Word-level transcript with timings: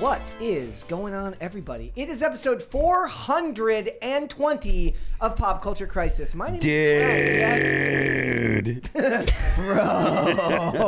What 0.00 0.32
is 0.40 0.82
going 0.84 1.12
on, 1.14 1.34
everybody? 1.40 1.92
It 1.94 2.08
is 2.08 2.22
episode 2.22 2.62
420 2.62 4.94
of 5.20 5.36
Pop 5.36 5.60
Culture 5.62 5.86
Crisis. 5.86 6.34
My 6.34 6.46
name 6.48 6.60
is 6.62 8.64
Dude. 8.64 8.90
Bro. 9.56 10.80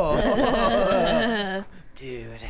Dude. 1.95 2.43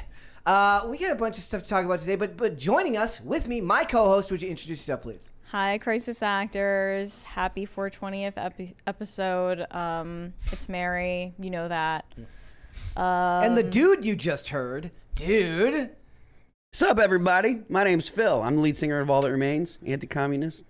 Uh, 0.46 0.88
we 0.90 0.98
got 0.98 1.12
a 1.12 1.16
bunch 1.16 1.38
of 1.38 1.44
stuff 1.44 1.64
to 1.64 1.70
talk 1.70 1.84
about 1.86 2.00
today, 2.00 2.16
but 2.16 2.38
but 2.38 2.58
joining 2.58 2.96
us 2.98 3.20
with 3.22 3.48
me, 3.48 3.60
my 3.62 3.84
co-host, 3.84 4.32
would 4.32 4.42
you 4.42 4.50
introduce 4.50 4.80
yourself, 4.80 5.02
please? 5.02 5.32
Hi, 5.52 5.78
Crisis 5.80 6.24
Actors. 6.24 7.24
Happy 7.26 7.68
420th 7.68 8.34
epi- 8.38 8.74
episode. 8.88 9.66
Um, 9.72 10.34
it's 10.52 10.68
Mary. 10.70 11.34
You 11.40 11.50
know 11.50 11.68
that. 11.68 12.06
and 12.96 13.50
Um, 13.50 13.56
the 13.56 13.64
dude 13.64 14.06
you 14.06 14.16
just 14.16 14.48
heard, 14.50 14.92
dude. 15.16 15.90
What's 16.74 16.82
up, 16.82 16.98
everybody? 16.98 17.62
My 17.70 17.84
name's 17.84 18.10
Phil. 18.10 18.42
I'm 18.42 18.56
the 18.56 18.62
lead 18.64 18.76
singer 18.76 19.00
of 19.00 19.08
All 19.08 19.22
That 19.22 19.30
Remains, 19.30 19.78
anti-communist, 19.86 20.64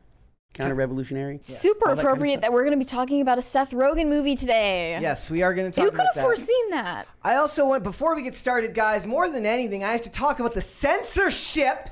counter-revolutionary. 0.54 1.40
Super 1.44 1.88
all 1.88 1.96
that 1.96 2.02
kind 2.02 2.08
of 2.08 2.12
appropriate 2.12 2.32
stuff. 2.34 2.42
that 2.42 2.52
we're 2.52 2.66
going 2.66 2.78
to 2.78 2.86
be 2.86 2.90
talking 2.90 3.22
about 3.22 3.38
a 3.38 3.42
Seth 3.42 3.72
Rogen 3.72 4.10
movie 4.10 4.36
today. 4.36 4.98
Yes, 5.00 5.32
we 5.32 5.44
are 5.44 5.54
going 5.54 5.72
to 5.72 5.74
talk 5.74 5.88
about 5.88 5.92
Shepherd. 5.92 5.92
Who 5.92 5.92
could 5.92 6.02
about 6.02 6.08
have 6.08 6.16
that. 6.16 6.22
foreseen 6.22 6.70
that? 6.72 7.08
I 7.24 7.36
also 7.36 7.66
want 7.70 7.84
before 7.84 8.18
we 8.18 8.22
get 8.22 8.36
started, 8.36 8.74
guys. 8.74 9.06
More 9.06 9.30
than 9.30 9.46
anything, 9.46 9.82
I 9.86 9.94
have 9.94 10.02
to 10.02 10.10
talk 10.10 10.42
about 10.42 10.54
the 10.54 10.60
censorship 10.60 11.90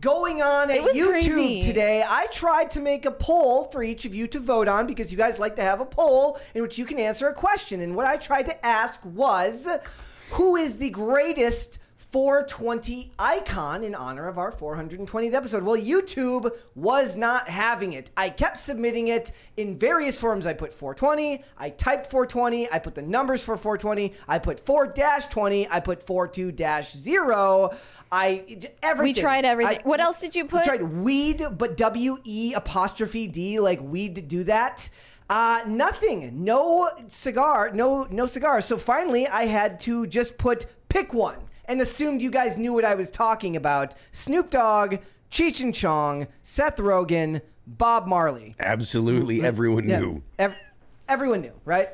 going 0.00 0.40
on 0.40 0.70
at 0.70 0.76
It 0.76 0.84
was 0.84 0.94
YouTube 0.94 1.10
crazy. 1.10 1.60
today. 1.62 2.04
I 2.08 2.26
tried 2.26 2.70
to 2.70 2.80
make 2.80 3.06
a 3.06 3.10
poll 3.10 3.64
for 3.64 3.82
each 3.82 4.04
of 4.04 4.14
you 4.14 4.28
to 4.28 4.38
vote 4.38 4.68
on 4.68 4.86
because 4.86 5.10
you 5.10 5.18
guys 5.18 5.40
like 5.40 5.56
to 5.56 5.62
have 5.62 5.80
a 5.80 5.86
poll 5.86 6.38
in 6.54 6.62
which 6.62 6.78
you 6.78 6.84
can 6.84 7.00
answer 7.00 7.26
a 7.26 7.34
question. 7.34 7.80
And 7.80 7.96
what 7.96 8.06
I 8.06 8.18
tried 8.18 8.44
to 8.44 8.64
ask 8.64 9.04
was, 9.04 9.66
who 10.30 10.54
is 10.54 10.78
the 10.78 10.90
greatest 10.90 11.80
420 12.10 13.12
icon 13.18 13.84
in 13.84 13.94
honor 13.94 14.28
of 14.28 14.38
our 14.38 14.50
420th 14.50 15.34
episode. 15.34 15.62
Well, 15.62 15.76
YouTube 15.76 16.50
was 16.74 17.16
not 17.16 17.48
having 17.48 17.92
it. 17.92 18.10
I 18.16 18.30
kept 18.30 18.58
submitting 18.58 19.08
it 19.08 19.32
in 19.58 19.78
various 19.78 20.18
forms. 20.18 20.46
I 20.46 20.54
put 20.54 20.72
420, 20.72 21.44
I 21.58 21.70
typed 21.70 22.10
420, 22.10 22.70
I 22.72 22.78
put 22.78 22.94
the 22.94 23.02
numbers 23.02 23.42
for 23.42 23.56
420, 23.58 24.14
I 24.26 24.38
put 24.38 24.64
4-20, 24.64 25.68
I 25.70 25.80
put 25.80 26.06
42-0. 26.06 27.76
I 28.10 28.44
j- 28.58 28.68
everything. 28.82 29.14
We 29.14 29.20
tried 29.20 29.44
everything. 29.44 29.78
I- 29.78 29.82
what 29.82 30.00
else 30.00 30.20
did 30.20 30.34
you 30.34 30.46
put? 30.46 30.60
we 30.60 30.64
tried 30.64 30.82
weed, 30.82 31.42
but 31.58 31.76
W 31.76 32.16
E 32.24 32.54
apostrophe 32.54 33.28
D, 33.28 33.60
like 33.60 33.80
weed 33.82 34.26
do 34.28 34.44
that. 34.44 34.88
Uh, 35.28 35.60
nothing. 35.66 36.42
No 36.42 36.88
cigar. 37.06 37.70
No 37.74 38.06
no 38.10 38.24
cigar. 38.24 38.62
So 38.62 38.78
finally, 38.78 39.28
I 39.28 39.42
had 39.42 39.78
to 39.80 40.06
just 40.06 40.38
put 40.38 40.64
pick 40.88 41.12
one 41.12 41.36
and 41.68 41.80
assumed 41.80 42.20
you 42.22 42.30
guys 42.30 42.58
knew 42.58 42.72
what 42.72 42.84
I 42.84 42.94
was 42.94 43.10
talking 43.10 43.54
about. 43.54 43.94
Snoop 44.10 44.50
Dogg, 44.50 44.96
Cheech 45.30 45.60
and 45.60 45.74
Chong, 45.74 46.26
Seth 46.42 46.76
Rogen, 46.76 47.42
Bob 47.66 48.06
Marley. 48.06 48.54
Absolutely, 48.58 49.44
everyone 49.44 49.88
Yeah. 49.88 50.00
knew. 50.00 50.22
Ev- 50.38 50.56
everyone 51.08 51.42
knew, 51.42 51.52
right? 51.64 51.90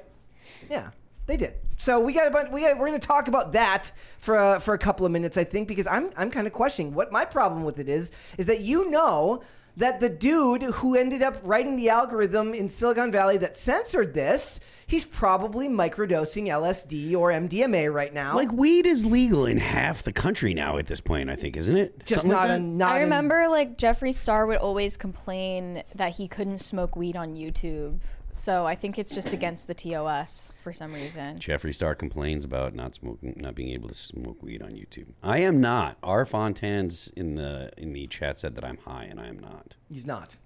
Yeah, 0.70 0.90
they 1.26 1.36
did. 1.36 1.54
So 1.76 1.98
we 1.98 2.12
got 2.12 2.28
a 2.28 2.30
bunch. 2.30 2.50
We 2.52 2.60
got, 2.60 2.78
we're 2.78 2.86
going 2.86 2.98
to 3.00 3.06
talk 3.06 3.26
about 3.26 3.52
that 3.52 3.90
for 4.20 4.36
a, 4.36 4.60
for 4.60 4.74
a 4.74 4.78
couple 4.78 5.04
of 5.04 5.10
minutes, 5.10 5.36
I 5.36 5.42
think, 5.44 5.66
because 5.66 5.88
I'm 5.88 6.10
I'm 6.16 6.30
kind 6.30 6.46
of 6.46 6.52
questioning 6.52 6.94
what 6.94 7.10
my 7.10 7.24
problem 7.24 7.64
with 7.64 7.80
it 7.80 7.88
is. 7.88 8.12
Is 8.38 8.46
that 8.46 8.60
you 8.60 8.88
know 8.90 9.42
that 9.76 9.98
the 9.98 10.08
dude 10.08 10.62
who 10.62 10.94
ended 10.94 11.20
up 11.20 11.36
writing 11.42 11.74
the 11.74 11.88
algorithm 11.90 12.54
in 12.54 12.68
Silicon 12.68 13.10
Valley 13.10 13.36
that 13.38 13.58
censored 13.58 14.14
this, 14.14 14.60
he's 14.86 15.04
probably 15.04 15.68
microdosing 15.68 16.46
LSD 16.48 17.14
or 17.14 17.30
MDMA 17.30 17.92
right 17.92 18.12
now. 18.12 18.34
Like 18.36 18.52
weed 18.52 18.86
is 18.86 19.04
legal 19.04 19.46
in 19.46 19.58
half 19.58 20.02
the 20.02 20.12
country 20.12 20.54
now 20.54 20.78
at 20.78 20.86
this 20.86 21.00
point. 21.00 21.30
I 21.30 21.36
think, 21.36 21.56
isn't 21.56 21.76
it? 21.76 22.04
just 22.06 22.22
Something 22.22 22.30
not 22.30 22.48
that? 22.48 22.60
a 22.60 22.62
not. 22.62 22.92
I 22.92 22.96
in- 22.96 23.02
remember 23.04 23.48
like 23.48 23.78
Jeffree 23.78 24.14
Star 24.14 24.46
would 24.46 24.58
always 24.58 24.96
complain 24.96 25.82
that 25.94 26.16
he 26.16 26.28
couldn't 26.28 26.58
smoke 26.58 26.96
weed 26.96 27.16
on 27.16 27.34
YouTube. 27.34 28.00
So 28.36 28.66
I 28.66 28.74
think 28.74 28.98
it's 28.98 29.14
just 29.14 29.32
against 29.32 29.68
the 29.68 29.74
TOS 29.74 30.52
for 30.64 30.72
some 30.72 30.92
reason. 30.92 31.38
Jeffree 31.38 31.72
Star 31.72 31.94
complains 31.94 32.44
about 32.44 32.74
not 32.74 32.96
smoking, 32.96 33.34
not 33.36 33.54
being 33.54 33.68
able 33.70 33.86
to 33.88 33.94
smoke 33.94 34.42
weed 34.42 34.60
on 34.60 34.72
YouTube. 34.72 35.06
I 35.22 35.38
am 35.42 35.60
not. 35.60 35.98
R. 36.02 36.24
Fontans 36.26 37.12
in 37.14 37.36
the 37.36 37.70
in 37.78 37.92
the 37.92 38.08
chat 38.08 38.40
said 38.40 38.56
that 38.56 38.64
I'm 38.64 38.78
high, 38.78 39.04
and 39.04 39.20
I 39.20 39.28
am 39.28 39.38
not. 39.38 39.76
He's 39.88 40.04
not. 40.04 40.36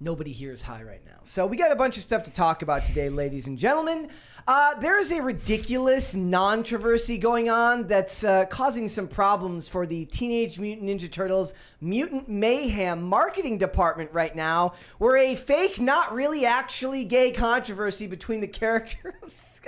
Nobody 0.00 0.32
here 0.32 0.52
is 0.52 0.60
high 0.60 0.82
right 0.82 1.04
now. 1.06 1.20
So 1.22 1.46
we 1.46 1.56
got 1.56 1.70
a 1.70 1.76
bunch 1.76 1.96
of 1.96 2.02
stuff 2.02 2.24
to 2.24 2.32
talk 2.32 2.62
about 2.62 2.84
today, 2.84 3.08
ladies 3.08 3.46
and 3.46 3.56
gentlemen. 3.56 4.08
Uh, 4.46 4.74
there 4.80 4.98
is 4.98 5.12
a 5.12 5.22
ridiculous 5.22 6.14
non-controversy 6.14 7.16
going 7.16 7.48
on 7.48 7.86
that's 7.86 8.24
uh, 8.24 8.44
causing 8.46 8.88
some 8.88 9.06
problems 9.06 9.68
for 9.68 9.86
the 9.86 10.04
Teenage 10.06 10.58
Mutant 10.58 10.88
Ninja 10.88 11.10
Turtles 11.10 11.54
Mutant 11.80 12.28
Mayhem 12.28 13.02
marketing 13.02 13.56
department 13.56 14.10
right 14.12 14.34
now, 14.34 14.74
where 14.98 15.16
a 15.16 15.36
fake, 15.36 15.80
not 15.80 16.12
really 16.12 16.44
actually 16.44 17.04
gay 17.04 17.30
controversy 17.30 18.06
between 18.06 18.40
the 18.40 18.48
character 18.60 19.14
of... 19.22 19.60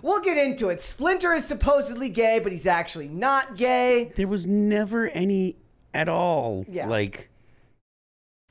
We'll 0.00 0.20
get 0.20 0.38
into 0.38 0.70
it. 0.70 0.80
Splinter 0.80 1.34
is 1.34 1.44
supposedly 1.44 2.08
gay, 2.08 2.38
but 2.38 2.52
he's 2.52 2.66
actually 2.66 3.08
not 3.08 3.56
gay. 3.56 4.12
There 4.16 4.28
was 4.28 4.46
never 4.46 5.08
any 5.08 5.56
at 5.92 6.08
all. 6.08 6.64
Yeah. 6.68 6.88
Like 6.88 7.28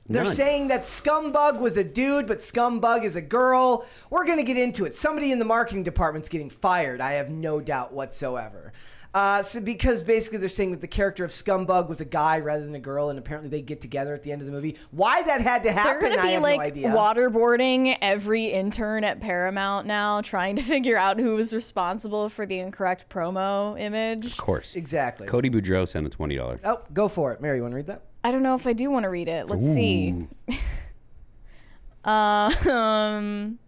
They're 0.07 0.23
none. 0.25 0.33
saying 0.33 0.67
that 0.67 0.81
Scumbug 0.81 1.59
was 1.59 1.77
a 1.77 1.83
dude, 1.83 2.27
but 2.27 2.39
Scumbug 2.39 3.03
is 3.05 3.15
a 3.15 3.21
girl. 3.21 3.85
We're 4.09 4.25
going 4.25 4.37
to 4.37 4.43
get 4.43 4.57
into 4.57 4.83
it. 4.85 4.93
Somebody 4.95 5.31
in 5.31 5.39
the 5.39 5.45
marketing 5.45 5.83
department's 5.83 6.27
getting 6.29 6.49
fired. 6.49 6.99
I 6.99 7.13
have 7.13 7.29
no 7.29 7.61
doubt 7.61 7.93
whatsoever. 7.93 8.73
Uh, 9.13 9.43
so 9.43 9.61
because 9.61 10.01
basically 10.01 10.39
they're 10.39 10.49
saying 10.49 10.71
that 10.71 10.81
the 10.81 10.87
character 10.87 11.23
of 11.23 11.29
Scumbug 11.29 11.87
was 11.87 12.01
a 12.01 12.05
guy 12.05 12.39
rather 12.39 12.65
than 12.65 12.73
a 12.73 12.79
girl, 12.79 13.09
and 13.11 13.19
apparently 13.19 13.47
they 13.47 13.61
get 13.61 13.79
together 13.79 14.13
at 14.15 14.23
the 14.23 14.31
end 14.31 14.41
of 14.41 14.47
the 14.47 14.51
movie. 14.51 14.75
Why 14.89 15.21
that 15.21 15.39
had 15.39 15.61
to 15.63 15.71
happen, 15.71 16.01
They're 16.01 16.01
happen, 16.01 16.01
going 16.01 16.13
to 16.13 16.19
I 16.19 16.25
be 16.27 16.33
have 16.33 16.41
like 16.41 16.57
no 16.57 16.63
idea. 16.65 16.89
waterboarding 16.89 17.95
every 18.01 18.45
intern 18.45 19.03
at 19.03 19.19
Paramount 19.21 19.85
now, 19.85 20.21
trying 20.21 20.55
to 20.55 20.61
figure 20.73 20.97
out 20.97 21.19
who 21.19 21.35
was 21.35 21.53
responsible 21.53 22.27
for 22.27 22.45
the 22.47 22.57
incorrect 22.59 23.05
promo 23.07 23.79
image. 23.79 24.25
of 24.25 24.37
course. 24.37 24.75
Exactly. 24.75 25.27
Cody 25.27 25.49
Boudreaux 25.49 25.87
sent 25.87 26.07
a 26.07 26.09
twenty 26.09 26.35
dollars. 26.35 26.59
Oh, 26.63 26.81
go 26.93 27.07
for 27.07 27.31
it, 27.33 27.39
Mary. 27.39 27.57
You 27.57 27.61
want 27.61 27.73
to 27.73 27.77
read 27.77 27.87
that? 27.87 28.01
I 28.23 28.31
don't 28.31 28.43
know 28.43 28.55
if 28.55 28.65
I 28.65 28.73
do 28.73 28.89
want 28.89 29.03
to 29.03 29.09
read 29.09 29.27
it. 29.27 29.49
Let's 29.49 29.65
see. 29.65 30.27
um, 32.05 33.59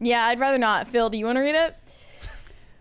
yeah, 0.00 0.26
I'd 0.26 0.38
rather 0.40 0.58
not. 0.58 0.88
Phil, 0.88 1.10
do 1.10 1.18
you 1.18 1.26
want 1.26 1.36
to 1.36 1.40
read 1.42 1.54
it? 1.54 1.76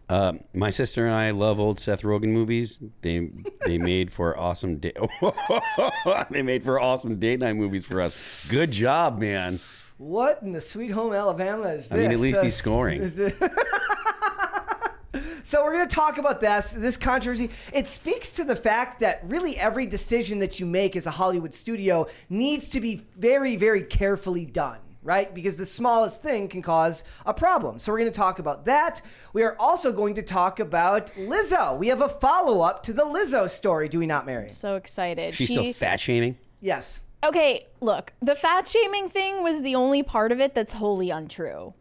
Uh, 0.09 0.33
my 0.53 0.69
sister 0.69 1.05
and 1.05 1.15
I 1.15 1.31
love 1.31 1.57
old 1.59 1.79
Seth 1.79 2.01
Rogen 2.01 2.29
movies. 2.29 2.81
They 3.01 3.29
they 3.65 3.77
made 3.79 4.11
for 4.11 4.37
awesome 4.37 4.77
date. 4.77 4.97
they 6.29 6.41
made 6.41 6.63
for 6.63 6.79
awesome 6.81 7.17
date 7.17 7.39
night 7.39 7.55
movies 7.55 7.85
for 7.85 8.01
us. 8.01 8.15
Good 8.49 8.71
job, 8.71 9.19
man. 9.19 9.61
What 9.97 10.41
in 10.41 10.51
the 10.51 10.59
sweet 10.59 10.91
home 10.91 11.13
Alabama 11.13 11.69
is 11.69 11.87
this? 11.87 11.97
I 11.97 12.01
mean, 12.01 12.11
at 12.11 12.19
least 12.19 12.39
Uh, 12.39 12.43
he's 12.43 12.55
scoring. 12.55 13.01
Is 15.41 15.43
it- 15.43 15.47
So 15.47 15.63
we're 15.63 15.73
going 15.73 15.87
to 15.87 15.95
talk 15.95 16.17
about 16.17 16.41
this 16.41 16.73
this 16.73 16.97
controversy. 16.97 17.49
It 17.73 17.87
speaks 17.87 18.31
to 18.31 18.43
the 18.43 18.55
fact 18.55 18.99
that 19.01 19.21
really 19.23 19.57
every 19.57 19.85
decision 19.85 20.39
that 20.39 20.59
you 20.59 20.65
make 20.65 20.95
as 20.95 21.05
a 21.05 21.11
Hollywood 21.11 21.53
studio 21.53 22.07
needs 22.29 22.69
to 22.69 22.81
be 22.81 23.01
very 23.17 23.55
very 23.55 23.83
carefully 23.83 24.45
done, 24.45 24.79
right? 25.03 25.33
Because 25.33 25.57
the 25.57 25.65
smallest 25.65 26.21
thing 26.21 26.47
can 26.47 26.61
cause 26.61 27.03
a 27.25 27.33
problem. 27.33 27.79
So 27.79 27.91
we're 27.91 27.99
going 27.99 28.11
to 28.11 28.17
talk 28.17 28.39
about 28.39 28.65
that. 28.65 29.01
We 29.33 29.43
are 29.43 29.55
also 29.59 29.91
going 29.91 30.15
to 30.15 30.21
talk 30.21 30.59
about 30.59 31.07
Lizzo. 31.17 31.77
We 31.77 31.87
have 31.87 32.01
a 32.01 32.09
follow-up 32.09 32.83
to 32.83 32.93
the 32.93 33.03
Lizzo 33.05 33.49
story, 33.49 33.89
do 33.89 33.99
we 33.99 34.07
not, 34.07 34.25
Mary? 34.25 34.49
So 34.49 34.75
excited. 34.75 35.35
She's 35.35 35.47
she, 35.47 35.53
still 35.53 35.73
fat 35.73 35.99
shaming. 35.99 36.37
Yes. 36.59 37.01
Okay, 37.23 37.67
look, 37.81 38.13
the 38.21 38.35
fat 38.35 38.67
shaming 38.67 39.09
thing 39.09 39.43
was 39.43 39.61
the 39.61 39.75
only 39.75 40.01
part 40.01 40.31
of 40.31 40.39
it 40.39 40.55
that's 40.55 40.73
wholly 40.73 41.11
untrue. 41.11 41.73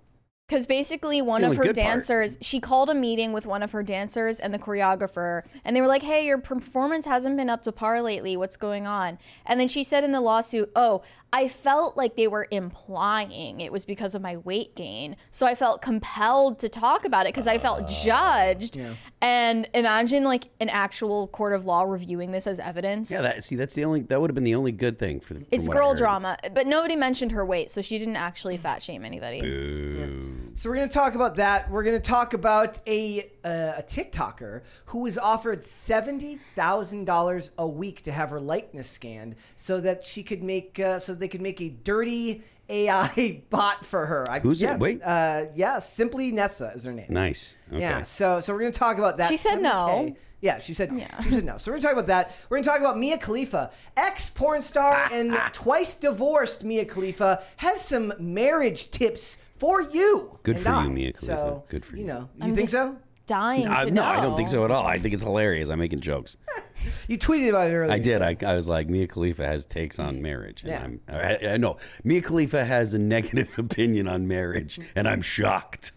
Because 0.51 0.67
basically, 0.67 1.23
one 1.23 1.45
of 1.45 1.55
her 1.57 1.63
good 1.63 1.77
part. 1.77 1.87
dancers, 1.87 2.37
she 2.41 2.59
called 2.59 2.91
a 2.91 2.95
meeting 2.95 3.33
with 3.33 3.47
one 3.47 3.63
of 3.63 3.71
her 3.71 3.85
dancers 3.85 4.41
and 4.41 4.53
the 4.53 4.59
choreographer, 4.59 5.43
and 5.65 5.77
they 5.77 5.81
were 5.81 5.87
like, 5.87 6.03
"Hey, 6.03 6.27
your 6.27 6.39
performance 6.39 7.07
hasn't 7.07 7.37
been 7.37 7.49
up 7.49 7.63
to 7.63 7.71
par 7.71 8.03
lately. 8.03 8.37
What's 8.37 8.57
going 8.57 8.85
on?" 8.85 9.21
And 9.47 9.61
then 9.61 9.69
she 9.69 9.85
said 9.85 10.03
in 10.03 10.11
the 10.11 10.21
lawsuit, 10.21 10.73
"Oh, 10.75 11.03
I 11.33 11.47
felt 11.47 11.97
like 11.97 12.17
they 12.17 12.27
were 12.27 12.49
implying 12.51 13.61
it 13.61 13.71
was 13.71 13.85
because 13.85 14.17
of 14.17 14.23
my 14.23 14.39
weight 14.39 14.75
gain, 14.75 15.15
so 15.31 15.47
I 15.47 15.55
felt 15.55 15.83
compelled 15.83 16.59
to 16.59 16.69
talk 16.69 17.05
about 17.05 17.27
it 17.27 17.33
because 17.33 17.47
I 17.47 17.59
felt 17.59 17.83
oh, 17.85 18.03
judged." 18.03 18.77
And 19.21 19.69
imagine 19.73 20.25
like 20.25 20.49
an 20.59 20.69
actual 20.69 21.29
court 21.29 21.53
of 21.53 21.65
law 21.65 21.85
reviewing 21.85 22.33
this 22.33 22.49
as 22.49 22.59
evidence. 22.59 23.09
Yeah, 23.09 23.23
that 23.23 23.45
see, 23.45 23.55
that's 23.55 23.77
the 23.77 23.85
only 23.85 24.01
that 24.01 24.21
would 24.21 24.31
have 24.31 24.35
been 24.35 24.43
the 24.43 24.57
only 24.57 24.73
good 24.73 24.99
thing 24.99 25.21
for. 25.21 25.35
the- 25.35 25.47
it's 25.53 25.67
from 25.67 25.77
what 25.77 25.77
I 25.77 25.87
girl 25.87 25.95
drama, 25.95 26.39
but 26.53 26.67
nobody 26.67 26.97
mentioned 26.97 27.31
her 27.31 27.47
weight, 27.47 27.71
so 27.71 27.83
she 27.83 27.99
didn't 27.99 28.17
actually 28.17 28.57
fat 28.57 28.83
shame 28.83 29.05
anybody. 29.05 30.40
So 30.55 30.69
we're 30.69 30.77
going 30.77 30.89
to 30.89 30.95
talk 30.95 31.15
about 31.15 31.37
that. 31.37 31.71
We're 31.71 31.85
going 31.85 32.01
to 32.01 32.07
talk 32.07 32.35
about 32.35 32.81
a 32.87 33.31
uh, 33.45 33.79
a 33.79 33.83
TikToker 33.83 34.63
who 34.87 35.01
was 35.01 35.17
offered 35.17 35.65
seventy 35.65 36.37
thousand 36.37 37.05
dollars 37.05 37.51
a 37.57 37.67
week 37.67 38.03
to 38.03 38.13
have 38.13 38.31
her 38.31 38.41
likeness 38.41 38.89
scanned, 38.89 39.37
so 39.57 39.81
that 39.81 40.05
she 40.05 40.23
could 40.23 40.43
make 40.43 40.79
uh, 40.79 40.99
so 40.99 41.15
they 41.15 41.29
could 41.29 41.41
make 41.41 41.61
a 41.61 41.69
dirty 41.69 42.43
AI 42.69 43.43
bot 43.51 43.85
for 43.87 44.07
her. 44.07 44.31
I, 44.31 44.41
Who's 44.41 44.63
it? 44.63 44.79
Wait. 44.79 45.03
uh, 45.03 45.47
yeah, 45.55 45.77
Simplynessa 45.77 46.75
is 46.75 46.85
her 46.85 46.93
name. 46.93 47.07
Nice. 47.09 47.57
Okay. 47.73 47.81
Yeah, 47.81 48.03
so 48.03 48.41
so 48.41 48.53
we're 48.53 48.61
gonna 48.61 48.73
talk 48.73 48.99
about 48.99 49.17
that. 49.19 49.29
She 49.29 49.37
said 49.37 49.61
no. 49.61 49.87
70K. 49.89 50.17
Yeah, 50.43 50.59
she 50.59 50.73
said 50.73 50.91
she 51.23 51.31
said 51.31 51.45
no. 51.45 51.59
So 51.59 51.71
we're 51.71 51.77
gonna 51.77 51.83
talk 51.83 51.93
about 51.93 52.07
that. 52.07 52.35
We're 52.49 52.59
gonna 52.59 52.67
talk 52.67 52.81
about 52.81 52.99
Mia 52.99 53.19
Khalifa, 53.19 53.71
ex 53.97 54.31
porn 54.31 54.63
star 54.63 55.09
and 55.13 55.37
twice 55.53 55.97
divorced 55.97 56.65
Mia 56.65 56.85
Khalifa, 56.87 57.43
has 57.57 57.85
some 57.85 58.15
marriage 58.19 58.91
tips 58.91 59.37
for 59.61 59.81
you. 59.83 60.39
Good 60.43 60.57
and 60.57 60.65
for 60.65 60.83
you, 60.83 60.91
Mia 60.91 61.13
Khalifa. 61.13 61.27
So 61.27 61.65
Good 61.69 61.85
for 61.85 61.95
you 61.97 62.03
you. 62.03 62.09
know, 62.09 62.29
you 62.37 62.45
I'm 62.47 62.49
think 62.57 62.71
just 62.71 62.73
so? 62.73 62.97
Dying 63.27 63.69
I, 63.69 63.85
to 63.85 63.91
no. 63.93 64.03
I 64.03 64.21
don't 64.21 64.37
think 64.37 64.49
so 64.49 64.65
at 64.65 64.73
all. 64.73 64.85
I 64.85 64.99
think 64.99 65.15
it's 65.15 65.23
hilarious. 65.23 65.69
I'm 65.69 65.79
making 65.79 66.01
jokes. 66.01 66.37
You 67.09 67.19
tweeted 67.19 67.51
about 67.51 67.71
it 67.71 67.75
earlier. 67.75 67.93
I 67.93 67.99
did. 67.99 68.21
so- 68.23 68.25
I, 68.25 68.53
I 68.53 68.57
was 68.57 68.67
like, 68.67 68.89
Mia 68.89 69.07
Khalifa 69.07 69.45
has 69.47 69.67
takes 69.67 69.99
on 69.99 70.23
marriage, 70.23 70.63
and 70.63 70.71
Yeah. 70.71 70.83
I'm. 70.83 71.01
I, 71.09 71.53
I 71.53 71.57
know 71.59 71.77
Mia 72.05 72.23
Khalifa 72.23 72.65
has 72.65 72.95
a 72.95 72.99
negative 72.99 73.59
opinion 73.59 74.09
on 74.09 74.27
marriage, 74.27 74.81
and 74.97 75.07
I'm 75.07 75.21
shocked. 75.21 75.93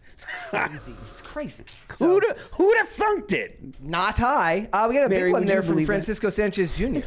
crazy. 0.50 0.94
It's 1.09 1.21
crazy. 1.21 1.63
So, 1.95 2.07
who'd 2.07 2.24
have, 2.27 2.38
who'd 2.54 2.77
have 2.80 2.89
funked 2.89 3.31
it? 3.33 3.59
not 3.81 4.19
I. 4.19 4.68
Uh, 4.74 4.88
we 4.89 4.95
got 4.95 5.06
a 5.06 5.09
Mary, 5.09 5.30
big 5.30 5.33
one 5.33 5.42
would 5.44 5.48
you 5.48 5.54
there 5.54 5.62
from 5.63 5.74
believe 5.75 5.88
that? 5.88 5.94
Francisco 5.94 6.30
Sanchez 6.30 6.75
Jr. 6.75 7.00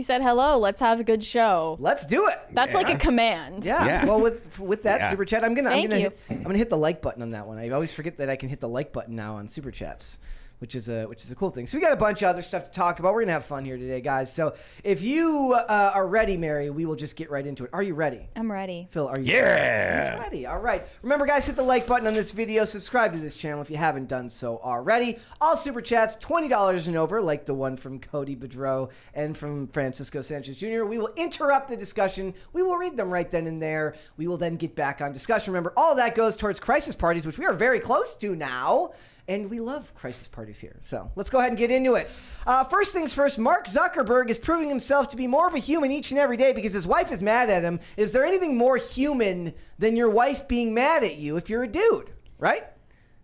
He 0.00 0.04
said, 0.04 0.22
"Hello, 0.22 0.56
let's 0.58 0.80
have 0.80 0.98
a 0.98 1.04
good 1.04 1.22
show." 1.22 1.76
Let's 1.78 2.06
do 2.06 2.26
it. 2.28 2.38
That's 2.52 2.72
like 2.74 2.88
a 2.88 2.96
command. 2.96 3.66
Yeah. 3.66 3.84
Yeah. 3.84 4.06
Well, 4.06 4.18
with 4.22 4.58
with 4.58 4.84
that 4.84 5.02
Yeah. 5.02 5.10
super 5.10 5.26
chat, 5.26 5.44
I'm 5.44 5.52
gonna 5.52 5.68
Thank 5.68 5.84
I'm 5.84 5.90
gonna 5.90 6.00
you. 6.00 6.08
hit, 6.08 6.18
I'm 6.38 6.42
gonna 6.44 6.56
hit 6.56 6.70
the 6.70 6.78
like 6.78 7.02
button 7.02 7.20
on 7.20 7.32
that 7.32 7.46
one. 7.46 7.58
I 7.58 7.68
always 7.68 7.92
forget 7.92 8.16
that 8.16 8.30
I 8.30 8.36
can 8.36 8.48
hit 8.48 8.60
the 8.60 8.68
like 8.68 8.94
button 8.94 9.14
now 9.14 9.34
on 9.34 9.46
super 9.46 9.70
chats. 9.70 10.18
Which 10.60 10.74
is 10.74 10.88
a 10.88 11.04
which 11.04 11.24
is 11.24 11.30
a 11.30 11.34
cool 11.34 11.50
thing. 11.50 11.66
So 11.66 11.76
we 11.76 11.82
got 11.82 11.92
a 11.92 11.96
bunch 11.96 12.22
of 12.22 12.28
other 12.28 12.42
stuff 12.42 12.64
to 12.64 12.70
talk 12.70 13.00
about. 13.00 13.14
We're 13.14 13.22
gonna 13.22 13.32
have 13.32 13.46
fun 13.46 13.64
here 13.64 13.76
today, 13.76 14.00
guys. 14.00 14.32
So 14.32 14.54
if 14.84 15.02
you 15.02 15.54
uh, 15.56 15.92
are 15.94 16.06
ready, 16.06 16.36
Mary, 16.36 16.70
we 16.70 16.84
will 16.84 16.96
just 16.96 17.16
get 17.16 17.30
right 17.30 17.46
into 17.46 17.64
it. 17.64 17.70
Are 17.72 17.82
you 17.82 17.94
ready? 17.94 18.28
I'm 18.36 18.52
ready. 18.52 18.86
Phil, 18.90 19.08
are 19.08 19.18
you 19.18 19.32
Yeah. 19.32 20.12
He's 20.12 20.20
ready. 20.20 20.46
All 20.46 20.58
right. 20.58 20.86
Remember, 21.02 21.26
guys, 21.26 21.46
hit 21.46 21.56
the 21.56 21.62
like 21.62 21.86
button 21.86 22.06
on 22.06 22.12
this 22.12 22.32
video. 22.32 22.64
Subscribe 22.64 23.12
to 23.14 23.18
this 23.18 23.36
channel 23.36 23.62
if 23.62 23.70
you 23.70 23.76
haven't 23.76 24.08
done 24.08 24.28
so 24.28 24.58
already. 24.58 25.18
All 25.40 25.56
super 25.56 25.80
chats, 25.80 26.16
$20 26.16 26.86
and 26.86 26.96
over, 26.96 27.20
like 27.20 27.46
the 27.46 27.54
one 27.54 27.76
from 27.76 27.98
Cody 27.98 28.36
Bedreau 28.36 28.90
and 29.14 29.36
from 29.36 29.66
Francisco 29.68 30.20
Sanchez 30.20 30.58
Jr. 30.58 30.84
We 30.84 30.98
will 30.98 31.12
interrupt 31.16 31.68
the 31.68 31.76
discussion. 31.76 32.34
We 32.52 32.62
will 32.62 32.76
read 32.76 32.96
them 32.96 33.10
right 33.10 33.30
then 33.30 33.46
and 33.46 33.62
there. 33.62 33.94
We 34.16 34.26
will 34.26 34.36
then 34.36 34.56
get 34.56 34.74
back 34.74 35.00
on 35.00 35.12
discussion. 35.12 35.52
Remember, 35.52 35.72
all 35.76 35.94
that 35.96 36.14
goes 36.14 36.36
towards 36.36 36.60
crisis 36.60 36.94
parties, 36.94 37.26
which 37.26 37.38
we 37.38 37.46
are 37.46 37.54
very 37.54 37.80
close 37.80 38.14
to 38.16 38.36
now. 38.36 38.92
And 39.30 39.48
we 39.48 39.60
love 39.60 39.94
crisis 39.94 40.26
parties 40.26 40.58
here. 40.58 40.76
So 40.82 41.08
let's 41.14 41.30
go 41.30 41.38
ahead 41.38 41.52
and 41.52 41.58
get 41.58 41.70
into 41.70 41.94
it. 41.94 42.10
Uh, 42.44 42.64
first 42.64 42.92
things 42.92 43.14
first, 43.14 43.38
Mark 43.38 43.66
Zuckerberg 43.66 44.28
is 44.28 44.38
proving 44.38 44.68
himself 44.68 45.08
to 45.10 45.16
be 45.16 45.28
more 45.28 45.46
of 45.46 45.54
a 45.54 45.60
human 45.60 45.92
each 45.92 46.10
and 46.10 46.18
every 46.18 46.36
day 46.36 46.52
because 46.52 46.72
his 46.72 46.84
wife 46.84 47.12
is 47.12 47.22
mad 47.22 47.48
at 47.48 47.62
him. 47.62 47.78
Is 47.96 48.10
there 48.10 48.24
anything 48.24 48.56
more 48.56 48.76
human 48.76 49.54
than 49.78 49.94
your 49.94 50.10
wife 50.10 50.48
being 50.48 50.74
mad 50.74 51.04
at 51.04 51.14
you 51.14 51.36
if 51.36 51.48
you're 51.48 51.62
a 51.62 51.68
dude, 51.68 52.10
right? 52.40 52.64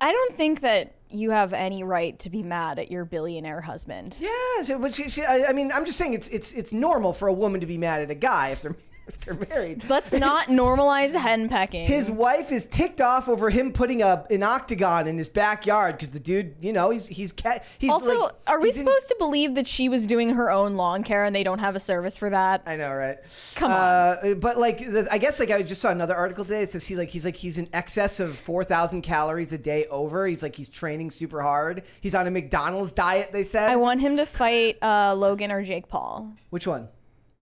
I 0.00 0.12
don't 0.12 0.34
think 0.34 0.60
that 0.60 0.94
you 1.10 1.30
have 1.32 1.52
any 1.52 1.82
right 1.82 2.16
to 2.20 2.30
be 2.30 2.44
mad 2.44 2.78
at 2.78 2.88
your 2.90 3.04
billionaire 3.04 3.60
husband. 3.60 4.16
Yeah, 4.20 4.62
so, 4.62 4.78
but 4.78 4.94
she, 4.94 5.08
she, 5.08 5.24
I, 5.24 5.46
I 5.48 5.52
mean, 5.52 5.72
I'm 5.72 5.84
just 5.84 5.98
saying 5.98 6.14
it's 6.14 6.28
it's 6.28 6.52
it's 6.52 6.72
normal 6.72 7.12
for 7.12 7.28
a 7.28 7.32
woman 7.32 7.60
to 7.60 7.66
be 7.66 7.78
mad 7.78 8.02
at 8.02 8.10
a 8.10 8.14
guy 8.14 8.50
if 8.50 8.62
they're 8.62 8.76
if 9.08 9.20
they're 9.20 9.34
married. 9.34 9.88
Let's 9.88 10.12
not 10.12 10.46
normalize 10.48 11.14
henpecking. 11.14 11.86
His 11.86 12.10
wife 12.10 12.50
is 12.50 12.66
ticked 12.66 13.00
off 13.00 13.28
over 13.28 13.50
him 13.50 13.72
putting 13.72 14.02
a 14.02 14.24
an 14.30 14.42
octagon 14.42 15.06
in 15.06 15.16
his 15.18 15.28
backyard 15.30 15.96
because 15.96 16.12
the 16.12 16.20
dude, 16.20 16.56
you 16.60 16.72
know, 16.72 16.90
he's 16.90 17.06
he's 17.06 17.32
cat. 17.32 17.64
He's 17.78 17.90
also, 17.90 18.18
like, 18.20 18.32
are 18.46 18.60
we 18.60 18.68
he's 18.68 18.80
in- 18.80 18.86
supposed 18.86 19.08
to 19.08 19.16
believe 19.18 19.54
that 19.54 19.66
she 19.66 19.88
was 19.88 20.06
doing 20.06 20.30
her 20.30 20.50
own 20.50 20.74
lawn 20.74 21.02
care 21.02 21.24
and 21.24 21.34
they 21.34 21.44
don't 21.44 21.58
have 21.58 21.76
a 21.76 21.80
service 21.80 22.16
for 22.16 22.30
that? 22.30 22.62
I 22.66 22.76
know, 22.76 22.92
right? 22.92 23.18
Come 23.54 23.70
on. 23.70 23.76
Uh, 23.78 24.34
but 24.38 24.58
like, 24.58 24.78
the, 24.78 25.06
I 25.10 25.18
guess 25.18 25.38
like 25.38 25.50
I 25.50 25.62
just 25.62 25.80
saw 25.80 25.90
another 25.90 26.14
article 26.14 26.44
today. 26.44 26.62
It 26.62 26.70
says 26.70 26.84
he's 26.86 26.98
like 26.98 27.10
he's 27.10 27.24
like 27.24 27.36
he's 27.36 27.58
in 27.58 27.68
excess 27.72 28.20
of 28.20 28.36
four 28.36 28.64
thousand 28.64 29.02
calories 29.02 29.52
a 29.52 29.58
day 29.58 29.86
over. 29.86 30.26
He's 30.26 30.42
like 30.42 30.56
he's 30.56 30.68
training 30.68 31.10
super 31.10 31.42
hard. 31.42 31.82
He's 32.00 32.14
on 32.14 32.26
a 32.26 32.30
McDonald's 32.30 32.92
diet. 32.92 33.32
They 33.32 33.42
said. 33.42 33.70
I 33.70 33.76
want 33.76 34.00
him 34.00 34.16
to 34.16 34.26
fight 34.26 34.78
uh, 34.82 35.14
Logan 35.14 35.52
or 35.52 35.62
Jake 35.62 35.88
Paul. 35.88 36.32
Which 36.50 36.66
one? 36.66 36.88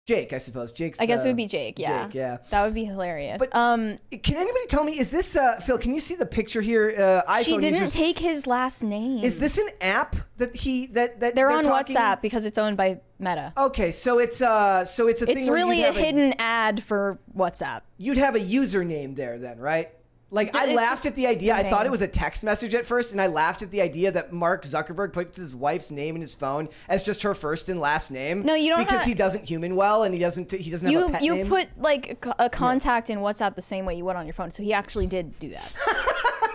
Jake, 0.08 0.32
I 0.32 0.38
suppose. 0.38 0.72
Jake's. 0.72 0.98
I 1.00 1.04
guess 1.04 1.22
the- 1.22 1.28
it 1.28 1.32
would 1.32 1.36
be 1.36 1.46
Jake. 1.46 1.78
Yeah. 1.78 2.06
Jake, 2.06 2.14
yeah. 2.14 2.38
That 2.48 2.64
would 2.64 2.72
be 2.72 2.84
hilarious. 2.86 3.38
But- 3.38 3.54
um, 3.54 3.98
Can 4.22 4.36
anybody 4.36 4.66
tell 4.66 4.82
me? 4.82 4.98
Is 4.98 5.10
this 5.10 5.36
uh, 5.36 5.60
Phil? 5.60 5.76
Can 5.76 5.94
you 5.94 6.00
see 6.00 6.14
the 6.14 6.24
picture 6.24 6.62
here? 6.62 7.22
Uh, 7.26 7.42
she 7.42 7.58
didn't 7.58 7.74
users- 7.74 7.92
take 7.92 8.18
his 8.18 8.46
last 8.46 8.82
name. 8.82 9.22
Is 9.22 9.38
this 9.38 9.58
an 9.58 9.68
app 9.82 10.16
that 10.38 10.56
he 10.56 10.86
that 10.88 11.20
that 11.20 11.34
They're 11.34 11.50
on 11.50 11.62
talking- 11.64 11.94
WhatsApp 11.94 12.22
because 12.22 12.46
it's 12.46 12.56
owned 12.56 12.78
by 12.78 13.00
Meta. 13.18 13.52
Okay, 13.58 13.90
so 13.90 14.18
it's 14.18 14.40
uh, 14.40 14.82
so 14.86 15.08
it's 15.08 15.20
a 15.20 15.26
thing. 15.26 15.36
It's 15.36 15.48
really 15.50 15.82
a 15.82 15.92
hidden 15.92 16.32
ad 16.38 16.82
for 16.82 17.18
WhatsApp. 17.36 17.82
you'd 17.98 18.16
have 18.16 18.34
a 18.34 18.40
username 18.40 19.14
there 19.14 19.36
then, 19.38 19.58
right? 19.58 19.90
Like 20.30 20.54
I 20.54 20.66
It's 20.66 20.74
laughed 20.74 21.06
at 21.06 21.14
the 21.14 21.26
idea. 21.26 21.54
I 21.54 21.68
thought 21.70 21.86
it 21.86 21.90
was 21.90 22.02
a 22.02 22.06
text 22.08 22.44
message 22.44 22.74
at 22.74 22.84
first, 22.84 23.12
and 23.12 23.20
I 23.20 23.28
laughed 23.28 23.62
at 23.62 23.70
the 23.70 23.80
idea 23.80 24.12
that 24.12 24.30
Mark 24.30 24.64
Zuckerberg 24.64 25.14
puts 25.14 25.38
his 25.38 25.54
wife's 25.54 25.90
name 25.90 26.16
in 26.16 26.20
his 26.20 26.34
phone 26.34 26.68
as 26.86 27.02
just 27.02 27.22
her 27.22 27.34
first 27.34 27.70
and 27.70 27.80
last 27.80 28.10
name. 28.10 28.42
No, 28.42 28.54
you 28.54 28.68
don't 28.68 28.80
because 28.80 28.98
have- 28.98 29.06
he 29.06 29.14
doesn't 29.14 29.46
human 29.48 29.74
well, 29.74 30.02
and 30.02 30.12
he 30.12 30.20
doesn't 30.20 30.52
he 30.52 30.70
doesn't 30.70 30.86
have 30.92 31.02
a 31.02 31.06
You 31.06 31.10
pet 31.12 31.22
you 31.22 31.34
name. 31.36 31.48
put 31.48 31.68
like 31.78 32.22
a 32.38 32.50
contact 32.50 33.08
in 33.08 33.20
WhatsApp 33.20 33.54
the 33.54 33.62
same 33.62 33.86
way 33.86 33.94
you 33.94 34.04
would 34.04 34.16
on 34.16 34.26
your 34.26 34.34
phone. 34.34 34.50
So 34.50 34.62
he 34.62 34.74
actually 34.74 35.06
did 35.06 35.38
do 35.38 35.48
that. 35.50 35.72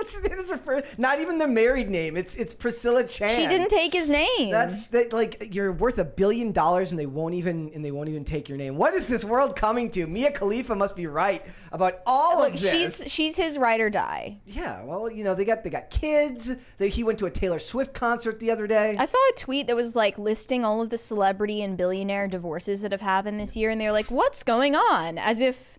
He 0.00 0.04
puts 0.04 0.16
it 0.16 0.32
in 0.32 0.38
as 0.38 0.50
her 0.50 0.56
first, 0.56 0.98
not 0.98 1.20
even 1.20 1.38
the 1.38 1.46
married 1.46 1.90
name. 1.90 2.16
It's 2.16 2.34
it's 2.36 2.54
Priscilla 2.54 3.04
Chan. 3.04 3.30
she 3.36 3.46
didn't 3.46 3.68
take 3.68 3.92
his 3.92 4.08
name. 4.08 4.50
That's 4.50 4.86
that 4.88 5.12
like 5.12 5.54
you're 5.54 5.72
worth 5.72 5.98
a 5.98 6.04
billion 6.04 6.52
dollars 6.52 6.90
and 6.92 6.98
they 6.98 7.06
won't 7.06 7.34
even 7.34 7.70
and 7.74 7.84
they 7.84 7.90
won't 7.90 8.08
even 8.08 8.24
take 8.24 8.48
your 8.48 8.58
name. 8.58 8.76
What 8.76 8.94
is 8.94 9.06
this 9.06 9.24
world 9.24 9.56
coming 9.56 9.90
to? 9.90 10.06
Mia 10.06 10.32
Khalifa 10.32 10.74
must 10.74 10.96
be 10.96 11.06
right 11.06 11.44
about 11.72 12.00
all 12.06 12.38
Look, 12.38 12.54
of 12.54 12.60
this. 12.60 12.70
she's 12.70 13.12
she's 13.12 13.36
his 13.36 13.58
ride 13.58 13.80
or 13.80 13.90
die. 13.90 14.38
yeah, 14.46 14.84
well, 14.84 15.10
you 15.10 15.24
know 15.24 15.34
they 15.34 15.44
got 15.44 15.64
they 15.64 15.70
got 15.70 15.90
kids. 15.90 16.50
They, 16.78 16.88
he 16.88 17.04
went 17.04 17.18
to 17.20 17.26
a 17.26 17.30
Taylor 17.30 17.58
Swift 17.58 17.92
concert 17.92 18.40
the 18.40 18.50
other 18.50 18.66
day. 18.66 18.94
I 18.98 19.04
saw 19.04 19.18
a 19.18 19.32
tweet 19.36 19.66
that 19.66 19.76
was 19.76 19.94
like 19.96 20.18
listing 20.18 20.64
all 20.64 20.80
of 20.80 20.90
the 20.90 20.98
celebrity 20.98 21.62
and 21.62 21.76
billionaire 21.76 22.28
divorces 22.28 22.82
that 22.82 22.92
have 22.92 23.00
happened 23.00 23.38
this 23.40 23.56
year, 23.56 23.70
and 23.70 23.80
they're 23.80 23.92
like, 23.92 24.10
"What's 24.10 24.42
going 24.42 24.74
on?" 24.74 25.18
As 25.18 25.40
if 25.40 25.78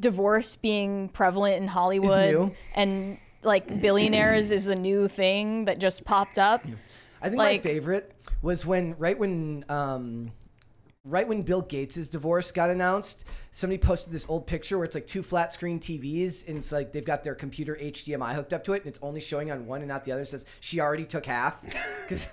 divorce 0.00 0.56
being 0.56 1.08
prevalent 1.10 1.56
in 1.62 1.68
Hollywood 1.68 2.54
and 2.74 3.18
like 3.42 3.80
billionaires 3.80 4.50
is 4.52 4.68
a 4.68 4.74
new 4.74 5.08
thing 5.08 5.64
that 5.66 5.78
just 5.78 6.04
popped 6.04 6.38
up. 6.38 6.64
I 7.20 7.28
think 7.28 7.38
like- 7.38 7.58
my 7.64 7.70
favorite 7.70 8.12
was 8.42 8.64
when 8.66 8.94
right 8.98 9.18
when 9.18 9.64
um 9.68 10.32
right 11.04 11.26
when 11.26 11.42
Bill 11.42 11.62
Gates' 11.62 12.08
divorce 12.08 12.52
got 12.52 12.70
announced, 12.70 13.24
somebody 13.50 13.78
posted 13.78 14.12
this 14.12 14.24
old 14.28 14.46
picture 14.46 14.78
where 14.78 14.84
it's 14.84 14.94
like 14.94 15.06
two 15.06 15.22
flat 15.22 15.52
screen 15.52 15.80
TVs 15.80 16.46
and 16.48 16.56
it's 16.58 16.70
like 16.70 16.92
they've 16.92 17.04
got 17.04 17.24
their 17.24 17.34
computer 17.34 17.76
HDMI 17.80 18.34
hooked 18.34 18.52
up 18.52 18.62
to 18.64 18.72
it 18.74 18.78
and 18.82 18.86
it's 18.86 18.98
only 19.02 19.20
showing 19.20 19.50
on 19.50 19.66
one 19.66 19.80
and 19.80 19.88
not 19.88 20.04
the 20.04 20.12
other. 20.12 20.22
It 20.22 20.28
says 20.28 20.46
she 20.60 20.80
already 20.80 21.04
took 21.04 21.26
half. 21.26 21.58
Cuz 22.08 22.28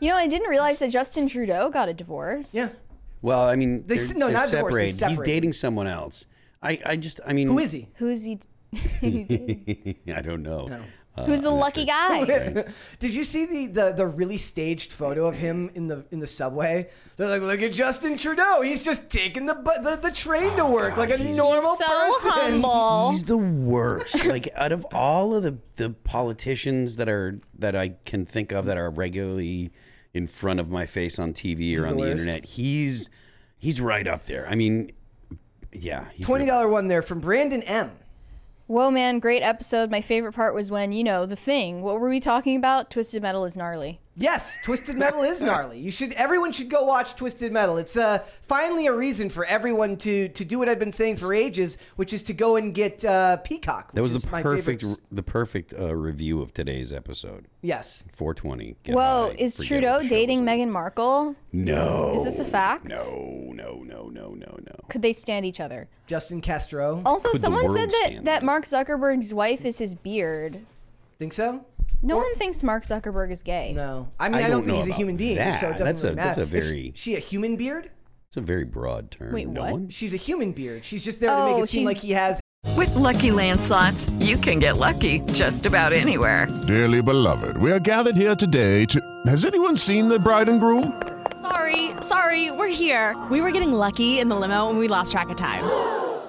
You 0.00 0.08
know, 0.08 0.16
I 0.16 0.26
didn't 0.26 0.48
realize 0.48 0.78
that 0.78 0.90
Justin 0.90 1.26
Trudeau 1.28 1.68
got 1.70 1.88
a 1.88 1.94
divorce. 1.94 2.54
yeah. 2.54 2.68
Well, 3.20 3.42
I 3.42 3.56
mean, 3.56 3.84
They 3.86 3.96
they're, 3.96 4.04
s- 4.04 4.14
no, 4.14 4.26
they're 4.26 4.34
not 4.36 4.48
divorced, 4.50 4.76
they 4.76 4.92
separated. 4.92 4.92
He's 4.92 4.98
separated. 5.16 5.24
dating 5.32 5.52
someone 5.54 5.86
else. 5.88 6.24
I, 6.62 6.78
I 6.86 6.96
just, 6.96 7.18
I 7.26 7.32
mean, 7.32 7.48
Who 7.48 7.58
is 7.58 7.72
he? 7.72 7.88
Who's 7.96 8.24
he? 8.24 8.38
I 9.02 10.22
don't 10.22 10.42
know. 10.42 10.68
Uh, 11.16 11.24
Who's 11.24 11.42
the 11.42 11.50
lucky 11.50 11.84
guy? 11.84 12.24
Did 13.00 13.12
you 13.14 13.24
see 13.24 13.44
the, 13.44 13.66
the 13.66 13.92
the 13.92 14.06
really 14.06 14.38
staged 14.38 14.92
photo 14.92 15.26
of 15.26 15.36
him 15.36 15.68
in 15.74 15.88
the 15.88 16.04
in 16.12 16.20
the 16.20 16.28
subway? 16.28 16.90
They're 17.16 17.28
like, 17.28 17.42
look 17.42 17.60
at 17.60 17.72
Justin 17.72 18.16
Trudeau. 18.16 18.62
He's 18.62 18.84
just 18.84 19.10
taking 19.10 19.46
the 19.46 19.54
bu- 19.56 19.82
the, 19.82 19.96
the 20.00 20.12
train 20.12 20.54
to 20.56 20.64
work 20.64 20.96
like 20.96 21.10
a 21.10 21.16
he's- 21.16 21.36
normal 21.36 21.74
so 21.74 21.84
person. 21.86 22.30
humble. 22.30 23.10
He's 23.10 23.24
the 23.24 23.36
worst. 23.36 24.24
like 24.26 24.48
out 24.54 24.70
of 24.70 24.84
all 24.92 25.34
of 25.34 25.42
the 25.42 25.58
the 25.76 25.90
politicians 25.90 26.96
that 26.96 27.08
are 27.08 27.40
that 27.58 27.74
I 27.74 27.94
can 28.04 28.24
think 28.24 28.52
of 28.52 28.66
that 28.66 28.76
are 28.76 28.90
regularly 28.90 29.72
in 30.14 30.28
front 30.28 30.60
of 30.60 30.70
my 30.70 30.86
face 30.86 31.18
on 31.18 31.32
TV 31.32 31.76
or 31.76 31.86
on 31.86 31.96
the 31.96 32.04
the, 32.04 32.10
worst. 32.10 32.10
internet, 32.20 32.44
he's 32.44 33.10
he's 33.58 33.80
right 33.80 34.06
up 34.06 34.26
there. 34.26 34.46
I 34.48 34.54
mean, 34.54 34.92
yeah, 35.72 36.06
he's 36.14 36.26
Twenty 36.26 36.46
dollar 36.46 36.68
one 36.68 36.86
there 36.86 37.02
from 37.02 37.18
Brandon 37.18 37.62
M. 37.64 37.90
Whoa, 38.68 38.90
man, 38.90 39.18
great 39.18 39.40
episode. 39.40 39.90
My 39.90 40.02
favorite 40.02 40.34
part 40.34 40.54
was 40.54 40.70
when, 40.70 40.92
you 40.92 41.02
know, 41.02 41.24
the 41.24 41.34
thing. 41.36 41.80
What 41.80 41.98
were 41.98 42.10
we 42.10 42.20
talking 42.20 42.54
about? 42.54 42.90
Twisted 42.90 43.22
Metal 43.22 43.46
is 43.46 43.56
gnarly. 43.56 43.98
Yes, 44.20 44.58
Twisted 44.64 44.96
Metal 44.96 45.22
is 45.22 45.40
gnarly. 45.40 45.78
You 45.78 45.92
should. 45.92 46.12
Everyone 46.14 46.50
should 46.50 46.68
go 46.68 46.82
watch 46.84 47.14
Twisted 47.14 47.52
Metal. 47.52 47.78
It's 47.78 47.96
uh, 47.96 48.18
finally 48.42 48.86
a 48.88 48.92
reason 48.92 49.28
for 49.30 49.44
everyone 49.44 49.96
to 49.98 50.28
to 50.30 50.44
do 50.44 50.58
what 50.58 50.68
I've 50.68 50.80
been 50.80 50.90
saying 50.92 51.18
for 51.18 51.32
ages, 51.32 51.78
which 51.94 52.12
is 52.12 52.24
to 52.24 52.32
go 52.32 52.56
and 52.56 52.74
get 52.74 53.04
uh, 53.04 53.36
Peacock. 53.38 53.92
That 53.92 54.02
was 54.02 54.20
the 54.20 54.28
my 54.30 54.42
perfect, 54.42 54.82
favorite- 54.82 55.00
the 55.12 55.22
perfect 55.22 55.72
uh, 55.78 55.94
review 55.94 56.42
of 56.42 56.52
today's 56.52 56.92
episode. 56.92 57.46
Yes. 57.62 58.04
420. 58.12 58.76
Whoa, 58.94 59.28
high, 59.28 59.36
is 59.38 59.56
Trudeau 59.56 59.92
what 59.94 60.02
the 60.02 60.08
show 60.08 60.14
dating 60.14 60.44
was. 60.44 60.48
Meghan 60.48 60.68
Markle? 60.68 61.36
No. 61.52 62.12
Is 62.14 62.24
this 62.24 62.40
a 62.40 62.44
fact? 62.44 62.84
No, 62.86 63.50
no, 63.54 63.82
no, 63.84 64.08
no, 64.08 64.30
no, 64.30 64.58
no. 64.66 64.74
Could 64.88 65.02
they 65.02 65.12
stand 65.12 65.46
each 65.46 65.60
other? 65.60 65.88
Justin 66.06 66.40
Castro. 66.40 67.02
Also, 67.04 67.30
Could 67.30 67.40
someone 67.40 67.68
said 67.68 67.90
that 67.90 68.24
that? 68.24 68.42
Mark 68.42 68.64
Zuckerberg's 68.64 69.32
wife 69.32 69.64
is 69.64 69.78
his 69.78 69.94
beard. 69.94 70.64
Think 71.18 71.32
so? 71.32 71.64
No 72.00 72.16
one 72.16 72.32
thinks 72.36 72.62
Mark 72.62 72.84
Zuckerberg 72.84 73.32
is 73.32 73.42
gay. 73.42 73.72
No. 73.74 74.08
I 74.20 74.28
mean, 74.28 74.36
I 74.36 74.44
I, 74.46 74.48
don't 74.48 74.60
don't 74.64 74.66
think 74.66 74.84
he's 74.84 74.94
a 74.94 74.96
human 74.96 75.16
being, 75.16 75.36
that. 75.36 75.60
so 75.60 75.68
it 75.68 75.72
doesn't 75.78 75.84
That's 75.86 76.02
really 76.02 76.12
a- 76.12 76.16
matter. 76.16 76.40
that's 76.44 76.52
a 76.52 76.56
Is 76.56 76.66
very- 76.68 76.92
she 76.94 77.16
a 77.16 77.18
human 77.18 77.56
beard? 77.56 77.90
It's 78.28 78.36
a 78.36 78.40
very 78.40 78.64
broad 78.64 79.10
term. 79.10 79.32
Wait, 79.32 79.48
no 79.48 79.62
what? 79.62 79.72
one? 79.72 79.88
She's 79.88 80.12
a 80.14 80.16
human 80.16 80.52
beard. 80.52 80.84
She's 80.84 81.02
just 81.04 81.18
there 81.18 81.30
to 81.30 81.34
Oh, 81.36 81.54
make 81.56 81.64
it 81.64 81.68
seem 81.70 81.84
like 81.84 81.96
he 81.98 82.12
has. 82.12 82.40
With 82.76 82.94
Lucky 82.94 83.32
Land 83.32 83.60
slots, 83.60 84.10
you 84.20 84.36
can 84.36 84.60
get 84.60 84.76
lucky 84.76 85.20
just 85.32 85.66
about 85.66 85.92
anywhere. 85.92 86.46
Dearly 86.68 87.02
beloved, 87.02 87.56
we 87.56 87.72
are 87.72 87.80
gathered 87.80 88.14
here 88.16 88.36
today 88.36 88.84
to. 88.86 89.00
Has 89.26 89.44
anyone 89.44 89.76
seen 89.76 90.08
the 90.08 90.18
bride 90.20 90.48
and 90.48 90.60
groom? 90.60 91.02
Sorry, 91.40 91.92
sorry, 92.00 92.50
we're 92.52 92.68
here. 92.68 93.16
We 93.30 93.40
were 93.40 93.50
getting 93.50 93.72
lucky 93.72 94.20
in 94.20 94.28
the 94.28 94.36
limo 94.36 94.68
and 94.70 94.78
we 94.78 94.86
lost 94.86 95.10
track 95.12 95.30
of 95.30 95.36
time. 95.36 95.64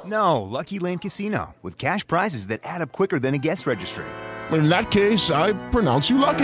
No, 0.08 0.41
Lucky 0.41 0.79
Land 0.79 1.01
Casino, 1.01 1.53
with 1.62 1.77
cash 1.77 2.08
prizes 2.08 2.48
that 2.48 2.62
add 2.63 2.81
up 2.81 2.91
quicker 2.91 3.19
than 3.19 3.36
a 3.36 3.38
guest 3.38 3.67
registry. 3.67 4.05
In 4.51 4.67
that 4.69 4.89
case, 4.89 5.29
I 5.29 5.53
pronounce 5.69 6.09
you 6.09 6.17
lucky. 6.17 6.37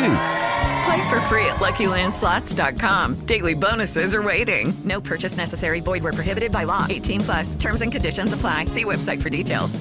Play 0.86 1.10
for 1.10 1.20
free 1.22 1.46
at 1.48 1.56
LuckyLandSlots.com. 1.56 3.26
Daily 3.26 3.56
bonuses 3.56 4.14
are 4.14 4.22
waiting. 4.22 4.74
No 4.84 5.02
purchase 5.02 5.38
necessary. 5.38 5.80
Void 5.80 6.04
where 6.04 6.14
prohibited 6.14 6.52
by 6.52 6.66
law. 6.66 6.86
18 6.88 7.22
plus. 7.22 7.56
Terms 7.56 7.82
and 7.82 7.92
conditions 7.92 8.34
apply. 8.34 8.66
See 8.66 8.84
website 8.84 9.22
for 9.22 9.30
details. 9.30 9.80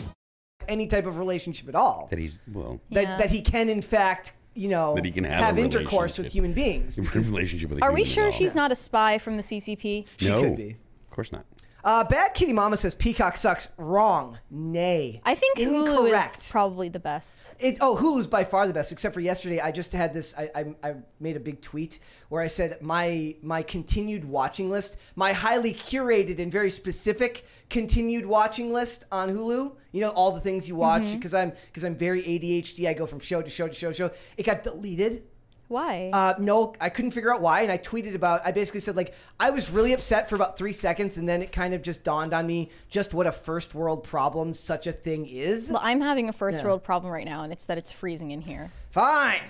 any 0.66 0.86
type 0.86 1.04
of 1.04 1.18
relationship 1.18 1.68
at 1.68 1.74
all. 1.74 2.06
That 2.08 2.18
he's, 2.18 2.40
well, 2.50 2.80
That, 2.90 3.02
Yeah. 3.02 3.16
that 3.18 3.30
he 3.30 3.42
can, 3.42 3.68
in 3.68 3.82
fact, 3.82 4.32
you 4.54 4.68
know, 4.70 4.94
That 4.94 5.04
he 5.04 5.10
can 5.10 5.24
have 5.24 5.58
a 5.58 5.60
intercourse 5.60 6.16
with 6.16 6.32
human 6.32 6.54
beings. 6.54 6.96
a 6.96 7.02
relationship 7.02 7.68
with 7.68 7.80
a 7.80 7.84
Are 7.84 7.92
we 7.92 8.02
sure 8.02 8.32
she's 8.32 8.54
not 8.54 8.72
a 8.72 8.74
spy 8.74 9.18
from 9.18 9.36
the 9.36 9.42
CCP? 9.42 10.06
She 10.16 10.28
no, 10.30 10.40
could 10.40 10.56
be. 10.56 10.70
Of 10.70 11.10
course 11.10 11.32
not. 11.32 11.44
Uh, 11.84 12.02
Bad 12.02 12.32
Kitty 12.32 12.54
Mama 12.54 12.78
says 12.78 12.94
Peacock 12.94 13.36
sucks. 13.36 13.68
Wrong. 13.76 14.38
Nay. 14.50 15.20
I 15.22 15.34
think 15.34 15.58
Hulu 15.58 16.06
Incorrect. 16.06 16.42
is 16.42 16.50
probably 16.50 16.88
the 16.88 16.98
best. 16.98 17.56
It, 17.60 17.76
oh, 17.82 17.94
Hulu's 18.00 18.26
by 18.26 18.44
far 18.44 18.66
the 18.66 18.72
best, 18.72 18.90
except 18.90 19.12
for 19.12 19.20
yesterday. 19.20 19.60
I 19.60 19.70
just 19.70 19.92
had 19.92 20.14
this. 20.14 20.34
I, 20.36 20.48
I, 20.54 20.64
I 20.82 20.94
made 21.20 21.36
a 21.36 21.40
big 21.40 21.60
tweet 21.60 21.98
where 22.30 22.40
I 22.40 22.46
said 22.46 22.80
my 22.80 23.36
my 23.42 23.62
continued 23.62 24.24
watching 24.24 24.70
list, 24.70 24.96
my 25.14 25.34
highly 25.34 25.74
curated 25.74 26.38
and 26.38 26.50
very 26.50 26.70
specific 26.70 27.44
continued 27.68 28.24
watching 28.24 28.72
list 28.72 29.04
on 29.12 29.28
Hulu. 29.28 29.76
You 29.92 30.00
know 30.00 30.10
all 30.10 30.32
the 30.32 30.40
things 30.40 30.66
you 30.66 30.76
watch 30.76 31.12
because 31.12 31.34
I'm 31.34 31.52
because 31.66 31.84
I'm 31.84 31.96
very 31.96 32.22
ADHD. 32.22 32.88
I 32.88 32.94
go 32.94 33.04
from 33.04 33.20
show 33.20 33.42
to 33.42 33.50
show 33.50 33.68
to 33.68 33.74
show 33.74 33.88
to 33.88 33.94
show. 33.94 34.10
It 34.38 34.44
got 34.46 34.62
deleted. 34.62 35.24
Why? 35.68 36.10
Uh, 36.12 36.34
no, 36.38 36.74
I 36.80 36.88
couldn't 36.90 37.12
figure 37.12 37.32
out 37.32 37.40
why, 37.40 37.62
and 37.62 37.72
I 37.72 37.78
tweeted 37.78 38.14
about. 38.14 38.42
I 38.44 38.52
basically 38.52 38.80
said 38.80 38.96
like 38.96 39.14
I 39.40 39.50
was 39.50 39.70
really 39.70 39.92
upset 39.92 40.28
for 40.28 40.36
about 40.36 40.58
three 40.58 40.72
seconds, 40.74 41.16
and 41.16 41.28
then 41.28 41.40
it 41.42 41.52
kind 41.52 41.72
of 41.74 41.80
just 41.82 42.04
dawned 42.04 42.34
on 42.34 42.46
me 42.46 42.70
just 42.90 43.14
what 43.14 43.26
a 43.26 43.32
first 43.32 43.74
world 43.74 44.04
problem 44.04 44.52
such 44.52 44.86
a 44.86 44.92
thing 44.92 45.26
is. 45.26 45.70
well, 45.70 45.80
I'm 45.82 46.00
having 46.02 46.28
a 46.28 46.32
first 46.32 46.58
Yeah. 46.60 46.66
world 46.66 46.84
problem 46.84 47.12
right 47.12 47.24
now, 47.24 47.42
and 47.44 47.52
it's 47.52 47.64
that 47.64 47.78
it's 47.78 47.90
freezing 47.90 48.30
in 48.30 48.42
here. 48.42 48.70
Fine. 48.90 49.40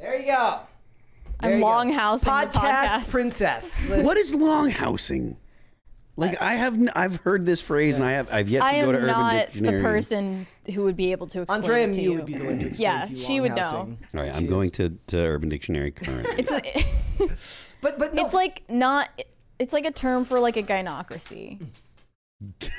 There 0.00 0.18
you 0.18 0.26
go. 0.26 0.60
There 1.40 1.50
I'm 1.50 1.52
you 1.54 1.60
go. 1.60 1.66
longhousing 1.66 2.24
podcast, 2.24 2.52
podcast. 2.52 3.10
princess. 3.10 3.86
What 3.88 4.16
is 4.16 4.34
longhousing? 4.34 5.36
Like 6.16 6.40
I 6.42 6.54
have, 6.54 6.74
n- 6.74 6.90
I've 6.94 7.16
heard 7.16 7.46
this 7.46 7.60
phrase, 7.60 7.96
and 7.96 8.04
I 8.04 8.12
have, 8.12 8.30
I've 8.32 8.48
yet 8.50 8.60
to 8.60 8.64
I 8.66 8.80
go 8.82 8.92
to 8.92 8.98
am 8.98 9.04
Urban 9.04 9.06
not 9.06 9.52
the 9.54 9.80
person 9.82 10.46
who 10.74 10.84
would 10.84 10.96
be 10.96 11.12
able 11.12 11.26
to 11.28 11.42
explain 11.42 11.60
Andrea 11.62 11.84
it 11.88 11.92
to 11.94 11.98
Mew 12.00 12.10
you. 12.10 12.16
would 12.16 12.26
be 12.26 12.34
the 12.34 12.44
one 12.44 12.58
to 12.58 12.66
explain 12.68 12.90
Yeah, 12.90 13.04
to 13.06 13.10
you 13.12 13.16
she 13.16 13.40
would 13.40 13.52
know. 13.54 13.62
longhousing. 13.62 13.96
All 14.14 14.20
right, 14.22 14.34
I'm 14.34 14.44
is. 14.44 14.50
going 14.50 14.70
to, 14.72 14.98
to 15.06 15.16
Urban 15.16 15.48
Dictionary 15.48 15.90
currently. 15.92 16.34
It's 16.36 16.50
But 17.80 17.98
but 17.98 18.12
no, 18.14 18.22
it's 18.24 18.34
like 18.34 18.62
not. 18.68 19.08
It's 19.58 19.72
like 19.72 19.86
a 19.86 19.90
term 19.92 20.26
for 20.26 20.38
like 20.40 20.56
a 20.58 20.62
gynocracy. 20.62 21.58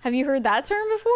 Have 0.00 0.14
you 0.14 0.24
heard 0.24 0.42
that 0.44 0.64
term 0.64 0.84
before? 0.96 1.12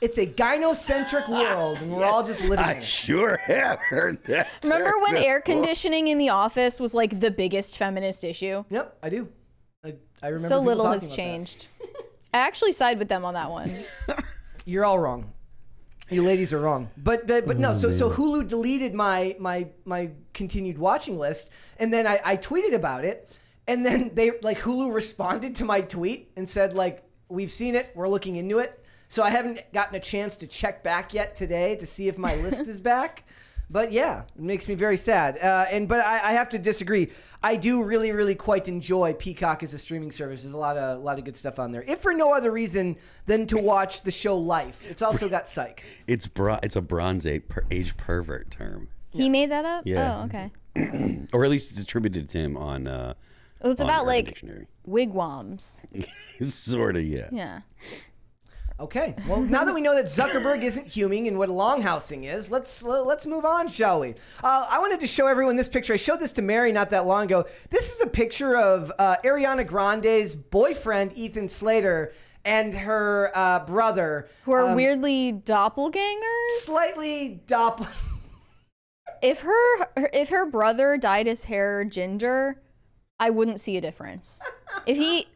it's 0.00 0.16
a 0.16 0.26
gynocentric 0.26 1.28
world, 1.28 1.78
and 1.82 1.90
we're 1.92 2.04
all 2.04 2.22
just 2.22 2.40
living 2.42 2.60
in 2.64 2.70
I 2.70 2.72
it. 2.74 2.84
sure 2.84 3.36
have 3.38 3.78
heard 3.78 4.22
that. 4.24 4.50
Remember 4.62 4.90
term 4.90 5.02
when 5.02 5.16
air 5.18 5.40
before. 5.40 5.54
conditioning 5.60 6.08
in 6.08 6.16
the 6.16 6.30
office 6.30 6.80
was 6.80 6.94
like 6.94 7.20
the 7.20 7.30
biggest 7.30 7.76
feminist 7.76 8.24
issue? 8.24 8.64
Yep, 8.70 8.96
I 9.02 9.08
do. 9.10 9.28
I, 10.26 10.28
I 10.28 10.30
remember. 10.30 10.48
So 10.48 10.60
little 10.60 10.90
has 10.90 11.14
changed. 11.14 11.68
I 12.34 12.38
actually 12.38 12.72
side 12.72 12.98
with 12.98 13.08
them 13.08 13.24
on 13.24 13.34
that 13.34 13.50
one. 13.50 13.72
You're 14.64 14.84
all 14.84 14.98
wrong. 14.98 15.32
You 16.10 16.22
ladies 16.22 16.52
are 16.52 16.60
wrong. 16.60 16.90
But 16.96 17.26
the, 17.26 17.42
but 17.44 17.58
no, 17.58 17.70
oh, 17.70 17.74
so 17.74 17.90
so 17.90 18.10
Hulu 18.10 18.46
deleted 18.48 18.94
my 18.94 19.36
my 19.38 19.68
my 19.84 20.10
continued 20.34 20.78
watching 20.78 21.18
list, 21.18 21.50
and 21.78 21.92
then 21.92 22.06
I, 22.06 22.20
I 22.24 22.36
tweeted 22.36 22.74
about 22.74 23.04
it, 23.04 23.36
and 23.66 23.84
then 23.84 24.10
they 24.14 24.32
like 24.42 24.58
Hulu 24.58 24.94
responded 24.94 25.56
to 25.56 25.64
my 25.64 25.80
tweet 25.80 26.30
and 26.36 26.48
said 26.48 26.74
like 26.74 27.04
we've 27.28 27.50
seen 27.50 27.74
it, 27.74 27.90
we're 27.94 28.08
looking 28.08 28.36
into 28.36 28.58
it. 28.58 28.84
So 29.08 29.22
I 29.22 29.30
haven't 29.30 29.60
gotten 29.72 29.94
a 29.94 30.00
chance 30.00 30.36
to 30.38 30.46
check 30.46 30.82
back 30.82 31.14
yet 31.14 31.34
today 31.36 31.76
to 31.76 31.86
see 31.86 32.08
if 32.08 32.18
my 32.18 32.34
list 32.36 32.62
is 32.62 32.80
back. 32.80 33.24
But 33.68 33.90
yeah, 33.90 34.22
it 34.36 34.40
makes 34.42 34.68
me 34.68 34.74
very 34.76 34.96
sad. 34.96 35.38
Uh, 35.38 35.66
and 35.70 35.88
but 35.88 35.98
I, 36.04 36.30
I 36.30 36.32
have 36.32 36.48
to 36.50 36.58
disagree. 36.58 37.10
I 37.42 37.56
do 37.56 37.82
really, 37.82 38.12
really 38.12 38.36
quite 38.36 38.68
enjoy 38.68 39.12
Peacock 39.14 39.62
as 39.64 39.74
a 39.74 39.78
streaming 39.78 40.12
service. 40.12 40.42
There's 40.42 40.54
a 40.54 40.58
lot 40.58 40.76
of 40.76 40.98
a 41.00 41.02
lot 41.02 41.18
of 41.18 41.24
good 41.24 41.34
stuff 41.34 41.58
on 41.58 41.72
there. 41.72 41.82
If 41.86 42.00
for 42.00 42.12
no 42.14 42.32
other 42.32 42.52
reason 42.52 42.96
than 43.26 43.46
to 43.48 43.56
watch 43.58 44.02
the 44.02 44.12
show 44.12 44.38
Life. 44.38 44.88
It's 44.88 45.02
also 45.02 45.28
got 45.28 45.48
Psych. 45.48 45.82
It's 46.06 46.26
bro- 46.28 46.60
It's 46.62 46.76
a 46.76 46.80
Bronze 46.80 47.26
Age, 47.26 47.42
per- 47.48 47.64
age 47.70 47.96
pervert 47.96 48.50
term, 48.52 48.88
He 49.10 49.28
made 49.28 49.50
that 49.50 49.64
up? 49.64 49.84
Yeah. 49.84 50.20
Oh, 50.20 50.24
okay. 50.26 51.26
or 51.32 51.44
at 51.44 51.50
least 51.50 51.72
it's 51.72 51.80
attributed 51.80 52.28
to 52.30 52.38
him 52.38 52.56
on. 52.56 52.86
Uh, 52.86 53.14
Well, 53.62 53.72
it's 53.72 53.80
on 53.80 53.86
about 53.88 54.02
Urban 54.02 54.06
like 54.06 54.26
Dictionary. 54.26 54.68
wigwams. 54.84 55.84
sort 56.40 56.96
of, 56.96 57.02
yeah. 57.04 57.28
Yeah. 57.32 57.60
Okay. 58.78 59.14
Well, 59.26 59.40
now 59.40 59.64
that 59.64 59.74
we 59.74 59.80
know 59.80 59.94
that 59.94 60.04
Zuckerberg 60.04 60.62
isn't 60.62 60.86
human 60.86 61.26
and 61.26 61.38
what 61.38 61.48
longhousing 61.48 62.30
is, 62.30 62.50
let's 62.50 62.84
uh, 62.84 63.02
let's 63.04 63.26
move 63.26 63.46
on, 63.46 63.68
shall 63.68 64.00
we? 64.00 64.10
Uh, 64.44 64.66
I 64.70 64.78
wanted 64.80 65.00
to 65.00 65.06
show 65.06 65.26
everyone 65.26 65.56
this 65.56 65.68
picture. 65.68 65.94
I 65.94 65.96
showed 65.96 66.20
this 66.20 66.32
to 66.32 66.42
Mary 66.42 66.72
not 66.72 66.90
that 66.90 67.06
long 67.06 67.24
ago. 67.24 67.46
This 67.70 67.94
is 67.94 68.02
a 68.02 68.06
picture 68.06 68.54
of 68.56 68.92
uh, 68.98 69.16
Ariana 69.24 69.66
Grande's 69.66 70.34
boyfriend 70.34 71.12
Ethan 71.14 71.48
Slater 71.48 72.12
and 72.44 72.74
her 72.74 73.32
uh, 73.34 73.60
brother, 73.66 74.28
Who 74.44 74.52
are 74.52 74.68
um, 74.68 74.76
weirdly 74.76 75.32
doppelgangers? 75.32 76.50
slightly 76.60 77.42
doppel. 77.46 77.88
If 79.22 79.40
her 79.40 79.86
if 80.12 80.28
her 80.28 80.44
brother 80.44 80.98
dyed 80.98 81.26
his 81.26 81.44
hair 81.44 81.82
ginger, 81.84 82.60
I 83.18 83.30
wouldn't 83.30 83.58
see 83.58 83.78
a 83.78 83.80
difference. 83.80 84.40
If 84.84 84.98
he 84.98 85.26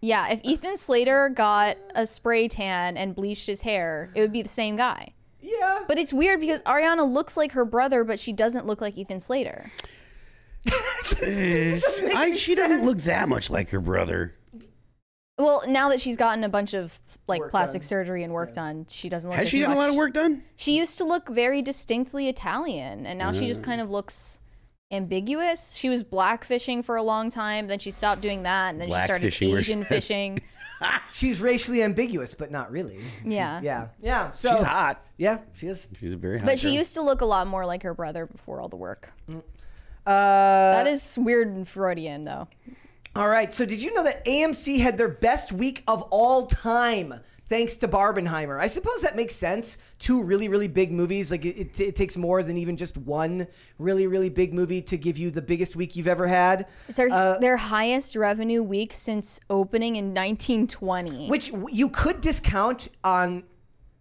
yeah, 0.00 0.28
if 0.30 0.40
Ethan 0.44 0.76
Slater 0.76 1.28
got 1.30 1.76
a 1.94 2.06
spray 2.06 2.48
tan 2.48 2.96
and 2.96 3.14
bleached 3.14 3.46
his 3.46 3.62
hair, 3.62 4.10
it 4.14 4.20
would 4.20 4.32
be 4.32 4.42
the 4.42 4.48
same 4.48 4.76
guy. 4.76 5.12
yeah. 5.40 5.84
But 5.88 5.98
it's 5.98 6.12
weird 6.12 6.40
because 6.40 6.62
Ariana 6.62 7.10
looks 7.10 7.36
like 7.36 7.52
her 7.52 7.64
brother, 7.64 8.04
but 8.04 8.18
she 8.20 8.32
doesn't 8.32 8.66
look 8.66 8.80
like 8.80 8.96
Ethan 8.98 9.20
Slater. 9.20 9.66
I, 11.22 12.34
she 12.36 12.54
doesn't 12.54 12.84
look 12.84 12.98
that 12.98 13.28
much 13.28 13.50
like 13.50 13.70
her 13.70 13.80
brother. 13.80 14.34
Well, 15.38 15.62
now 15.68 15.90
that 15.90 16.00
she's 16.00 16.16
gotten 16.16 16.44
a 16.44 16.48
bunch 16.48 16.72
of 16.74 16.98
like 17.28 17.40
Work 17.40 17.50
plastic 17.50 17.82
done. 17.82 17.86
surgery 17.88 18.22
and 18.24 18.32
work 18.32 18.52
done, 18.54 18.86
she 18.88 19.08
doesn't 19.08 19.28
look 19.28 19.36
Has 19.38 19.46
as 19.46 19.50
she 19.50 19.60
gotten 19.60 19.76
a 19.76 19.78
lot 19.78 19.90
of 19.90 19.94
work 19.94 20.14
done? 20.14 20.42
She 20.56 20.78
used 20.78 20.96
to 20.98 21.04
look 21.04 21.28
very 21.28 21.60
distinctly 21.60 22.28
Italian, 22.28 23.04
and 23.06 23.18
now 23.18 23.32
she 23.32 23.42
Mm. 23.44 23.48
just 23.48 23.62
kind 23.62 23.80
of 23.80 23.90
looks 23.90 24.40
ambiguous. 24.90 25.74
She 25.74 25.88
was 25.88 26.02
black 26.02 26.44
fishing 26.44 26.82
for 26.82 26.96
a 26.96 27.02
long 27.02 27.30
time, 27.30 27.66
then 27.66 27.78
she 27.78 27.90
stopped 27.90 28.20
doing 28.20 28.42
that, 28.44 28.70
and 28.70 28.80
then 28.80 28.88
Black 28.88 29.02
she 29.02 29.06
started 29.06 29.24
fishing, 29.26 29.50
where 29.52 29.62
she- 29.62 29.72
Asian 29.72 29.84
fishing. 29.84 30.40
She's 31.10 31.40
racially 31.40 31.82
ambiguous, 31.82 32.34
but 32.34 32.50
not 32.50 32.70
really. 32.70 32.98
She's- 32.98 33.10
Yeah. 33.24 33.60
yeah. 33.62 33.88
Yeah. 34.02 34.30
So 34.32 34.52
She's 34.52 34.60
hot. 34.62 35.02
Yeah, 35.16 35.38
she 35.54 35.68
is. 35.68 35.88
She's 35.98 36.12
a 36.12 36.16
very 36.18 36.38
hot. 36.38 36.44
But 36.46 36.58
she 36.58 36.66
girl. 36.66 36.74
used 36.74 36.92
to 36.94 37.00
look 37.02 37.22
a 37.22 37.24
lot 37.24 37.46
more 37.46 37.64
like 37.64 37.82
her 37.82 37.94
brother 37.94 38.26
before 38.26 38.60
all 38.60 38.68
the 38.68 38.76
work. 38.76 39.10
Uh, 39.30 39.40
That 40.06 40.86
is 40.86 41.18
weird 41.18 41.48
and 41.48 41.66
Freudian, 41.66 42.24
though. 42.24 42.46
All 43.14 43.28
right. 43.28 43.54
So, 43.54 43.64
did 43.64 43.80
you 43.80 43.94
know 43.94 44.04
that 44.04 44.22
AMC 44.26 44.80
had 44.80 44.98
their 44.98 45.08
best 45.08 45.50
week 45.50 45.82
of 45.88 46.02
all 46.10 46.46
time 46.46 47.14
thanks 47.48 47.76
to 47.76 47.88
Barbenheimer? 47.88 48.60
I 48.60 48.66
suppose 48.66 49.02
that 49.02 49.16
makes 49.16 49.34
sense. 49.34 49.78
Two 49.98 50.22
really, 50.22 50.48
really 50.48 50.68
big 50.68 50.92
movies. 50.92 51.30
Like, 51.30 51.44
it, 51.44 51.56
it, 51.56 51.80
it 51.80 51.96
takes 51.96 52.16
more 52.16 52.42
than 52.42 52.56
even 52.56 52.76
just 52.76 52.96
one 52.96 53.46
really, 53.78 54.06
really 54.06 54.28
big 54.28 54.52
movie 54.52 54.82
to 54.82 54.96
give 54.96 55.18
you 55.18 55.30
the 55.30 55.42
biggest 55.42 55.76
week 55.76 55.96
you've 55.96 56.08
ever 56.08 56.26
had. 56.26 56.66
It's 56.88 56.96
their, 56.96 57.08
Uh, 57.10 57.38
their 57.38 57.56
highest 57.56 58.16
revenue 58.16 58.62
week 58.62 58.92
since 58.92 59.40
opening 59.48 59.96
in 59.96 60.14
1920. 60.14 61.28
Which 61.28 61.52
you 61.70 61.88
could 61.88 62.20
discount 62.20 62.88
on 63.04 63.44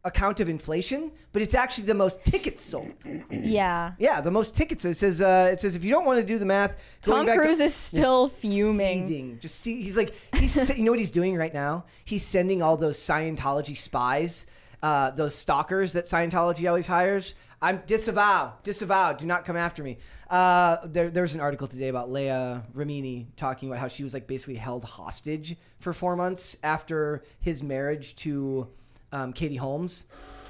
account 0.05 0.39
of 0.39 0.47
inflation, 0.47 1.12
but 1.33 1.41
it's 1.41 1.53
actually 1.55 1.85
the 1.85 1.93
most 1.93 2.24
tickets 2.24 2.62
sold. 2.62 2.93
Yeah. 3.29 3.93
Yeah, 4.00 4.21
the 4.21 4.31
most 4.31 4.55
tickets. 4.55 4.85
It 4.85 4.93
says 4.93 5.19
uh, 5.19 5.50
it 5.51 5.59
says 5.59 5.75
if 5.75 5.83
you 5.83 5.91
don't 5.91 6.05
want 6.05 6.19
to 6.19 6.25
do 6.25 6.38
the 6.38 6.45
math, 6.45 6.77
Tom 7.01 7.25
back 7.25 7.35
to- 7.38 7.41
Cruise 7.41 7.59
is 7.59 7.74
still 7.74 8.29
fuming. 8.29 9.07
seething. 9.09 9.39
Just 9.39 9.59
see, 9.62 9.81
he's 9.81 9.97
like 9.97 10.13
he's 10.35 10.77
you 10.77 10.83
know 10.83 10.91
what 10.91 11.00
he's 11.00 11.12
doing 11.12 11.35
right 11.35 11.53
now? 11.53 11.85
He's 12.05 12.24
sending 12.24 12.62
all 12.62 12.77
those 12.77 12.97
Scientology 12.97 13.75
spies, 13.75 14.45
uh, 14.81 15.12
those 15.12 15.35
stalkers 15.35 15.93
that 15.93 16.05
Scientology 16.05 16.69
always 16.69 16.88
hires. 16.88 17.35
I'm 17.62 17.81
disavow, 17.88 18.53
disavow. 18.63 19.13
Do 19.13 19.25
not 19.25 19.43
come 19.43 19.55
after 19.57 19.81
me. 19.81 19.97
Uh, 20.29 20.77
there, 20.85 21.09
there 21.09 21.24
was 21.24 21.33
an 21.33 21.41
article 21.41 21.67
today 21.67 21.88
about 21.88 22.12
Leah 22.12 22.63
Remini 22.75 23.25
talking 23.35 23.69
about 23.69 23.79
how 23.79 23.88
she 23.88 24.03
was 24.03 24.13
like 24.13 24.27
basically 24.27 24.55
held 24.55 24.83
hostage 24.83 25.55
for 25.79 25.91
four 25.93 26.15
months 26.15 26.57
after 26.62 27.24
his 27.39 27.63
marriage 27.63 28.15
to 28.17 28.67
um, 29.15 29.34
Katie 29.34 29.55
Holmes. 29.55 30.05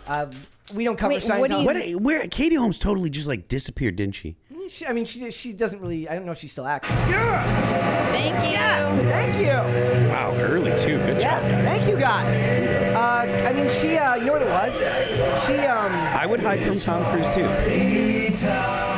Uh, 0.07 0.27
we 0.73 0.83
don't 0.83 0.97
cover 0.97 1.13
Wait, 1.13 1.21
Scientology. 1.23 1.65
what 1.65 1.73
do 1.73 1.79
you- 1.87 1.97
What? 1.97 2.03
Where? 2.03 2.27
Katie 2.27 2.55
Holmes 2.55 2.79
totally 2.79 3.09
just 3.09 3.27
like 3.27 3.47
disappeared, 3.47 3.95
didn't 3.95 4.15
she? 4.15 4.35
She, 4.67 4.83
I 4.87 4.93
mean, 4.93 5.05
she 5.05 5.29
she 5.29 5.53
doesn't 5.53 5.79
really. 5.79 6.09
I 6.09 6.15
don't 6.15 6.25
know 6.25 6.31
if 6.31 6.39
she's 6.39 6.51
still 6.51 6.65
active. 6.65 6.89
Thank 6.95 8.33
you. 8.51 9.09
Thank 9.11 9.37
you. 9.39 10.09
Wow, 10.09 10.33
early 10.39 10.71
too. 10.79 10.97
Good 10.97 11.19
Yeah, 11.21 11.39
job. 11.39 11.41
guys. 11.51 11.65
thank 11.65 11.87
you 11.87 11.97
guys. 11.99 12.95
Uh, 12.95 13.47
I 13.49 13.53
mean, 13.53 13.69
she, 13.69 13.95
uh, 13.97 14.15
you 14.15 14.25
know 14.25 14.33
what 14.33 14.41
it 14.41 14.49
was? 14.49 14.79
She, 15.45 15.53
um, 15.67 15.91
I 16.17 16.25
would 16.25 16.39
hide 16.39 16.61
from 16.63 16.79
Tom 16.79 17.03
Cruise 17.11 17.35
too. 17.35 18.94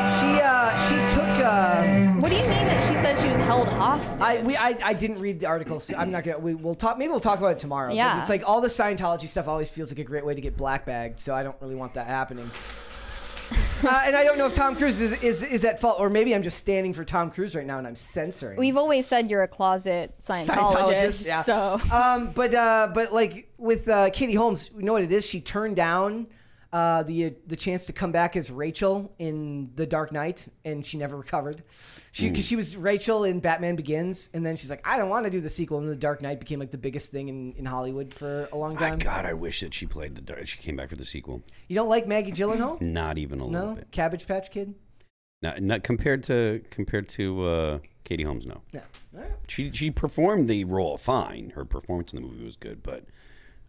She 2.87 2.95
said 2.95 3.19
she 3.19 3.27
was 3.27 3.37
held 3.39 3.67
hostage? 3.67 4.21
I, 4.21 4.41
we, 4.41 4.55
I, 4.55 4.77
I 4.83 4.93
didn't 4.93 5.19
read 5.19 5.39
the 5.39 5.47
article. 5.47 5.79
So 5.79 5.95
I'm 5.97 6.11
not 6.11 6.23
gonna. 6.23 6.39
We, 6.39 6.55
we'll 6.55 6.75
talk. 6.75 6.97
Maybe 6.97 7.09
we'll 7.09 7.19
talk 7.19 7.39
about 7.39 7.51
it 7.51 7.59
tomorrow. 7.59 7.89
but 7.89 7.95
Yeah. 7.95 8.21
It's 8.21 8.29
like 8.29 8.47
all 8.47 8.61
the 8.61 8.67
Scientology 8.67 9.27
stuff 9.27 9.47
always 9.47 9.69
feels 9.69 9.91
like 9.91 9.99
a 9.99 10.03
great 10.03 10.25
way 10.25 10.33
to 10.33 10.41
get 10.41 10.55
black 10.55 10.85
bagged. 10.85 11.19
So 11.19 11.35
I 11.35 11.43
don't 11.43 11.59
really 11.61 11.75
want 11.75 11.93
that 11.95 12.07
happening. 12.07 12.49
uh, 13.83 14.03
and 14.05 14.15
I 14.15 14.23
don't 14.23 14.37
know 14.37 14.45
if 14.45 14.53
Tom 14.53 14.75
Cruise 14.75 14.99
is, 14.99 15.13
is 15.21 15.43
is 15.43 15.63
at 15.63 15.79
fault, 15.79 15.99
or 15.99 16.09
maybe 16.09 16.33
I'm 16.33 16.43
just 16.43 16.57
standing 16.57 16.93
for 16.93 17.03
Tom 17.05 17.31
Cruise 17.31 17.55
right 17.55 17.65
now 17.65 17.77
and 17.77 17.87
I'm 17.87 17.95
censoring. 17.95 18.57
We've 18.57 18.77
always 18.77 19.05
said 19.05 19.29
you're 19.29 19.43
a 19.43 19.47
closet 19.47 20.15
Scientologist. 20.19 21.27
yeah. 21.27 21.41
So 21.41 21.79
um, 21.91 22.31
but 22.33 22.53
uh, 22.53 22.89
but 22.93 23.13
like 23.13 23.49
with 23.57 23.87
uh, 23.87 24.09
Katie 24.11 24.33
Holmes, 24.33 24.69
you 24.75 24.83
know 24.83 24.93
what 24.93 25.03
it 25.03 25.11
is? 25.11 25.25
She 25.25 25.41
turned 25.41 25.75
down 25.75 26.27
uh, 26.73 27.03
the 27.03 27.35
the 27.47 27.55
chance 27.55 27.85
to 27.87 27.93
come 27.93 28.11
back 28.11 28.35
as 28.35 28.51
Rachel 28.51 29.13
in 29.19 29.71
The 29.75 29.85
Dark 29.85 30.11
Knight, 30.11 30.47
and 30.65 30.85
she 30.85 30.97
never 30.97 31.15
recovered. 31.15 31.63
She 32.17 32.29
because 32.29 32.47
she 32.47 32.55
was 32.55 32.75
Rachel 32.75 33.25
in 33.25 33.39
Batman 33.39 33.75
Begins, 33.75 34.29
and 34.33 34.43
then 34.43 34.55
she's 34.55 34.69
like, 34.71 34.81
I 34.87 34.97
don't 34.97 35.09
want 35.09 35.25
to 35.25 35.29
do 35.31 35.39
the 35.39 35.49
sequel. 35.51 35.77
And 35.77 35.87
The 35.87 35.95
Dark 35.95 36.21
Knight 36.21 36.39
became 36.39 36.59
like 36.59 36.71
the 36.71 36.77
biggest 36.77 37.11
thing 37.11 37.27
in, 37.29 37.53
in 37.53 37.65
Hollywood 37.65 38.11
for 38.13 38.49
a 38.51 38.57
long 38.57 38.73
My 38.73 38.79
time. 38.89 38.97
God, 38.99 39.25
I 39.25 39.33
wish 39.33 39.59
that 39.61 39.73
she 39.73 39.85
played 39.85 40.15
the. 40.15 40.21
Dar- 40.21 40.43
She 40.45 40.57
came 40.57 40.75
back 40.75 40.89
for 40.89 40.95
the 40.95 41.05
sequel. 41.05 41.43
You 41.67 41.75
don't 41.75 41.89
like 41.89 42.07
Maggie 42.07 42.31
Gyllenhaal? 42.31 42.81
Not 42.81 43.19
even 43.19 43.39
a 43.39 43.45
little 43.45 43.67
No, 43.69 43.75
bit. 43.75 43.91
Cabbage 43.91 44.25
Patch 44.27 44.49
Kid. 44.49 44.73
Not, 45.43 45.61
not 45.61 45.83
compared 45.83 46.23
to 46.23 46.63
compared 46.71 47.07
to 47.09 47.43
uh, 47.43 47.79
Katie 48.03 48.23
Holmes. 48.23 48.47
No. 48.47 48.63
All 48.73 48.81
right. 49.13 49.29
she 49.47 49.71
she 49.71 49.91
performed 49.91 50.49
the 50.49 50.63
role 50.65 50.97
fine. 50.97 51.51
Her 51.51 51.63
performance 51.65 52.11
in 52.13 52.21
the 52.23 52.27
movie 52.27 52.43
was 52.43 52.55
good, 52.55 52.81
but 52.81 53.05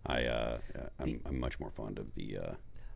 I 0.07 0.25
uh, 0.25 0.59
I'm, 0.99 1.21
I'm 1.27 1.39
much 1.39 1.61
more 1.61 1.71
fond 1.71 1.99
of 1.99 2.15
the. 2.15 2.39
Uh, 2.39 2.53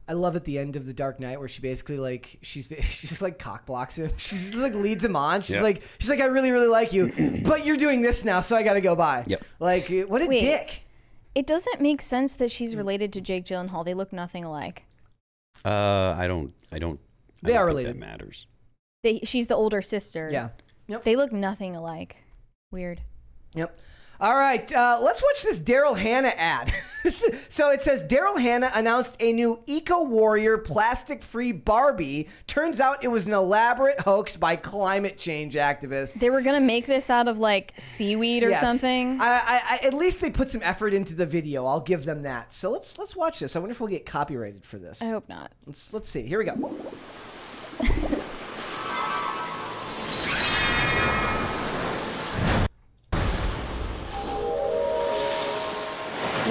I 0.09 0.15
love 0.15 0.35
at 0.37 0.45
the 0.45 0.59
end 0.59 0.75
of 0.77 0.85
the 0.85 0.93
Dark 0.93 1.21
Knight 1.21 1.39
where 1.39 1.49
she 1.49 1.63
basically 1.63 1.97
like 1.99 2.39
she's 2.43 2.67
she's 2.81 3.11
just 3.11 3.23
like 3.23 3.39
cock 3.39 3.67
blocks 3.67 3.97
him. 3.99 4.11
She's 4.17 4.51
just 4.51 4.63
like 4.63 4.75
leads 4.75 5.05
him 5.05 5.15
on. 5.17 5.43
She's 5.43 5.57
Yeah. 5.57 5.63
like 5.63 5.83
she's 5.99 6.11
like 6.11 6.21
I 6.21 6.27
really 6.27 6.51
really 6.51 6.67
like 6.69 6.93
you, 6.93 7.13
but 7.45 7.65
you're 7.65 7.77
doing 7.77 8.03
this 8.03 8.25
now, 8.25 8.41
so 8.41 8.57
I 8.57 8.63
got 8.63 8.75
to 8.75 8.81
go 8.81 8.97
by. 8.97 9.25
Yep. 9.27 9.45
Like 9.61 9.89
what 10.09 10.21
a 10.23 10.27
Wait. 10.27 10.41
dick. 10.41 10.83
it 11.35 11.47
doesn't 11.47 11.81
make 11.81 12.03
sense 12.03 12.35
that 12.35 12.51
she's 12.51 12.75
related 12.77 13.13
to 13.15 13.21
Jake 13.21 13.45
Gyllenhaal. 13.45 13.85
They 13.85 13.95
look 13.95 14.13
nothing 14.13 14.45
alike. 14.45 14.85
uh, 15.65 16.15
I 16.19 16.27
don't 16.29 16.53
I 16.73 16.79
don't. 16.79 16.99
I 17.45 17.47
They 17.47 17.53
don't 17.53 17.63
are 17.63 17.67
think 17.67 17.77
related. 17.77 17.95
That 17.95 18.01
matters. 18.01 18.47
They, 19.05 19.21
she's 19.25 19.47
the 19.49 19.55
older 19.57 19.83
sister. 19.83 20.29
Yeah. 20.33 20.49
Yep. 20.89 21.05
They 21.05 21.17
look 21.17 21.33
nothing 21.33 21.75
alike. 21.77 22.17
Weird. 22.71 23.01
Yep. 23.55 23.81
All 24.23 24.37
right, 24.37 24.73
uh, 24.73 25.01
let's 25.03 25.21
watch 25.21 25.43
this 25.43 25.59
Daryl 25.59 25.99
Hannah 25.99 26.33
ad. 26.37 26.73
so 27.49 27.73
it 27.73 27.83
says 27.83 28.05
Daryl 28.05 28.41
Hannah 28.41 28.71
announced 28.73 29.17
a 29.19 29.33
new 29.33 29.65
Eco 29.67 30.05
Warrior 30.05 30.59
plastic 30.59 31.25
free 31.25 31.51
Barbie. 31.51 32.29
Turns 32.47 32.79
out 32.79 33.03
it 33.03 33.09
was 33.09 33.27
an 33.27 33.33
elaborate 33.33 34.01
hoax 34.03 34.37
by 34.37 34.55
climate 34.55 35.19
change 35.19 35.57
activists. 35.57 36.15
They 36.15 36.31
were 36.31 36.41
gonna 36.41 36.61
make 36.61 36.87
this 36.87 37.11
out 37.11 37.27
of 37.27 37.41
like 37.41 37.75
seaweed 37.79 38.45
or 38.45 38.51
Yes. 38.51 38.61
something. 38.61 39.21
I, 39.21 39.25
I, 39.27 39.61
I, 39.83 39.87
at 39.89 39.93
least 39.93 40.21
they 40.21 40.31
put 40.31 40.51
some 40.51 40.63
effort 40.63 40.95
into 40.95 41.17
the 41.17 41.27
video. 41.27 41.67
I'll 41.67 41.81
give 41.81 42.05
them 42.05 42.23
that. 42.23 42.53
So 42.53 42.71
let's 42.71 43.01
let's 43.01 43.17
watch 43.17 43.41
this. 43.41 43.57
I 43.57 43.59
wonder 43.59 43.73
if 43.73 43.81
we'll 43.81 43.89
get 43.89 44.07
copyrighted 44.07 44.65
for 44.65 44.79
this. 44.79 45.03
I 45.03 45.07
hope 45.07 45.29
not. 45.29 45.51
Let's 45.67 45.93
let's 45.93 46.09
see. 46.09 46.23
Here 46.23 46.39
we 46.39 46.45
go. 46.45 46.77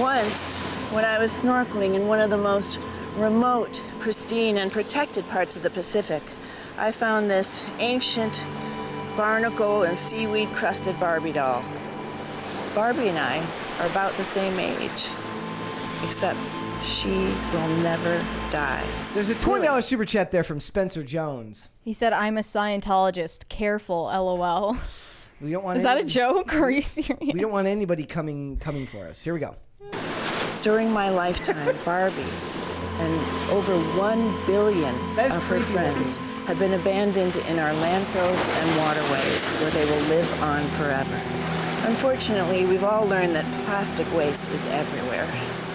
Once, 0.01 0.57
when 0.91 1.05
I 1.05 1.19
was 1.19 1.31
snorkeling 1.31 1.93
in 1.93 2.07
one 2.07 2.19
of 2.19 2.31
the 2.31 2.37
most 2.37 2.79
remote, 3.17 3.83
pristine, 3.99 4.57
and 4.57 4.71
protected 4.71 5.27
parts 5.29 5.55
of 5.55 5.61
the 5.61 5.69
Pacific, 5.69 6.23
I 6.79 6.91
found 6.91 7.29
this 7.29 7.67
ancient 7.77 8.43
barnacle 9.15 9.83
and 9.83 9.95
seaweed 9.95 10.49
crusted 10.53 10.99
Barbie 10.99 11.33
doll. 11.33 11.63
Barbie 12.73 13.09
and 13.09 13.19
I 13.19 13.45
are 13.79 13.85
about 13.91 14.11
the 14.13 14.23
same 14.23 14.57
age, 14.59 15.07
except 16.03 16.39
she 16.83 17.11
will 17.53 17.67
never 17.83 18.25
die. 18.49 18.83
There's 19.13 19.29
a 19.29 19.35
twenty 19.35 19.67
dollars 19.67 19.85
super 19.85 20.05
chat 20.05 20.31
there 20.31 20.43
from 20.43 20.59
Spencer 20.59 21.03
Jones. 21.03 21.69
He 21.83 21.93
said, 21.93 22.11
"I'm 22.11 22.39
a 22.39 22.41
Scientologist. 22.41 23.49
Careful, 23.49 24.05
lol." 24.05 24.77
We 25.39 25.51
don't 25.51 25.63
want. 25.63 25.77
Is 25.77 25.83
that 25.83 25.99
a 25.99 26.03
joke? 26.03 26.55
Or 26.55 26.63
are 26.63 26.71
you 26.71 26.81
serious? 26.81 27.19
We 27.21 27.39
don't 27.39 27.51
want 27.51 27.67
anybody 27.67 28.05
coming 28.05 28.57
coming 28.57 28.87
for 28.87 29.05
us. 29.05 29.21
Here 29.21 29.35
we 29.35 29.39
go. 29.39 29.57
During 30.61 30.91
my 30.91 31.09
lifetime, 31.09 31.75
Barbie 31.85 32.23
and 32.99 33.49
over 33.49 33.75
one 33.97 34.21
billion 34.45 34.93
That 35.15 35.31
is 35.31 35.37
of 35.37 35.43
her 35.47 35.59
friends 35.59 36.17
have 36.45 36.59
been 36.59 36.73
abandoned 36.73 37.35
in 37.35 37.57
our 37.57 37.71
landfills 37.71 38.47
and 38.61 38.77
waterways 38.77 39.49
where 39.59 39.71
they 39.71 39.85
will 39.85 40.07
live 40.07 40.43
on 40.43 40.63
forever. 40.77 41.19
Unfortunately, 41.87 42.65
we've 42.65 42.83
all 42.83 43.07
learned 43.07 43.35
that 43.35 43.45
plastic 43.65 44.05
waste 44.13 44.51
is 44.51 44.63
everywhere. 44.67 45.27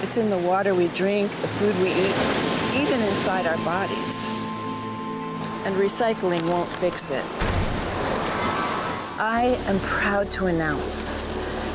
It's 0.02 0.18
in 0.18 0.30
the 0.30 0.38
water 0.38 0.72
we 0.72 0.86
drink, 0.88 1.32
the 1.42 1.48
food 1.48 1.74
we 1.78 1.90
eat, 1.90 2.80
even 2.80 3.00
inside 3.08 3.44
our 3.46 3.58
bodies. 3.64 4.28
And 5.64 5.74
recycling 5.74 6.48
won't 6.48 6.68
fix 6.68 7.10
it. 7.10 7.24
I 9.18 9.58
am 9.66 9.80
proud 9.80 10.30
to 10.32 10.46
announce 10.46 11.25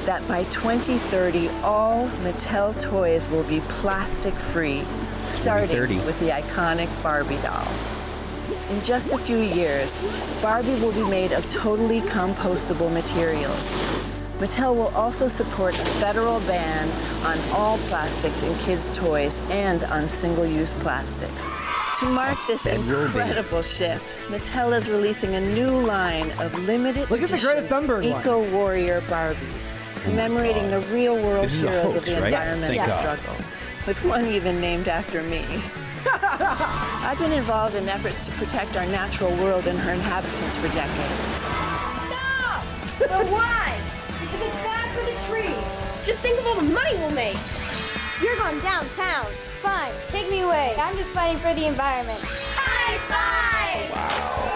that 0.06 0.28
by 0.28 0.44
2030, 0.46 1.50
all 1.64 2.08
Mattel 2.24 2.80
toys 2.80 3.28
will 3.30 3.44
be 3.44 3.60
plastic 3.70 4.34
free, 4.34 4.84
starting 5.26 6.04
with 6.06 6.20
the 6.20 6.30
iconic 6.30 6.90
Barbie 7.04 7.38
doll. 7.38 7.68
In 8.70 8.82
just 8.82 9.12
a 9.14 9.18
few 9.18 9.38
years, 9.38 10.02
Barbie 10.42 10.80
will 10.82 10.94
be 10.94 11.04
made 11.10 11.32
of 11.34 11.48
totally 11.50 12.02
compostable 12.02 12.92
materials. 12.92 13.70
Mattel 14.40 14.76
will 14.76 14.88
also 14.96 15.28
support 15.28 15.76
a 15.76 15.86
federal 16.00 16.40
ban 16.42 16.90
on 17.26 17.38
all 17.52 17.78
plastics 17.90 18.42
in 18.42 18.58
kids' 18.58 18.90
toys 18.90 19.40
and 19.52 19.84
on 19.84 20.08
single 20.08 20.46
use 20.46 20.74
plastics. 20.76 21.60
To 22.00 22.06
mark 22.06 22.40
this 22.48 22.66
incredible 22.66 23.62
shift, 23.62 24.20
Mattel 24.30 24.76
is 24.76 24.90
releasing 24.90 25.36
a 25.36 25.42
new 25.42 25.70
line 25.70 26.32
of 26.40 26.56
limited 26.64 27.12
Look 27.12 27.22
at 27.22 27.30
the 27.30 27.38
Greta 27.38 27.60
edition 27.60 27.88
Thunberg 27.88 28.12
one. 28.12 28.22
Eco 28.22 28.50
Warrior 28.50 29.02
Barbies, 29.02 29.76
commemorating 30.04 30.70
the 30.70 30.80
real 30.82 31.16
world 31.16 31.46
This 31.46 31.56
is 31.56 31.64
a 31.64 31.70
heroes 31.70 31.96
of 31.96 32.06
the 32.06 32.14
right? 32.14 32.34
Environmental 32.34 32.78
thank 32.78 32.80
God. 32.80 33.18
struggle, 33.18 33.46
with 33.88 34.04
one 34.06 34.26
even 34.26 34.60
named 34.60 34.88
after 34.88 35.24
me. 35.24 35.46
I've 36.06 37.18
been 37.20 37.32
involved 37.32 37.76
in 37.76 37.88
efforts 37.88 38.26
to 38.26 38.32
protect 38.34 38.76
our 38.76 38.86
natural 38.88 39.32
world 39.38 39.68
and 39.68 39.78
her 39.80 39.94
inhabitants 39.94 40.58
for 40.58 40.68
decades. 40.70 41.50
Stop! 42.10 42.66
but 43.00 43.26
why? 43.30 43.80
Because 44.20 44.42
it's 44.48 44.56
bad 44.64 44.90
for 44.98 45.06
the 45.06 45.18
trees. 45.30 46.06
Just 46.06 46.20
think 46.20 46.40
of 46.40 46.48
all 46.48 46.56
the 46.56 46.74
money 46.74 46.96
we'll 46.98 47.12
make. 47.12 47.38
You're 48.22 48.38
going 48.38 48.60
downtown. 48.60 49.26
Fine, 49.62 49.92
take 50.08 50.30
me 50.30 50.42
away. 50.42 50.76
I'm 50.80 50.98
just 50.98 51.12
fighting 51.12 51.38
for 51.38 51.54
the 51.54 51.68
environment. 51.68 52.20
High 52.56 52.98
five! 53.08 54.51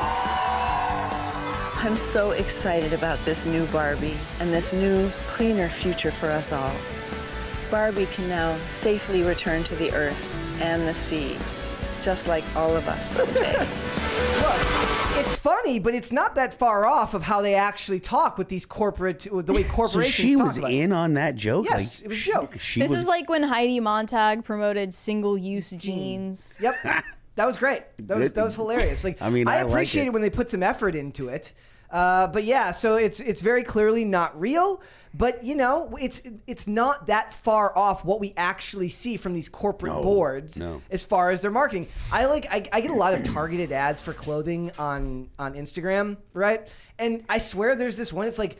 I'm 1.86 1.96
so 1.98 2.32
excited 2.32 2.94
about 2.94 3.24
this 3.26 3.46
new 3.46 3.64
Barbie 3.68 4.18
and 4.40 4.52
this 4.52 4.74
new, 4.74 5.08
cleaner 5.28 5.70
future 5.70 6.10
for 6.10 6.32
us 6.32 6.52
all. 6.52 6.74
Barbie 7.70 8.08
can 8.08 8.28
now 8.28 8.58
safely 8.70 9.22
return 9.22 9.64
to 9.66 9.76
the 9.76 9.94
earth 9.94 10.36
and 10.62 10.88
the 10.88 10.94
sea 10.96 11.38
just 12.02 12.28
like 12.28 12.44
all 12.56 12.76
of 12.76 12.88
us 12.88 13.12
someday. 13.12 13.54
Look, 13.60 15.18
it's 15.18 15.36
funny, 15.36 15.78
but 15.78 15.94
it's 15.94 16.12
not 16.12 16.34
that 16.36 16.56
far 16.56 16.88
off 16.88 17.14
of 17.14 17.22
how 17.22 17.42
they 17.42 17.54
actually 17.54 18.00
talk 18.00 18.40
with 18.40 18.50
these 18.50 18.66
corporate, 18.66 19.28
the 19.32 19.54
way 19.54 19.64
So 19.64 19.70
corporations 19.70 20.14
she 20.32 20.36
talk 20.36 20.46
was 20.48 20.58
about 20.58 20.72
it. 20.72 20.78
in 20.78 20.92
on 20.92 21.14
that 21.14 21.36
joke. 21.36 21.66
Yes, 21.70 22.02
Like, 22.02 22.06
it 22.06 22.10
was 22.10 22.28
a 22.28 22.32
joke. 22.32 22.60
She 22.60 22.80
this 22.80 22.90
was, 22.90 23.02
is 23.02 23.08
like 23.08 23.30
when 23.30 23.44
Heidi 23.44 23.80
Montag 23.80 24.44
promoted 24.44 24.92
single-use 24.94 25.70
jeans. 25.72 26.60
Yep. 26.62 26.76
That 27.36 27.46
was 27.48 27.58
great. 27.58 27.84
That 28.00 28.18
was 28.18 28.32
that 28.32 28.46
was 28.46 28.56
hilarious. 28.56 29.04
Like 29.04 29.22
I 29.22 29.30
mean, 29.30 29.46
I 29.50 29.58
I 29.58 29.62
like 29.64 29.72
appreciate 29.72 30.04
it. 30.04 30.08
it 30.08 30.14
when 30.14 30.22
they 30.22 30.30
put 30.30 30.50
some 30.50 30.64
effort 30.64 30.96
into 30.96 31.28
it. 31.28 31.54
Uh, 31.96 32.28
but 32.28 32.44
yeah, 32.44 32.72
so 32.72 32.98
it's 32.98 33.22
it's 33.22 33.40
very 33.40 33.64
clearly 33.64 34.04
not 34.04 34.38
real. 34.38 34.82
But 35.14 35.46
you 35.46 35.56
know, 35.56 35.96
it's 36.00 36.22
it's 36.46 36.68
not 36.68 37.08
that 37.08 37.34
far 37.34 37.76
off 37.78 38.04
what 38.04 38.20
we 38.20 38.34
actually 38.36 38.90
see 38.90 39.16
from 39.16 39.34
these 39.34 39.48
corporate 39.48 39.94
No, 39.94 40.02
boards 40.02 40.60
no. 40.60 40.82
as 40.92 41.06
far 41.06 41.32
as 41.32 41.42
their 41.42 41.52
marketing. 41.52 41.88
I 42.12 42.26
like 42.26 42.48
I, 42.52 42.68
I 42.74 42.82
get 42.82 42.92
a 42.92 42.96
lot 42.96 43.14
of 43.14 43.24
targeted 43.24 43.72
ads 43.72 44.02
for 44.02 44.12
clothing 44.12 44.72
on 44.78 45.30
on 45.40 45.54
Instagram, 45.54 46.18
right? 46.34 46.70
And 47.00 47.24
I 47.30 47.38
swear 47.38 47.78
there's 47.78 47.96
this 47.96 48.12
one. 48.12 48.28
It's 48.28 48.38
like 48.40 48.60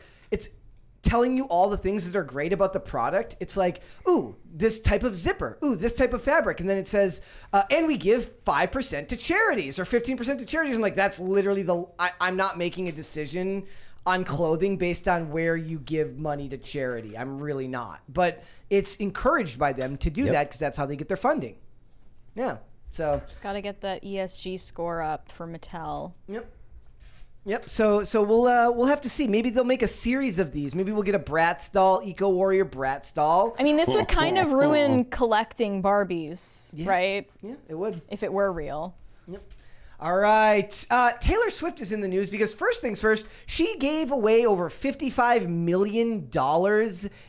telling 1.06 1.36
you 1.36 1.44
all 1.44 1.68
the 1.70 1.76
things 1.76 2.10
that 2.10 2.18
are 2.18 2.24
great 2.24 2.52
about 2.52 2.72
the 2.72 2.80
product. 2.80 3.36
It's 3.40 3.56
like, 3.56 3.80
ooh, 4.08 4.36
this 4.52 4.80
type 4.80 5.02
of 5.02 5.16
zipper, 5.16 5.58
ooh, 5.64 5.76
this 5.76 5.94
type 5.94 6.12
of 6.12 6.22
fabric, 6.22 6.60
and 6.60 6.68
then 6.68 6.76
it 6.76 6.88
says, 6.88 7.22
uh, 7.52 7.62
and 7.70 7.86
we 7.86 7.96
give 7.96 8.32
five 8.44 8.70
percent 8.72 9.08
to 9.10 9.16
charities 9.16 9.78
or 9.78 9.84
fifteen 9.84 10.16
percent 10.16 10.40
to 10.40 10.46
charities. 10.46 10.74
I'm 10.76 10.82
like, 10.82 10.94
that's 10.96 11.18
literally 11.20 11.62
the. 11.62 11.86
I, 11.98 12.10
I'm 12.20 12.36
not 12.36 12.58
making 12.58 12.88
a 12.88 12.92
decision 12.92 13.64
on 14.04 14.24
clothing 14.24 14.76
based 14.76 15.08
on 15.08 15.30
where 15.30 15.56
you 15.56 15.78
give 15.80 16.16
money 16.18 16.48
to 16.48 16.56
charity. 16.58 17.16
I'm 17.18 17.38
really 17.40 17.66
not, 17.68 18.02
but 18.08 18.44
it's 18.70 18.96
encouraged 18.96 19.58
by 19.58 19.72
them 19.72 19.96
to 19.98 20.10
do 20.10 20.22
Yep. 20.24 20.32
that 20.32 20.44
because 20.48 20.60
that's 20.60 20.76
how 20.78 20.86
they 20.86 20.94
get 20.96 21.08
their 21.08 21.16
funding. 21.16 21.56
Yeah. 22.34 22.58
So 22.92 23.20
Got 23.42 23.54
to 23.54 23.60
get 23.60 23.80
that 23.82 24.02
ESG 24.04 24.58
score 24.60 25.02
up 25.02 25.30
for 25.32 25.46
Mattel. 25.46 26.12
Yep. 26.28 26.50
Yep. 27.46 27.68
So 27.70 28.02
so 28.02 28.24
we'll 28.24 28.46
uh, 28.48 28.72
we'll 28.72 28.86
have 28.86 29.00
to 29.02 29.08
see. 29.08 29.28
Maybe 29.28 29.50
they'll 29.50 29.62
make 29.64 29.82
a 29.82 29.86
series 29.86 30.40
of 30.40 30.50
these. 30.50 30.74
Maybe 30.74 30.90
we'll 30.90 31.04
get 31.04 31.14
a 31.14 31.20
Bratz 31.20 31.70
doll, 31.70 32.02
Eco 32.04 32.28
Warrior 32.28 32.64
Bratz 32.64 33.14
doll. 33.14 33.54
I 33.56 33.62
mean, 33.62 33.76
this 33.76 33.94
would 33.94 34.08
kind 34.08 34.36
of 34.36 34.52
ruin 34.52 35.04
collecting 35.04 35.80
Barbies, 35.80 36.74
right? 36.84 37.30
Yeah, 37.42 37.54
it 37.68 37.74
would. 37.74 38.02
If 38.10 38.24
it 38.24 38.32
were 38.32 38.52
real. 38.52 38.96
All 39.98 40.16
right. 40.16 40.86
Uh, 40.90 41.12
Taylor 41.12 41.48
Swift 41.48 41.80
is 41.80 41.90
in 41.90 42.02
the 42.02 42.08
news 42.08 42.28
because 42.28 42.52
first 42.52 42.82
things 42.82 43.00
first, 43.00 43.28
she 43.46 43.76
gave 43.78 44.10
away 44.12 44.44
over 44.44 44.68
$55 44.68 45.48
million 45.48 46.28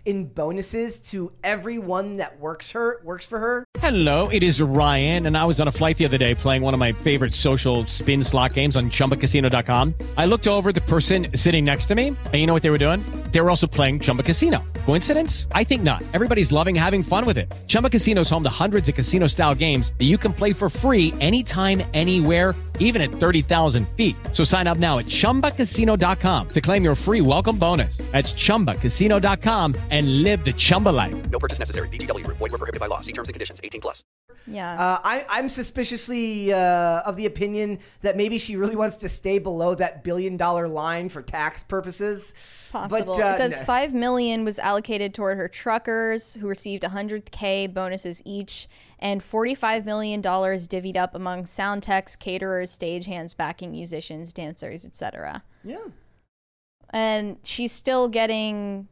in 0.05 0.25
bonuses 0.25 0.99
to 1.11 1.31
everyone 1.43 2.17
that 2.17 2.39
works 2.39 2.71
her 2.71 3.01
works 3.03 3.25
for 3.25 3.39
her. 3.39 3.63
Hello, 3.79 4.27
it 4.29 4.43
is 4.43 4.61
Ryan, 4.61 5.27
and 5.27 5.37
I 5.37 5.45
was 5.45 5.61
on 5.61 5.67
a 5.67 5.71
flight 5.71 5.97
the 5.97 6.05
other 6.05 6.17
day 6.17 6.35
playing 6.35 6.61
one 6.61 6.73
of 6.73 6.79
my 6.79 6.91
favorite 6.91 7.33
social 7.33 7.85
spin 7.85 8.21
slot 8.21 8.53
games 8.53 8.75
on 8.75 8.89
chumbacasino.com. 8.89 9.93
I 10.17 10.25
looked 10.25 10.47
over 10.47 10.73
the 10.73 10.81
person 10.81 11.27
sitting 11.35 11.63
next 11.63 11.85
to 11.85 11.95
me, 11.95 12.07
and 12.07 12.33
you 12.33 12.47
know 12.47 12.53
what 12.53 12.63
they 12.63 12.69
were 12.69 12.77
doing? 12.77 13.01
They 13.31 13.39
were 13.39 13.49
also 13.49 13.67
playing 13.67 13.99
Chumba 13.99 14.23
Casino. 14.23 14.63
Coincidence? 14.85 15.47
I 15.53 15.63
think 15.63 15.83
not. 15.83 16.03
Everybody's 16.13 16.51
loving 16.51 16.75
having 16.75 17.03
fun 17.03 17.25
with 17.25 17.37
it. 17.37 17.53
Chumba 17.67 17.89
Casino 17.89 18.21
is 18.21 18.29
home 18.29 18.43
to 18.43 18.49
hundreds 18.49 18.89
of 18.89 18.95
casino 18.95 19.27
style 19.27 19.55
games 19.55 19.93
that 19.99 20.05
you 20.05 20.17
can 20.17 20.33
play 20.33 20.53
for 20.53 20.69
free 20.69 21.13
anytime, 21.19 21.81
anywhere, 21.93 22.55
even 22.79 23.01
at 23.01 23.09
30,000 23.09 23.87
feet. 23.89 24.15
So 24.31 24.43
sign 24.43 24.65
up 24.65 24.77
now 24.77 24.97
at 24.97 25.05
chumbacasino.com 25.05 26.49
to 26.49 26.61
claim 26.61 26.83
your 26.83 26.95
free 26.95 27.21
welcome 27.21 27.57
bonus. 27.59 27.97
That's 28.11 28.33
chumbacasino.com 28.33 29.75
and 29.91 30.23
live 30.23 30.43
the 30.43 30.53
Chumba 30.53 30.89
life. 30.89 31.29
No 31.29 31.39
purchase 31.39 31.59
necessary. 31.59 31.89
VGW 31.89 32.23
Group. 32.23 32.37
Void 32.37 32.51
were 32.51 32.57
prohibited 32.57 32.79
by 32.79 32.87
law. 32.87 33.01
See 33.01 33.13
terms 33.13 33.29
and 33.29 33.33
conditions. 33.33 33.61
18 33.63 33.81
plus. 33.81 34.03
Yeah. 34.47 34.73
Uh, 34.73 34.99
I, 35.03 35.25
I'm 35.29 35.49
suspiciously 35.49 36.53
uh, 36.53 37.01
of 37.01 37.17
the 37.17 37.25
opinion 37.25 37.79
that 38.01 38.15
maybe 38.15 38.37
she 38.37 38.55
really 38.55 38.75
wants 38.75 38.97
to 38.97 39.09
stay 39.09 39.39
below 39.39 39.75
that 39.75 40.03
billion 40.03 40.37
dollar 40.37 40.67
line 40.67 41.09
for 41.09 41.21
tax 41.21 41.63
purposes. 41.63 42.33
Possible. 42.71 43.13
But, 43.13 43.21
uh, 43.21 43.33
it 43.33 43.37
says 43.37 43.59
no. 43.59 43.65
five 43.65 43.93
million 43.93 44.45
was 44.45 44.57
allocated 44.59 45.13
toward 45.13 45.37
her 45.37 45.47
truckers, 45.47 46.35
who 46.35 46.47
received 46.47 46.83
100k 46.83 47.73
bonuses 47.73 48.21
each, 48.25 48.67
and 48.99 49.23
45 49.23 49.85
million 49.85 50.21
dollars 50.21 50.67
divvied 50.67 50.95
up 50.95 51.15
among 51.15 51.45
sound 51.45 51.83
techs, 51.83 52.15
caterers, 52.15 52.75
stagehands, 52.75 53.35
backing 53.35 53.71
musicians, 53.71 54.33
dancers, 54.33 54.85
etc. 54.85 55.43
Yeah. 55.63 55.85
And 56.89 57.37
she's 57.43 57.71
still 57.71 58.07
getting 58.07 58.87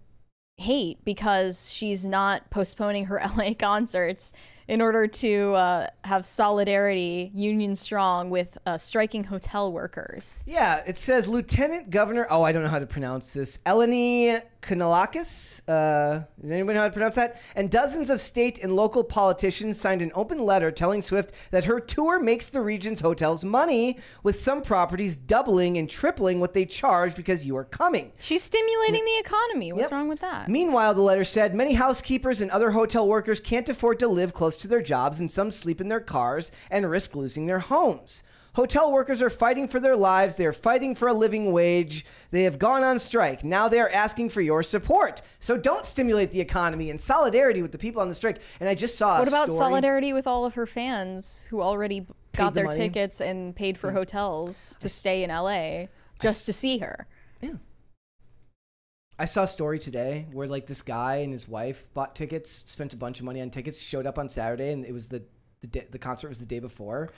hate 0.58 1.04
because 1.04 1.72
she's 1.72 2.06
not 2.08 2.50
postponing 2.50 3.06
her 3.06 3.22
LA 3.38 3.54
concerts 3.54 4.34
in 4.68 4.82
order 4.82 5.06
to 5.06 5.54
uh, 5.54 5.88
have 6.04 6.26
solidarity, 6.26 7.32
union 7.36 7.76
strong, 7.76 8.30
with 8.32 8.58
uh, 8.65 8.78
striking 8.78 9.24
hotel 9.24 9.72
workers. 9.72 10.44
Yeah, 10.48 10.82
it 10.88 10.98
says 10.98 11.28
Lieutenant 11.28 11.91
Governor. 11.91 12.26
Oh, 12.30 12.41
I 12.41 12.52
don't 12.52 12.63
know 12.63 12.70
how 12.70 12.80
to 12.80 12.88
pronounce 12.88 13.34
this. 13.34 13.60
Eleni 13.60 14.41
Kanalakis. 14.65 15.62
Uh, 15.67 16.23
does 16.41 16.51
anybody 16.51 16.75
know 16.75 16.82
how 16.82 16.88
to 16.88 16.93
pronounce 16.93 17.15
that? 17.15 17.41
And 17.56 17.69
dozens 17.69 18.10
of 18.10 18.19
state 18.19 18.60
and 18.62 18.75
local 18.75 19.04
politicians 19.04 19.80
signed 19.80 20.01
an 20.01 20.12
open 20.15 20.39
letter 20.39 20.71
telling 20.71 21.01
Swift 21.01 21.34
that 21.51 21.65
her 21.65 21.80
tour 21.80 22.19
makes 22.19 22.49
the 22.49 22.62
region's 22.62 22.99
hotels 22.99 23.45
money, 23.45 23.99
with 24.23 24.39
some 24.39 24.62
properties 24.62 25.15
doubling 25.15 25.78
and 25.78 25.89
tripling 25.89 26.39
what 26.39 26.54
they 26.54 26.65
charge 26.65 27.15
because 27.15 27.45
you 27.45 27.56
are 27.56 27.63
coming. 27.63 28.12
She's 28.19 28.43
stimulating 28.43 29.06
the 29.06 29.17
economy. 29.19 29.71
What's 29.71 29.91
wrong 29.91 30.10
with 30.10 30.19
that? 30.19 30.49
Meanwhile, 30.49 30.95
the 30.95 31.01
letter 31.01 31.23
said 31.23 31.54
many 31.54 31.73
housekeepers 31.73 32.41
and 32.41 32.49
other 32.51 32.71
hotel 32.71 33.08
workers 33.08 33.39
can't 33.39 33.69
afford 33.69 33.99
to 33.99 34.08
live 34.08 34.34
close 34.34 34.58
to 34.58 34.67
their 34.67 34.82
jobs, 34.82 35.19
and 35.19 35.32
some 35.32 35.51
sleep 35.51 35.80
in 35.80 35.89
their 35.89 35.99
cars 35.99 36.51
and 36.71 36.89
risk 36.89 37.15
losing 37.15 37.45
their 37.45 37.60
homes. 37.60 38.23
Hotel 38.56 38.89
workers 38.89 39.22
are 39.22 39.30
fighting 39.30 39.68
for 39.68 39.82
their 39.82 39.98
lives. 39.98 40.38
They 40.38 40.46
are 40.46 40.54
fighting 40.54 40.96
for 40.96 41.10
a 41.10 41.13
living 41.13 41.52
wage. 41.52 42.06
They 42.32 42.44
have 42.44 42.58
gone 42.58 42.84
on 42.84 43.00
strike. 43.00 43.44
Now 43.44 43.68
they 43.68 43.82
are 43.82 43.89
asking 43.89 44.30
for 44.30 44.39
your 44.39 44.63
support. 44.63 45.22
So 45.41 45.58
don't 45.58 45.86
stimulate 45.86 46.32
the 46.32 46.39
economy 46.39 46.89
in 46.89 46.98
solidarity 46.98 47.62
with 47.62 47.74
the 47.74 47.78
people 47.78 48.02
on 48.02 48.08
the 48.08 48.15
strike. 48.15 48.41
And 48.62 48.70
I 48.70 48.74
just 48.74 48.98
saw. 48.98 49.20
What 49.20 49.28
about 49.28 49.48
story- 49.48 49.58
solidarity 49.58 50.13
with 50.13 50.26
all 50.26 50.46
of 50.46 50.54
her 50.54 50.65
fans 50.65 51.48
who 51.48 51.62
already 51.62 52.08
got 52.34 52.54
the 52.54 52.62
their 52.62 52.65
money. 52.65 52.78
tickets 52.78 53.20
and 53.20 53.54
paid 53.54 53.78
for 53.78 53.91
hotels 53.91 54.78
to 54.80 54.88
stay 54.88 55.24
in 55.24 55.30
LA 55.30 55.88
just 56.22 56.46
to 56.46 56.54
see 56.54 56.78
her? 56.78 57.08
Yeah. 57.41 57.56
I 59.20 59.26
saw 59.26 59.44
a 59.44 59.48
story 59.50 59.80
today 59.80 60.28
where 60.32 60.48
like 60.48 60.68
this 60.68 60.82
guy 60.82 61.15
and 61.18 61.34
his 61.34 61.48
wife 61.48 61.86
bought 61.94 62.15
tickets, 62.15 62.63
spent 62.68 62.94
a 62.94 62.98
bunch 62.98 63.20
of 63.20 63.26
money 63.26 63.41
on 63.41 63.50
tickets, 63.50 63.82
showed 63.82 64.06
up 64.06 64.18
on 64.18 64.30
Saturday, 64.30 64.72
and 64.72 64.86
it 64.86 64.94
was 64.94 65.10
the 65.10 65.24
the, 65.65 65.80
day, 65.80 65.88
the 65.89 65.99
concert 65.99 66.30
was 66.30 66.39
the 66.39 66.45
day 66.45 66.60
before. 66.60 67.12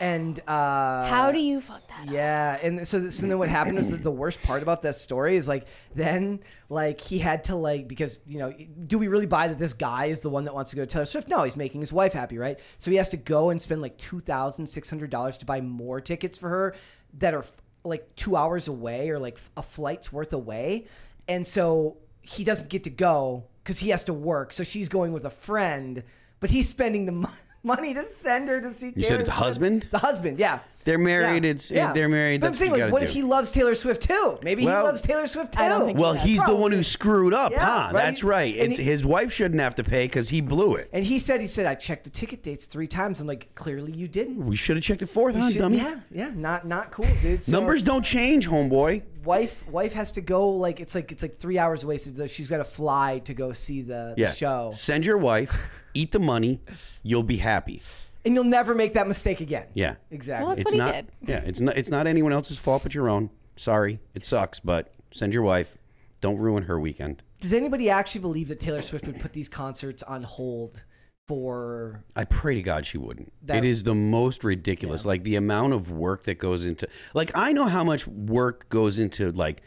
And 0.00 0.40
uh, 0.48 1.06
How 1.06 1.30
do 1.30 1.38
you 1.38 1.60
fuck 1.60 1.86
that 1.88 2.10
Yeah, 2.10 2.58
and 2.60 2.88
so, 2.88 3.08
so 3.08 3.26
then 3.26 3.38
what 3.38 3.48
happened 3.48 3.78
is 3.78 3.90
that 3.90 4.02
the 4.02 4.10
worst 4.10 4.42
part 4.42 4.60
about 4.62 4.82
that 4.82 4.96
story 4.96 5.36
is 5.36 5.46
like 5.46 5.66
then 5.94 6.40
like 6.68 7.00
he 7.00 7.20
had 7.20 7.44
to 7.44 7.54
like 7.54 7.86
because 7.86 8.18
you 8.26 8.38
know 8.38 8.52
do 8.86 8.98
we 8.98 9.06
really 9.06 9.26
buy 9.26 9.46
that 9.46 9.60
this 9.60 9.74
guy 9.74 10.06
is 10.06 10.20
the 10.20 10.30
one 10.30 10.44
that 10.44 10.54
wants 10.54 10.70
to 10.70 10.76
go 10.76 10.82
to 10.82 10.92
Taylor 10.92 11.04
Swift? 11.04 11.28
No, 11.28 11.44
he's 11.44 11.56
making 11.56 11.82
his 11.82 11.92
wife 11.92 12.14
happy, 12.14 12.36
right? 12.36 12.58
So 12.78 12.90
he 12.90 12.96
has 12.96 13.10
to 13.10 13.16
go 13.16 13.50
and 13.50 13.62
spend 13.62 13.80
like 13.80 13.96
two 13.96 14.18
thousand 14.18 14.66
six 14.66 14.90
hundred 14.90 15.10
dollars 15.10 15.38
to 15.38 15.46
buy 15.46 15.60
more 15.60 16.00
tickets 16.00 16.36
for 16.36 16.48
her 16.48 16.74
that 17.18 17.32
are 17.32 17.40
f- 17.40 17.52
like 17.84 18.12
two 18.16 18.34
hours 18.34 18.66
away 18.66 19.10
or 19.10 19.20
like 19.20 19.38
a 19.56 19.62
flight's 19.62 20.12
worth 20.12 20.32
away, 20.32 20.86
and 21.28 21.46
so 21.46 21.98
he 22.22 22.42
doesn't 22.42 22.70
get 22.70 22.82
to 22.84 22.90
go 22.90 23.44
because 23.62 23.78
he 23.78 23.90
has 23.90 24.02
to 24.04 24.12
work. 24.12 24.52
So 24.52 24.64
she's 24.64 24.88
going 24.88 25.12
with 25.12 25.24
a 25.24 25.30
friend, 25.30 26.02
but 26.40 26.50
he's 26.50 26.68
spending 26.68 27.06
the 27.06 27.12
mo- 27.12 27.30
money 27.62 27.94
to 27.94 28.02
send 28.02 28.48
her 28.48 28.60
to 28.60 28.70
see. 28.72 28.92
You 28.96 29.02
said 29.04 29.20
it's 29.20 29.28
Swift. 29.28 29.40
husband? 29.40 29.86
The 29.90 29.98
husband, 29.98 30.38
yeah. 30.38 30.60
They're 30.84 30.98
married. 30.98 31.44
Yeah, 31.44 31.50
It's 31.52 31.70
yeah. 31.70 31.92
they're 31.92 32.08
married. 32.08 32.40
But 32.40 32.48
I'm 32.48 32.50
That's 32.50 32.58
saying, 32.58 32.72
what 32.72 32.78
you 32.78 32.82
like, 32.86 32.90
gotta 32.90 32.92
what 32.94 33.02
if 33.04 33.10
do. 33.12 33.14
he 33.14 33.22
loves 33.22 33.52
Taylor 33.52 33.76
Swift 33.76 34.02
too? 34.02 34.38
Maybe 34.42 34.64
Well- 34.64 34.78
he 34.80 34.86
loves 34.88 35.00
Taylor 35.00 35.28
Swift 35.28 35.52
too. 35.54 35.60
I 35.60 35.68
don't 35.68 35.86
think 35.86 35.96
Well, 35.96 36.14
he's 36.14 36.44
the 36.44 36.56
one 36.56 36.72
who 36.72 36.82
screwed 36.82 37.32
up, 37.32 37.52
Yeah, 37.52 37.60
huh? 37.64 37.90
right? 37.94 38.02
That's 38.04 38.24
right. 38.24 38.52
And 38.58 38.70
It's 38.70 38.78
he- 38.78 38.84
his 38.84 39.04
wife 39.04 39.32
shouldn't 39.32 39.60
have 39.60 39.76
to 39.76 39.84
pay 39.84 40.06
because 40.06 40.30
he 40.30 40.40
blew 40.40 40.74
it. 40.74 40.88
And 40.92 41.04
he 41.04 41.20
said, 41.20 41.40
he 41.40 41.46
said, 41.46 41.66
I 41.66 41.76
checked 41.76 42.02
the 42.02 42.10
ticket 42.10 42.42
dates 42.42 42.64
three 42.64 42.88
times. 42.88 43.20
I'm 43.20 43.28
like, 43.28 43.54
clearly 43.54 43.92
you 43.92 44.08
didn't. 44.08 44.44
We 44.44 44.56
should 44.56 44.74
have 44.76 44.82
checked 44.82 45.02
it 45.02 45.06
fourth, 45.06 45.36
You 45.36 45.48
should- 45.52 45.58
dummy? 45.60 45.76
Yeah, 45.76 46.00
yeah, 46.10 46.30
not 46.34 46.66
not 46.66 46.90
cool, 46.90 47.06
dude. 47.20 47.44
So 47.44 47.58
Numbers 47.58 47.84
don't 47.84 48.02
change, 48.04 48.48
homeboy. 48.48 49.02
Wife, 49.24 49.64
wife 49.68 49.92
has 49.92 50.10
to 50.12 50.20
go 50.20 50.48
like 50.50 50.80
it's 50.80 50.96
like 50.96 51.12
it's 51.12 51.22
like 51.22 51.36
three 51.36 51.58
hours 51.58 51.84
away. 51.84 51.98
So 51.98 52.26
she's 52.26 52.50
got 52.50 52.58
to 52.58 52.64
fly 52.64 53.20
to 53.20 53.34
go 53.34 53.52
see 53.52 53.82
the, 53.82 54.14
the 54.16 54.22
Yeah. 54.22 54.32
show, 54.32 54.72
Send 54.74 55.06
your 55.06 55.16
wife, 55.18 55.56
eat 55.94 56.12
the 56.12 56.18
money, 56.18 56.60
you'll 57.02 57.22
be 57.22 57.36
happy. 57.38 57.82
and 58.24 58.34
you'll 58.34 58.44
never 58.44 58.74
make 58.74 58.94
that 58.94 59.08
mistake 59.08 59.40
again. 59.40 59.66
Yeah. 59.74 59.96
exactly. 60.10 60.46
Well, 60.46 60.56
that's 60.56 60.62
it's 60.62 60.74
what 60.74 60.74
he 60.74 60.78
not, 60.78 60.92
did. 61.20 61.28
Yeah, 61.28 61.42
it's 61.44 61.60
not 61.60 61.76
it's 61.76 61.90
not 61.90 62.06
anyone 62.06 62.32
else's 62.32 62.58
fault 62.58 62.82
but 62.82 62.94
your 62.94 63.08
own. 63.08 63.30
Sorry. 63.56 63.98
It 64.14 64.24
sucks, 64.24 64.60
but 64.60 64.92
send 65.10 65.34
your 65.34 65.42
wife. 65.42 65.76
Don't 66.20 66.38
ruin 66.38 66.64
her 66.64 66.78
weekend. 66.78 67.22
Does 67.40 67.52
anybody 67.52 67.90
actually 67.90 68.20
believe 68.20 68.48
that 68.48 68.60
Taylor 68.60 68.82
Swift 68.82 69.06
would 69.06 69.20
put 69.20 69.32
these 69.32 69.48
concerts 69.48 70.02
on 70.04 70.22
hold 70.22 70.84
for? 71.28 72.04
I 72.14 72.24
pray 72.24 72.54
to 72.54 72.62
God 72.62 72.86
she 72.86 72.98
wouldn't. 72.98 73.32
That- 73.42 73.58
it 73.58 73.64
is 73.64 73.82
the 73.82 73.94
most 73.94 74.44
ridiculous. 74.44 75.04
Like 75.04 75.24
the 75.24 75.36
amount 75.36 75.72
of 75.72 75.90
work 75.90 76.24
that 76.24 76.36
goes 76.36 76.64
into 76.64 76.88
like 77.14 77.32
I 77.34 77.52
know 77.52 77.66
how 77.66 77.82
much 77.84 78.06
work 78.06 78.68
goes 78.68 78.98
into 78.98 79.32
like 79.32 79.62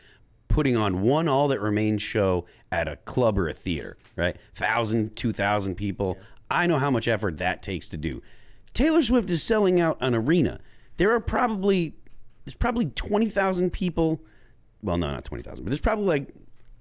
putting 0.47 0.75
on 0.77 1.01
one 1.01 1.27
all 1.27 1.47
that 1.49 1.59
remains 1.61 2.01
show 2.01 2.45
at 2.71 2.87
a 2.87 2.95
club 2.97 3.37
or 3.37 3.47
a 3.47 3.53
theater, 3.53 3.97
right? 4.15 4.35
Thousand, 4.53 5.15
two 5.15 5.31
thousand 5.31 5.75
people. 5.75 6.17
I 6.49 6.67
know 6.67 6.77
how 6.77 6.91
much 6.91 7.07
effort 7.07 7.37
that 7.37 7.61
takes 7.63 7.89
to 7.89 7.97
do. 7.97 8.21
Taylor 8.73 9.01
Swift 9.01 9.29
is 9.29 9.41
selling 9.41 9.79
out 9.79 9.97
an 10.01 10.13
arena. 10.13 10.59
There 10.97 11.11
are 11.11 11.19
probably 11.19 11.93
there's 12.45 12.55
probably 12.55 12.85
twenty 12.87 13.29
thousand 13.29 13.71
people. 13.71 14.21
Well, 14.81 14.97
no, 14.97 15.11
not 15.11 15.25
twenty 15.25 15.43
thousand, 15.43 15.65
but 15.65 15.71
there's 15.71 15.81
probably 15.81 16.05
like 16.05 16.27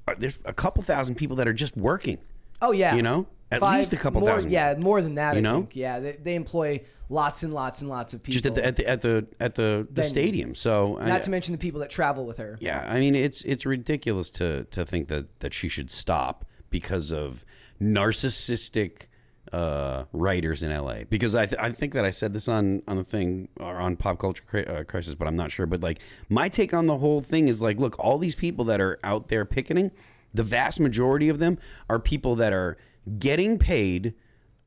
uh, 0.07 0.15
there's 0.19 0.39
a 0.45 0.53
couple 0.53 0.83
thousand 0.83 1.15
people 1.15 1.37
that 1.37 1.49
are 1.49 1.53
just 1.53 1.77
working. 1.77 2.19
Oh 2.61 2.73
yeah, 2.73 2.95
You 2.95 3.03
know, 3.03 3.27
at 3.55 3.61
Five- 3.61 3.79
least 3.79 3.93
a 3.93 3.97
couple 3.97 4.21
more, 4.21 4.31
thousand. 4.31 4.51
Yeah, 4.51 4.75
more 4.79 5.01
than 5.03 5.15
that. 5.17 5.33
You 5.35 5.39
I 5.39 5.41
know? 5.43 5.59
think. 5.61 5.77
yeah, 5.77 5.99
they, 6.01 6.13
they 6.23 6.35
employ 6.35 6.83
lots 7.09 7.43
and 7.43 7.53
lots 7.55 7.81
and 7.81 7.91
lots 7.91 8.15
of 8.15 8.23
people. 8.23 8.35
just 8.41 8.47
at 8.47 8.55
the 8.55 8.65
at 8.65 8.77
the 8.77 8.89
at 8.89 9.03
the 9.03 9.27
at 9.41 9.55
the, 9.55 9.87
the 9.93 10.03
stadium. 10.03 10.55
So 10.55 10.99
I- 10.99 11.09
Not 11.09 11.23
to 11.25 11.31
mention 11.31 11.53
the 11.53 11.59
people 11.59 11.81
that 11.81 11.91
travel 11.91 12.27
with 12.27 12.39
her. 12.39 12.57
Yeah, 12.61 12.85
I 12.89 12.99
mean 13.01 13.15
it's 13.15 13.43
it's 13.43 13.65
ridiculous 13.67 14.31
to 14.33 14.65
to 14.71 14.85
think 14.85 15.09
that 15.09 15.41
that 15.41 15.53
she 15.55 15.69
should 15.69 15.91
stop 15.91 16.45
because 16.71 17.11
of 17.13 17.45
narcissistic 17.81 19.07
uh, 19.53 20.05
writers 20.13 20.63
in 20.63 20.71
LA. 20.77 21.05
Because 21.09 21.35
I 21.35 21.47
th- 21.47 21.61
I 21.61 21.71
think 21.71 21.93
that 21.93 22.05
I 22.05 22.11
said 22.11 22.33
this 22.33 22.49
on 22.49 22.83
on 22.89 22.97
the 22.97 23.05
thing 23.05 23.49
or 23.61 23.77
on 23.77 23.97
pop 23.97 24.19
culture 24.19 24.43
cri- 24.47 24.67
uh, 24.67 24.85
crisis, 24.85 25.15
but 25.15 25.29
I'm 25.29 25.37
not 25.37 25.51
sure. 25.53 25.67
But 25.67 25.81
like 25.83 26.01
my 26.29 26.49
take 26.49 26.75
on 26.75 26.87
the 26.87 26.97
whole 26.99 27.21
thing 27.21 27.49
is 27.49 27.61
like, 27.61 27.79
look, 27.79 27.97
all 27.99 28.19
these 28.19 28.35
people 28.35 28.65
that 28.67 28.81
are 28.81 28.99
out 29.05 29.29
there 29.29 29.45
picketing, 29.45 29.91
the 30.33 30.43
vast 30.43 30.81
majority 30.81 31.29
of 31.29 31.39
them 31.39 31.59
are 31.89 31.99
people 31.99 32.35
that 32.37 32.53
are 32.53 32.77
getting 33.19 33.59
paid 33.59 34.15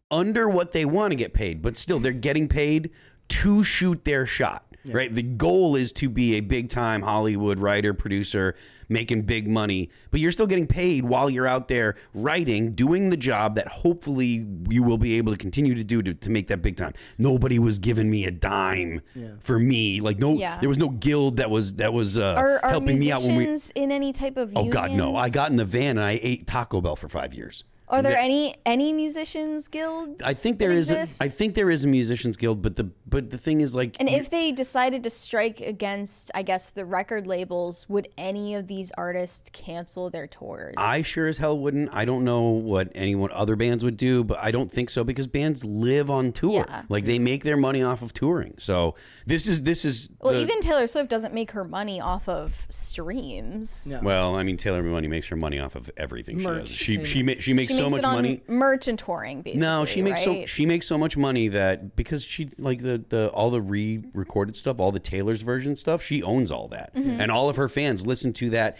under 0.09 0.47
what 0.49 0.71
they 0.71 0.85
want 0.85 1.11
to 1.11 1.15
get 1.15 1.33
paid, 1.33 1.61
but 1.61 1.75
still 1.77 1.99
they're 1.99 2.13
getting 2.13 2.47
paid 2.47 2.91
to 3.29 3.63
shoot 3.63 4.05
their 4.05 4.25
shot. 4.25 4.63
Right? 4.89 5.11
The 5.11 5.21
goal 5.23 5.75
is 5.75 5.91
to 5.93 6.07
be 6.07 6.35
a 6.35 6.39
big 6.39 6.69
time 6.69 7.01
Hollywood 7.01 7.59
writer, 7.59 7.93
producer, 7.93 8.55
making 8.87 9.23
big 9.23 9.45
money, 9.45 9.89
but 10.11 10.21
you're 10.21 10.31
still 10.31 10.47
getting 10.47 10.65
paid 10.65 11.03
while 11.03 11.29
you're 11.29 11.45
out 11.47 11.67
there 11.67 11.95
writing, 12.13 12.71
doing 12.71 13.09
the 13.09 13.17
job 13.17 13.55
that 13.55 13.67
hopefully 13.67 14.47
you 14.69 14.83
will 14.83 14.97
be 14.97 15.17
able 15.17 15.33
to 15.33 15.37
continue 15.37 15.75
to 15.75 15.83
do 15.83 16.01
to, 16.01 16.13
to 16.13 16.29
make 16.29 16.47
that 16.47 16.61
big 16.61 16.77
time. 16.77 16.93
Nobody 17.17 17.59
was 17.59 17.79
giving 17.79 18.09
me 18.09 18.23
a 18.27 18.31
dime 18.31 19.01
Yeah. 19.13 19.31
for 19.41 19.59
me. 19.59 19.99
Like 19.99 20.19
no 20.19 20.35
Yeah. 20.35 20.57
there 20.61 20.69
was 20.69 20.77
no 20.77 20.87
guild 20.87 21.35
that 21.35 21.49
was 21.49 21.73
that 21.73 21.91
was 21.91 22.17
uh, 22.17 22.35
Are, 22.37 22.63
are 22.63 22.69
helping 22.69 22.97
me 22.97 23.11
out 23.11 23.23
when 23.23 23.35
we 23.35 23.43
musicians 23.45 23.71
in 23.75 23.91
any 23.91 24.13
type 24.13 24.37
of 24.37 24.53
Oh 24.55 24.69
God, 24.69 24.91
no. 24.91 25.17
I 25.17 25.27
got 25.27 25.51
in 25.51 25.57
the 25.57 25.65
van 25.65 25.97
and 25.97 26.05
I 26.05 26.17
ate 26.23 26.47
Taco 26.47 26.79
Bell 26.79 26.95
for 26.95 27.09
5 27.09 27.33
years. 27.33 27.65
Are 27.89 28.01
there 28.01 28.11
Yeah. 28.13 28.21
any 28.23 28.55
any 28.65 28.91
musicians 28.91 29.69
guilds? 29.69 30.21
I 30.21 30.33
think 30.33 30.57
that 30.59 30.67
there 30.67 30.77
is. 30.77 30.89
A, 30.89 31.01
exist? 31.01 31.21
I 31.21 31.29
think 31.29 31.55
there 31.55 31.71
is 31.71 31.85
a 31.85 31.87
musicians 31.87 32.35
guild, 32.35 32.61
but 32.61 32.75
the 32.75 32.89
but 33.07 33.29
the 33.29 33.37
thing 33.37 33.61
is 33.61 33.73
like. 33.73 33.95
And 33.99 34.09
if 34.09 34.29
they 34.29 34.51
decided 34.51 35.03
to 35.05 35.09
strike 35.09 35.61
against, 35.61 36.29
I 36.35 36.41
guess, 36.43 36.69
the 36.69 36.83
record 36.83 37.27
labels, 37.27 37.85
would 37.87 38.09
any 38.17 38.55
of 38.55 38.67
these 38.67 38.91
artists 38.97 39.49
cancel 39.53 40.09
their 40.09 40.27
tours? 40.27 40.75
I 40.77 41.01
sure 41.01 41.27
as 41.27 41.37
hell 41.37 41.57
wouldn't. 41.57 41.89
I 41.93 42.03
don't 42.03 42.25
know 42.25 42.41
what 42.41 42.91
anyone 42.93 43.29
other 43.31 43.55
bands 43.55 43.85
would 43.85 43.95
do, 43.95 44.23
but 44.25 44.37
I 44.39 44.51
don't 44.51 44.69
think 44.69 44.89
so 44.89 45.05
because 45.05 45.27
bands 45.27 45.63
live 45.63 46.09
on 46.09 46.33
tour. 46.33 46.65
Yeah. 46.67 46.83
Like 46.89 47.05
they 47.05 47.19
make 47.19 47.45
their 47.45 47.57
money 47.57 47.81
off 47.83 48.01
of 48.01 48.11
touring. 48.11 48.55
So 48.57 48.95
this 49.25 49.47
is 49.47 49.61
this 49.61 49.85
is. 49.85 50.09
well, 50.19 50.33
the- 50.33 50.41
even 50.41 50.59
Taylor 50.59 50.87
Swift 50.87 51.09
doesn't 51.09 51.33
make 51.33 51.51
her 51.51 51.63
money 51.63 52.01
off 52.01 52.27
of 52.27 52.67
streams. 52.69 53.93
Well, 54.01 54.35
I 54.35 54.43
mean, 54.43 54.57
Taylor 54.57 54.83
Money 54.83 55.07
makes 55.07 55.27
her 55.27 55.35
money 55.37 55.59
off 55.59 55.75
of 55.75 55.89
everything 55.95 56.41
Merch. 56.41 56.67
she 56.69 56.97
does. 56.97 57.07
She 57.07 57.17
she 57.19 57.23
ma- 57.23 57.33
she 57.39 57.53
makes 57.53 57.71
She 57.76 57.76
so 57.77 57.83
makes 57.83 57.91
much 57.91 57.99
it 57.99 58.05
on 58.05 58.15
money. 58.15 58.41
merch 58.47 58.87
and 58.87 58.99
touring, 58.99 59.41
basically. 59.41 59.65
No, 59.65 59.85
she 59.85 60.01
makes 60.01 60.23
so 60.23 60.45
she 60.45 60.65
makes 60.65 60.85
so 60.87 60.97
much 60.97 61.15
money 61.17 61.47
that 61.49 61.95
because 61.95 62.23
she 62.23 62.49
like 62.57 62.81
the 62.81 63.03
the 63.09 63.29
all 63.29 63.49
the 63.49 63.61
re-recorded 63.61 64.55
stuff, 64.55 64.79
all 64.79 64.91
the 64.91 64.99
Taylor's 64.99 65.41
version 65.41 65.75
stuff, 65.75 66.01
she 66.03 66.21
owns 66.23 66.51
all 66.51 66.67
that, 66.69 66.93
Mhm. 66.95 67.19
and 67.19 67.31
all 67.31 67.49
of 67.49 67.55
her 67.55 67.69
fans 67.69 68.05
listen 68.05 68.33
to 68.33 68.49
that 68.51 68.77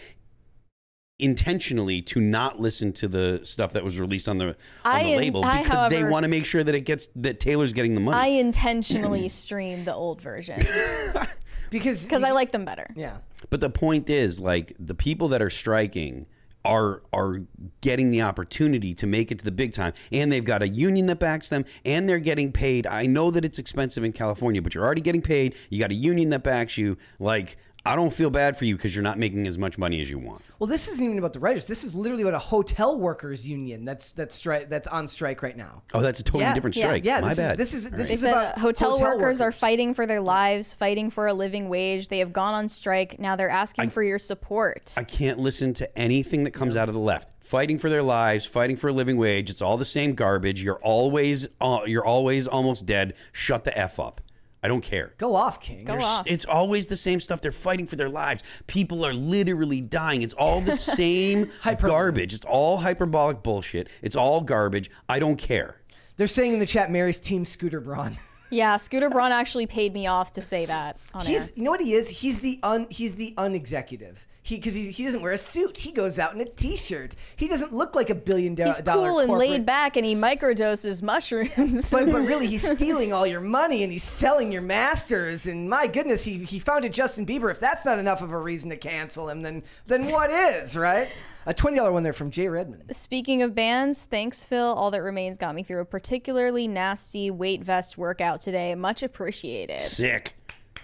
intentionally 1.20 2.00
to 2.00 2.20
not 2.20 2.60
listen 2.60 2.92
to 2.92 3.08
the 3.08 3.40
stuff 3.42 3.72
that 3.72 3.82
was 3.82 3.98
released 3.98 4.28
on 4.28 4.38
the 4.38 4.46
on 4.48 4.54
I 4.84 5.02
the 5.02 5.08
am- 5.10 5.16
label 5.18 5.44
I, 5.44 5.62
because 5.62 5.90
they 5.90 6.04
want 6.04 6.22
to 6.24 6.28
make 6.28 6.44
sure 6.44 6.62
that 6.62 6.74
it 6.74 6.82
gets 6.82 7.08
that 7.16 7.40
Taylor's 7.40 7.72
getting 7.72 7.94
the 7.94 8.00
money. 8.00 8.16
I 8.36 8.38
intentionally 8.38 9.28
stream 9.28 9.84
the 9.84 9.94
old 9.94 10.20
versions 10.22 10.64
because 11.70 12.02
because 12.04 12.22
I 12.22 12.30
like 12.30 12.52
them 12.52 12.64
better. 12.64 12.88
Yeah. 12.94 13.16
But 13.50 13.60
the 13.60 13.70
point 13.70 14.08
is, 14.10 14.38
like 14.38 14.74
the 14.78 14.94
people 14.94 15.28
that 15.28 15.42
are 15.42 15.50
striking 15.50 16.26
are 16.68 17.02
are 17.12 17.40
getting 17.80 18.10
the 18.10 18.22
opportunity 18.22 18.94
to 18.94 19.06
make 19.06 19.32
it 19.32 19.38
to 19.38 19.44
the 19.44 19.50
big 19.50 19.72
time, 19.72 19.94
and 20.12 20.30
they've 20.30 20.44
got 20.44 20.62
a 20.62 20.68
union 20.68 21.06
that 21.06 21.18
backs 21.18 21.48
them, 21.48 21.64
and 21.84 22.08
they're 22.08 22.18
getting 22.20 22.52
paid. 22.52 22.86
I 22.86 23.06
know 23.06 23.30
that 23.30 23.44
it's 23.44 23.58
expensive 23.58 24.04
in 24.04 24.12
California, 24.12 24.60
but 24.62 24.74
you're 24.74 24.84
already 24.84 25.00
getting 25.00 25.22
paid. 25.22 25.54
You 25.70 25.80
got 25.80 25.90
a 25.90 25.94
union 25.94 26.30
that 26.30 26.44
backs 26.44 26.76
you. 26.76 26.98
Like 27.18 27.56
I 27.88 27.96
don't 27.96 28.12
feel 28.12 28.30
bad 28.30 28.56
for 28.56 28.64
you 28.64 28.76
because 28.76 28.94
you're 28.94 29.02
not 29.02 29.18
making 29.18 29.46
as 29.46 29.56
much 29.58 29.78
money 29.78 30.00
as 30.00 30.10
you 30.10 30.18
want. 30.18 30.42
Well, 30.58 30.66
this 30.66 30.88
isn't 30.88 31.04
even 31.04 31.18
about 31.18 31.32
the 31.32 31.40
writers. 31.40 31.66
This 31.66 31.84
is 31.84 31.94
literally 31.94 32.22
about 32.22 32.34
a 32.34 32.38
hotel 32.38 32.98
workers 32.98 33.48
union 33.48 33.84
that's 33.84 34.12
that's 34.12 34.40
stri- 34.40 34.68
that's 34.68 34.86
on 34.88 35.06
strike 35.06 35.42
right 35.42 35.56
now. 35.56 35.82
Oh, 35.94 36.00
that's 36.00 36.20
a 36.20 36.22
totally 36.22 36.44
Yeah, 36.44 36.54
different 36.54 36.74
strike. 36.76 37.04
yeah, 37.04 37.16
yeah 37.16 37.20
My 37.22 37.28
this 37.28 37.38
is- 37.38 37.46
bad. 37.48 37.58
this 37.58 37.74
is- 37.74 37.86
All 37.86 37.98
this 37.98 38.08
They 38.08 38.14
is 38.14 38.22
about 38.24 38.58
hotel, 38.58 38.90
hotel 38.98 39.16
workers 39.18 39.40
are 39.40 39.52
fighting 39.52 39.94
for 39.94 40.06
their 40.06 40.20
lives, 40.20 40.74
fighting 40.74 41.10
for 41.10 41.26
a 41.26 41.32
living 41.34 41.68
wage. 41.68 42.08
They 42.08 42.18
have 42.18 42.32
gone 42.32 42.54
on 42.54 42.68
strike. 42.68 43.18
Now 43.18 43.36
they're 43.36 43.48
asking 43.48 43.86
I- 43.86 43.88
for 43.88 44.02
your 44.02 44.18
support. 44.18 44.94
I 44.96 45.04
can't 45.04 45.38
listen 45.38 45.74
to 45.74 45.98
anything 45.98 46.44
that 46.44 46.50
comes 46.52 46.76
out 46.76 46.88
of 46.88 46.94
the 46.94 47.00
left. 47.00 47.32
Fighting 47.40 47.78
for 47.78 47.88
their 47.88 48.02
lives, 48.02 48.44
fighting 48.44 48.76
for 48.76 48.88
a 48.88 48.92
living 48.92 49.16
wage. 49.16 49.48
It's 49.48 49.62
all 49.62 49.78
the 49.78 49.84
same 49.86 50.14
garbage. 50.14 50.62
You're 50.62 50.80
always 50.82 51.48
uh, 51.60 51.80
you're 51.86 52.04
always 52.04 52.46
almost 52.46 52.84
dead. 52.84 53.14
Shut 53.32 53.64
the 53.64 53.76
f 53.78 53.98
up. 53.98 54.20
I 54.62 54.68
don't 54.68 54.80
care. 54.80 55.12
Go 55.18 55.36
off, 55.36 55.60
King. 55.60 55.84
Go 55.84 55.92
There's- 55.92 56.04
off. 56.06 56.26
It's 56.26 56.44
always 56.44 56.86
the 56.88 56.96
same 56.96 57.20
stuff. 57.20 57.40
They're 57.40 57.52
fighting 57.52 57.86
for 57.86 57.96
their 57.96 58.08
lives. 58.08 58.42
People 58.66 59.04
are 59.04 59.14
literally 59.14 59.80
dying. 59.80 60.22
It's 60.22 60.34
all 60.34 60.60
the 60.60 60.76
same 60.76 61.50
garbage. 61.80 62.34
It's 62.34 62.44
all 62.44 62.78
hyperbolic 62.78 63.42
bullshit. 63.42 63.88
It's 64.02 64.16
all 64.16 64.40
garbage. 64.40 64.90
I 65.08 65.18
don't 65.20 65.36
care. 65.36 65.76
They're 66.16 66.26
saying 66.26 66.54
in 66.54 66.58
the 66.58 66.66
chat, 66.66 66.90
Mary's 66.90 67.20
team 67.20 67.44
Scooter 67.44 67.80
Braun. 67.80 68.18
yeah, 68.50 68.76
Scooter 68.76 69.08
Braun 69.08 69.30
actually 69.30 69.66
paid 69.66 69.94
me 69.94 70.08
off 70.08 70.32
to 70.32 70.42
say 70.42 70.66
that 70.66 70.96
on 71.14 71.24
air. 71.26 71.40
He's 71.40 71.52
you 71.54 71.62
know 71.62 71.70
what 71.70 71.80
he 71.80 71.92
is? 71.92 72.08
He's 72.08 72.40
the 72.40 72.58
un 72.64 72.88
he's 72.90 73.14
the 73.14 73.34
unexecutive. 73.38 74.26
He 74.42 74.56
because 74.56 74.74
he, 74.74 74.90
he 74.90 75.04
doesn't 75.04 75.20
wear 75.20 75.32
a 75.32 75.38
suit. 75.38 75.78
He 75.78 75.92
goes 75.92 76.18
out 76.18 76.34
in 76.34 76.40
a 76.40 76.44
t-shirt. 76.44 77.14
He 77.36 77.48
doesn't 77.48 77.72
look 77.72 77.94
like 77.94 78.08
a 78.08 78.14
billion 78.14 78.54
do- 78.54 78.64
He's 78.64 78.78
dollar 78.78 79.08
cool 79.08 79.18
and 79.18 79.28
corporate- 79.28 79.50
laid 79.50 79.66
back, 79.66 79.96
and 79.96 80.06
he 80.06 80.14
microdoses 80.14 81.02
mushrooms. 81.02 81.90
But, 81.90 82.10
but 82.10 82.26
really, 82.26 82.46
he's 82.46 82.66
stealing 82.76 83.12
all 83.12 83.26
your 83.26 83.40
money 83.40 83.82
and 83.82 83.92
he's 83.92 84.04
selling 84.04 84.50
your 84.50 84.62
masters. 84.62 85.46
And 85.46 85.68
my 85.68 85.86
goodness, 85.86 86.24
he, 86.24 86.38
he 86.44 86.58
founded 86.58 86.92
Justin 86.92 87.26
Bieber. 87.26 87.50
If 87.50 87.60
that's 87.60 87.84
not 87.84 87.98
enough 87.98 88.22
of 88.22 88.32
a 88.32 88.38
reason 88.38 88.70
to 88.70 88.76
cancel 88.76 89.28
him, 89.28 89.42
then 89.42 89.62
then 89.86 90.06
what 90.06 90.30
is, 90.30 90.76
right? 90.76 91.08
A 91.46 91.54
$20 91.54 91.92
one 91.92 92.02
there 92.02 92.12
from 92.12 92.30
Jay 92.30 92.46
Redmond. 92.48 92.94
Speaking 92.94 93.40
of 93.42 93.54
bands, 93.54 94.04
thanks, 94.04 94.44
Phil. 94.44 94.66
All 94.66 94.90
that 94.90 95.00
remains 95.02 95.38
got 95.38 95.54
me 95.54 95.62
through 95.62 95.80
a 95.80 95.84
particularly 95.86 96.68
nasty 96.68 97.30
weight 97.30 97.62
vest 97.64 97.96
workout 97.96 98.42
today. 98.42 98.74
Much 98.74 99.02
appreciated. 99.02 99.80
Sick. 99.80 100.34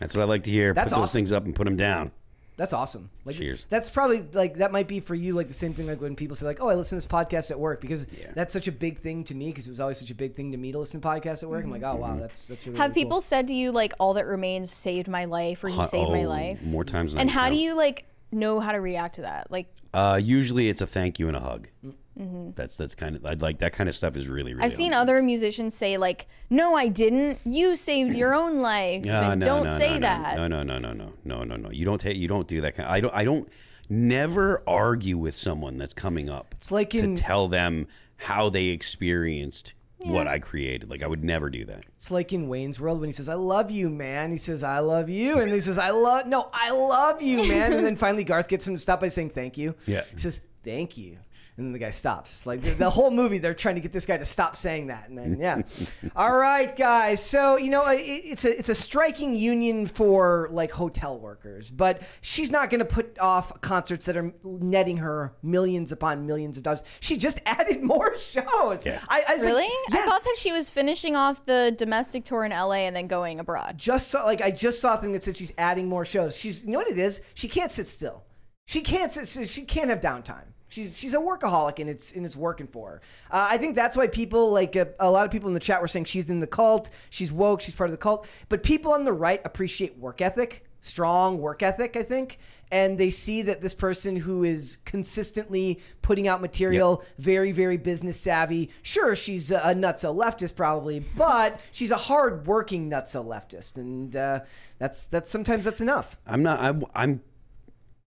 That's 0.01 0.14
what 0.14 0.23
I 0.23 0.25
like 0.25 0.43
to 0.45 0.51
hear. 0.51 0.73
That's 0.73 0.93
put 0.93 0.97
those 0.97 1.05
awesome. 1.05 1.19
things 1.19 1.33
up 1.33 1.45
and 1.45 1.55
put 1.55 1.64
them 1.64 1.77
down. 1.77 2.12
That's 2.57 2.73
awesome. 2.73 3.11
Like, 3.25 3.35
Cheers. 3.37 3.67
That's 3.69 3.90
probably 3.90 4.23
like 4.33 4.57
that 4.59 4.71
might 4.71 4.87
be 4.87 5.01
for 5.01 5.14
you 5.17 5.35
like 5.35 5.49
the 5.49 5.55
same 5.55 5.75
thing 5.75 5.88
like 5.88 6.01
when 6.01 6.14
people 6.14 6.37
say 6.37 6.47
like, 6.47 6.59
"Oh, 6.61 6.69
I 6.69 6.75
listen 6.75 6.90
to 6.99 7.05
this 7.05 7.12
podcast 7.12 7.51
at 7.51 7.59
work," 7.59 7.81
because 7.81 8.07
that's 8.35 8.53
such 8.53 8.69
a 8.69 8.73
big 8.73 8.99
thing 9.01 9.25
to 9.25 9.35
me 9.35 9.47
because 9.49 9.67
it 9.67 9.71
was 9.71 9.81
always 9.81 9.99
such 9.99 10.11
a 10.12 10.14
big 10.14 10.35
thing 10.35 10.53
to 10.53 10.57
me 10.57 10.71
to 10.71 10.79
listen 10.79 11.01
to 11.01 11.09
podcasts 11.09 11.43
at 11.43 11.49
work. 11.49 11.64
I'm 11.64 11.71
like, 11.73 11.83
"Oh 11.83 11.95
Mm-hmm. 11.95 12.01
wow, 12.01 12.17
that's 12.21 12.47
that's 12.47 12.67
really, 12.67 12.79
Have 12.79 12.90
really 12.90 13.03
people 13.03 13.21
said 13.21 13.49
to 13.49 13.55
you 13.55 13.73
like, 13.73 13.93
"All 13.99 14.14
that 14.14 14.27
remains 14.27 14.71
saved 14.71 15.09
my 15.09 15.25
life," 15.25 15.64
or 15.64 15.69
"You 15.69 15.77
Huh, 15.77 15.83
saved 15.83 16.11
my 16.11 16.25
oh, 16.25 16.29
life"? 16.29 16.62
More 16.62 16.85
times 16.85 17.12
than 17.12 17.21
And 17.23 17.31
I 17.31 17.33
how 17.33 17.43
count. 17.47 17.55
do 17.55 17.61
you 17.61 17.75
like 17.75 18.05
know 18.31 18.61
how 18.61 18.71
to 18.73 18.81
react 18.81 19.17
to 19.17 19.23
that? 19.23 19.51
Like, 19.51 19.67
Uh, 19.93 20.21
usually 20.23 20.69
it's 20.69 20.81
a 20.81 20.87
thank 20.87 21.19
you 21.19 21.27
and 21.27 21.37
a 21.37 21.40
hug. 21.40 21.67
Mhm. 22.18 22.55
That's 22.55 22.77
that's 22.77 22.94
kind 22.94 23.16
of 23.16 23.24
I'd 23.27 23.42
like 23.42 23.59
that 23.59 23.72
kind 23.72 23.88
of 23.88 23.94
stuff 23.94 24.16
is 24.16 24.27
really 24.29 24.55
really. 24.55 24.64
I've 24.64 24.72
seen 24.72 24.92
other 24.92 25.22
musicians 25.22 25.74
say 25.74 25.96
like, 25.96 26.27
"No, 26.50 26.74
I 26.74 26.88
didn't. 26.88 27.40
You 27.44 27.77
saved 27.77 28.14
your 28.14 28.35
own 28.40 28.61
life." 28.61 29.05
Yeah, 29.05 29.33
and 29.33 29.40
no, 29.40 29.44
don't 29.44 29.66
no, 29.66 29.79
say 29.79 29.88
no, 29.88 29.94
no, 29.94 30.00
that. 30.00 30.37
No, 30.37 30.46
no, 30.48 30.62
no, 30.62 30.79
no, 30.79 30.92
no, 30.92 31.12
no, 31.24 31.44
no, 31.44 31.57
no. 31.57 31.70
You 31.70 31.85
don't 31.85 32.00
take. 32.00 32.16
You 32.16 32.29
don't 32.29 32.48
do 32.48 32.61
that 32.62 32.74
kind. 32.77 32.88
I 32.88 33.00
don't. 33.00 33.14
I 33.14 33.24
don't. 33.24 33.48
Never 33.90 34.62
argue 34.66 35.18
with 35.18 35.37
someone 35.37 35.77
that's 35.77 35.92
coming 35.92 36.31
up. 36.31 36.55
It's 36.57 36.72
like 36.72 36.90
to 36.90 36.98
in- 37.00 37.16
tell 37.16 37.48
them 37.48 37.87
how 38.16 38.48
they 38.48 38.66
experienced 38.66 39.74
what 39.98 40.27
I 40.27 40.38
created. 40.38 40.90
Like 40.90 41.03
I 41.03 41.07
would 41.07 41.24
never 41.24 41.48
do 41.50 41.64
that. 41.66 41.85
It's 41.96 42.11
like 42.11 42.33
in 42.33 42.48
Wayne's 42.48 42.79
World 42.79 43.00
when 43.00 43.09
he 43.09 43.12
says, 43.12 43.29
"I 43.29 43.35
love 43.35 43.70
you, 43.70 43.90
man." 43.90 44.31
He 44.33 44.38
says, 44.38 44.62
"I 44.62 44.79
love 44.81 45.09
you," 45.09 45.40
and 45.40 45.50
he 45.53 45.61
says, 45.61 45.79
"I 45.79 45.90
love 45.90 46.27
no, 46.27 46.48
I 46.53 46.70
love 46.70 47.22
you, 47.22 47.46
man." 47.48 47.72
And 47.72 47.85
then 47.85 47.96
finally 47.96 48.24
Garth 48.24 48.48
gets 48.48 48.66
him 48.66 48.74
to 48.74 48.79
stop 48.79 49.00
by 49.00 49.09
saying, 49.09 49.31
"Thank 49.31 49.57
you." 49.59 49.74
Yeah. 49.87 50.05
He 50.12 50.20
says, 50.20 50.40
"Thank 50.62 50.96
you." 50.98 51.18
And 51.57 51.67
then 51.67 51.73
the 51.73 51.79
guy 51.79 51.90
stops. 51.90 52.47
Like 52.47 52.62
the, 52.62 52.71
the 52.71 52.90
whole 52.90 53.12
movie, 53.12 53.38
they're 53.38 53.55
trying 53.55 53.77
to 53.77 53.81
get 53.81 53.93
this 53.93 54.07
guy 54.07 54.17
to 54.17 54.25
stop 54.25 54.57
saying 54.57 54.88
that. 54.88 55.09
And 55.09 55.17
then, 55.17 55.38
yeah. 55.38 55.62
All 56.17 56.37
right, 56.37 56.75
guys. 56.75 57.25
So 57.25 57.57
you 57.57 57.71
know, 57.71 57.87
it, 57.87 58.01
it's 58.01 58.45
a 58.45 58.59
it's 58.59 58.69
a 58.69 58.75
striking 58.75 59.37
union 59.37 59.87
for 59.87 60.49
like 60.51 60.73
hotel 60.73 61.19
workers, 61.19 61.71
but 61.71 62.03
she's 62.23 62.51
not 62.51 62.71
going 62.71 62.81
to 62.81 62.85
put 62.85 63.21
off 63.21 63.61
concerts 63.61 64.07
that 64.07 64.17
are 64.17 64.35
netting 64.43 64.97
her 64.97 65.37
millions 65.43 65.93
upon 65.93 66.27
millions 66.27 66.57
of 66.57 66.64
dollars. 66.64 66.83
She 66.99 67.17
just 67.17 67.40
added 67.47 67.85
more 67.85 68.19
shows. 68.19 68.85
Yeah. 68.85 69.01
I, 69.09 69.23
I 69.29 69.35
was 69.35 69.45
like, 69.45 69.53
really? 69.53 69.69
yes. 69.90 70.07
I 70.07 70.11
thought 70.11 70.25
that 70.25 70.37
she 70.37 70.51
was 70.51 70.73
finishing 70.73 71.14
off 71.14 71.47
the 71.47 71.73
domestic 71.77 72.25
tour 72.25 72.45
in 72.45 72.51
LA 72.51 72.85
and 72.87 72.97
then 72.97 73.07
going 73.07 73.38
abroad. 73.38 73.79
just 73.79 74.09
saw 74.09 74.25
like 74.25 74.43
I 74.43 74.51
just 74.51 74.81
saw 74.81 74.95
a 74.95 75.01
thing 75.01 75.12
that 75.12 75.23
said 75.23 75.37
she's 75.37 75.53
adding 75.57 75.88
more 75.88 76.05
shows. 76.05 76.37
She's 76.37 76.64
you 76.64 76.73
know 76.73 76.79
what 76.79 76.90
it 76.90 76.99
is? 76.99 77.21
She 77.35 77.47
can't 77.47 77.71
sit 77.71 77.87
still. 77.87 78.25
She 78.67 78.81
can't 78.81 79.12
sit. 79.12 79.49
She 79.49 79.62
can't 79.62 79.90
have 79.90 80.01
downtime. 80.01 80.47
She's 80.75 80.97
she's 80.99 81.15
a 81.15 81.19
workaholic 81.19 81.79
and 81.79 81.89
it's 81.89 82.13
and 82.13 82.27
it's 82.27 82.37
working 82.37 82.67
for 82.67 82.91
her. 82.91 83.01
Uh, 83.31 83.49
I 83.51 83.59
think 83.59 83.77
that's 83.77 83.97
why 83.97 84.09
people 84.09 84.51
like 84.51 84.77
uh, 84.77 84.87
a 84.99 85.11
lot 85.11 85.25
of 85.25 85.31
people 85.31 85.49
in 85.49 85.55
the 85.55 85.61
chat 85.61 85.81
were 85.81 85.89
saying 85.89 86.07
she's 86.07 86.31
in 86.31 86.41
the 86.41 86.47
cult, 86.47 86.91
she's 87.11 87.31
woke, 87.31 87.61
she's 87.61 87.75
part 87.75 87.89
of 87.89 87.93
the 87.93 87.99
cult. 87.99 88.27
But 88.49 88.63
people 88.63 88.93
on 88.93 89.05
the 89.05 89.13
right 89.13 89.41
appreciate 89.45 89.97
work 89.97 90.21
ethic, 90.21 90.65
strong 90.81 91.39
work 91.39 91.63
ethic. 91.63 91.97
I 91.97 92.03
think, 92.03 92.39
and 92.73 92.99
they 92.99 93.11
see 93.11 93.43
that 93.43 93.61
this 93.61 93.75
person 93.75 94.17
who 94.17 94.43
is 94.43 94.79
consistently 94.85 95.81
putting 96.03 96.27
out 96.27 96.41
material, 96.41 97.05
very 97.19 97.53
very 97.53 97.77
business 97.77 98.19
savvy. 98.21 98.71
Sure, 98.83 99.15
she's 99.15 99.53
a, 99.53 99.59
a 99.59 99.75
nutso 99.75 100.15
leftist 100.15 100.57
probably, 100.57 101.01
but 101.17 101.61
she's 101.71 101.93
a 101.93 101.97
hard 101.97 102.49
working 102.49 102.91
nutso 102.91 103.25
leftist, 103.25 103.77
and 103.77 104.17
uh, 104.17 104.41
that's 104.79 105.07
that's 105.07 105.31
sometimes 105.31 105.65
that's 105.65 105.81
enough. 105.81 106.17
I'm 106.27 106.43
not. 106.43 106.59
I, 106.59 107.03
I'm. 107.03 107.21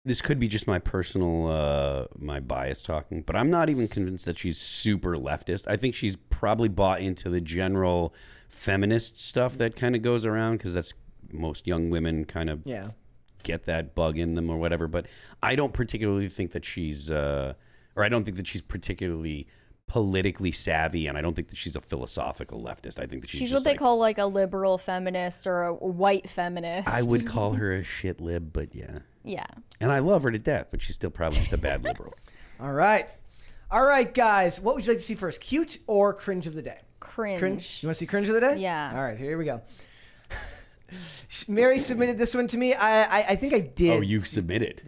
This 0.05 0.21
could 0.21 0.39
be 0.39 0.47
just 0.47 0.65
my 0.65 0.79
personal, 0.79 1.47
uh, 1.47 2.05
my 2.17 2.39
bias 2.39 2.81
talking, 2.81 3.21
but 3.21 3.35
I'm 3.35 3.49
not 3.49 3.67
even 3.69 3.89
convinced 3.89 4.23
that 4.25 4.39
she's 4.39 4.57
super 4.57 5.15
leftist. 5.17 5.65
I 5.67 5.75
think 5.75 5.93
she's 5.93 6.15
probably 6.15 6.69
bought 6.69 7.01
into 7.01 7.29
the 7.29 7.41
general 7.41 8.13
feminist 8.47 9.19
stuff 9.19 9.57
that 9.57 9.75
kind 9.75 9.97
of 9.97 10.01
goes 10.01 10.25
around 10.25 10.57
because 10.57 10.73
that's 10.73 10.93
most 11.33 11.67
young 11.67 11.89
women 11.89 12.23
kind 12.23 12.49
of 12.49 12.61
Yeah. 12.65 12.91
get 13.43 13.63
that 13.65 13.93
bug 13.93 14.17
in 14.17 14.35
them 14.35 14.49
or 14.49 14.57
whatever. 14.57 14.87
But 14.87 15.05
I 15.43 15.55
don't 15.57 15.73
particularly 15.73 16.29
think 16.29 16.53
that 16.53 16.63
she's, 16.63 17.09
uh, 17.11 17.53
or 17.95 18.03
I 18.05 18.09
don't 18.09 18.23
think 18.23 18.37
that 18.37 18.47
she's 18.47 18.61
particularly 18.61 19.47
politically 19.89 20.51
savvy, 20.53 21.07
and 21.07 21.17
I 21.17 21.21
don't 21.21 21.35
think 21.35 21.49
that 21.49 21.57
she's 21.57 21.75
a 21.75 21.81
philosophical 21.81 22.61
leftist. 22.61 22.97
I 22.99 23.05
think 23.07 23.21
that 23.23 23.29
she's, 23.29 23.39
She's 23.39 23.49
just 23.51 23.65
what 23.65 23.69
they 23.69 23.71
like- 23.71 23.79
call 23.79 23.97
like 23.97 24.17
a 24.19 24.25
liberal 24.25 24.77
feminist 24.77 25.45
or 25.45 25.63
a 25.63 25.73
white 25.73 26.29
feminist. 26.29 26.87
I 26.87 27.01
would 27.01 27.25
call 27.27 27.53
her 27.53 27.73
a 27.73 27.83
shit 27.83 28.21
lib, 28.21 28.53
but 28.53 28.73
yeah. 28.73 28.99
Yeah. 29.25 29.45
And 29.81 29.91
I 29.91 29.99
love 29.99 30.23
her 30.23 30.31
to 30.31 30.39
death, 30.39 30.67
but 30.71 30.81
she's 30.81 30.95
still 30.95 31.09
probably 31.09 31.39
just 31.39 31.51
a 31.51 31.57
bad 31.57 31.83
liberal. 31.83 32.13
All 32.61 32.71
right. 32.71 33.09
All 33.69 33.83
right, 33.85 34.11
guys. 34.13 34.61
What 34.61 34.75
would 34.75 34.85
you 34.85 34.93
like 34.93 34.99
to 34.99 35.03
see 35.03 35.15
first? 35.15 35.41
Cute 35.41 35.77
or 35.87 36.13
cringe 36.13 36.47
of 36.47 36.53
the 36.55 36.61
day? 36.61 36.79
Cringe. 36.99 37.39
Cringe. 37.39 37.79
You 37.81 37.87
want 37.87 37.95
to 37.95 37.99
see 37.99 38.05
cringe 38.05 38.27
of 38.29 38.35
the 38.35 38.41
day? 38.41 38.57
Yeah. 38.57 38.91
All 38.95 39.01
right, 39.01 39.17
here 39.17 39.37
we 39.37 39.45
go. 39.45 39.61
Mary 41.47 41.77
submitted 41.77 42.17
this 42.17 42.33
one 42.33 42.47
to 42.47 42.57
me. 42.57 42.73
I 42.73 43.03
I, 43.03 43.25
I 43.29 43.35
think 43.35 43.53
I 43.53 43.59
did. 43.59 43.91
Oh, 43.97 44.01
you 44.01 44.19
submitted. 44.19 44.81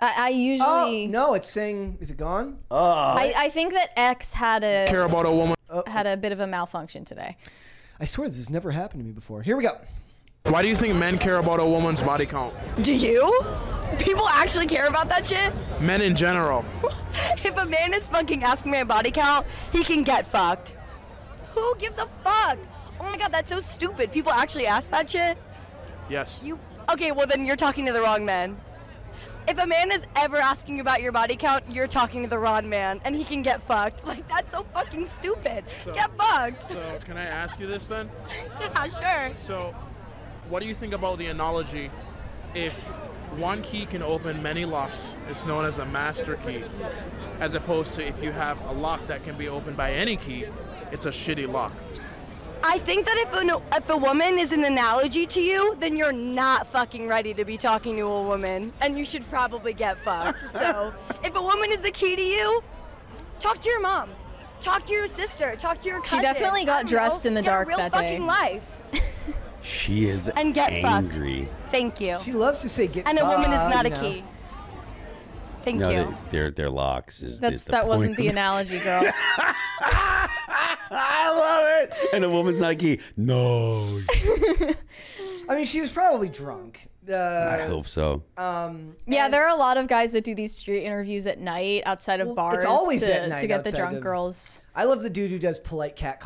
Yeah. 0.00 0.06
I, 0.16 0.28
I 0.28 0.30
Oh 0.30 0.34
usually. 0.34 1.06
no, 1.06 1.34
it's 1.34 1.48
saying 1.48 1.98
is 2.00 2.10
it 2.10 2.16
gone? 2.16 2.58
Uh. 2.70 2.74
I, 2.76 3.32
I 3.36 3.50
think 3.50 3.72
that 3.74 3.90
X 3.96 4.32
had 4.32 4.62
a 4.64 4.86
Care 4.88 5.02
about 5.04 5.26
a 5.26 5.30
woman- 5.32 5.56
oh. 5.70 5.82
had 5.86 6.06
a 6.06 6.16
bit 6.16 6.32
of 6.32 6.40
a 6.40 6.46
malfunction 6.46 7.04
today. 7.04 7.36
I 8.00 8.04
swear 8.04 8.28
this 8.28 8.36
has 8.36 8.50
never 8.50 8.70
happened 8.70 9.00
to 9.02 9.06
me 9.06 9.12
before. 9.12 9.42
Here 9.42 9.56
we 9.56 9.64
go. 9.64 9.76
Why 10.44 10.62
do 10.62 10.68
you 10.68 10.76
think 10.76 10.94
men 10.94 11.18
care 11.18 11.38
about 11.38 11.60
a 11.60 11.64
woman's 11.66 12.00
body 12.00 12.24
count? 12.24 12.54
Do 12.82 12.94
you? 12.94 13.28
People 13.98 14.28
actually 14.28 14.66
care 14.66 14.86
about 14.86 15.08
that 15.08 15.26
shit? 15.26 15.52
Men 15.80 16.00
in 16.02 16.14
general. 16.14 16.64
If 17.42 17.56
a 17.56 17.64
man 17.66 17.94
is 17.94 18.06
fucking 18.08 18.44
asking 18.44 18.70
my 18.70 18.84
body 18.84 19.10
count, 19.10 19.46
he 19.72 19.82
can 19.82 20.04
get 20.04 20.24
fucked. 20.26 20.74
Who 21.50 21.74
gives 21.76 21.98
a 21.98 22.06
fuck? 22.22 22.58
Oh 23.00 23.04
my 23.04 23.16
god, 23.16 23.32
that's 23.32 23.48
so 23.48 23.58
stupid. 23.60 24.12
People 24.12 24.30
actually 24.30 24.66
ask 24.66 24.88
that 24.90 25.10
shit? 25.10 25.36
Yes. 26.08 26.38
You 26.42 26.58
Okay, 26.90 27.10
well 27.12 27.26
then 27.26 27.44
you're 27.44 27.56
talking 27.56 27.84
to 27.86 27.92
the 27.92 28.00
wrong 28.00 28.24
man. 28.24 28.56
If 29.48 29.56
a 29.56 29.66
man 29.66 29.90
is 29.90 30.04
ever 30.14 30.36
asking 30.36 30.80
about 30.80 31.00
your 31.00 31.10
body 31.10 31.34
count, 31.34 31.64
you're 31.70 31.86
talking 31.86 32.22
to 32.22 32.28
the 32.28 32.38
wrong 32.38 32.68
man 32.68 33.00
and 33.06 33.16
he 33.16 33.24
can 33.24 33.40
get 33.40 33.62
fucked. 33.62 34.04
Like 34.08 34.28
that's 34.28 34.52
so 34.52 34.62
fucking 34.74 35.06
stupid. 35.06 35.64
get 35.94 36.10
fucked. 36.18 36.70
So, 36.70 36.98
can 37.04 37.16
I 37.16 37.24
ask 37.24 37.58
you 37.60 37.66
this 37.66 37.88
then? 37.88 38.10
yeah, 38.60 38.88
sure. 38.88 39.34
So, 39.46 39.74
what 40.48 40.60
do 40.60 40.68
you 40.68 40.74
think 40.74 40.92
about 40.92 41.18
the 41.18 41.26
analogy 41.26 41.90
if 42.54 42.72
one 43.36 43.62
key 43.62 43.86
can 43.86 44.02
open 44.02 44.42
many 44.42 44.64
locks, 44.64 45.16
it's 45.30 45.44
known 45.46 45.64
as 45.64 45.78
a 45.78 45.86
master 45.86 46.36
key, 46.36 46.64
as 47.40 47.54
opposed 47.54 47.94
to 47.94 48.06
if 48.06 48.22
you 48.22 48.32
have 48.32 48.60
a 48.66 48.72
lock 48.72 49.06
that 49.06 49.24
can 49.24 49.36
be 49.36 49.48
opened 49.48 49.76
by 49.76 49.92
any 49.92 50.16
key, 50.16 50.46
it's 50.92 51.06
a 51.06 51.10
shitty 51.10 51.50
lock. 51.50 51.72
I 52.62 52.78
think 52.78 53.06
that 53.06 53.16
if 53.18 53.32
a, 53.32 53.62
if 53.76 53.90
a 53.90 53.96
woman 53.96 54.38
is 54.38 54.52
an 54.52 54.64
analogy 54.64 55.26
to 55.26 55.40
you, 55.42 55.76
then 55.80 55.96
you're 55.96 56.12
not 56.12 56.66
fucking 56.66 57.06
ready 57.06 57.32
to 57.34 57.44
be 57.44 57.56
talking 57.56 57.96
to 57.96 58.02
a 58.02 58.22
woman, 58.22 58.72
and 58.80 58.98
you 58.98 59.04
should 59.04 59.28
probably 59.30 59.72
get 59.72 59.98
fucked. 59.98 60.50
so, 60.50 60.92
if 61.24 61.34
a 61.36 61.42
woman 61.42 61.70
is 61.72 61.82
the 61.82 61.90
key 61.90 62.16
to 62.16 62.22
you, 62.22 62.62
talk 63.38 63.60
to 63.60 63.68
your 63.68 63.80
mom, 63.80 64.10
talk 64.60 64.84
to 64.86 64.92
your 64.92 65.06
sister, 65.06 65.54
talk 65.56 65.80
to 65.80 65.88
your 65.88 66.00
cousin. 66.00 66.18
She 66.18 66.22
definitely 66.22 66.64
got 66.64 66.86
dressed 66.86 67.24
know, 67.24 67.28
in 67.28 67.34
the 67.34 67.42
get 67.42 67.48
a 67.48 67.50
dark 67.52 67.68
real 67.68 67.78
that 67.78 67.92
fucking 67.92 68.20
day. 68.20 68.26
life. 68.26 68.78
She 69.60 70.08
is 70.08 70.28
And 70.28 70.54
get 70.54 70.80
fucked. 70.80 70.84
angry. 71.16 71.46
Thank 71.70 72.00
you. 72.00 72.16
She 72.22 72.32
loves 72.32 72.60
to 72.60 72.70
say 72.70 72.86
get 72.86 73.04
fucked. 73.04 73.08
And 73.08 73.18
a 73.18 73.24
woman 73.30 73.50
is 73.52 73.58
fucked, 73.58 73.74
not 73.74 73.84
a 73.84 73.88
you 73.90 73.94
know. 73.94 74.00
key. 74.00 74.24
Thank 75.62 75.78
no, 75.80 75.90
you. 75.90 75.96
they- 76.04 76.30
their 76.30 76.50
their 76.50 76.70
locks 76.70 77.22
is. 77.22 77.38
That's 77.38 77.56
is 77.56 77.64
the 77.66 77.72
that 77.72 77.86
wasn't 77.86 78.16
point 78.16 78.18
the 78.18 78.28
analogy, 78.28 78.78
girl. 78.78 79.02
I 80.90 81.30
love 81.30 81.90
it. 81.90 82.14
And 82.14 82.24
a 82.24 82.30
woman's 82.30 82.60
not 82.60 82.72
a 82.72 82.76
key. 82.76 83.00
No. 83.16 84.00
I 85.48 85.54
mean, 85.54 85.64
she 85.64 85.80
was 85.80 85.90
probably 85.90 86.28
drunk. 86.28 86.88
Uh, 87.10 87.14
I 87.60 87.66
hope 87.66 87.86
so. 87.86 88.22
Um, 88.36 88.94
Yeah, 89.06 89.28
there 89.28 89.44
are 89.44 89.48
a 89.48 89.58
lot 89.58 89.78
of 89.78 89.86
guys 89.86 90.12
that 90.12 90.24
do 90.24 90.34
these 90.34 90.54
street 90.54 90.84
interviews 90.84 91.26
at 91.26 91.38
night 91.38 91.82
outside 91.86 92.20
of 92.20 92.34
bars 92.34 92.56
it's 92.56 92.64
always 92.66 93.00
to, 93.02 93.14
at 93.22 93.28
night 93.30 93.40
to 93.40 93.46
get 93.46 93.64
the 93.64 93.72
drunk 93.72 93.96
of- 93.96 94.02
girls. 94.02 94.60
I 94.74 94.84
love 94.84 95.02
the 95.02 95.08
dude 95.10 95.30
who 95.30 95.38
does 95.38 95.58
polite 95.58 95.96
cat 95.96 96.20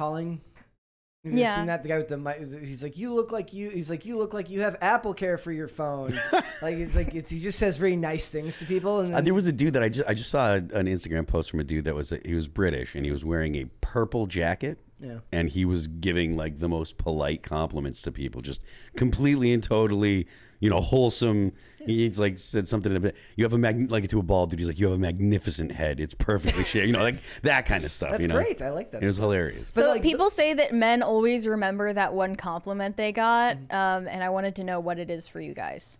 calling. 1.22 1.36
Have 1.36 1.46
Yeah. 1.48 1.56
seen 1.56 1.66
that? 1.66 1.82
The 1.82 1.88
guy 1.88 1.98
with 1.98 2.08
the 2.08 2.18
mic. 2.18 2.38
He's 2.38 2.82
like, 2.82 2.96
you 2.98 3.12
look 3.14 3.32
like 3.32 3.52
you. 3.52 3.70
He's 3.70 3.90
like, 3.90 4.04
you 4.04 4.18
look 4.18 4.32
like 4.34 4.50
you 4.50 4.60
have 4.62 4.76
Apple 4.80 5.14
Care 5.14 5.38
for 5.38 5.52
your 5.52 5.68
phone. 5.68 6.18
like 6.62 6.76
it's 6.76 6.94
like 6.96 7.14
it's, 7.14 7.30
he 7.30 7.38
just 7.38 7.58
says 7.58 7.76
very 7.76 7.96
nice 7.96 8.28
things 8.28 8.56
to 8.58 8.66
people. 8.66 9.00
And 9.00 9.14
Uh, 9.14 9.20
there 9.20 9.34
was 9.34 9.46
a 9.46 9.52
dude 9.52 9.74
that 9.74 9.82
I 9.82 9.88
just 9.88 10.08
I 10.08 10.14
just 10.14 10.30
saw 10.30 10.54
an 10.54 10.68
Instagram 10.86 11.26
post 11.26 11.50
from 11.50 11.60
a 11.60 11.64
dude 11.64 11.84
that 11.84 11.94
was 11.94 12.12
a, 12.12 12.18
he 12.24 12.34
was 12.34 12.48
British 12.48 12.94
and 12.94 13.04
he 13.04 13.12
was 13.12 13.24
wearing 13.24 13.54
a 13.56 13.66
purple 13.80 14.26
jacket. 14.26 14.78
Yeah. 15.00 15.18
And 15.32 15.48
he 15.48 15.64
was 15.64 15.88
giving 15.88 16.36
like 16.36 16.60
the 16.60 16.68
most 16.68 16.96
polite 16.96 17.42
compliments 17.42 18.02
to 18.02 18.12
people, 18.12 18.40
just 18.40 18.60
completely 18.96 19.52
and 19.52 19.60
totally, 19.60 20.28
you 20.60 20.70
know, 20.70 20.80
wholesome. 20.80 21.52
He's 21.86 22.18
like 22.18 22.38
said 22.38 22.68
something 22.68 22.94
a 22.94 23.00
bit. 23.00 23.16
You 23.36 23.44
have 23.44 23.52
a 23.52 23.58
mag 23.58 23.90
like 23.90 24.08
to 24.08 24.18
a 24.18 24.22
bald 24.22 24.50
dude. 24.50 24.58
He's 24.60 24.68
like, 24.68 24.78
you 24.78 24.86
have 24.86 24.94
a 24.96 24.98
magnificent 25.00 25.72
head. 25.72 26.00
It's 26.00 26.14
perfectly 26.14 26.64
shaped. 26.64 26.86
You 26.86 26.92
know, 26.92 27.02
like 27.02 27.16
that 27.42 27.66
kind 27.66 27.84
of 27.84 27.90
stuff. 27.90 28.12
That's 28.12 28.22
you 28.22 28.28
know? 28.28 28.34
great. 28.34 28.60
I 28.62 28.70
like 28.70 28.90
that 28.92 29.02
It 29.02 29.06
was 29.06 29.16
stuff. 29.16 29.24
hilarious. 29.24 29.68
So 29.70 29.98
people 30.00 30.30
say 30.30 30.54
that 30.54 30.74
men 30.74 31.02
always 31.02 31.46
remember 31.46 31.92
that 31.92 32.14
one 32.14 32.36
compliment 32.36 32.96
they 32.96 33.12
got, 33.12 33.56
um, 33.70 34.06
and 34.08 34.22
I 34.22 34.30
wanted 34.30 34.56
to 34.56 34.64
know 34.64 34.80
what 34.80 34.98
it 34.98 35.10
is 35.10 35.28
for 35.28 35.40
you 35.40 35.54
guys. 35.54 35.98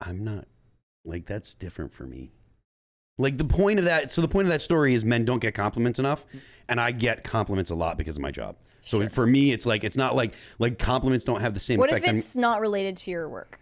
I'm 0.00 0.24
not 0.24 0.46
like 1.04 1.26
that's 1.26 1.54
different 1.54 1.92
for 1.92 2.04
me. 2.04 2.32
Like 3.18 3.38
the 3.38 3.44
point 3.44 3.78
of 3.78 3.84
that, 3.84 4.10
so 4.10 4.20
the 4.20 4.28
point 4.28 4.46
of 4.46 4.50
that 4.52 4.62
story 4.62 4.94
is 4.94 5.04
men 5.04 5.24
don't 5.24 5.38
get 5.38 5.54
compliments 5.54 5.98
enough, 5.98 6.24
and 6.68 6.80
I 6.80 6.92
get 6.92 7.24
compliments 7.24 7.70
a 7.70 7.74
lot 7.74 7.98
because 7.98 8.16
of 8.16 8.22
my 8.22 8.30
job. 8.30 8.56
So 8.84 9.08
for 9.08 9.26
me, 9.26 9.52
it's 9.52 9.64
like 9.64 9.84
it's 9.84 9.96
not 9.96 10.16
like 10.16 10.34
like 10.58 10.78
compliments 10.78 11.24
don't 11.24 11.40
have 11.40 11.54
the 11.54 11.60
same 11.60 11.78
What 11.78 11.90
if 11.90 11.96
effect. 11.98 12.08
on- 12.08 12.16
it's 12.16 12.34
not 12.34 12.60
related 12.60 12.96
to 12.98 13.10
your 13.12 13.28
work? 13.28 13.60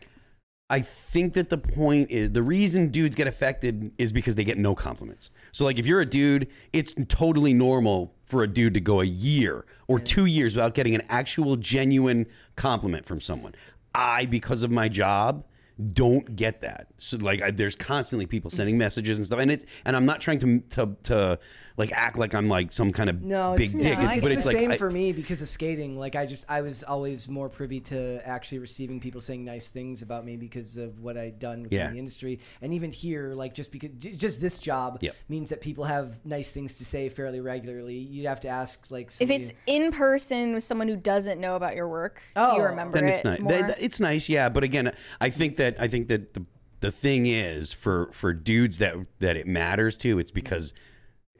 I 0.70 0.80
think 0.83 1.35
that 1.35 1.50
the 1.50 1.59
point 1.59 2.12
is 2.12 2.30
the 2.30 2.44
reason 2.44 2.88
dudes 2.88 3.16
get 3.16 3.26
affected 3.26 3.90
is 3.98 4.12
because 4.12 4.37
they 4.37 4.44
get 4.44 4.56
no 4.56 4.76
compliments. 4.76 5.33
So 5.50 5.64
like 5.64 5.80
if 5.80 5.85
you're 5.85 6.00
a 6.00 6.06
dude, 6.06 6.46
it's 6.72 6.94
totally 7.09 7.52
normal 7.52 8.14
for 8.24 8.44
a 8.44 8.46
dude 8.46 8.74
to 8.74 8.80
go 8.80 9.00
a 9.00 9.04
year 9.04 9.66
or 9.88 9.98
2 9.98 10.26
years 10.26 10.54
without 10.54 10.74
getting 10.74 10.94
an 10.94 11.02
actual 11.09 11.56
genuine 11.56 12.26
compliment 12.54 13.04
from 13.04 13.20
someone. 13.20 13.56
I 13.92 14.26
because 14.26 14.62
of 14.62 14.70
my 14.70 14.88
job 14.88 15.44
don't 15.92 16.37
get 16.37 16.61
that. 16.61 16.87
So 16.98 17.16
like 17.16 17.42
I, 17.42 17.50
there's 17.50 17.74
constantly 17.74 18.26
people 18.26 18.50
sending 18.50 18.74
mm-hmm. 18.74 18.80
messages 18.80 19.18
and 19.18 19.26
stuff 19.26 19.40
and 19.40 19.50
it 19.50 19.64
and 19.85 19.96
I'm 19.96 20.06
not 20.06 20.20
trying 20.20 20.38
to 20.38 20.61
to 20.61 20.96
to 21.04 21.38
like 21.76 21.92
act 21.92 22.18
like 22.18 22.35
I'm 22.35 22.48
like 22.48 22.72
some 22.72 22.92
kind 22.92 23.09
of 23.11 23.22
No, 23.22 23.54
big 23.56 23.66
it's, 23.66 23.74
dick, 23.74 23.98
it's, 23.98 24.11
it's 24.12 24.20
but 24.20 24.28
the 24.28 24.33
it's 24.35 24.46
like 24.46 24.56
same 24.56 24.70
I- 24.72 24.76
for 24.76 24.90
me 24.90 25.12
because 25.12 25.42
of 25.42 25.48
skating. 25.48 25.98
Like 25.98 26.16
I 26.16 26.26
just, 26.26 26.44
I 26.48 26.62
was 26.62 26.83
always 26.83 27.28
more 27.28 27.48
privy 27.48 27.80
to 27.80 28.20
actually 28.26 28.59
receiving 28.59 29.00
people 29.00 29.20
saying 29.20 29.44
nice 29.44 29.70
things 29.70 30.02
about 30.02 30.24
me 30.24 30.37
because 30.37 30.76
of 30.76 31.00
what 31.00 31.16
I'd 31.16 31.38
done 31.38 31.62
within 31.64 31.78
Yeah. 31.78 31.90
the 31.90 31.98
industry. 31.98 32.40
And 32.61 32.74
even 32.74 32.92
here, 32.92 33.33
like 33.35 33.54
just 33.54 33.72
because, 33.72 33.90
just 33.92 34.40
this 34.40 34.59
job 34.59 34.98
Yep. 35.00 35.16
means 35.28 35.48
that 35.50 35.61
people 35.61 35.85
have 35.85 36.24
nice 36.24 36.52
things 36.52 36.74
to 36.78 36.85
say 36.85 37.09
fairly 37.09 37.40
regularly. 37.40 37.96
You'd 37.96 38.26
have 38.26 38.40
to 38.40 38.48
ask 38.48 38.90
like 38.90 39.11
If 39.20 39.30
it's 39.30 39.52
in 39.66 39.92
person 39.92 40.54
with 40.54 40.64
someone 40.64 40.88
who 40.88 40.96
doesn't 40.96 41.40
know 41.40 41.56
about 41.56 41.74
your 41.76 41.88
work, 41.88 42.20
do 42.35 42.40
you 42.42 42.46
Oh. 42.48 42.59
remember 42.62 42.98
then 42.98 43.09
it 43.09 43.12
it's 43.12 43.24
nice. 43.24 43.40
more? 43.40 43.52
Th- 43.52 43.64
th- 43.66 43.78
it's 43.80 44.00
nice, 44.00 44.28
yeah. 44.28 44.48
But 44.48 44.64
again, 44.64 44.92
I 45.20 45.30
think 45.30 45.56
that 45.56 45.76
I 45.80 45.88
think 45.88 46.09
that 46.09 46.35
the 46.35 46.44
the 46.80 46.90
thing 46.90 47.26
is 47.26 47.72
for 47.72 48.09
for 48.12 48.33
dudes 48.33 48.78
that 48.78 48.94
that 49.18 49.37
it 49.37 49.46
matters 49.46 49.96
to. 49.98 50.18
It's 50.18 50.30
mm-hmm. 50.30 50.35
because 50.37 50.72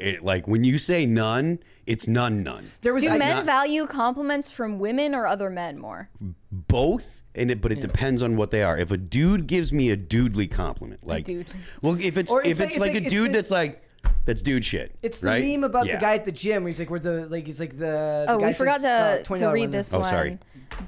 it 0.01 0.23
like 0.23 0.49
when 0.49 0.65
you 0.65 0.79
say 0.79 1.07
none, 1.07 1.59
it's 1.87 2.07
none 2.09 2.43
none. 2.43 2.71
There 2.81 2.93
do 2.93 2.97
It's 3.09 3.19
men 3.19 3.37
not- 3.37 3.45
value 3.47 3.87
compliments 3.87 4.51
from 4.51 4.79
women 4.79 5.15
or 5.15 5.27
other 5.27 5.51
men 5.51 5.79
more? 5.79 6.09
both. 6.51 7.23
And 7.33 7.49
it, 7.49 7.61
but 7.61 7.71
it 7.71 7.81
depends 7.81 8.23
on 8.23 8.37
what 8.37 8.51
they 8.51 8.65
are. 8.65 8.77
If 8.77 8.91
a 8.91 8.97
dude 8.97 9.47
gives 9.47 9.73
me 9.73 9.91
a 9.91 9.97
dudely 9.97 10.49
compliment, 10.49 11.07
like, 11.07 11.25
dude. 11.25 11.47
well, 11.81 11.97
if 12.01 12.17
it's 12.17 12.29
Or 12.31 12.43
if 12.43 12.51
it's 12.51 12.61
it's, 12.61 12.79
like- 12.79 12.93
like, 12.93 12.97
it's 13.05 13.07
a 13.07 13.11
dude 13.11 13.27
it's 13.29 13.35
that's 13.37 13.51
like, 13.53 13.85
That's 14.25 14.43
dude 14.43 14.65
shit. 14.65 14.97
It's 15.01 15.21
the 15.21 15.29
right? 15.29 15.45
meme 15.45 15.63
about 15.63 15.87
Yeah. 15.87 15.95
the 15.97 16.01
guy 16.01 16.15
at 16.15 16.25
the 16.25 16.33
gym 16.33 16.65
where 16.65 16.69
he's 16.71 16.79
like, 16.81 16.91
"We're 16.91 16.99
the 16.99 17.27
like." 17.29 17.47
He's 17.47 17.61
like 17.61 17.73
the. 17.73 18.25
the 18.27 18.27
Oh, 18.31 18.39
guy 18.39 18.49
we 18.49 18.53
forgot 18.53 18.81
says, 18.81 19.25
to, 19.29 19.35
uh, 19.35 19.37
to 19.37 19.45
$20 19.45 19.53
read 19.53 19.61
window. 19.63 19.79
this 19.79 19.95
Oh, 19.95 20.01
one. 20.01 20.09
sorry. 20.11 20.39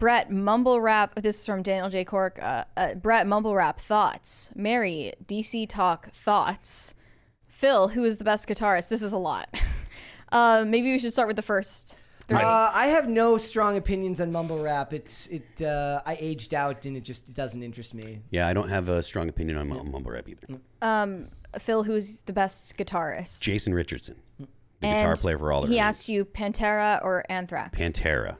Brett 0.00 0.30
Mumble 0.30 0.80
Rap. 0.80 1.14
This 1.16 1.38
is 1.40 1.46
from 1.46 1.62
Daniel 1.62 1.88
J. 1.90 2.04
Cork. 2.04 2.38
Uh, 2.42 2.64
uh, 2.76 2.94
Brett 2.94 3.26
Mumble 3.26 3.54
Rap 3.54 3.80
thoughts. 3.80 4.50
Mary 4.56 5.12
DC 5.26 5.66
Talk 5.68 6.10
thoughts. 6.12 6.94
Phil, 7.62 7.86
who 7.86 8.02
is 8.02 8.16
the 8.16 8.24
best 8.24 8.48
guitarist? 8.48 8.88
This 8.88 9.04
is 9.04 9.12
a 9.12 9.18
lot. 9.18 9.48
uh, 10.32 10.64
maybe 10.66 10.90
we 10.90 10.98
should 10.98 11.12
start 11.12 11.28
with 11.28 11.36
the 11.36 11.42
first. 11.42 11.96
three. 12.26 12.36
Uh, 12.38 12.70
I 12.74 12.88
have 12.88 13.08
no 13.08 13.38
strong 13.38 13.76
opinions 13.76 14.20
on 14.20 14.32
mumble 14.32 14.58
rap. 14.60 14.92
It's 14.92 15.28
it. 15.28 15.62
Uh, 15.62 16.00
I 16.04 16.16
aged 16.18 16.54
out, 16.54 16.84
and 16.86 16.96
it 16.96 17.04
just 17.04 17.28
it 17.28 17.34
doesn't 17.36 17.62
interest 17.62 17.94
me. 17.94 18.18
Yeah, 18.30 18.48
I 18.48 18.52
don't 18.52 18.68
have 18.68 18.88
a 18.88 19.00
strong 19.00 19.28
opinion 19.28 19.58
on 19.58 19.68
mum- 19.68 19.92
mumble 19.92 20.10
rap 20.10 20.28
either. 20.28 20.58
um, 20.82 21.28
Phil, 21.56 21.84
who's 21.84 22.22
the 22.22 22.32
best 22.32 22.76
guitarist? 22.76 23.42
Jason 23.42 23.74
Richardson, 23.74 24.16
the 24.40 24.48
And 24.88 24.96
guitar 24.98 25.14
player 25.14 25.38
for 25.38 25.52
all 25.52 25.62
the 25.62 25.68
He 25.68 25.78
asked 25.78 26.08
you 26.08 26.24
Pantera 26.24 27.00
or 27.04 27.22
Anthrax. 27.30 27.80
Pantera. 27.80 28.38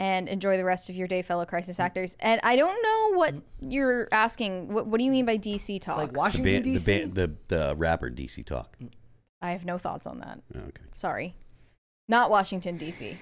And 0.00 0.28
enjoy 0.28 0.56
the 0.56 0.64
rest 0.64 0.88
of 0.90 0.96
your 0.96 1.08
day, 1.08 1.22
fellow 1.22 1.44
crisis 1.44 1.80
actors. 1.80 2.16
And 2.20 2.40
I 2.44 2.56
don't 2.56 2.82
know 2.82 3.18
what 3.18 3.34
you're 3.60 4.08
asking. 4.12 4.68
What, 4.72 4.86
what 4.86 4.98
do 4.98 5.04
you 5.04 5.10
mean 5.10 5.26
by 5.26 5.38
DC 5.38 5.80
talk? 5.80 5.96
Like 5.98 6.12
The, 6.12 6.18
Washington 6.18 6.62
ba- 6.62 6.68
the, 6.68 6.72
D.C. 6.74 7.04
ba- 7.06 7.12
the 7.12 7.34
the 7.48 7.74
rapper 7.76 8.10
DC 8.10 8.44
Talk. 8.44 8.76
I 9.42 9.52
have 9.52 9.64
no 9.64 9.78
thoughts 9.78 10.06
on 10.06 10.18
that. 10.20 10.40
Oh, 10.54 10.58
Okay. 10.60 10.82
Sorry, 10.94 11.34
not 12.08 12.30
Washington 12.30 12.76
D.C. 12.76 13.16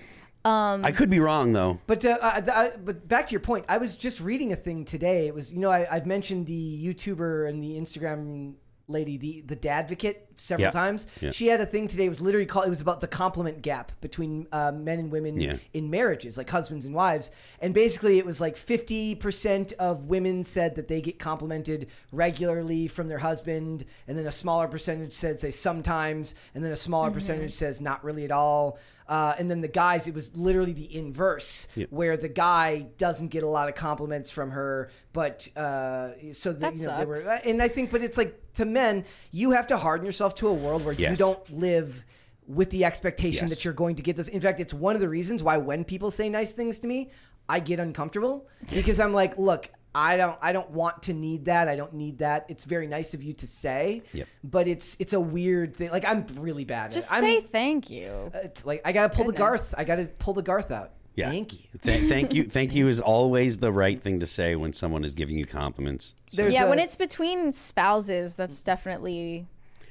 Um, 0.44 0.84
I 0.84 0.92
could 0.92 1.10
be 1.10 1.18
wrong 1.18 1.52
though. 1.52 1.80
But 1.88 2.04
uh, 2.04 2.18
uh, 2.22 2.40
th- 2.40 2.48
uh, 2.56 2.76
but 2.84 3.08
back 3.08 3.26
to 3.26 3.32
your 3.32 3.40
point, 3.40 3.64
I 3.68 3.78
was 3.78 3.96
just 3.96 4.20
reading 4.20 4.52
a 4.52 4.56
thing 4.56 4.84
today. 4.84 5.26
It 5.26 5.34
was 5.34 5.52
you 5.52 5.58
know 5.58 5.70
I, 5.70 5.86
I've 5.90 6.06
mentioned 6.06 6.46
the 6.46 6.84
YouTuber 6.86 7.48
and 7.48 7.62
the 7.62 7.70
Instagram 7.80 8.54
lady, 8.86 9.16
the 9.16 9.40
the 9.40 9.56
Dadvocate, 9.56 10.16
several 10.36 10.66
Yeah. 10.66 10.70
times. 10.70 11.06
Yeah. 11.20 11.30
She 11.30 11.46
had 11.48 11.60
a 11.60 11.66
thing 11.66 11.86
today. 11.86 12.06
It 12.06 12.08
was 12.10 12.20
literally 12.20 12.46
called. 12.46 12.66
It 12.66 12.70
was 12.70 12.80
about 12.80 13.00
the 13.00 13.06
compliment 13.08 13.62
gap 13.62 13.92
between 14.00 14.46
uh, 14.52 14.72
men 14.72 14.98
and 14.98 15.10
women 15.10 15.40
Yeah. 15.40 15.56
in 15.72 15.90
marriages, 15.90 16.36
like 16.36 16.50
husbands 16.50 16.86
and 16.86 16.94
wives. 16.94 17.30
And 17.60 17.72
basically, 17.74 18.18
it 18.18 18.26
was 18.26 18.40
like 18.40 18.56
fifty 18.56 19.14
percent 19.14 19.72
of 19.78 20.04
women 20.06 20.44
said 20.44 20.74
that 20.76 20.88
they 20.88 21.00
get 21.00 21.18
complimented 21.18 21.86
regularly 22.12 22.88
from 22.88 23.08
their 23.08 23.18
husband, 23.18 23.84
and 24.08 24.18
then 24.18 24.26
a 24.26 24.32
smaller 24.32 24.68
percentage 24.68 25.12
said 25.12 25.38
say 25.40 25.50
sometimes, 25.50 26.34
and 26.54 26.64
then 26.64 26.72
a 26.72 26.76
smaller 26.76 27.10
percentage 27.10 27.52
says 27.52 27.80
not 27.80 28.02
really 28.04 28.24
at 28.24 28.30
all. 28.32 28.78
Uh, 29.08 29.36
and 29.38 29.48
then 29.48 29.60
the 29.60 29.68
guys, 29.68 30.08
it 30.08 30.14
was 30.16 30.36
literally 30.36 30.72
the 30.72 30.92
inverse, 30.96 31.68
Yep. 31.76 31.92
where 31.92 32.16
the 32.16 32.28
guy 32.28 32.88
doesn't 32.98 33.28
get 33.28 33.44
a 33.44 33.48
lot 33.48 33.68
of 33.68 33.76
compliments 33.76 34.32
from 34.32 34.50
her, 34.50 34.90
but 35.12 35.46
uh, 35.56 36.08
so 36.32 36.52
the, 36.52 36.58
That 36.58 36.76
you 36.76 36.86
know, 36.88 36.98
they 36.98 37.04
were, 37.04 37.14
sucks. 37.14 37.46
and 37.46 37.62
I 37.62 37.68
think, 37.68 37.92
but 37.92 38.02
it's 38.02 38.18
like 38.18 38.34
to 38.54 38.64
men, 38.64 39.04
you 39.30 39.52
have 39.52 39.68
to 39.68 39.76
harden 39.76 40.04
yourself 40.04 40.25
to 40.34 40.48
a 40.48 40.52
world 40.52 40.84
where 40.84 40.94
you 40.94 41.14
don't 41.16 41.50
live 41.52 42.04
with 42.46 42.70
the 42.70 42.84
expectation 42.84 43.44
Yes. 43.44 43.50
that 43.50 43.64
you're 43.64 43.74
going 43.74 43.96
to 43.96 44.02
get 44.02 44.16
this. 44.16 44.28
In 44.28 44.40
fact, 44.40 44.60
it's 44.60 44.74
one 44.74 44.94
of 44.94 45.00
the 45.00 45.08
reasons 45.08 45.42
why 45.42 45.56
when 45.56 45.84
people 45.84 46.10
say 46.10 46.28
nice 46.28 46.52
things 46.52 46.78
to 46.80 46.86
me, 46.86 47.10
I 47.48 47.60
get 47.60 47.80
uncomfortable 47.80 48.46
because 48.74 49.00
I'm 49.00 49.12
like, 49.12 49.36
look, 49.38 49.68
I 49.94 50.16
don't, 50.18 50.36
I 50.42 50.52
don't 50.52 50.70
want 50.70 51.04
to 51.04 51.12
need 51.14 51.46
that. 51.46 51.68
I 51.68 51.76
don't 51.76 51.94
need 51.94 52.18
that. 52.18 52.44
It's 52.48 52.64
very 52.66 52.86
nice 52.86 53.14
of 53.14 53.22
you 53.22 53.32
to 53.34 53.46
say, 53.46 54.02
Yep. 54.12 54.28
but 54.44 54.68
it's, 54.68 54.94
it's 55.00 55.12
a 55.14 55.20
weird 55.20 55.74
thing. 55.74 55.90
Like 55.90 56.04
I'm 56.04 56.26
really 56.36 56.64
bad 56.66 56.92
just 56.92 57.10
at 57.12 57.18
it. 57.18 57.20
say 57.22 57.36
I'm, 57.38 57.42
thank 57.44 57.88
you. 57.90 58.30
Uh, 58.34 58.38
it's 58.44 58.66
like 58.66 58.82
I 58.84 58.92
gotta 58.92 59.14
pull 59.14 59.24
the 59.24 59.32
Garth. 59.32 59.74
I 59.78 59.84
gotta 59.84 60.04
pull 60.04 60.34
the 60.34 60.42
Garth 60.42 60.70
out. 60.70 60.92
Yeah. 61.14 61.30
Thank 61.30 61.54
you. 61.54 61.66
Th- 61.82 62.08
thank 62.10 62.34
you. 62.34 62.44
Thank 62.44 62.74
you 62.74 62.88
is 62.88 63.00
always 63.00 63.58
the 63.58 63.72
right 63.72 63.98
thing 64.02 64.20
to 64.20 64.26
say 64.26 64.54
when 64.54 64.74
someone 64.74 65.02
is 65.02 65.14
giving 65.14 65.38
you 65.38 65.46
compliments. 65.46 66.14
So 66.30 66.46
yeah, 66.46 66.64
a- 66.64 66.68
when 66.68 66.78
it's 66.78 66.96
between 66.96 67.50
spouses, 67.52 68.36
that's 68.36 68.62
definitely 68.62 69.46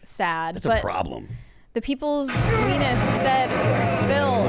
sad. 0.07 0.55
that's 0.55 0.65
but 0.65 0.79
a 0.79 0.81
problem. 0.81 1.27
The 1.73 1.81
people's 1.81 2.29
weenus 2.29 2.99
said, 3.21 3.49
Phil. 4.07 4.45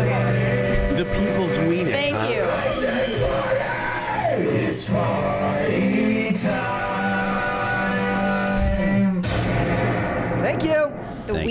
Okay, 0.00 0.94
The 0.96 1.04
people's 1.04 1.56
weenus. 1.58 1.92
thank 1.92 2.16
huh? 2.16 2.28
you. 2.28 2.42
Thank 10.42 10.64
you. 10.64 10.70
The 11.26 11.34
Thank 11.34 11.46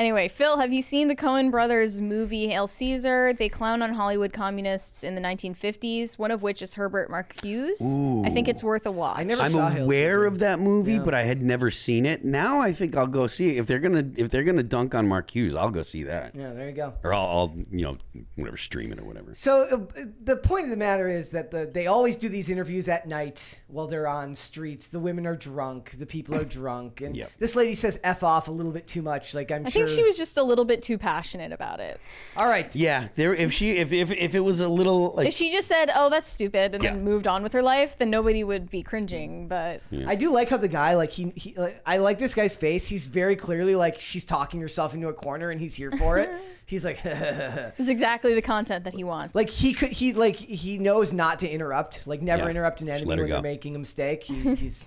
Weeples. 0.00 0.10
Anyway, 0.10 0.28
Phil, 0.28 0.56
have 0.58 0.72
you 0.72 0.82
seen 0.82 1.08
the 1.08 1.14
Coen 1.16 1.50
brothers 1.50 2.00
movie 2.00 2.48
Hail 2.48 2.66
Caesar? 2.66 3.32
They 3.32 3.48
clown 3.48 3.82
on 3.82 3.92
Hollywood 3.94 4.32
communists 4.32 5.04
in 5.04 5.14
the 5.14 5.20
1950s, 5.20 6.18
one 6.18 6.30
of 6.30 6.42
which 6.42 6.62
is 6.62 6.74
Herbert 6.74 7.10
Marcuse. 7.10 8.26
I 8.26 8.30
think 8.30 8.48
it's 8.48 8.64
worth 8.64 8.86
a 8.86 8.90
watch. 8.90 9.18
I 9.18 9.24
never 9.24 9.42
I'm 9.42 9.52
saw 9.52 9.68
Hail 9.68 9.84
aware 9.84 10.10
Caesar. 10.20 10.26
of 10.26 10.38
that 10.40 10.58
movie, 10.60 10.98
but 10.98 11.14
I 11.14 11.22
had 11.24 11.42
never 11.42 11.70
seen 11.70 12.06
it. 12.06 12.24
Now 12.24 12.60
I 12.60 12.72
think 12.72 12.96
I'll 12.96 13.06
go 13.06 13.26
see 13.26 13.50
it. 13.50 13.58
If 13.60 13.66
they're 13.66 13.78
gonna 13.78 14.10
if 14.16 14.30
they're 14.30 14.44
gonna 14.44 14.62
dunk 14.62 14.94
on 14.94 15.06
Marcuse, 15.06 15.56
I'll 15.56 15.70
go 15.70 15.82
see 15.82 16.04
that. 16.04 16.34
Yeah, 16.34 16.52
there 16.52 16.66
you 16.68 16.74
go. 16.74 16.94
Or 17.04 17.12
I'll, 17.14 17.26
I'll 17.26 17.54
you 17.70 17.82
know 17.84 17.96
whatever 18.36 18.56
stream 18.56 18.92
it 18.92 18.98
or 18.98 19.04
whatever. 19.04 19.34
So 19.34 19.86
uh, 19.96 20.04
the 20.24 20.36
point 20.36 20.64
of 20.64 20.70
the 20.70 20.76
matter 20.76 21.08
is 21.08 21.30
that 21.30 21.50
the, 21.50 21.70
they 21.72 21.86
always 21.86 22.16
do 22.16 22.28
these 22.28 22.48
interviews 22.48 22.88
at 22.88 23.06
night 23.06 23.60
while 23.68 23.86
they're 23.86 24.08
on 24.08 24.34
streets. 24.34 24.88
The 24.88 25.00
women 25.00 25.26
are 25.26 25.36
drunk, 25.36 25.92
the 25.98 26.06
people 26.06 26.34
are 26.34 26.44
drunk, 26.60 27.00
and 27.00 27.16
Yep. 27.16 27.32
this 27.38 27.54
lady 27.56 27.74
says 27.74 27.98
"f 28.02 28.22
off" 28.22 28.48
a 28.48 28.52
little 28.52 28.72
bit 28.72 28.86
too 28.86 29.02
much. 29.02 29.34
Like 29.34 29.50
I'm 29.50 29.66
I 29.66 29.70
sure. 29.70 29.86
think 29.86 29.89
she 29.94 30.02
was 30.02 30.16
just 30.16 30.36
a 30.36 30.42
little 30.42 30.64
bit 30.64 30.82
too 30.82 30.98
passionate 30.98 31.52
about 31.52 31.80
it. 31.80 32.00
All 32.36 32.46
right. 32.48 32.74
Yeah, 32.74 33.08
there. 33.16 33.34
If 33.34 33.52
she 33.52 33.72
if 33.72 33.92
if, 33.92 34.10
if 34.10 34.34
it 34.34 34.40
was 34.40 34.60
a 34.60 34.68
little 34.68 35.12
like 35.16 35.28
If 35.28 35.34
she 35.34 35.50
just 35.52 35.68
said, 35.68 35.90
"Oh, 35.94 36.08
that's 36.10 36.28
stupid," 36.28 36.74
and 36.74 36.82
Yeah. 36.82 36.92
then 36.94 37.04
moved 37.04 37.26
on 37.26 37.42
with 37.42 37.52
her 37.52 37.62
life, 37.62 37.96
then 37.98 38.10
nobody 38.10 38.44
would 38.44 38.70
be 38.70 38.82
cringing. 38.82 39.48
But 39.48 39.82
I 40.06 40.14
do 40.14 40.30
like 40.32 40.48
how 40.48 40.56
the 40.56 40.68
guy, 40.68 40.94
like 40.96 41.10
he, 41.10 41.32
he 41.36 41.54
like, 41.56 41.80
I 41.86 41.96
like 41.98 42.18
this 42.18 42.34
guy's 42.34 42.54
face. 42.56 42.86
He's 42.88 43.08
very 43.08 43.36
clearly 43.36 43.74
like 43.74 44.00
she's 44.00 44.24
talking 44.24 44.60
herself 44.60 44.94
into 44.94 45.08
a 45.08 45.12
corner, 45.14 45.50
and 45.50 45.60
he's 45.60 45.74
here 45.74 45.90
for 45.92 46.18
it. 46.18 46.30
he's 46.66 46.84
like, 46.84 47.00
it's 47.04 47.88
exactly 47.88 48.34
the 48.34 48.42
content 48.42 48.84
that 48.84 48.94
he 48.94 49.04
wants. 49.04 49.34
like 49.34 49.50
he 49.50 49.72
could, 49.72 49.90
he 49.92 50.12
like 50.12 50.36
he 50.36 50.78
knows 50.78 51.12
not 51.12 51.38
to 51.40 51.48
interrupt. 51.48 52.06
Like 52.06 52.22
never 52.22 52.44
Yeah. 52.44 52.50
interrupt 52.50 52.80
an 52.80 52.86
Just 52.88 52.96
enemy 53.02 53.08
let 53.08 53.18
her 53.18 53.24
when 53.24 53.30
they're 53.30 53.38
go. 53.38 53.42
making 53.42 53.76
a 53.76 53.78
mistake. 53.78 54.22
He, 54.24 54.54
he's. 54.54 54.86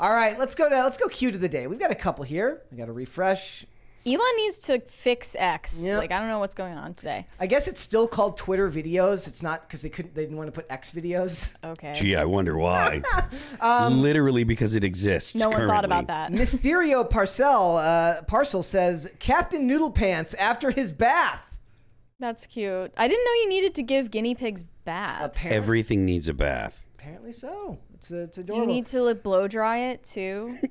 All 0.00 0.12
right, 0.12 0.36
let's 0.38 0.54
go 0.56 0.68
to 0.68 0.74
let's 0.82 0.96
go 0.96 1.06
cue 1.06 1.30
to 1.30 1.38
the 1.38 1.48
day. 1.48 1.66
We've 1.68 1.78
got 1.78 1.90
a 1.92 1.94
couple 1.94 2.24
here. 2.24 2.62
I 2.72 2.76
got 2.76 2.86
to 2.86 2.92
refresh. 2.92 3.64
Elon 4.04 4.36
needs 4.36 4.58
to 4.60 4.80
fix 4.80 5.36
X. 5.38 5.80
Yep. 5.84 5.98
Like 5.98 6.10
I 6.12 6.18
don't 6.18 6.28
know 6.28 6.40
what's 6.40 6.54
going 6.54 6.74
on 6.74 6.94
today. 6.94 7.26
I 7.38 7.46
guess 7.46 7.68
it's 7.68 7.80
still 7.80 8.08
called 8.08 8.36
Twitter 8.36 8.70
videos. 8.70 9.28
It's 9.28 9.42
not 9.42 9.62
because 9.62 9.82
they 9.82 9.88
couldn't 9.88 10.14
they 10.14 10.22
didn't 10.22 10.36
want 10.36 10.48
to 10.48 10.52
put 10.52 10.66
X 10.70 10.92
videos. 10.92 11.52
Okay. 11.64 11.92
Gee, 11.94 12.16
I 12.16 12.24
wonder 12.24 12.56
why. 12.58 13.02
Literally 13.90 14.44
because 14.44 14.74
it 14.74 14.82
exists. 14.84 15.34
Um, 15.36 15.50
no 15.50 15.58
one 15.58 15.66
thought 15.68 15.84
about 15.84 16.08
that. 16.08 16.32
Mysterio 16.32 17.08
Parcel 17.08 17.76
uh, 17.76 18.22
Parcel 18.22 18.62
says 18.62 19.12
Captain 19.18 19.66
Noodle 19.66 19.90
Pants 19.90 20.34
after 20.34 20.70
his 20.70 20.92
bath. 20.92 21.58
That's 22.18 22.46
cute. 22.46 22.92
I 22.96 23.08
didn't 23.08 23.24
know 23.24 23.32
you 23.32 23.48
needed 23.48 23.74
to 23.76 23.82
give 23.82 24.10
guinea 24.10 24.34
pigs 24.34 24.64
baths. 24.84 25.24
Apparently, 25.24 25.56
Everything 25.56 26.04
needs 26.04 26.28
a 26.28 26.34
bath. 26.34 26.82
apparently 26.94 27.32
so. 27.32 27.78
It's 28.10 28.38
it's 28.38 28.48
Do 28.50 28.56
you 28.56 28.66
need 28.66 28.86
to 28.86 29.02
like 29.02 29.22
blow 29.22 29.46
dry 29.46 29.78
it 29.90 30.04
too? 30.04 30.58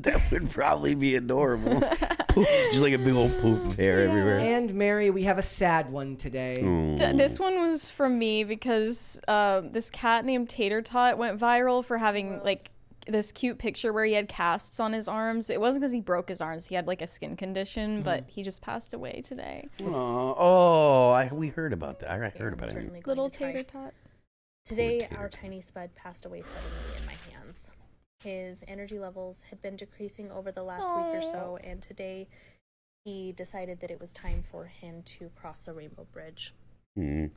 That 0.00 0.30
would 0.30 0.50
probably 0.50 0.94
be 0.94 1.16
adorable. 1.16 1.80
Poof, 2.28 2.48
Just 2.70 2.80
like 2.80 2.94
a 2.94 2.98
big 2.98 3.14
old 3.14 3.38
poof 3.40 3.66
of 3.66 3.76
hair 3.76 4.00
everywhere. 4.00 4.38
and 4.38 4.72
Mary, 4.72 5.10
we 5.10 5.24
have 5.24 5.36
a 5.36 5.42
sad 5.42 5.90
one 5.90 6.16
today. 6.16 6.54
D- 6.56 7.16
this 7.16 7.38
one 7.38 7.60
was 7.60 7.90
from 7.90 8.18
me 8.18 8.44
because 8.44 9.20
um, 9.28 9.72
this 9.72 9.90
cat 9.90 10.24
named 10.24 10.48
Tater 10.48 10.80
Tot 10.80 11.18
went 11.18 11.38
viral 11.38 11.84
for 11.84 11.98
having 11.98 12.42
like 12.42 12.70
this 13.06 13.32
cute 13.32 13.58
picture 13.58 13.92
where 13.92 14.04
he 14.04 14.12
had 14.12 14.28
casts 14.28 14.80
on 14.80 14.92
his 14.92 15.08
arms. 15.08 15.50
It 15.50 15.60
wasn't 15.60 15.82
because 15.82 15.92
he 15.92 16.00
broke 16.00 16.28
his 16.28 16.40
arms; 16.40 16.66
he 16.66 16.74
had 16.74 16.86
like 16.86 17.02
a 17.02 17.06
skin 17.06 17.36
condition, 17.36 18.02
but 18.02 18.24
he 18.26 18.42
just 18.42 18.62
passed 18.62 18.94
away 18.94 19.22
today. 19.22 19.68
Aw, 19.82 20.34
oh, 20.36 21.10
I, 21.10 21.28
we 21.32 21.48
heard 21.48 21.72
about 21.72 22.00
that. 22.00 22.10
I 22.10 22.16
heard 22.16 22.52
about 22.54 22.70
it. 22.70 23.06
Little. 23.06 23.28
Tater 23.28 23.64
Tot. 23.64 23.92
Today, 24.64 25.08
our 25.16 25.28
tiny 25.28 25.60
spud 25.60 25.94
passed 25.94 26.26
away 26.26 26.42
suddenly 26.42 26.98
in 26.98 27.06
my 27.06 27.14
hands. 27.32 27.70
His 28.22 28.62
energy 28.68 28.98
levels 28.98 29.42
had 29.42 29.62
been 29.62 29.76
decreasing 29.76 30.30
over 30.30 30.52
the 30.52 30.62
last 30.62 30.94
week 30.94 31.06
or 31.14 31.22
so, 31.22 31.58
and 31.64 31.80
today 31.82 32.28
he 33.04 33.32
decided 33.32 33.80
that 33.80 33.90
it 33.90 33.98
was 33.98 34.12
time 34.12 34.42
for 34.48 34.66
him 34.66 35.02
to 35.04 35.30
cross 35.34 35.64
the 35.64 35.72
Rainbow 35.72 36.06
Bridge. 36.12 36.54
Mm. 36.98 37.30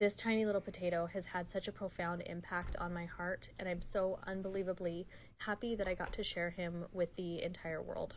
This 0.00 0.14
tiny 0.14 0.46
little 0.46 0.60
potato 0.60 1.06
has 1.06 1.26
had 1.26 1.50
such 1.50 1.66
a 1.66 1.72
profound 1.72 2.22
impact 2.26 2.76
on 2.76 2.94
my 2.94 3.04
heart, 3.04 3.50
and 3.58 3.68
I'm 3.68 3.82
so 3.82 4.20
unbelievably 4.26 5.08
happy 5.38 5.74
that 5.74 5.88
I 5.88 5.94
got 5.94 6.12
to 6.14 6.22
share 6.22 6.50
him 6.50 6.84
with 6.92 7.16
the 7.16 7.42
entire 7.42 7.82
world. 7.82 8.14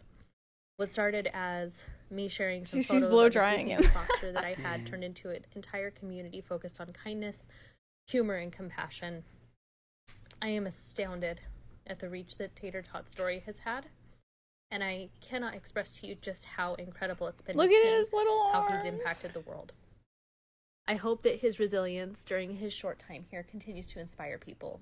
What 0.78 0.90
started 0.90 1.30
as 1.34 1.86
me 2.12 2.28
sharing 2.28 2.66
some 2.66 2.80
She's 2.84 2.90
photos 2.90 3.08
blow 3.08 3.30
drying 3.30 3.68
him. 3.68 3.84
posture 3.84 4.32
that 4.32 4.46
I 4.46 4.54
had 4.54 4.86
turned 4.88 5.04
into 5.04 5.32
an 5.32 5.44
entire 5.56 5.90
community 5.90 6.40
focused 6.40 6.80
on 6.80 6.94
kindness, 6.94 7.48
humor, 8.12 8.36
and 8.36 8.52
compassion. 8.52 9.24
I 10.42 10.50
am 10.50 10.68
astounded 10.68 11.42
at 11.88 12.00
the 12.00 12.10
reach 12.10 12.38
that 12.38 12.56
Tater 12.56 12.82
Tot 12.82 13.08
story 13.08 13.42
has 13.46 13.60
had, 13.60 13.86
and 14.70 14.84
I 14.84 15.10
cannot 15.22 15.56
express 15.56 15.94
to 15.94 16.08
you 16.08 16.16
just 16.16 16.46
how 16.46 16.74
incredible 16.76 17.28
it's 17.28 17.42
been 17.42 17.56
Look 17.56 17.70
to 17.70 17.76
at 17.76 17.82
see 17.82 17.90
his 17.90 18.14
little 18.14 18.52
how 18.52 18.62
arms. 18.62 18.84
he's 18.84 18.94
impacted 18.94 19.34
the 19.34 19.40
world. 19.40 19.74
I 20.88 20.96
hope 20.96 21.24
that 21.24 21.40
his 21.40 21.60
resilience 21.60 22.26
during 22.26 22.56
his 22.56 22.74
short 22.74 23.00
time 23.00 23.26
here 23.30 23.44
continues 23.44 23.88
to 23.88 24.00
inspire 24.00 24.38
people. 24.38 24.82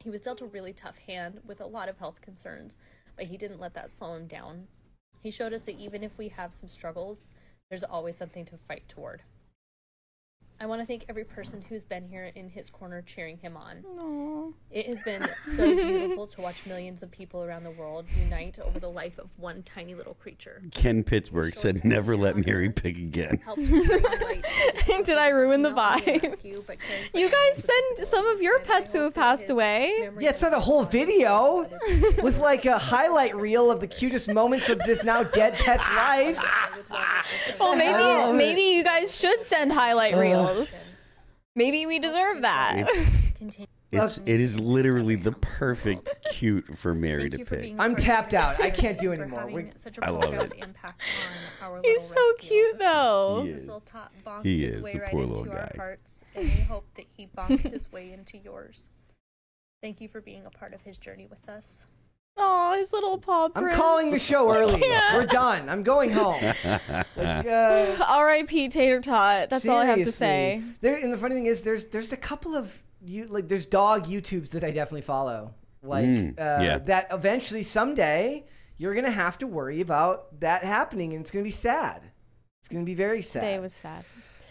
He 0.00 0.10
was 0.10 0.20
dealt 0.20 0.42
a 0.42 0.46
really 0.46 0.72
tough 0.72 0.98
hand 0.98 1.40
with 1.46 1.60
a 1.60 1.66
lot 1.66 1.88
of 1.88 1.98
health 1.98 2.20
concerns, 2.20 2.76
but 3.16 3.26
he 3.26 3.36
didn't 3.38 3.60
let 3.60 3.72
that 3.74 3.90
slow 3.90 4.14
him 4.14 4.26
down. 4.26 4.66
He 5.22 5.30
showed 5.30 5.54
us 5.54 5.62
that 5.62 5.78
even 5.78 6.02
if 6.02 6.18
we 6.18 6.28
have 6.28 6.52
some 6.52 6.68
struggles, 6.68 7.30
there's 7.70 7.84
always 7.84 8.16
something 8.16 8.44
to 8.46 8.58
fight 8.68 8.88
toward. 8.88 9.22
I 10.62 10.66
want 10.66 10.80
to 10.80 10.86
thank 10.86 11.06
every 11.08 11.24
person 11.24 11.60
who's 11.60 11.82
been 11.82 12.06
here 12.06 12.30
in 12.36 12.48
his 12.48 12.70
corner 12.70 13.02
cheering 13.02 13.36
him 13.38 13.56
on. 13.56 14.54
It 14.70 14.86
has 14.86 15.02
been 15.02 15.28
so 15.38 15.64
beautiful 15.74 16.28
to 16.28 16.40
watch 16.40 16.66
millions 16.66 17.02
of 17.02 17.10
people 17.10 17.42
around 17.42 17.64
the 17.64 17.72
world 17.72 18.06
unite 18.16 18.60
over 18.60 18.78
the 18.78 18.88
life 18.88 19.18
of 19.18 19.28
one 19.38 19.64
tiny 19.64 19.96
little 19.96 20.14
creature. 20.14 20.62
Ken 20.70 21.02
Pittsburgh 21.02 21.52
said, 21.52 21.84
"Never 21.84 22.16
let 22.16 22.36
Mary 22.36 22.70
pick 22.70 22.96
again." 22.96 23.40
Did 23.56 25.18
I 25.18 25.30
ruin 25.30 25.62
the 25.62 25.70
vibe? 25.70 26.44
You 27.12 27.28
guys 27.28 27.56
send 27.56 28.06
some 28.06 28.24
of 28.28 28.40
your 28.40 28.60
pets 28.60 28.92
who 28.92 29.00
have 29.00 29.14
passed 29.14 29.50
away. 29.50 30.10
Yeah, 30.20 30.30
it's 30.30 30.42
not 30.42 30.54
a 30.54 30.60
whole 30.60 30.84
video 30.84 31.68
with 32.22 32.38
like 32.38 32.66
a 32.66 32.78
highlight 32.78 33.34
reel 33.34 33.68
of 33.68 33.80
the 33.80 33.88
cutest 33.88 34.32
moments 34.32 34.68
of 34.68 34.78
this 34.80 35.02
now 35.02 35.24
dead 35.24 35.54
pet's 35.54 35.88
life. 35.90 36.38
Well, 37.58 37.74
maybe 37.74 38.36
maybe 38.36 38.60
you 38.60 38.84
guys 38.84 39.18
should 39.18 39.42
send 39.42 39.72
highlight 39.72 40.14
Ugh. 40.14 40.51
Reels. 40.54 40.92
Maybe 41.54 41.84
we 41.86 41.98
deserve 41.98 42.42
that. 42.42 42.88
It's 43.94 44.18
it 44.24 44.40
is 44.40 44.58
literally 44.58 45.16
the 45.16 45.32
perfect 45.32 46.10
cute 46.32 46.78
for 46.78 46.94
Mary 46.94 47.28
to 47.28 47.44
pick. 47.44 47.74
I'm 47.78 47.94
tapped 47.94 48.32
out. 48.32 48.58
I 48.58 48.70
can't 48.70 48.96
do 48.96 49.12
anymore. 49.12 49.46
We- 49.50 49.70
Such 49.76 49.98
I 50.00 50.08
love 50.08 50.32
it. 50.32 50.52
impact 50.56 51.02
on 51.62 51.68
our 51.74 51.80
He's 51.84 52.06
so 52.08 52.32
cute 52.38 52.78
though. 52.78 53.42
He 53.44 53.50
This 53.52 53.60
is. 53.60 53.66
little 53.66 53.80
tot 53.80 54.10
bonked 54.26 54.44
He 54.46 54.64
his 54.64 54.76
is, 54.76 54.82
way 54.82 54.92
the 54.94 55.00
right 55.00 55.10
poor 55.10 55.22
into 55.24 55.34
little 55.40 55.52
our 55.52 55.58
guy. 55.66 55.72
hearts, 55.76 56.24
and 56.34 56.44
we 56.46 56.60
hope 56.60 56.86
that 56.94 57.04
he 57.14 57.28
bonked 57.36 57.70
his 57.70 57.92
way 57.92 58.12
into 58.12 58.38
yours. 58.38 58.88
Thank 59.82 60.00
you 60.00 60.08
for 60.08 60.22
being 60.22 60.46
a 60.46 60.50
part 60.50 60.72
of 60.72 60.80
his 60.80 60.96
journey 60.96 61.26
with 61.28 61.46
us. 61.50 61.86
Oh, 62.36 62.74
his 62.78 62.92
little 62.92 63.18
paw 63.18 63.48
I'm 63.54 63.62
prints. 63.62 63.78
calling 63.80 64.10
the 64.10 64.18
show 64.18 64.50
early. 64.54 64.80
can't. 64.80 65.14
We're 65.14 65.26
done. 65.26 65.68
I'm 65.68 65.82
going 65.82 66.10
home. 66.10 66.40
Like, 67.14 67.46
uh, 67.46 67.96
R.I.P. 68.08 68.68
Tater 68.68 69.00
Tot. 69.00 69.50
That's 69.50 69.68
all 69.68 69.76
I 69.78 69.84
have 69.84 69.98
to 69.98 70.04
seriously. 70.10 70.12
say. 70.12 70.62
There, 70.80 70.96
and 70.96 71.12
the 71.12 71.18
funny 71.18 71.34
thing 71.34 71.46
is, 71.46 71.62
there's 71.62 71.84
there's 71.86 72.12
a 72.12 72.16
couple 72.16 72.56
of 72.56 72.76
you 73.04 73.26
like 73.26 73.48
there's 73.48 73.66
dog 73.66 74.06
YouTubes 74.06 74.50
that 74.50 74.64
I 74.64 74.70
definitely 74.70 75.02
follow. 75.02 75.54
Like 75.82 76.06
Mm, 76.06 76.30
uh, 76.38 76.62
yeah. 76.62 76.78
that 76.78 77.08
eventually 77.12 77.62
someday 77.62 78.46
you're 78.78 78.94
gonna 78.94 79.10
have 79.10 79.38
to 79.38 79.46
worry 79.46 79.80
about 79.80 80.40
that 80.40 80.64
happening, 80.64 81.12
and 81.12 81.20
it's 81.20 81.30
gonna 81.30 81.44
be 81.44 81.50
sad. 81.50 82.02
It's 82.60 82.68
gonna 82.68 82.84
be 82.84 82.94
very 82.94 83.22
sad. 83.22 83.40
Today 83.40 83.58
was 83.58 83.72
sad. 83.74 84.04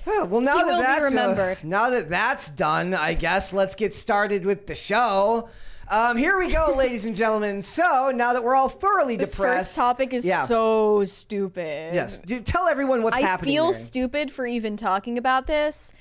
Oh, 0.07 0.25
well, 0.25 0.41
now 0.41 0.57
He 0.57 0.63
that 0.63 0.67
will 0.69 0.77
be 0.77 0.81
that's 0.83 1.01
uh, 1.01 1.03
remembered. 1.03 1.63
now 1.63 1.89
that 1.89 2.09
that's 2.09 2.49
done, 2.49 2.93
I 2.93 3.13
guess 3.15 3.53
let's 3.53 3.75
get 3.75 3.93
started 3.93 4.45
with 4.45 4.67
the 4.67 4.75
show. 4.75 5.49
Um, 5.91 6.15
here 6.15 6.37
we 6.37 6.49
go, 6.49 6.73
ladies 6.77 7.05
and 7.05 7.13
gentlemen. 7.13 7.61
So 7.61 8.13
now 8.15 8.31
that 8.31 8.41
we're 8.41 8.55
all 8.55 8.69
thoroughly 8.69 9.17
This 9.17 9.31
depressed, 9.31 9.71
first 9.71 9.75
topic 9.75 10.13
is 10.13 10.25
yeah. 10.25 10.45
so 10.45 11.03
stupid. 11.03 11.93
yes. 11.93 12.17
Dude, 12.17 12.45
tell 12.45 12.69
everyone 12.69 13.03
what's 13.03 13.17
I 13.17 13.19
happening. 13.19 13.51
I 13.51 13.55
feel 13.55 13.63
Mary. 13.65 13.73
stupid 13.73 14.31
for 14.31 14.47
even 14.47 14.77
talking 14.77 15.17
about 15.17 15.47
this. 15.47 15.91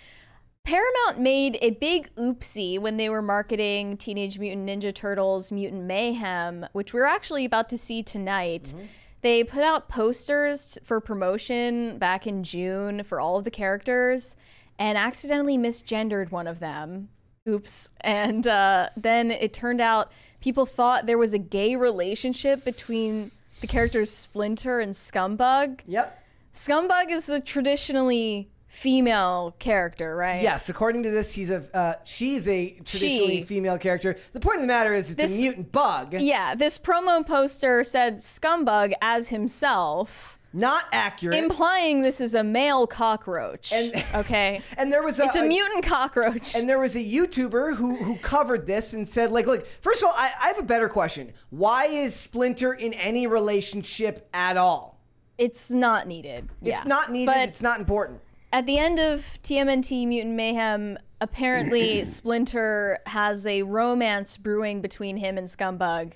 Paramount 0.62 1.18
made 1.18 1.58
a 1.60 1.70
big 1.70 2.14
oopsie 2.14 2.78
when 2.78 2.98
they 2.98 3.08
were 3.08 3.20
marketing 3.20 3.96
Teenage 3.96 4.38
Mutant 4.38 4.68
Ninja 4.68 4.94
Turtles 4.94 5.50
Mutant 5.50 5.82
Mayhem, 5.82 6.66
which 6.72 6.94
we're 6.94 7.04
actually 7.04 7.44
about 7.44 7.68
to 7.70 7.76
see 7.76 8.00
tonight. 8.04 8.72
Mm-hmm. 8.76 8.84
They 9.22 9.42
put 9.42 9.64
out 9.64 9.88
posters 9.88 10.78
for 10.84 11.00
promotion 11.00 11.98
back 11.98 12.28
in 12.28 12.44
June 12.44 13.02
for 13.02 13.18
all 13.18 13.38
of 13.38 13.44
the 13.44 13.50
characters 13.50 14.36
and 14.78 14.96
accidentally 14.96 15.58
misgendered 15.58 16.30
one 16.30 16.46
of 16.46 16.60
them. 16.60 17.08
Oops. 17.50 17.90
And 18.02 18.46
uh, 18.46 18.90
then 18.96 19.30
it 19.30 19.52
turned 19.52 19.80
out 19.80 20.12
people 20.40 20.66
thought 20.66 21.06
there 21.06 21.18
was 21.18 21.32
a 21.32 21.38
gay 21.38 21.76
relationship 21.76 22.64
between 22.64 23.30
the 23.60 23.66
characters 23.66 24.10
Splinter 24.10 24.80
and 24.80 24.92
Scumbug. 24.94 25.80
Yep. 25.86 26.22
Scumbug 26.54 27.10
is 27.10 27.28
a 27.28 27.40
traditionally 27.40 28.48
female 28.68 29.54
character, 29.58 30.14
right? 30.16 30.42
Yes, 30.42 30.68
according 30.68 31.02
to 31.02 31.10
this, 31.10 31.32
he's 31.32 31.50
a 31.50 31.64
uh, 31.76 31.94
she's 32.04 32.46
a 32.46 32.70
traditionally 32.84 33.38
She. 33.38 33.42
female 33.44 33.78
character. 33.78 34.16
The 34.32 34.40
point 34.40 34.56
of 34.56 34.60
the 34.62 34.68
matter 34.68 34.94
is, 34.94 35.10
it's 35.10 35.22
This- 35.22 35.38
a 35.38 35.40
mutant 35.40 35.72
bug. 35.72 36.14
Yeah, 36.14 36.54
this 36.54 36.78
promo 36.78 37.26
poster 37.26 37.82
said 37.84 38.18
Scumbug 38.18 38.92
as 39.00 39.28
himself. 39.28 40.38
Not 40.52 40.84
accurate. 40.92 41.36
Implying 41.38 42.02
this 42.02 42.20
is 42.20 42.34
a 42.34 42.42
male 42.42 42.86
cockroach. 42.86 43.72
And- 43.72 44.04
okay. 44.14 44.62
And 44.76 44.92
there 44.92 45.02
was 45.02 45.18
a, 45.20 45.24
It's 45.24 45.36
a 45.36 45.44
mutant 45.46 45.84
cockroach. 45.84 46.54
And 46.56 46.68
there 46.68 46.78
was 46.80 46.96
a 46.96 46.98
YouTuber 47.04 47.76
who 47.76 47.96
who 47.96 48.16
covered 48.16 48.66
this 48.66 48.94
and 48.94 49.08
said, 49.08 49.30
like, 49.30 49.46
look, 49.46 49.64
first 49.66 50.02
of 50.02 50.08
all, 50.08 50.14
I, 50.16 50.30
I 50.42 50.46
have 50.48 50.58
a 50.58 50.62
better 50.64 50.88
question. 50.88 51.32
Why 51.50 51.84
is 51.86 52.14
Splinter 52.14 52.72
in 52.72 52.94
any 52.94 53.26
relationship 53.26 54.28
at 54.34 54.56
all? 54.56 54.98
It's 55.38 55.70
not 55.70 56.06
needed. 56.08 56.48
It's 56.62 56.68
yeah. 56.70 56.82
not 56.84 57.10
needed. 57.12 57.26
But 57.32 57.48
it's 57.48 57.62
not 57.62 57.78
important. 57.78 58.20
at 58.52 58.66
the 58.66 58.78
end 58.78 58.98
of 58.98 59.20
TMNT 59.42 60.06
Mutant 60.06 60.34
Mayhem, 60.34 60.98
apparently 61.20 62.04
Splinter 62.16 62.98
has 63.06 63.46
a 63.46 63.62
romance 63.62 64.36
brewing 64.36 64.80
between 64.80 65.16
him 65.16 65.38
and 65.38 65.46
Scumbug, 65.46 66.14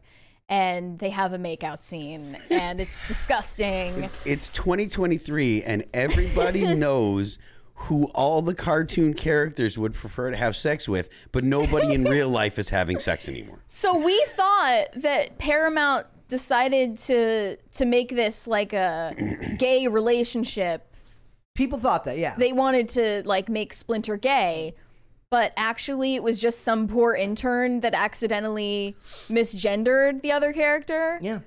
and 0.49 0.99
they 0.99 1.11
have 1.11 1.33
a 1.33 1.39
makeout 1.39 1.83
scene, 1.83 2.37
and 2.51 2.81
it's 2.81 3.07
disgusting. 3.09 4.11
It's 4.25 4.49
2023, 4.51 5.63
and 5.63 5.85
everybody 5.95 6.75
knows 6.75 7.39
who 7.75 8.05
all 8.15 8.41
the 8.41 8.55
cartoon 8.55 9.15
characters 9.15 9.77
would 9.77 9.95
prefer 9.95 10.31
to 10.31 10.37
have 10.37 10.55
sex 10.55 10.89
with, 10.89 11.09
but 11.33 11.45
nobody 11.45 11.93
in 11.93 12.05
real 12.05 12.29
life 12.43 12.59
is 12.59 12.69
having 12.69 12.99
sex 12.99 13.29
anymore. 13.29 13.59
So 13.67 13.99
we 13.99 14.25
thought 14.29 14.87
that 14.97 15.39
Paramount 15.39 16.07
decided 16.29 16.97
to 16.99 17.57
to 17.57 17.85
make 17.85 18.11
this 18.11 18.47
like 18.47 18.73
a 18.73 19.15
gay 19.59 19.89
relationship. 19.89 20.91
People 21.55 21.79
thought 21.79 22.05
that, 22.05 22.19
yeah. 22.19 22.35
They 22.37 22.53
wanted 22.53 22.89
to 22.91 23.23
like 23.27 23.49
make 23.49 23.73
Splinter 23.73 24.17
gay, 24.17 24.75
but 25.35 25.53
actually 25.57 26.15
it 26.15 26.23
was 26.23 26.39
just 26.39 26.61
some 26.61 26.87
poor 26.87 27.13
intern 27.13 27.81
that 27.81 27.93
accidentally 27.93 28.95
misgendered 29.29 30.23
the 30.23 30.31
other 30.31 30.53
character. 30.53 31.19
Yeah. 31.21 31.41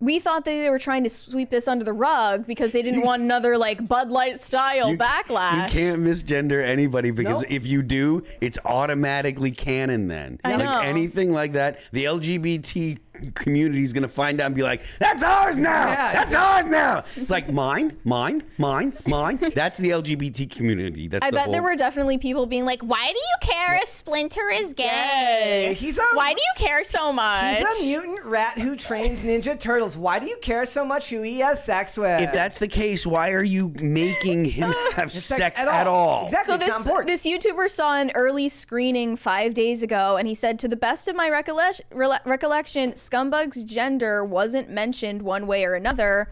We 0.00 0.18
thought 0.18 0.44
that 0.44 0.50
they 0.50 0.68
were 0.68 0.80
trying 0.80 1.04
to 1.04 1.08
sweep 1.08 1.48
this 1.48 1.68
under 1.68 1.84
the 1.84 1.92
rug 1.92 2.48
because 2.48 2.72
they 2.72 2.82
didn't 2.82 3.02
want 3.02 3.22
another 3.22 3.56
like 3.56 3.86
Bud 3.86 4.10
Light 4.10 4.40
style 4.40 4.90
You 4.90 4.98
backlash. 4.98 5.68
You 5.68 5.80
can't 5.80 6.02
misgender 6.02 6.60
anybody 6.64 7.12
because 7.12 7.42
Nope. 7.42 7.52
if 7.52 7.64
you 7.64 7.82
do, 7.82 8.24
it's 8.40 8.58
automatically 8.64 9.52
canon 9.52 10.08
then. 10.08 10.40
I 10.42 10.56
like 10.56 10.64
know. 10.64 10.80
anything 10.80 11.30
like 11.30 11.52
that, 11.52 11.78
the 11.92 12.06
LGBT 12.06 12.98
community 13.34 13.82
is 13.82 13.92
going 13.92 14.02
to 14.02 14.08
find 14.08 14.40
out 14.40 14.46
and 14.46 14.54
be 14.54 14.62
like, 14.62 14.82
that's 14.98 15.22
ours 15.22 15.58
now. 15.58 15.88
Yeah. 15.88 16.12
That's 16.12 16.34
ours 16.34 16.66
now. 16.66 17.04
It's 17.16 17.30
like 17.30 17.52
mine, 17.52 17.96
mine, 18.04 18.42
mine, 18.58 18.92
mine. 19.06 19.38
That's 19.54 19.78
the 19.78 19.90
LGBT 19.90 20.50
community. 20.50 21.08
That's 21.08 21.24
I 21.24 21.30
the 21.30 21.36
bet 21.36 21.44
whole, 21.44 21.52
there 21.52 21.62
were 21.62 21.76
definitely 21.76 22.18
people 22.18 22.46
being 22.46 22.64
like, 22.64 22.82
"Why 22.82 23.06
do 23.06 23.18
you 23.18 23.36
care 23.40 23.76
if 23.76 23.88
Splinter 23.88 24.48
is 24.50 24.74
gay? 24.74 24.84
Hey, 24.86 25.74
he's 25.74 25.98
a 25.98 26.02
Why 26.14 26.32
do 26.34 26.40
you 26.40 26.52
care 26.66 26.84
so 26.84 27.12
much?" 27.12 27.58
He's 27.58 27.80
a 27.80 27.84
mutant 27.84 28.24
rat 28.24 28.58
who 28.58 28.76
trains 28.76 29.22
Ninja 29.22 29.58
Turtles. 29.58 29.96
Why 29.96 30.18
do 30.18 30.26
you 30.26 30.36
care 30.42 30.64
so 30.64 30.84
much 30.84 31.10
who 31.10 31.22
he 31.22 31.40
has 31.40 31.62
sex 31.64 31.96
with? 31.96 32.20
If 32.20 32.32
that's 32.32 32.58
the 32.58 32.68
case, 32.68 33.06
why 33.06 33.30
are 33.32 33.42
you 33.42 33.72
making 33.80 34.44
him 34.46 34.72
have 34.94 35.10
Sex 35.12 35.24
sex 35.24 35.60
at 35.60 35.68
at 35.68 35.86
all. 35.86 36.08
all? 36.08 36.24
Exactly. 36.26 36.52
So 36.54 36.58
this 36.58 36.76
important. 36.76 37.06
this 37.08 37.26
YouTuber 37.26 37.68
saw 37.68 37.96
an 37.96 38.10
early 38.14 38.48
screening 38.48 39.16
five 39.16 39.54
days 39.54 39.82
ago, 39.82 40.16
and 40.16 40.26
he 40.28 40.34
said, 40.34 40.58
"To 40.60 40.68
the 40.68 40.76
best 40.76 41.08
of 41.08 41.16
my 41.16 41.28
recollec- 41.28 41.80
rela- 41.92 42.20
recollection, 42.24 42.94
Scumbug's 43.12 43.62
gender 43.64 44.24
wasn't 44.24 44.70
mentioned 44.70 45.22
one 45.22 45.46
way 45.46 45.64
or 45.64 45.74
another." 45.74 46.30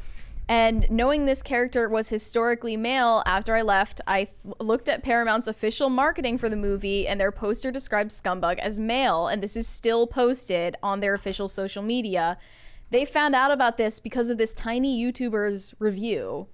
And 0.48 0.90
knowing 0.90 1.26
this 1.26 1.44
character 1.44 1.88
was 1.88 2.08
historically 2.08 2.76
male, 2.76 3.22
after 3.24 3.54
I 3.54 3.62
left, 3.62 4.00
I 4.08 4.24
th- 4.24 4.34
looked 4.58 4.88
at 4.88 5.04
Paramount's 5.04 5.46
official 5.46 5.88
marketing 5.90 6.38
for 6.38 6.48
the 6.48 6.56
movie, 6.56 7.06
and 7.06 7.20
their 7.20 7.30
poster 7.30 7.70
described 7.70 8.10
Scumbug 8.10 8.58
as 8.58 8.80
male, 8.80 9.28
and 9.28 9.40
this 9.40 9.56
is 9.56 9.68
still 9.68 10.08
posted 10.08 10.76
on 10.82 10.98
their 10.98 11.14
official 11.14 11.46
social 11.46 11.84
media. 11.84 12.36
They 12.90 13.04
found 13.04 13.36
out 13.36 13.52
about 13.52 13.76
this 13.76 14.00
because 14.00 14.28
of 14.28 14.38
this 14.38 14.52
tiny 14.52 15.00
YouTuber's 15.00 15.76
review. 15.78 16.48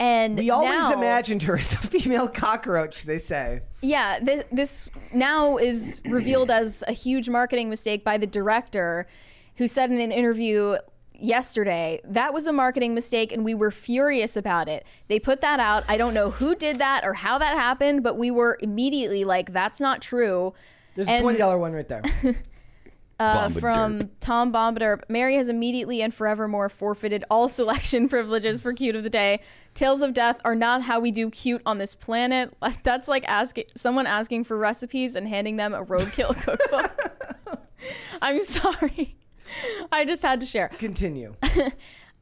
And 0.00 0.38
we 0.38 0.48
always 0.48 0.70
now- 0.70 0.92
imagined 0.94 1.42
her 1.42 1.58
as 1.58 1.74
a 1.74 1.78
female 1.78 2.28
cockroach, 2.28 3.02
they 3.02 3.18
say. 3.18 3.60
yeah, 3.82 4.20
th- 4.20 4.46
this 4.50 4.88
now 5.12 5.58
is 5.58 6.00
revealed 6.06 6.50
as 6.50 6.82
a 6.88 6.92
huge 6.92 7.28
marketing 7.28 7.68
mistake 7.68 8.04
by 8.04 8.16
the 8.16 8.26
director, 8.26 9.06
who 9.58 9.68
said 9.68 9.90
in 9.90 10.00
an 10.00 10.12
interview 10.12 10.76
yesterday 11.20 12.00
that 12.04 12.32
was 12.32 12.46
a 12.46 12.52
marketing 12.52 12.94
mistake 12.94 13.32
and 13.32 13.44
we 13.44 13.54
were 13.54 13.70
furious 13.70 14.36
about 14.36 14.68
it. 14.68 14.86
They 15.08 15.18
put 15.18 15.40
that 15.40 15.60
out. 15.60 15.84
I 15.88 15.96
don't 15.96 16.14
know 16.14 16.30
who 16.30 16.54
did 16.54 16.78
that 16.78 17.04
or 17.04 17.12
how 17.12 17.38
that 17.38 17.56
happened, 17.56 18.02
but 18.02 18.16
we 18.16 18.30
were 18.30 18.56
immediately 18.60 19.24
like, 19.24 19.52
that's 19.52 19.80
not 19.80 20.00
true. 20.00 20.54
There's 20.94 21.08
And- 21.08 21.24
a 21.24 21.28
$20 21.28 21.60
one 21.60 21.72
right 21.72 21.88
there. 21.88 22.02
uh, 23.20 23.48
from 23.48 24.10
Tom 24.20 24.52
Bombaderp. 24.52 25.02
Mary 25.08 25.34
has 25.34 25.48
immediately 25.48 26.02
and 26.02 26.14
forevermore 26.14 26.68
forfeited 26.68 27.24
all 27.30 27.48
selection 27.48 28.08
privileges 28.08 28.60
for 28.60 28.72
cute 28.72 28.94
of 28.94 29.02
the 29.02 29.10
day. 29.10 29.40
Tales 29.74 30.02
of 30.02 30.12
death 30.14 30.40
are 30.44 30.54
not 30.54 30.82
how 30.82 31.00
we 31.00 31.10
do 31.10 31.30
cute 31.30 31.62
on 31.66 31.78
this 31.78 31.94
planet. 31.94 32.56
That's 32.84 33.08
like 33.08 33.24
asking 33.26 33.64
someone 33.76 34.06
asking 34.06 34.44
for 34.44 34.56
recipes 34.56 35.16
and 35.16 35.26
handing 35.28 35.56
them 35.56 35.74
a 35.74 35.84
roadkill 35.84 36.36
cookbook. 36.42 37.66
I'm 38.22 38.42
sorry. 38.42 39.16
I 39.92 40.04
just 40.04 40.22
had 40.22 40.40
to 40.40 40.46
share. 40.46 40.68
Continue. 40.78 41.34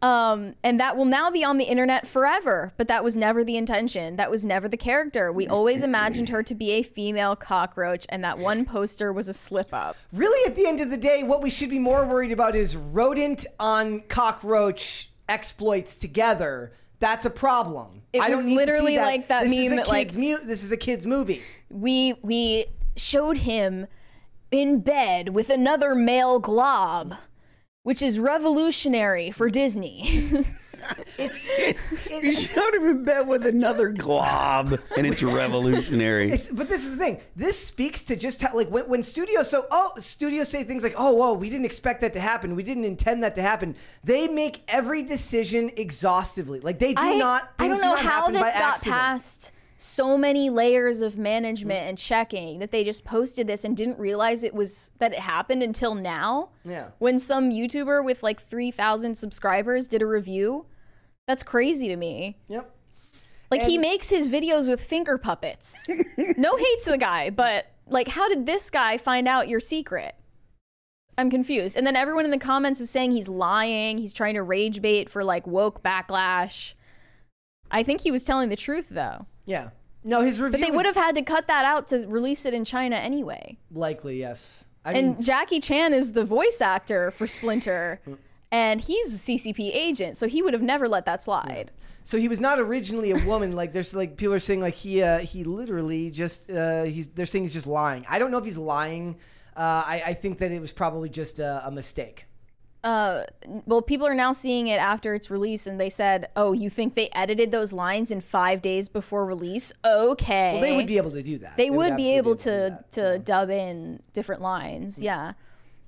Um, 0.02 0.54
and 0.62 0.78
that 0.78 0.96
will 0.96 1.06
now 1.06 1.30
be 1.30 1.42
on 1.42 1.56
the 1.56 1.64
internet 1.64 2.06
forever. 2.06 2.72
But 2.76 2.86
that 2.88 3.02
was 3.02 3.16
never 3.16 3.42
the 3.42 3.56
intention. 3.56 4.16
That 4.16 4.30
was 4.30 4.44
never 4.44 4.68
the 4.68 4.76
character. 4.76 5.32
We 5.32 5.48
always 5.48 5.82
imagined 5.82 6.28
her 6.28 6.42
to 6.42 6.54
be 6.54 6.72
a 6.72 6.82
female 6.82 7.34
cockroach, 7.34 8.04
and 8.10 8.22
that 8.22 8.38
one 8.38 8.66
poster 8.66 9.10
was 9.12 9.26
a 9.26 9.32
slip 9.34 9.72
up. 9.72 9.96
Really, 10.12 10.48
at 10.48 10.54
the 10.54 10.66
end 10.66 10.80
of 10.80 10.90
the 10.90 10.98
day, 10.98 11.22
what 11.22 11.40
we 11.42 11.48
should 11.48 11.70
be 11.70 11.78
more 11.78 12.04
worried 12.06 12.30
about 12.30 12.54
is 12.54 12.76
rodent 12.76 13.46
on 13.58 14.00
cockroach 14.02 15.10
exploits 15.30 15.96
together. 15.96 16.72
That's 16.98 17.24
a 17.24 17.30
problem. 17.30 18.02
It 18.12 18.20
I 18.20 18.28
don't 18.28 18.36
was 18.38 18.46
need 18.46 18.54
to 18.56 18.60
see 18.60 18.66
literally 18.66 18.96
that. 18.96 19.04
like 19.06 19.28
that 19.28 19.42
this 19.44 19.52
is 19.52 19.72
a 19.72 19.76
that, 19.76 19.88
like- 19.88 20.08
kid's 20.08 20.16
mu- 20.18 20.46
this 20.46 20.62
is 20.62 20.72
a 20.72 20.76
kid's 20.76 21.06
movie. 21.06 21.42
We 21.70 22.14
we 22.22 22.66
showed 22.96 23.38
him 23.38 23.86
in 24.50 24.80
bed 24.80 25.30
with 25.30 25.50
another 25.50 25.94
male 25.94 26.38
glob, 26.38 27.14
which 27.82 28.02
is 28.02 28.18
revolutionary 28.18 29.30
for 29.30 29.50
Disney. 29.50 30.44
it's 31.18 31.50
you 32.22 32.32
showed 32.32 32.74
him 32.74 32.86
in 32.86 33.04
bed 33.04 33.26
with 33.26 33.46
another 33.46 33.88
glob, 33.88 34.78
and 34.96 35.06
it's 35.06 35.22
revolutionary. 35.22 36.30
It's, 36.30 36.48
but 36.48 36.68
this 36.68 36.84
is 36.84 36.92
the 36.92 36.96
thing. 36.96 37.20
This 37.34 37.58
speaks 37.64 38.04
to 38.04 38.16
just 38.16 38.40
how, 38.40 38.54
like, 38.54 38.68
when, 38.68 38.88
when 38.88 39.02
studios, 39.02 39.50
so, 39.50 39.66
oh, 39.70 39.92
studios 39.98 40.48
say 40.48 40.64
things 40.64 40.82
like, 40.82 40.94
oh, 40.96 41.12
whoa, 41.12 41.34
we 41.34 41.50
didn't 41.50 41.66
expect 41.66 42.00
that 42.02 42.12
to 42.14 42.20
happen. 42.20 42.54
We 42.54 42.62
didn't 42.62 42.84
intend 42.84 43.22
that 43.24 43.34
to 43.36 43.42
happen. 43.42 43.76
They 44.04 44.28
make 44.28 44.62
every 44.68 45.02
decision 45.02 45.70
exhaustively. 45.76 46.60
Like, 46.60 46.78
they 46.78 46.94
do 46.94 47.02
I, 47.02 47.16
not, 47.16 47.50
I 47.58 47.64
things 47.64 47.78
don't 47.78 47.90
know 47.90 47.96
do 47.96 48.02
how 48.02 48.20
happen 48.20 48.34
this 48.34 48.42
by 48.42 48.52
got 48.52 48.72
accident. 48.72 48.94
past 48.94 49.52
so 49.78 50.16
many 50.16 50.48
layers 50.48 51.00
of 51.00 51.18
management 51.18 51.88
and 51.88 51.98
checking 51.98 52.58
that 52.60 52.70
they 52.70 52.82
just 52.82 53.04
posted 53.04 53.46
this 53.46 53.64
and 53.64 53.76
didn't 53.76 53.98
realize 53.98 54.42
it 54.42 54.54
was 54.54 54.90
that 54.98 55.12
it 55.12 55.18
happened 55.18 55.62
until 55.62 55.94
now. 55.94 56.48
Yeah. 56.64 56.88
When 56.98 57.18
some 57.18 57.50
YouTuber 57.50 58.04
with 58.04 58.22
like 58.22 58.40
3,000 58.40 59.16
subscribers 59.16 59.86
did 59.86 60.02
a 60.02 60.06
review. 60.06 60.66
That's 61.26 61.42
crazy 61.42 61.88
to 61.88 61.96
me. 61.96 62.38
Yep. 62.48 62.70
Like 63.50 63.62
he 63.62 63.78
makes 63.78 64.08
his 64.08 64.28
videos 64.28 64.68
with 64.68 64.80
finger 64.80 65.18
puppets. 65.18 65.88
no 66.36 66.56
hate 66.56 66.80
to 66.82 66.90
the 66.90 66.98
guy, 66.98 67.30
but 67.30 67.66
like 67.86 68.08
how 68.08 68.28
did 68.28 68.46
this 68.46 68.70
guy 68.70 68.96
find 68.98 69.28
out 69.28 69.48
your 69.48 69.60
secret? 69.60 70.14
I'm 71.18 71.30
confused. 71.30 71.76
And 71.76 71.86
then 71.86 71.96
everyone 71.96 72.24
in 72.24 72.30
the 72.30 72.38
comments 72.38 72.80
is 72.80 72.90
saying 72.90 73.12
he's 73.12 73.28
lying, 73.28 73.98
he's 73.98 74.12
trying 74.12 74.34
to 74.34 74.42
rage 74.42 74.82
bait 74.82 75.08
for 75.08 75.22
like 75.22 75.46
woke 75.46 75.82
backlash. 75.82 76.74
I 77.70 77.82
think 77.82 78.02
he 78.02 78.10
was 78.10 78.24
telling 78.24 78.48
the 78.48 78.56
truth 78.56 78.88
though. 78.90 79.26
Yeah. 79.46 79.70
No, 80.04 80.20
his 80.20 80.40
review 80.40 80.58
But 80.58 80.64
they 80.64 80.70
was- 80.70 80.76
would 80.76 80.86
have 80.86 80.94
had 80.96 81.14
to 81.16 81.22
cut 81.22 81.46
that 81.48 81.64
out 81.64 81.86
to 81.88 82.06
release 82.06 82.44
it 82.46 82.54
in 82.54 82.64
China 82.64 82.96
anyway. 82.96 83.56
Likely, 83.72 84.18
yes. 84.20 84.66
I 84.84 84.92
and 84.92 85.06
mean, 85.14 85.22
Jackie 85.22 85.58
Chan 85.58 85.92
is 85.94 86.12
the 86.12 86.24
voice 86.24 86.60
actor 86.60 87.10
for 87.10 87.26
Splinter, 87.26 88.00
and 88.52 88.80
he's 88.80 89.12
a 89.12 89.18
CCP 89.18 89.70
agent, 89.74 90.16
so 90.16 90.28
he 90.28 90.42
would 90.42 90.52
have 90.52 90.62
never 90.62 90.86
let 90.88 91.06
that 91.06 91.22
slide. 91.24 91.72
so 92.04 92.18
he 92.18 92.28
was 92.28 92.38
not 92.38 92.60
originally 92.60 93.10
a 93.10 93.18
woman. 93.26 93.50
like, 93.56 93.72
there's 93.72 93.94
like 93.96 94.16
people 94.16 94.34
are 94.34 94.38
saying 94.38 94.60
like 94.60 94.74
he 94.74 95.02
uh, 95.02 95.18
he 95.18 95.42
literally 95.42 96.10
just 96.12 96.48
uh, 96.48 96.84
he's 96.84 97.08
they're 97.08 97.26
saying 97.26 97.42
he's 97.42 97.54
just 97.54 97.66
lying. 97.66 98.06
I 98.08 98.20
don't 98.20 98.30
know 98.30 98.38
if 98.38 98.44
he's 98.44 98.58
lying. 98.58 99.16
Uh, 99.56 99.82
I, 99.86 100.02
I 100.08 100.14
think 100.14 100.38
that 100.38 100.52
it 100.52 100.60
was 100.60 100.70
probably 100.72 101.08
just 101.08 101.40
a, 101.40 101.66
a 101.66 101.70
mistake. 101.72 102.26
Uh, 102.84 103.24
well, 103.64 103.82
people 103.82 104.06
are 104.06 104.14
now 104.14 104.32
seeing 104.32 104.68
it 104.68 104.76
after 104.76 105.14
its 105.14 105.30
release, 105.30 105.66
and 105.66 105.80
they 105.80 105.90
said, 105.90 106.28
"Oh, 106.36 106.52
you 106.52 106.70
think 106.70 106.94
they 106.94 107.08
edited 107.12 107.50
those 107.50 107.72
lines 107.72 108.10
in 108.10 108.20
five 108.20 108.62
days 108.62 108.88
before 108.88 109.26
release? 109.26 109.72
Okay." 109.84 110.52
Well, 110.52 110.62
they 110.62 110.76
would 110.76 110.86
be 110.86 110.96
able 110.96 111.10
to 111.10 111.22
do 111.22 111.38
that. 111.38 111.56
They, 111.56 111.70
would, 111.70 111.96
be 111.96 112.16
able 112.16 112.36
to 112.36 112.78
to 112.92 113.12
to 113.12 113.18
dub 113.18 113.50
in 113.50 114.02
different 114.12 114.40
lines, 114.40 115.02
yeah. 115.02 115.32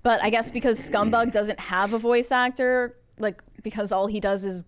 But 0.02 0.22
I 0.22 0.30
guess 0.30 0.50
because 0.50 0.78
Scumbug 0.78 1.32
doesn't 1.32 1.60
have 1.60 1.92
a 1.92 1.98
voice 1.98 2.32
actor, 2.32 2.96
like 3.18 3.42
because 3.62 3.92
all 3.92 4.06
he 4.06 4.20
does 4.20 4.44
is 4.44 4.64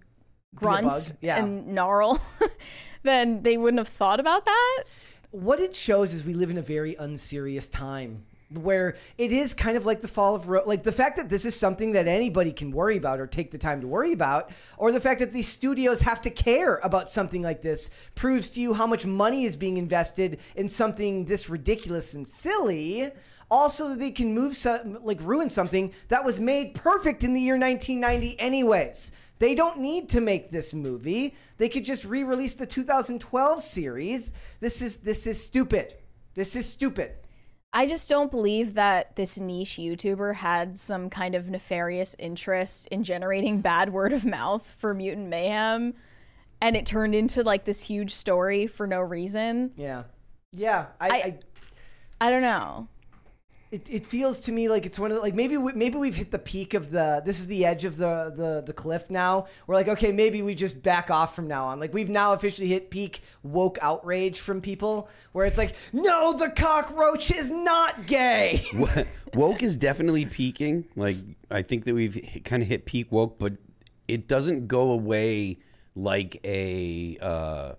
grunt 0.54 1.12
yeah. 1.20 1.42
and 1.42 1.68
gnarl, 1.68 2.20
then 3.02 3.42
they 3.42 3.56
wouldn't 3.56 3.78
have 3.78 3.88
thought 3.88 4.20
about 4.20 4.44
that. 4.44 4.84
what 5.30 5.60
it 5.60 5.74
shows 5.74 6.12
is 6.12 6.24
we 6.24 6.34
live 6.34 6.50
in 6.50 6.58
a 6.58 6.62
very 6.62 6.94
unserious 6.96 7.68
time 7.68 8.24
where 8.50 8.96
it 9.16 9.32
is 9.32 9.54
kind 9.54 9.76
of 9.76 9.86
like 9.86 10.00
the 10.00 10.08
fall 10.08 10.34
of 10.34 10.48
Ro- 10.48 10.62
like 10.66 10.82
the 10.82 10.92
fact 10.92 11.16
that 11.16 11.28
this 11.28 11.44
is 11.44 11.54
something 11.54 11.92
that 11.92 12.08
anybody 12.08 12.52
can 12.52 12.72
worry 12.72 12.96
about 12.96 13.20
or 13.20 13.26
take 13.26 13.50
the 13.50 13.58
time 13.58 13.80
to 13.80 13.86
worry 13.86 14.12
about 14.12 14.50
or 14.76 14.90
the 14.90 15.00
fact 15.00 15.20
that 15.20 15.32
these 15.32 15.48
studios 15.48 16.02
have 16.02 16.20
to 16.22 16.30
care 16.30 16.76
about 16.82 17.08
something 17.08 17.42
like 17.42 17.62
this 17.62 17.90
proves 18.14 18.48
to 18.50 18.60
you 18.60 18.74
how 18.74 18.86
much 18.86 19.06
money 19.06 19.44
is 19.44 19.56
being 19.56 19.76
invested 19.76 20.40
in 20.56 20.68
something 20.68 21.26
this 21.26 21.48
ridiculous 21.48 22.14
and 22.14 22.26
silly. 22.26 23.10
Also 23.52 23.88
that 23.88 23.98
they 23.98 24.12
can 24.12 24.32
move 24.32 24.54
some 24.54 25.02
like 25.02 25.18
ruin 25.20 25.50
something 25.50 25.92
that 26.08 26.24
was 26.24 26.38
made 26.38 26.74
perfect 26.74 27.24
in 27.24 27.34
the 27.34 27.40
year 27.40 27.58
1990 27.58 28.38
anyways. 28.38 29.10
They 29.38 29.54
don't 29.54 29.78
need 29.78 30.08
to 30.10 30.20
make 30.20 30.50
this 30.50 30.74
movie. 30.74 31.34
They 31.56 31.68
could 31.68 31.84
just 31.84 32.04
re-release 32.04 32.54
the 32.54 32.66
2012 32.66 33.62
series. 33.62 34.32
This 34.60 34.82
is 34.82 34.98
this 34.98 35.26
is 35.26 35.42
stupid. 35.42 35.94
This 36.34 36.54
is 36.54 36.68
stupid 36.68 37.12
I 37.72 37.86
just 37.86 38.08
don't 38.08 38.30
believe 38.30 38.74
that 38.74 39.14
this 39.16 39.38
niche 39.38 39.78
YouTuber 39.80 40.34
had 40.34 40.76
some 40.76 41.08
kind 41.08 41.34
of 41.34 41.48
nefarious 41.48 42.16
interest 42.18 42.88
in 42.88 43.04
generating 43.04 43.60
bad 43.62 43.92
word 43.92 44.12
of 44.12 44.24
mouth 44.24 44.74
for 44.78 44.92
Mutant 44.94 45.28
Mayhem 45.28 45.94
and 46.60 46.76
it 46.76 46.84
turned 46.86 47.14
into 47.14 47.42
like 47.42 47.64
this 47.64 47.82
huge 47.84 48.12
story 48.12 48.66
for 48.66 48.86
no 48.86 49.00
reason. 49.00 49.72
yeah 49.76 50.02
yeah 50.52 50.86
i, 51.00 51.08
I, 51.08 51.38
I 52.20 52.30
don't 52.30 52.42
know. 52.42 52.88
It, 53.70 53.88
it 53.88 54.06
feels 54.06 54.40
to 54.40 54.52
me 54.52 54.68
like 54.68 54.84
it's 54.86 54.98
one 54.98 55.10
of 55.10 55.16
the, 55.16 55.22
like 55.22 55.34
maybe 55.34 55.56
we, 55.56 55.72
maybe 55.72 55.96
we've 55.98 56.16
hit 56.16 56.30
the 56.30 56.38
peak 56.38 56.74
of 56.74 56.90
the 56.90 57.22
this 57.24 57.38
is 57.38 57.46
the 57.46 57.64
edge 57.64 57.84
of 57.84 57.96
the 57.96 58.32
the 58.34 58.62
the 58.66 58.72
cliff 58.72 59.10
now 59.10 59.46
we're 59.66 59.74
like 59.74 59.88
okay 59.88 60.10
maybe 60.12 60.42
we 60.42 60.54
just 60.54 60.82
back 60.82 61.10
off 61.10 61.36
from 61.36 61.46
now 61.46 61.66
on 61.66 61.78
like 61.78 61.94
we've 61.94 62.10
now 62.10 62.32
officially 62.32 62.68
hit 62.68 62.90
peak 62.90 63.20
woke 63.42 63.78
outrage 63.80 64.40
from 64.40 64.60
people 64.60 65.08
where 65.32 65.46
it's 65.46 65.58
like 65.58 65.74
no 65.92 66.32
the 66.36 66.50
cockroach 66.50 67.30
is 67.30 67.50
not 67.50 68.06
gay 68.06 68.62
woke 69.34 69.62
is 69.62 69.76
definitely 69.76 70.26
peaking. 70.26 70.86
Like 70.96 71.18
I 71.50 71.62
think 71.62 71.84
that 71.84 71.94
we've 71.94 72.40
kind 72.44 72.62
of 72.62 72.68
hit 72.68 72.86
peak 72.86 73.10
woke, 73.10 73.38
but 73.38 73.54
it 74.08 74.28
doesn't 74.28 74.68
go 74.68 74.90
away 74.90 75.58
like 75.94 76.40
a. 76.44 77.18
Uh, 77.20 77.72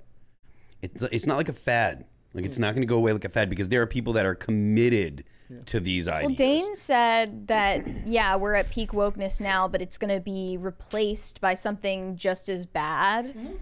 it's 0.82 1.04
it's 1.04 1.26
not 1.26 1.38
like 1.38 1.50
a 1.50 1.54
fad. 1.54 2.06
Like 2.34 2.46
it's 2.46 2.60
not 2.60 2.74
going 2.74 2.82
to 2.82 2.88
go 2.88 2.96
away 2.96 3.12
like 3.12 3.26
a 3.26 3.30
fad 3.30 3.50
because 3.50 3.70
there 3.70 3.82
are 3.82 3.88
people 3.88 4.14
that 4.14 4.26
are 4.26 4.36
committed 4.36 5.26
to 5.66 5.80
these 5.80 6.08
ideas. 6.08 6.28
Well, 6.28 6.36
Dane 6.36 6.76
said 6.76 7.48
that 7.48 7.88
yeah, 8.06 8.36
we're 8.36 8.56
at 8.56 8.70
peak 8.70 8.92
wokeness 8.92 9.42
now, 9.42 9.68
but 9.68 9.82
it's 9.82 9.98
going 9.98 10.14
to 10.14 10.22
be 10.22 10.58
replaced 10.58 11.42
by 11.42 11.54
something 11.54 12.16
just 12.16 12.50
as 12.50 12.66
bad. 12.66 13.28
Mm-hmm. 13.28 13.56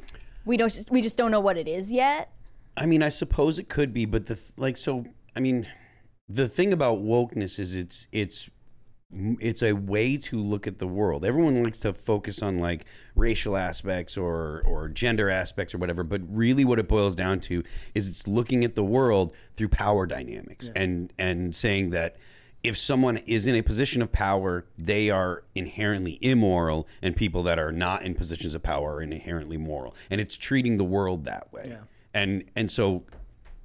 We 0.45 0.57
don't 0.57 0.71
just 0.71 0.89
we 0.89 1.01
just 1.01 1.17
don't 1.17 1.31
know 1.31 1.39
what 1.39 1.57
it 1.57 1.67
is 1.67 1.91
yet. 1.91 2.31
I 2.77 2.85
mean, 2.85 3.03
I 3.03 3.09
suppose 3.09 3.59
it 3.59 3.69
could 3.69 3.93
be, 3.93 4.05
but 4.05 4.25
the 4.27 4.39
like 4.57 4.77
so. 4.77 5.05
I 5.35 5.39
mean, 5.41 5.67
the 6.27 6.47
thing 6.47 6.73
about 6.73 6.99
wokeness 6.99 7.59
is 7.59 7.75
it's 7.75 8.07
it's 8.11 8.49
it's 9.11 9.63
a 9.63 9.73
way 9.73 10.17
to 10.17 10.37
look 10.37 10.67
at 10.67 10.77
the 10.77 10.87
world. 10.87 11.25
Everyone 11.25 11.63
likes 11.63 11.79
to 11.79 11.93
focus 11.93 12.43
on 12.43 12.59
like 12.59 12.85
racial 13.15 13.57
aspects 13.57 14.17
or 14.17 14.61
or 14.67 14.87
gender 14.87 15.29
aspects 15.29 15.73
or 15.73 15.79
whatever, 15.79 16.03
but 16.03 16.21
really 16.29 16.63
what 16.63 16.79
it 16.79 16.87
boils 16.87 17.15
down 17.15 17.39
to 17.41 17.63
is 17.95 18.07
it's 18.07 18.27
looking 18.27 18.63
at 18.63 18.75
the 18.75 18.83
world 18.83 19.33
through 19.53 19.69
power 19.69 20.05
dynamics 20.05 20.69
and 20.75 21.11
and 21.17 21.55
saying 21.55 21.89
that 21.89 22.17
if 22.61 22.77
someone 22.77 23.17
is 23.17 23.47
in 23.47 23.55
a 23.55 23.61
position 23.63 24.01
of 24.01 24.11
power, 24.11 24.65
they 24.77 25.09
are 25.09 25.43
inherently 25.55 26.19
immoral, 26.21 26.87
and 27.01 27.15
people 27.15 27.41
that 27.43 27.57
are 27.57 27.71
not 27.71 28.03
in 28.03 28.13
positions 28.13 28.53
of 28.53 28.61
power 28.61 28.95
are 28.95 29.01
inherently 29.01 29.57
moral. 29.57 29.95
And 30.09 30.19
it's 30.19 30.35
treating 30.37 30.77
the 30.77 30.83
world 30.83 31.23
that 31.25 31.51
way. 31.53 31.63
And 32.13 32.43
and 32.55 32.69
so 32.69 33.05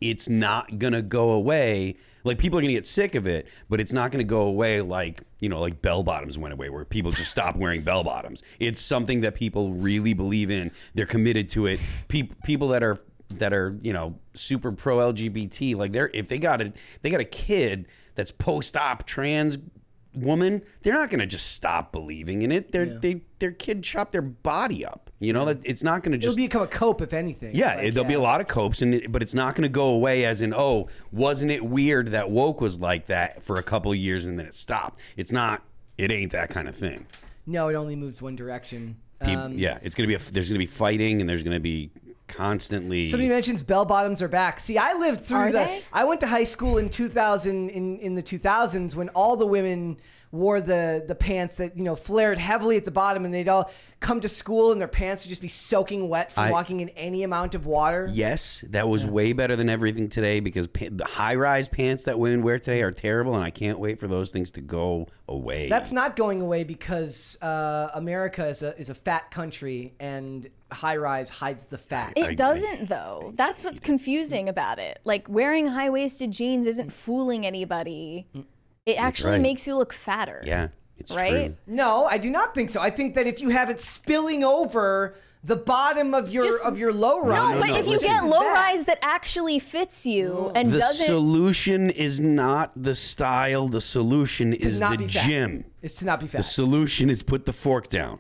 it's 0.01 0.29
not 0.29 0.79
gonna 0.79 1.03
go 1.03 1.33
away. 1.33 1.97
Like 2.25 2.39
people 2.39 2.59
are 2.59 2.62
gonna 2.62 2.72
get 2.72 2.87
sick 2.87 3.14
of 3.14 3.27
it, 3.27 3.47
but 3.68 3.81
it's 3.81 3.93
not 3.93 4.11
gonna 4.11 4.25
go 4.25 4.43
away 4.43 4.81
like 4.81 5.22
you 5.41 5.49
know, 5.49 5.61
like 5.61 5.83
bell 5.83 6.03
bottoms 6.03 6.39
went 6.39 6.55
away, 6.55 6.70
where 6.70 6.85
people 6.85 7.11
just 7.11 7.31
stopped 7.31 7.59
wearing 7.59 7.83
bell 7.83 8.03
bottoms. 8.03 8.43
It's 8.59 8.81
something 8.81 9.20
that 9.20 9.35
people 9.35 9.75
really 9.75 10.14
believe 10.14 10.51
in. 10.51 10.70
They're 10.95 11.07
committed 11.07 11.49
to 11.51 11.66
it. 11.66 11.81
People 12.09 12.37
people 12.45 12.68
that 12.68 12.83
are 12.83 12.99
that 13.31 13.53
are 13.53 13.79
you 13.83 13.93
know 13.93 14.18
super 14.35 14.72
pro 14.72 14.97
LGBT, 15.12 15.77
like 15.77 15.93
they're 15.93 16.11
if 16.14 16.29
they 16.29 16.39
got 16.39 16.61
a 16.61 16.72
they 17.03 17.11
got 17.11 17.20
a 17.20 17.25
kid 17.25 17.87
that's 18.14 18.31
post 18.31 18.77
op 18.77 19.07
trans 19.07 19.59
woman, 20.15 20.62
they're 20.83 20.95
not 20.95 21.11
gonna 21.11 21.27
just 21.27 21.53
stop 21.53 21.93
believing 21.93 22.43
in 22.43 22.53
it. 22.53 22.73
Their 22.73 22.87
they 22.87 23.23
their 23.39 23.53
kid 23.53 23.83
chopped 23.83 24.12
their 24.12 24.23
body 24.23 24.85
up. 24.85 25.11
You 25.21 25.33
know 25.33 25.45
that 25.47 25.59
it's 25.65 25.83
not 25.83 26.03
gonna 26.03 26.19
just 26.19 26.37
it'll 26.37 26.45
become 26.47 26.62
a 26.62 26.67
cope 26.67 27.01
if 27.01 27.12
anything 27.12 27.55
yeah, 27.55 27.77
Like, 27.77 27.85
it- 27.87 27.95
there'll 27.95 28.09
be 28.09 28.15
a 28.15 28.21
lot 28.21 28.41
of 28.41 28.49
copes, 28.49 28.83
and 28.83 28.95
it, 28.95 29.11
but 29.12 29.23
it's 29.23 29.35
not 29.35 29.55
going 29.55 29.62
to 29.62 29.69
go 29.69 29.87
away. 29.89 30.25
As 30.25 30.43
in, 30.43 30.53
oh, 30.55 30.89
wasn't 31.12 31.51
it 31.51 31.65
weird 31.65 32.09
that 32.09 32.31
woke 32.31 32.61
was 32.61 32.81
like 32.81 33.07
that 33.07 33.43
for 33.43 33.57
a 33.57 33.62
couple 33.62 33.91
of 33.93 33.99
years 33.99 34.27
and 34.27 34.39
then 34.39 34.47
it 34.47 34.55
stopped? 34.55 34.99
It's 35.17 35.33
not. 35.33 35.62
It 35.97 36.11
ain't 36.12 36.33
that 36.33 36.51
kind 36.51 36.69
of 36.69 36.75
thing. 36.77 37.07
no 37.47 37.69
it 37.69 37.75
only 37.75 37.97
moves 37.97 38.21
one 38.21 38.37
direction 38.37 38.97
Peop- 39.25 39.39
um, 39.39 39.57
yeah, 39.57 39.79
it's 39.83 39.95
gonna 39.95 40.09
be. 40.09 40.15
A, 40.15 40.19
there's 40.19 40.49
gonna 40.49 40.59
be 40.59 40.67
fighting, 40.67 41.21
and 41.21 41.31
there's 41.31 41.43
gonna 41.45 41.61
be 41.61 41.91
constantly. 42.29 43.05
Somebody 43.05 43.29
mentions 43.29 43.62
bell 43.62 43.85
bottoms 43.85 44.22
are 44.22 44.29
back. 44.29 44.59
See, 44.61 44.79
I 44.79 44.95
lived 44.95 45.20
through 45.20 45.39
Are 45.39 45.53
the. 45.53 45.59
they? 45.59 45.83
I 45.93 46.05
went 46.05 46.20
to 46.20 46.27
high 46.27 46.45
school 46.45 46.79
in 46.79 46.89
2000 46.89 47.70
in 47.70 47.99
in 47.99 48.14
the 48.14 48.22
2000s 48.22 48.95
when 48.95 49.09
all 49.11 49.37
the 49.37 49.47
women 49.47 49.97
wore 50.35 50.61
the 50.61 51.05
the 51.07 51.14
pants 51.14 51.57
that 51.57 51.76
you 51.76 51.85
know 51.85 51.97
flared 51.97 52.39
heavily 52.39 52.76
at 52.76 52.85
the 52.85 52.91
bottom, 52.91 53.24
and 53.24 53.32
they'd 53.32 53.49
all 53.49 53.70
come 54.01 54.20
to 54.20 54.28
school 54.28 54.72
and 54.72 54.80
their 54.80 54.89
pants 54.89 55.24
would 55.24 55.30
just 55.30 55.41
be 55.41 55.49
soaking 55.49 56.09
wet 56.09 56.30
from 56.32 56.45
I- 56.45 56.51
walking 56.51 56.80
in 56.80 56.91
any 56.91 57.22
amount 57.22 57.55
of 57.55 57.64
water. 57.64 58.11
Yes, 58.12 58.62
that 58.68 58.89
was 58.89 59.07
way 59.07 59.32
better 59.32 59.57
than 59.57 59.68
everything 59.70 60.09
today 60.09 60.41
because 60.41 60.66
pa- 60.66 60.89
the 60.91 61.05
high 61.07 61.37
rise 61.37 61.68
pants 61.68 62.05
that 62.05 62.18
women 62.18 62.43
wear 62.43 62.59
today 62.59 62.82
are 62.82 62.93
terrible, 62.93 63.35
and 63.35 63.45
I 63.45 63.51
can't 63.51 63.78
wait 63.78 63.99
for 64.01 64.09
those 64.09 64.30
things 64.30 64.51
to 64.53 64.61
go 64.61 65.07
away. 65.28 65.68
That's 65.68 65.93
not 65.93 66.16
going 66.16 66.43
away 66.43 66.64
because 66.64 67.39
uh, 67.41 67.91
America 67.95 68.47
is 68.47 68.62
a 68.62 68.76
is 68.78 68.91
a 68.91 68.95
fat 68.95 69.30
country, 69.30 69.95
and 70.01 70.49
high 70.70 70.97
rise 70.97 71.30
hides 71.30 71.66
the 71.66 71.78
fat. 71.78 72.12
It 72.16 72.37
doesn't 72.37 72.89
though. 72.89 73.32
That's 73.37 73.64
what's 73.64 73.80
confusing 73.80 74.49
about 74.49 74.78
it. 74.78 74.99
Like 75.05 75.28
wearing 75.28 75.68
high 75.68 75.91
waisted 75.91 76.32
jeans 76.32 76.66
isn't 76.66 76.93
fooling 76.93 77.47
anybody. 77.47 78.26
It 78.87 78.99
actually 78.99 79.32
right. 79.32 79.41
makes 79.41 79.66
you 79.66 79.76
look 79.76 79.93
fatter. 79.95 80.43
Yeah, 80.45 80.68
it's 80.99 81.14
right. 81.14 81.57
No, 81.66 82.05
I 82.05 82.18
do 82.18 82.28
not 82.30 82.55
think 82.55 82.68
so. 82.68 82.80
I 82.80 82.91
think 82.91 83.14
that 83.14 83.26
if 83.26 83.41
you 83.41 83.49
have 83.49 83.70
it 83.70 83.80
spilling 83.80 84.45
over 84.45 85.14
the 85.43 85.57
bottom 85.57 86.12
of 86.12 86.30
your 86.30 86.45
Just- 86.45 86.64
of 86.66 86.78
your 86.78 86.93
low 86.93 87.20
rise, 87.22 87.55
No, 87.55 87.61
but 87.61 87.80
if 87.80 87.89
you 87.89 87.99
get 87.99 88.24
low 88.24 88.41
rise 88.47 88.85
that 88.85 88.99
actually 89.01 89.59
fits 89.59 90.05
you 90.05 90.53
and 90.55 90.70
the 90.70 90.78
doesn't 90.78 91.07
The 91.07 91.12
solution 91.12 91.89
is 91.91 92.20
not 92.20 92.72
the 92.76 92.95
style. 92.95 93.68
The 93.68 93.80
solution 93.80 94.53
is 94.53 94.80
the 94.80 94.97
be 94.99 95.09
fat. 95.09 95.26
gym. 95.26 95.64
It's 95.80 95.95
to 95.97 96.05
not 96.05 96.20
be 96.20 96.26
fat. 96.26 96.39
The 96.39 96.45
solution 96.45 97.09
is 97.09 97.22
put 97.22 97.47
the 97.47 97.53
fork 97.55 97.89
down. 97.89 98.18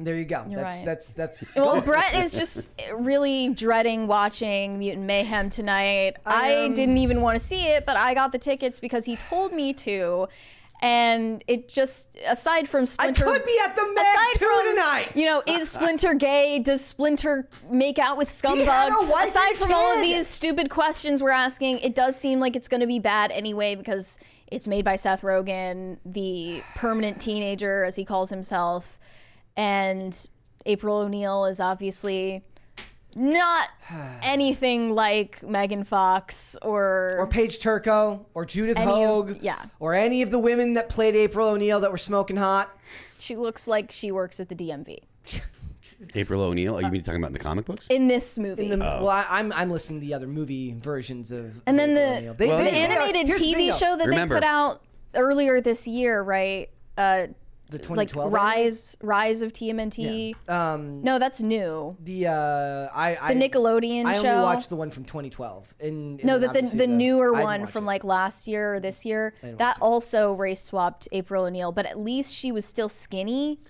There 0.00 0.14
you 0.16 0.24
go. 0.24 0.44
You're 0.48 0.60
that's, 0.62 0.78
right. 0.78 0.84
that's 0.86 1.10
that's 1.10 1.56
Well, 1.56 1.80
Brett 1.84 2.14
is 2.14 2.34
just 2.34 2.68
really 2.94 3.48
dreading 3.48 4.06
watching 4.06 4.78
Mutant 4.78 5.06
Mayhem 5.06 5.50
tonight. 5.50 6.16
I, 6.24 6.50
am- 6.50 6.66
um, 6.66 6.74
didn't 6.74 6.98
even 6.98 7.20
want 7.20 7.38
to 7.38 7.44
see 7.44 7.66
it, 7.66 7.84
but 7.84 7.96
I 7.96 8.14
got 8.14 8.32
the 8.32 8.38
tickets 8.38 8.78
because 8.80 9.04
he 9.04 9.16
told 9.16 9.52
me 9.52 9.72
to. 9.74 10.28
And 10.80 11.42
it 11.48 11.68
just, 11.68 12.08
aside 12.24 12.68
from 12.68 12.86
Splinter, 12.86 13.26
I 13.28 13.32
could 13.32 13.44
be 13.44 13.58
at 13.64 13.74
the 13.74 13.82
Meg 13.96 14.06
too 14.34 14.44
from, 14.46 14.66
tonight. 14.76 15.08
You 15.16 15.24
know, 15.24 15.42
is 15.44 15.70
Splinter 15.70 16.14
gay? 16.14 16.60
Does 16.60 16.84
Splinter 16.84 17.48
make 17.68 17.98
out 17.98 18.16
with 18.16 18.28
He 18.30 18.64
had 18.64 18.92
Scumbug? 18.92 19.08
a 19.08 19.10
wife 19.10 19.28
Aside 19.30 19.56
from 19.56 19.72
all 19.72 19.96
of 19.96 20.00
these 20.00 20.28
stupid 20.28 20.70
questions 20.70 21.20
we're 21.20 21.30
asking, 21.30 21.80
it 21.80 21.96
does 21.96 22.14
seem 22.14 22.38
like 22.38 22.54
it's 22.54 22.68
going 22.68 22.80
to 22.80 22.86
be 22.86 23.00
bad 23.00 23.32
anyway 23.32 23.74
because 23.74 24.20
it's 24.46 24.68
made 24.68 24.84
by 24.84 24.94
Seth 24.94 25.22
Rogen, 25.22 25.98
the 26.06 26.62
permanent 26.76 27.20
teenager, 27.20 27.82
as 27.82 27.96
he 27.96 28.04
calls 28.04 28.30
himself, 28.30 29.00
and 29.58 30.28
April 30.64 30.96
O'Neil 30.98 31.44
is 31.46 31.60
obviously 31.60 32.42
not 33.14 33.68
anything 34.22 34.94
like 34.94 35.42
Megan 35.42 35.82
Fox 35.84 36.56
or 36.62 37.16
or 37.18 37.26
Paige 37.26 37.58
Turco 37.58 38.24
or 38.34 38.46
Judith 38.46 38.76
Any 38.78 38.90
of- 38.90 39.08
Hoag, 39.08 39.38
yeah. 39.42 39.64
or 39.80 39.92
any 39.94 40.22
of 40.22 40.30
the 40.30 40.38
women 40.38 40.74
that 40.74 40.88
played 40.88 41.16
April 41.16 41.48
O'Neil 41.48 41.80
that 41.80 41.90
were 41.90 41.98
smoking 41.98 42.36
hot. 42.36 42.70
She 43.18 43.34
looks 43.36 43.66
like 43.66 43.90
she 43.92 44.12
works 44.12 44.38
at 44.40 44.48
the 44.48 44.54
DMV 44.54 44.98
April 46.14 46.40
O'Neil. 46.42 46.76
Are 46.76 46.82
you 46.82 46.90
mean 46.90 47.02
talking 47.02 47.20
about 47.20 47.28
in 47.28 47.32
the 47.32 47.38
comic 47.40 47.64
books? 47.64 47.86
in 47.90 48.06
this 48.06 48.38
movie. 48.38 48.70
In 48.70 48.78
the, 48.78 48.86
Oh. 48.86 49.00
Well, 49.02 49.08
I, 49.10 49.26
I'm 49.28 49.52
I'm 49.52 49.70
listening 49.70 50.00
to 50.00 50.06
the 50.06 50.14
other 50.14 50.28
movie 50.28 50.74
versions 50.78 51.32
of. 51.32 51.46
of 51.46 51.62
and 51.66 51.76
then 51.78 51.90
April 51.90 52.04
the, 52.04 52.16
O'Neil. 52.18 52.34
They- 52.34 52.46
the 52.48 52.56
they- 52.56 52.70
they 52.70 52.76
animated 52.84 53.26
here's 53.26 53.40
the 53.40 53.54
TV 53.54 53.70
though. 53.72 53.76
show 53.76 53.96
that 53.96 54.06
Remember- 54.06 54.34
they 54.36 54.40
put 54.40 54.44
out 54.46 54.82
earlier 55.14 55.60
this 55.60 55.88
year, 55.88 56.22
right? 56.22 56.70
Uh, 56.96 57.26
The 57.70 57.76
like 57.76 58.08
2012 58.08 58.32
Rise, 58.32 58.96
Rise 59.02 59.42
of 59.42 59.52
TMNT. 59.52 60.34
Um, 60.48 61.02
No, 61.02 61.18
that's 61.18 61.42
new. 61.42 61.96
the 62.00 62.26
uh, 62.28 62.88
I, 62.94 63.18
I 63.20 63.34
The 63.34 63.40
Nickelodeon 63.48 64.06
I 64.06 64.14
show. 64.22 64.28
only 64.28 64.42
watched 64.42 64.70
the 64.70 64.76
one 64.76 64.90
from 64.90 65.04
2012. 65.04 65.74
And, 65.80 66.18
and 66.20 66.24
No, 66.24 66.38
then 66.38 66.48
but 66.48 66.52
the, 66.54 66.58
obviously 66.60 66.78
the 66.78 66.86
newer 66.86 67.36
I 67.36 67.42
one 67.42 67.66
from 67.66 67.84
it. 67.84 67.88
like 67.88 68.04
last 68.04 68.48
year 68.48 68.74
or 68.76 68.80
this 68.80 69.04
year, 69.04 69.34
that 69.42 69.76
also 69.82 70.32
race 70.32 70.62
swapped 70.62 71.08
April 71.12 71.44
O'Neil, 71.44 71.70
but 71.72 71.84
at 71.84 71.98
least 71.98 72.34
she 72.34 72.50
was 72.52 72.64
still 72.64 72.88
skinny. 72.88 73.60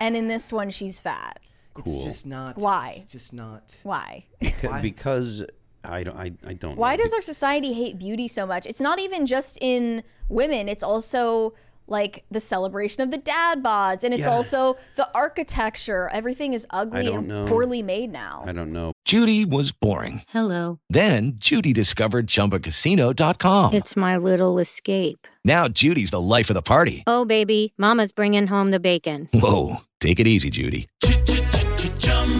And 0.00 0.16
in 0.16 0.28
this 0.28 0.52
one, 0.52 0.70
she's 0.70 1.00
fat. 1.00 1.38
It's 1.78 1.94
Cool. 1.94 2.02
just 2.04 2.26
not. 2.26 2.58
Why? 2.58 2.96
It's 3.02 3.10
just 3.12 3.32
not. 3.32 3.74
Why? 3.82 4.26
Because, 4.40 4.82
because 4.82 5.44
I 5.82 6.02
don't. 6.04 6.16
I, 6.16 6.32
I 6.46 6.52
don't. 6.52 6.76
Why 6.76 6.96
know. 6.96 7.02
does 7.02 7.12
our 7.14 7.20
society 7.20 7.72
hate 7.72 7.98
beauty 7.98 8.28
so 8.28 8.44
much? 8.46 8.66
It's 8.66 8.80
not 8.80 8.98
even 9.00 9.24
just 9.26 9.58
in 9.60 10.02
women, 10.28 10.68
it's 10.68 10.82
also 10.82 11.54
like 11.86 12.24
the 12.30 12.40
celebration 12.40 13.02
of 13.02 13.10
the 13.10 13.18
dad 13.18 13.62
bods, 13.62 14.04
and 14.04 14.14
it's 14.14 14.22
Yeah. 14.26 14.34
also 14.34 14.76
the 14.96 15.08
architecture. 15.14 16.08
Everything 16.12 16.52
is 16.52 16.66
ugly 16.70 17.08
and 17.12 17.28
know. 17.28 17.46
poorly 17.46 17.82
made 17.82 18.10
now. 18.12 18.44
I 18.46 18.52
don't 18.52 18.72
know. 18.72 18.92
Judy 19.04 19.44
was 19.44 19.72
boring. 19.72 20.22
Hello. 20.28 20.78
Then 20.88 21.32
Judy 21.36 21.72
discovered 21.72 22.26
ChumbaCasino.com. 22.28 23.74
It's 23.74 23.96
my 23.96 24.16
little 24.16 24.58
escape. 24.58 25.26
Now 25.44 25.68
Judy's 25.68 26.10
the 26.10 26.20
life 26.20 26.50
of 26.50 26.54
the 26.54 26.62
party. 26.62 27.02
Oh, 27.06 27.24
baby, 27.24 27.72
Mama's 27.76 28.12
bringing 28.12 28.46
home 28.46 28.70
the 28.70 28.80
bacon. 28.80 29.28
Whoa, 29.34 29.78
take 30.00 30.20
it 30.20 30.26
easy, 30.26 30.50
Judy. 30.50 30.88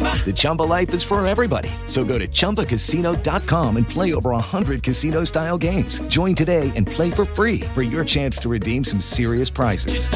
The 0.03 0.33
Chumba 0.33 0.63
life 0.63 0.95
is 0.95 1.03
for 1.03 1.25
everybody. 1.27 1.69
So 1.87 2.05
go 2.05 2.19
to 2.19 2.29
ChumbaCasino.com 2.29 3.77
and 3.77 3.89
play 3.89 4.15
over 4.15 4.31
100 4.31 4.83
casino 4.83 5.25
style 5.25 5.59
games. 5.59 6.01
Join 6.03 6.35
today 6.35 6.71
and 6.77 6.87
play 6.87 7.11
for 7.11 7.25
free 7.25 7.61
for 7.75 7.83
your 7.83 8.05
chance 8.05 8.39
to 8.39 8.49
redeem 8.49 8.85
some 8.85 9.01
serious 9.01 9.51
prizes. 9.51 10.09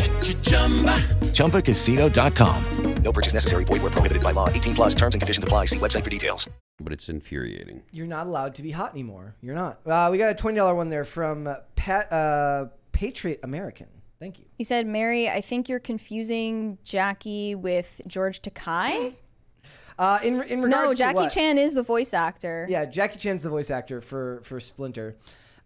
ChumbaCasino.com. 1.33 2.65
No 3.03 3.13
purchase 3.13 3.35
necessary. 3.35 3.65
Void 3.65 3.83
where 3.83 3.91
prohibited 3.91 4.23
by 4.23 4.33
law. 4.33 4.49
18 4.49 4.75
plus 4.75 4.95
terms 4.95 5.15
and 5.15 5.23
conditions 5.23 5.45
apply. 5.45 5.67
See 5.67 5.79
website 5.79 6.03
for 6.03 6.11
details. 6.11 6.49
But 6.81 6.93
it's 6.93 7.09
infuriating. 7.09 7.83
You're 7.93 8.09
not 8.09 8.27
allowed 8.27 8.57
to 8.57 8.63
be 8.63 8.73
hot 8.73 8.93
anymore. 8.93 9.37
You're 9.41 9.55
not. 9.55 9.79
Uh, 9.87 10.09
we 10.11 10.19
got 10.19 10.31
a 10.31 10.35
twenty 10.35 10.57
dollar 10.57 10.75
one 10.75 10.89
there 10.91 11.05
from 11.05 11.47
uh, 11.47 11.57
Pat 11.77 12.13
uh, 12.13 12.67
Patriot 12.93 13.41
American. 13.45 13.87
Thank 14.19 14.39
you. 14.41 14.47
He 14.59 14.65
said, 14.65 14.87
Mary, 14.87 15.29
I 15.29 15.41
think 15.41 15.69
you're 15.69 15.79
confusing 15.79 16.79
Jackie 16.85 17.55
with 17.55 18.01
George 18.07 18.43
Takei. 18.43 19.15
Uh, 19.99 20.19
in 20.23 20.43
in 20.43 20.63
regards 20.63 20.87
No, 20.87 20.91
to 20.93 20.97
Jackie 20.97 21.15
what? 21.17 21.33
Chan 21.33 21.59
is 21.59 21.75
the 21.75 21.83
voice 21.83 22.13
actor. 22.13 22.67
Yeah, 22.69 22.85
Jackie 22.85 23.19
Chan's 23.19 23.43
the 23.43 23.51
voice 23.51 23.71
actor 23.71 24.01
for 24.01 24.41
for 24.45 24.61
Splinter. 24.61 25.17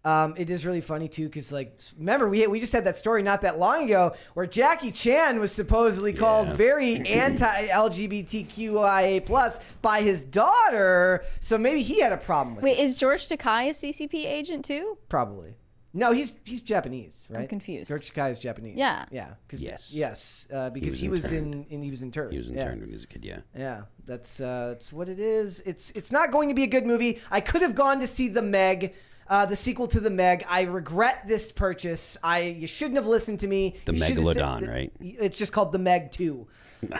Um, 0.03 0.33
it 0.35 0.49
is 0.49 0.65
really 0.65 0.81
funny 0.81 1.07
too, 1.07 1.25
because 1.25 1.51
like 1.51 1.79
remember 1.97 2.27
we 2.27 2.47
we 2.47 2.59
just 2.59 2.73
had 2.73 2.85
that 2.85 2.97
story 2.97 3.21
not 3.21 3.41
that 3.41 3.59
long 3.59 3.83
ago 3.83 4.15
where 4.33 4.47
Jackie 4.47 4.91
Chan 4.91 5.39
was 5.39 5.51
supposedly 5.51 6.11
called 6.11 6.47
very 6.49 6.95
anti 7.07 7.67
LGBTQIA 7.67 9.23
plus 9.25 9.59
by 9.81 10.01
his 10.01 10.23
daughter, 10.23 11.23
so 11.39 11.57
maybe 11.57 11.83
he 11.83 11.99
had 12.01 12.13
a 12.13 12.17
problem 12.17 12.55
with 12.55 12.63
Wait, 12.63 12.79
it. 12.79 12.83
is 12.83 12.97
George 12.97 13.27
Takei 13.27 13.69
a 13.69 13.73
CCP 13.73 14.25
agent 14.25 14.65
too? 14.65 14.97
Probably. 15.07 15.55
No, 15.93 16.11
he's 16.13 16.33
he's 16.45 16.61
Japanese, 16.61 17.27
right? 17.29 17.41
I'm 17.41 17.47
confused. 17.47 17.89
George 17.89 18.11
Takei 18.13 18.31
is 18.31 18.39
Japanese. 18.39 18.77
Yeah. 18.77 19.05
yeah. 19.11 19.33
'cause- 19.49 19.61
Yes. 19.61 19.93
yes, 19.93 20.47
uh, 20.53 20.69
because 20.69 20.93
was 20.93 20.99
he 21.01 21.09
was 21.09 21.31
in, 21.31 21.65
in 21.69 21.83
he 21.83 21.89
was 21.91 22.01
interned. 22.01 22.31
He 22.31 22.37
was 22.37 22.47
yeah. 22.49 22.61
interned 22.61 22.79
when 22.81 22.89
he 22.89 22.93
was 22.93 23.03
a 23.03 23.07
kid. 23.07 23.25
Yeah. 23.25 23.39
Yeah, 23.57 23.81
that's 24.05 24.39
uh, 24.39 24.69
that's 24.69 24.93
what 24.93 25.09
it 25.09 25.19
is. 25.19 25.61
It's 25.65 25.91
it's 25.91 26.11
not 26.11 26.31
going 26.31 26.47
to 26.49 26.55
be 26.55 26.63
a 26.63 26.67
good 26.67 26.85
movie. 26.85 27.19
I 27.29 27.41
could 27.41 27.61
have 27.61 27.75
gone 27.75 27.99
to 27.99 28.07
see 28.07 28.29
the 28.29 28.41
Meg, 28.41 28.93
uh, 29.27 29.45
the 29.45 29.55
sequel 29.57 29.87
to 29.89 29.99
the 29.99 30.09
Meg. 30.09 30.45
I 30.49 30.61
regret 30.61 31.23
this 31.27 31.51
purchase. 31.51 32.17
I 32.23 32.39
you 32.39 32.67
shouldn't 32.67 32.95
have 32.95 33.05
listened 33.07 33.41
to 33.41 33.47
me. 33.47 33.75
The 33.83 33.91
You 33.93 33.99
should 33.99 34.07
said 34.07 34.17
Megalodon, 34.17 34.61
that- 34.61 34.69
right? 34.69 34.93
It's 35.01 35.37
just 35.37 35.51
called 35.51 35.73
the 35.73 35.79
Meg 35.79 36.11
Two. 36.11 36.47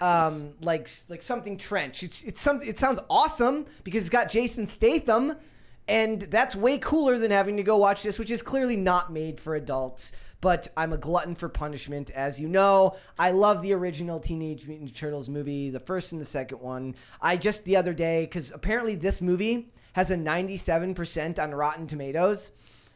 Um, 0.02 0.54
like 0.62 0.90
like 1.10 1.22
something 1.22 1.58
trench. 1.58 2.04
It's 2.04 2.24
it's 2.24 2.42
something. 2.42 2.68
It 2.68 2.78
sounds 2.78 3.00
awesome 3.10 3.66
because 3.86 4.02
it's 4.02 4.10
got 4.10 4.30
Jason 4.30 4.68
Statham. 4.68 5.36
And 5.88 6.22
that's 6.22 6.56
way 6.56 6.78
cooler 6.78 7.18
than 7.18 7.32
having 7.32 7.58
to 7.58 7.64
go 7.64 7.78
watch 7.78 8.04
this, 8.04 8.20
which 8.20 8.32
is 8.32 8.42
clearly 8.42 8.78
not 8.78 9.12
made 9.12 9.40
for 9.40 9.56
adults. 9.56 10.12
But 10.40 10.68
I'm 10.78 10.94
a 10.94 10.98
glutton 10.98 11.36
for 11.36 11.50
punishment, 11.50 12.10
as 12.12 12.40
you 12.40 12.48
know. 12.48 12.96
I 13.20 13.32
love 13.32 13.62
the 13.62 13.74
original 13.74 14.20
Teenage 14.20 14.68
Mutant 14.68 14.96
Turtles 14.96 15.30
movie, 15.30 15.70
the 15.70 15.80
first 15.80 16.12
and 16.12 16.22
the 16.22 16.26
second 16.26 16.60
one. 16.62 16.96
I 17.22 17.38
just 17.38 17.64
the 17.66 17.78
other 17.78 17.94
day, 17.94 18.26
because 18.26 18.52
apparently 18.52 18.96
this 18.96 19.22
movie 19.22 19.72
has 19.94 20.10
a 20.10 20.16
97% 20.16 21.38
on 21.42 21.54
Rotten 21.54 21.88
Tomatoes. 21.88 22.52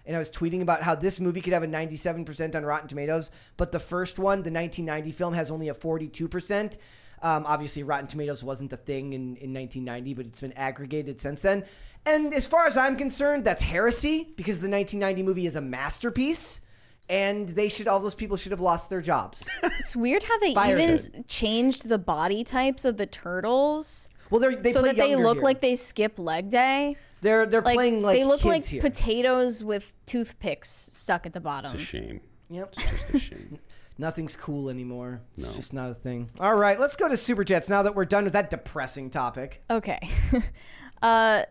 And 0.06 0.16
I 0.16 0.20
was 0.20 0.30
tweeting 0.30 0.62
about 0.62 0.84
how 0.84 0.96
this 0.96 1.20
movie 1.20 1.42
could 1.42 1.54
have 1.54 1.64
a 1.64 1.68
97% 1.68 2.56
on 2.56 2.64
Rotten 2.64 2.88
Tomatoes, 2.88 3.32
but 3.58 3.72
the 3.72 3.80
first 3.80 4.20
one, 4.20 4.44
the 4.44 4.52
1990 4.52 5.12
film, 5.12 5.34
has 5.34 5.50
only 5.50 5.68
a 5.70 5.74
42%. 5.74 6.78
Um, 7.26 7.44
obviously, 7.48 7.82
Rotten 7.82 8.06
Tomatoes 8.06 8.44
wasn't 8.44 8.72
a 8.72 8.78
thing 8.78 9.14
in, 9.14 9.36
in 9.38 9.52
1990, 9.52 10.14
but 10.14 10.28
it's 10.28 10.42
been 10.42 10.54
aggregated 10.54 11.20
since 11.20 11.42
then. 11.42 11.64
And 12.06 12.32
as 12.32 12.46
far 12.46 12.68
as 12.68 12.78
I'm 12.78 12.96
concerned, 12.96 13.44
that's 13.44 13.64
heresy 13.64 14.32
because 14.36 14.60
the 14.60 14.70
1990 14.70 15.24
movie 15.24 15.48
is 15.48 15.56
a 15.56 15.62
masterpiece, 15.62 16.62
and 17.10 17.50
they 17.50 17.68
should 17.68 17.88
all 17.88 18.00
those 18.00 18.14
people 18.14 18.38
should 18.38 18.52
have 18.52 18.62
lost 18.62 18.92
their 18.92 19.02
jobs. 19.02 19.50
It's 19.80 19.96
weird 19.96 20.22
how 20.22 20.38
they 20.38 20.54
Fire 20.54 20.78
even 20.78 20.98
should. 20.98 21.28
changed 21.28 21.90
the 21.90 21.98
body 21.98 22.44
types 22.44 22.86
of 22.86 22.98
the 22.98 23.08
turtles. 23.08 24.08
Well, 24.30 24.40
they're, 24.40 24.56
they 24.56 24.72
so 24.72 24.82
play 24.82 24.90
that 24.90 24.98
they 24.98 25.16
look 25.16 25.38
here. 25.38 25.44
like 25.46 25.62
they 25.62 25.76
skip 25.76 26.20
leg 26.20 26.52
day. 26.52 26.96
they're 27.22 27.48
they're 27.48 27.64
playing 27.64 28.04
like 28.04 28.20
they 28.20 28.24
look 28.26 28.42
kids 28.42 28.46
like 28.46 28.66
here. 28.66 28.82
potatoes 28.84 29.64
with 29.64 29.94
toothpicks 30.06 30.70
stuck 30.70 31.26
at 31.26 31.34
the 31.34 31.42
bottom. 31.42 31.74
It's 31.74 31.82
a 31.82 31.86
shame. 31.86 32.22
Yep. 32.52 32.74
It's 32.78 32.86
just 32.92 33.10
a 33.10 33.20
shame. 33.20 33.58
Nothing's 33.98 34.36
cool 34.36 34.70
anymore. 34.70 35.22
It's 35.38 35.56
just 35.56 35.74
not 35.74 35.92
a 35.92 35.94
thing. 35.94 36.30
All 36.40 36.56
right, 36.56 36.80
let's 36.80 36.96
go 36.98 37.08
to 37.08 37.16
super 37.16 37.46
chats 37.46 37.70
now 37.70 37.82
that 37.84 37.96
we're 37.96 38.06
done 38.06 38.26
with 38.26 38.34
that 38.34 38.50
depressing 38.50 39.10
topic. 39.10 39.62
Okay. 39.70 40.00
uh, 41.02 41.44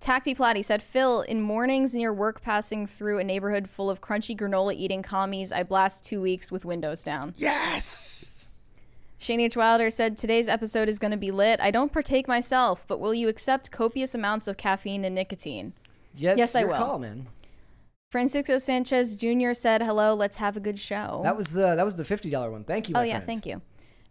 Tacty 0.00 0.34
Platty 0.34 0.64
said, 0.64 0.82
Phil, 0.82 1.22
in 1.22 1.42
mornings 1.42 1.94
near 1.94 2.12
work 2.12 2.40
passing 2.42 2.86
through 2.86 3.18
a 3.18 3.24
neighborhood 3.24 3.68
full 3.68 3.90
of 3.90 4.00
crunchy 4.00 4.36
granola 4.36 4.74
eating 4.74 5.02
commies, 5.02 5.52
I 5.52 5.62
blast 5.62 6.04
two 6.04 6.20
weeks 6.20 6.50
with 6.50 6.64
windows 6.64 7.04
down. 7.04 7.34
Yes! 7.36 8.46
Shane 9.18 9.40
H. 9.40 9.56
Wilder 9.56 9.90
said, 9.90 10.16
Today's 10.16 10.48
episode 10.48 10.88
is 10.88 10.98
going 10.98 11.10
to 11.10 11.16
be 11.16 11.30
lit. 11.30 11.60
I 11.60 11.70
don't 11.70 11.92
partake 11.92 12.28
myself, 12.28 12.84
but 12.86 13.00
will 13.00 13.14
you 13.14 13.28
accept 13.28 13.70
copious 13.70 14.14
amounts 14.14 14.46
of 14.48 14.56
caffeine 14.56 15.04
and 15.04 15.14
nicotine? 15.14 15.72
Yeah, 16.14 16.34
yes, 16.36 16.54
I 16.54 16.60
your 16.60 16.68
will. 16.70 16.76
call, 16.76 16.98
man. 16.98 17.26
Francisco 18.14 18.58
Sanchez 18.58 19.16
Jr. 19.16 19.54
said, 19.54 19.82
Hello, 19.82 20.14
let's 20.14 20.36
have 20.36 20.56
a 20.56 20.60
good 20.60 20.78
show. 20.78 21.22
That 21.24 21.36
was 21.36 21.48
the 21.48 21.74
that 21.74 21.84
was 21.84 21.96
the 21.96 22.04
fifty 22.04 22.30
dollar 22.30 22.48
one. 22.48 22.62
Thank 22.62 22.88
you. 22.88 22.94
Oh, 22.96 23.02
yeah, 23.02 23.14
friend. 23.14 23.26
thank 23.26 23.44
you. 23.44 23.60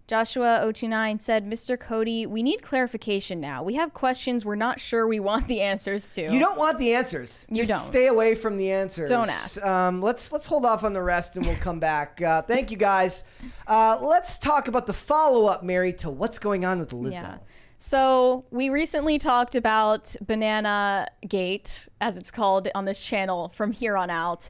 Joshua 0.07 0.59
029 0.61 1.19
said, 1.19 1.49
Mr. 1.49 1.79
Cody, 1.79 2.25
we 2.25 2.43
need 2.43 2.61
clarification 2.61 3.39
now. 3.39 3.63
We 3.63 3.75
have 3.75 3.93
questions 3.93 4.43
we're 4.43 4.55
not 4.55 4.81
sure 4.81 5.07
we 5.07 5.21
want 5.21 5.47
the 5.47 5.61
answers 5.61 6.09
to. 6.15 6.23
You 6.23 6.37
don't 6.37 6.57
want 6.57 6.79
the 6.79 6.93
answers. 6.93 7.45
You 7.47 7.65
Just 7.65 7.69
don't. 7.69 7.79
Stay 7.79 8.07
away 8.07 8.35
from 8.35 8.57
the 8.57 8.69
answers. 8.71 9.09
Don't 9.09 9.29
ask. 9.29 9.63
Um, 9.65 10.01
let's 10.01 10.33
let's 10.33 10.47
hold 10.47 10.65
off 10.65 10.83
on 10.83 10.91
the 10.91 11.01
rest 11.01 11.37
and 11.37 11.45
we'll 11.45 11.55
come 11.55 11.79
back. 11.79 12.21
Uh, 12.21 12.41
thank 12.41 12.71
you 12.71 12.77
guys. 12.77 13.23
Uh, 13.65 13.97
let's 14.01 14.37
talk 14.37 14.67
about 14.67 14.85
the 14.85 14.91
follow 14.91 15.45
up, 15.45 15.63
Mary, 15.63 15.93
to 15.93 16.09
what's 16.09 16.39
going 16.39 16.65
on 16.65 16.79
with 16.79 16.91
Lizzo. 16.91 17.11
Yeah. 17.13 17.37
So 17.85 18.45
we 18.49 18.69
recently 18.69 19.17
talked 19.17 19.55
about 19.55 20.15
Banana 20.25 21.09
Gate, 21.27 21.89
as 21.99 22.17
it's 22.17 22.31
called 22.31 22.69
on 22.73 22.85
this 22.85 23.05
channel 23.05 23.51
from 23.57 23.73
here 23.73 23.97
on 23.97 24.09
out. 24.09 24.47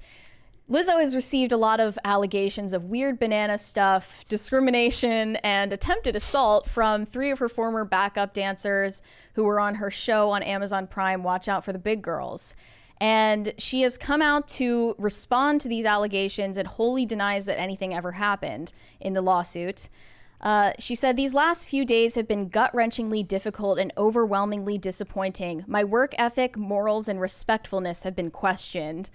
Lizzo 0.70 1.00
has 1.00 1.16
received 1.16 1.52
a 1.52 1.58
lot 1.58 1.80
of 1.80 1.98
allegations 2.06 2.74
of 2.74 2.84
weird 2.84 3.18
banana 3.18 3.58
stuff, 3.58 4.24
discrimination, 4.28 5.38
and 5.38 5.74
attempted 5.74 6.16
assault 6.16 6.70
from 6.70 7.08
three 7.08 7.32
of 7.32 7.40
her 7.40 7.50
former 7.50 7.84
backup 7.84 8.36
dancers 8.36 9.02
who 9.34 9.46
were 9.46 9.60
on 9.60 9.74
her 9.74 9.90
show 9.90 10.30
on 10.30 10.44
Amazon 10.44 10.86
Prime, 10.86 11.24
Watch 11.24 11.48
Out 11.48 11.66
for 11.66 11.74
the 11.74 11.80
Big 11.80 12.04
Girls. 12.04 12.56
And 13.02 13.56
she 13.58 13.82
has 13.82 13.98
come 13.98 14.22
out 14.22 14.48
to 14.50 14.94
respond 15.00 15.60
to 15.62 15.68
these 15.68 15.86
allegations 15.86 16.60
and 16.60 16.68
wholly 16.68 17.08
denies 17.08 17.48
that 17.48 17.60
anything 17.60 17.96
ever 17.96 18.12
happened 18.12 18.74
in 19.00 19.14
the 19.14 19.24
lawsuit. 19.24 19.90
Uh, 20.44 20.74
she 20.78 20.94
said, 20.94 21.16
These 21.16 21.34
last 21.34 21.70
few 21.70 21.86
days 21.86 22.16
have 22.16 22.28
been 22.28 22.50
gut 22.50 22.74
wrenchingly 22.74 23.26
difficult 23.26 23.80
and 23.80 23.94
overwhelmingly 23.98 24.78
disappointing. 24.78 25.64
My 25.68 25.86
work 25.86 26.14
ethic, 26.18 26.58
morals, 26.58 27.08
and 27.08 27.20
respectfulness 27.20 28.04
have 28.04 28.14
been 28.14 28.30
questioned. 28.30 29.10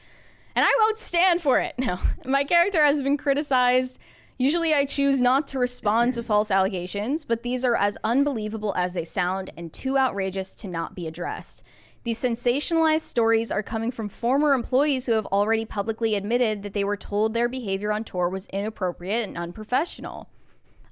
And 0.57 0.64
I 0.64 0.74
won't 0.81 0.99
stand 0.99 1.43
for 1.43 1.61
it. 1.61 1.74
No, 1.79 1.99
my 2.24 2.45
character 2.45 2.83
has 2.83 3.03
been 3.03 3.18
criticized. 3.18 3.99
Usually 4.39 4.72
I 4.72 4.87
choose 4.87 5.20
not 5.20 5.47
to 5.49 5.59
respond 5.59 6.14
to 6.14 6.22
false 6.22 6.51
allegations, 6.51 7.24
but 7.24 7.43
these 7.43 7.64
are 7.64 7.76
as 7.76 7.99
unbelievable 8.03 8.72
as 8.76 8.95
they 8.95 9.05
sound 9.05 9.51
and 9.57 9.72
too 9.72 9.99
outrageous 9.99 10.55
to 10.57 10.68
not 10.68 10.95
be 10.95 11.07
addressed. 11.07 11.62
These 12.05 12.22
sensationalized 12.22 13.01
stories 13.01 13.53
are 13.53 13.62
coming 13.62 13.91
from 13.91 14.09
former 14.09 14.55
employees 14.55 15.05
who 15.05 15.12
have 15.12 15.26
already 15.26 15.66
publicly 15.66 16.14
admitted 16.14 16.62
that 16.62 16.72
they 16.72 16.85
were 16.85 16.97
told 16.97 17.35
their 17.35 17.49
behavior 17.49 17.93
on 17.93 18.05
tour 18.05 18.31
was 18.31 18.47
inappropriate 18.47 19.29
and 19.29 19.37
unprofessional. 19.37 20.31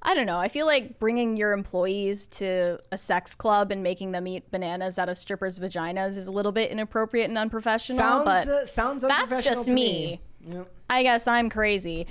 I 0.07 0.15
don't 0.15 0.27
know. 0.27 0.39
I 0.39 0.47
feel 0.47 0.67
like 0.67 1.01
bringing 1.01 1.37
your 1.37 1.53
employees 1.53 2.29
to 2.29 2.79
a 2.93 2.97
sex 2.97 3.35
club 3.35 3.73
and 3.73 3.83
making 3.83 4.13
them 4.13 4.29
eat 4.29 4.49
bananas 4.53 5.01
out 5.01 5.09
of 5.09 5.19
strippers' 5.19 5.59
vaginas 5.59 6.17
is 6.17 6.29
a 6.29 6.33
little 6.33 6.53
bit 6.53 6.71
inappropriate 6.71 7.29
and 7.29 7.37
unprofessional. 7.37 7.99
Sounds 7.99 8.25
but 8.25 8.47
uh, 8.47 8.67
sounds 8.67 9.03
that's 9.03 9.43
just 9.43 9.67
to 9.67 9.75
me. 9.75 10.21
Yep. 10.49 10.71
I 10.89 11.03
guess 11.03 11.27
I'm 11.27 11.51
crazy. 11.51 12.07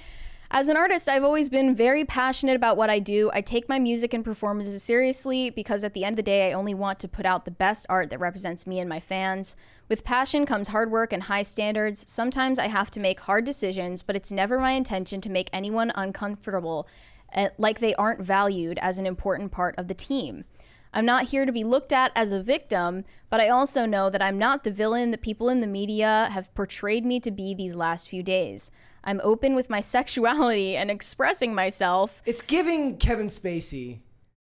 As 0.51 0.67
an 0.67 0.75
artist, 0.75 1.07
I've 1.07 1.23
always 1.23 1.49
been 1.49 1.73
very 1.73 2.03
passionate 2.03 2.55
about 2.55 2.75
what 2.75 2.89
I 2.89 2.99
do. 2.99 3.31
I 3.33 3.41
take 3.41 3.67
my 3.67 3.79
music 3.79 4.13
and 4.13 4.23
performances 4.23 4.83
seriously 4.83 5.49
because 5.49 5.83
at 5.85 5.93
the 5.93 6.03
end 6.03 6.13
of 6.13 6.17
the 6.17 6.23
day, 6.23 6.49
I 6.49 6.53
only 6.53 6.73
want 6.73 6.99
to 6.99 7.07
put 7.07 7.25
out 7.25 7.45
the 7.45 7.51
best 7.51 7.85
art 7.89 8.09
that 8.09 8.19
represents 8.19 8.67
me 8.67 8.79
and 8.79 8.89
my 8.89 8.99
fans. 8.99 9.55
With 9.89 10.03
passion 10.03 10.45
comes 10.45 10.67
hard 10.67 10.91
work 10.91 11.13
and 11.13 11.23
high 11.23 11.43
standards. 11.43 12.05
Sometimes 12.09 12.59
I 12.59 12.67
have 12.67 12.91
to 12.91 12.99
make 12.99 13.21
hard 13.21 13.45
decisions, 13.45 14.03
but 14.03 14.15
it's 14.15 14.31
never 14.31 14.59
my 14.59 14.73
intention 14.73 15.19
to 15.21 15.29
make 15.29 15.49
anyone 15.51 15.91
uncomfortable, 15.95 16.87
Uh, 17.35 17.49
like 17.57 17.79
they 17.79 17.93
aren't 17.95 18.21
valued 18.21 18.79
as 18.81 18.97
an 18.97 19.05
important 19.05 19.51
part 19.51 19.75
of 19.77 19.87
the 19.87 19.93
team. 19.93 20.45
I'm 20.93 21.05
not 21.05 21.25
here 21.25 21.45
to 21.45 21.51
be 21.51 21.65
looked 21.65 21.91
at 21.91 22.13
as 22.15 22.31
a 22.31 22.41
victim, 22.41 23.03
but 23.29 23.41
I 23.41 23.49
also 23.49 23.85
know 23.85 24.09
that 24.09 24.21
I'm 24.21 24.37
not 24.37 24.63
the 24.63 24.71
villain 24.71 25.11
that 25.11 25.21
people 25.21 25.49
in 25.49 25.59
the 25.59 25.67
media 25.67 26.29
have 26.31 26.53
portrayed 26.55 27.05
me 27.05 27.19
to 27.19 27.31
be 27.31 27.53
these 27.53 27.75
last 27.75 28.07
few 28.07 28.23
days. 28.23 28.71
I'm 29.03 29.19
open 29.21 29.55
with 29.55 29.69
my 29.69 29.79
sexuality 29.81 30.77
and 30.77 30.89
expressing 30.89 31.53
myself. 31.53 32.21
It's 32.25 32.41
giving 32.41 32.97
Kevin 32.97 33.27
Spacey. 33.27 33.99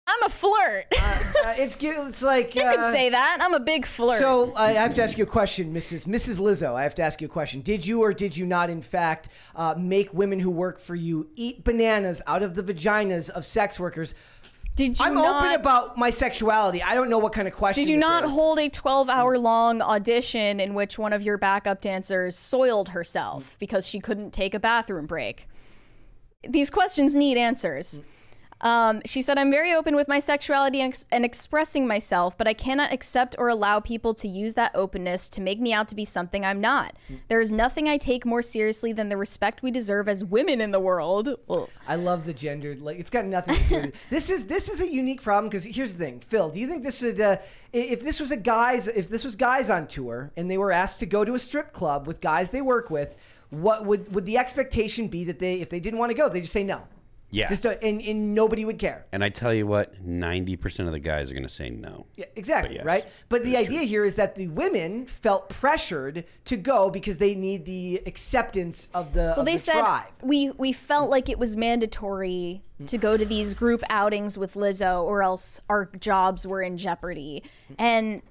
I'm 0.10 0.24
a 0.24 0.30
flirt. 0.30 0.86
Uh, 0.91 1.53
it's 1.57 1.76
gi- 1.76 1.88
it's 1.88 2.22
like 2.22 2.55
you 2.55 2.64
uh, 2.64 2.74
can 2.76 2.93
say 2.93 3.10
that. 3.10 3.38
I'm 3.41 3.53
a 3.53 3.60
big 3.60 3.86
flirt. 3.86 4.20
So 4.20 4.53
I 4.55 4.72
have 4.72 4.95
to 4.95 5.03
ask 5.03 5.18
you 5.18 5.24
a 5.24 5.28
question, 5.28 5.74
Mrs. 5.74 6.07
Mrs. 6.07 6.39
Lizzo. 6.39 6.74
I 6.74 6.84
have 6.84 6.95
to 6.95 7.01
ask 7.03 7.22
you 7.22 7.28
a 7.28 7.30
question. 7.30 7.62
Did 7.62 7.86
you 7.86 8.01
or 8.01 8.14
did 8.14 8.36
you 8.36 8.45
not, 8.45 8.70
in 8.70 8.82
fact, 8.82 9.30
uh, 9.55 9.76
make 9.78 10.14
women 10.14 10.39
who 10.39 10.49
work 10.49 10.80
for 10.80 10.95
you 10.95 11.30
eat 11.36 11.64
bananas 11.64 12.22
out 12.28 12.43
of 12.43 12.55
the 12.55 12.64
vaginas 12.64 13.30
of 13.30 13.45
sex 13.45 13.80
workers? 13.80 14.16
Did 14.76 14.97
you 14.97 15.05
I'm 15.05 15.14
not- 15.16 15.43
open 15.43 15.60
about 15.60 15.97
my 15.97 16.10
sexuality. 16.10 16.82
I 16.82 16.95
don't 16.95 17.10
know 17.10 17.20
what 17.20 17.34
kind 17.34 17.47
of 17.47 17.53
question. 17.53 17.84
Did 17.84 17.91
you 17.91 17.97
not 17.97 18.24
is. 18.26 18.32
hold 18.32 18.60
a 18.60 18.70
12 18.70 19.10
hour 19.10 19.38
long 19.38 19.82
audition 19.82 20.60
in 20.60 20.74
which 20.74 20.97
one 20.97 21.14
of 21.14 21.22
your 21.22 21.38
backup 21.38 21.82
dancers 21.82 22.36
soiled 22.36 22.89
herself 22.89 23.57
because 23.60 23.88
she 23.88 23.99
couldn't 23.99 24.32
take 24.32 24.53
a 24.53 24.60
bathroom 24.60 25.05
break? 25.05 25.47
These 26.47 26.70
questions 26.70 27.16
need 27.16 27.38
answers. 27.38 28.01
Um, 28.62 29.01
she 29.05 29.22
said, 29.22 29.38
I'm 29.38 29.51
very 29.51 29.74
open 29.74 29.95
with 29.95 30.07
my 30.07 30.20
sexuality 30.20 30.82
and, 30.82 30.91
ex- 30.91 31.07
and 31.12 31.24
expressing 31.24 31.88
myself, 31.88 32.38
but 32.38 32.47
I 32.47 32.53
cannot 32.53 32.91
accept 32.91 33.36
or 33.39 33.47
allow 33.47 33.80
people 33.80 34.14
to 34.16 34.28
use 34.28 34.55
that 34.55 34.72
openness 34.76 35.30
to 35.30 35.41
make 35.41 35.60
me 35.60 35.72
out 35.74 35.88
to 35.89 35.95
be 35.95 36.05
something 36.05 36.43
I'm 36.43 36.60
not. 36.60 36.95
There 37.30 37.39
is 37.39 37.51
nothing 37.51 37.88
I 37.88 37.97
take 37.97 38.26
more 38.26 38.41
seriously 38.41 38.91
than 38.91 39.10
the 39.10 39.18
respect 39.18 39.64
we 39.64 39.72
deserve 39.72 40.10
as 40.10 40.26
women 40.26 40.60
in 40.62 40.72
the 40.72 40.80
world. 40.80 41.30
Ugh. 41.49 41.70
I 41.88 41.95
love 41.95 42.26
the 42.26 42.34
gendered. 42.34 42.80
Like 42.82 42.99
it's 42.99 43.10
got 43.10 43.26
nothing 43.26 43.55
to 43.55 43.64
do 43.70 43.76
with 43.76 43.86
it. 43.86 43.95
This 44.10 44.30
is 44.30 44.45
this 44.45 44.70
is 44.70 44.82
a 44.82 44.88
unique 44.88 45.22
problem 45.22 45.49
because 45.49 45.64
here's 45.64 45.93
the 45.93 46.03
thing, 46.03 46.20
Phil. 46.20 46.49
Do 46.49 46.60
you 46.60 46.68
think 46.68 46.84
this 46.84 47.01
would 47.01 47.20
uh, 47.20 47.38
if 47.72 48.03
this 48.03 48.20
was 48.20 48.32
a 48.32 48.38
guys 48.38 48.88
if 48.88 49.10
this 49.10 49.24
was 49.24 49.36
guys 49.36 49.70
on 49.70 49.88
tour 49.88 50.32
and 50.36 50.49
they 50.49 50.57
were 50.57 50.72
asked 50.72 50.99
to 50.99 51.05
go 51.05 51.24
to 51.24 51.34
a 51.34 51.39
strip 51.39 51.72
club 51.72 52.07
with 52.07 52.22
guys 52.22 52.51
they 52.51 52.62
work 52.62 52.89
with, 52.89 53.16
what 53.49 53.86
would 53.86 54.14
would 54.14 54.26
the 54.26 54.38
expectation 54.38 55.07
be 55.07 55.24
that 55.26 55.39
they 55.39 55.55
if 55.62 55.70
they 55.70 55.80
didn't 55.80 55.99
want 55.99 56.10
to 56.12 56.18
go 56.18 56.28
they 56.30 56.41
just 56.41 56.53
say 56.53 56.64
no? 56.64 56.84
Yeah. 57.32 57.47
Just 57.49 57.63
don't- 57.63 57.77
and 57.84 58.01
and 58.01 58.34
nobody 58.34 58.65
would 58.65 58.80
care. 58.80 59.05
And 59.11 59.23
I 59.23 59.30
tell 59.30 59.53
you 59.53 59.67
what, 59.67 60.03
90% 60.03 60.88
of 60.88 60.91
the 60.91 60.99
guys 60.99 61.30
are 61.30 61.34
going 61.34 61.43
to 61.43 61.49
say 61.49 61.69
no. 61.69 62.07
Yeah, 62.15 62.25
exactly, 62.36 62.69
But 62.69 62.75
yes, 62.77 62.86
right? 62.86 63.05
But 63.30 63.43
the 63.43 63.55
idea 63.55 63.82
here 63.82 64.03
is 64.03 64.15
that 64.15 64.36
the 64.36 64.47
women 64.47 65.05
felt 65.05 65.49
pressured 65.49 66.25
to 66.45 66.57
go 66.57 66.89
because 66.89 67.17
they 67.17 67.36
need 67.36 67.65
the 67.65 68.01
acceptance 68.07 68.88
of 68.93 69.13
the, 69.13 69.19
Well, 69.36 69.39
of 69.41 69.45
they 69.45 69.53
the 69.57 69.59
said 69.59 69.80
tribe. 69.80 70.05
we 70.23 70.49
we 70.51 70.71
felt 70.71 71.09
like 71.11 71.30
it 71.30 71.38
was 71.38 71.55
mandatory 71.55 72.63
to 72.88 72.97
go 72.97 73.15
to 73.17 73.25
these 73.25 73.53
group 73.53 73.84
outings 73.89 74.38
with 74.38 74.53
Lizzo, 74.55 75.03
or 75.03 75.21
else 75.21 75.59
our 75.69 75.89
jobs 75.99 76.47
were 76.47 76.61
in 76.61 76.77
jeopardy. 76.77 77.43
And 77.77 78.21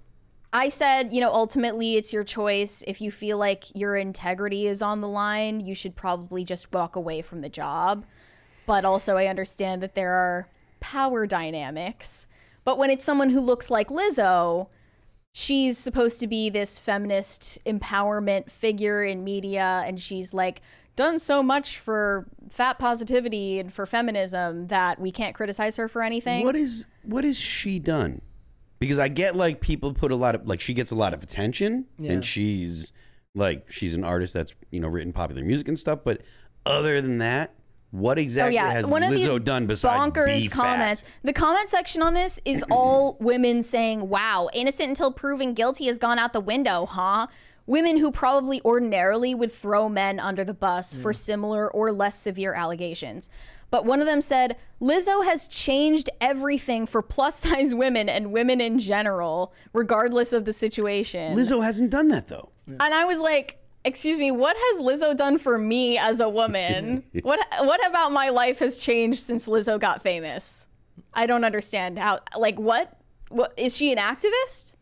I 0.52 0.70
said, 0.70 1.12
you 1.12 1.20
know, 1.20 1.30
ultimately 1.30 1.96
it's 1.96 2.12
your 2.12 2.24
choice. 2.24 2.82
If 2.86 3.00
you 3.02 3.10
feel 3.10 3.36
like 3.36 3.64
your 3.76 3.94
integrity 3.96 4.66
is 4.66 4.80
on 4.80 5.02
the 5.02 5.08
line, 5.08 5.60
you 5.60 5.74
should 5.74 5.94
probably 5.94 6.42
just 6.44 6.72
walk 6.72 6.96
away 6.96 7.20
from 7.20 7.42
the 7.42 7.50
job. 7.50 8.06
But 8.68 8.84
also, 8.84 9.16
I 9.16 9.26
understand 9.28 9.82
that 9.82 9.94
there 9.94 10.12
are 10.12 10.46
power 10.78 11.26
dynamics. 11.26 12.26
But 12.64 12.76
when 12.76 12.90
it's 12.90 13.02
someone 13.04 13.30
who 13.30 13.40
looks 13.40 13.70
like 13.70 13.88
Lizzo, 13.88 14.68
she's 15.32 15.78
supposed 15.78 16.20
to 16.20 16.26
be 16.26 16.50
this 16.50 16.78
feminist 16.78 17.58
empowerment 17.64 18.50
figure 18.50 19.02
in 19.02 19.24
media 19.24 19.82
and 19.86 19.98
she's 19.98 20.34
like 20.34 20.60
done 20.96 21.18
so 21.18 21.42
much 21.42 21.78
for 21.78 22.26
fat 22.50 22.78
positivity 22.78 23.58
and 23.58 23.72
for 23.72 23.86
feminism 23.86 24.66
that 24.66 25.00
we 25.00 25.10
can't 25.12 25.34
criticize 25.34 25.76
her 25.76 25.88
for 25.88 26.02
anything. 26.02 26.44
What 26.44 26.54
is 26.54 26.84
what 27.04 27.24
has 27.24 27.38
she 27.38 27.78
done? 27.78 28.20
Because 28.80 28.98
I 28.98 29.08
get 29.08 29.34
like 29.34 29.62
people 29.62 29.94
put 29.94 30.12
a 30.12 30.16
lot 30.16 30.34
of 30.34 30.46
like 30.46 30.60
she 30.60 30.74
gets 30.74 30.90
a 30.90 30.94
lot 30.94 31.14
of 31.14 31.22
attention 31.22 31.86
Yeah. 31.98 32.12
and 32.12 32.22
she's 32.24 32.92
like 33.34 33.72
she's 33.72 33.94
an 33.94 34.04
artist 34.04 34.34
that's 34.34 34.52
you 34.70 34.80
know 34.80 34.88
written 34.88 35.14
popular 35.14 35.42
music 35.42 35.68
and 35.68 35.78
stuff. 35.78 36.00
But 36.04 36.20
other 36.66 37.00
than 37.00 37.16
that, 37.18 37.54
what 37.90 38.18
oh, 38.18 38.20
exactly 38.20 38.58
oh 38.58 38.64
has 38.64 38.84
Oh, 38.84 38.88
One 38.88 39.02
of 39.02 39.10
Lizzo 39.10 39.34
these 39.34 39.44
done 39.44 39.66
besides 39.66 40.12
bonkers 40.12 40.42
be 40.42 40.48
comments. 40.48 41.02
fat? 41.02 41.10
The 41.24 41.32
comment 41.32 41.68
section 41.68 42.02
on 42.02 42.14
this 42.14 42.38
is 42.44 42.62
all 42.70 43.16
women 43.20 43.62
saying, 43.62 44.08
"Wow, 44.08 44.48
innocent 44.52 44.90
until 44.90 45.12
proven 45.12 45.54
guilty 45.54 45.86
has 45.86 45.98
gone 45.98 46.18
out 46.18 46.32
the 46.32 46.40
window, 46.40 46.86
huh?" 46.86 47.28
Women 47.66 47.98
who 47.98 48.10
probably 48.10 48.62
ordinarily 48.64 49.34
would 49.34 49.52
throw 49.52 49.90
men 49.90 50.18
under 50.18 50.42
the 50.42 50.54
bus 50.54 50.94
for 50.94 51.12
mm. 51.12 51.16
similar 51.16 51.70
or 51.70 51.92
less 51.92 52.18
severe 52.18 52.54
allegations. 52.54 53.28
But 53.70 53.84
one 53.84 54.00
of 54.00 54.06
them 54.06 54.22
said, 54.22 54.56
Lizzo 54.80 55.22
has 55.24 55.46
changed 55.46 56.08
everything 56.20 56.86
for 56.86 57.02
plus 57.02 57.38
size 57.40 57.74
women 57.74 58.08
and 58.08 58.32
women 58.32 58.62
in 58.62 58.78
general, 58.78 59.52
regardless 59.74 60.32
of 60.32 60.46
the 60.46 60.52
situation. 60.52 61.36
Lizzo 61.36 61.62
hasn't 61.62 61.90
done 61.90 62.08
that 62.08 62.28
though. 62.28 62.50
And 62.66 62.80
I 62.80 63.04
was 63.04 63.20
like, 63.20 63.58
Excuse 63.88 64.18
me, 64.18 64.30
what 64.30 64.54
has 64.54 64.82
Lizzo 64.82 65.16
done 65.16 65.38
for 65.38 65.56
me 65.56 65.96
as 65.96 66.20
a 66.20 66.28
woman? 66.28 67.04
what 67.22 67.40
what 67.60 67.86
about 67.88 68.12
my 68.12 68.28
life 68.28 68.58
has 68.58 68.76
changed 68.76 69.20
since 69.20 69.48
Lizzo 69.48 69.80
got 69.80 70.02
famous? 70.02 70.68
I 71.14 71.24
don't 71.24 71.42
understand 71.42 71.98
how 71.98 72.20
like 72.36 72.58
what 72.58 73.00
what 73.30 73.54
is 73.56 73.74
she 73.74 73.90
an 73.90 73.96
activist? 73.96 74.76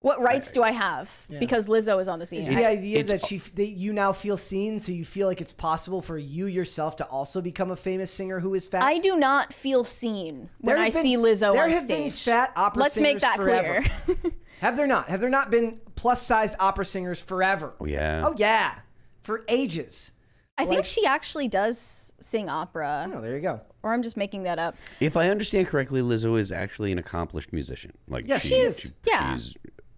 What 0.00 0.20
rights 0.20 0.52
do 0.52 0.62
I 0.62 0.70
have 0.72 1.10
Yeah. 1.28 1.38
because 1.40 1.68
Lizzo 1.68 2.00
is 2.00 2.06
on 2.06 2.18
the 2.18 2.26
scene? 2.26 2.40
Is 2.40 2.48
the 2.48 2.66
idea 2.66 3.02
that 3.04 3.24
she 3.26 3.38
that 3.38 3.70
you 3.70 3.92
now 3.92 4.12
feel 4.12 4.36
seen, 4.36 4.78
so 4.78 4.92
you 4.92 5.04
feel 5.04 5.26
like 5.26 5.40
it's 5.40 5.52
possible 5.52 6.00
for 6.02 6.16
you 6.18 6.46
yourself 6.46 6.96
to 6.96 7.04
also 7.06 7.40
become 7.40 7.70
a 7.70 7.76
famous 7.76 8.10
singer 8.10 8.38
who 8.40 8.54
is 8.54 8.68
fat? 8.68 8.82
I 8.82 8.98
do 8.98 9.16
not 9.16 9.52
feel 9.52 9.82
seen 9.84 10.50
when 10.60 10.74
There 10.76 10.78
I 10.82 10.84
have 10.86 10.92
been- 10.94 11.02
see 11.02 11.16
Lizzo 11.16 11.52
there 11.54 11.62
on 11.64 11.70
have 11.70 11.82
stage. 11.82 11.98
been 11.98 12.10
fat 12.10 12.52
opera 12.56 12.82
Let's 12.84 12.96
make 13.00 13.18
singers 13.18 13.22
that 13.22 13.36
forever. 13.36 13.82
clear. 14.04 14.32
have 14.60 14.76
there 14.76 14.86
not? 14.86 15.08
Have 15.08 15.20
there 15.20 15.30
not 15.30 15.50
been 15.50 15.80
plus 15.96 16.22
sized 16.22 16.56
opera 16.60 16.84
singers 16.84 17.20
forever? 17.22 17.74
Oh 17.80 17.86
yeah. 17.86 18.22
Oh 18.26 18.34
yeah, 18.36 18.74
for 19.22 19.44
ages. 19.48 20.12
I 20.58 20.64
think 20.66 20.84
she 20.86 21.04
actually 21.04 21.48
does 21.48 22.14
sing 22.20 22.48
opera. 22.48 23.10
Oh, 23.12 23.20
there 23.20 23.34
you 23.34 23.42
go. 23.42 23.60
Or 23.82 23.92
I'm 23.92 24.02
just 24.02 24.16
making 24.16 24.44
that 24.44 24.58
up. 24.58 24.74
If 25.00 25.14
I 25.16 25.28
understand 25.28 25.66
correctly, 25.66 26.00
Lizzo 26.00 26.38
is 26.40 26.50
actually 26.50 26.92
an 26.92 26.98
accomplished 26.98 27.52
musician. 27.52 27.92
Like 28.08 28.26
Yeah, 28.26 28.38
she, 28.38 28.48
she 28.48 28.54
is. 28.56 28.92
Yeah. 29.04 29.34
she's 29.34 29.54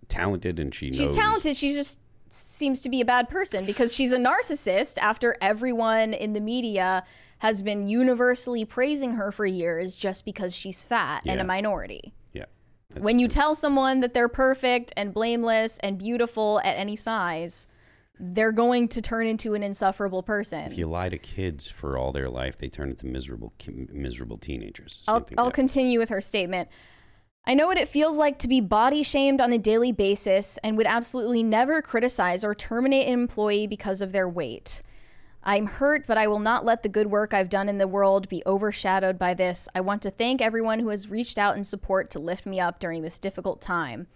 talented 0.08 0.58
and 0.58 0.74
she 0.74 0.88
She's 0.92 1.00
knows. 1.00 1.16
talented. 1.16 1.56
She 1.56 1.72
just 1.72 2.00
seems 2.30 2.80
to 2.82 2.88
be 2.88 3.00
a 3.00 3.04
bad 3.04 3.28
person 3.28 3.64
because 3.64 3.94
she's 3.94 4.12
a 4.12 4.18
narcissist 4.18 4.98
after 4.98 5.36
everyone 5.40 6.12
in 6.12 6.32
the 6.34 6.40
media 6.40 7.04
has 7.38 7.62
been 7.62 7.86
universally 7.86 8.64
praising 8.64 9.12
her 9.12 9.30
for 9.32 9.46
years 9.46 9.96
just 9.96 10.24
because 10.24 10.54
she's 10.54 10.82
fat 10.82 11.22
and 11.24 11.36
Yeah. 11.36 11.42
a 11.42 11.44
minority. 11.44 12.12
Yeah. 12.32 12.44
when 13.00 13.18
you 13.18 13.28
tell 13.28 13.54
someone 13.54 14.00
that 14.00 14.12
they're 14.14 14.28
perfect 14.28 14.92
and 14.96 15.12
blameless 15.14 15.78
and 15.82 15.98
beautiful 15.98 16.58
at 16.64 16.72
any 16.76 16.96
size, 16.96 17.66
they're 18.18 18.50
going 18.52 18.88
to 18.88 19.00
turn 19.00 19.26
into 19.26 19.54
an 19.54 19.62
insufferable 19.62 20.22
person. 20.22 20.60
If 20.72 20.76
you 20.78 20.86
lie 20.88 21.08
to 21.10 21.18
kids 21.18 21.68
for 21.68 21.96
all 21.96 22.10
their 22.12 22.28
life, 22.28 22.58
they 22.58 22.68
turn 22.68 22.90
into 22.90 23.06
miserable, 23.06 23.52
ki- 23.58 23.86
miserable 23.92 24.38
teenagers. 24.38 24.94
Same 25.06 25.14
I'll, 25.14 25.20
thing 25.20 25.38
I'll 25.38 25.50
continue 25.52 25.98
with 26.00 26.08
her 26.08 26.20
statement. 26.20 26.68
I 27.48 27.54
know 27.54 27.66
what 27.66 27.78
it 27.78 27.88
feels 27.88 28.18
like 28.18 28.38
to 28.40 28.48
be 28.48 28.60
body 28.60 29.02
shamed 29.02 29.40
on 29.40 29.54
a 29.54 29.58
daily 29.58 29.90
basis 29.90 30.58
and 30.62 30.76
would 30.76 30.86
absolutely 30.86 31.42
never 31.42 31.80
criticize 31.80 32.44
or 32.44 32.54
terminate 32.54 33.06
an 33.06 33.14
employee 33.14 33.66
because 33.66 34.02
of 34.02 34.12
their 34.12 34.28
weight. 34.28 34.82
I'm 35.42 35.64
hurt, 35.64 36.06
but 36.06 36.18
I 36.18 36.26
will 36.26 36.40
not 36.40 36.66
let 36.66 36.82
the 36.82 36.90
good 36.90 37.06
work 37.06 37.32
I've 37.32 37.48
done 37.48 37.70
in 37.70 37.78
the 37.78 37.88
world 37.88 38.28
be 38.28 38.42
overshadowed 38.44 39.18
by 39.18 39.32
this. 39.32 39.66
I 39.74 39.80
want 39.80 40.02
to 40.02 40.10
thank 40.10 40.42
everyone 40.42 40.80
who 40.80 40.90
has 40.90 41.08
reached 41.08 41.38
out 41.38 41.56
in 41.56 41.64
support 41.64 42.10
to 42.10 42.18
lift 42.18 42.44
me 42.44 42.60
up 42.60 42.80
during 42.80 43.00
this 43.00 43.18
difficult 43.18 43.62
time. 43.62 44.08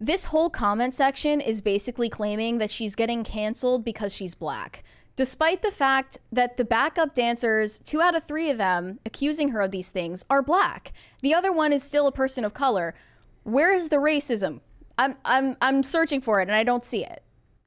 This 0.00 0.26
whole 0.26 0.48
comment 0.48 0.94
section 0.94 1.42
is 1.42 1.60
basically 1.60 2.08
claiming 2.08 2.56
that 2.58 2.70
she's 2.70 2.94
getting 2.94 3.24
canceled 3.24 3.84
because 3.84 4.14
she's 4.14 4.34
black. 4.34 4.84
Despite 5.18 5.62
the 5.62 5.72
fact 5.72 6.18
that 6.30 6.58
the 6.58 6.64
backup 6.64 7.12
dancers, 7.12 7.80
two 7.80 8.00
out 8.00 8.14
of 8.14 8.22
three 8.22 8.50
of 8.50 8.56
them 8.56 9.00
accusing 9.04 9.48
her 9.48 9.60
of 9.60 9.72
these 9.72 9.90
things, 9.90 10.24
are 10.30 10.42
black. 10.42 10.92
The 11.22 11.34
other 11.34 11.50
one 11.50 11.72
is 11.72 11.82
still 11.82 12.06
a 12.06 12.12
person 12.12 12.44
of 12.44 12.54
color. 12.54 12.94
Where 13.42 13.74
is 13.74 13.88
the 13.88 13.96
racism? 13.96 14.60
I'm 14.96 15.16
I'm 15.24 15.56
I'm 15.60 15.82
searching 15.82 16.20
for 16.20 16.38
it 16.38 16.44
and 16.44 16.54
I 16.54 16.62
don't 16.62 16.84
see 16.84 17.04
it. 17.04 17.24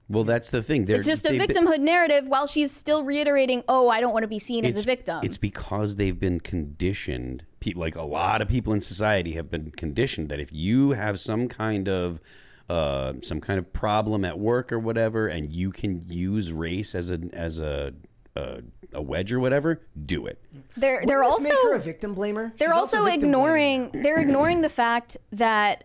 Well, 0.07 0.23
that's 0.23 0.49
the 0.49 0.63
thing. 0.63 0.85
They're, 0.85 0.95
it's 0.95 1.05
just 1.05 1.25
a 1.25 1.31
been- 1.31 1.41
victimhood 1.41 1.81
narrative 1.81 2.25
while 2.25 2.47
she's 2.47 2.71
still 2.71 3.03
reiterating, 3.03 3.65
"Oh, 3.67 3.89
I 3.89 3.99
don't 3.99 4.13
want 4.13 4.23
to 4.23 4.29
be 4.29 4.39
seen 4.39 4.63
as 4.63 4.81
a 4.81 4.85
victim." 4.85 5.19
It's 5.21 5.37
because 5.37 5.97
they've 5.97 6.17
been 6.17 6.39
conditioned. 6.39 7.43
Like 7.75 7.97
a 7.97 8.03
lot 8.03 8.41
of 8.41 8.47
people 8.47 8.71
in 8.71 8.81
society 8.81 9.33
have 9.33 9.51
been 9.51 9.71
conditioned 9.71 10.29
that 10.29 10.39
if 10.39 10.53
you 10.53 10.91
have 10.91 11.19
some 11.19 11.49
kind 11.49 11.89
of 11.89 12.21
uh, 12.71 13.13
some 13.21 13.41
kind 13.41 13.59
of 13.59 13.73
problem 13.73 14.23
at 14.23 14.39
work 14.39 14.71
or 14.71 14.79
whatever, 14.79 15.27
and 15.27 15.51
you 15.51 15.71
can 15.71 16.05
use 16.07 16.53
race 16.53 16.95
as 16.95 17.11
a 17.11 17.19
as 17.33 17.59
a 17.59 17.93
a, 18.37 18.61
a 18.93 19.01
wedge 19.01 19.33
or 19.33 19.41
whatever, 19.41 19.81
do 20.05 20.25
it. 20.25 20.41
They're 20.77 21.03
they're 21.05 21.19
Wouldn't 21.19 21.41
this 21.41 21.51
also 21.51 21.63
make 21.65 21.71
her 21.71 21.75
a 21.75 21.79
victim 21.79 22.15
blamer. 22.15 22.57
They're 22.57 22.69
She's 22.69 22.77
also, 22.77 23.03
victim 23.03 23.25
ignoring 23.25 23.89
they're 23.91 24.21
ignoring 24.21 24.61
the 24.61 24.69
fact 24.69 25.17
that 25.33 25.83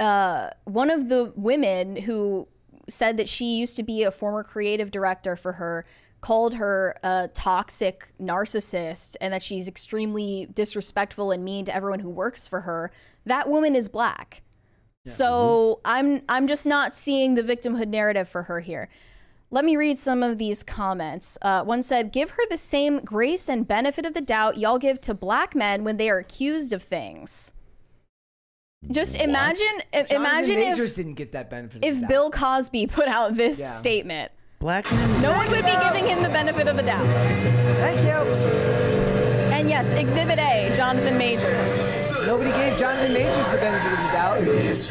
uh, 0.00 0.50
one 0.64 0.90
of 0.90 1.08
the 1.08 1.32
women 1.36 1.94
who 1.94 2.48
said 2.88 3.16
that 3.18 3.28
she 3.28 3.56
used 3.56 3.76
to 3.76 3.84
be 3.84 4.02
a 4.02 4.10
former 4.10 4.42
creative 4.42 4.90
director 4.90 5.36
for 5.36 5.52
her 5.52 5.86
called 6.20 6.54
her 6.54 6.96
a 7.04 7.30
toxic 7.32 8.08
narcissist 8.20 9.14
and 9.20 9.32
that 9.32 9.42
she's 9.42 9.68
extremely 9.68 10.48
disrespectful 10.52 11.30
and 11.30 11.44
mean 11.44 11.64
to 11.64 11.72
everyone 11.72 12.00
who 12.00 12.10
works 12.10 12.48
for 12.48 12.62
her. 12.62 12.90
That 13.24 13.48
woman 13.48 13.76
is 13.76 13.88
black. 13.88 14.42
So 15.08 15.80
I'm 15.84 16.22
I'm 16.28 16.46
just 16.46 16.66
not 16.66 16.94
seeing 16.94 17.34
the 17.34 17.42
victimhood 17.42 17.88
narrative 17.88 18.28
for 18.28 18.44
her 18.44 18.60
here. 18.60 18.88
Let 19.50 19.64
me 19.64 19.76
read 19.76 19.98
some 19.98 20.22
of 20.22 20.36
these 20.38 20.62
comments. 20.62 21.38
Uh, 21.40 21.64
one 21.64 21.82
said, 21.82 22.12
"Give 22.12 22.30
her 22.30 22.42
the 22.50 22.58
same 22.58 23.00
grace 23.00 23.48
and 23.48 23.66
benefit 23.66 24.04
of 24.04 24.12
the 24.14 24.20
doubt 24.20 24.58
y'all 24.58 24.78
give 24.78 25.00
to 25.02 25.14
black 25.14 25.54
men 25.54 25.84
when 25.84 25.96
they 25.96 26.10
are 26.10 26.18
accused 26.18 26.72
of 26.72 26.82
things." 26.82 27.52
Just 28.90 29.16
imagine, 29.16 29.66
i- 29.92 29.96
Jonathan 30.02 30.16
imagine 30.16 30.54
Majors 30.56 30.90
if 30.90 30.96
didn't 30.96 31.14
get 31.14 31.32
that 31.32 31.50
benefit. 31.50 31.76
of 31.76 31.80
the 31.82 31.88
if 31.88 32.00
doubt. 32.00 32.08
Bill 32.08 32.30
Cosby 32.30 32.86
put 32.86 33.08
out 33.08 33.36
this 33.36 33.58
Yeah. 33.58 33.72
statement. 33.74 34.30
Black 34.60 34.90
men. 34.92 35.22
No 35.22 35.32
one 35.32 35.50
would 35.50 35.64
be 35.64 35.70
giving 35.82 36.06
him 36.06 36.22
the 36.22 36.28
benefit 36.28 36.68
of 36.68 36.76
the 36.76 36.82
doubt. 36.82 37.04
Thank 37.06 38.00
you. 38.02 38.14
And 39.52 39.68
yes, 39.68 39.90
Exhibit 39.92 40.38
A, 40.38 40.72
Jonathan 40.76 41.16
Majors. 41.18 42.07
Nobody 42.28 42.50
gave 42.50 42.78
Jonathan 42.78 43.14
Majors 43.14 43.48
the 43.48 43.56
benefit 43.56 43.90
of 43.90 43.98
the 43.98 44.12
doubt. 44.12 44.42
It's 44.42 44.90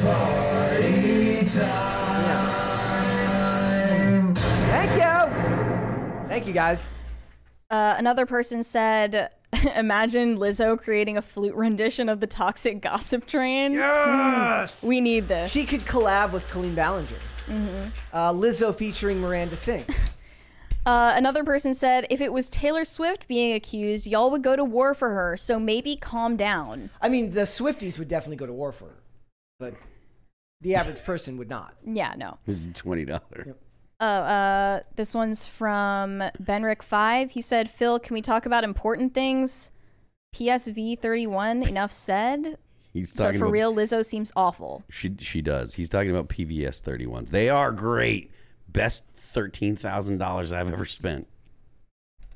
Thank 4.71 4.91
you. 4.95 6.27
Thank 6.27 6.47
you, 6.47 6.53
guys. 6.53 6.91
Uh, 7.69 7.93
another 7.99 8.25
person 8.25 8.63
said, 8.63 9.29
"Imagine 9.75 10.39
Lizzo 10.39 10.81
creating 10.81 11.17
a 11.17 11.21
flute 11.21 11.53
rendition 11.53 12.09
of 12.09 12.21
the 12.21 12.27
Toxic 12.27 12.81
Gossip 12.81 13.27
Train. 13.27 13.73
Yes! 13.73 14.81
we 14.81 14.99
need 14.99 15.27
this." 15.27 15.51
She 15.51 15.67
could 15.67 15.81
collab 15.81 16.31
with 16.31 16.49
Colleen 16.49 16.73
Ballinger. 16.73 17.19
Mhm. 17.45 17.91
Uh, 18.11 18.33
Lizzo 18.33 18.75
featuring 18.75 19.21
Miranda 19.21 19.55
Sings. 19.55 20.09
Uh, 20.87 21.11
another 21.17 21.43
person 21.43 21.73
said, 21.73 22.07
"If 22.09 22.21
it 22.21 22.31
was 22.31 22.47
Taylor 22.47 22.85
Swift 22.85 23.27
being 23.27 23.53
accused, 23.53 24.07
y'all 24.07 24.31
would 24.31 24.41
go 24.41 24.55
to 24.55 24.63
war 24.63 24.93
for 24.93 25.09
her. 25.09 25.35
So 25.35 25.59
maybe 25.59 25.97
calm 25.97 26.37
down." 26.37 26.89
I 27.01 27.09
mean, 27.09 27.31
the 27.31 27.41
Swifties 27.41 27.99
would 27.99 28.07
definitely 28.07 28.37
go 28.37 28.45
to 28.45 28.53
war 28.53 28.71
for 28.71 28.85
her, 28.85 29.03
but 29.59 29.73
the 30.61 30.75
average 30.75 31.03
person 31.03 31.37
would 31.37 31.49
not. 31.49 31.75
Yeah, 31.85 32.13
no. 32.15 32.37
This 32.45 32.65
is 32.65 32.69
twenty 32.73 33.03
dollars. 33.03 33.55
Oh, 33.99 34.05
uh, 34.07 34.79
this 34.95 35.13
one's 35.13 35.45
from 35.45 36.23
Benrick 36.41 36.81
Five. 36.81 37.31
He 37.31 37.41
said, 37.41 37.69
"Phil, 37.69 37.99
can 37.99 38.13
we 38.13 38.21
talk 38.21 38.45
about 38.45 38.63
important 38.63 39.13
things?" 39.13 39.71
PSV 40.33 40.99
thirty 40.99 41.27
one. 41.27 41.63
Enough 41.63 41.91
said. 41.91 42.57
He's 42.93 43.11
But 43.11 43.25
talking 43.25 43.39
for 43.39 43.45
about 43.47 43.51
real, 43.51 43.75
Lizzo 43.75 44.05
seems 44.05 44.31
awful. 44.37 44.83
She 44.89 45.15
she 45.19 45.41
does. 45.41 45.73
He's 45.73 45.89
talking 45.89 46.11
about 46.11 46.29
PVS 46.29 46.81
31s. 46.81 47.29
They 47.29 47.49
are 47.49 47.71
great. 47.73 48.31
Best 48.69 49.03
thirteen 49.37 49.75
thousand 49.75 50.17
dollars 50.17 50.51
I've 50.51 50.73
ever 50.73 50.83
spent. 50.83 51.27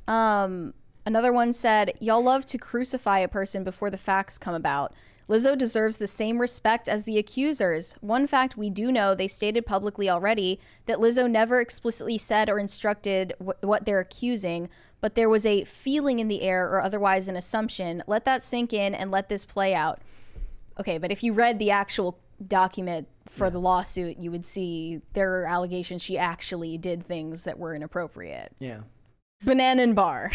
Um, 0.08 0.76
another 1.04 1.34
one 1.34 1.52
said, 1.52 1.94
"Y'all 2.00 2.22
love 2.22 2.46
to 2.46 2.60
crucify 2.60 3.20
a 3.20 3.28
person 3.28 3.64
before 3.64 3.90
the 3.90 3.98
facts 3.98 4.38
come 4.38 4.54
about. 4.54 4.94
Lizzo 5.28 5.58
deserves 5.58 5.98
the 5.98 6.06
same 6.06 6.40
respect 6.40 6.88
as 6.88 7.06
the 7.06 7.18
accusers. 7.18 7.96
One 8.02 8.28
fact 8.28 8.56
we 8.56 8.70
do 8.70 8.92
know, 8.92 9.16
they 9.16 9.28
stated 9.28 9.66
publicly 9.66 10.10
already 10.10 10.60
that 10.86 11.00
Lizzo 11.00 11.28
never 11.28 11.60
explicitly 11.60 12.20
said 12.20 12.52
or 12.52 12.60
instructed 12.60 13.34
wh- 13.40 13.64
what 13.64 13.86
they're 13.86 14.00
accusing, 14.00 14.70
but 15.00 15.16
there 15.16 15.30
was 15.30 15.46
a 15.46 15.64
feeling 15.64 16.20
in 16.20 16.28
the 16.28 16.44
air 16.44 16.70
or 16.70 16.82
otherwise 16.82 17.28
an 17.28 17.36
assumption. 17.36 18.04
Let 18.06 18.26
that 18.26 18.44
sink 18.44 18.74
in 18.74 18.94
and 18.94 19.10
let 19.10 19.28
this 19.28 19.44
play 19.44 19.74
out." 19.74 20.02
Okay, 20.80 21.00
but 21.00 21.12
if 21.12 21.24
you 21.24 21.34
read 21.34 21.58
the 21.58 21.72
actual 21.72 22.20
document 22.48 23.08
for 23.28 23.50
the 23.50 23.60
lawsuit, 23.60 24.18
you 24.18 24.32
would 24.32 24.46
see 24.46 25.02
there 25.14 25.42
are 25.42 25.46
allegations 25.46 26.02
she 26.02 26.18
actually 26.18 26.78
did 26.78 27.06
things 27.06 27.44
that 27.46 27.58
were 27.58 27.74
inappropriate. 27.76 28.54
Yeah. 28.60 28.82
Banana 29.44 29.84
and 29.84 29.96
bar. 29.96 30.32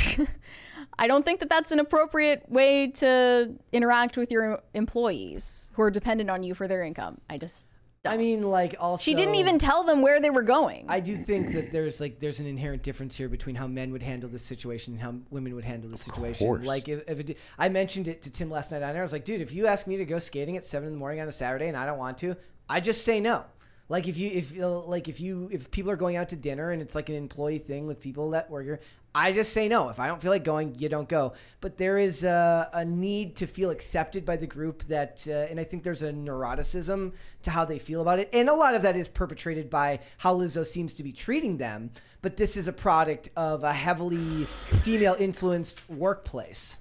I 0.98 1.07
don't 1.07 1.24
think 1.24 1.40
that 1.40 1.48
that's 1.48 1.72
an 1.72 1.78
appropriate 1.78 2.50
way 2.50 2.88
to 2.92 3.54
interact 3.72 4.16
with 4.16 4.30
your 4.30 4.62
employees 4.74 5.70
who 5.74 5.82
are 5.82 5.90
dependent 5.90 6.30
on 6.30 6.42
you 6.42 6.54
for 6.54 6.66
their 6.66 6.82
income. 6.82 7.20
I 7.28 7.38
just. 7.38 7.66
I 8.07 8.16
mean, 8.16 8.42
like 8.42 8.76
also 8.78 9.02
She 9.02 9.14
didn't 9.14 9.36
even 9.36 9.59
tell 9.59 9.82
them 9.82 10.02
where 10.02 10.20
they 10.20 10.30
were 10.30 10.42
going. 10.42 10.86
I 10.88 11.00
do 11.00 11.14
think 11.14 11.52
that 11.52 11.72
there's 11.72 12.00
like 12.00 12.20
there's 12.20 12.40
an 12.40 12.46
inherent 12.46 12.82
difference 12.82 13.16
here 13.16 13.28
between 13.28 13.54
how 13.54 13.66
men 13.66 13.92
would 13.92 14.02
handle 14.02 14.28
this 14.28 14.44
situation 14.44 14.94
and 14.94 15.02
how 15.02 15.14
women 15.30 15.54
would 15.54 15.64
handle 15.64 15.90
this 15.90 16.02
situation. 16.02 16.46
course. 16.46 16.66
Like 16.66 16.88
if, 16.88 17.09
if 17.09 17.20
it, 17.20 17.38
I 17.59 17.68
mentioned 17.68 18.09
it 18.09 18.22
to 18.22 18.30
Tim 18.30 18.50
last 18.50 18.72
night 18.72 18.82
on 18.82 18.94
air, 18.94 19.00
I 19.00 19.02
was 19.02 19.12
like, 19.12 19.24
dude, 19.24 19.40
if 19.40 19.52
you 19.52 19.66
ask 19.66 19.86
me 19.86 19.96
to 19.96 20.04
go 20.04 20.18
skating 20.18 20.57
at 20.57 20.64
seven 20.64 20.88
in 20.88 20.94
the 20.94 20.98
morning 20.98 21.20
on 21.20 21.28
a 21.28 21.32
Saturday 21.32 21.68
and 21.68 21.76
I 21.76 21.86
don't 21.86 21.98
want 21.98 22.18
to, 22.18 22.36
I 22.68 22.80
just 22.80 23.04
say 23.04 23.20
no. 23.20 23.44
Like 23.89 24.09
if 24.09 24.18
you 24.18 24.30
if 24.30 24.59
uh, 24.61 24.80
like 24.80 25.09
if 25.09 25.20
you 25.20 25.49
if 25.53 25.70
people 25.70 25.91
are 25.93 25.97
going 25.97 26.16
out 26.16 26.30
to 26.30 26.37
dinner 26.37 26.70
and 26.72 26.82
it's 26.82 26.95
like 26.95 27.09
an 27.09 27.14
employee 27.14 27.59
thing 27.59 27.87
with 27.87 28.01
people 28.01 28.30
that 28.30 28.51
work 28.51 28.64
here, 28.64 28.80
I 29.14 29.32
just 29.32 29.53
say 29.53 29.68
no. 29.68 29.89
If 29.89 30.01
I 30.01 30.09
don't 30.09 30.20
feel 30.20 30.32
like 30.32 30.45
going, 30.45 30.74
you 30.78 30.89
don't 30.89 31.09
go. 31.09 31.34
But 31.61 31.78
there 31.78 31.97
is 31.97 32.24
a, 32.24 32.68
a 32.72 32.84
need 32.84 33.37
to 33.37 33.47
feel 33.47 33.70
accepted 33.70 34.24
by 34.24 34.37
the 34.37 34.47
group 34.47 34.82
that, 34.84 35.26
uh, 35.26 35.32
and 35.51 35.59
I 35.59 35.64
think 35.64 35.84
there's 35.84 36.03
a 36.03 36.12
neuroticism 36.12 37.12
to 37.43 37.51
how 37.51 37.64
they 37.64 37.78
feel 37.78 38.03
about 38.03 38.18
it, 38.18 38.28
and 38.32 38.49
a 38.49 38.55
lot 38.55 38.74
of 38.74 38.82
that 38.82 38.97
is 38.97 39.09
perpetrated 39.09 39.70
by 39.70 40.01
how 40.18 40.34
Lizzo 40.34 40.66
seems 40.66 40.93
to 40.95 41.03
be 41.03 41.12
treating 41.12 41.57
them. 41.57 41.93
But 42.22 42.37
this 42.37 42.57
is 42.57 42.68
a 42.68 42.72
product 42.72 43.30
of 43.37 43.62
a 43.62 43.72
heavily 43.72 44.45
female 44.82 45.16
influenced 45.18 45.89
workplace. 45.89 46.80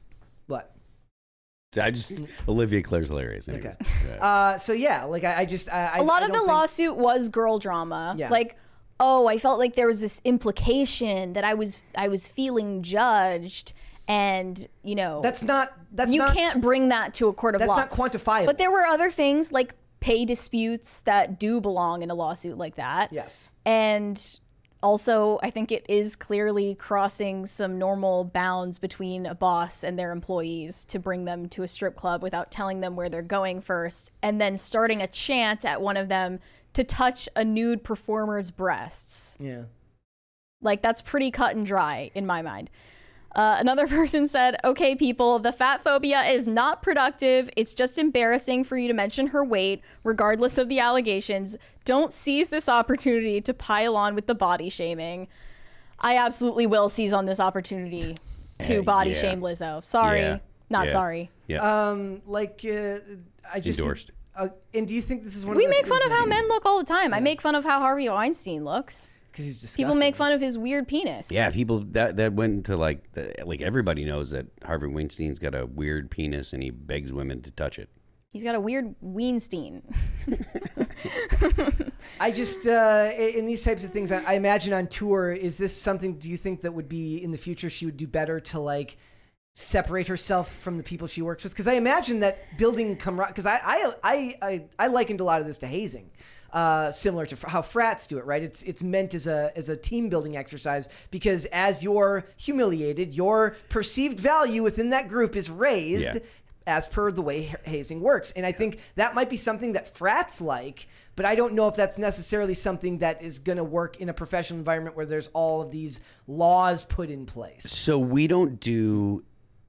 What? 1.76 1.86
I 1.86 1.92
just 1.92 2.24
Olivia 2.48 2.82
Claire's 2.82 3.10
hilarious. 3.10 3.48
Anyways. 3.48 3.76
Okay. 3.82 4.18
Uh, 4.20 4.58
so 4.58 4.74
yeah, 4.74 5.06
like 5.06 5.24
I, 5.24 5.42
I 5.42 5.46
just 5.46 5.72
I, 5.72 5.92
I 5.96 5.98
a 6.00 6.04
lot 6.04 6.24
I 6.24 6.26
of 6.26 6.32
the 6.32 6.40
think- 6.40 6.48
lawsuit 6.48 6.98
was 6.98 7.30
girl 7.30 7.60
drama. 7.60 8.16
Yeah. 8.18 8.30
Like, 8.30 8.58
oh, 9.00 9.28
I 9.28 9.38
felt 9.38 9.60
like 9.60 9.76
there 9.76 9.88
was 9.88 10.00
this 10.00 10.22
implication 10.24 11.34
that 11.34 11.44
I 11.44 11.54
was 11.54 11.82
I 11.96 12.08
was 12.08 12.28
feeling 12.28 12.82
judged, 12.82 13.74
and 14.08 14.68
you 14.84 14.96
know 14.96 15.22
That's 15.22 15.44
not. 15.44 15.74
That's 15.92 16.14
you 16.14 16.20
not, 16.20 16.36
can't 16.36 16.62
bring 16.62 16.90
that 16.90 17.14
to 17.16 17.28
a 17.28 17.34
court 17.34 17.56
of 17.56 17.60
That's 17.60 17.70
law. 17.70 17.76
That's 17.78 17.98
not 17.98 18.12
quantifiable. 18.12 18.46
But 18.46 18.58
there 18.58 18.72
were 18.72 18.86
other 18.86 19.10
things 19.10 19.52
like 19.52 19.76
pay 20.02 20.26
disputes 20.26 21.00
that 21.02 21.40
do 21.40 21.60
belong 21.60 22.04
in 22.04 22.12
a 22.12 22.16
lawsuit 22.16 22.58
like 22.58 22.76
that. 22.76 23.12
Yes. 23.12 23.52
And 23.66 24.40
also, 24.84 25.40
I 25.42 25.50
think 25.50 25.72
it 25.72 25.86
is 25.90 26.16
clearly 26.16 26.76
crossing 26.76 27.46
some 27.46 27.78
normal 27.80 28.26
bounds 28.26 28.78
between 28.78 29.26
a 29.26 29.34
boss 29.34 29.84
and 29.84 29.98
their 29.98 30.12
employees 30.12 30.86
to 30.86 31.00
bring 31.00 31.26
them 31.26 31.48
to 31.50 31.64
a 31.64 31.68
strip 31.68 31.96
club 31.96 32.22
without 32.22 32.52
telling 32.52 32.80
them 32.80 32.96
where 32.96 33.10
they're 33.10 33.22
going 33.22 33.62
first, 33.62 34.12
and 34.22 34.40
then 34.40 34.58
starting 34.58 35.02
a 35.02 35.08
chant 35.08 35.66
at 35.66 35.82
one 35.82 35.98
of 35.98 36.08
them 36.08 36.40
to 36.74 36.84
touch 36.84 37.28
a 37.36 37.44
nude 37.44 37.84
performer's 37.84 38.52
breasts. 38.52 39.38
Yeah. 39.40 39.64
Like, 40.62 40.82
that's 40.82 41.02
pretty 41.02 41.32
cut 41.32 41.56
and 41.56 41.66
dry 41.66 42.12
in 42.14 42.26
my 42.26 42.42
mind. 42.42 42.70
Uh, 43.36 43.58
another 43.60 43.86
person 44.00 44.28
said, 44.28 44.56
Okay, 44.64 44.96
people, 44.96 45.40
the 45.40 45.52
fat 45.52 45.84
phobia 45.84 46.24
is 46.24 46.48
not 46.48 46.82
productive. 46.82 47.50
It's 47.58 47.74
just 47.74 47.98
embarrassing 47.98 48.64
for 48.64 48.78
you 48.78 48.88
to 48.88 48.94
mention 48.94 49.28
her 49.28 49.44
weight, 49.44 49.82
regardless 50.04 50.58
of 50.58 50.70
the 50.70 50.80
allegations. 50.80 51.58
Don't 51.84 52.14
seize 52.14 52.50
this 52.50 52.68
opportunity 52.70 53.42
to 53.42 53.54
pile 53.54 53.96
on 53.96 54.16
with 54.16 54.26
the 54.28 54.36
body 54.36 54.70
shaming. 54.70 55.28
I 56.00 56.18
absolutely 56.18 56.66
will 56.66 56.90
seize 56.90 57.14
on 57.14 57.26
this 57.26 57.40
opportunity 57.40 58.16
to 58.60 58.78
Eh, 58.78 58.82
body 58.82 59.12
yeah. 59.12 59.16
shame 59.18 59.42
Lizzo. 59.42 59.86
Sorry. 59.86 60.22
Yeah. 60.22 60.38
Not 60.70 60.86
Yeah. 60.88 60.92
sorry. 60.92 61.30
Yeah. 61.48 61.90
Um, 61.90 62.22
like 62.26 62.62
uh, 62.66 62.98
I 63.54 63.60
just 63.60 63.80
Endorsed. 63.80 64.12
Uh, 64.36 64.50
and 64.74 64.88
do 64.88 64.94
you 64.94 65.02
think 65.02 65.24
this 65.24 65.36
is 65.36 65.46
one? 65.46 65.56
We 65.56 65.66
of 65.66 65.72
those 65.72 65.78
make 65.82 65.88
fun 65.88 66.06
of 66.06 66.12
how 66.12 66.26
men 66.26 66.48
look 66.48 66.66
all 66.66 66.78
the 66.80 66.84
time. 66.86 67.14
I 67.14 67.20
make 67.22 67.42
fun 67.42 67.56
of 67.56 67.64
how 67.64 67.80
Harvey 67.80 68.10
Weinstein 68.10 68.66
looks. 68.66 69.10
Because 69.36 69.46
he's 69.46 69.58
disgusting. 69.58 69.86
People 69.86 70.00
make 70.00 70.16
fun 70.16 70.32
of 70.32 70.40
his 70.40 70.58
weird 70.58 70.88
penis. 70.88 71.30
Yeah, 71.30 71.50
people 71.50 71.80
that 71.92 72.16
that 72.16 72.34
went 72.34 72.54
into 72.54 72.78
like 72.78 73.12
the, 73.12 73.34
like 73.44 73.62
everybody 73.62 74.06
knows 74.06 74.30
that 74.30 74.48
Harvey 74.64 74.88
Weinstein's 74.88 75.40
got 75.40 75.54
a 75.54 75.66
weird 75.66 76.10
penis 76.10 76.54
and 76.54 76.64
he 76.64 76.70
begs 76.70 77.12
women 77.12 77.42
to 77.42 77.52
touch 77.52 77.78
it. 77.78 77.90
He's 78.32 78.44
got 78.44 78.56
a 78.56 78.60
weird 78.60 78.96
Weinstein. 79.02 79.84
I 82.20 82.32
just 82.32 82.66
uh, 82.66 83.12
in 83.18 83.46
these 83.46 83.64
types 83.64 83.84
of 83.84 83.92
things, 83.92 84.12
I, 84.12 84.24
I 84.26 84.34
imagine 84.36 84.72
on 84.74 84.88
tour. 84.88 85.34
Is 85.34 85.58
this 85.58 85.80
something? 85.80 86.18
Do 86.18 86.30
you 86.30 86.38
think 86.38 86.62
that 86.62 86.74
would 86.74 86.88
be 86.88 87.22
in 87.22 87.32
the 87.32 87.38
future? 87.38 87.70
She 87.70 87.86
would 87.86 87.98
do 87.98 88.08
better 88.08 88.40
to 88.40 88.60
like 88.60 88.98
separate 89.54 90.08
herself 90.08 90.54
from 90.54 90.78
the 90.78 90.84
people 90.84 91.08
she 91.08 91.22
works 91.22 91.44
with 91.44 91.54
because 91.54 91.68
I 91.68 91.74
imagine 91.74 92.22
that 92.22 92.38
building 92.58 92.96
camaraderie. 92.96 93.34
Because 93.34 93.46
I, 93.46 93.60
I 93.62 93.94
I 94.02 94.36
I 94.42 94.66
I 94.80 94.88
likened 94.88 95.20
a 95.20 95.26
lot 95.26 95.42
of 95.42 95.48
this 95.48 95.58
to 95.60 95.68
hazing. 95.68 96.12
Uh, 96.56 96.90
similar 96.90 97.26
to 97.26 97.36
how 97.50 97.62
frats 97.62 98.08
do 98.08 98.18
it, 98.18 98.24
right? 98.26 98.42
It's 98.42 98.64
it's 98.64 98.82
meant 98.82 99.14
as 99.14 99.28
a 99.28 99.52
as 99.58 99.68
a 99.68 99.76
team 99.76 100.08
building 100.08 100.38
exercise 100.38 100.88
because 101.12 101.44
as 101.52 101.84
you're 101.84 102.24
humiliated, 102.38 103.14
your 103.14 103.58
perceived 103.68 104.18
value 104.22 104.64
within 104.64 104.90
that 104.92 105.10
group 105.10 105.36
is 105.36 105.52
raised 105.52 106.14
Yeah. 106.16 106.20
as 106.66 106.88
per 106.88 107.12
the 107.12 107.22
way 107.22 107.54
hazing 107.64 108.00
works. 108.00 108.32
And 108.32 108.46
I 108.46 108.54
think 108.54 108.80
that 108.96 109.14
might 109.14 109.30
be 109.30 109.36
something 109.36 109.74
that 109.74 109.98
frats 109.98 110.40
like, 110.40 110.88
but 111.18 111.26
I 111.26 111.36
don't 111.36 111.56
know 111.56 111.68
if 111.68 111.76
that's 111.76 111.98
necessarily 111.98 112.54
something 112.54 113.00
that 113.00 113.22
is 113.22 113.38
going 113.40 113.58
to 113.58 113.64
work 113.66 113.98
in 114.00 114.08
a 114.08 114.14
professional 114.14 114.58
environment 114.58 114.96
where 114.96 115.06
there's 115.06 115.28
all 115.34 115.62
of 115.62 115.72
these 115.72 116.00
laws 116.26 116.86
put 116.86 117.10
in 117.10 117.26
place. 117.26 117.64
So 117.70 118.00
we 118.00 118.28
don't 118.28 118.62
do 118.62 119.26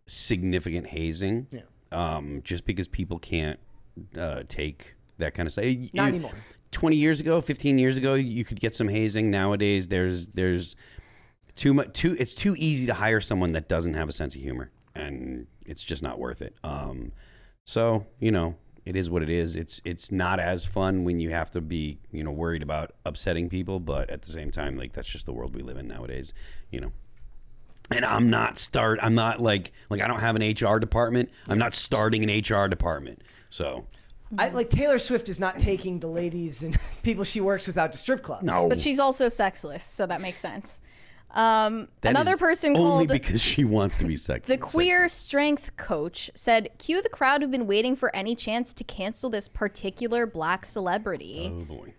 significant 0.07 0.87
hazing, 0.87 1.49
Yeah. 1.51 1.62
um, 1.91 2.43
just 2.45 2.64
because 2.64 2.87
people 2.87 3.18
can't 3.18 3.59
uh, 4.16 4.45
take 4.47 4.95
that 5.18 5.34
kind 5.34 5.47
of 5.49 5.53
stuff. 5.53 5.64
Not 5.93 6.09
anymore. 6.09 6.32
Twenty 6.70 6.96
years 6.96 7.20
ago, 7.20 7.40
fifteen 7.40 7.78
years 7.78 7.96
ago, 7.96 8.14
you 8.14 8.44
could 8.44 8.60
get 8.60 8.74
some 8.74 8.88
hazing. 8.88 9.30
Nowadays, 9.30 9.88
there's 9.88 10.28
there's 10.28 10.76
too 11.54 11.72
much. 11.72 11.92
Too 11.92 12.16
it's 12.18 12.34
too 12.34 12.54
easy 12.58 12.86
to 12.86 12.94
hire 12.94 13.20
someone 13.20 13.52
that 13.52 13.68
doesn't 13.68 13.94
have 13.94 14.08
a 14.08 14.12
sense 14.12 14.34
of 14.34 14.40
humor, 14.40 14.70
and 14.94 15.46
it's 15.64 15.82
just 15.82 16.02
not 16.02 16.18
worth 16.18 16.42
it. 16.42 16.54
Um, 16.62 17.12
so 17.66 18.06
you 18.20 18.30
know, 18.30 18.56
it 18.84 18.96
is 18.96 19.08
what 19.08 19.22
it 19.22 19.30
is. 19.30 19.56
It's 19.56 19.80
it's 19.84 20.12
not 20.12 20.38
as 20.38 20.64
fun 20.64 21.04
when 21.04 21.20
you 21.20 21.30
have 21.30 21.50
to 21.52 21.60
be 21.60 21.98
you 22.10 22.24
know 22.24 22.30
worried 22.32 22.62
about 22.62 22.92
upsetting 23.04 23.48
people, 23.48 23.80
but 23.80 24.10
at 24.10 24.22
the 24.22 24.30
same 24.30 24.50
time, 24.50 24.76
like 24.76 24.92
that's 24.92 25.08
just 25.08 25.26
the 25.26 25.32
world 25.32 25.54
we 25.54 25.62
live 25.62 25.76
in 25.76 25.88
nowadays. 25.88 26.32
You 26.70 26.80
know 26.80 26.92
and 27.90 28.04
I'm 28.04 28.30
not 28.30 28.58
start. 28.58 28.98
I'm 29.02 29.14
not 29.14 29.40
like 29.40 29.72
like 29.90 30.00
I 30.00 30.08
don't 30.08 30.20
have 30.20 30.36
an 30.36 30.42
HR 30.42 30.78
department. 30.78 31.30
I'm 31.48 31.58
not 31.58 31.74
starting 31.74 32.28
an 32.28 32.42
HR 32.42 32.68
department. 32.68 33.22
So 33.50 33.86
I 34.38 34.48
like 34.48 34.70
Taylor 34.70 34.98
Swift 34.98 35.28
is 35.28 35.38
not 35.38 35.58
taking 35.58 36.00
the 36.00 36.08
ladies 36.08 36.62
and 36.62 36.76
people 37.02 37.24
she 37.24 37.40
works 37.40 37.66
with 37.66 37.76
out 37.76 37.92
to 37.92 37.98
strip 37.98 38.22
clubs. 38.22 38.42
No. 38.42 38.68
But 38.68 38.78
she's 38.78 38.98
also 38.98 39.28
sexless, 39.28 39.84
so 39.84 40.06
that 40.06 40.20
makes 40.20 40.40
sense. 40.40 40.80
Um, 41.30 41.88
that 42.00 42.10
another 42.10 42.34
is 42.34 42.40
person 42.40 42.76
only 42.76 43.06
called 43.06 43.08
because 43.08 43.42
she 43.42 43.64
wants 43.64 43.98
to 43.98 44.06
be 44.06 44.16
sexy. 44.16 44.52
the 44.52 44.58
queer 44.58 45.08
strength 45.08 45.76
coach 45.76 46.30
said, 46.34 46.70
"Cue 46.78 47.02
the 47.02 47.08
crowd 47.08 47.42
who've 47.42 47.50
been 47.50 47.66
waiting 47.66 47.94
for 47.94 48.14
any 48.16 48.34
chance 48.34 48.72
to 48.72 48.84
cancel 48.84 49.28
this 49.28 49.46
particular 49.46 50.26
black 50.26 50.64
celebrity." 50.64 51.52
Oh 51.52 51.64
boy. 51.64 51.92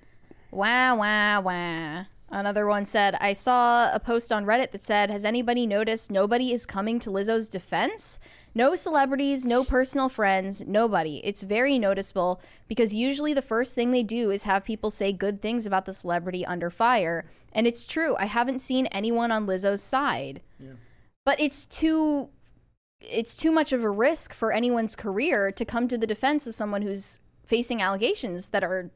Wah, 0.50 0.96
wah, 0.96 1.40
wah. 1.42 2.06
Another 2.30 2.68
one 2.68 2.86
said, 2.86 3.16
I 3.16 3.34
saw 3.34 3.94
a 3.94 4.00
post 4.00 4.32
on 4.32 4.46
Reddit 4.46 4.72
that 4.72 4.84
said, 4.84 5.10
Has 5.10 5.24
anybody 5.24 5.66
noticed 5.66 6.12
nobody 6.12 6.52
is 6.52 6.66
coming 6.66 7.00
to 7.00 7.10
Lizzo's 7.10 7.48
defense? 7.48 8.20
No 8.58 8.74
celebrities, 8.74 9.46
no 9.46 9.64
personal 9.64 10.10
friends, 10.10 10.64
nobody. 10.66 11.22
It's 11.24 11.44
very 11.44 11.78
noticeable 11.78 12.42
because 12.68 12.96
usually 12.96 13.32
the 13.36 13.42
first 13.44 13.76
thing 13.76 13.92
they 13.92 14.02
do 14.02 14.32
is 14.32 14.44
have 14.44 14.66
people 14.66 14.90
say 14.90 15.14
good 15.14 15.44
things 15.44 15.68
about 15.68 15.86
the 15.86 15.94
celebrity 15.94 16.44
under 16.44 16.72
fire. 16.72 17.30
And 17.54 17.68
it's 17.68 17.86
true, 17.86 18.16
I 18.18 18.26
haven't 18.26 18.64
seen 18.64 18.88
anyone 18.88 19.32
on 19.32 19.46
Lizzo's 19.46 19.84
side. 19.84 20.42
But 21.24 21.40
it's 21.40 21.68
too 21.68 22.30
it's 23.00 23.38
too 23.38 23.52
much 23.52 23.74
of 23.74 23.84
a 23.84 23.92
risk 23.92 24.34
for 24.34 24.52
anyone's 24.52 24.96
career 24.96 25.52
to 25.52 25.64
come 25.64 25.88
to 25.88 25.98
the 25.98 26.08
defense 26.08 26.48
of 26.48 26.56
someone 26.56 26.82
who's 26.82 27.20
facing 27.46 27.80
allegations 27.80 28.50
that 28.50 28.64
are 28.64 28.90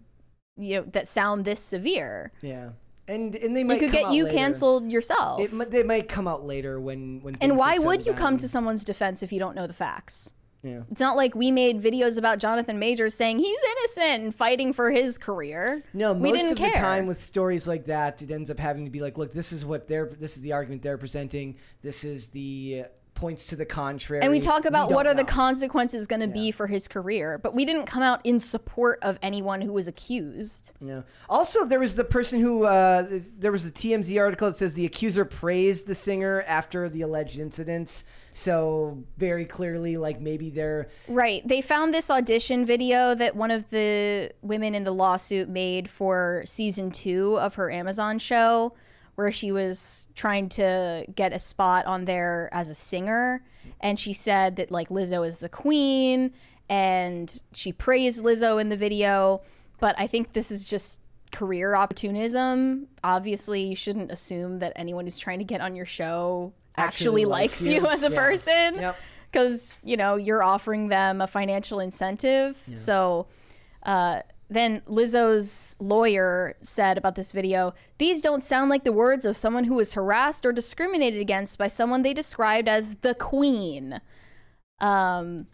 you 0.58 0.78
know 0.78 0.86
that 0.92 1.08
sound 1.08 1.46
this 1.46 1.60
severe. 1.60 2.32
Yeah. 2.42 2.70
And 3.12 3.36
and 3.36 3.56
they 3.56 3.62
It 3.62 3.68
might 3.68 3.80
could 3.80 3.92
come 3.92 4.04
get 4.04 4.14
you 4.14 4.24
later. 4.26 4.38
canceled 4.38 4.92
yourself. 4.92 5.42
It, 5.42 5.72
they 5.72 5.84
might 5.84 6.08
come 6.08 6.28
out 6.28 6.46
later 6.46 6.80
when 6.80 7.20
when. 7.22 7.36
and 7.42 7.58
why 7.58 7.78
would 7.80 8.06
you 8.06 8.14
come 8.14 8.38
to 8.38 8.48
someone's 8.48 8.84
defense 8.84 9.22
if 9.22 9.32
you 9.34 9.40
don't 9.40 9.56
know 9.56 9.68
the 9.68 9.74
facts? 9.74 10.34
Yeah. 10.64 10.82
It's 10.92 11.02
not 11.02 11.16
like 11.18 11.34
we 11.34 11.50
made 11.50 11.82
videos 11.82 12.20
about 12.20 12.38
Jonathan 12.38 12.78
Majors 12.78 13.16
saying 13.16 13.40
he's 13.40 13.60
innocent 13.78 14.24
and 14.24 14.36
fighting 14.36 14.74
for 14.74 14.92
his 14.92 15.18
career. 15.18 15.84
No, 15.92 16.14
we 16.14 16.30
most 16.32 16.38
didn't 16.40 16.52
of 16.52 16.58
care. 16.60 16.72
the 16.72 16.78
time 16.78 17.08
with 17.08 17.20
stories 17.20 17.68
like 17.68 17.86
that, 17.86 18.22
it 18.22 18.30
ends 18.30 18.52
up 18.52 18.60
having 18.60 18.86
to 18.86 18.92
be 18.92 19.00
like, 19.00 19.18
look, 19.18 19.34
this 19.34 19.52
is 19.52 19.66
what 19.66 19.88
they're, 19.88 20.06
this 20.06 20.36
is 20.36 20.44
the 20.44 20.54
argument 20.54 20.84
they're 20.84 21.00
presenting. 21.00 21.58
This 21.82 22.04
is 22.04 22.28
the 22.28 22.86
points 23.22 23.46
to 23.46 23.56
the 23.56 23.66
contrary. 23.66 24.24
and 24.24 24.32
we 24.32 24.40
talk 24.40 24.66
about 24.66 24.90
don't 24.90 24.96
what 24.96 25.06
are 25.06 25.14
the 25.14 25.24
consequences 25.24 26.08
going 26.08 26.22
to 26.22 26.28
be 26.28 26.50
for 26.50 26.66
his 26.66 26.88
career, 26.88 27.38
but 27.38 27.54
we 27.54 27.66
didn't 27.66 27.86
come 27.86 28.02
out 28.02 28.20
in 28.24 28.40
support 28.40 28.98
of 29.04 29.20
anyone 29.22 29.62
who 29.62 29.72
was 29.72 29.88
accused. 29.88 30.74
Yeah. 30.82 31.04
Also, 31.30 31.64
there 31.64 31.80
was 31.80 31.94
the 31.94 32.04
person 32.04 32.40
who 32.40 32.66
uh, 32.66 33.20
there 33.38 33.52
was 33.52 33.64
the 33.64 33.72
TMZ 33.72 34.20
article 34.20 34.48
that 34.48 34.56
says 34.56 34.74
the 34.74 34.88
accuser 34.88 35.24
praised 35.24 35.86
the 35.86 35.94
singer 35.94 36.44
after 36.48 36.90
the 36.90 37.04
alleged 37.04 37.38
incidents. 37.38 38.04
So 38.34 39.04
very 39.18 39.46
clearly, 39.46 39.98
like 39.98 40.20
maybe 40.20 40.50
they're 40.50 40.88
Right. 41.08 41.48
They 41.48 41.62
found 41.62 41.94
this 41.94 42.10
audition 42.10 42.66
video 42.66 43.14
that 43.14 43.36
one 43.36 43.52
of 43.52 43.70
the 43.70 44.32
women 44.42 44.74
in 44.74 44.84
the 44.84 44.94
lawsuit 44.94 45.48
made 45.48 45.88
for 45.88 46.42
season 46.48 46.90
two 46.90 47.38
of 47.38 47.54
her 47.56 47.70
Amazon 47.70 48.18
show, 48.18 48.74
where 49.16 49.32
she 49.32 49.52
was 49.52 50.08
trying 50.16 50.50
to 50.50 51.06
get 51.16 51.34
a 51.34 51.40
spot 51.40 51.86
on 51.86 52.06
there 52.06 52.50
as 52.52 52.70
a 52.70 52.74
singer. 52.76 53.44
And 53.80 54.00
she 54.00 54.14
said 54.14 54.56
that, 54.58 54.72
like, 54.72 54.90
Lizzo 54.90 55.28
is 55.28 55.40
the 55.40 55.50
queen, 55.50 56.32
and 56.70 57.42
she 57.54 57.72
praised 57.74 58.24
Lizzo 58.24 58.60
in 58.62 58.70
the 58.70 58.78
video. 58.78 59.42
But 59.80 59.96
I 59.98 60.08
think 60.08 60.34
this 60.34 60.52
is 60.52 60.66
just 60.66 61.00
career 61.32 61.76
opportunism. 61.76 62.88
Obviously, 63.04 63.62
you 63.64 63.76
shouldn't 63.76 64.12
assume 64.12 64.60
that 64.60 64.74
anyone 64.76 65.06
who's 65.06 65.18
trying 65.18 65.40
to 65.40 65.46
get 65.46 65.62
on 65.62 65.76
your 65.76 65.86
show 65.86 66.54
actually, 66.78 67.24
Actually 67.24 67.26
likes 67.26 67.62
you, 67.66 67.74
you. 67.74 67.88
as 67.88 68.04
a 68.04 68.12
Yeah. 68.12 68.20
person 68.20 68.76
Yep. 68.76 68.96
because 69.32 69.78
you 69.84 69.98
know 69.98 70.16
you're 70.16 70.42
offering 70.44 70.88
them 70.88 71.20
a 71.22 71.28
financial 71.28 71.80
incentive 71.82 72.58
so 72.76 73.28
uh, 73.84 74.22
then 74.52 74.82
Lizzo's 74.86 75.78
lawyer 75.80 76.56
said 76.62 76.98
about 76.98 77.16
this 77.16 77.32
video 77.32 77.74
these 77.98 78.22
don't 78.22 78.44
sound 78.44 78.70
like 78.70 78.84
the 78.84 78.92
words 78.92 79.26
of 79.26 79.38
someone 79.38 79.64
who 79.64 79.76
was 79.76 79.94
harassed 79.94 80.46
or 80.46 80.52
discriminated 80.52 81.22
against 81.22 81.58
by 81.58 81.68
someone 81.68 82.02
they 82.02 82.14
described 82.14 82.68
as 82.68 82.96
the 82.96 83.16
queen. 83.16 84.02
Um, 84.80 85.48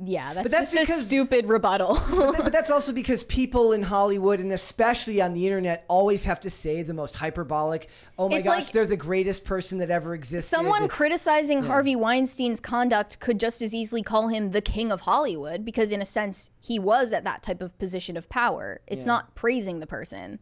yeah, 0.00 0.32
that's, 0.32 0.50
that's 0.52 0.70
just 0.72 0.90
a 0.90 0.94
stupid 0.94 1.46
rebuttal. 1.48 1.94
but, 2.10 2.32
th- 2.32 2.44
but 2.44 2.52
that's 2.52 2.70
also 2.70 2.92
because 3.02 3.24
people 3.24 3.72
in 3.72 3.82
Hollywood 3.82 4.38
and 4.38 4.52
especially 4.52 5.20
on 5.20 5.34
the 5.34 5.44
internet 5.44 5.84
always 5.88 6.24
have 6.24 6.40
to 6.42 6.50
say 6.50 6.82
the 6.82 6.94
most 6.94 7.16
hyperbolic. 7.16 7.88
Oh 8.16 8.28
my 8.28 8.36
It's 8.36 8.46
gosh, 8.46 8.58
like- 8.64 8.72
they're 8.72 8.86
the 8.86 8.96
greatest 8.96 9.44
person 9.44 9.78
that 9.78 9.90
ever 9.90 10.14
existed. 10.14 10.48
Someone 10.48 10.86
criticizing 10.86 11.58
Yeah. 11.62 11.66
Harvey 11.66 11.96
Weinstein's 11.96 12.60
conduct 12.60 13.18
could 13.18 13.40
just 13.40 13.60
as 13.60 13.74
easily 13.74 14.02
call 14.02 14.28
him 14.28 14.52
the 14.52 14.60
king 14.60 14.92
of 14.92 15.00
Hollywood 15.00 15.64
because, 15.64 15.90
in 15.90 16.00
a 16.00 16.04
sense, 16.06 16.50
he 16.60 16.78
was 16.78 17.12
at 17.12 17.24
that 17.24 17.42
type 17.42 17.60
of 17.60 17.76
position 17.78 18.16
of 18.16 18.28
power. 18.28 18.80
It's 18.86 19.02
Yeah. 19.04 19.12
not 19.14 19.34
praising 19.34 19.80
the 19.80 19.86
person. 19.86 20.38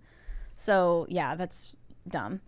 So, 0.56 1.06
yeah, 1.08 1.34
that's 1.34 1.74
dumb. 2.06 2.40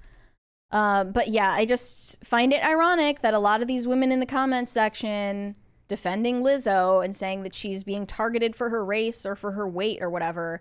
Uh, 0.70 1.04
but 1.04 1.28
yeah, 1.28 1.52
I 1.52 1.64
just 1.64 2.22
find 2.22 2.52
it 2.52 2.62
ironic 2.62 3.22
that 3.22 3.32
a 3.32 3.38
lot 3.38 3.62
of 3.62 3.68
these 3.68 3.86
women 3.86 4.12
in 4.12 4.20
the 4.20 4.26
comments 4.26 4.70
section 4.72 5.54
defending 5.88 6.42
Lizzo 6.42 7.04
and 7.04 7.16
saying 7.16 7.42
that 7.42 7.54
she's 7.54 7.82
being 7.82 8.06
targeted 8.06 8.54
for 8.54 8.70
her 8.70 8.84
race 8.84 9.26
or 9.26 9.34
for 9.34 9.52
her 9.52 9.68
weight 9.68 10.00
or 10.00 10.10
whatever 10.10 10.60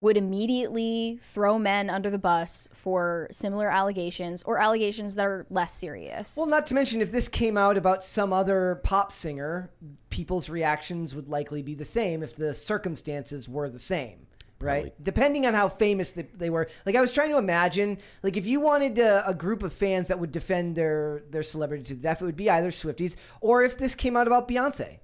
would 0.00 0.16
immediately 0.18 1.18
throw 1.22 1.58
men 1.58 1.88
under 1.88 2.10
the 2.10 2.18
bus 2.18 2.68
for 2.74 3.26
similar 3.30 3.70
allegations 3.70 4.42
or 4.42 4.58
allegations 4.58 5.14
that 5.14 5.24
are 5.24 5.46
less 5.48 5.72
serious. 5.72 6.36
Well, 6.36 6.46
not 6.46 6.66
to 6.66 6.74
mention, 6.74 7.00
if 7.00 7.10
this 7.10 7.26
came 7.26 7.56
out 7.56 7.78
about 7.78 8.02
some 8.02 8.30
other 8.30 8.82
pop 8.84 9.12
singer, 9.12 9.70
people's 10.10 10.50
reactions 10.50 11.14
would 11.14 11.28
likely 11.28 11.62
be 11.62 11.74
the 11.74 11.86
same 11.86 12.22
if 12.22 12.36
the 12.36 12.52
circumstances 12.52 13.48
were 13.48 13.70
the 13.70 13.78
same, 13.78 14.23
right? 14.64 14.94
Depending 15.02 15.46
on 15.46 15.54
how 15.54 15.68
famous 15.68 16.12
they, 16.12 16.22
they 16.22 16.50
were. 16.50 16.68
Like, 16.86 16.96
I 16.96 17.00
was 17.00 17.12
trying 17.12 17.30
to 17.30 17.38
imagine, 17.38 17.98
like, 18.22 18.36
if 18.36 18.46
you 18.46 18.60
wanted 18.60 18.98
a, 18.98 19.28
a 19.28 19.34
group 19.34 19.62
of 19.62 19.72
fans 19.72 20.08
that 20.08 20.18
would 20.18 20.32
defend 20.32 20.76
their 20.76 21.22
their 21.30 21.42
celebrity 21.42 21.84
to 21.84 21.94
death, 21.94 22.22
it 22.22 22.24
would 22.24 22.36
be 22.36 22.50
either 22.50 22.70
Swifties 22.70 23.16
or 23.40 23.62
if 23.62 23.78
this 23.78 23.94
came 23.94 24.16
out 24.16 24.26
about 24.26 24.48
Beyonce. 24.48 24.98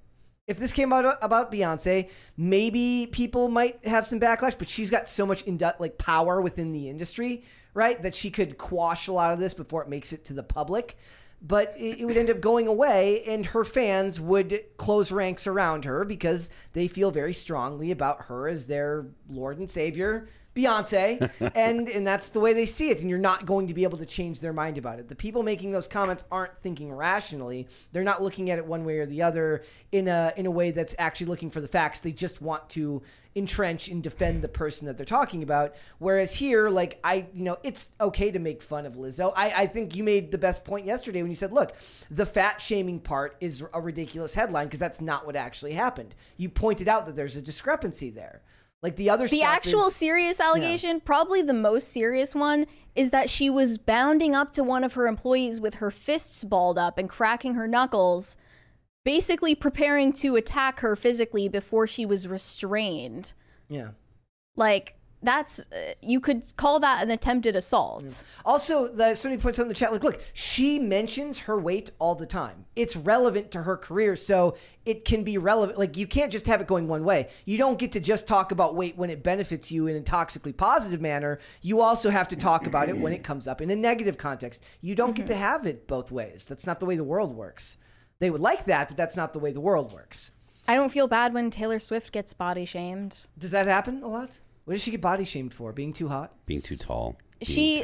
If 0.47 0.57
this 0.57 0.73
came 0.73 0.91
out 0.91 1.17
about 1.21 1.51
Beyonce, 1.51 2.09
maybe 2.35 3.07
people 3.11 3.47
might 3.47 3.85
have 3.85 4.05
some 4.05 4.19
backlash, 4.19 4.57
but 4.57 4.67
she's 4.67 4.89
got 4.89 5.07
so 5.07 5.25
much 5.25 5.45
indu- 5.45 5.79
like 5.79 5.97
power 5.97 6.41
within 6.41 6.73
the 6.73 6.89
industry, 6.89 7.43
right, 7.73 8.01
that 8.01 8.15
she 8.15 8.31
could 8.31 8.57
quash 8.57 9.07
a 9.07 9.13
lot 9.13 9.31
of 9.33 9.39
this 9.39 9.53
before 9.53 9.81
it 9.81 9.87
makes 9.87 10.11
it 10.11 10.25
to 10.25 10.33
the 10.33 10.43
public. 10.43 10.97
But 11.41 11.73
it, 11.75 12.05
would 12.05 12.17
end 12.17 12.29
up 12.29 12.39
going 12.39 12.67
away, 12.67 13.23
and 13.23 13.47
her 13.47 13.63
fans 13.63 14.21
would 14.21 14.63
close 14.77 15.11
ranks 15.11 15.47
around 15.47 15.85
her 15.85 16.05
because 16.05 16.51
they 16.73 16.87
feel 16.87 17.09
very 17.09 17.33
strongly 17.33 17.89
about 17.89 18.25
her 18.25 18.47
as 18.47 18.67
their 18.67 19.07
Lord 19.27 19.57
and 19.57 19.69
Savior, 19.69 20.27
Beyonce, 20.55 21.29
and 21.55 21.87
and 21.87 22.05
that's 22.05 22.29
the 22.29 22.39
way 22.39 22.53
they 22.53 22.65
see 22.65 22.89
it. 22.89 22.99
And 22.99 23.09
you're 23.09 23.19
not 23.19 23.45
going 23.45 23.67
to 23.67 23.73
be 23.73 23.83
able 23.83 23.97
to 23.97 24.05
change 24.05 24.39
their 24.39 24.53
mind 24.53 24.77
about 24.77 24.99
it. 24.99 25.07
The 25.07 25.15
people 25.15 25.43
making 25.43 25.71
those 25.71 25.87
comments 25.87 26.23
aren't 26.31 26.57
thinking 26.59 26.91
rationally. 26.91 27.67
They're 27.91 28.03
not 28.03 28.21
looking 28.21 28.49
at 28.49 28.57
it 28.57 28.65
one 28.65 28.85
way 28.85 28.99
or 28.99 29.05
the 29.05 29.21
other 29.21 29.63
in 29.91 30.07
a 30.07 30.33
in 30.35 30.45
a 30.45 30.51
way 30.51 30.71
that's 30.71 30.95
actually 30.97 31.27
looking 31.27 31.49
for 31.49 31.61
the 31.61 31.67
facts. 31.67 31.99
They 31.99 32.11
just 32.11 32.41
want 32.41 32.69
to 32.71 33.01
entrench 33.35 33.87
and 33.87 34.03
defend 34.03 34.41
the 34.41 34.47
person 34.47 34.87
that 34.87 34.97
they're 34.97 35.05
talking 35.05 35.43
about. 35.43 35.75
Whereas 35.99 36.35
here, 36.35 36.69
like 36.69 36.99
I, 37.03 37.27
you 37.33 37.43
know, 37.43 37.57
it's 37.63 37.87
okay 37.99 38.31
to 38.31 38.39
make 38.39 38.61
fun 38.61 38.85
of 38.85 38.95
Lizzo. 38.95 39.31
I, 39.35 39.53
I 39.55 39.67
think 39.67 39.95
you 39.95 40.03
made 40.03 40.31
the 40.31 40.37
best 40.37 40.65
point 40.65 40.85
yesterday 40.85 41.21
when 41.21 41.31
you 41.31 41.35
said, 41.35 41.53
look, 41.53 41.73
the 42.09 42.25
fat 42.25 42.61
shaming 42.61 42.99
part 42.99 43.37
is 43.39 43.63
a 43.73 43.79
ridiculous 43.79 44.33
headline 44.33 44.67
because 44.67 44.79
that's 44.79 45.01
not 45.01 45.25
what 45.25 45.35
actually 45.35 45.73
happened. 45.73 46.13
You 46.37 46.49
pointed 46.49 46.87
out 46.87 47.05
that 47.05 47.15
there's 47.15 47.37
a 47.37 47.41
discrepancy 47.41 48.09
there. 48.09 48.41
Like 48.81 48.95
the 48.95 49.09
other 49.09 49.27
the 49.27 49.43
actual 49.43 49.87
is- 49.87 49.95
serious 49.95 50.39
allegation, 50.39 51.01
probably 51.01 51.41
the 51.41 51.53
most 51.53 51.89
serious 51.89 52.33
one, 52.33 52.65
is 52.95 53.11
that 53.11 53.29
she 53.29 53.49
was 53.49 53.77
bounding 53.77 54.35
up 54.35 54.53
to 54.53 54.63
one 54.63 54.83
of 54.83 54.93
her 54.93 55.07
employees 55.07 55.61
with 55.61 55.75
her 55.75 55.91
fists 55.91 56.43
balled 56.43 56.77
up 56.77 56.97
and 56.97 57.07
cracking 57.07 57.53
her 57.53 57.67
knuckles, 57.67 58.37
basically 59.05 59.53
preparing 59.55 60.11
to 60.13 60.35
attack 60.35 60.79
her 60.79 60.95
physically 60.95 61.47
before 61.47 61.85
she 61.85 62.05
was 62.05 62.27
restrained. 62.27 63.33
Yeah. 63.69 63.91
Like 64.55 64.95
that's 65.23 65.59
uh, 65.59 65.93
you 66.01 66.19
could 66.19 66.43
call 66.57 66.79
that 66.79 67.03
an 67.03 67.11
attempted 67.11 67.55
assault. 67.55 68.23
Also, 68.45 68.87
the, 68.87 69.13
somebody 69.13 69.41
points 69.41 69.59
out 69.59 69.63
in 69.63 69.67
the 69.67 69.73
chat, 69.73 69.91
like, 69.91 70.03
look, 70.03 70.21
she 70.33 70.79
mentions 70.79 71.39
her 71.39 71.59
weight 71.59 71.91
all 71.99 72.15
the 72.15 72.25
time. 72.25 72.65
It's 72.75 72.95
relevant 72.95 73.51
to 73.51 73.63
her 73.63 73.77
career, 73.77 74.15
so 74.15 74.55
it 74.85 75.05
can 75.05 75.23
be 75.23 75.37
relevant. 75.37 75.77
Like, 75.77 75.97
you 75.97 76.07
can't 76.07 76.31
just 76.31 76.47
have 76.47 76.61
it 76.61 76.67
going 76.67 76.87
one 76.87 77.03
way. 77.03 77.29
You 77.45 77.57
don't 77.57 77.77
get 77.77 77.91
to 77.93 77.99
just 77.99 78.27
talk 78.27 78.51
about 78.51 78.75
weight 78.75 78.97
when 78.97 79.09
it 79.09 79.23
benefits 79.23 79.71
you 79.71 79.87
in 79.87 79.95
a 79.95 80.01
toxically 80.01 80.55
positive 80.55 81.01
manner. 81.01 81.39
You 81.61 81.81
also 81.81 82.09
have 82.09 82.27
to 82.29 82.35
talk 82.35 82.65
about 82.65 82.89
it 82.89 82.97
when 82.97 83.13
it 83.13 83.23
comes 83.23 83.47
up 83.47 83.61
in 83.61 83.69
a 83.69 83.75
negative 83.75 84.17
context. 84.17 84.63
You 84.81 84.95
don't 84.95 85.15
get 85.15 85.27
to 85.27 85.35
have 85.35 85.65
it 85.65 85.87
both 85.87 86.11
ways. 86.11 86.45
That's 86.45 86.65
not 86.65 86.79
the 86.79 86.85
way 86.85 86.95
the 86.95 87.03
world 87.03 87.35
works. 87.35 87.77
They 88.19 88.29
would 88.29 88.41
like 88.41 88.65
that, 88.65 88.87
but 88.87 88.97
that's 88.97 89.17
not 89.17 89.33
the 89.33 89.39
way 89.39 89.51
the 89.51 89.59
world 89.59 89.91
works. 89.91 90.31
I 90.67 90.75
don't 90.75 90.91
feel 90.91 91.07
bad 91.07 91.33
when 91.33 91.49
Taylor 91.49 91.79
Swift 91.79 92.11
gets 92.11 92.33
body 92.33 92.65
shamed. 92.65 93.25
Does 93.37 93.51
that 93.51 93.65
happen 93.65 94.03
a 94.03 94.07
lot? 94.07 94.39
What 94.71 94.75
does 94.75 94.83
she 94.83 94.91
get 94.91 95.01
body 95.01 95.25
shamed 95.25 95.53
for? 95.53 95.73
Being 95.73 95.91
too 95.91 96.07
hot? 96.07 96.33
Being 96.45 96.61
too 96.61 96.77
tall. 96.77 97.17
she 97.41 97.83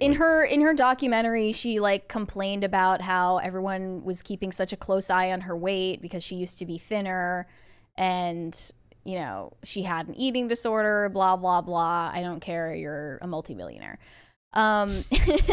in 0.00 0.14
her 0.14 0.44
in 0.44 0.62
her 0.62 0.74
documentary 0.74 1.52
she 1.52 1.78
like 1.78 2.08
complained 2.08 2.64
about 2.64 3.00
how 3.00 3.36
everyone 3.36 4.02
was 4.02 4.20
keeping 4.20 4.50
such 4.50 4.72
a 4.72 4.76
close 4.76 5.10
eye 5.10 5.30
on 5.30 5.42
her 5.42 5.56
weight 5.56 6.02
because 6.02 6.24
she 6.24 6.34
used 6.34 6.58
to 6.58 6.66
be 6.66 6.76
thinner 6.76 7.46
and 7.96 8.72
you 9.04 9.14
know 9.14 9.52
she 9.62 9.82
had 9.82 10.08
an 10.08 10.14
eating 10.16 10.48
disorder 10.48 11.08
blah 11.08 11.36
blah 11.36 11.60
blah 11.60 12.10
i 12.12 12.20
don't 12.20 12.40
care 12.40 12.74
you're 12.74 13.18
a 13.22 13.28
multimillionaire 13.28 14.00
um, 14.54 15.04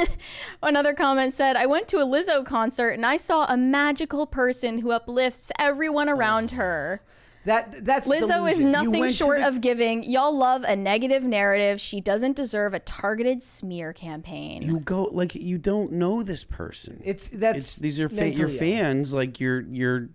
another 0.63 0.93
comment 0.93 1.33
said, 1.33 1.55
I 1.55 1.65
went 1.65 1.87
to 1.87 1.97
a 1.97 2.05
Lizzo 2.05 2.45
concert 2.45 2.91
and 2.91 3.03
I 3.03 3.17
saw 3.17 3.45
a 3.45 3.57
magical 3.57 4.27
person 4.27 4.77
who 4.77 4.91
uplifts 4.91 5.51
everyone 5.57 6.07
around 6.07 6.51
her. 6.51 7.01
That 7.45 7.85
that's 7.85 8.07
Lizzo 8.07 8.21
is 8.21 8.59
delusion. 8.59 8.61
You 8.61 8.71
nothing 8.71 9.09
short 9.09 9.39
the- 9.39 9.47
of 9.47 9.61
giving. 9.61 10.03
Y'all 10.03 10.35
love 10.35 10.63
a 10.63 10.75
negative 10.75 11.23
narrative. 11.23 11.81
She 11.81 11.99
doesn't 11.99 12.35
deserve 12.35 12.73
a 12.73 12.79
targeted 12.79 13.41
smear 13.41 13.93
campaign. 13.93 14.61
You 14.61 14.79
go 14.79 15.03
like 15.11 15.33
you 15.33 15.57
don't 15.57 15.93
know 15.93 16.21
this 16.21 16.43
person. 16.43 17.01
It's 17.03 17.27
that's 17.29 17.57
It's, 17.57 17.75
these 17.77 17.99
are 17.99 18.09
fa- 18.09 18.29
your 18.29 18.49
fans. 18.49 19.13
Like 19.13 19.39
you're 19.39 19.61
you're 19.61 20.09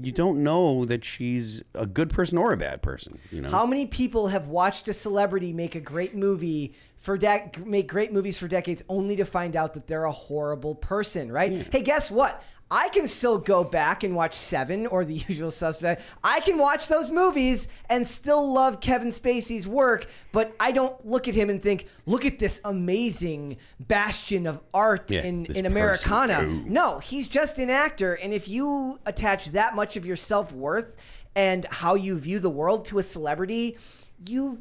you 0.00 0.12
don't 0.12 0.42
know 0.42 0.84
that 0.84 1.04
she's 1.04 1.62
a 1.74 1.86
good 1.86 2.10
person 2.10 2.38
or 2.38 2.52
a 2.52 2.56
bad 2.56 2.82
person. 2.82 3.18
You 3.32 3.40
know. 3.40 3.50
How 3.50 3.66
many 3.66 3.86
people 3.86 4.28
have 4.28 4.46
watched 4.48 4.86
a 4.88 4.92
celebrity 4.92 5.52
make 5.52 5.74
a 5.74 5.80
great 5.80 6.14
movie 6.14 6.74
for 6.96 7.18
dec- 7.18 7.64
make 7.64 7.88
great 7.88 8.12
movies 8.12 8.38
for 8.38 8.48
decades 8.48 8.82
only 8.88 9.16
to 9.16 9.24
find 9.24 9.56
out 9.56 9.74
that 9.74 9.86
they're 9.86 10.04
a 10.04 10.12
horrible 10.12 10.74
person, 10.74 11.32
right? 11.32 11.66
Hey, 11.72 11.82
guess 11.82 12.10
what? 12.10 12.42
I 12.70 12.88
can 12.90 13.06
still 13.08 13.38
go 13.38 13.64
back 13.64 14.04
and 14.04 14.14
watch 14.14 14.34
Seven 14.34 14.86
or 14.86 15.04
The 15.04 15.14
Usual 15.28 15.50
Suspect. 15.50 16.02
I 16.22 16.40
can 16.40 16.58
watch 16.58 16.88
those 16.88 17.10
movies 17.10 17.68
and 17.88 18.06
still 18.06 18.52
love 18.52 18.80
Kevin 18.80 19.08
Spacey's 19.08 19.66
work, 19.66 20.06
but 20.32 20.54
I 20.60 20.72
don't 20.72 21.06
look 21.06 21.28
at 21.28 21.34
him 21.34 21.50
and 21.50 21.62
think, 21.62 21.86
"Look 22.06 22.24
at 22.24 22.38
this 22.38 22.60
amazing 22.64 23.56
bastion 23.80 24.46
of 24.46 24.62
art 24.74 25.10
Yeah, 25.10 25.22
in 25.22 25.46
in. 25.46 25.66
Americana." 25.66 26.44
Ooh. 26.44 26.64
No, 26.66 26.98
he's 26.98 27.28
just 27.28 27.58
an 27.58 27.70
actor, 27.70 28.14
and 28.14 28.32
if 28.32 28.48
you 28.48 28.98
attach 29.06 29.46
that 29.52 29.74
much 29.74 29.96
of 29.96 30.04
your 30.04 30.16
self 30.16 30.52
worth 30.52 30.96
and 31.34 31.64
how 31.70 31.94
you 31.94 32.18
view 32.18 32.38
the 32.38 32.50
world 32.50 32.84
to 32.86 32.98
a 32.98 33.02
celebrity, 33.02 33.78
you 34.26 34.60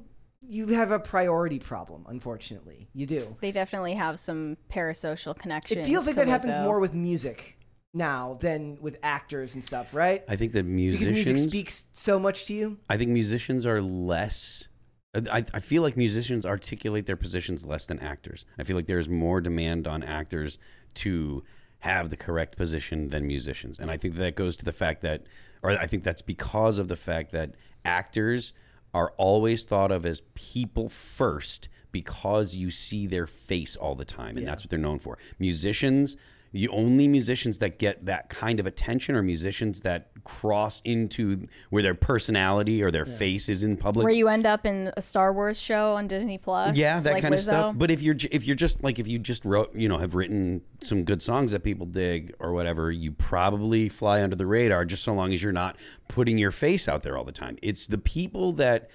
you 0.50 0.68
have 0.68 0.92
a 0.92 1.00
priority 1.00 1.60
problem. 1.60 2.06
Unfortunately, 2.08 2.88
you 2.94 3.06
do. 3.06 3.36
They 3.42 3.52
definitely 3.52 3.96
have 3.96 4.18
some 4.18 4.56
parasocial 4.72 5.38
connections. 5.38 5.86
It 5.86 5.90
feels 5.90 6.06
like 6.06 6.16
to 6.16 6.22
that 6.22 6.28
happens 6.30 6.60
more 6.60 6.80
with 6.80 6.94
music 6.94 7.57
now 7.98 8.38
than 8.40 8.78
with 8.80 8.98
actors 9.04 9.56
and 9.56 9.64
stuff, 9.64 9.94
right? 9.94 10.24
I 10.30 10.36
think 10.36 10.54
that 10.54 10.64
musicians 10.64 11.10
because 11.10 11.26
music 11.26 11.50
speaks 11.50 11.86
so 11.92 12.20
much 12.20 12.46
to 12.46 12.54
you. 12.54 12.78
I 12.90 12.98
think 12.98 13.12
musicians 13.12 13.66
are 13.66 13.82
less. 13.82 14.68
I, 15.16 15.44
I 15.54 15.60
feel 15.60 15.82
like 15.82 15.98
musicians 15.98 16.46
articulate 16.46 17.08
their 17.08 17.18
positions 17.18 17.66
less 17.66 17.86
than 17.86 18.00
actors. 18.00 18.46
I 18.60 18.64
feel 18.64 18.76
like 18.76 18.86
there's 18.86 19.10
more 19.10 19.42
demand 19.42 19.88
on 19.88 20.04
actors 20.04 20.58
to 20.96 21.44
have 21.80 22.10
the 22.10 22.18
correct 22.18 22.58
position 22.58 23.10
than 23.10 23.26
musicians. 23.26 23.80
And 23.80 23.90
I 23.90 23.98
think 23.98 24.16
that 24.16 24.36
goes 24.36 24.56
to 24.58 24.66
the 24.66 24.74
fact 24.74 25.02
that, 25.02 25.24
or 25.64 25.72
I 25.72 25.88
think 25.88 26.04
that's 26.04 26.22
because 26.22 26.78
of 26.78 26.88
the 26.88 26.96
fact 26.96 27.32
that 27.32 27.56
actors 27.86 28.54
are 28.94 29.14
always 29.18 29.64
thought 29.64 29.92
of 29.92 30.06
as 30.06 30.22
people 30.34 30.90
first 30.90 31.70
because 31.92 32.56
you 32.56 32.72
see 32.72 33.08
their 33.08 33.28
face 33.28 33.76
all 33.76 33.96
the 33.96 34.06
time. 34.06 34.38
And 34.38 34.48
that's 34.48 34.64
what 34.64 34.70
they're 34.70 34.80
known 34.80 35.00
for. 35.00 35.18
Musicians, 35.40 36.16
the 36.52 36.68
only 36.70 37.08
musicians 37.08 37.58
that 37.60 37.80
get 37.80 38.06
that 38.06 38.30
kind 38.30 38.60
of 38.60 38.66
attention 38.66 39.16
are 39.16 39.22
musicians 39.22 39.82
that 39.82 40.12
cross 40.24 40.82
into 40.84 41.48
where 41.70 41.82
their 41.82 41.94
personality 41.94 42.84
or 42.84 42.92
their 42.92 43.06
face 43.06 43.48
is 43.48 43.64
in 43.64 43.78
public. 43.78 44.04
Where 44.04 44.14
you 44.14 44.28
end 44.28 44.46
up 44.46 44.66
in 44.66 44.92
a 44.98 45.02
Star 45.02 45.32
Wars 45.32 45.60
show 45.60 45.94
on 45.94 46.08
Disney 46.08 46.38
Plus. 46.38 46.76
yeah, 46.76 47.00
that 47.00 47.14
like 47.14 47.22
kind 47.22 47.34
of 47.34 47.40
stuff. 47.40 47.76
But 47.78 47.92
if 47.92 48.02
you're 48.02 48.16
if 48.32 48.46
you're 48.46 48.56
just 48.56 48.84
like 48.84 49.00
if 49.00 49.08
you 49.08 49.20
just 49.20 49.46
wrote, 49.46 49.74
you 49.76 49.88
know, 49.88 49.98
have 49.98 50.16
written 50.16 50.62
some 50.84 51.04
good 51.04 51.22
songs 51.22 51.52
that 51.52 51.64
people 51.64 51.86
dig 51.86 52.34
or 52.40 52.54
whatever, 52.54 52.92
you 52.92 53.12
probably 53.12 53.90
fly 53.90 54.22
under 54.22 54.36
the 54.36 54.46
radar 54.46 54.86
just 54.86 55.04
so 55.04 55.14
long 55.14 55.34
as 55.34 55.42
you're 55.42 55.52
not 55.52 55.78
putting 56.08 56.38
your 56.38 56.52
face 56.52 56.88
out 56.88 57.04
there 57.04 57.18
all 57.18 57.24
the 57.24 57.32
time. 57.32 57.58
It's 57.62 57.88
the 57.88 57.98
people 57.98 58.54
that 58.54 58.90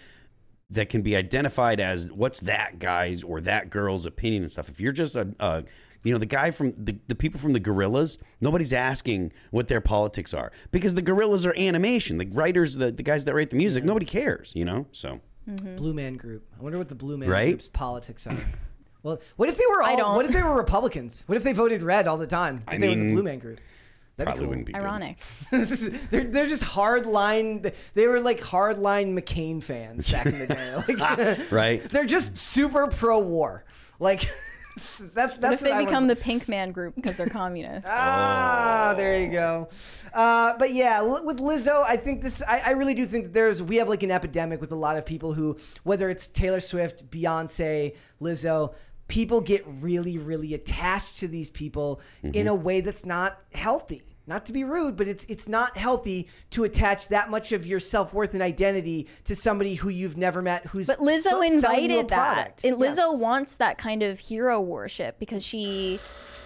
that 0.73 0.89
can 0.89 1.03
be 1.03 1.15
identified 1.15 1.81
as 1.81 2.11
what's 2.11 2.41
that 2.41 2.79
guy's 2.79 3.23
or 3.23 3.41
that 3.43 3.69
girl's 3.69 4.07
opinion 4.07 4.43
and 4.43 4.51
stuff. 4.51 4.71
If 4.71 4.81
you're 4.81 4.93
just 4.93 5.15
a, 5.15 5.35
a 5.39 5.65
you 6.03 6.13
know, 6.13 6.19
the 6.19 6.27
guy 6.27 6.51
from 6.51 6.75
the, 6.77 6.97
the 7.09 7.15
people 7.15 7.41
from 7.41 7.53
the 7.53 7.61
Gorillaz, 7.61 8.19
nobody's 8.41 8.73
asking 8.73 9.33
what 9.51 9.69
their 9.69 9.81
politics 9.81 10.35
are 10.35 10.53
because 10.71 10.95
the 10.95 11.03
Gorillaz 11.03 11.47
are 11.47 11.57
animation. 11.57 12.19
The 12.19 12.27
writers, 12.27 12.75
the, 12.75 12.91
the 12.91 13.03
guys 13.03 13.25
that 13.25 13.35
write 13.35 13.51
the 13.51 13.57
music, 13.57 13.83
mm-hmm. 13.83 13.89
nobody 13.89 14.07
cares, 14.07 14.53
you 14.55 14.65
know? 14.65 14.87
So, 14.93 15.21
mm-hmm. 15.49 15.77
Blue 15.77 15.95
Man 15.95 16.15
Group. 16.15 16.47
I 16.59 16.63
wonder 16.63 16.79
what 16.79 16.89
the 16.89 16.95
Blue 16.95 17.17
Man 17.17 17.29
Right? 17.29 17.51
Group's 17.51 17.69
politics 17.69 18.27
are. 18.27 18.37
Well, 19.03 19.21
what 19.37 19.49
if 19.49 19.57
they 19.57 19.65
were 19.69 19.83
I 19.83 19.93
all? 19.93 19.97
don't. 19.97 20.15
What 20.17 20.27
if 20.27 20.33
they 20.33 20.43
were 20.43 20.55
Republicans? 20.55 21.25
What 21.27 21.37
if 21.37 21.43
they 21.43 21.53
voted 21.53 21.83
red 21.83 22.07
all 22.07 22.19
the 22.19 22.27
time? 22.27 22.63
If 22.69 22.75
I 22.75 22.79
they 22.79 22.89
were 22.89 22.95
the 22.95 23.01
mean, 23.01 23.15
Blue 23.15 23.23
Man 23.23 23.39
Group. 23.39 23.61
That'd 24.17 24.35
probably 24.35 24.41
be 24.41 24.45
cool. 24.45 24.49
wouldn't 24.51 24.67
be. 24.67 24.75
Ironic. 24.75 25.19
This 25.51 25.99
they're 26.11 26.25
they're 26.25 26.47
just 26.47 26.63
hard 26.63 27.07
line. 27.07 27.65
They 27.95 28.07
were 28.07 28.21
like 28.21 28.41
hard 28.41 28.79
line 28.79 29.17
McCain 29.19 29.63
fans 29.63 30.11
back 30.11 30.27
in 30.27 30.39
the 30.39 30.47
day. 30.47 30.83
Like, 30.89 31.01
ah, 31.01 31.37
Right. 31.51 31.83
They're 31.91 32.05
just 32.05 32.37
super 32.37 32.87
pro 32.89 33.21
war. 33.21 33.65
Like 33.99 34.31
that's 35.15 35.33
What 35.33 35.41
that's 35.41 35.63
if 35.63 35.69
they 35.69 35.73
I 35.73 35.85
become 35.85 36.07
would- 36.07 36.17
the 36.17 36.21
Pink 36.21 36.49
Man 36.49 36.73
group 36.73 36.95
because 36.95 37.17
they're 37.17 37.29
communists? 37.29 37.89
Ah, 37.91 38.95
there 38.97 39.21
you 39.21 39.29
go. 39.31 39.69
Uh, 40.13 40.57
but 40.59 40.73
yeah, 40.73 41.01
with 41.03 41.39
Lizzo, 41.39 41.83
I 41.87 41.97
think 41.97 42.23
this. 42.23 42.43
I, 42.47 42.61
I 42.67 42.71
really 42.73 42.95
do 42.95 43.07
think 43.07 43.25
that 43.25 43.33
there's. 43.33 43.63
We 43.63 43.77
have 43.77 43.89
like 43.89 44.03
an 44.03 44.11
epidemic 44.11 44.61
with 44.61 44.73
a 44.73 44.77
lot 44.77 44.97
of 44.97 45.07
people 45.07 45.35
who, 45.35 45.57
whether 45.85 46.11
it's 46.11 46.29
Taylor 46.29 46.61
Swift, 46.61 47.11
Beyonce, 47.11 47.97
Lizzo, 48.21 48.75
people 49.09 49.41
get 49.41 49.65
really, 49.67 50.19
really 50.19 50.53
attached 50.55 51.19
to 51.19 51.29
these 51.29 51.51
people 51.51 52.01
in 52.23 52.47
a 52.47 52.55
way 52.55 52.81
that's 52.81 53.05
not 53.07 53.39
healthy. 53.55 54.03
Not 54.27 54.47
to 54.47 54.53
be 54.53 54.63
rude, 54.63 54.97
but 54.97 55.09
it's 55.09 55.25
it's 55.25 55.49
not 55.49 55.77
healthy 55.77 56.29
to 56.51 56.63
attach 56.65 57.09
that 57.09 57.29
much 57.31 57.51
of 57.53 57.67
your 57.67 57.81
self 57.81 58.15
worth 58.15 58.35
and 58.35 58.43
identity 58.43 59.09
to 59.25 59.35
somebody 59.35 59.75
who 59.75 59.89
you've 59.89 60.17
never 60.17 60.41
met. 60.43 60.67
Who's 60.67 60.87
But 60.87 60.99
Lizzo 60.99 61.23
so- 61.23 61.31
selling 61.31 61.49
you 61.51 61.55
a 61.55 61.57
invited 61.57 62.09
that. 62.09 62.35
product. 62.35 62.65
And 62.65 62.79
Yeah. 62.81 62.87
Lizzo 62.87 63.17
wants 63.19 63.57
that 63.57 63.79
kind 63.79 64.03
of 64.03 64.21
hero 64.21 64.61
worship 64.61 65.19
because 65.19 65.45
she 65.45 65.99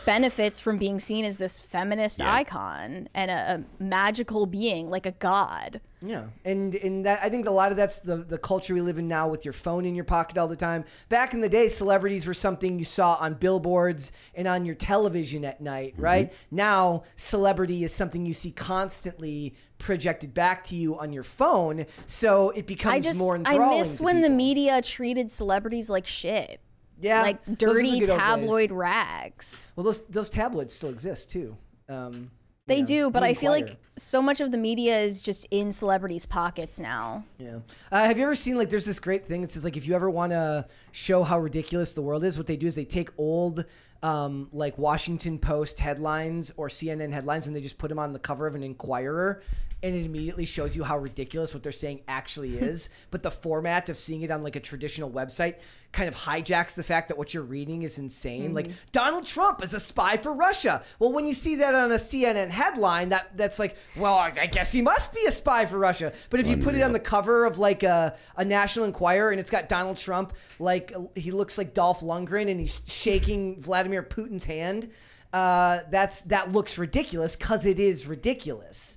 benefits 0.06 0.60
from 0.60 0.78
being 0.78 0.98
seen 1.00 1.24
as 1.24 1.36
this 1.36 1.58
feminist 1.60 2.22
icon 2.22 3.08
and 3.12 3.30
a, 3.30 3.34
a 3.80 3.82
magical 3.82 4.46
being, 4.46 4.88
like 4.88 5.04
a 5.04 5.12
god. 5.12 5.80
Yeah, 6.02 6.24
and 6.44 6.74
and 6.74 7.06
that 7.06 7.20
I 7.23 7.31
think 7.31 7.47
a 7.47 7.51
lot 7.51 7.70
of 7.70 7.77
that's 7.77 8.01
the 8.01 8.16
the 8.16 8.36
culture 8.36 8.74
we 8.74 8.82
live 8.82 8.98
in 8.98 9.09
now 9.09 9.28
with 9.28 9.44
your 9.44 9.55
phone 9.55 9.86
in 9.86 9.94
your 9.94 10.05
pocket 10.05 10.36
all 10.36 10.48
the 10.48 10.56
time. 10.56 10.85
Back 11.09 11.32
in 11.32 11.40
the 11.40 11.48
day, 11.48 11.68
celebrities 11.68 12.27
were 12.27 12.35
something 12.35 12.78
you 12.78 12.85
saw 12.85 13.14
on 13.14 13.35
billboards 13.35 14.12
and 14.35 14.47
on 14.47 14.66
your 14.66 14.74
television 14.74 15.44
at 15.44 15.60
night, 15.60 15.94
right? 15.97 16.32
Now, 16.51 17.05
celebrity 17.16 17.82
is 17.82 17.94
something 17.94 18.27
you 18.27 18.35
see 18.35 18.51
constantly 18.51 19.55
projected 19.78 20.35
back 20.35 20.64
to 20.64 20.77
you 20.77 20.98
on 20.98 21.12
your 21.12 21.23
phone, 21.23 21.86
so 22.06 22.51
it 22.51 22.66
becomes 22.66 22.94
I 22.94 23.01
just 23.01 23.18
more 23.18 23.35
enthralling. 23.35 23.62
I 23.62 23.78
miss 23.78 23.97
to 23.97 24.02
when 24.02 24.20
the 24.20 24.31
media 24.31 24.82
treated 24.82 25.32
celebrities 25.32 25.89
like 25.89 26.06
shit. 26.06 26.60
Yeah, 27.01 27.23
like 27.23 27.44
those 27.44 27.70
are 27.70 27.74
the 27.74 27.82
dirty 27.82 28.01
good 28.01 28.10
old 28.10 28.18
days. 28.20 28.27
tabloid 28.27 28.73
rags. 28.73 29.73
well, 29.77 29.85
those 29.85 30.02
those 30.09 30.31
tabloids 30.31 30.74
still 30.74 30.90
exist 30.90 31.31
too. 31.31 31.56
Um, 31.89 32.31
They 32.66 32.80
know, 32.80 32.86
do, 32.86 33.10
but 33.10 33.22
I 33.22 33.34
feel 33.34 33.52
like 33.52 33.76
so 33.97 34.20
much 34.20 34.40
of 34.40 34.51
the 34.51 34.59
media 34.59 34.98
is 34.98 35.22
just 35.22 35.47
in 35.52 35.70
celebrities' 35.70 36.26
pockets 36.26 36.80
now. 36.80 37.24
Yeah. 37.38 37.59
Uh, 37.93 38.05
have 38.05 38.18
you 38.18 38.24
ever 38.24 38.34
seen 38.34 38.56
like 38.56 38.70
there's 38.70 38.84
this 38.84 38.98
great 38.98 39.24
thing 39.24 39.43
that 39.43 39.52
says 39.52 39.62
like 39.62 39.76
if 39.76 39.86
you 39.86 39.94
ever 39.94 40.10
want 40.10 40.32
to 40.32 40.66
show 40.90 41.22
how 41.22 41.38
ridiculous 41.38 41.94
the 41.94 42.02
world 42.02 42.24
is, 42.24 42.36
what 42.36 42.48
they 42.48 42.56
do 42.56 42.66
is 42.66 42.74
they 42.74 42.84
take 42.84 43.10
old 43.18 43.64
um, 44.02 44.48
like 44.52 44.76
Washington 44.78 45.38
Post 45.38 45.78
headlines 45.78 46.52
or 46.56 46.68
CNN 46.68 47.12
headlines 47.12 47.47
and 47.47 47.55
they 47.55 47.60
just 47.60 47.78
put 47.78 47.88
them 47.88 48.01
on 48.01 48.12
the 48.12 48.18
cover 48.18 48.48
of 48.48 48.56
an 48.56 48.64
Enquirer, 48.64 49.43
and 49.86 49.96
it 49.96 50.04
immediately 50.04 50.46
shows 50.46 50.76
you 50.76 50.84
how 50.84 50.98
ridiculous 50.98 51.54
what 51.54 51.62
they're 51.62 51.72
saying 51.72 52.00
actually 52.08 52.56
is. 52.58 52.88
but 53.10 53.22
the 53.22 53.30
format 53.30 53.88
of 53.88 53.96
seeing 53.96 54.22
it 54.22 54.30
on 54.30 54.42
like 54.42 54.56
a 54.56 54.60
traditional 54.60 55.10
website 55.10 55.56
kind 55.92 56.08
of 56.08 56.14
hijacks 56.14 56.74
the 56.74 56.82
fact 56.82 57.08
that 57.08 57.16
what 57.16 57.32
you're 57.32 57.42
reading 57.42 57.82
is 57.82 57.98
insane. 57.98 58.52
Like 58.52 58.70
Donald 58.92 59.24
Trump 59.24 59.64
is 59.64 59.72
a 59.72 59.80
spy 59.80 60.18
for 60.18 60.34
Russia. 60.34 60.82
Well, 60.98 61.12
when 61.12 61.26
you 61.26 61.32
see 61.32 61.56
that 61.56 61.74
on 61.74 61.90
a 61.90 61.96
CNN 61.96 62.48
headline, 62.48 63.08
that 63.08 63.34
that's 63.34 63.58
like, 63.58 63.76
well, 63.96 64.14
I 64.14 64.32
I 64.38 64.46
guess 64.46 64.70
he 64.72 64.82
must 64.82 65.14
be 65.14 65.24
a 65.26 65.32
spy 65.32 65.64
for 65.64 65.78
Russia. 65.78 66.12
But 66.28 66.40
if 66.40 66.48
you 66.48 66.58
put 66.58 66.74
it 66.74 66.82
on 66.82 66.92
the 66.92 67.00
cover 67.00 67.46
of 67.46 67.58
like 67.58 67.82
a, 67.82 68.16
a 68.36 68.44
National 68.44 68.84
Enquirer 68.84 69.30
and 69.30 69.40
it's 69.40 69.50
got 69.50 69.68
Donald 69.68 69.96
Trump, 69.96 70.34
like 70.58 70.92
he 71.14 71.30
looks 71.30 71.56
like 71.56 71.72
Dolph 71.72 72.00
Lundgren 72.00 72.50
and 72.50 72.60
he's 72.60 72.82
shaking 72.86 73.62
Vladimir 73.62 74.02
Putin's 74.02 74.44
hand, 74.44 74.90
uh, 75.32 75.80
that's 75.90 76.20
that 76.22 76.52
looks 76.52 76.76
ridiculous 76.78 77.36
because 77.36 77.64
it 77.64 77.78
is 77.78 78.06
ridiculous. 78.06 78.96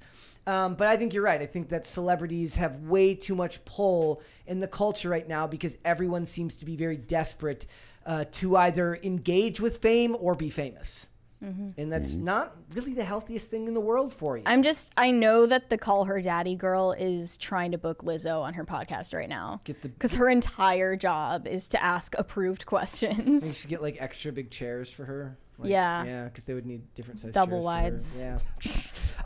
Um, 0.50 0.76
but 0.76 0.88
I 0.88 0.98
think 0.98 1.14
you're 1.14 1.24
right. 1.24 1.42
I 1.42 1.46
think 1.46 1.70
that 1.70 1.86
celebrities 1.86 2.56
have 2.56 2.78
way 2.78 3.14
too 3.14 3.36
much 3.36 3.64
pull 3.66 4.22
in 4.48 4.60
the 4.60 4.68
culture 4.68 5.10
right 5.10 5.28
now 5.28 5.46
because 5.48 5.78
everyone 5.86 6.26
seems 6.26 6.56
to 6.58 6.66
be 6.66 6.76
very 6.76 6.98
desperate 6.98 7.66
uh, 8.06 8.26
to 8.32 8.58
either 8.58 8.98
engage 9.04 9.60
with 9.60 9.78
fame 9.78 10.16
or 10.20 10.34
be 10.36 10.50
famous. 10.50 11.10
And 11.42 11.90
that's 11.90 12.18
not 12.18 12.54
really 12.74 12.94
the 12.94 13.06
healthiest 13.06 13.50
thing 13.50 13.70
in 13.70 13.74
the 13.74 13.80
world 13.80 14.12
for 14.12 14.36
you. 14.38 14.44
I'm 14.46 14.62
just 14.62 14.92
I 14.98 15.12
know 15.12 15.46
that 15.46 15.70
the 15.70 15.78
call 15.78 16.04
her 16.04 16.20
daddy 16.22 16.58
girl 16.58 16.92
is 16.92 17.38
trying 17.38 17.72
to 17.72 17.78
book 17.78 18.04
Lizzo 18.04 18.42
on 18.42 18.56
her 18.56 18.66
podcast 18.66 19.14
right 19.14 19.30
now. 19.30 19.62
Get 19.64 19.82
the- 19.82 19.88
because 19.88 20.16
her 20.16 20.30
entire 20.30 20.98
job 20.98 21.48
is 21.48 21.70
to 21.70 21.82
ask 21.82 22.14
approved 22.18 22.64
I 22.64 22.66
think 22.66 22.68
questions. 22.68 23.48
you 23.48 23.54
should 23.54 23.70
get 23.70 23.82
like 23.82 23.96
extra 24.02 24.34
big 24.34 24.52
chairs 24.52 24.92
for 24.92 25.06
her. 25.06 25.38
Like, 25.60 25.70
Yeah. 25.72 26.04
yeah, 26.06 26.24
because 26.26 26.46
they 26.46 26.54
would 26.54 26.66
need 26.66 26.94
different 26.94 27.20
size 27.20 27.32
Double 27.34 27.62
chairs 27.62 27.64
for 27.64 27.66
wides. 27.66 28.26
Yeah. 28.26 28.40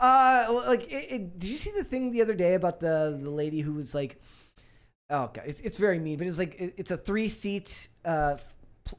uh, 0.00 0.62
like, 0.66 0.82
it, 0.90 1.12
it, 1.12 1.38
did 1.38 1.48
you 1.48 1.56
see 1.56 1.70
the 1.76 1.84
thing 1.84 2.10
the 2.10 2.22
other 2.22 2.34
day 2.34 2.54
about 2.54 2.80
the 2.80 3.18
the 3.22 3.30
lady 3.30 3.60
who 3.60 3.74
was 3.74 3.94
like, 3.94 4.20
oh 5.10 5.30
god, 5.32 5.44
it's, 5.46 5.60
it's 5.60 5.78
very 5.78 5.98
mean, 5.98 6.18
but 6.18 6.26
it's 6.26 6.38
like 6.38 6.54
it, 6.60 6.74
it's 6.76 6.90
a 6.90 6.96
three 6.96 7.28
seat 7.28 7.88
uh 8.04 8.34
f- 8.34 8.54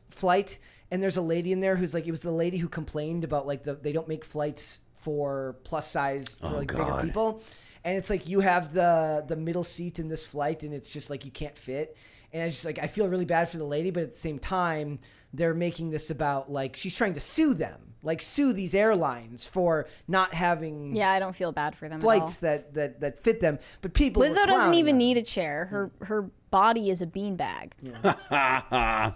flight, 0.10 0.60
and 0.92 1.04
there's 1.04 1.18
a 1.18 1.22
lady 1.22 1.52
in 1.52 1.60
there 1.60 1.76
who's 1.76 1.94
like, 1.94 2.08
it 2.08 2.12
was 2.12 2.22
the 2.22 2.32
lady 2.32 2.58
who 2.58 2.70
complained 2.70 3.24
about 3.24 3.46
like 3.46 3.64
the 3.64 3.76
they 3.76 3.92
don't 3.92 4.08
make 4.08 4.24
flights 4.24 4.80
for 4.96 5.58
plus 5.64 5.92
size 5.92 6.36
for 6.36 6.48
Oh, 6.48 6.56
like 6.58 6.70
bigger 6.72 7.02
people, 7.04 7.44
and 7.84 7.98
it's 7.98 8.10
like 8.10 8.28
you 8.30 8.40
have 8.40 8.74
the 8.74 9.26
the 9.28 9.36
middle 9.36 9.64
seat 9.64 10.00
in 10.00 10.08
this 10.08 10.26
flight, 10.26 10.64
and 10.64 10.74
it's 10.74 10.90
just 10.90 11.10
like 11.10 11.26
you 11.26 11.32
can't 11.32 11.58
fit. 11.58 11.98
And 12.34 12.44
I 12.44 12.50
just 12.50 12.66
like, 12.66 12.80
I 12.80 12.88
feel 12.88 13.08
really 13.08 13.24
bad 13.24 13.48
for 13.50 13.58
the 13.58 13.64
lady, 13.66 13.92
but 13.92 14.04
at 14.04 14.12
the 14.12 14.18
same 14.20 14.40
time, 14.40 15.00
they're 15.38 15.54
making 15.54 15.90
this 15.90 16.10
about 16.10 16.52
like 16.52 16.76
she's 16.76 16.96
trying 16.96 17.14
to 17.14 17.20
sue 17.20 17.54
them, 17.54 17.94
like 18.04 18.22
sue 18.22 18.54
these 18.54 18.74
airlines 18.76 19.48
for 19.48 19.88
not 20.08 20.34
having 20.34 20.96
yeah, 20.96 21.12
I 21.12 21.20
don't 21.20 21.36
feel 21.36 21.52
bad 21.52 21.76
for 21.76 21.90
them 21.90 22.02
flights 22.02 22.38
at 22.38 22.42
that, 22.42 22.74
that 22.74 23.00
that 23.02 23.24
fit 23.24 23.40
them. 23.40 23.60
But 23.82 23.94
people, 23.94 24.22
all. 24.24 24.30
were 24.30 24.36
Lizzo 24.36 24.46
doesn't 24.48 24.74
even 24.76 24.96
them. 24.96 25.00
need 25.00 25.18
a 25.18 25.24
chair. 25.24 25.66
Her 25.66 25.92
her 26.02 26.30
body 26.52 26.90
is 26.90 27.02
a 27.02 27.08
beanbag. 27.08 27.72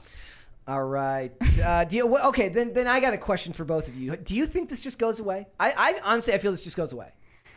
All 0.68 0.84
right. 0.84 1.32
Uh, 1.64 1.84
do 1.86 1.96
you, 1.96 2.18
okay, 2.28 2.50
then 2.50 2.74
then 2.74 2.86
I 2.86 3.00
got 3.00 3.14
a 3.14 3.18
question 3.18 3.54
for 3.54 3.66
both 3.66 3.88
of 3.88 3.96
you. 3.96 4.16
Do 4.16 4.36
you 4.36 4.46
think 4.46 4.70
this 4.70 4.82
just 4.82 5.00
goes 5.00 5.20
away? 5.20 5.48
I, 5.60 5.74
I 5.76 6.00
honestly 6.04 6.34
I 6.34 6.38
feel 6.38 6.52
this 6.52 6.64
just 6.64 6.78
goes 6.78 6.94
away. 6.94 7.12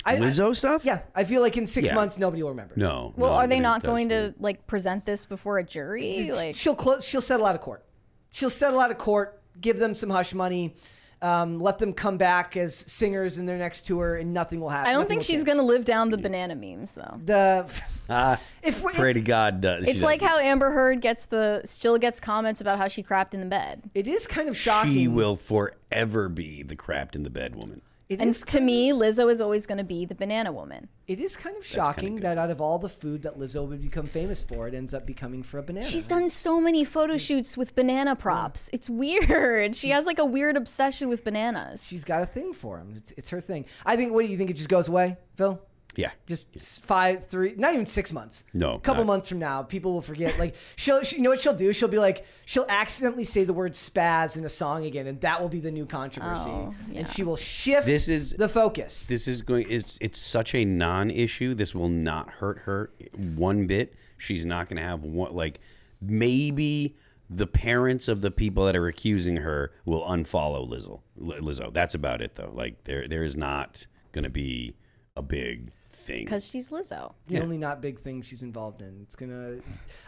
I, 0.04 0.16
Lizzo 0.16 0.56
stuff? 0.56 0.84
Yeah, 0.84 1.00
I 1.14 1.24
feel 1.24 1.42
like 1.42 1.56
in 1.56 1.66
six 1.66 1.88
Yeah. 1.88 1.94
months 1.94 2.18
nobody 2.18 2.42
will 2.42 2.50
remember. 2.50 2.74
No. 2.76 3.12
Well, 3.16 3.32
no, 3.32 3.36
are 3.36 3.46
they 3.46 3.60
not 3.60 3.82
going 3.82 4.08
to 4.08 4.34
like 4.40 4.66
present 4.66 5.04
this 5.04 5.26
before 5.26 5.58
a 5.58 5.64
jury? 5.64 6.30
Like 6.32 6.54
she'll 6.54 6.74
close. 6.74 7.04
She'll 7.04 7.20
settle 7.20 7.46
out 7.46 7.54
of 7.54 7.60
court. 7.60 7.84
She'll 8.32 8.50
settle 8.50 8.80
out 8.80 8.90
of 8.90 8.98
court. 8.98 9.40
Give 9.60 9.78
them 9.78 9.94
some 9.94 10.10
hush 10.10 10.34
money. 10.34 10.74
Um, 11.20 11.60
let 11.60 11.78
them 11.78 11.92
come 11.92 12.16
back 12.16 12.56
as 12.56 12.74
singers 12.74 13.38
in 13.38 13.46
their 13.46 13.56
next 13.56 13.86
tour, 13.86 14.16
and 14.16 14.34
nothing 14.34 14.58
will 14.60 14.70
happen. 14.70 14.88
I 14.88 14.92
don't 14.92 15.02
nothing 15.02 15.20
think 15.20 15.22
she's 15.22 15.44
gonna 15.44 15.62
live 15.62 15.84
down 15.84 16.10
the 16.10 16.16
banana 16.18 16.56
memes 16.56 16.96
though. 16.96 17.20
The 17.24 17.82
Ah, 18.10 18.40
if 18.64 18.82
we- 18.82 18.92
pray 18.92 19.12
to 19.12 19.20
God 19.20 19.60
does. 19.60 19.84
It's 19.86 20.02
like 20.02 20.20
how 20.20 20.38
Amber 20.38 20.72
Heard 20.72 21.00
gets 21.00 21.26
the 21.26 21.62
still 21.64 21.96
gets 21.96 22.18
comments 22.18 22.60
about 22.60 22.78
how 22.78 22.88
she 22.88 23.04
crapped 23.04 23.34
in 23.34 23.40
the 23.40 23.46
bed. 23.46 23.88
it 23.94 24.08
is 24.08 24.26
kind 24.26 24.48
of 24.48 24.56
shocking. 24.56 24.92
she 24.94 25.06
will 25.06 25.36
forever 25.36 26.28
be 26.28 26.64
the 26.64 26.74
crapped 26.74 27.14
in 27.14 27.22
the 27.22 27.30
bed 27.30 27.54
woman. 27.54 27.82
It 28.08 28.20
and 28.20 28.30
is 28.30 28.42
to 28.42 28.60
me, 28.60 28.90
Lizzo 28.90 29.30
is 29.30 29.40
always 29.40 29.64
going 29.64 29.78
to 29.78 29.84
be 29.84 30.04
the 30.04 30.14
banana 30.14 30.52
woman. 30.52 30.88
It 31.06 31.18
is 31.18 31.36
kind 31.36 31.56
of 31.56 31.64
shocking 31.64 32.16
that 32.20 32.36
out 32.38 32.50
of 32.50 32.60
all 32.60 32.78
the 32.78 32.88
food 32.88 33.22
that 33.22 33.38
Lizzo 33.38 33.66
would 33.66 33.80
become 33.80 34.06
famous 34.06 34.42
for, 34.42 34.68
it 34.68 34.74
ends 34.74 34.92
up 34.92 35.06
becoming 35.06 35.42
for 35.42 35.58
a 35.58 35.62
banana. 35.62 35.86
She's 35.86 36.08
done 36.08 36.28
so 36.28 36.60
many 36.60 36.84
photo 36.84 37.16
shoots 37.16 37.56
with 37.56 37.74
banana 37.74 38.14
props. 38.14 38.68
It's 38.72 38.90
weird. 38.90 39.74
She 39.74 39.90
has 39.90 40.06
like 40.06 40.18
a 40.18 40.26
weird 40.26 40.56
obsession 40.56 41.08
with 41.08 41.24
bananas. 41.24 41.86
She's 41.86 42.04
got 42.04 42.22
a 42.22 42.26
thing 42.26 42.52
for 42.52 42.78
them. 42.78 42.94
It's, 42.96 43.12
it's 43.16 43.30
her 43.30 43.40
thing. 43.40 43.64
I 43.86 43.96
think. 43.96 44.12
What 44.12 44.24
do 44.24 44.30
you 44.30 44.36
think? 44.36 44.50
It 44.50 44.56
just 44.56 44.68
goes 44.68 44.88
away, 44.88 45.16
Phil? 45.36 45.60
Yeah. 45.96 46.10
Just 46.26 46.46
five, 46.84 47.26
three, 47.28 47.54
not 47.56 47.74
even 47.74 47.86
six 47.86 48.12
months. 48.12 48.44
No, 48.54 48.74
a 48.74 48.80
couple 48.80 49.04
not- 49.04 49.12
months 49.12 49.28
from 49.28 49.38
now, 49.38 49.62
people 49.62 49.92
will 49.92 50.00
forget. 50.00 50.38
Like 50.38 50.54
she'll, 50.76 51.02
she, 51.02 51.16
you 51.16 51.22
know 51.22 51.30
what 51.30 51.40
she'll 51.40 51.54
do? 51.54 51.72
She'll 51.72 51.88
be 51.88 51.98
like, 51.98 52.24
she'll 52.46 52.66
accidentally 52.68 53.24
say 53.24 53.44
the 53.44 53.52
word 53.52 53.72
spaz 53.72 54.36
in 54.36 54.44
a 54.44 54.48
song 54.48 54.84
again, 54.86 55.06
and 55.06 55.20
that 55.20 55.40
will 55.40 55.48
be 55.48 55.60
the 55.60 55.70
new 55.70 55.86
controversy. 55.86 56.50
Oh, 56.50 56.74
yeah. 56.90 57.00
And 57.00 57.10
she 57.10 57.22
will 57.22 57.36
shift 57.36 57.86
This 57.86 58.08
is 58.08 58.32
the 58.32 58.48
focus. 58.48 59.06
This 59.06 59.28
is 59.28 59.42
going. 59.42 59.66
It's 59.68 59.98
it's 60.00 60.18
such 60.18 60.54
a 60.54 60.64
non-issue. 60.64 61.54
This 61.54 61.74
will 61.74 61.88
not 61.88 62.30
hurt 62.30 62.60
her 62.60 62.90
one 63.36 63.66
bit. 63.66 63.94
She's 64.16 64.46
not 64.46 64.68
going 64.68 64.76
to 64.76 64.82
have 64.82 65.02
one 65.02 65.34
like 65.34 65.60
maybe 66.00 66.96
the 67.28 67.46
parents 67.46 68.08
of 68.08 68.20
the 68.20 68.30
people 68.30 68.66
that 68.66 68.76
are 68.76 68.86
accusing 68.86 69.36
her 69.38 69.72
will 69.84 70.02
unfollow 70.04 70.68
Lizzo. 70.68 71.00
Lizzo. 71.18 71.72
That's 71.72 71.94
about 71.94 72.20
it 72.20 72.34
though. 72.34 72.52
Like 72.54 72.84
there 72.84 73.06
there 73.08 73.24
is 73.24 73.36
not 73.36 73.86
going 74.12 74.24
to 74.24 74.30
be 74.30 74.74
a 75.16 75.22
big 75.22 75.70
think. 76.02 76.20
Because 76.26 76.46
she's 76.46 76.70
Lizzo. 76.70 77.14
the 77.28 77.40
only 77.40 77.58
not 77.58 77.80
big 77.80 77.98
thing 78.00 78.22
she's 78.22 78.42
involved 78.42 78.82
in. 78.82 79.00
It's 79.02 79.16
gonna. 79.16 79.56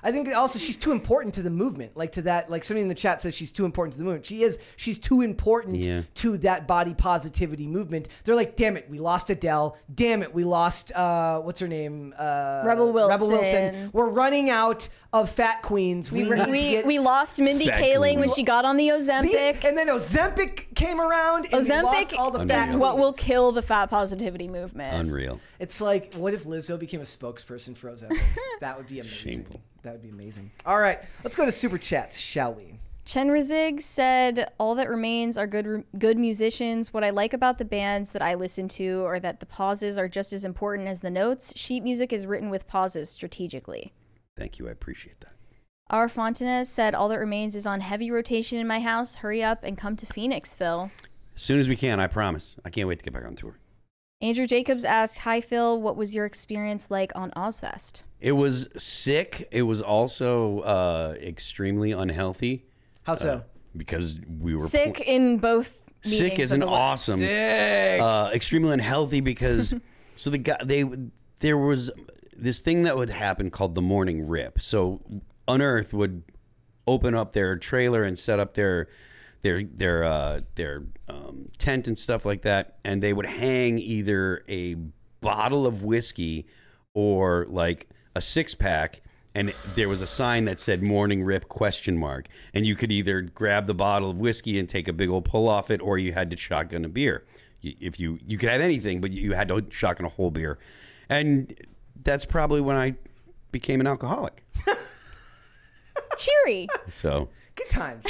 I 0.03 0.12
think 0.12 0.29
also 0.35 0.59
she's 0.59 0.77
too 0.77 0.93
important 0.93 1.35
to 1.35 1.43
the 1.43 1.51
movement. 1.51 1.97
Like 1.97 2.12
to 2.12 2.23
that. 2.23 2.51
Like 2.51 2.65
somebody 2.65 2.83
in 2.83 2.89
the 2.89 2.95
chat 2.95 3.21
says 3.21 3.35
she's 3.35 3.53
too 3.53 3.65
important 3.65 3.93
to 3.95 3.99
the 3.99 4.05
movement. 4.05 4.27
She 4.27 4.43
is. 4.43 4.59
She's 4.77 4.99
too 4.99 5.21
important 5.23 5.83
Yeah. 5.85 6.03
to 6.16 6.39
that 6.39 6.66
body 6.66 6.95
positivity 6.95 7.66
movement. 7.66 8.09
They're 8.25 8.35
like, 8.35 8.57
damn 8.57 8.77
it, 8.77 8.89
we 8.91 8.99
lost 8.99 9.31
Adele. 9.31 9.77
Damn 9.95 10.23
it, 10.23 10.35
we 10.35 10.45
lost. 10.45 10.93
uh 10.93 11.41
What's 11.41 11.61
her 11.61 11.69
name? 11.69 12.15
Uh, 12.19 12.62
Rebel 12.66 12.93
Wilson. 12.93 13.11
Rebel 13.11 13.29
Wilson. 13.31 13.62
Wilson. 13.62 13.91
We're 13.93 14.09
running 14.11 14.51
out 14.51 14.89
of 15.15 15.31
fat 15.31 15.62
queens. 15.62 16.11
We, 16.11 16.24
We, 16.24 16.28
were- 16.28 16.51
we, 16.51 16.70
get. 16.73 16.86
we 16.86 16.99
lost 16.99 17.41
Mindy 17.41 17.69
Fat 17.69 17.81
Kaling 17.82 18.19
when 18.19 18.28
she 18.28 18.43
got 18.43 18.65
on 18.65 18.77
the 18.77 18.89
Ozempic. 18.89 19.61
The- 19.61 19.69
and 19.69 19.78
then 19.78 19.86
Ozempic 19.86 20.74
came 20.74 21.01
around. 21.01 21.47
And 21.53 21.62
we 21.65 21.82
lost 21.82 22.11
Ozempic 22.11 22.19
all 22.19 22.32
the 22.32 22.45
fat 22.45 22.69
is 22.70 22.74
what 22.74 22.99
will 22.99 23.12
kill 23.12 23.53
the 23.53 23.62
fat 23.62 23.86
positivity 23.91 24.49
movement. 24.49 25.07
Unreal. 25.07 25.39
It's 25.61 25.81
like, 25.81 26.15
what 26.15 26.35
if 26.35 26.45
Lizzo 26.45 26.78
became 26.78 27.01
a 27.01 27.05
spokesperson 27.05 27.77
for 27.77 27.91
Ozempic? 27.93 28.19
that 28.61 28.77
would 28.77 28.89
be 28.89 28.99
amazing. 28.99 29.47
That 29.82 29.93
would 29.93 30.03
be 30.03 30.09
amazing. 30.09 30.51
All 30.66 30.81
right, 30.81 30.99
let's 31.23 31.36
go 31.36 31.47
to 31.47 31.53
super 31.53 31.78
chats, 31.78 32.19
shall 32.19 32.53
we? 32.53 32.81
Chen 33.05 33.28
Rizig 33.28 33.82
said, 33.82 34.51
"All 34.59 34.74
that 34.77 34.89
remains 34.89 35.36
are 35.39 35.47
good 35.47 35.85
good 35.99 36.19
musicians. 36.19 36.93
What 36.93 37.05
I 37.05 37.11
like 37.11 37.35
about 37.35 37.59
the 37.59 37.65
bands 37.66 38.12
that 38.12 38.23
I 38.23 38.35
listen 38.35 38.66
to 38.69 39.05
are 39.05 39.20
that 39.20 39.41
the 39.41 39.47
pauses 39.47 39.99
are 39.99 40.09
just 40.09 40.32
as 40.32 40.45
important 40.45 40.89
as 40.89 41.01
the 41.01 41.11
notes. 41.11 41.53
Sheet 41.55 41.82
music 41.85 42.12
is 42.15 42.27
written 42.27 42.49
with 42.51 42.66
pauses 42.66 43.11
strategically." 43.11 43.93
Thank 44.36 44.59
you. 44.59 44.69
I 44.69 44.73
appreciate 44.73 45.20
that. 45.20 45.35
Our 45.90 46.09
Fontanez 46.09 46.66
said, 46.66 46.94
"All 46.94 47.09
that 47.11 47.19
remains 47.19 47.55
is 47.55 47.66
on 47.66 47.81
heavy 47.81 48.11
rotation 48.11 48.59
in 48.59 48.66
my 48.66 48.81
house. 48.81 49.16
Hurry 49.16 49.43
up 49.43 49.62
and 49.62 49.77
come 49.77 49.97
to 49.97 50.06
Phoenix, 50.06 50.55
Phil." 50.55 50.90
As 51.36 51.43
soon 51.43 51.59
as 51.61 51.69
we 51.69 51.77
can, 51.77 52.01
I 52.01 52.06
promise. 52.06 52.56
I 52.65 52.70
can't 52.70 52.89
wait 52.89 52.98
to 53.01 53.05
get 53.05 53.12
back 53.12 53.24
on 53.24 53.35
tour. 53.36 53.59
Andrew 54.20 54.47
Jacobs 54.47 54.85
asked, 54.85 55.19
"Hi 55.19 55.40
Phil, 55.40 55.81
what 55.81 55.97
was 55.97 56.15
your 56.15 56.24
experience 56.24 56.90
like 56.90 57.12
on 57.15 57.31
Ozzfest?" 57.32 58.05
It 58.20 58.32
was 58.32 58.69
sick. 58.78 59.47
It 59.51 59.62
was 59.62 59.82
also 59.82 60.61
uh, 60.61 61.15
extremely 61.20 61.93
unhealthy. 61.93 62.65
How 63.02 63.16
so? 63.16 63.28
Uh, 63.28 63.40
because 63.77 64.19
we 64.40 64.55
were 64.55 64.61
Sick 64.62 65.01
in 65.01 65.39
both. 65.39 65.74
sick 66.02 66.39
is 66.39 66.52
of 66.52 66.55
an 66.56 66.61
the 66.61 66.66
word. 66.66 66.73
awesome 66.73 67.20
uh, 67.23 68.31
extremely 68.32 68.73
unhealthy 68.73 69.20
because 69.20 69.74
so 70.15 70.31
the 70.31 70.39
guy 70.39 70.56
they 70.65 70.85
there 71.40 71.59
was 71.59 71.90
this 72.36 72.61
thing 72.61 72.82
that 72.85 72.97
would 72.97 73.11
happen 73.11 73.51
called 73.51 73.74
the 73.74 73.82
morning 73.82 74.28
rip. 74.28 74.61
So 74.61 75.01
unearth 75.47 75.93
would 75.93 76.23
open 76.86 77.15
up 77.15 77.32
their 77.32 77.56
trailer 77.56 78.02
and 78.02 78.19
set 78.19 78.39
up 78.39 78.55
their 78.55 78.89
their 79.43 79.62
their 79.62 80.05
uh, 80.05 80.40
their 80.55 80.85
um, 81.09 81.51
tent 81.59 81.86
and 81.86 81.98
stuff 81.98 82.24
like 82.24 82.43
that 82.43 82.78
and 82.85 83.02
they 83.02 83.12
would 83.12 83.27
hang 83.27 83.78
either 83.78 84.43
a 84.48 84.74
bottle 85.20 85.66
of 85.66 85.82
whiskey 85.82 86.47
or 86.94 87.47
like 87.48 87.89
a 88.15 88.20
six 88.20 88.55
pack 88.55 89.02
and 89.35 89.52
there 89.74 89.89
was 89.89 90.01
a 90.01 90.06
sign 90.06 90.44
that 90.44 90.61
said 90.61 90.82
morning 90.82 91.23
rip 91.24 91.48
question 91.48 91.97
mark 91.97 92.27
and 92.55 92.66
you 92.66 92.74
could 92.74 92.93
either 92.93 93.20
grab 93.20 93.66
the 93.66 93.74
bottle 93.74 94.11
of 94.11 94.16
whiskey 94.16 94.59
and 94.59 94.69
take 94.69 94.89
a 94.89 94.93
big 94.93 95.11
old 95.11 95.24
pull 95.24 95.48
off 95.48 95.70
it 95.70 95.81
or 95.81 95.98
you 95.98 96.12
had 96.12 96.31
to 96.31 96.36
shotgun 96.36 96.85
a 96.85 96.89
beer. 96.89 97.24
If 97.62 97.98
you 97.98 98.19
you 98.27 98.39
could 98.39 98.48
have 98.48 98.61
anything 98.61 99.01
but 99.01 99.11
you 99.11 99.32
had 99.32 99.48
to 99.48 99.65
shotgun 99.70 100.06
a 100.06 100.11
whole 100.11 100.31
beer. 100.31 100.59
And 101.09 101.55
that's 102.03 102.25
probably 102.25 102.61
when 102.61 102.77
i 102.77 102.95
became 103.53 103.81
an 103.81 103.87
alcoholic 103.87 104.43
Cheery. 106.16 106.69
so 106.89 107.29
Good 107.57 107.69
times. 107.71 108.05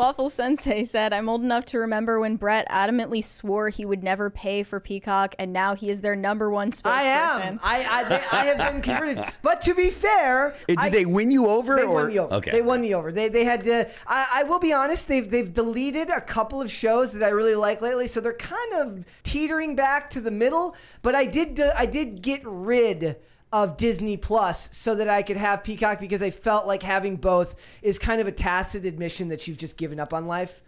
Waffle 0.00 0.30
Sensei 0.30 0.84
said, 0.84 1.12
I'm 1.12 1.28
old 1.28 1.42
enough 1.42 1.66
to 1.66 1.78
remember 1.80 2.20
when 2.20 2.36
Brett 2.36 2.66
adamantly 2.70 3.22
swore 3.22 3.68
he 3.68 3.84
would 3.84 4.02
never 4.02 4.30
pay 4.30 4.62
for 4.62 4.80
Peacock, 4.80 5.34
and 5.38 5.52
now 5.52 5.74
he 5.74 5.90
is 5.90 6.00
their 6.00 6.16
number 6.16 6.48
one 6.50 6.70
spokesperson. 6.72 6.86
I 6.86 7.02
am. 7.02 7.60
I 7.62 7.86
I, 7.90 8.04
they, 8.04 8.14
I 8.32 8.44
have 8.46 8.56
been 8.72 8.80
converted. 8.80 9.22
But 9.42 9.60
to 9.62 9.74
be 9.74 9.90
fair, 9.90 10.54
did 10.66 10.78
I- 10.78 10.88
they 10.88 11.04
win 11.04 11.30
you 11.30 11.48
over 11.48 11.76
They 11.76 11.82
or 11.82 11.92
won 11.92 12.08
me 12.08 12.18
over. 12.18 12.34
okay 12.36 12.50
They 12.50 12.62
won 12.62 12.80
me 12.80 12.94
over. 12.94 13.12
They 13.12 13.28
they 13.28 13.44
had 13.44 13.62
to. 13.64 13.90
I, 14.06 14.26
I 14.36 14.44
will 14.44 14.58
be 14.58 14.72
honest. 14.72 15.06
They've 15.06 15.30
they've 15.30 15.52
deleted 15.52 16.08
a 16.08 16.22
couple 16.22 16.62
of 16.62 16.70
shows 16.70 17.12
that 17.12 17.22
I 17.22 17.28
really 17.28 17.54
like 17.54 17.82
lately, 17.82 18.06
so 18.06 18.22
they're 18.22 18.32
kind 18.32 18.72
of 18.74 19.04
teetering 19.22 19.76
back 19.76 20.08
to 20.10 20.20
the 20.22 20.30
middle. 20.30 20.76
But 21.02 21.14
I 21.14 21.26
did 21.26 21.60
I 21.60 21.84
did 21.84 22.22
get 22.22 22.40
rid 22.44 23.16
of 23.52 23.76
Disney 23.76 24.16
Plus 24.16 24.68
so 24.72 24.94
that 24.94 25.08
I 25.08 25.22
could 25.22 25.36
have 25.36 25.64
Peacock 25.64 25.98
because 25.98 26.22
I 26.22 26.30
felt 26.30 26.66
like 26.66 26.82
having 26.82 27.16
both 27.16 27.56
is 27.82 27.98
kind 27.98 28.20
of 28.20 28.26
a 28.26 28.32
tacit 28.32 28.84
admission 28.84 29.28
that 29.28 29.46
you've 29.48 29.58
just 29.58 29.76
given 29.76 29.98
up 29.98 30.12
on 30.12 30.26
life. 30.26 30.62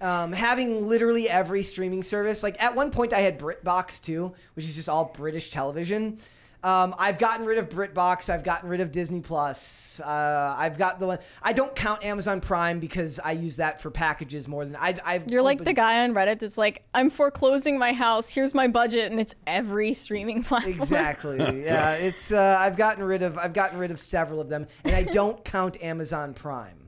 Um, 0.00 0.32
having 0.32 0.88
literally 0.88 1.28
every 1.28 1.62
streaming 1.62 2.02
service, 2.02 2.42
like 2.42 2.62
at 2.62 2.74
one 2.74 2.90
point 2.90 3.12
I 3.12 3.20
had 3.20 3.38
BritBox 3.38 4.00
too, 4.00 4.32
which 4.54 4.64
is 4.64 4.74
just 4.74 4.88
all 4.88 5.12
British 5.14 5.50
television. 5.50 6.18
Um, 6.62 6.94
I've 6.98 7.18
gotten 7.18 7.46
rid 7.46 7.58
of 7.58 7.68
BritBox. 7.68 8.28
I've 8.28 8.44
gotten 8.44 8.68
rid 8.68 8.80
of 8.80 8.92
Disney 8.92 9.20
Plus. 9.20 10.00
Uh, 10.00 10.54
I've 10.58 10.76
got 10.78 10.98
the 10.98 11.06
one. 11.06 11.18
I 11.42 11.52
don't 11.52 11.74
count 11.74 12.04
Amazon 12.04 12.40
Prime 12.40 12.80
because 12.80 13.18
I 13.18 13.32
use 13.32 13.56
that 13.56 13.80
for 13.80 13.90
packages 13.90 14.46
more 14.46 14.64
than 14.64 14.76
I. 14.76 14.94
I've 15.04 15.30
You're 15.30 15.42
like 15.42 15.64
the 15.64 15.72
guy 15.72 16.04
on 16.04 16.12
Reddit 16.12 16.38
that's 16.38 16.58
like, 16.58 16.84
I'm 16.94 17.10
foreclosing 17.10 17.78
my 17.78 17.92
house. 17.92 18.32
Here's 18.32 18.54
my 18.54 18.68
budget, 18.68 19.10
and 19.10 19.20
it's 19.20 19.34
every 19.46 19.94
streaming 19.94 20.42
platform. 20.44 20.74
Exactly. 20.74 21.38
Yeah, 21.60 21.92
it's. 21.92 22.32
Uh, 22.32 22.56
I've 22.58 22.76
gotten 22.76 23.04
rid 23.04 23.22
of. 23.22 23.36
I've 23.36 23.52
gotten 23.52 23.78
rid 23.78 23.90
of 23.90 23.98
several 23.98 24.40
of 24.40 24.48
them, 24.48 24.66
and 24.84 24.94
I 24.94 25.02
don't 25.04 25.44
count 25.44 25.82
Amazon 25.82 26.32
Prime. 26.32 26.79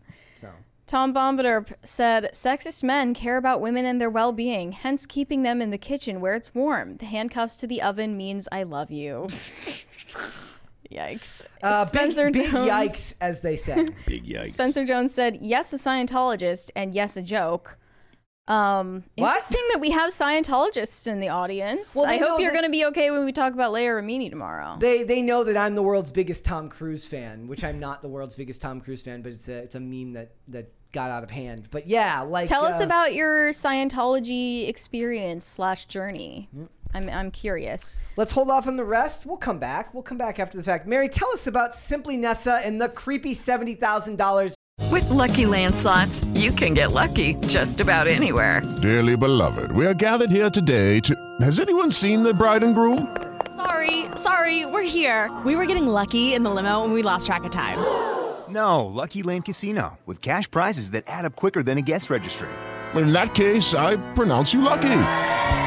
So 0.92 0.98
Tom 0.98 1.14
Bombadil 1.14 1.72
said, 1.84 2.28
Sexist 2.34 2.84
men 2.84 3.14
care 3.14 3.38
about 3.38 3.62
women 3.62 3.86
and 3.86 3.98
their 3.98 4.10
well 4.10 4.30
being, 4.30 4.72
hence 4.72 5.06
keeping 5.06 5.42
them 5.42 5.62
in 5.62 5.70
the 5.70 5.78
kitchen 5.78 6.20
where 6.20 6.34
it's 6.34 6.54
warm. 6.54 6.96
The 6.98 7.06
handcuffs 7.06 7.56
to 7.58 7.66
the 7.66 7.80
oven 7.80 8.14
means 8.14 8.46
I 8.52 8.64
love 8.64 8.90
you. 8.90 9.28
Yikes. 10.92 11.46
uh, 11.62 11.86
Spencer 11.86 12.26
big, 12.30 12.42
big 12.42 12.50
Jones. 12.50 12.68
yikes, 12.68 13.14
as 13.22 13.40
they 13.40 13.56
say. 13.56 13.86
big 14.06 14.26
yikes 14.26 14.50
Spencer 14.50 14.84
Jones 14.84 15.14
said, 15.14 15.38
yes, 15.40 15.72
a 15.72 15.76
Scientologist, 15.76 16.70
and 16.76 16.94
yes, 16.94 17.16
a 17.16 17.22
joke. 17.22 17.78
Um, 18.46 19.04
What? 19.14 19.28
interesting 19.28 19.62
that 19.72 19.80
we 19.80 19.92
have 19.92 20.10
Scientologists 20.10 21.06
in 21.06 21.20
the 21.20 21.30
audience. 21.30 21.94
Well, 21.96 22.04
I 22.04 22.18
hope 22.18 22.38
you're 22.38 22.52
going 22.52 22.64
to 22.64 22.70
be 22.70 22.84
okay 22.86 23.10
when 23.10 23.24
we 23.24 23.32
talk 23.32 23.54
about 23.54 23.72
Leah 23.72 23.92
Remini 23.92 24.28
tomorrow. 24.28 24.76
They 24.78 25.04
they 25.04 25.22
know 25.22 25.42
that 25.44 25.56
I'm 25.56 25.74
the 25.74 25.82
world's 25.82 26.10
biggest 26.10 26.44
Tom 26.44 26.68
Cruise 26.68 27.06
fan, 27.06 27.46
which 27.46 27.64
I'm 27.64 27.80
not 27.80 28.02
the 28.02 28.08
world's 28.08 28.34
biggest 28.34 28.60
Tom 28.60 28.82
Cruise 28.82 29.02
fan, 29.02 29.22
but 29.22 29.32
it's 29.32 29.48
a 29.48 29.54
it's 29.54 29.74
a 29.74 29.80
meme 29.80 30.12
that 30.12 30.32
that 30.48 30.70
got 30.92 31.10
out 31.10 31.22
of 31.24 31.30
hand. 31.30 31.68
But 31.70 31.86
yeah, 31.86 32.20
like 32.20 32.48
Tell 32.48 32.64
us 32.64 32.80
uh, 32.80 32.84
about 32.84 33.14
your 33.14 33.50
Scientology 33.50 34.68
experience 34.68 35.44
slash 35.44 35.86
journey. 35.86 36.48
I'm, 36.94 37.08
I'm 37.08 37.30
curious. 37.30 37.94
Let's 38.16 38.32
hold 38.32 38.50
off 38.50 38.66
on 38.66 38.76
the 38.76 38.84
rest. 38.84 39.24
We'll 39.24 39.38
come 39.38 39.58
back. 39.58 39.94
We'll 39.94 40.02
come 40.02 40.18
back 40.18 40.38
after 40.38 40.58
the 40.58 40.64
fact. 40.64 40.86
Mary, 40.86 41.08
tell 41.08 41.28
us 41.30 41.46
about 41.46 41.72
Simplynessa 41.72 42.64
and 42.64 42.80
the 42.80 42.88
creepy 42.90 43.34
seventy 43.34 43.74
thousand 43.74 44.16
dollars. 44.16 44.54
With 44.90 45.08
Lucky 45.08 45.46
Land 45.46 45.74
slots, 45.74 46.22
you 46.34 46.52
can 46.52 46.74
get 46.74 46.92
lucky 46.92 47.34
just 47.46 47.80
about 47.80 48.06
anywhere. 48.08 48.60
Dearly 48.82 49.16
beloved, 49.16 49.72
we 49.72 49.86
are 49.86 49.94
gathered 49.94 50.30
here 50.30 50.50
today 50.50 51.00
to. 51.00 51.16
Has 51.40 51.60
anyone 51.60 51.90
seen 51.90 52.22
the 52.22 52.34
bride 52.34 52.62
and 52.62 52.74
groom? 52.74 53.16
Sorry, 53.56 54.06
sorry, 54.16 54.66
we're 54.66 54.82
here. 54.82 55.30
We 55.44 55.56
were 55.56 55.66
getting 55.66 55.86
lucky 55.86 56.34
in 56.34 56.42
the 56.42 56.50
limo 56.50 56.84
and 56.84 56.92
we 56.92 57.02
lost 57.02 57.26
track 57.26 57.44
of 57.44 57.50
time. 57.50 57.78
No, 58.52 58.84
Lucky 58.84 59.22
Land 59.22 59.46
Casino, 59.46 59.98
with 60.04 60.20
cash 60.20 60.50
prizes 60.50 60.90
that 60.90 61.04
add 61.06 61.24
up 61.24 61.34
quicker 61.34 61.62
than 61.62 61.78
a 61.78 61.82
guest 61.82 62.10
registry. 62.10 62.50
In 62.94 63.12
that 63.14 63.34
case, 63.34 63.74
I 63.74 63.96
pronounce 64.12 64.52
you 64.52 64.60
lucky. 64.60 64.80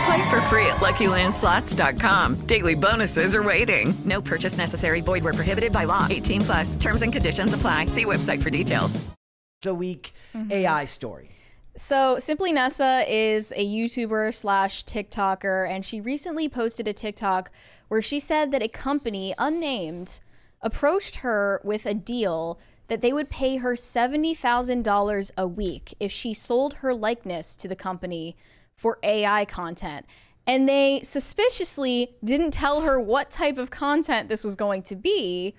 Play 0.05 0.29
for 0.29 0.39
free 0.41 0.67
at 0.67 0.77
LuckyLandSlots.com. 0.77 2.45
Daily 2.45 2.75
bonuses 2.75 3.33
are 3.33 3.41
waiting. 3.41 3.95
No 4.05 4.21
purchase 4.21 4.57
necessary. 4.57 5.01
Void 5.01 5.23
where 5.23 5.33
prohibited 5.33 5.71
by 5.73 5.85
law. 5.85 6.05
18 6.09 6.41
plus. 6.41 6.75
Terms 6.75 7.01
and 7.01 7.11
conditions 7.11 7.53
apply. 7.53 7.87
See 7.87 8.05
website 8.05 8.43
for 8.43 8.51
details. 8.51 8.97
Mm-hmm. 8.97 9.69
A 9.69 9.73
week 9.73 10.13
AI 10.51 10.85
story. 10.85 11.31
So, 11.75 12.17
Simplynessa 12.19 13.03
is 13.09 13.51
a 13.55 13.65
YouTuber 13.65 14.31
slash 14.35 14.85
TikToker, 14.85 15.67
and 15.67 15.83
she 15.83 16.01
recently 16.01 16.47
posted 16.47 16.87
a 16.87 16.93
TikTok 16.93 17.49
where 17.87 18.01
she 18.03 18.19
said 18.19 18.51
that 18.51 18.61
a 18.61 18.67
company, 18.67 19.33
unnamed, 19.39 20.19
approached 20.61 21.17
her 21.17 21.59
with 21.63 21.87
a 21.87 21.95
deal 21.95 22.59
that 22.87 23.01
they 23.01 23.11
would 23.11 23.29
pay 23.29 23.57
her 23.57 23.73
$70,000 23.73 25.31
a 25.37 25.47
week 25.47 25.93
if 25.99 26.11
she 26.11 26.33
sold 26.33 26.75
her 26.75 26.93
likeness 26.93 27.55
to 27.57 27.67
the 27.67 27.75
company 27.75 28.35
for 28.75 28.99
AI 29.03 29.45
content. 29.45 30.05
And 30.47 30.69
they 30.69 31.01
suspiciously 31.03 32.15
didn't 32.23 32.51
tell 32.51 32.81
her 32.81 32.99
what 32.99 33.31
type 33.31 33.57
of 33.57 33.71
content 33.71 34.29
this 34.29 34.43
was 34.43 34.55
going 34.55 34.83
to 34.83 34.95
be. 34.95 35.55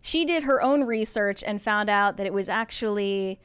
She 0.00 0.24
did 0.24 0.44
her 0.44 0.62
own 0.62 0.84
research 0.84 1.42
and 1.44 1.60
found 1.60 1.90
out 1.90 2.16
that 2.18 2.26
it 2.26 2.32
was 2.32 2.48
actually 2.48 3.40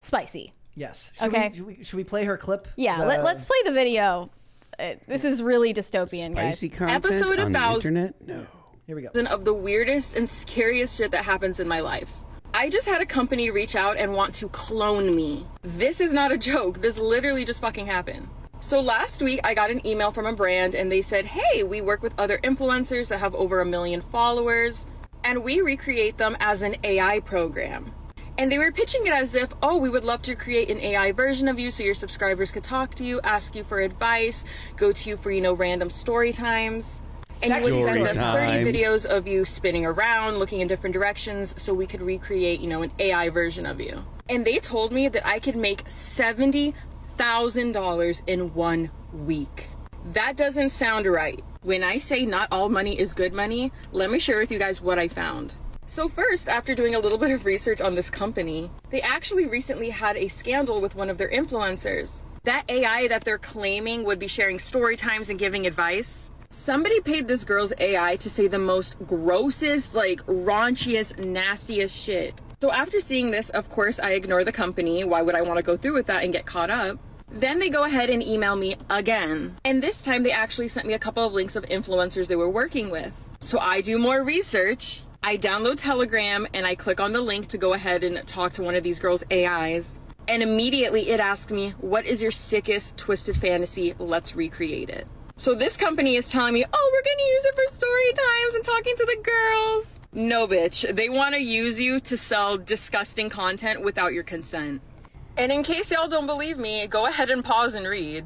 spicy. 0.00 0.54
Yes. 0.74 1.12
Should 1.14 1.28
Okay. 1.28 1.48
We, 1.48 1.54
should, 1.54 1.66
we, 1.66 1.84
should 1.84 1.96
we 1.96 2.04
play 2.04 2.24
her 2.24 2.38
clip? 2.38 2.68
Yeah, 2.76 2.98
The- 2.98 3.06
let, 3.06 3.24
let's 3.24 3.44
play 3.44 3.58
the 3.64 3.72
video. 3.72 4.30
Uh, 4.78 4.94
this 5.06 5.24
is 5.24 5.42
really 5.42 5.74
dystopian, 5.74 6.34
guys. 6.34 6.58
Spicy 6.58 6.70
content 6.70 7.04
Episode 7.04 7.38
on 7.38 7.52
the 7.52 7.72
internet? 7.74 8.26
No. 8.26 8.46
Here 8.86 8.96
we 8.96 9.02
go. 9.02 9.10
Of 9.26 9.44
the 9.44 9.54
weirdest 9.54 10.16
and 10.16 10.26
scariest 10.28 10.96
shit 10.96 11.12
that 11.12 11.24
happens 11.24 11.60
in 11.60 11.68
my 11.68 11.80
life. 11.80 12.10
I 12.54 12.68
just 12.68 12.86
had 12.86 13.00
a 13.00 13.06
company 13.06 13.50
reach 13.50 13.74
out 13.74 13.96
and 13.96 14.12
want 14.12 14.34
to 14.36 14.48
clone 14.50 15.16
me. 15.16 15.46
This 15.62 16.00
is 16.00 16.12
not 16.12 16.32
a 16.32 16.36
joke. 16.36 16.82
This 16.82 16.98
literally 16.98 17.46
just 17.46 17.62
fucking 17.62 17.86
happened. 17.86 18.28
So 18.60 18.78
last 18.78 19.22
week, 19.22 19.40
I 19.42 19.54
got 19.54 19.70
an 19.70 19.84
email 19.86 20.12
from 20.12 20.26
a 20.26 20.34
brand 20.34 20.74
and 20.74 20.92
they 20.92 21.00
said, 21.00 21.24
Hey, 21.24 21.62
we 21.62 21.80
work 21.80 22.02
with 22.02 22.18
other 22.20 22.36
influencers 22.38 23.08
that 23.08 23.20
have 23.20 23.34
over 23.34 23.62
a 23.62 23.64
million 23.64 24.02
followers, 24.02 24.86
and 25.24 25.42
we 25.42 25.62
recreate 25.62 26.18
them 26.18 26.36
as 26.40 26.60
an 26.60 26.76
AI 26.84 27.20
program. 27.20 27.94
And 28.36 28.52
they 28.52 28.58
were 28.58 28.70
pitching 28.70 29.06
it 29.06 29.14
as 29.14 29.34
if, 29.34 29.52
oh, 29.62 29.78
we 29.78 29.88
would 29.88 30.04
love 30.04 30.20
to 30.22 30.34
create 30.34 30.70
an 30.70 30.80
AI 30.80 31.10
version 31.12 31.48
of 31.48 31.58
you 31.58 31.70
so 31.70 31.82
your 31.82 31.94
subscribers 31.94 32.52
could 32.52 32.64
talk 32.64 32.94
to 32.96 33.04
you, 33.04 33.20
ask 33.24 33.54
you 33.54 33.64
for 33.64 33.80
advice, 33.80 34.44
go 34.76 34.92
to 34.92 35.08
you 35.08 35.16
for, 35.16 35.30
you 35.30 35.40
know, 35.40 35.54
random 35.54 35.88
story 35.88 36.32
times. 36.34 37.00
And 37.42 37.64
you 37.64 37.74
would 37.74 37.84
send 37.84 38.06
us 38.06 38.16
30 38.16 38.64
videos 38.64 39.04
of 39.06 39.26
you 39.26 39.44
spinning 39.44 39.84
around, 39.86 40.38
looking 40.38 40.60
in 40.60 40.68
different 40.68 40.94
directions, 40.94 41.60
so 41.60 41.74
we 41.74 41.86
could 41.86 42.02
recreate, 42.02 42.60
you 42.60 42.68
know, 42.68 42.82
an 42.82 42.92
AI 42.98 43.30
version 43.30 43.66
of 43.66 43.80
you. 43.80 44.04
And 44.28 44.44
they 44.44 44.58
told 44.58 44.92
me 44.92 45.08
that 45.08 45.26
I 45.26 45.38
could 45.38 45.56
make 45.56 45.84
$70,000 45.84 48.22
in 48.26 48.52
one 48.54 48.90
week. 49.12 49.68
That 50.12 50.36
doesn't 50.36 50.70
sound 50.70 51.06
right. 51.06 51.40
When 51.62 51.84
I 51.84 51.98
say 51.98 52.26
not 52.26 52.48
all 52.50 52.68
money 52.68 52.98
is 52.98 53.14
good 53.14 53.32
money, 53.32 53.70
let 53.92 54.10
me 54.10 54.18
share 54.18 54.40
with 54.40 54.50
you 54.50 54.58
guys 54.58 54.82
what 54.82 54.98
I 54.98 55.06
found. 55.06 55.54
So, 55.86 56.08
first, 56.08 56.48
after 56.48 56.74
doing 56.74 56.94
a 56.94 56.98
little 56.98 57.18
bit 57.18 57.30
of 57.30 57.44
research 57.44 57.80
on 57.80 57.94
this 57.94 58.10
company, 58.10 58.70
they 58.90 59.00
actually 59.00 59.46
recently 59.46 59.90
had 59.90 60.16
a 60.16 60.28
scandal 60.28 60.80
with 60.80 60.94
one 60.94 61.10
of 61.10 61.18
their 61.18 61.30
influencers. 61.30 62.22
That 62.44 62.64
AI 62.68 63.08
that 63.08 63.24
they're 63.24 63.38
claiming 63.38 64.04
would 64.04 64.18
be 64.18 64.26
sharing 64.26 64.58
story 64.58 64.96
times 64.96 65.30
and 65.30 65.38
giving 65.38 65.66
advice. 65.66 66.30
Somebody 66.54 67.00
paid 67.00 67.28
this 67.28 67.44
girl's 67.44 67.72
AI 67.78 68.16
to 68.16 68.28
say 68.28 68.46
the 68.46 68.58
most 68.58 68.94
grossest, 69.06 69.94
like 69.94 70.20
raunchiest, 70.26 71.18
nastiest 71.18 71.96
shit. 71.96 72.34
So, 72.60 72.70
after 72.70 73.00
seeing 73.00 73.30
this, 73.30 73.48
of 73.48 73.70
course, 73.70 73.98
I 73.98 74.10
ignore 74.10 74.44
the 74.44 74.52
company. 74.52 75.02
Why 75.02 75.22
would 75.22 75.34
I 75.34 75.40
want 75.40 75.56
to 75.56 75.62
go 75.62 75.78
through 75.78 75.94
with 75.94 76.06
that 76.08 76.24
and 76.24 76.30
get 76.30 76.44
caught 76.44 76.68
up? 76.68 76.98
Then 77.30 77.58
they 77.58 77.70
go 77.70 77.84
ahead 77.84 78.10
and 78.10 78.22
email 78.22 78.54
me 78.54 78.76
again. 78.90 79.56
And 79.64 79.82
this 79.82 80.02
time 80.02 80.24
they 80.24 80.30
actually 80.30 80.68
sent 80.68 80.86
me 80.86 80.92
a 80.92 80.98
couple 80.98 81.26
of 81.26 81.32
links 81.32 81.56
of 81.56 81.64
influencers 81.64 82.28
they 82.28 82.36
were 82.36 82.50
working 82.50 82.90
with. 82.90 83.14
So 83.38 83.58
I 83.58 83.80
do 83.80 83.98
more 83.98 84.22
research. 84.22 85.04
I 85.22 85.38
download 85.38 85.78
Telegram 85.78 86.46
and 86.52 86.66
I 86.66 86.74
click 86.74 87.00
on 87.00 87.12
the 87.12 87.22
link 87.22 87.46
to 87.46 87.56
go 87.56 87.72
ahead 87.72 88.04
and 88.04 88.28
talk 88.28 88.52
to 88.52 88.62
one 88.62 88.74
of 88.74 88.82
these 88.82 88.98
girls' 88.98 89.24
AIs. 89.32 90.00
And 90.28 90.42
immediately 90.42 91.08
it 91.08 91.18
asks 91.18 91.50
me, 91.50 91.70
What 91.80 92.04
is 92.04 92.20
your 92.20 92.30
sickest, 92.30 92.98
twisted 92.98 93.38
fantasy? 93.38 93.94
Let's 93.98 94.36
recreate 94.36 94.90
it. 94.90 95.08
So 95.42 95.56
this 95.56 95.76
company 95.76 96.14
is 96.14 96.28
telling 96.28 96.54
me, 96.54 96.64
Oh, 96.72 96.90
we're 96.92 97.02
gonna 97.02 97.28
use 97.28 97.44
it 97.46 97.54
for 97.56 97.74
story 97.74 98.12
times 98.12 98.54
and 98.54 98.64
talking 98.64 98.94
to 98.94 99.04
the 99.04 99.22
girls. 99.24 100.00
No, 100.12 100.46
bitch. 100.46 100.94
They 100.94 101.08
wanna 101.08 101.38
use 101.38 101.80
you 101.80 101.98
to 101.98 102.16
sell 102.16 102.56
disgusting 102.56 103.28
content 103.28 103.82
without 103.82 104.12
your 104.12 104.22
consent. 104.22 104.80
And 105.36 105.50
in 105.50 105.64
case 105.64 105.90
y'all 105.90 106.06
don't 106.06 106.28
believe 106.28 106.58
me, 106.58 106.86
go 106.86 107.06
ahead 107.06 107.28
and 107.28 107.44
pause 107.44 107.74
and 107.74 107.88
read. 107.88 108.24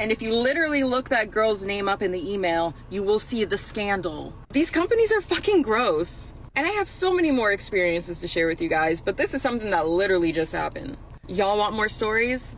And 0.00 0.10
if 0.10 0.20
you 0.20 0.34
literally 0.34 0.82
look 0.82 1.10
that 1.10 1.30
girl's 1.30 1.64
name 1.64 1.88
up 1.88 2.02
in 2.02 2.10
the 2.10 2.28
email, 2.28 2.74
you 2.90 3.04
will 3.04 3.20
see 3.20 3.44
the 3.44 3.56
scandal. 3.56 4.34
These 4.50 4.72
companies 4.72 5.12
are 5.12 5.20
fucking 5.20 5.62
gross. 5.62 6.34
And 6.56 6.66
I 6.66 6.70
have 6.70 6.88
so 6.88 7.14
many 7.14 7.30
more 7.30 7.52
experiences 7.52 8.20
to 8.20 8.26
share 8.26 8.48
with 8.48 8.60
you 8.60 8.68
guys, 8.68 9.00
but 9.00 9.16
this 9.16 9.32
is 9.32 9.40
something 9.40 9.70
that 9.70 9.86
literally 9.86 10.32
just 10.32 10.50
happened. 10.50 10.96
Y'all 11.28 11.56
want 11.56 11.76
more 11.76 11.88
stories? 11.88 12.56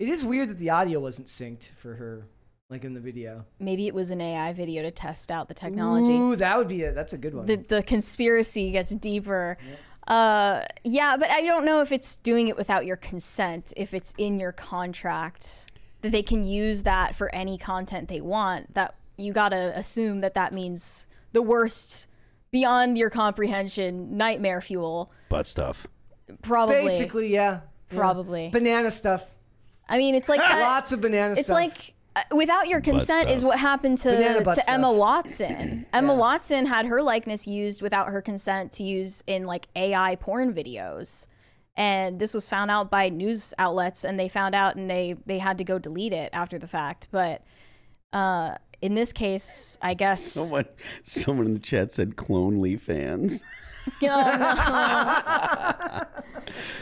It 0.00 0.08
is 0.08 0.26
weird 0.26 0.48
that 0.48 0.58
the 0.58 0.70
audio 0.70 0.98
wasn't 0.98 1.28
synced 1.28 1.70
for 1.76 1.94
her, 1.94 2.26
like 2.74 2.84
in 2.84 2.92
the 2.92 3.00
video. 3.00 3.44
Maybe 3.60 3.86
it 3.86 3.94
was 3.94 4.10
an 4.10 4.20
AI 4.20 4.52
video 4.52 4.82
to 4.82 4.90
test 4.90 5.30
out 5.30 5.48
the 5.48 5.54
technology. 5.54 6.12
Ooh, 6.12 6.34
that 6.36 6.58
would 6.58 6.68
be 6.68 6.82
a 6.82 6.92
that's 6.92 7.12
a 7.12 7.18
good 7.18 7.34
one. 7.34 7.46
the 7.46 7.56
the 7.56 7.82
conspiracy 7.82 8.70
gets 8.72 8.90
deeper. 8.90 9.56
Uh, 10.08 10.64
yeah, 10.82 11.16
but 11.16 11.30
I 11.30 11.40
don't 11.42 11.64
know 11.64 11.80
if 11.80 11.90
it's 11.92 12.16
doing 12.16 12.48
it 12.48 12.56
without 12.56 12.84
your 12.84 12.96
consent. 12.96 13.72
If 13.76 13.94
it's 13.94 14.12
in 14.18 14.38
your 14.38 14.52
contract 14.52 15.70
that 16.02 16.12
they 16.12 16.22
can 16.22 16.44
use 16.44 16.82
that 16.82 17.14
for 17.14 17.34
any 17.34 17.56
content 17.56 18.08
they 18.08 18.20
want, 18.20 18.74
that 18.74 18.96
you 19.16 19.32
gotta 19.32 19.72
assume 19.78 20.20
that 20.20 20.34
that 20.34 20.52
means 20.52 21.06
the 21.32 21.42
worst, 21.42 22.08
beyond 22.50 22.98
your 22.98 23.08
comprehension, 23.08 24.16
nightmare 24.16 24.60
fuel. 24.60 25.10
Butt 25.28 25.46
stuff. 25.46 25.86
Probably. 26.42 26.74
Basically, 26.82 27.28
yeah. 27.28 27.60
Yeah. 27.90 27.98
Probably. 27.98 28.48
Banana 28.50 28.90
stuff. 28.90 29.24
I 29.88 29.98
mean, 29.98 30.14
it's 30.14 30.28
like 30.28 30.40
that- 30.48 30.60
Lots 30.60 30.92
of 30.92 31.00
banana 31.00 31.32
It's 31.32 31.44
stuff. 31.44 31.54
like 31.54 31.72
uh, 31.72 31.92
without 32.32 32.68
your 32.68 32.80
consent 32.80 33.28
is 33.28 33.44
what 33.44 33.58
happened 33.58 33.98
to 33.98 34.10
Banana 34.10 34.42
butt 34.42 34.56
to 34.56 34.70
Emma. 34.70 34.92
Watson. 34.92 35.86
Emma 35.92 36.14
Watson 36.14 36.66
had 36.66 36.86
her 36.86 37.02
likeness 37.02 37.46
used 37.46 37.82
without 37.82 38.08
her 38.08 38.22
consent 38.22 38.72
to 38.72 38.82
use 38.82 39.22
in 39.26 39.44
like 39.44 39.66
AI 39.76 40.16
porn 40.16 40.54
videos. 40.54 41.26
And 41.76 42.20
this 42.20 42.34
was 42.34 42.46
found 42.46 42.70
out 42.70 42.90
by 42.90 43.08
news 43.08 43.52
outlets 43.58 44.04
and 44.04 44.18
they 44.18 44.28
found 44.28 44.54
out 44.54 44.76
and 44.76 44.88
they 44.88 45.16
they 45.26 45.38
had 45.38 45.58
to 45.58 45.64
go 45.64 45.78
delete 45.78 46.12
it 46.12 46.30
after 46.32 46.58
the 46.58 46.68
fact. 46.68 47.08
But 47.10 47.42
uh 48.12 48.56
in 48.80 48.94
this 48.94 49.12
case, 49.12 49.78
I 49.80 49.94
guess 49.94 50.22
Someone, 50.22 50.66
someone 51.04 51.46
in 51.46 51.54
the 51.54 51.60
chat 51.60 51.90
said 51.90 52.16
clone 52.16 52.60
Lee 52.60 52.76
fans. 52.76 53.42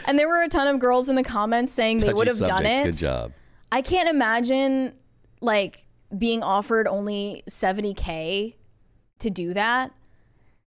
and 0.05 0.19
there 0.19 0.27
were 0.27 0.41
a 0.41 0.47
ton 0.47 0.67
of 0.67 0.79
girls 0.79 1.09
in 1.09 1.15
the 1.15 1.23
comments 1.23 1.71
saying 1.73 1.99
they 1.99 2.13
would 2.13 2.27
have 2.27 2.39
done 2.39 2.65
it. 2.65 2.83
Good 2.83 2.97
job. 2.97 3.33
I 3.71 3.81
can't 3.81 4.09
imagine 4.09 4.93
like 5.43 5.85
being 6.17 6.41
offered 6.41 6.87
only 6.87 7.43
70k 7.49 8.55
to 9.19 9.29
do 9.29 9.53
that 9.53 9.91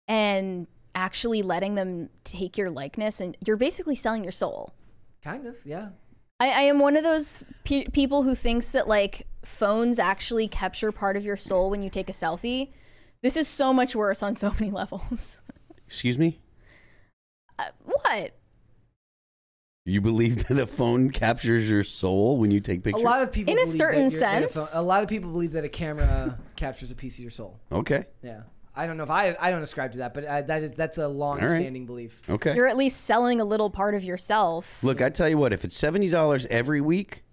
and 0.08 0.66
actually 0.94 1.42
letting 1.42 1.74
them 1.74 2.08
take 2.24 2.58
your 2.58 2.70
likeness 2.70 3.20
and 3.20 3.36
you're 3.46 3.56
basically 3.56 3.94
selling 3.94 4.22
your 4.22 4.32
soul. 4.32 4.72
kind 5.22 5.46
of, 5.46 5.56
yeah. 5.64 5.90
I, 6.40 6.48
I 6.48 6.60
am 6.62 6.78
one 6.78 6.96
of 6.96 7.04
those 7.04 7.44
pe- 7.64 7.86
people 7.86 8.22
who 8.24 8.34
thinks 8.34 8.72
that 8.72 8.88
like 8.88 9.26
phones 9.44 9.98
actually 9.98 10.48
capture 10.48 10.90
part 10.90 11.16
of 11.16 11.24
your 11.24 11.36
soul 11.36 11.70
when 11.70 11.82
you 11.82 11.90
take 11.90 12.08
a 12.08 12.12
selfie. 12.12 12.72
This 13.22 13.36
is 13.36 13.46
so 13.46 13.72
much 13.72 13.94
worse 13.94 14.22
on 14.22 14.34
so 14.34 14.50
many 14.58 14.70
levels. 14.72 15.40
Excuse 15.86 16.18
me? 16.18 16.40
Uh, 17.58 17.68
what? 17.84 18.32
You 19.84 20.00
believe 20.00 20.46
that 20.46 20.54
the 20.54 20.66
phone 20.66 21.10
captures 21.10 21.68
your 21.68 21.82
soul 21.82 22.38
when 22.38 22.50
you 22.52 22.60
take 22.60 22.84
pictures? 22.84 23.02
A 23.02 23.04
lot 23.04 23.20
of 23.22 23.32
people 23.32 23.52
In 23.52 23.58
a 23.58 23.62
believe 23.62 23.76
certain 23.76 24.04
that 24.04 24.12
you're- 24.12 24.20
that 24.20 24.44
a 24.44 24.48
sense. 24.52 24.70
phone- 24.72 24.80
a 24.80 24.86
lot 24.86 25.02
of 25.02 25.08
people 25.08 25.30
believe 25.30 25.52
that 25.52 25.64
a 25.64 25.68
camera 25.68 26.38
captures 26.54 26.90
a 26.92 26.94
piece 26.94 27.16
of 27.16 27.20
your 27.22 27.30
soul. 27.32 27.58
Okay. 27.72 28.04
Yeah. 28.22 28.42
I 28.76 28.86
don't 28.86 28.96
know 28.96 29.02
if 29.02 29.10
I 29.10 29.36
I 29.40 29.50
don't 29.50 29.60
ascribe 29.62 29.92
to 29.92 29.98
that, 29.98 30.14
but 30.14 30.24
uh, 30.24 30.42
that 30.42 30.62
is 30.62 30.72
that's 30.72 30.96
a 30.98 31.08
long-standing 31.08 31.84
belief. 31.84 32.22
Okay. 32.28 32.54
You're 32.54 32.68
at 32.68 32.76
least 32.76 33.02
selling 33.02 33.40
a 33.40 33.44
little 33.44 33.68
part 33.70 33.94
of 33.94 34.02
yourself. 34.04 34.82
Look, 34.84 35.02
I 35.02 35.10
tell 35.10 35.28
you 35.28 35.36
what, 35.36 35.52
if 35.52 35.62
it's 35.64 35.76
seventy 35.76 36.08
dollars 36.08 36.46
every 36.46 36.80
week, 36.80 37.24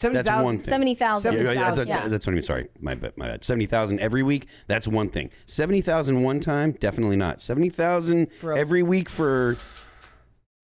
that's 0.00 0.14
70,000 0.14 0.44
one 0.44 0.54
thing. 0.58 0.62
70,000. 0.68 1.34
Yeah, 1.34 1.40
yeah, 1.42 1.52
yeah, 1.52 1.70
that's, 1.70 1.88
Yeah. 1.88 2.08
that's 2.08 2.26
what 2.26 2.32
I 2.32 2.34
mean. 2.34 2.42
Sorry, 2.42 2.68
my 2.80 2.96
bad. 2.96 3.12
My 3.16 3.28
bad. 3.28 3.44
Seventy 3.44 3.66
thousand 3.66 4.00
every 4.00 4.24
week. 4.24 4.48
That's 4.66 4.88
one 4.88 5.10
thing. 5.10 5.30
Seventy 5.46 5.80
thousand 5.80 6.22
one 6.24 6.40
time, 6.40 6.72
definitely 6.72 7.16
not. 7.16 7.40
Seventy 7.40 7.68
thousand 7.68 8.28
every 8.42 8.82
week 8.82 9.08
for, 9.08 9.56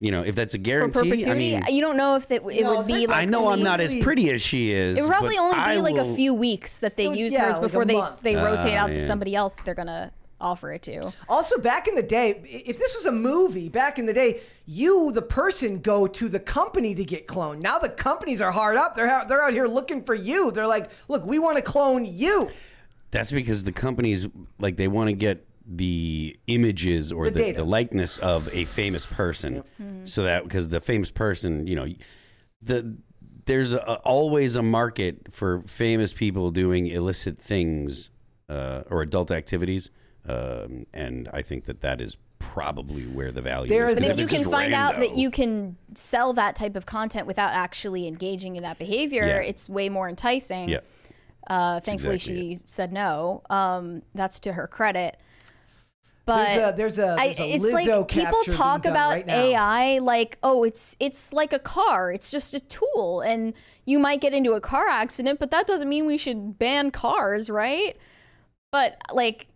you 0.01 0.11
know, 0.11 0.23
if 0.23 0.35
that's 0.35 0.55
a 0.55 0.59
For 0.59 0.63
guarantee. 0.63 0.93
perpetuity, 1.01 1.57
I 1.57 1.61
mean, 1.61 1.75
you 1.75 1.83
don't 1.83 1.97
know 1.99 2.17
if 2.17 2.31
it, 2.31 2.43
it 2.51 2.65
would 2.65 2.87
be 2.87 3.07
like 3.07 3.17
I 3.17 3.25
know 3.27 3.51
I'm 3.51 3.63
not 3.63 3.81
as 3.81 3.95
pretty 4.01 4.31
as 4.31 4.41
she 4.43 4.71
is. 4.73 4.99
It 4.99 5.03
would 5.03 5.11
probably 5.11 5.37
but 5.37 5.43
only 5.43 5.57
be 5.57 5.61
I 5.61 5.75
like 5.77 5.97
a 5.97 6.15
few 6.15 6.33
weeks 6.35 6.79
that 6.81 6.97
they 6.97 7.13
use 7.15 7.33
yeah, 7.35 7.45
hers 7.47 7.53
like 7.55 7.63
before 7.63 7.85
they 7.85 8.01
they 8.23 8.35
rotate 8.37 8.75
Ah, 8.75 8.85
out 8.85 8.89
to 8.89 9.07
somebody 9.07 9.37
else 9.37 9.57
that 9.57 9.65
they're 9.67 9.75
gonna 9.75 10.11
offer 10.41 10.73
it 10.73 10.81
to. 10.85 11.13
Also, 11.29 11.59
back 11.59 11.87
in 11.87 11.95
the 11.95 12.03
day, 12.03 12.41
if 12.47 12.79
this 12.79 12.95
was 12.95 13.05
a 13.05 13.13
movie, 13.13 13.69
back 13.69 13.99
in 13.99 14.07
the 14.07 14.13
day, 14.15 14.41
you, 14.65 15.13
the 15.13 15.21
person, 15.21 15.81
go 15.81 16.07
to 16.07 16.31
the 16.31 16.41
company 16.41 16.95
to 16.95 17.05
get 17.05 17.27
cloned. 17.27 17.59
Now 17.61 17.79
the 17.79 17.91
companies 17.91 18.41
are 18.41 18.51
hard 18.51 18.79
up. 18.79 18.95
They're 18.95 19.07
ha- 19.09 19.27
they're 19.29 19.43
out 19.43 19.53
here 19.53 19.67
looking 19.67 20.03
for 20.03 20.15
you. 20.15 20.51
They're 20.51 20.67
like, 20.67 20.91
look, 21.09 21.27
we 21.27 21.39
want 21.39 21.59
to 21.59 21.63
clone 21.63 22.07
you. 22.07 22.49
That's 23.11 23.31
because 23.31 23.65
the 23.65 23.73
companies 23.73 24.27
like 24.59 24.77
they 24.79 24.89
want 24.89 25.09
to 25.11 25.13
get 25.15 25.45
the 25.73 26.37
images 26.49 27.13
or 27.13 27.31
The 27.31 27.45
the, 27.45 27.53
the 27.53 27.65
likeness 27.65 28.19
of 28.19 28.53
a 28.53 28.65
famous 28.65 29.07
person, 29.07 29.63
Mhm. 29.81 30.09
so 30.09 30.25
that 30.25 30.43
because 30.43 30.69
the 30.69 30.81
famous 30.81 31.11
person, 31.13 31.67
you 31.69 31.77
know, 31.77 31.87
the 32.61 32.97
there's 33.47 33.73
a, 33.73 33.95
always 34.01 34.57
a 34.57 34.63
market 34.63 35.33
for 35.33 35.63
famous 35.63 36.13
people 36.13 36.51
doing 36.51 36.87
illicit 36.89 37.39
things 37.41 38.11
uh, 38.49 38.83
or 38.91 39.03
adult 39.03 39.31
activities, 39.31 39.91
um, 40.29 40.87
and 40.93 41.29
I 41.33 41.43
think 41.43 41.65
that 41.67 41.81
that 41.83 42.01
is 42.01 42.17
probably 42.41 43.03
where 43.05 43.31
the 43.31 43.43
value 43.43 43.73
is. 43.73 43.95
But 43.95 44.03
if 44.05 44.19
you 44.19 44.27
can 44.27 44.41
just 44.41 44.51
find 44.51 44.75
out 44.75 44.97
that 44.99 45.17
you 45.17 45.31
can 45.31 45.77
sell 45.95 46.33
that 46.33 46.57
type 46.57 46.75
of 46.75 46.85
content 46.87 47.27
without 47.27 47.53
actually 47.53 48.09
engaging 48.09 48.57
in 48.57 48.63
that 48.63 48.79
behavior, 48.79 49.25
Yeah. 49.25 49.37
it's 49.41 49.69
way 49.71 49.89
more 49.89 50.09
enticing. 50.09 50.69
Yeah. 50.69 50.81
Uh, 51.47 51.81
thankfully, 51.81 52.15
exactly 52.17 52.55
she 52.57 52.61
said 52.65 52.93
no. 52.93 53.43
Um, 53.51 54.03
that's 54.15 54.41
to 54.41 54.53
her 54.53 54.67
credit. 54.67 55.17
But 56.31 56.47
There's 56.47 56.69
a- 56.69 56.77
there's 56.77 56.99
a- 57.01 57.17
I- 57.19 57.27
there's 57.27 57.41
a 57.41 57.55
it's 57.57 57.65
Lizzo 57.65 57.99
like 58.03 58.09
people 58.09 58.45
talk 58.45 58.85
about 58.85 59.11
right. 59.15 59.29
AI 59.29 59.99
like, 59.99 60.39
oh, 60.45 60.63
it's 60.63 60.97
it's 61.01 61.33
like 61.33 61.53
a 61.53 61.59
car. 61.59 62.13
It's 62.13 62.31
just 62.31 62.55
a 62.55 62.61
tool, 62.61 63.21
and 63.23 63.53
you 63.85 63.99
might 63.99 64.21
get 64.21 64.33
into 64.33 64.53
a 64.53 64.61
car 64.61 64.87
accident, 64.87 65.41
but 65.41 65.51
that 65.51 65.67
doesn't 65.67 65.89
mean 65.89 66.07
we 66.07 66.17
should 66.19 66.57
ban 66.57 66.93
cars, 66.93 67.51
right? 67.51 67.97
But 68.71 68.97
like, 69.13 69.49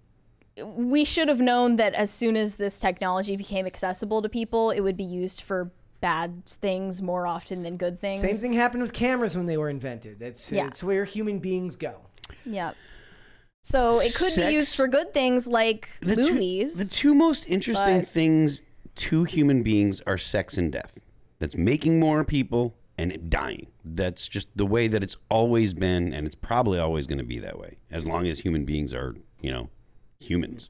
we 0.65 1.05
should 1.05 1.29
have 1.29 1.41
known 1.41 1.77
that 1.77 1.95
as 1.95 2.11
soon 2.11 2.37
as 2.37 2.57
this 2.57 2.81
technology 2.81 3.37
became 3.37 3.67
accessible 3.67 4.21
to 4.23 4.29
people, 4.29 4.71
it 4.73 4.81
would 4.81 4.97
be 4.97 5.05
used 5.05 5.43
for 5.43 5.71
bad 6.01 6.45
things 6.47 7.01
more 7.01 7.25
often 7.27 7.63
than 7.63 7.77
good 7.77 8.01
things. 8.01 8.21
Same 8.21 8.35
thing 8.35 8.53
happened 8.53 8.83
with 8.83 8.93
cameras 8.93 9.37
when 9.37 9.47
they 9.47 9.57
were 9.57 9.69
invented. 9.71 10.21
It's 10.21 10.51
Yeah. 10.51 10.67
it's 10.67 10.83
where 10.83 11.05
human 11.05 11.39
beings 11.39 11.77
go. 11.77 11.95
Yep. 12.45 12.75
So 13.67 13.99
it 14.01 14.15
could 14.15 14.33
Sex- 14.33 14.47
be 14.47 14.53
used 14.53 14.77
for 14.77 14.87
good 14.87 15.15
things 15.15 15.47
like 15.49 15.89
The 16.01 16.17
two- 16.17 16.33
movies. 16.35 16.77
the 16.77 16.85
two 16.85 17.15
most 17.15 17.49
interesting 17.49 18.01
but- 18.01 18.09
things 18.09 18.61
to 18.97 19.25
human 19.25 19.63
beings 19.63 20.03
are 20.07 20.19
sex 20.19 20.59
and 20.59 20.71
death. 20.71 20.99
That's 21.39 21.57
making 21.57 21.99
more 21.99 22.25
people 22.25 22.75
and 22.99 23.31
dying. 23.31 23.69
That's 23.83 24.29
just 24.29 24.49
the 24.55 24.67
way 24.67 24.87
that 24.89 25.03
it's 25.03 25.17
always 25.31 25.73
been, 25.73 26.13
and 26.13 26.27
it's 26.27 26.37
probably 26.37 26.79
always 26.79 27.07
going 27.07 27.19
to 27.19 27.25
be 27.25 27.39
that 27.39 27.59
way 27.59 27.79
as 27.91 28.07
long 28.07 28.27
as 28.27 28.41
human 28.41 28.67
beings 28.67 28.93
are, 28.93 29.17
you 29.41 29.51
know, 29.51 29.71
humans. 30.21 30.69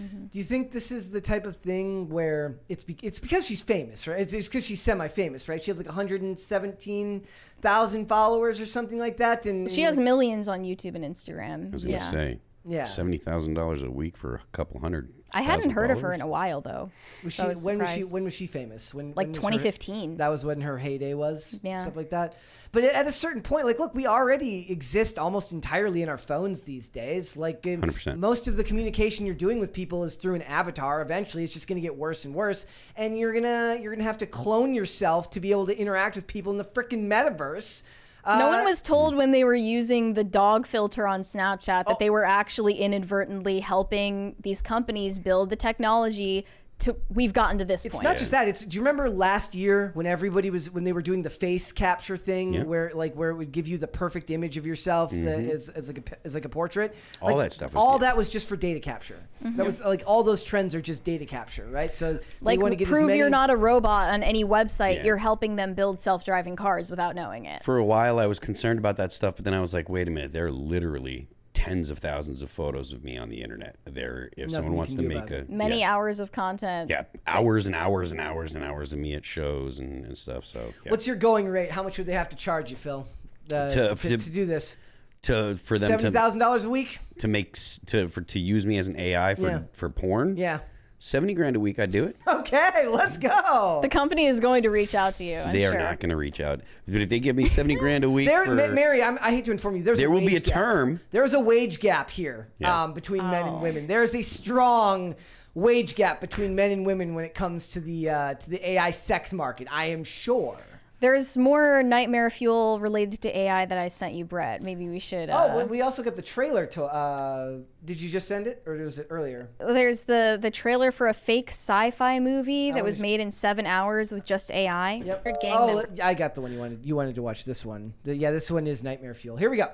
Mm-hmm. 0.00 0.26
Do 0.26 0.38
you 0.38 0.44
think 0.44 0.72
this 0.72 0.90
is 0.90 1.10
the 1.10 1.20
type 1.20 1.46
of 1.46 1.56
thing 1.56 2.08
where 2.08 2.58
it's 2.68 2.84
be- 2.84 2.96
it's 3.02 3.18
because 3.18 3.46
she's 3.46 3.62
famous, 3.62 4.06
right? 4.08 4.20
It's 4.32 4.48
because 4.48 4.64
she's 4.64 4.80
semi-famous, 4.80 5.48
right? 5.48 5.62
She 5.62 5.70
has 5.70 5.78
like 5.78 5.86
117,000 5.86 8.06
followers 8.06 8.60
or 8.60 8.66
something 8.66 8.98
like 8.98 9.16
that, 9.18 9.46
and 9.46 9.70
She 9.70 9.82
has 9.82 9.98
millions 10.00 10.48
on 10.48 10.60
YouTube 10.60 10.94
and 10.94 11.04
Instagram. 11.04 11.68
I 11.68 11.72
was 11.72 11.84
going 11.84 11.98
to 11.98 12.04
yeah. 12.04 12.10
say, 12.10 12.40
Yeah. 12.64 12.86
seventy 12.86 13.18
thousand 13.18 13.54
dollars 13.54 13.82
a 13.82 13.90
week 13.90 14.16
for 14.16 14.36
a 14.36 14.40
couple 14.52 14.80
hundred. 14.80 15.12
I 15.32 15.42
hadn't 15.42 15.60
thousand 15.60 15.70
heard 15.72 15.90
of 15.90 16.00
her 16.00 16.12
in 16.12 16.20
a 16.20 16.26
while 16.26 16.60
though. 16.60 16.90
Was 17.24 17.34
so 17.34 17.42
she, 17.42 17.46
I 17.46 17.48
was 17.48 17.64
when 17.64 17.78
was 17.78 17.90
she 17.90 18.02
when 18.02 18.24
was 18.24 18.34
she 18.34 18.46
famous? 18.46 18.92
When 18.94 19.08
Like 19.08 19.16
when 19.16 19.28
was 19.28 19.36
her- 19.36 19.42
2015. 19.42 20.16
that 20.16 20.28
was 20.28 20.44
when 20.44 20.60
her 20.62 20.78
heyday 20.78 21.14
was. 21.14 21.58
Yeah. 21.62 21.78
stuff 21.78 21.96
like 21.96 22.10
that. 22.10 22.36
But 22.72 22.84
at 22.84 23.06
a 23.06 23.12
certain 23.12 23.42
point, 23.42 23.64
like, 23.66 23.78
look, 23.78 23.94
we 23.94 24.06
already 24.06 24.70
exist 24.70 25.18
almost 25.18 25.52
entirely 25.52 26.02
in 26.02 26.08
our 26.08 26.16
phones 26.16 26.62
these 26.62 26.88
days. 26.88 27.36
Like, 27.36 27.62
100%. 27.62 28.18
most 28.18 28.46
of 28.48 28.56
the 28.56 28.62
communication 28.64 29.26
you're 29.26 29.34
doing 29.34 29.58
with 29.58 29.72
people 29.72 30.04
is 30.04 30.14
through 30.14 30.36
an 30.36 30.42
avatar. 30.42 31.02
Eventually, 31.02 31.42
it's 31.44 31.52
just 31.52 31.66
going 31.66 31.76
to 31.76 31.82
get 31.82 31.96
worse 31.96 32.24
and 32.24 32.34
worse, 32.34 32.66
and 32.96 33.18
you're 33.18 33.32
gonna 33.32 33.78
you're 33.80 33.92
gonna 33.92 34.04
have 34.04 34.18
to 34.18 34.26
clone 34.26 34.74
yourself 34.74 35.30
to 35.30 35.40
be 35.40 35.50
able 35.50 35.66
to 35.66 35.76
interact 35.76 36.14
with 36.16 36.26
people 36.26 36.52
in 36.52 36.58
the 36.58 36.64
freaking 36.64 37.08
metaverse. 37.08 37.82
No 38.26 38.32
Uh, 38.32 38.48
one 38.56 38.64
was 38.64 38.82
told 38.82 39.14
when 39.14 39.30
they 39.32 39.44
were 39.44 39.54
using 39.54 40.14
the 40.14 40.24
dog 40.24 40.66
filter 40.66 41.06
on 41.06 41.22
Snapchat 41.22 41.84
Oh. 41.86 41.90
that 41.90 41.98
they 41.98 42.10
were 42.10 42.24
actually 42.24 42.74
inadvertently 42.74 43.60
helping 43.60 44.34
these 44.42 44.62
companies 44.62 45.18
build 45.18 45.50
the 45.50 45.56
technology 45.56 46.44
to 46.80 46.96
we've 47.08 47.32
gotten 47.32 47.58
to 47.58 47.64
this 47.64 47.84
It's 47.84 47.96
point. 47.96 48.04
It's 48.04 48.10
not 48.10 48.18
just 48.18 48.30
that. 48.32 48.48
It's 48.48 48.64
do 48.64 48.74
you 48.74 48.80
remember 48.80 49.08
last 49.10 49.54
year 49.54 49.90
when 49.94 50.06
everybody 50.06 50.50
was 50.50 50.70
when 50.70 50.84
they 50.84 50.92
were 50.92 51.02
doing 51.02 51.22
the 51.22 51.30
face 51.30 51.72
capture 51.72 52.16
thing 52.16 52.54
Yeah. 52.54 52.62
where 52.64 52.90
like 52.94 53.14
where 53.14 53.30
it 53.30 53.34
would 53.34 53.52
give 53.52 53.68
you 53.68 53.78
the 53.78 53.86
perfect 53.88 54.30
image 54.30 54.56
of 54.56 54.66
yourself 54.66 55.12
Mhm. 55.12 55.24
that 55.24 55.38
is, 55.40 55.68
as 55.68 55.88
like 55.88 55.98
a 55.98 56.26
as 56.26 56.34
like 56.34 56.44
a 56.44 56.48
portrait. 56.48 56.94
All 57.20 57.36
Like, 57.36 57.48
that 57.50 57.52
stuff 57.54 57.70
is 57.72 57.76
all 57.76 57.98
that 58.00 58.16
was 58.16 58.28
just 58.28 58.48
for 58.48 58.56
data 58.56 58.80
capture. 58.80 59.18
Mhm. 59.44 59.56
That 59.56 59.66
was 59.66 59.80
like 59.82 60.02
all 60.06 60.22
those 60.22 60.42
trends 60.42 60.74
are 60.74 60.80
just 60.82 61.04
data 61.04 61.26
capture, 61.26 61.66
right? 61.70 61.94
So 61.96 62.14
they 62.14 62.20
like 62.40 62.60
want 62.60 62.72
to 62.72 62.76
get 62.76 62.88
as 62.88 62.92
prove 62.92 63.06
many- 63.06 63.18
you're 63.18 63.30
not 63.30 63.50
a 63.50 63.56
robot 63.56 64.10
on 64.10 64.22
any 64.22 64.44
website. 64.44 64.96
Yeah. 64.96 65.04
You're 65.04 65.16
helping 65.18 65.56
them 65.56 65.74
build 65.74 66.00
self-driving 66.02 66.56
cars 66.56 66.90
without 66.90 67.14
knowing 67.14 67.44
it. 67.44 67.62
For 67.62 67.76
a 67.78 67.84
while, 67.84 68.18
I 68.18 68.26
was 68.26 68.38
concerned 68.38 68.78
about 68.78 68.96
that 68.96 69.12
stuff, 69.12 69.36
but 69.36 69.44
then 69.44 69.54
I 69.54 69.60
was 69.60 69.72
like, 69.74 69.88
wait 69.88 70.08
a 70.08 70.10
minute, 70.10 70.32
they're 70.32 70.50
literally 70.50 71.28
tens 71.64 71.90
of 71.90 71.98
thousands 71.98 72.42
of 72.42 72.50
photos 72.50 72.92
of 72.92 73.04
me 73.04 73.16
on 73.18 73.28
the 73.28 73.42
internet. 73.42 73.76
There, 73.84 74.30
if 74.36 74.48
Nothing 74.50 74.50
someone 74.54 74.74
wants 74.76 74.94
to 74.94 75.02
make 75.02 75.30
about 75.30 75.48
a 75.48 75.52
Many 75.52 75.80
yeah, 75.80 75.92
hours 75.94 76.20
of 76.20 76.32
content. 76.32 76.90
yeah, 76.90 77.04
hours 77.26 77.66
and 77.66 77.74
hours 77.74 78.10
and 78.12 78.20
hours 78.20 78.54
and 78.54 78.64
hours 78.64 78.92
of 78.92 78.98
me 78.98 79.14
at 79.14 79.24
shows 79.24 79.78
and, 79.78 80.04
and 80.04 80.16
stuff. 80.16 80.44
So 80.44 80.72
yeah. 80.84 80.90
What's 80.90 81.06
your 81.06 81.16
going 81.16 81.48
rate? 81.48 81.70
How 81.70 81.82
much 81.82 81.98
would 81.98 82.06
they 82.06 82.12
have 82.14 82.28
to 82.30 82.36
charge 82.36 82.70
you, 82.70 82.76
Phil, 82.76 83.06
uh, 83.52 83.68
To- 83.68 83.94
to, 83.94 84.08
to- 84.08 84.16
to 84.16 84.30
do 84.30 84.46
this? 84.46 84.76
to 85.22 85.54
for 85.56 85.78
them 85.78 85.88
Seventy 85.88 86.04
to 86.04 86.10
thousand 86.12 86.40
dollars 86.40 86.64
a 86.64 86.70
week? 86.70 86.98
to 87.18 87.28
make 87.28 87.54
to 87.86 88.08
for 88.08 88.22
to 88.22 88.38
use 88.38 88.64
me 88.64 88.78
as 88.78 88.88
an 88.88 88.98
AI 88.98 89.34
for 89.34 89.42
Yeah. 89.48 89.60
for 89.72 89.90
porn? 89.90 90.38
Yeah. 90.38 90.60
Seventy 91.00 91.34
grand 91.34 91.56
a 91.56 91.60
week, 91.60 91.78
I'd 91.80 91.90
do 91.90 92.04
it. 92.04 92.14
Okay, 92.28 92.86
let's 92.86 93.18
go. 93.18 93.80
The 93.82 93.88
company 93.88 94.26
is 94.26 94.38
going 94.38 94.62
to 94.62 94.70
reach 94.70 94.94
out 94.94 95.16
to 95.16 95.24
you. 95.24 95.38
I'm 95.38 95.52
they 95.52 95.64
are 95.66 95.70
sure. 95.72 95.78
not 95.80 95.98
going 95.98 96.10
to 96.10 96.16
reach 96.16 96.40
out. 96.40 96.60
But 96.86 97.00
if 97.00 97.08
they 97.08 97.18
give 97.18 97.34
me 97.34 97.46
seventy 97.46 97.74
grand 97.74 98.04
a 98.04 98.10
week, 98.10 98.28
There, 98.28 98.44
for, 98.44 98.54
Mary, 98.54 99.02
I'm, 99.02 99.18
I 99.20 99.30
hate 99.32 99.44
to 99.46 99.50
inform 99.50 99.76
you. 99.76 99.82
There's 99.82 99.98
There 99.98 100.06
a 100.08 100.10
will 100.10 100.20
be 100.20 100.36
a 100.36 100.40
gap. 100.40 100.52
term. 100.54 101.00
There's 101.10 101.34
a 101.34 101.40
wage 101.40 101.80
gap 101.80 102.10
here 102.10 102.48
Yeah. 102.58 102.84
um, 102.84 102.92
between 102.92 103.22
men 103.30 103.42
Oh. 103.44 103.54
and 103.54 103.62
women. 103.62 103.86
There's 103.88 104.14
a 104.14 104.22
strong 104.22 105.16
wage 105.54 105.96
gap 105.96 106.20
between 106.20 106.54
men 106.54 106.70
and 106.70 106.86
women 106.86 107.14
when 107.14 107.24
it 107.24 107.34
comes 107.34 107.68
to 107.70 107.80
the 107.80 108.08
uh, 108.10 108.34
to 108.34 108.50
the 108.50 108.70
AI 108.70 108.90
sex 108.92 109.32
market. 109.32 109.66
I 109.70 109.86
am 109.86 110.04
sure. 110.04 110.56
There's 111.00 111.38
more 111.38 111.82
nightmare 111.82 112.28
fuel 112.28 112.78
related 112.78 113.22
to 113.22 113.34
AI 113.36 113.64
that 113.64 113.78
I 113.78 113.88
sent 113.88 114.12
you, 114.14 114.26
Brett. 114.26 114.62
Maybe 114.62 114.86
we 114.88 114.98
should. 114.98 115.30
Uh, 115.30 115.48
oh, 115.50 115.54
but 115.58 115.70
we 115.70 115.80
also 115.80 116.02
got 116.02 116.14
the 116.14 116.22
trailer 116.22 116.66
to. 116.66 116.84
Uh, 116.84 117.58
did 117.84 117.98
you 118.00 118.10
just 118.10 118.28
send 118.28 118.46
it, 118.46 118.62
or 118.66 118.74
was 118.74 118.98
it 118.98 119.06
earlier? 119.08 119.48
There's 119.58 120.04
the 120.04 120.38
the 120.40 120.50
trailer 120.50 120.92
for 120.92 121.08
a 121.08 121.14
fake 121.14 121.48
sci-fi 121.48 122.20
movie 122.20 122.70
that 122.72 122.80
Oh, 122.82 122.84
was 122.84 122.96
is- 122.96 123.00
made 123.00 123.20
in 123.20 123.30
seven 123.32 123.64
hours 123.66 124.12
with 124.12 124.26
just 124.26 124.50
AI. 124.50 124.94
Yep. 125.04 125.24
Gang 125.40 125.54
oh, 125.56 125.66
member- 125.76 125.88
I 126.02 126.12
got 126.12 126.34
the 126.34 126.42
one 126.42 126.52
you 126.52 126.58
wanted. 126.58 126.84
You 126.84 126.96
wanted 126.96 127.14
to 127.14 127.22
watch 127.22 127.46
this 127.46 127.64
one. 127.64 127.94
The- 128.04 128.14
yeah, 128.16 128.30
this 128.30 128.50
one 128.50 128.66
is 128.66 128.82
Nightmare 128.82 129.14
Fuel. 129.14 129.36
Here 129.38 129.48
we 129.50 129.56
go. 129.56 129.70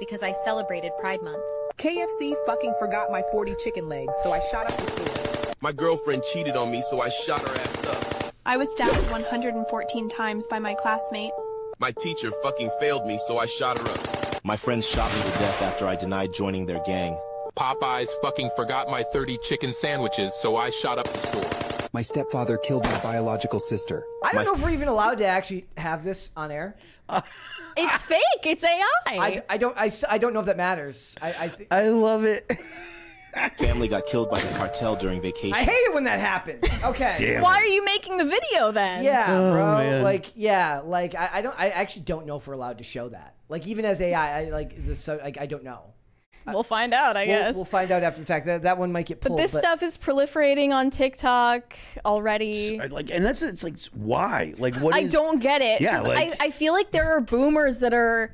because 0.00 0.22
I 0.22 0.32
celebrated 0.44 0.92
Pride 0.98 1.20
Month. 1.22 1.42
KFC 1.76 2.34
fucking 2.46 2.74
forgot 2.78 3.12
my 3.12 3.22
40 3.30 3.54
chicken 3.62 3.86
legs, 3.88 4.12
so 4.24 4.32
I 4.32 4.40
shot 4.50 4.64
up 4.72 4.76
the 4.78 4.90
store. 5.10 5.52
My 5.60 5.72
girlfriend 5.72 6.22
cheated 6.32 6.56
on 6.56 6.70
me, 6.70 6.80
so 6.82 7.00
I 7.02 7.10
shot 7.10 7.40
her 7.46 7.54
ass 7.54 7.74
up. 7.76 7.77
I 8.48 8.56
was 8.56 8.72
stabbed 8.72 9.10
114 9.10 10.08
times 10.08 10.46
by 10.46 10.58
my 10.58 10.72
classmate. 10.72 11.32
My 11.78 11.92
teacher 11.92 12.30
fucking 12.42 12.70
failed 12.80 13.06
me, 13.06 13.18
so 13.26 13.36
I 13.36 13.44
shot 13.44 13.76
her 13.76 13.84
up. 13.84 14.42
My 14.42 14.56
friends 14.56 14.86
shot 14.86 15.12
me 15.14 15.20
to 15.30 15.38
death 15.38 15.60
after 15.60 15.86
I 15.86 15.94
denied 15.96 16.32
joining 16.32 16.64
their 16.64 16.82
gang. 16.86 17.18
Popeyes 17.58 18.08
fucking 18.22 18.50
forgot 18.56 18.88
my 18.88 19.02
30 19.12 19.36
chicken 19.44 19.74
sandwiches, 19.74 20.32
so 20.40 20.56
I 20.56 20.70
shot 20.70 20.98
up 20.98 21.06
the 21.08 21.18
store. 21.18 21.88
My 21.92 22.00
stepfather 22.00 22.56
killed 22.56 22.84
my 22.84 22.98
biological 23.00 23.60
sister. 23.60 24.02
I 24.24 24.32
don't 24.32 24.46
know 24.46 24.54
if 24.54 24.62
we're 24.62 24.70
even 24.70 24.88
allowed 24.88 25.18
to 25.18 25.26
actually 25.26 25.66
have 25.76 26.02
this 26.02 26.30
on 26.34 26.50
air. 26.50 26.74
It's 27.76 28.02
fake. 28.02 28.22
It's 28.44 28.64
AI. 28.64 28.82
I, 29.06 29.42
I 29.50 29.58
don't. 29.58 29.76
I, 29.78 29.86
s- 29.86 30.04
I 30.08 30.16
don't 30.16 30.32
know 30.32 30.40
if 30.40 30.46
that 30.46 30.56
matters. 30.56 31.14
I 31.20 31.28
I, 31.38 31.48
th- 31.48 31.68
I 31.70 31.88
love 31.90 32.24
it. 32.24 32.50
Family 33.58 33.88
got 33.88 34.06
killed 34.06 34.30
by 34.30 34.40
the 34.40 34.48
cartel 34.56 34.96
during 34.96 35.20
vacation. 35.20 35.52
I 35.54 35.62
hate 35.62 35.70
it 35.72 35.94
when 35.94 36.04
that 36.04 36.18
happens. 36.18 36.64
Okay. 36.84 37.38
Why 37.40 37.56
are 37.58 37.66
you 37.66 37.84
making 37.84 38.16
the 38.16 38.24
video 38.24 38.72
then? 38.72 39.04
Yeah, 39.04 39.26
Oh, 39.28 39.52
bro. 39.52 39.76
man. 39.78 40.02
Like, 40.02 40.32
yeah, 40.34 40.80
like 40.84 41.14
I, 41.14 41.30
I 41.34 41.42
don't. 41.42 41.58
I 41.58 41.68
actually 41.70 42.02
don't 42.02 42.26
know 42.26 42.36
if 42.36 42.46
we're 42.46 42.54
allowed 42.54 42.78
to 42.78 42.84
show 42.84 43.08
that. 43.10 43.34
Like, 43.48 43.66
even 43.66 43.84
as 43.84 44.00
AI, 44.00 44.40
I 44.40 44.44
like 44.50 44.84
this. 44.86 44.98
So, 45.00 45.18
like, 45.22 45.38
I 45.38 45.46
don't 45.46 45.64
know. 45.64 45.94
Uh, 46.46 46.52
we'll 46.52 46.62
find 46.62 46.94
out, 46.94 47.16
I 47.16 47.26
We'll- 47.26 47.38
guess. 47.38 47.54
we'll, 47.56 47.64
find 47.64 47.90
out 47.90 48.02
after 48.02 48.20
the 48.20 48.26
fact. 48.26 48.46
That 48.46 48.62
that 48.62 48.78
one 48.78 48.90
might 48.92 49.06
get 49.06 49.20
pulled. 49.20 49.36
but 49.36 49.42
pulled. 49.42 49.52
this 49.52 49.58
stuff 49.58 49.82
is 49.82 49.98
proliferating 49.98 50.70
on 50.72 50.88
TikTok 50.90 51.74
already. 52.06 52.80
Uh, 52.80 52.88
like, 52.88 53.10
and 53.10 53.24
that's 53.24 53.42
it's 53.42 53.62
like 53.62 53.78
why? 53.92 54.54
Like, 54.58 54.76
what 54.76 54.94
I 54.94 55.00
is- 55.00 55.12
don't 55.12 55.40
get 55.40 55.60
it. 55.60 55.80
Yeah, 55.82 55.96
'cause 55.98 56.06
like- 56.06 56.40
I, 56.40 56.46
I 56.46 56.50
feel 56.50 56.72
like 56.72 56.90
there 56.90 57.10
are 57.12 57.20
boomers 57.20 57.80
that 57.80 57.92
are 57.92 58.32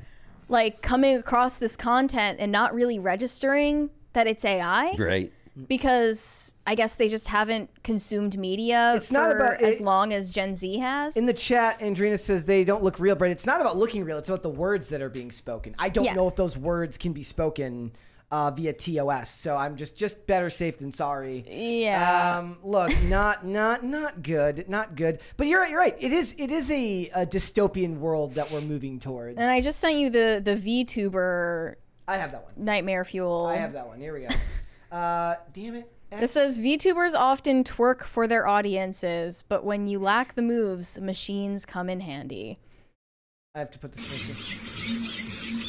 like 0.49 0.83
coming 0.83 1.17
across 1.17 1.57
this 1.57 1.77
content 1.77 2.39
and 2.41 2.53
not 2.53 2.75
really 2.75 2.99
registering 2.99 3.91
that 4.15 4.27
it's 4.27 4.45
AI. 4.45 4.95
Right. 4.99 5.33
Because 5.69 6.55
I 6.67 6.75
guess 6.75 6.97
they 6.97 7.09
just 7.09 7.29
haven't 7.29 7.71
consumed 7.85 8.37
media 8.37 8.93
It's 8.97 9.13
not 9.13 9.31
for 9.31 9.37
about- 9.37 9.63
as 9.63 9.77
it- 9.79 9.83
long 9.85 10.13
as 10.13 10.31
Gen 10.33 10.55
Z 10.55 10.79
has. 10.79 11.17
In 11.17 11.27
the 11.27 11.33
chat, 11.33 11.79
Andrina 11.81 12.19
says 12.19 12.45
they 12.45 12.65
don't 12.65 12.83
look 12.83 12.99
real, 12.99 13.15
but 13.15 13.29
it's 13.31 13.47
not 13.47 13.61
about 13.61 13.77
looking 13.77 14.05
real. 14.05 14.19
It's 14.19 14.29
about 14.29 14.43
the 14.43 14.51
words 14.51 14.89
that 14.89 15.01
are 15.01 15.11
being 15.11 15.31
spoken. 15.31 15.75
I 15.79 15.91
don't 15.91 16.07
Yeah. 16.07 16.15
know 16.15 16.27
if 16.27 16.35
those 16.35 16.57
words 16.57 16.97
can 16.97 17.13
be 17.13 17.23
spoken 17.23 17.93
uh, 18.31 18.51
via 18.51 18.73
TOS. 18.73 19.31
So 19.31 19.55
I'm 19.57 19.77
just 19.77 19.97
just 19.97 20.27
better 20.27 20.51
safe 20.51 20.79
than 20.79 20.91
sorry. 20.91 21.45
Yeah. 21.49 22.39
Um, 22.39 22.57
look, 22.65 22.91
not 23.05 23.47
not 23.47 23.85
not 23.85 24.25
good, 24.25 24.69
not 24.69 24.97
good. 24.97 25.21
But 25.37 25.47
you're 25.47 25.61
right. 25.61 25.71
You're 25.71 25.79
right. 25.79 25.97
It 26.01 26.13
is 26.13 26.35
it 26.39 26.51
is 26.51 26.69
a, 26.69 27.11
a 27.15 27.27
dystopian 27.27 27.99
world 27.99 28.35
that 28.35 28.51
we're 28.51 28.63
moving 28.63 28.99
towards. 28.99 29.39
and 29.39 29.49
I 29.49 29.61
just 29.61 29.79
sent 29.79 29.97
you 29.97 30.11
the 30.11 30.41
the 30.45 30.57
VTuber 30.57 31.75
I 32.07 32.19
have 32.19 32.33
that 32.33 32.45
one. 32.45 32.53
Nightmare 32.57 33.05
Fuel. 33.05 33.47
I 33.47 33.57
have 33.57 33.73
that 33.73 33.87
one. 33.87 34.01
Here 34.01 34.15
we 34.15 34.23
go. 34.23 34.29
Uh, 34.93 35.37
damn 35.53 35.75
it. 35.75 35.91
This 36.21 36.31
says 36.31 36.61
VTubers 36.61 37.15
often 37.17 37.65
twerk 37.65 38.05
for 38.05 38.29
their 38.29 38.47
audiences, 38.47 39.43
but 39.49 39.65
when 39.65 39.89
you 39.89 39.99
lack 39.99 40.37
the 40.37 40.43
moves, 40.43 41.01
machines 41.01 41.67
come 41.67 41.91
in 41.91 41.99
handy. 41.99 42.61
I 43.57 43.59
have 43.59 43.73
to 43.73 43.79
put 43.81 43.93
this. 43.93 44.05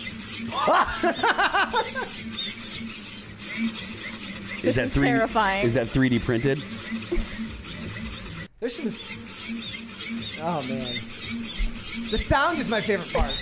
This 4.61 4.77
is 4.77 4.93
terrifying. 4.93 5.65
Is 5.65 5.73
that 5.75 5.87
3D 5.87 6.21
printed? 6.23 6.59
There's 8.59 8.75
some. 8.75 8.91
Oh 10.43 10.61
man, 10.67 10.85
the 12.11 12.17
sound 12.17 12.59
is 12.59 12.69
my 12.69 12.81
favorite 12.81 13.13
part. 13.13 13.31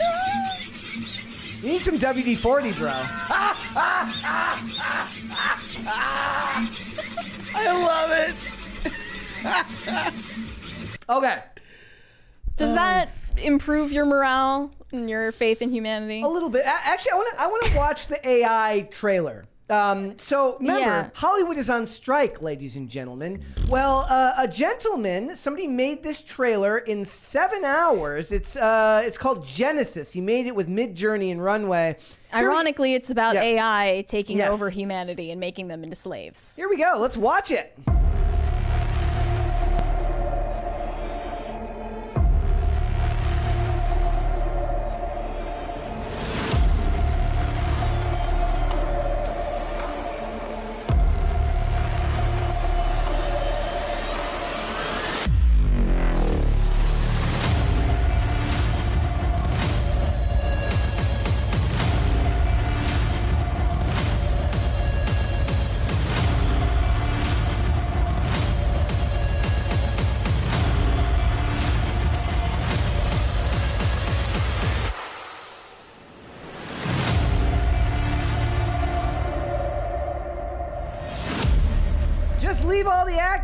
You 1.63 1.69
need 1.69 1.81
some 1.81 1.97
WD 1.97 2.37
forty, 2.39 2.73
bro. 2.73 2.91
I 7.55 7.71
love 7.71 8.11
it. 8.11 8.35
okay. 11.09 11.39
Does 12.57 12.69
Um, 12.69 12.75
that 12.75 13.09
improve 13.37 13.91
your 13.93 14.05
morale 14.05 14.71
and 14.91 15.09
your 15.09 15.31
faith 15.31 15.61
in 15.61 15.71
humanity? 15.71 16.21
A 16.21 16.27
little 16.27 16.49
bit. 16.49 16.63
Actually, 16.65 17.11
I 17.13 17.15
want 17.15 17.29
to. 17.37 17.41
I 17.43 17.47
want 17.47 17.63
to 17.65 17.75
watch 17.77 18.07
the 18.07 18.27
AI 18.27 18.87
trailer 18.91 19.45
Um, 19.69 20.17
so 20.17 20.57
remember, 20.59 20.79
Yeah. 20.81 21.09
Hollywood 21.13 21.57
is 21.57 21.69
on 21.69 21.85
strike, 21.85 22.41
ladies 22.41 22.75
and 22.75 22.89
gentlemen. 22.89 23.43
Well, 23.69 24.05
uh, 24.09 24.33
a 24.37 24.47
gentleman, 24.47 25.35
somebody 25.35 25.67
made 25.67 26.03
this 26.03 26.21
trailer 26.21 26.79
in 26.79 27.05
seven 27.05 27.63
hours. 27.63 28.31
It's 28.31 28.55
uh, 28.57 29.01
it's 29.05 29.17
called 29.17 29.45
Genesis. 29.45 30.11
He 30.11 30.21
made 30.21 30.47
it 30.47 30.55
with 30.55 30.67
Midjourney 30.67 31.31
and 31.31 31.41
Runway. 31.43 31.95
Here- 32.33 32.39
Ironically, 32.41 32.93
it's 32.93 33.09
about 33.09 33.35
Yeah. 33.35 33.43
AI 33.43 34.03
taking 34.07 34.37
Yes. 34.37 34.53
over 34.53 34.69
humanity 34.69 35.31
and 35.31 35.39
making 35.39 35.69
them 35.69 35.83
into 35.83 35.95
slaves. 35.95 36.55
Here 36.57 36.67
we 36.67 36.77
go. 36.77 36.97
Let's 36.99 37.15
watch 37.17 37.49
it. 37.49 37.73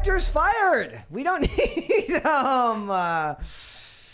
All 0.10 0.16
the 0.16 0.22
actors 0.22 0.30
fired. 0.30 1.04
We 1.10 1.24
don't 1.24 1.42
need 1.58 2.26
um. 2.26 2.90
Uh, 2.90 3.36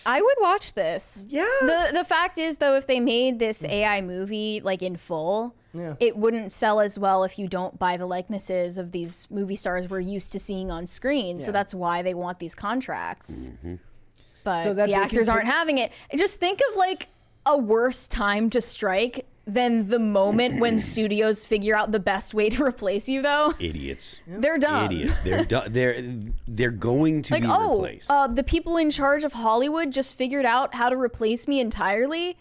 I 0.08 0.22
would 0.22 0.38
watch 0.40 0.74
this. 0.74 1.26
Yeah. 1.30 1.46
The 1.62 1.90
the 1.94 2.04
fact 2.04 2.38
is 2.38 2.58
though, 2.60 2.76
if 2.76 2.86
they 2.88 3.00
made 3.00 3.40
this 3.40 3.64
AI 3.66 4.02
movie 4.02 4.62
like 4.64 4.84
in 4.84 4.98
full, 4.98 5.56
Yeah. 5.74 5.96
it 6.00 6.16
wouldn't 6.16 6.52
sell 6.52 6.80
as 6.80 7.00
well 7.00 7.24
if 7.24 7.40
you 7.40 7.48
don't 7.48 7.80
buy 7.80 7.98
the 7.98 8.06
likenesses 8.06 8.78
of 8.78 8.92
these 8.92 9.28
movie 9.32 9.56
stars 9.56 9.90
we're 9.90 10.02
used 10.02 10.32
to 10.34 10.40
seeing 10.40 10.70
on 10.70 10.86
screen. 10.86 11.40
So 11.40 11.52
that's 11.52 11.74
why 11.74 12.04
they 12.04 12.14
want 12.14 12.38
these 12.40 12.54
contracts. 12.54 13.50
But 14.44 14.64
So 14.64 14.74
that 14.76 14.86
the 14.86 14.92
they 14.92 14.94
can 14.94 15.04
actors 15.04 15.28
aren't 15.28 15.48
having 15.48 15.80
it. 15.80 15.92
Just 16.16 16.40
think 16.40 16.60
of 16.70 16.78
like 16.78 17.08
a 17.48 17.58
worse 17.58 18.06
time 18.06 18.52
to 18.52 18.62
strike 18.62 19.26
than 19.48 19.90
the 19.90 20.00
moment 20.00 20.60
when 20.60 20.80
studios 20.80 21.46
figure 21.46 21.76
out 21.76 21.92
the 21.92 22.00
best 22.00 22.34
way 22.34 22.50
to 22.50 22.64
replace 22.64 23.08
you 23.08 23.22
though. 23.22 23.54
Idiots. 23.60 24.20
They're 24.28 24.58
dumb. 24.58 24.92
Idiots. 24.92 25.20
They're 25.20 25.46
du- 25.46 25.66
they're 25.70 26.02
they're 26.48 26.72
going 26.72 27.22
to 27.24 27.34
like 27.36 27.44
be 27.44 27.50
oh 27.50 27.76
replaced. 27.76 28.10
uh, 28.10 28.28
the 28.28 28.44
people 28.44 28.78
in 28.78 28.90
charge 28.90 29.24
of 29.24 29.34
hollywood 29.34 29.92
just 29.92 30.16
figured 30.16 30.46
out 30.46 30.74
how 30.74 30.90
to 30.90 30.96
replace 30.98 31.48
me 31.48 31.60
entirely 31.60 32.38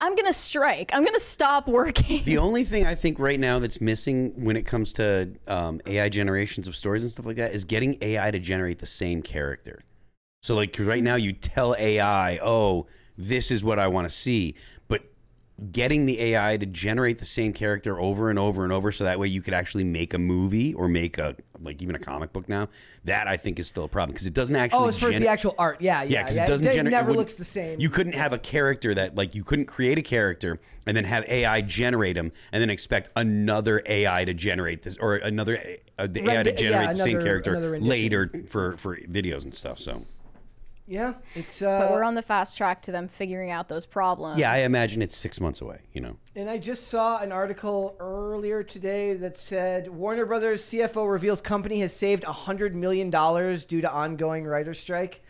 i'm 0.00 0.14
gonna 0.14 0.32
strike 0.32 0.90
i'm 0.94 1.04
gonna 1.04 1.18
stop 1.20 1.66
working 1.68 2.22
The 2.24 2.38
only 2.38 2.64
thing 2.72 2.86
I 2.86 2.94
think 2.94 3.18
right 3.18 3.38
now 3.40 3.58
that's 3.58 3.80
missing 3.80 4.32
when 4.42 4.56
it 4.56 4.62
comes 4.64 4.92
to 4.94 5.30
um, 5.48 5.80
AI 5.86 6.08
generations 6.08 6.66
of 6.68 6.76
stories 6.76 7.02
and 7.02 7.10
stuff 7.10 7.26
like 7.26 7.36
that 7.36 7.52
is 7.52 7.64
getting 7.64 7.98
AI 8.00 8.30
to 8.30 8.38
generate 8.38 8.78
the 8.78 8.86
same 8.86 9.22
character. 9.22 9.80
So, 10.42 10.54
like 10.54 10.76
right 10.78 11.02
now 11.02 11.16
you 11.16 11.32
tell 11.32 11.74
AI, 11.76 12.38
oh, 12.40 12.86
this 13.16 13.50
is 13.50 13.64
what 13.64 13.78
I 13.80 13.88
want 13.88 14.08
to 14.08 14.14
see. 14.14 14.54
Getting 15.72 16.06
the 16.06 16.20
AI 16.20 16.56
to 16.56 16.66
generate 16.66 17.18
the 17.18 17.24
same 17.24 17.52
character 17.52 17.98
over 17.98 18.30
and 18.30 18.38
over 18.38 18.62
and 18.62 18.72
over 18.72 18.92
so 18.92 19.04
that 19.04 19.18
way 19.18 19.26
you 19.26 19.42
could 19.42 19.54
actually 19.54 19.84
make 19.84 20.14
a 20.14 20.18
movie 20.18 20.72
or 20.74 20.86
make 20.86 21.18
a, 21.18 21.34
like, 21.60 21.82
even 21.82 21.96
a 21.96 21.98
comic 21.98 22.32
book 22.32 22.48
now, 22.48 22.68
that 23.04 23.26
I 23.26 23.36
think 23.36 23.58
is 23.58 23.66
still 23.66 23.84
a 23.84 23.88
problem 23.88 24.12
because 24.12 24.26
it 24.26 24.34
doesn't 24.34 24.54
actually. 24.54 24.84
oh, 24.84 24.88
as 24.88 24.98
far 24.98 25.10
as 25.10 25.20
the 25.20 25.26
actual 25.26 25.56
art, 25.58 25.80
yeah, 25.80 26.02
yeah, 26.02 26.08
yeah, 26.08 26.22
because 26.22 26.36
yeah. 26.36 26.44
it 26.44 26.48
doesn't 26.48 26.66
it 26.66 26.74
generate. 26.74 26.92
never 26.92 27.12
looks 27.12 27.34
the 27.34 27.44
same. 27.44 27.80
You 27.80 27.90
couldn't 27.90 28.12
have 28.12 28.32
a 28.32 28.38
character 28.38 28.94
that 28.94 29.16
like 29.16 29.34
you 29.34 29.42
couldn't 29.42 29.66
create 29.66 29.98
a 29.98 30.02
character 30.02 30.60
and 30.86 30.96
then 30.96 31.04
have 31.04 31.24
AI 31.28 31.60
generate 31.62 32.16
him 32.16 32.32
and 32.52 32.62
then 32.62 32.70
expect 32.70 33.10
another 33.16 33.82
AI 33.86 34.24
to 34.24 34.34
generate 34.34 34.82
this 34.82 34.96
or 34.98 35.16
another 35.16 35.60
uh, 35.98 36.06
the 36.06 36.28
AI 36.28 36.42
to 36.44 36.50
Rendi- 36.50 36.52
yeah, 36.52 36.70
generate 36.70 36.88
the 36.90 36.94
same 37.02 37.20
character 37.20 37.80
later 37.80 38.30
for 38.46 38.76
for 38.76 38.96
videos 38.96 39.44
and 39.44 39.54
stuff. 39.54 39.78
So 39.78 40.04
yeah, 40.88 41.14
it's. 41.34 41.60
but 41.60 41.68
Uh, 41.68 41.88
we're 41.92 42.02
on 42.02 42.14
the 42.14 42.22
fast 42.22 42.56
track 42.56 42.82
to 42.82 42.92
them 42.92 43.08
figuring 43.08 43.50
out 43.50 43.68
those 43.68 43.84
problems 43.84 44.38
yeah, 44.38 44.52
I 44.52 44.58
imagine 44.58 45.02
it's 45.02 45.16
six 45.16 45.40
months 45.40 45.60
away. 45.60 45.80
You 45.92 46.00
know. 46.00 46.16
And 46.34 46.48
I 46.48 46.58
just 46.58 46.88
saw 46.88 47.18
an 47.20 47.32
article 47.32 47.96
earlier 48.00 48.62
today 48.62 49.14
that 49.14 49.36
said 49.36 49.88
Warner 49.88 50.24
Brothers 50.24 50.62
CFO 50.62 51.10
reveals 51.10 51.40
company 51.40 51.80
has 51.80 51.94
saved 51.94 52.22
$100 52.22 52.72
million 52.72 53.10
due 53.10 53.80
to 53.80 53.90
ongoing 53.90 54.44
writer 54.44 54.74
strike. 54.74 55.22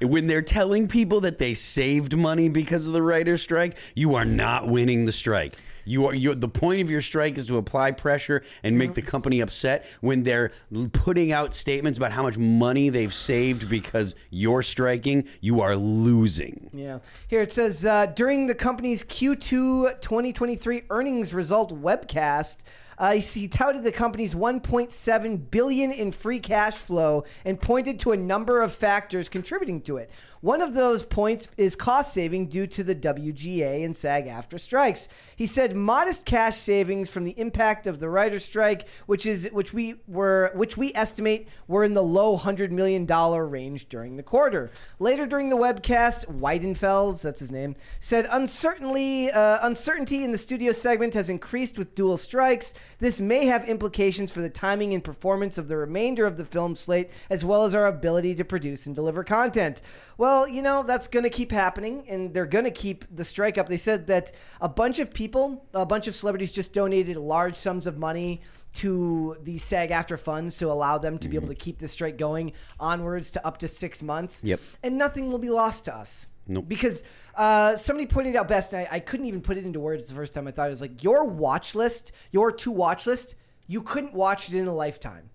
When 0.00 0.26
they're 0.26 0.42
telling 0.42 0.88
people 0.88 1.20
that 1.22 1.38
they 1.38 1.54
saved 1.54 2.16
money 2.16 2.48
because 2.48 2.86
of 2.86 2.92
the 2.92 3.02
writer's 3.02 3.42
strike, 3.42 3.76
you 3.94 4.14
are 4.14 4.24
not 4.24 4.68
winning 4.68 5.06
the 5.06 5.12
strike. 5.12 5.56
You 5.88 6.06
are 6.06 6.14
you 6.14 6.34
the 6.34 6.48
point 6.48 6.82
of 6.82 6.90
your 6.90 7.02
strike 7.02 7.38
is 7.38 7.46
to 7.46 7.56
apply 7.56 7.92
pressure 7.92 8.42
and 8.62 8.76
make 8.76 8.94
the 8.94 9.02
company 9.02 9.40
upset 9.40 9.86
when 10.00 10.22
they're 10.22 10.52
putting 10.92 11.32
out 11.32 11.54
statements 11.54 11.96
about 11.96 12.12
how 12.12 12.22
much 12.22 12.36
money 12.36 12.90
they've 12.90 13.12
saved 13.12 13.68
because 13.68 14.14
you're 14.30 14.62
striking, 14.62 15.26
you 15.40 15.60
are 15.60 15.76
losing. 15.76 16.70
Yeah. 16.72 16.98
Here 17.28 17.42
it 17.42 17.52
says 17.52 17.84
uh, 17.84 18.06
during 18.06 18.46
the 18.46 18.54
company's 18.54 19.02
Q2 19.02 20.00
2023 20.00 20.82
earnings 20.90 21.32
result 21.32 21.74
webcast, 21.82 22.58
uh, 22.98 23.12
he 23.12 23.48
touted 23.48 23.84
the 23.84 23.92
company's 23.92 24.34
1.7 24.34 25.50
billion 25.50 25.92
in 25.92 26.10
free 26.10 26.40
cash 26.40 26.74
flow 26.74 27.24
and 27.44 27.60
pointed 27.60 27.98
to 28.00 28.12
a 28.12 28.16
number 28.16 28.60
of 28.60 28.74
factors 28.74 29.28
contributing 29.28 29.80
to 29.82 29.96
it. 29.96 30.10
One 30.40 30.62
of 30.62 30.74
those 30.74 31.04
points 31.04 31.48
is 31.56 31.74
cost 31.74 32.14
saving 32.14 32.46
due 32.46 32.66
to 32.68 32.84
the 32.84 32.94
WGA 32.94 33.84
and 33.84 33.96
SAG-AFTRA 33.96 34.60
strikes. 34.60 35.08
He 35.34 35.46
said 35.46 35.74
modest 35.74 36.24
cash 36.24 36.56
savings 36.56 37.10
from 37.10 37.24
the 37.24 37.38
impact 37.38 37.86
of 37.88 37.98
the 37.98 38.08
writer 38.08 38.38
strike, 38.38 38.86
which 39.06 39.26
is 39.26 39.48
which 39.52 39.72
we 39.72 39.96
were 40.06 40.52
which 40.54 40.76
we 40.76 40.92
estimate 40.94 41.48
were 41.66 41.82
in 41.82 41.94
the 41.94 42.02
low 42.02 42.36
hundred 42.36 42.70
million 42.70 43.04
dollar 43.04 43.48
range 43.48 43.88
during 43.88 44.16
the 44.16 44.22
quarter. 44.22 44.70
Later 45.00 45.26
during 45.26 45.48
the 45.48 45.56
webcast, 45.56 46.26
Wiedenfels, 46.26 47.20
that's 47.22 47.40
his 47.40 47.50
name, 47.50 47.74
said 47.98 48.28
uncertainly 48.30 49.32
uh, 49.32 49.58
uncertainty 49.66 50.22
in 50.22 50.30
the 50.30 50.38
studio 50.38 50.70
segment 50.70 51.14
has 51.14 51.28
increased 51.28 51.76
with 51.78 51.96
dual 51.96 52.16
strikes. 52.16 52.74
This 53.00 53.20
may 53.20 53.46
have 53.46 53.68
implications 53.68 54.30
for 54.30 54.40
the 54.40 54.50
timing 54.50 54.94
and 54.94 55.02
performance 55.02 55.58
of 55.58 55.66
the 55.66 55.76
remainder 55.76 56.26
of 56.26 56.36
the 56.36 56.44
film 56.44 56.76
slate, 56.76 57.10
as 57.28 57.44
well 57.44 57.64
as 57.64 57.74
our 57.74 57.86
ability 57.86 58.36
to 58.36 58.44
produce 58.44 58.86
and 58.86 58.94
deliver 58.94 59.24
content. 59.24 59.82
Well, 60.16 60.27
you 60.48 60.62
know, 60.62 60.82
that's 60.82 61.08
going 61.08 61.22
to 61.24 61.30
keep 61.30 61.52
happening, 61.52 62.04
and 62.08 62.34
they're 62.34 62.46
going 62.46 62.64
to 62.64 62.70
keep 62.70 63.04
the 63.14 63.24
strike 63.24 63.58
up. 63.58 63.68
They 63.68 63.76
said 63.76 64.06
that 64.08 64.32
a 64.60 64.68
bunch 64.68 64.98
of 64.98 65.12
people, 65.12 65.66
a 65.74 65.86
bunch 65.86 66.06
of 66.06 66.14
celebrities 66.14 66.50
just 66.50 66.72
donated 66.72 67.16
large 67.16 67.56
sums 67.56 67.86
of 67.86 67.98
money 67.98 68.40
to 68.74 69.36
the 69.42 69.58
SAG-AFTRA 69.58 70.18
funds 70.18 70.56
to 70.58 70.70
allow 70.70 70.98
them 70.98 71.18
to 71.18 71.28
be 71.28 71.36
able 71.36 71.48
to 71.48 71.54
keep 71.54 71.78
the 71.78 71.88
strike 71.88 72.18
going 72.18 72.52
onwards 72.78 73.30
to 73.32 73.46
up 73.46 73.58
to 73.58 73.68
six 73.68 74.02
months. 74.02 74.44
Yep. 74.44 74.60
And 74.82 74.98
nothing 74.98 75.30
will 75.30 75.38
be 75.38 75.50
lost 75.50 75.86
to 75.86 75.94
us. 75.94 76.28
Nope. 76.46 76.66
Because 76.68 77.04
uh, 77.34 77.76
somebody 77.76 78.06
pointed 78.06 78.34
out 78.36 78.48
best, 78.48 78.72
and 78.72 78.86
I, 78.90 78.96
I 78.96 79.00
couldn't 79.00 79.26
even 79.26 79.40
put 79.40 79.56
it 79.56 79.64
into 79.64 79.80
words 79.80 80.06
the 80.06 80.14
first 80.14 80.34
time 80.34 80.48
I 80.48 80.50
thought 80.50 80.68
it 80.68 80.72
was 80.72 80.80
like 80.80 81.04
your 81.04 81.24
watch 81.24 81.74
list, 81.74 82.12
your 82.30 82.52
to 82.52 82.70
watch 82.70 83.06
list, 83.06 83.34
you 83.66 83.82
couldn't 83.82 84.14
watch 84.14 84.48
it 84.48 84.54
in 84.54 84.66
a 84.66 84.74
lifetime. 84.74 85.30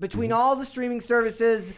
Between 0.00 0.32
all 0.32 0.56
the 0.56 0.64
streaming 0.64 1.00
services, 1.00 1.72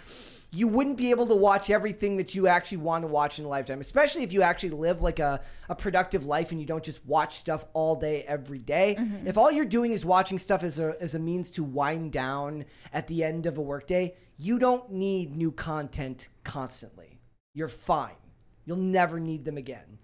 you 0.53 0.69
wouldn't 0.69 0.97
be 0.97 1.11
able 1.11 1.27
to 1.27 1.35
watch 1.35 1.71
everything 1.71 2.17
that 2.17 2.35
you 2.35 2.47
actually 2.47 2.79
want 2.79 3.03
to 3.03 3.09
watch 3.09 3.39
in 3.39 3.45
a 3.45 3.49
lifetime, 3.49 3.81
especially 3.81 4.23
if 4.23 4.33
you 4.33 4.43
actually 4.43 4.71
live 4.71 5.03
like 5.03 5.19
a, 5.19 5.41
a 5.69 5.75
productive 5.75 6.25
life 6.25 6.51
and 6.51 6.61
you 6.61 6.67
don't 6.67 6.85
just 6.85 7.05
watch 7.05 7.37
stuff 7.39 7.65
all 7.73 7.97
day, 7.97 8.23
every 8.23 8.59
day. 8.59 8.97
If 9.25 9.37
all 9.37 9.51
you're 9.51 9.65
doing 9.65 9.93
is 9.93 10.05
watching 10.05 10.39
stuff 10.39 10.63
as 10.63 10.79
a, 10.79 10.97
as 11.01 11.15
a 11.15 11.19
means 11.19 11.51
to 11.53 11.65
wind 11.65 12.13
down 12.13 12.65
at 12.93 13.07
the 13.09 13.25
end 13.25 13.47
of 13.47 13.59
a 13.59 13.63
workday, 13.63 14.15
you 14.39 14.59
don't 14.59 14.91
need 14.93 15.37
new 15.37 15.51
content 15.53 16.29
constantly. 16.45 17.21
You're 17.55 17.69
fine. 17.69 18.17
You'll 18.65 18.77
never 18.77 19.19
need 19.21 19.45
them 19.45 19.57
again. 19.57 19.99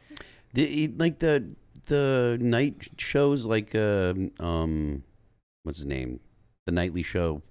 The 0.55 0.93
like 0.97 1.19
the 1.19 1.55
the 1.87 2.39
night 2.41 2.89
shows 2.97 3.45
like 3.45 3.75
uh, 3.75 4.15
um 4.41 5.03
what's 5.63 5.79
his 5.79 5.87
name? 5.87 6.21
The 6.67 6.73
nightly 6.73 7.03
show. 7.03 7.43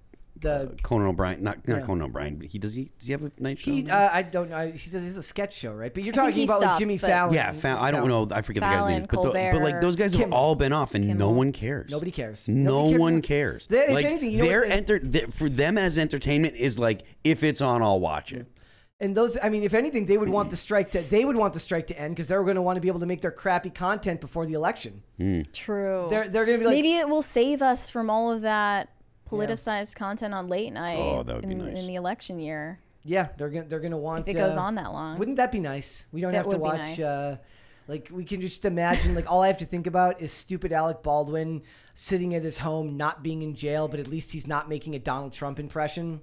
The 0.42 0.54
uh, 0.54 0.68
Conan 0.84 1.08
O'Brien, 1.08 1.42
not 1.44 1.68
not 1.68 1.80
Yeah. 1.80 1.86
Conan 1.86 2.04
O'Brien, 2.04 2.36
but 2.36 2.48
he 2.48 2.60
does 2.60 2.74
he 2.74 2.92
does 2.98 3.08
he 3.08 3.12
have 3.14 3.24
a 3.24 3.32
night 3.40 3.60
show? 3.60 3.72
He, 3.72 3.90
uh, 3.90 4.10
I 4.12 4.22
don't 4.24 4.50
know. 4.50 4.72
He 4.72 4.78
says 4.78 5.04
it's 5.08 5.18
a 5.18 5.24
sketch 5.24 5.54
show, 5.56 5.72
right? 5.74 5.94
But 5.94 6.04
you're 6.04 6.14
I 6.14 6.18
talking 6.18 6.34
he 6.34 6.44
about 6.46 6.62
like 6.62 6.80
Jimmy 6.80 6.98
but- 6.98 7.08
Fallon. 7.10 7.34
Yeah, 7.36 7.52
Fa- 7.54 7.78
I 7.80 7.92
don't 7.92 8.08
No. 8.08 8.26
know. 8.26 8.36
I 8.36 8.42
forget 8.42 8.62
the 8.62 8.68
guy's 8.68 8.86
name. 8.88 9.06
But, 9.10 9.22
the- 9.22 9.30
but 9.54 9.62
like 9.62 9.82
those 9.82 9.96
guys 9.96 10.14
have 10.16 10.34
all 10.34 10.56
been 10.56 10.74
off, 10.74 10.96
and 10.96 11.06
no 11.06 11.12
Kimmel. 11.14 11.34
one 11.36 11.52
cares. 11.52 11.90
Nobody 11.92 12.12
cares. 12.12 12.48
No 12.50 12.84
Nobody 12.86 12.98
one 13.00 13.22
cares. 13.22 13.68
They- 13.68 13.80
if 13.86 13.90
like 13.92 14.06
anything, 14.06 14.32
you 14.32 14.38
know 14.40 14.46
their 14.46 14.60
what 14.62 14.70
they- 14.70 14.76
enter 14.76 15.00
th- 15.00 15.26
for 15.28 15.48
them 15.48 15.78
as 15.78 15.98
entertainment 15.98 16.56
is 16.56 16.78
like 16.80 17.04
if 17.24 17.44
it's 17.44 17.62
on, 17.62 17.82
I'll 17.82 18.00
watch 18.00 18.34
it. 18.34 18.40
Mm-hmm. 18.40 18.48
And 19.02 19.18
those, 19.18 19.36
I 19.42 19.50
mean, 19.50 19.64
if 19.64 19.74
anything, 19.74 20.06
they 20.06 20.18
would 20.20 20.30
want 20.30 20.52
the 20.52 20.56
strike 20.68 20.92
to 20.92 21.02
they 21.02 21.26
would 21.26 21.36
want 21.36 21.54
the 21.54 21.60
strike 21.60 21.88
to 21.88 22.00
end 22.00 22.16
because 22.16 22.28
they're 22.28 22.44
going 22.44 22.56
to 22.56 22.62
want 22.62 22.78
to 22.78 22.82
be 22.82 22.88
able 22.88 23.00
to 23.00 23.06
make 23.08 23.22
their 23.22 23.32
crappy 23.32 23.70
content 23.72 24.22
before 24.22 24.46
the 24.46 24.54
election. 24.54 25.02
Hmm. 25.18 25.42
True. 25.54 26.08
They're 26.10 26.28
they're 26.30 26.46
going 26.46 26.58
to 26.58 26.64
be 26.64 26.66
like, 26.68 26.76
Maybe 26.76 26.94
it 26.98 27.10
will 27.10 27.22
save 27.24 27.62
us 27.62 27.90
from 27.90 28.10
all 28.10 28.32
of 28.32 28.42
that 28.42 28.90
politicized 29.32 29.96
content 29.96 30.34
on 30.34 30.48
late 30.48 30.72
night 30.74 30.98
Oh, 31.00 31.24
that 31.24 31.36
would 31.36 31.46
be 31.48 31.52
in, 31.54 31.66
nice. 31.66 31.80
in 31.80 31.88
the 31.88 31.96
election 31.96 32.40
year. 32.40 32.80
yeah, 33.04 33.30
they're 33.38 33.50
gonna 33.50 33.66
they're 33.66 33.80
going 33.80 33.92
to 33.92 33.98
want 33.98 34.28
If 34.28 34.36
it 34.36 34.38
goes 34.38 34.58
uh, 34.58 34.62
on 34.62 34.76
that 34.76 34.92
long. 34.94 35.18
Wouldn't 35.18 35.38
that 35.38 35.52
be 35.52 35.60
nice? 35.60 36.06
We 36.12 36.22
don't 36.22 36.32
That 36.32 36.38
have 36.38 36.50
to 36.50 36.58
would 36.58 36.72
be 36.72 36.78
watch. 36.78 36.98
nice. 36.98 37.00
Uh, 37.00 37.38
like 37.88 38.10
we 38.12 38.24
can 38.26 38.40
just 38.42 38.64
imagine. 38.64 39.16
Like 39.16 39.30
all 39.32 39.42
I 39.42 39.48
have 39.48 39.58
to 39.58 39.66
think 39.66 39.88
about 39.88 40.22
is 40.22 40.32
stupid 40.32 40.72
Alec 40.72 41.02
Baldwin 41.04 41.64
sitting 41.96 42.36
at 42.36 42.44
his 42.44 42.60
home, 42.60 42.96
not 42.96 43.24
being 43.24 43.42
in 43.42 43.56
jail, 43.56 43.88
but 43.88 44.00
at 44.00 44.08
least 44.08 44.32
he's 44.32 44.46
not 44.48 44.70
making 44.70 44.96
a 44.96 45.00
Donald 45.00 45.34
Trump 45.34 45.60
impression. 45.60 46.22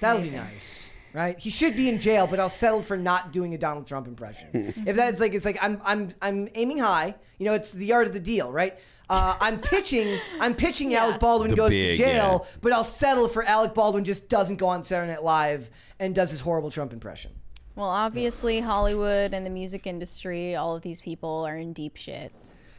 That 0.00 0.14
would 0.14 0.24
be 0.24 0.30
nice, 0.30 0.92
right? 1.14 1.38
He 1.38 1.50
should 1.50 1.76
be 1.76 1.88
in 1.88 2.00
jail, 2.00 2.26
but 2.26 2.40
I'll 2.40 2.48
settle 2.48 2.82
for 2.82 2.96
not 2.96 3.32
doing 3.32 3.54
a 3.54 3.58
Donald 3.58 3.86
Trump 3.86 4.08
impression. 4.08 4.48
if 4.86 4.96
that's 4.96 5.20
like, 5.20 5.32
it's 5.32 5.44
like 5.44 5.58
I'm 5.62 5.80
I'm 5.84 6.08
I'm 6.20 6.48
aiming 6.56 6.78
high. 6.78 7.14
You 7.38 7.46
know, 7.46 7.54
it's 7.54 7.70
the 7.70 7.92
art 7.92 8.08
of 8.08 8.12
the 8.12 8.20
deal, 8.20 8.50
right? 8.50 8.76
Uh, 9.10 9.36
I'm 9.40 9.60
pitching. 9.60 10.18
I'm 10.40 10.54
pitching. 10.54 10.94
Alec 10.94 11.20
Baldwin 11.20 11.50
The 11.50 11.56
goes 11.56 11.70
big, 11.70 11.96
to 11.96 12.02
jail, 12.02 12.46
but 12.62 12.72
I'll 12.72 12.84
settle 12.84 13.28
for 13.28 13.44
Alec 13.44 13.74
Baldwin 13.74 14.04
just 14.04 14.28
doesn't 14.28 14.56
go 14.56 14.66
on 14.68 14.82
Saturday 14.82 15.12
Night 15.12 15.22
Live 15.22 15.70
and 15.98 16.14
does 16.14 16.30
his 16.30 16.40
horrible 16.40 16.70
Trump 16.70 16.92
impression. 16.92 17.32
Well, 17.76 17.88
obviously, 17.88 18.60
Hollywood 18.60 19.34
and 19.34 19.44
the 19.44 19.50
music 19.50 19.86
industry, 19.86 20.54
all 20.54 20.76
of 20.76 20.82
these 20.82 21.00
people 21.00 21.44
are 21.46 21.56
in 21.56 21.72
deep 21.72 21.96
shit. 21.96 22.32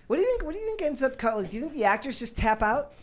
What 0.08 0.16
do 0.16 0.22
you 0.22 0.28
think? 0.28 0.44
What 0.46 0.54
do 0.54 0.60
you 0.60 0.66
think 0.66 0.82
ends 0.82 1.04
up? 1.04 1.18
cut- 1.18 1.36
Like, 1.38 1.50
do 1.50 1.58
you 1.58 1.62
think 1.64 1.74
the 1.74 1.84
actors 1.84 2.18
just 2.20 2.38
tap 2.38 2.62
out? 2.64 2.94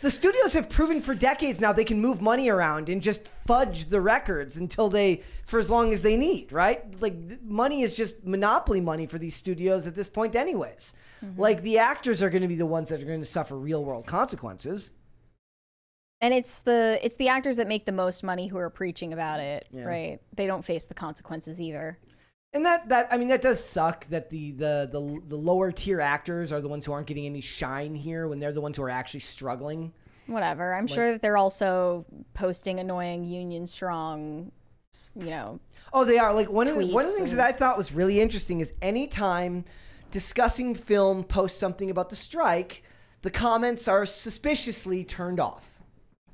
The 0.00 0.10
studios 0.10 0.52
have 0.52 0.68
proven 0.68 1.02
for 1.02 1.14
decades 1.14 1.60
now 1.60 1.72
they 1.72 1.84
can 1.84 2.00
move 2.00 2.20
money 2.20 2.48
around 2.48 2.88
and 2.88 3.02
just 3.02 3.26
fudge 3.46 3.86
the 3.86 4.00
records 4.00 4.56
until 4.56 4.88
they, 4.88 5.22
for 5.46 5.58
as 5.58 5.70
long 5.70 5.92
as 5.92 6.02
they 6.02 6.16
need, 6.16 6.52
right? 6.52 7.00
Like 7.00 7.42
money 7.42 7.82
is 7.82 7.96
just 7.96 8.24
monopoly 8.24 8.80
money 8.80 9.06
for 9.06 9.18
these 9.18 9.34
studios 9.34 9.86
at 9.86 9.94
this 9.94 10.08
point, 10.08 10.36
anyways. 10.36 10.94
Mm-hmm. 11.24 11.40
Like 11.40 11.62
the 11.62 11.78
actors 11.78 12.22
are 12.22 12.30
going 12.30 12.42
to 12.42 12.48
be 12.48 12.54
the 12.54 12.66
ones 12.66 12.90
that 12.90 13.02
are 13.02 13.06
going 13.06 13.20
to 13.20 13.26
suffer 13.26 13.56
real 13.56 13.84
world 13.84 14.06
consequences. 14.06 14.92
And 16.20 16.34
it's 16.34 16.62
the 16.62 16.98
it's 17.02 17.16
the 17.16 17.28
actors 17.28 17.56
that 17.56 17.68
make 17.68 17.84
the 17.84 17.92
most 17.92 18.24
money 18.24 18.48
who 18.48 18.58
are 18.58 18.70
preaching 18.70 19.12
about 19.12 19.40
mm-hmm. 19.40 19.56
it, 19.56 19.66
Yeah. 19.72 19.84
right? 19.84 20.20
They 20.34 20.46
don't 20.46 20.64
face 20.64 20.86
the 20.86 20.94
consequences 20.94 21.60
either. 21.60 21.98
And 22.54 22.64
that 22.64 22.88
that 22.88 23.08
I 23.10 23.18
mean 23.18 23.28
that 23.28 23.42
does 23.42 23.62
suck 23.62 24.06
that 24.06 24.30
the 24.30 24.52
the 24.52 24.88
the, 24.90 25.20
the 25.28 25.36
lower 25.36 25.70
tier 25.70 26.00
actors 26.00 26.50
are 26.50 26.60
the 26.60 26.68
ones 26.68 26.84
who 26.86 26.92
aren't 26.92 27.06
getting 27.06 27.26
any 27.26 27.40
shine 27.42 27.94
here 27.94 28.26
when 28.26 28.38
they're 28.38 28.52
the 28.52 28.60
ones 28.62 28.76
who 28.76 28.82
are 28.82 28.90
actually 28.90 29.20
struggling. 29.20 29.92
Whatever. 30.26 30.74
I'm 30.74 30.86
Like- 30.86 30.94
sure 30.94 31.12
that 31.12 31.22
they're 31.22 31.36
also 31.36 32.04
posting 32.34 32.80
annoying 32.80 33.24
Union 33.24 33.66
Strong, 33.66 34.52
you 35.14 35.30
know. 35.30 35.60
Oh, 35.92 36.04
they 36.04 36.18
are. 36.18 36.34
Like 36.34 36.50
one 36.50 36.68
of 36.68 36.76
the, 36.76 36.86
one 36.92 37.04
of 37.04 37.10
the 37.10 37.16
things 37.16 37.30
and- 37.30 37.38
that 37.38 37.48
I 37.48 37.52
thought 37.56 37.76
was 37.78 37.92
really 37.92 38.20
interesting 38.20 38.60
is 38.60 38.72
anytime 38.82 39.64
discussing 40.10 40.74
film 40.74 41.24
posts 41.24 41.58
something 41.58 41.90
about 41.90 42.08
the 42.10 42.16
strike, 42.16 42.82
the 43.22 43.30
comments 43.30 43.88
are 43.88 44.04
suspiciously 44.06 45.04
turned 45.04 45.38
off. 45.40 45.77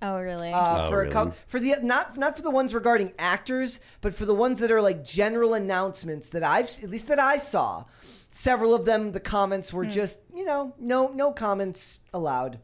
Oh, 0.02 0.18
really? 0.20 0.52
Uh, 0.52 0.86
Oh, 0.86 0.88
for 0.90 1.02
a 1.02 1.10
cou- 1.10 1.18
really? 1.24 1.32
for 1.46 1.60
the 1.60 1.76
not 1.82 2.16
not 2.16 2.36
for 2.36 2.42
the 2.42 2.50
ones 2.50 2.74
regarding 2.74 3.12
actors, 3.18 3.80
but 4.00 4.14
for 4.14 4.26
the 4.26 4.34
ones 4.34 4.60
that 4.60 4.70
are 4.70 4.82
like 4.82 5.04
general 5.04 5.54
announcements 5.54 6.28
that 6.30 6.42
I've 6.42 6.66
s- 6.66 6.82
at 6.84 6.90
least 6.90 7.08
that 7.08 7.18
I 7.18 7.36
saw. 7.38 7.84
Several 8.28 8.74
of 8.74 8.84
them, 8.84 9.12
the 9.12 9.20
comments 9.20 9.70
Hmm. 9.70 9.76
were 9.78 9.86
just 9.86 10.18
you 10.34 10.44
know 10.44 10.74
no 10.78 11.08
no 11.08 11.32
comments 11.32 12.00
allowed. 12.12 12.58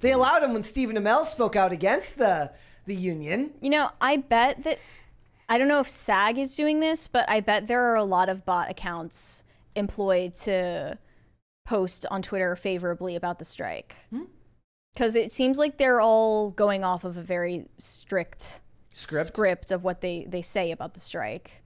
They 0.00 0.12
allowed 0.12 0.40
them 0.40 0.52
when 0.52 0.62
Stephen 0.64 0.96
Amell 0.96 1.24
spoke 1.24 1.56
out 1.56 1.72
against 1.72 2.18
the 2.18 2.52
the 2.86 2.94
union. 2.96 3.54
You 3.60 3.70
know, 3.70 3.90
I 4.00 4.16
bet 4.16 4.64
that 4.64 4.78
I 5.48 5.58
don't 5.58 5.68
know 5.68 5.80
if 5.80 5.88
SAG 5.88 6.38
is 6.38 6.56
doing 6.56 6.80
this, 6.80 7.08
but 7.08 7.28
I 7.28 7.40
bet 7.40 7.68
there 7.68 7.82
are 7.82 7.96
a 7.96 8.04
lot 8.04 8.28
of 8.28 8.44
bot 8.44 8.68
accounts 8.70 9.44
employed 9.76 10.34
to 10.36 10.98
post 11.64 12.04
on 12.10 12.20
Twitter 12.22 12.56
favorably 12.56 13.14
about 13.16 13.38
the 13.38 13.44
strike. 13.44 13.94
Because 14.94 15.16
it 15.16 15.32
seems 15.32 15.58
like 15.58 15.78
they're 15.78 16.00
all 16.00 16.50
going 16.50 16.84
off 16.84 17.04
of 17.04 17.16
a 17.16 17.22
very 17.22 17.66
strict 17.78 18.60
Script? 18.90 19.70
of 19.70 19.84
what 19.84 20.00
they, 20.00 20.26
they 20.28 20.42
say 20.42 20.70
about 20.70 20.94
the 20.94 21.00
strike. 21.00 21.62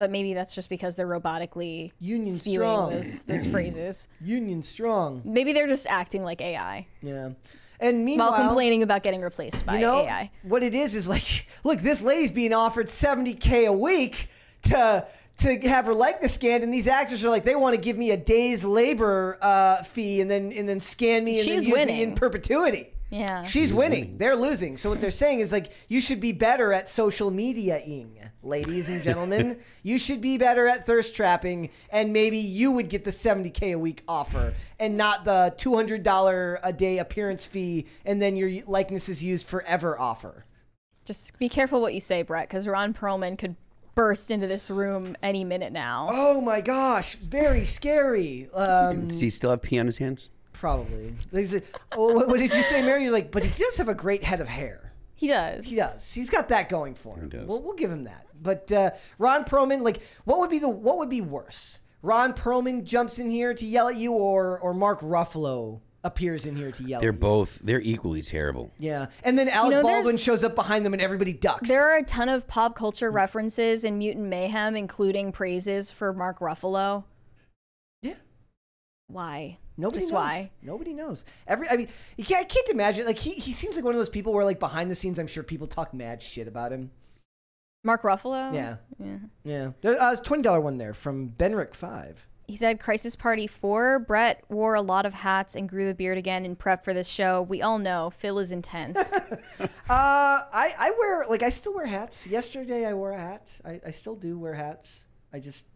But 0.00 0.10
maybe 0.10 0.34
that's 0.34 0.54
just 0.54 0.68
because 0.68 0.96
they're 0.96 1.06
robotically 1.06 1.92
Union 2.00 2.34
spewing 2.34 2.58
strong. 2.58 2.90
those, 2.90 3.22
those 3.22 3.46
phrases. 3.50 4.08
Union 4.20 4.62
strong. 4.62 5.22
Maybe 5.24 5.52
they're 5.52 5.68
just 5.68 5.86
acting 5.86 6.22
like 6.22 6.40
AI 6.40 6.86
Yeah. 7.02 7.30
And 7.78 8.04
meanwhile, 8.04 8.30
while 8.30 8.46
complaining 8.46 8.82
about 8.82 9.02
getting 9.02 9.20
replaced 9.20 9.66
by 9.66 9.74
you 9.74 9.80
know, 9.80 10.00
AI. 10.00 10.30
what 10.42 10.62
it 10.62 10.74
is 10.74 10.94
is 10.94 11.08
like, 11.08 11.46
look, 11.64 11.80
this 11.80 12.02
lady's 12.02 12.32
being 12.32 12.52
offered 12.52 12.86
70k 12.86 13.66
a 13.66 13.72
week 13.72 14.28
to 14.62 15.06
to 15.38 15.58
have 15.68 15.86
her 15.86 15.94
likeness 15.94 16.34
scanned, 16.34 16.64
and 16.64 16.72
these 16.72 16.86
actors 16.86 17.24
are 17.24 17.28
like, 17.28 17.44
they 17.44 17.56
want 17.56 17.74
to 17.74 17.80
give 17.80 17.98
me 17.98 18.10
a 18.10 18.16
day's 18.16 18.64
labor 18.64 19.38
uh, 19.42 19.82
fee 19.82 20.20
and 20.20 20.30
then 20.30 20.52
and 20.52 20.68
then 20.68 20.80
scan 20.80 21.24
me 21.24 21.38
and 21.38 21.44
She's 21.44 21.64
then 21.64 21.88
use 21.88 21.88
me 21.88 22.02
in 22.02 22.14
perpetuity. 22.14 22.92
Yeah. 23.10 23.44
She's 23.44 23.72
winning. 23.72 24.18
They're 24.18 24.36
losing. 24.36 24.76
So 24.76 24.90
what 24.90 25.00
they're 25.00 25.10
saying 25.10 25.40
is 25.40 25.52
like, 25.52 25.72
you 25.88 26.00
should 26.00 26.20
be 26.20 26.32
better 26.32 26.72
at 26.72 26.88
social 26.88 27.30
media-ing, 27.30 28.18
ladies 28.42 28.88
and 28.88 29.02
gentlemen. 29.02 29.60
you 29.82 29.98
should 29.98 30.20
be 30.20 30.38
better 30.38 30.66
at 30.66 30.86
thirst 30.86 31.14
trapping, 31.14 31.70
and 31.90 32.12
maybe 32.12 32.38
you 32.38 32.72
would 32.72 32.88
get 32.88 33.04
the 33.04 33.12
70k 33.12 33.74
a 33.74 33.78
week 33.78 34.02
offer, 34.08 34.54
and 34.80 34.96
not 34.96 35.24
the 35.24 35.54
$200 35.56 36.58
a 36.62 36.72
day 36.72 36.98
appearance 36.98 37.46
fee, 37.46 37.86
and 38.04 38.20
then 38.20 38.34
your 38.34 38.64
likeness 38.66 39.08
is 39.08 39.22
used 39.22 39.46
forever 39.46 39.98
offer. 39.98 40.44
Just 41.04 41.38
be 41.38 41.48
careful 41.48 41.80
what 41.80 41.94
you 41.94 42.00
say, 42.00 42.22
Brett, 42.22 42.48
because 42.48 42.66
Ron 42.66 42.92
Perlman 42.92 43.38
could 43.38 43.54
burst 43.96 44.30
into 44.30 44.46
this 44.46 44.70
room 44.70 45.16
any 45.22 45.42
minute 45.42 45.72
now. 45.72 46.08
Oh 46.12 46.40
my 46.40 46.60
gosh, 46.60 47.16
very 47.16 47.64
scary. 47.64 48.48
Um, 48.54 49.08
Does 49.08 49.18
he 49.18 49.30
still 49.30 49.50
have 49.50 49.62
pee 49.62 49.80
on 49.80 49.86
his 49.86 49.98
hands? 49.98 50.30
probably. 50.52 51.14
They 51.30 51.44
said- 51.44 51.64
oh, 51.92 52.14
what, 52.14 52.28
what 52.28 52.38
did 52.40 52.54
you 52.54 52.62
say, 52.62 52.80
Mary? 52.80 53.02
You're 53.02 53.12
like, 53.12 53.30
but 53.30 53.44
he 53.44 53.62
does 53.62 53.76
have 53.76 53.90
a 53.90 53.94
great 53.94 54.24
head 54.24 54.40
of 54.40 54.48
hair. 54.48 54.94
He 55.14 55.26
does. 55.28 55.66
He 55.66 55.76
does. 55.76 56.14
He's 56.14 56.30
got 56.30 56.48
that 56.48 56.70
going 56.70 56.94
for 56.94 57.18
him. 57.18 57.28
does. 57.28 57.46
We'll, 57.46 57.60
we'll 57.62 57.74
give 57.74 57.90
him 57.90 58.04
that. 58.04 58.26
But 58.40 58.72
uh, 58.72 58.90
Ron 59.18 59.44
Perlman, 59.44 59.82
like, 59.82 60.00
what 60.24 60.38
would 60.38 60.48
be 60.48 60.58
the 60.58 60.68
what 60.70 60.96
would 60.96 61.10
be 61.10 61.20
worse? 61.20 61.80
Ron 62.00 62.32
Perlman 62.32 62.84
jumps 62.84 63.18
in 63.18 63.30
here 63.30 63.52
to 63.52 63.66
yell 63.66 63.88
at 63.88 63.96
you, 63.96 64.12
or 64.12 64.58
or 64.58 64.72
Mark 64.72 65.00
Ruffalo 65.00 65.80
appears 66.06 66.46
in 66.46 66.56
here 66.56 66.70
to 66.72 66.82
yell 66.82 67.00
They're 67.00 67.10
at 67.10 67.14
you. 67.16 67.20
both. 67.20 67.58
They're 67.62 67.80
equally 67.80 68.22
terrible. 68.22 68.72
Yeah, 68.78 69.06
and 69.24 69.38
then 69.38 69.48
Alec 69.48 69.72
know, 69.72 69.82
Baldwin 69.82 70.04
there's- 70.14 70.22
shows 70.22 70.42
up 70.44 70.54
behind 70.54 70.86
them, 70.86 70.92
and 70.92 71.02
everybody 71.02 71.32
ducks. 71.32 71.68
There 71.68 71.88
are 71.90 71.96
a 71.96 72.02
ton 72.02 72.28
of 72.28 72.46
pop 72.46 72.76
culture 72.76 73.10
references 73.10 73.84
in 73.84 73.98
Mutant 73.98 74.26
Mayhem, 74.26 74.76
including 74.76 75.32
praises 75.32 75.90
for 75.90 76.12
Mark 76.12 76.38
Ruffalo. 76.40 77.04
Yeah. 78.02 78.14
Why? 79.08 79.58
Nobody 79.76 80.00
Just 80.00 80.12
knows. 80.12 80.16
why? 80.18 80.50
Nobody 80.62 80.94
knows. 80.94 81.24
Every 81.46 81.68
I 81.68 81.76
mean, 81.76 81.88
you 82.16 82.24
can't, 82.24 82.40
I 82.40 82.44
can't 82.44 82.68
imagine. 82.70 83.04
Like 83.04 83.18
he 83.18 83.32
he 83.32 83.52
seems 83.52 83.76
like 83.76 83.84
one 83.84 83.92
of 83.94 83.98
those 83.98 84.08
people 84.08 84.32
where 84.32 84.44
like 84.44 84.58
behind 84.58 84.90
the 84.90 84.94
scenes, 84.94 85.18
I'm 85.18 85.26
sure 85.26 85.42
people 85.42 85.66
talk 85.66 85.92
mad 85.92 86.22
shit 86.22 86.48
about 86.48 86.72
him. 86.72 86.90
Mark 87.84 88.02
Ruffalo? 88.02 88.54
Yeah. 88.54 88.76
Yeah. 88.98 89.18
Yeah, 89.44 89.70
there, 89.82 90.00
uh, 90.00 90.16
twenty 90.16 90.42
dollar 90.42 90.60
one 90.60 90.78
there 90.78 90.94
from 90.94 91.28
Benrick 91.28 91.74
Five. 91.74 92.26
He 92.46 92.54
said 92.54 92.78
Crisis 92.78 93.16
Party 93.16 93.48
4. 93.48 93.98
Brett 94.00 94.44
wore 94.48 94.74
a 94.74 94.80
lot 94.80 95.04
of 95.04 95.14
hats 95.14 95.56
and 95.56 95.68
grew 95.68 95.88
the 95.88 95.94
beard 95.94 96.16
again 96.16 96.44
in 96.44 96.54
prep 96.54 96.84
for 96.84 96.94
this 96.94 97.08
show. 97.08 97.42
We 97.42 97.60
all 97.60 97.78
know 97.78 98.10
Phil 98.16 98.38
is 98.38 98.52
intense. 98.52 99.14
Uh, 99.88 100.42
I 100.52 100.74
I 100.76 100.90
wear 100.98 101.26
like 101.28 101.44
I 101.44 101.50
still 101.50 101.72
wear 101.72 101.86
hats. 101.86 102.26
Yesterday 102.26 102.84
I 102.84 102.92
wore 102.92 103.12
a 103.12 103.16
hat. 103.16 103.60
I, 103.64 103.80
I 103.86 103.90
still 103.92 104.16
do 104.16 104.36
wear 104.36 104.52
hats. 104.52 105.06
I 105.32 105.38
just 105.38 105.66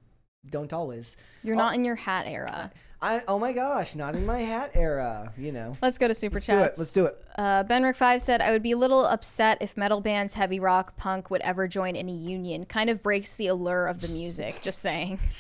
don't 0.49 0.73
always. 0.73 1.17
You're 1.45 1.55
not 1.55 1.75
in 1.75 1.85
your 1.85 1.95
hat 1.95 2.27
era. 2.27 2.73
I 3.01 3.23
oh 3.29 3.39
my 3.39 3.53
gosh, 3.53 3.95
not 3.95 4.17
in 4.17 4.27
my 4.27 4.41
hat 4.41 4.73
era. 4.75 5.33
You 5.39 5.53
know. 5.53 5.77
Let's 5.81 5.97
go 5.97 6.09
to 6.09 6.15
super 6.15 6.37
Let's 6.37 6.47
do 6.47 6.59
it. 6.59 6.75
Let's 6.77 6.93
do 6.93 7.07
it. 7.07 7.25
Uh, 7.39 7.63
Benrick 7.63 7.97
Five 7.97 8.21
said, 8.21 8.41
"I 8.41 8.51
would 8.51 8.65
be 8.65 8.73
a 8.73 8.77
little 8.77 9.05
upset 9.05 9.59
if 9.61 9.77
metal 9.77 10.01
bands, 10.01 10.35
heavy 10.35 10.59
rock, 10.59 10.97
punk 10.97 11.31
would 11.31 11.41
ever 11.43 11.69
join 11.69 11.95
any 11.95 12.17
union. 12.17 12.67
Kind 12.67 12.91
of 12.91 13.05
breaks 13.05 13.37
the 13.37 13.47
allure 13.47 13.87
of 13.87 14.01
the 14.01 14.09
music." 14.09 14.61
Just 14.61 14.81
saying. 14.81 15.21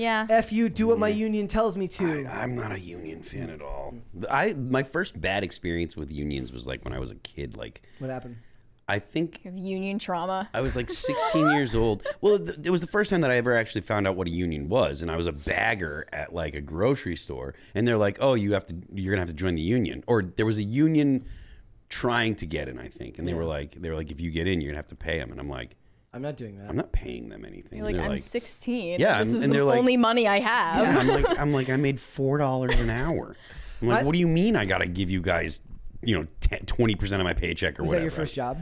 Yeah. 0.00 0.26
F 0.30 0.50
you, 0.50 0.68
do 0.70 0.86
what 0.86 0.98
my 0.98 1.08
union 1.08 1.46
tells 1.46 1.76
me 1.76 1.86
to. 1.88 2.26
I'm 2.26 2.56
not 2.56 2.72
a 2.72 2.80
union 2.80 3.22
fan 3.22 3.50
at 3.50 3.60
all. 3.60 3.94
I 4.30 4.54
my 4.54 4.82
first 4.82 5.20
bad 5.20 5.44
experience 5.44 5.94
with 5.96 6.10
unions 6.10 6.52
was 6.52 6.66
like 6.66 6.82
when 6.84 6.94
I 6.94 6.98
was 6.98 7.10
a 7.10 7.16
kid. 7.16 7.56
Like 7.56 7.82
What 7.98 8.10
happened? 8.10 8.36
I 8.88 8.98
think 8.98 9.40
You 9.44 9.50
have 9.52 9.60
union 9.60 9.98
trauma. 9.98 10.48
I 10.52 10.62
was 10.62 10.74
like 10.74 10.90
16 10.90 11.50
years 11.52 11.74
old. 11.74 12.04
Well, 12.20 12.38
th- 12.38 12.58
it 12.64 12.70
was 12.70 12.80
the 12.80 12.88
first 12.88 13.10
time 13.10 13.20
that 13.20 13.30
I 13.30 13.36
ever 13.36 13.54
actually 13.54 13.82
found 13.82 14.08
out 14.08 14.16
what 14.16 14.26
a 14.26 14.30
union 14.30 14.68
was, 14.68 15.02
and 15.02 15.10
I 15.10 15.16
was 15.16 15.26
a 15.26 15.32
bagger 15.32 16.06
at 16.12 16.34
like 16.34 16.54
a 16.54 16.60
grocery 16.60 17.14
store, 17.14 17.54
and 17.74 17.86
they're 17.86 17.96
like, 17.98 18.16
"Oh, 18.20 18.34
you 18.34 18.54
have 18.54 18.66
to, 18.66 18.74
you're 18.92 19.12
gonna 19.12 19.20
have 19.20 19.28
to 19.28 19.34
join 19.34 19.54
the 19.54 19.62
union," 19.62 20.02
or 20.08 20.22
there 20.22 20.46
was 20.46 20.58
a 20.58 20.64
union 20.64 21.24
trying 21.88 22.34
to 22.36 22.46
get 22.46 22.68
in, 22.68 22.78
I 22.78 22.88
think, 22.88 23.18
and 23.18 23.28
they 23.28 23.34
were 23.34 23.44
like, 23.44 23.80
they 23.80 23.90
were 23.90 23.96
like, 23.96 24.10
"If 24.10 24.20
you 24.20 24.30
get 24.30 24.48
in, 24.48 24.60
you're 24.60 24.70
gonna 24.72 24.78
have 24.78 24.88
to 24.88 24.96
pay 24.96 25.18
them," 25.18 25.30
and 25.30 25.38
I'm 25.38 25.48
like, 25.48 25.76
I'm 26.12 26.22
not 26.22 26.36
doing 26.36 26.58
that. 26.58 26.68
I'm 26.68 26.76
not 26.76 26.90
paying 26.92 27.28
them 27.28 27.44
anything. 27.44 27.78
You're 27.78 27.92
like, 27.92 27.96
I'm 27.96 28.18
16. 28.18 28.98
Yeah, 29.00 29.20
This 29.20 29.28
and- 29.28 29.36
is 29.36 29.42
and 29.44 29.52
the 29.52 29.58
they're 29.58 29.64
like- 29.64 29.78
only 29.78 29.96
money 29.96 30.26
I 30.26 30.40
have. 30.40 30.84
Yeah, 30.84 30.98
I'm 30.98 31.22
like, 31.22 31.38
I'm 31.40 31.52
like, 31.52 31.70
I 31.70 31.76
made 31.76 32.00
four 32.00 32.38
dollars 32.38 32.74
an 32.80 32.90
hour. 32.90 33.36
I'm 33.80 33.88
like, 33.88 34.00
I- 34.00 34.02
what 34.04 34.12
do 34.14 34.18
you 34.18 34.28
mean? 34.28 34.56
I 34.56 34.64
gotta 34.64 34.86
give 34.86 35.08
you 35.10 35.20
guys, 35.20 35.60
you 36.02 36.18
know, 36.18 36.26
twenty 36.66 36.96
percent 36.96 37.20
of 37.20 37.24
my 37.24 37.34
paycheck 37.34 37.78
or 37.78 37.82
Was 37.84 37.90
that 37.90 37.96
whatever? 37.96 38.04
your 38.04 38.10
first 38.10 38.34
job? 38.34 38.58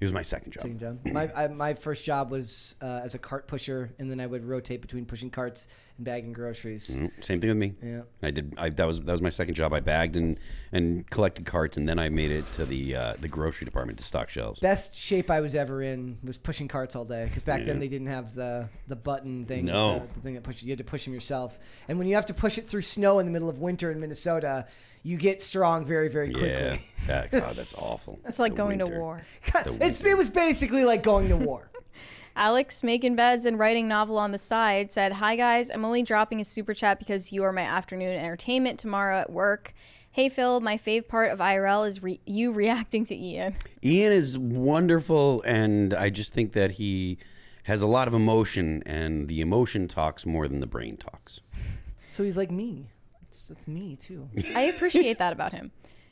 It 0.00 0.04
was 0.04 0.12
my 0.12 0.22
second 0.22 0.52
job. 0.52 0.62
Second 0.62 0.78
job. 0.78 1.06
My 1.06 1.28
I, 1.34 1.48
my 1.48 1.74
first 1.74 2.04
job 2.04 2.30
was 2.30 2.76
uh, 2.80 3.00
as 3.02 3.16
a 3.16 3.18
cart 3.18 3.48
pusher, 3.48 3.90
and 3.98 4.08
then 4.08 4.20
I 4.20 4.26
would 4.26 4.44
rotate 4.44 4.80
between 4.80 5.04
pushing 5.04 5.28
carts 5.28 5.66
and 5.96 6.04
bagging 6.06 6.32
groceries. 6.32 7.00
Mm, 7.00 7.24
Same 7.24 7.40
thing 7.40 7.48
with 7.48 7.56
me. 7.56 7.74
Yeah. 7.82 8.02
I 8.22 8.30
did. 8.30 8.54
I, 8.56 8.70
that 8.70 8.86
was 8.86 9.00
that 9.00 9.10
was 9.10 9.22
my 9.22 9.28
second 9.28 9.54
job. 9.54 9.72
I 9.72 9.80
bagged 9.80 10.14
and 10.14 10.38
and 10.70 11.08
collected 11.10 11.46
carts, 11.46 11.76
and 11.76 11.88
then 11.88 11.98
I 11.98 12.10
made 12.10 12.30
it 12.30 12.50
to 12.52 12.64
the 12.64 12.94
uh, 12.94 13.14
the 13.20 13.26
grocery 13.26 13.64
department 13.64 13.98
to 13.98 14.04
stock 14.04 14.30
shelves. 14.30 14.60
Best 14.60 14.96
shape 14.96 15.32
I 15.32 15.40
was 15.40 15.56
ever 15.56 15.82
in 15.82 16.18
was 16.22 16.38
pushing 16.38 16.68
carts 16.68 16.94
all 16.94 17.04
day 17.04 17.24
because 17.24 17.42
back 17.42 17.64
then 17.64 17.80
they 17.80 17.88
didn't 17.88 18.06
have 18.06 18.34
the 18.34 18.68
the 18.86 18.96
button 18.96 19.46
thing. 19.46 19.64
No. 19.64 19.94
the, 19.98 20.14
the 20.14 20.20
thing 20.20 20.34
that 20.34 20.44
pushes 20.44 20.62
you 20.62 20.70
had 20.70 20.78
to 20.78 20.84
push 20.84 21.06
them 21.06 21.14
yourself. 21.14 21.58
And 21.88 21.98
when 21.98 22.06
you 22.06 22.14
have 22.14 22.26
to 22.26 22.34
push 22.34 22.56
it 22.56 22.68
through 22.68 22.82
snow 22.82 23.18
in 23.18 23.26
the 23.26 23.32
middle 23.32 23.48
of 23.48 23.58
winter 23.58 23.90
in 23.90 23.98
Minnesota, 23.98 24.66
you 25.02 25.16
get 25.16 25.40
strong 25.42 25.84
very 25.84 26.08
very 26.08 26.30
quickly. 26.30 26.48
Yeah. 26.50 26.76
That- 27.06 27.30
God, 27.30 27.42
that's 27.42 27.74
awful. 27.78 28.18
It's 28.26 28.38
like 28.38 28.52
The 28.52 28.56
going 28.58 28.78
to 28.78 28.84
winter. 28.84 29.00
war. 29.00 29.22
it's 29.80 30.02
it 30.02 30.16
was 30.16 30.30
basically 30.30 30.84
like 30.84 31.02
going 31.02 31.28
to 31.28 31.36
war. 31.36 31.70
Alex, 32.36 32.84
making 32.84 33.16
beds 33.16 33.46
and 33.46 33.58
writing 33.58 33.88
novel 33.88 34.16
on 34.16 34.30
the 34.30 34.38
side, 34.38 34.92
said, 34.92 35.12
Hi 35.12 35.34
guys, 35.34 35.70
I'm 35.70 35.84
only 35.84 36.02
dropping 36.02 36.40
a 36.40 36.44
super 36.44 36.72
chat 36.74 36.98
because 37.00 37.32
you 37.32 37.42
are 37.42 37.52
my 37.52 37.62
afternoon 37.62 38.14
entertainment 38.14 38.78
tomorrow 38.78 39.18
at 39.18 39.30
work. 39.32 39.72
Hey 40.12 40.28
Phil, 40.28 40.60
my 40.60 40.76
fave 40.78 41.08
part 41.08 41.30
of 41.32 41.38
IRL 41.38 41.86
is 41.86 42.02
re- 42.02 42.20
you 42.26 42.52
reacting 42.52 43.04
to 43.06 43.16
Ian. 43.16 43.54
Ian 43.84 44.12
is 44.12 44.36
wonderful, 44.38 45.42
and 45.42 45.92
I 45.94 46.10
just 46.10 46.32
think 46.32 46.52
that 46.52 46.72
he 46.72 47.18
has 47.64 47.82
a 47.82 47.86
lot 47.86 48.08
of 48.08 48.14
emotion, 48.14 48.82
and 48.86 49.28
the 49.28 49.40
emotion 49.40 49.86
talks 49.88 50.24
more 50.24 50.48
than 50.48 50.60
the 50.60 50.66
brain 50.66 50.96
talks. 50.96 51.40
So 52.08 52.24
he's 52.24 52.36
like 52.36 52.50
me. 52.50 52.86
It's 53.28 53.48
that's 53.48 53.68
me 53.68 53.96
too. 53.96 54.28
I 54.54 54.62
appreciate 54.62 55.18
that 55.18 55.32
about 55.32 55.52
him. 55.52 55.70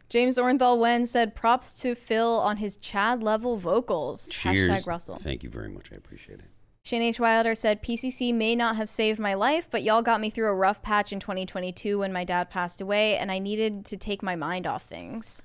James 0.09 0.39
Ornthal 0.39 0.79
Wen 0.79 1.05
said, 1.05 1.35
Props 1.35 1.75
to 1.83 1.95
Phil 1.97 2.39
on 2.39 2.59
his 2.59 2.77
Chad 2.77 3.23
level 3.23 3.57
vocals. 3.57 4.29
Cheers. 4.29 4.69
Hashtag 4.69 4.87
Russell. 4.87 5.17
Thank 5.17 5.43
you 5.43 5.51
very 5.51 5.69
much. 5.69 5.91
I 5.93 5.97
appreciate 5.97 6.39
it. 6.39 6.47
Shane 6.85 7.03
H. 7.03 7.19
Wilder 7.19 7.57
said, 7.57 7.83
PCC 7.83 8.33
may 8.33 8.55
not 8.55 8.77
have 8.77 8.89
saved 8.89 9.19
my 9.19 9.35
life, 9.35 9.67
but 9.69 9.83
y'all 9.83 10.03
got 10.03 10.21
me 10.21 10.31
through 10.31 10.47
a 10.47 10.55
rough 10.55 10.83
patch 10.83 11.13
in 11.13 11.19
2022 11.19 11.99
when 11.99 12.13
my 12.13 12.23
dad 12.23 12.49
passed 12.49 12.81
away, 12.81 13.19
and 13.19 13.33
I 13.33 13.41
needed 13.41 13.85
to 13.87 13.97
take 13.97 14.23
my 14.23 14.37
mind 14.37 14.69
off 14.69 14.85
things. 14.85 15.43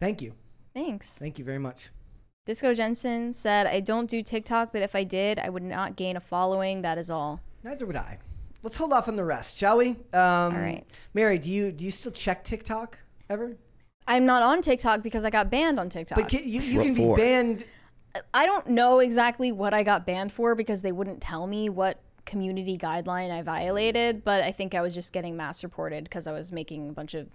Thank 0.00 0.20
you. 0.20 0.34
Thanks. 0.74 1.16
Thank 1.16 1.38
you 1.38 1.44
very 1.44 1.60
much. 1.60 1.90
Disco 2.44 2.74
Jensen 2.74 3.32
said, 3.32 3.68
I 3.68 3.78
don't 3.78 4.10
do 4.10 4.20
TikTok, 4.20 4.72
but 4.72 4.82
if 4.82 4.96
I 4.96 5.04
did, 5.04 5.38
I 5.38 5.48
would 5.48 5.62
not 5.62 5.94
gain 5.94 6.16
a 6.16 6.20
following. 6.20 6.82
That 6.82 6.98
is 6.98 7.08
all. 7.08 7.40
Neither 7.62 7.86
would 7.86 7.94
I. 7.94 8.18
Let's 8.62 8.76
hold 8.76 8.92
off 8.92 9.08
on 9.08 9.16
the 9.16 9.24
rest, 9.24 9.56
shall 9.56 9.78
we? 9.78 9.90
Um, 9.90 9.96
All 10.12 10.50
right. 10.52 10.84
Mary, 11.14 11.38
do 11.38 11.50
you 11.50 11.72
do 11.72 11.84
you 11.84 11.90
still 11.90 12.12
check 12.12 12.44
TikTok 12.44 12.98
ever? 13.28 13.56
I'm 14.06 14.26
not 14.26 14.42
on 14.42 14.60
TikTok 14.60 15.02
because 15.02 15.24
I 15.24 15.30
got 15.30 15.50
banned 15.50 15.78
on 15.78 15.88
TikTok. 15.88 16.18
But 16.18 16.28
can, 16.28 16.42
you, 16.44 16.60
you 16.60 16.80
can 16.80 16.94
be 16.94 17.14
banned. 17.14 17.64
I 18.34 18.44
don't 18.44 18.66
know 18.68 18.98
exactly 18.98 19.52
what 19.52 19.72
I 19.72 19.82
got 19.82 20.04
banned 20.04 20.32
for 20.32 20.54
because 20.54 20.82
they 20.82 20.90
wouldn't 20.90 21.20
tell 21.20 21.46
me 21.46 21.68
what 21.68 22.00
community 22.26 22.76
guideline 22.76 23.30
I 23.30 23.42
violated, 23.42 24.24
but 24.24 24.42
I 24.42 24.52
think 24.52 24.74
I 24.74 24.80
was 24.80 24.94
just 24.94 25.12
getting 25.12 25.36
mass 25.36 25.62
reported 25.62 26.04
because 26.04 26.26
I 26.26 26.32
was 26.32 26.50
making 26.50 26.88
a 26.88 26.92
bunch 26.92 27.14
of 27.14 27.28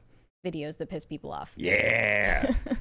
videos 0.45 0.77
that 0.77 0.89
piss 0.89 1.06
people 1.06 1.31
off. 1.31 1.53
Yeah. 1.56 2.53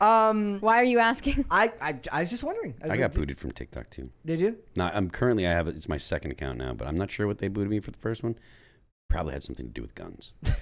um, 0.00 0.58
Why 0.60 0.76
are 0.80 0.84
you 0.84 0.98
asking? 0.98 1.44
I 1.50 1.72
I, 1.80 1.98
I 2.12 2.20
was 2.20 2.30
just 2.30 2.44
wondering. 2.44 2.74
was 2.82 2.90
I 2.90 2.96
got 2.96 3.10
like, 3.10 3.14
booted 3.14 3.38
from 3.38 3.52
TikTok 3.52 3.90
too. 3.90 4.10
Did 4.26 4.40
you? 4.40 4.58
No, 4.76 4.90
I'm 4.92 5.10
currently 5.10 5.46
I 5.46 5.50
have. 5.50 5.68
It's 5.68 5.88
my 5.88 5.98
second 5.98 6.30
account 6.32 6.58
now, 6.58 6.72
but 6.74 6.88
I'm 6.88 6.96
not 6.96 7.10
sure 7.10 7.26
what 7.26 7.38
they 7.38 7.48
booted 7.48 7.70
me 7.70 7.80
for 7.80 7.90
the 7.90 7.98
first 7.98 8.22
one. 8.22 8.36
Probably 9.08 9.32
had 9.32 9.42
something 9.44 9.66
to 9.66 9.72
do 9.72 9.82
with 9.82 9.94
guns. 9.94 10.32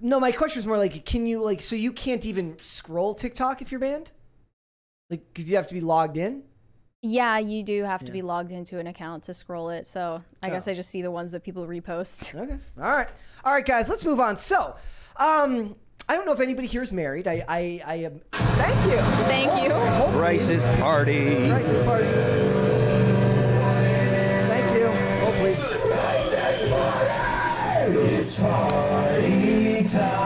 No, 0.00 0.18
my 0.18 0.32
question 0.32 0.58
was 0.58 0.66
more 0.66 0.78
like, 0.78 1.04
can 1.04 1.26
you 1.26 1.42
like 1.42 1.60
so 1.60 1.76
you 1.76 1.92
can't 1.92 2.24
even 2.24 2.58
scroll 2.60 3.12
TikTok 3.12 3.60
if 3.60 3.70
you're 3.70 3.78
banned? 3.80 4.10
Like, 5.10 5.22
because 5.34 5.50
you 5.50 5.56
have 5.56 5.66
to 5.66 5.74
be 5.74 5.82
logged 5.82 6.16
in. 6.16 6.44
Yeah, 7.02 7.36
you 7.38 7.62
do 7.62 7.84
have 7.84 8.02
to 8.06 8.12
be 8.12 8.22
logged 8.22 8.52
into 8.52 8.78
an 8.78 8.86
account 8.86 9.24
to 9.24 9.34
scroll 9.34 9.68
it. 9.68 9.86
So 9.86 10.22
I 10.42 10.48
Oh. 10.48 10.50
guess 10.52 10.66
I 10.66 10.72
just 10.72 10.88
see 10.88 11.02
the 11.02 11.10
ones 11.10 11.32
that 11.32 11.42
people 11.42 11.66
repost. 11.66 12.34
Okay. 12.34 12.54
All 12.78 12.82
right. 12.90 13.08
All 13.44 13.52
right, 13.52 13.64
guys, 13.66 13.90
let's 13.90 14.04
move 14.06 14.18
on. 14.20 14.36
So, 14.38 14.76
um, 15.16 15.76
I 16.10 16.16
don't 16.16 16.26
know 16.26 16.32
if 16.32 16.40
anybody 16.40 16.66
here 16.66 16.82
is 16.82 16.92
married. 16.92 17.28
I, 17.28 17.44
I, 17.48 17.80
I 17.86 17.94
am. 17.94 18.20
Thank 18.32 18.84
you. 18.86 18.98
Thank 19.28 19.62
you. 19.62 19.68
Bryce's 20.18 20.66
party. 20.80 21.46
Bryce's 21.46 21.86
party. 21.86 22.04
Thank 24.48 24.76
you. 24.76 24.88
Oh, 25.22 25.32
please. 25.38 25.62
It's 28.12 28.40
party 28.40 29.84
time. 29.84 30.19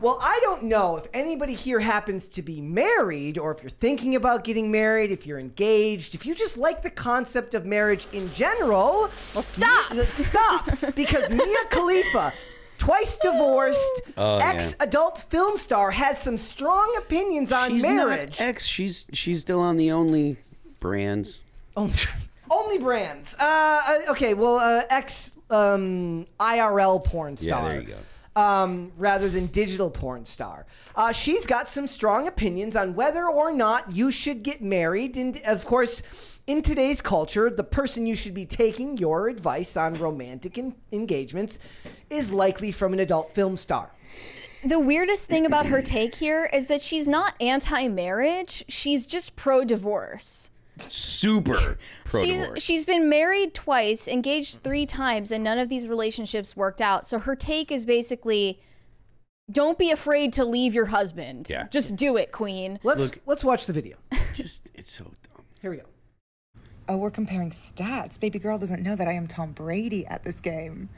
Well, 0.00 0.18
I 0.20 0.38
don't 0.44 0.64
know 0.64 0.96
if 0.96 1.06
anybody 1.12 1.54
here 1.54 1.80
happens 1.80 2.28
to 2.28 2.42
be 2.42 2.60
married 2.60 3.36
or 3.36 3.50
if 3.52 3.62
you're 3.62 3.70
thinking 3.70 4.14
about 4.14 4.44
getting 4.44 4.70
married, 4.70 5.10
if 5.10 5.26
you're 5.26 5.40
engaged, 5.40 6.14
if 6.14 6.24
you 6.24 6.36
just 6.36 6.56
like 6.56 6.82
the 6.82 6.90
concept 6.90 7.54
of 7.54 7.66
marriage 7.66 8.06
in 8.12 8.32
general. 8.32 9.10
Well, 9.34 9.42
stop. 9.42 9.92
Stop. 10.02 10.94
Because 10.94 11.28
Mia 11.30 11.56
Khalifa, 11.70 12.32
twice 12.78 13.16
divorced, 13.16 14.02
Oh, 14.16 14.38
ex 14.38 14.76
adult 14.78 15.24
film 15.30 15.56
star, 15.56 15.90
has 15.90 16.22
some 16.22 16.38
strong 16.38 16.94
opinions 16.96 17.50
on 17.50 17.70
She's 17.70 17.82
marriage. 17.82 18.38
not 18.38 18.48
ex. 18.48 18.64
She's 18.64 19.04
she's 19.12 19.40
still 19.40 19.60
on 19.60 19.76
the 19.78 19.90
only 19.90 20.36
brands. 20.78 21.40
Only, 21.76 21.94
only 22.52 22.78
brands. 22.78 23.34
Uh, 23.34 23.80
uh, 24.06 24.12
okay, 24.12 24.34
well, 24.34 24.58
uh, 24.58 24.84
ex 24.90 25.34
um, 25.50 26.24
IRL 26.38 27.02
porn 27.04 27.36
star. 27.36 27.48
Yeah, 27.48 27.56
star. 27.58 27.68
there 27.70 27.80
you 27.80 27.88
go. 27.88 27.96
Um, 28.38 28.92
rather 28.96 29.28
than 29.28 29.46
digital 29.46 29.90
porn 29.90 30.24
star. 30.24 30.64
Uh, 30.94 31.10
she's 31.10 31.44
got 31.44 31.68
some 31.68 31.88
strong 31.88 32.28
opinions 32.28 32.76
on 32.76 32.94
whether 32.94 33.26
or 33.26 33.50
not 33.50 33.90
you 33.90 34.12
should 34.12 34.44
get 34.44 34.62
married. 34.62 35.16
And 35.16 35.40
of 35.44 35.64
course, 35.64 36.04
in 36.46 36.62
today's 36.62 37.02
culture, 37.02 37.50
the 37.50 37.64
person 37.64 38.06
you 38.06 38.14
should 38.14 38.34
be 38.34 38.46
taking 38.46 38.96
your 38.96 39.28
advice 39.28 39.76
on 39.76 39.94
romantic 39.94 40.56
en- 40.56 40.76
engagements 40.92 41.58
is 42.10 42.30
likely 42.30 42.70
from 42.70 42.92
an 42.92 43.00
adult 43.00 43.34
film 43.34 43.56
star. 43.56 43.90
The 44.64 44.78
weirdest 44.78 45.28
thing 45.28 45.44
about 45.44 45.66
her 45.66 45.82
take 45.82 46.14
here 46.14 46.48
is 46.52 46.68
that 46.68 46.80
she's 46.80 47.08
not 47.08 47.34
anti 47.40 47.88
marriage, 47.88 48.64
she's 48.68 49.04
just 49.04 49.34
pro 49.34 49.64
divorce. 49.64 50.52
Super 50.86 51.78
pro 52.04 52.22
She's 52.22 52.40
divorce. 52.40 52.62
she's 52.62 52.84
been 52.84 53.08
married 53.08 53.54
twice, 53.54 54.08
engaged 54.08 54.62
three 54.62 54.86
times, 54.86 55.32
and 55.32 55.42
none 55.42 55.58
of 55.58 55.68
these 55.68 55.88
relationships 55.88 56.56
worked 56.56 56.80
out. 56.80 57.06
So 57.06 57.18
her 57.18 57.34
take 57.34 57.72
is 57.72 57.84
basically, 57.86 58.60
don't 59.50 59.78
be 59.78 59.90
afraid 59.90 60.32
to 60.34 60.44
leave 60.44 60.74
your 60.74 60.86
husband. 60.86 61.48
Yeah. 61.48 61.66
Just 61.70 61.96
do 61.96 62.16
it, 62.16 62.32
queen. 62.32 62.78
Let's 62.82 63.10
let's 63.26 63.44
watch 63.44 63.66
the 63.66 63.72
video. 63.72 63.96
Just 64.34 64.68
it's 64.74 64.92
so 64.92 65.04
dumb. 65.04 65.44
Here 65.60 65.70
we 65.70 65.78
go. 65.78 65.84
Oh, 66.88 66.96
we're 66.96 67.10
comparing 67.10 67.50
stats. 67.50 68.18
Baby 68.18 68.38
girl 68.38 68.56
doesn't 68.56 68.82
know 68.82 68.96
that 68.96 69.08
I 69.08 69.12
am 69.12 69.26
Tom 69.26 69.52
Brady 69.52 70.06
at 70.06 70.24
this 70.24 70.40
game. 70.40 70.88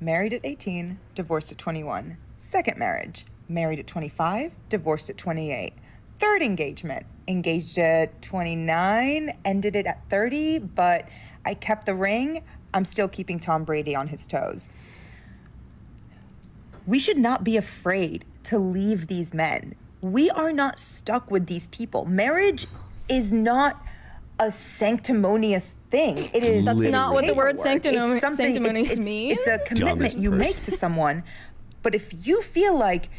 Married 0.00 0.32
at 0.32 0.40
18, 0.44 0.98
divorced 1.14 1.52
at 1.52 1.58
21. 1.58 2.16
Second 2.36 2.78
marriage, 2.78 3.26
married 3.48 3.78
at 3.80 3.86
25, 3.86 4.52
divorced 4.68 5.10
at 5.10 5.18
28. 5.18 5.74
Third 6.18 6.40
engagement, 6.40 7.04
engaged 7.32 7.78
at 7.78 8.20
29, 8.22 9.32
ended 9.44 9.76
it 9.76 9.86
at 9.86 10.08
30, 10.10 10.58
but 10.60 11.08
I 11.44 11.54
kept 11.54 11.86
the 11.86 11.94
ring. 11.94 12.42
I'm 12.74 12.84
still 12.84 13.08
keeping 13.08 13.38
Tom 13.38 13.64
Brady 13.64 13.94
on 13.94 14.08
his 14.08 14.26
toes. 14.26 14.68
We 16.86 16.98
should 16.98 17.18
not 17.18 17.44
be 17.44 17.56
afraid 17.56 18.24
to 18.44 18.58
leave 18.58 19.06
these 19.08 19.34
men. 19.34 19.74
We 20.00 20.30
are 20.30 20.52
not 20.52 20.80
stuck 20.80 21.30
with 21.30 21.46
these 21.46 21.66
people. 21.68 22.04
Marriage 22.06 22.66
is 23.08 23.32
not 23.32 23.82
a 24.38 24.50
sanctimonious 24.50 25.74
thing. 25.90 26.30
It 26.32 26.44
is. 26.44 26.64
That's 26.64 26.78
not 26.80 27.12
what 27.12 27.26
the 27.26 27.34
word 27.34 27.56
paperwork. 27.58 27.82
sanctimoni- 27.82 28.12
It's 28.12 28.20
something- 28.20 28.46
sanctimonious 28.46 28.90
it's, 28.90 28.98
it's, 28.98 29.04
means? 29.04 29.32
It's 29.38 29.46
a 29.46 29.58
commitment 29.58 29.98
Dumbest 29.98 30.18
you 30.18 30.30
word. 30.30 30.38
make 30.38 30.62
to 30.62 30.70
someone. 30.70 31.24
But 31.82 31.94
if 31.94 32.26
you 32.26 32.40
feel 32.42 32.78
like 32.78 33.10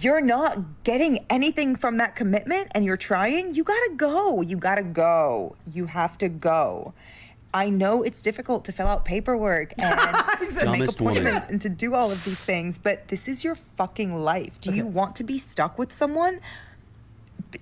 you're 0.00 0.20
not 0.20 0.84
getting 0.84 1.24
anything 1.30 1.74
from 1.76 1.96
that 1.98 2.14
commitment 2.16 2.68
and 2.74 2.84
you're 2.84 2.96
trying, 2.96 3.54
you 3.54 3.64
gotta 3.64 3.92
go. 3.96 4.40
You 4.42 4.56
gotta 4.56 4.82
go. 4.82 5.56
You 5.72 5.86
have 5.86 6.18
to 6.18 6.28
go. 6.28 6.92
I 7.52 7.68
know 7.68 8.02
it's 8.04 8.22
difficult 8.22 8.64
to 8.66 8.72
fill 8.72 8.86
out 8.86 9.04
paperwork 9.04 9.72
and 9.78 9.98
to 9.98 10.40
make 10.40 10.60
Dumbest 10.60 11.00
woman. 11.00 11.16
appointments 11.18 11.48
and 11.48 11.60
to 11.62 11.68
do 11.68 11.94
all 11.94 12.12
of 12.12 12.22
these 12.24 12.40
things, 12.40 12.78
but 12.78 13.08
this 13.08 13.26
is 13.26 13.42
your 13.42 13.54
fucking 13.56 14.14
life. 14.14 14.60
Do 14.60 14.72
you 14.72 14.86
want 14.86 15.16
to 15.16 15.24
be 15.24 15.38
stuck 15.38 15.76
with 15.78 15.92
someone? 15.92 16.40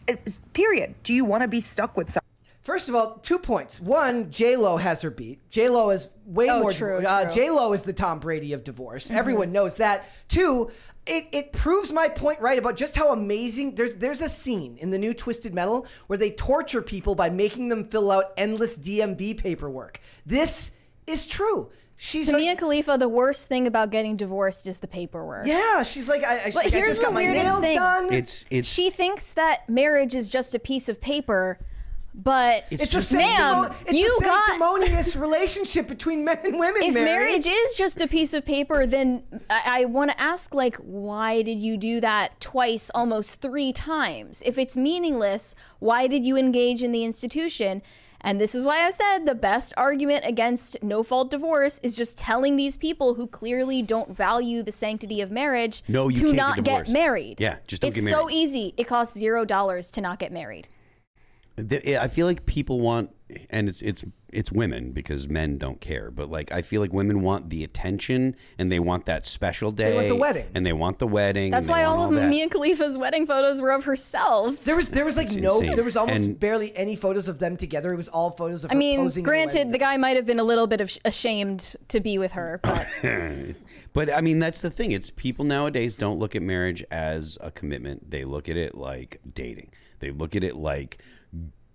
It's- 0.06 0.40
Period. 0.52 0.94
Do 1.02 1.14
you 1.14 1.24
want 1.24 1.42
to 1.42 1.48
be 1.48 1.60
stuck 1.60 1.96
with 1.96 2.08
someone? 2.12 2.24
First 2.62 2.90
of 2.90 2.94
all, 2.94 3.14
two 3.22 3.38
points. 3.38 3.80
One, 3.80 4.30
J 4.30 4.56
Lo 4.56 4.76
has 4.76 5.00
her 5.00 5.08
beat. 5.10 5.38
J 5.48 5.70
Lo 5.70 5.88
is 5.88 6.08
way 6.26 6.50
Oh, 6.50 6.60
more. 6.60 6.70
true, 6.72 6.98
uh, 6.98 7.22
true. 7.22 7.32
J 7.32 7.48
Lo 7.50 7.72
is 7.72 7.80
the 7.84 7.94
Tom 7.94 8.18
Brady 8.18 8.52
of 8.52 8.62
divorce. 8.62 9.08
Mhm. 9.08 9.14
Everyone 9.16 9.52
knows 9.52 9.76
that. 9.76 10.04
Two, 10.28 10.70
it, 11.08 11.26
it 11.32 11.52
proves 11.52 11.92
my 11.92 12.08
point 12.08 12.40
right 12.40 12.58
about 12.58 12.76
just 12.76 12.96
how 12.96 13.12
amazing. 13.12 13.74
There's 13.74 13.96
there's 13.96 14.20
a 14.20 14.28
scene 14.28 14.76
in 14.78 14.90
the 14.90 14.98
new 14.98 15.14
Twisted 15.14 15.54
Metal 15.54 15.86
where 16.06 16.16
they 16.18 16.30
torture 16.30 16.82
people 16.82 17.14
by 17.14 17.30
making 17.30 17.68
them 17.68 17.84
fill 17.88 18.10
out 18.10 18.32
endless 18.36 18.76
DMV 18.78 19.36
paperwork. 19.38 20.00
This 20.26 20.70
is 21.06 21.26
true. 21.26 21.70
She's 22.00 22.26
to 22.26 22.34
like- 22.34 22.40
Mia 22.42 22.54
Khalifa, 22.56 22.96
the 22.96 23.08
worst 23.08 23.48
thing 23.48 23.66
about 23.66 23.90
getting 23.90 24.16
divorced 24.16 24.68
is 24.68 24.78
the 24.78 24.86
paperwork. 24.86 25.46
Yeah, 25.48 25.82
she's 25.82 26.08
like, 26.08 26.22
I, 26.22 26.34
I, 26.34 26.44
she's 26.44 26.54
But 26.54 26.64
like, 26.66 26.72
I 26.74 26.76
here's 26.76 26.88
just 26.90 27.00
the 27.00 27.06
got 27.06 27.14
my 27.14 27.22
weirdest 27.22 27.44
nails 27.44 27.60
thing. 27.60 27.76
done. 27.76 28.12
It's 28.12 28.44
it's 28.50 28.68
she 28.72 28.90
thinks 28.90 29.32
that 29.32 29.68
marriage 29.68 30.14
is 30.14 30.28
just 30.28 30.54
a 30.54 30.60
piece 30.60 30.88
of 30.88 31.00
paper, 31.00 31.58
but 32.20 32.64
It's 32.70 32.82
It's, 32.82 32.92
just- 32.92 33.12
a 33.12 33.16
ma'am, 33.16 33.38
sanctimo- 33.70 33.74
it's 33.86 33.92
you 33.98 34.18
a 34.20 34.24
got 34.24 34.46
sanctimonious 34.48 35.16
relationship 35.16 35.86
between 35.86 36.24
men 36.24 36.38
and 36.44 36.58
women. 36.58 36.82
if 36.82 36.94
Mary. 36.94 37.04
marriage 37.06 37.46
is 37.46 37.74
just 37.76 38.00
a 38.00 38.08
piece 38.08 38.34
of 38.34 38.44
paper, 38.44 38.86
then 38.86 39.22
I, 39.48 39.82
I 39.82 39.84
want 39.84 40.10
to 40.10 40.20
ask, 40.20 40.52
like, 40.54 40.76
why 40.76 41.42
did 41.42 41.60
you 41.60 41.76
do 41.76 42.00
that 42.00 42.40
twice, 42.40 42.90
almost 42.94 43.40
three 43.40 43.72
times? 43.72 44.42
If 44.44 44.58
it's 44.58 44.76
meaningless, 44.76 45.54
why 45.78 46.08
did 46.08 46.26
you 46.26 46.36
engage 46.36 46.82
in 46.82 46.90
the 46.92 47.04
institution? 47.04 47.82
And 48.20 48.40
this 48.40 48.52
is 48.52 48.64
why 48.64 48.84
I 48.84 48.90
said 48.90 49.26
the 49.26 49.34
best 49.36 49.72
argument 49.76 50.24
against 50.26 50.82
no 50.82 51.04
fault 51.04 51.30
divorce 51.30 51.78
is 51.84 51.96
just 51.96 52.18
telling 52.18 52.56
these 52.56 52.76
people 52.76 53.14
who 53.14 53.28
clearly 53.28 53.80
don't 53.80 54.10
value 54.10 54.64
the 54.64 54.72
sanctity 54.72 55.20
of 55.20 55.30
marriage 55.30 55.84
No, 55.86 56.08
you 56.08 56.16
to 56.16 56.20
can't 56.22 56.32
get 56.34 56.36
not 56.36 56.56
get 56.56 56.64
divorced. 56.64 56.92
married. 56.92 57.40
Yeah, 57.40 57.58
just 57.68 57.80
don't 57.82 57.90
it's 57.96 58.00
get 58.04 58.10
so 58.10 58.28
easy. 58.28 58.74
It 58.76 58.88
costs 58.88 59.16
zero 59.16 59.44
dollars 59.44 59.88
to 59.92 60.00
not 60.00 60.18
get 60.18 60.32
married. 60.32 60.66
The- 61.58 62.02
I 62.02 62.08
feel 62.08 62.26
like 62.26 62.46
people 62.46 62.80
want, 62.80 63.10
and 63.50 63.68
it's 63.68 63.82
it's 63.82 64.04
it's 64.30 64.52
women 64.52 64.92
because 64.92 65.28
men 65.28 65.56
don't 65.58 65.80
care. 65.80 66.10
But 66.10 66.30
like, 66.30 66.52
I 66.52 66.60
feel 66.62 66.80
like 66.82 66.92
women 66.92 67.22
want 67.22 67.48
the 67.50 67.64
attention 67.64 68.36
and 68.58 68.70
they 68.70 68.78
want 68.78 69.06
that 69.06 69.24
special 69.24 69.72
day. 69.72 69.90
They 69.90 69.96
want 69.96 70.08
the 70.08 70.16
wedding. 70.16 70.46
and 70.54 70.66
they 70.66 70.72
want 70.72 70.98
the 70.98 71.06
wedding. 71.06 71.50
That's 71.50 71.66
why 71.68 71.84
all 71.84 72.08
of 72.08 72.14
that. 72.14 72.28
Mia 72.28 72.48
Khalifa's 72.48 72.96
wedding 72.98 73.26
photos 73.26 73.60
were 73.62 73.72
of 73.72 73.84
herself. 73.84 74.62
There 74.64 74.76
was 74.76 74.88
there 74.88 75.04
was 75.04 75.16
like 75.16 75.28
It's 75.28 75.36
no 75.36 75.60
insane. 75.60 75.74
there 75.76 75.84
was 75.84 75.96
almost 75.96 76.26
And- 76.26 76.38
barely 76.40 76.76
any 76.76 76.94
photos 76.96 77.26
of 77.28 77.38
them 77.38 77.56
together. 77.56 77.92
It 77.92 77.96
was 77.96 78.08
all 78.08 78.30
photos 78.30 78.64
of 78.64 78.70
I 78.70 78.74
her 78.74 78.78
mean, 78.78 78.98
posing 79.00 79.22
in 79.22 79.24
the 79.24 79.28
granted, 79.30 79.72
the 79.72 79.78
guy 79.78 79.96
might 79.96 80.16
have 80.16 80.26
been 80.26 80.38
a 80.40 80.44
little 80.44 80.66
bit 80.66 80.80
of 80.80 80.96
ashamed 81.04 81.74
to 81.88 82.00
be 82.00 82.18
with 82.18 82.32
her, 82.32 82.60
but 82.62 82.86
but 83.92 84.12
I 84.14 84.20
mean, 84.20 84.38
that's 84.38 84.60
the 84.60 84.70
thing. 84.70 84.92
It's 84.92 85.10
people 85.10 85.44
nowadays 85.44 85.96
don't 85.96 86.18
look 86.18 86.36
at 86.36 86.42
marriage 86.42 86.84
as 86.90 87.38
a 87.40 87.50
commitment. 87.50 88.10
They 88.10 88.24
look 88.24 88.48
at 88.48 88.56
it 88.56 88.74
like 88.74 89.20
dating. 89.34 89.70
They 90.00 90.10
look 90.10 90.36
at 90.36 90.44
it 90.44 90.54
like 90.56 90.98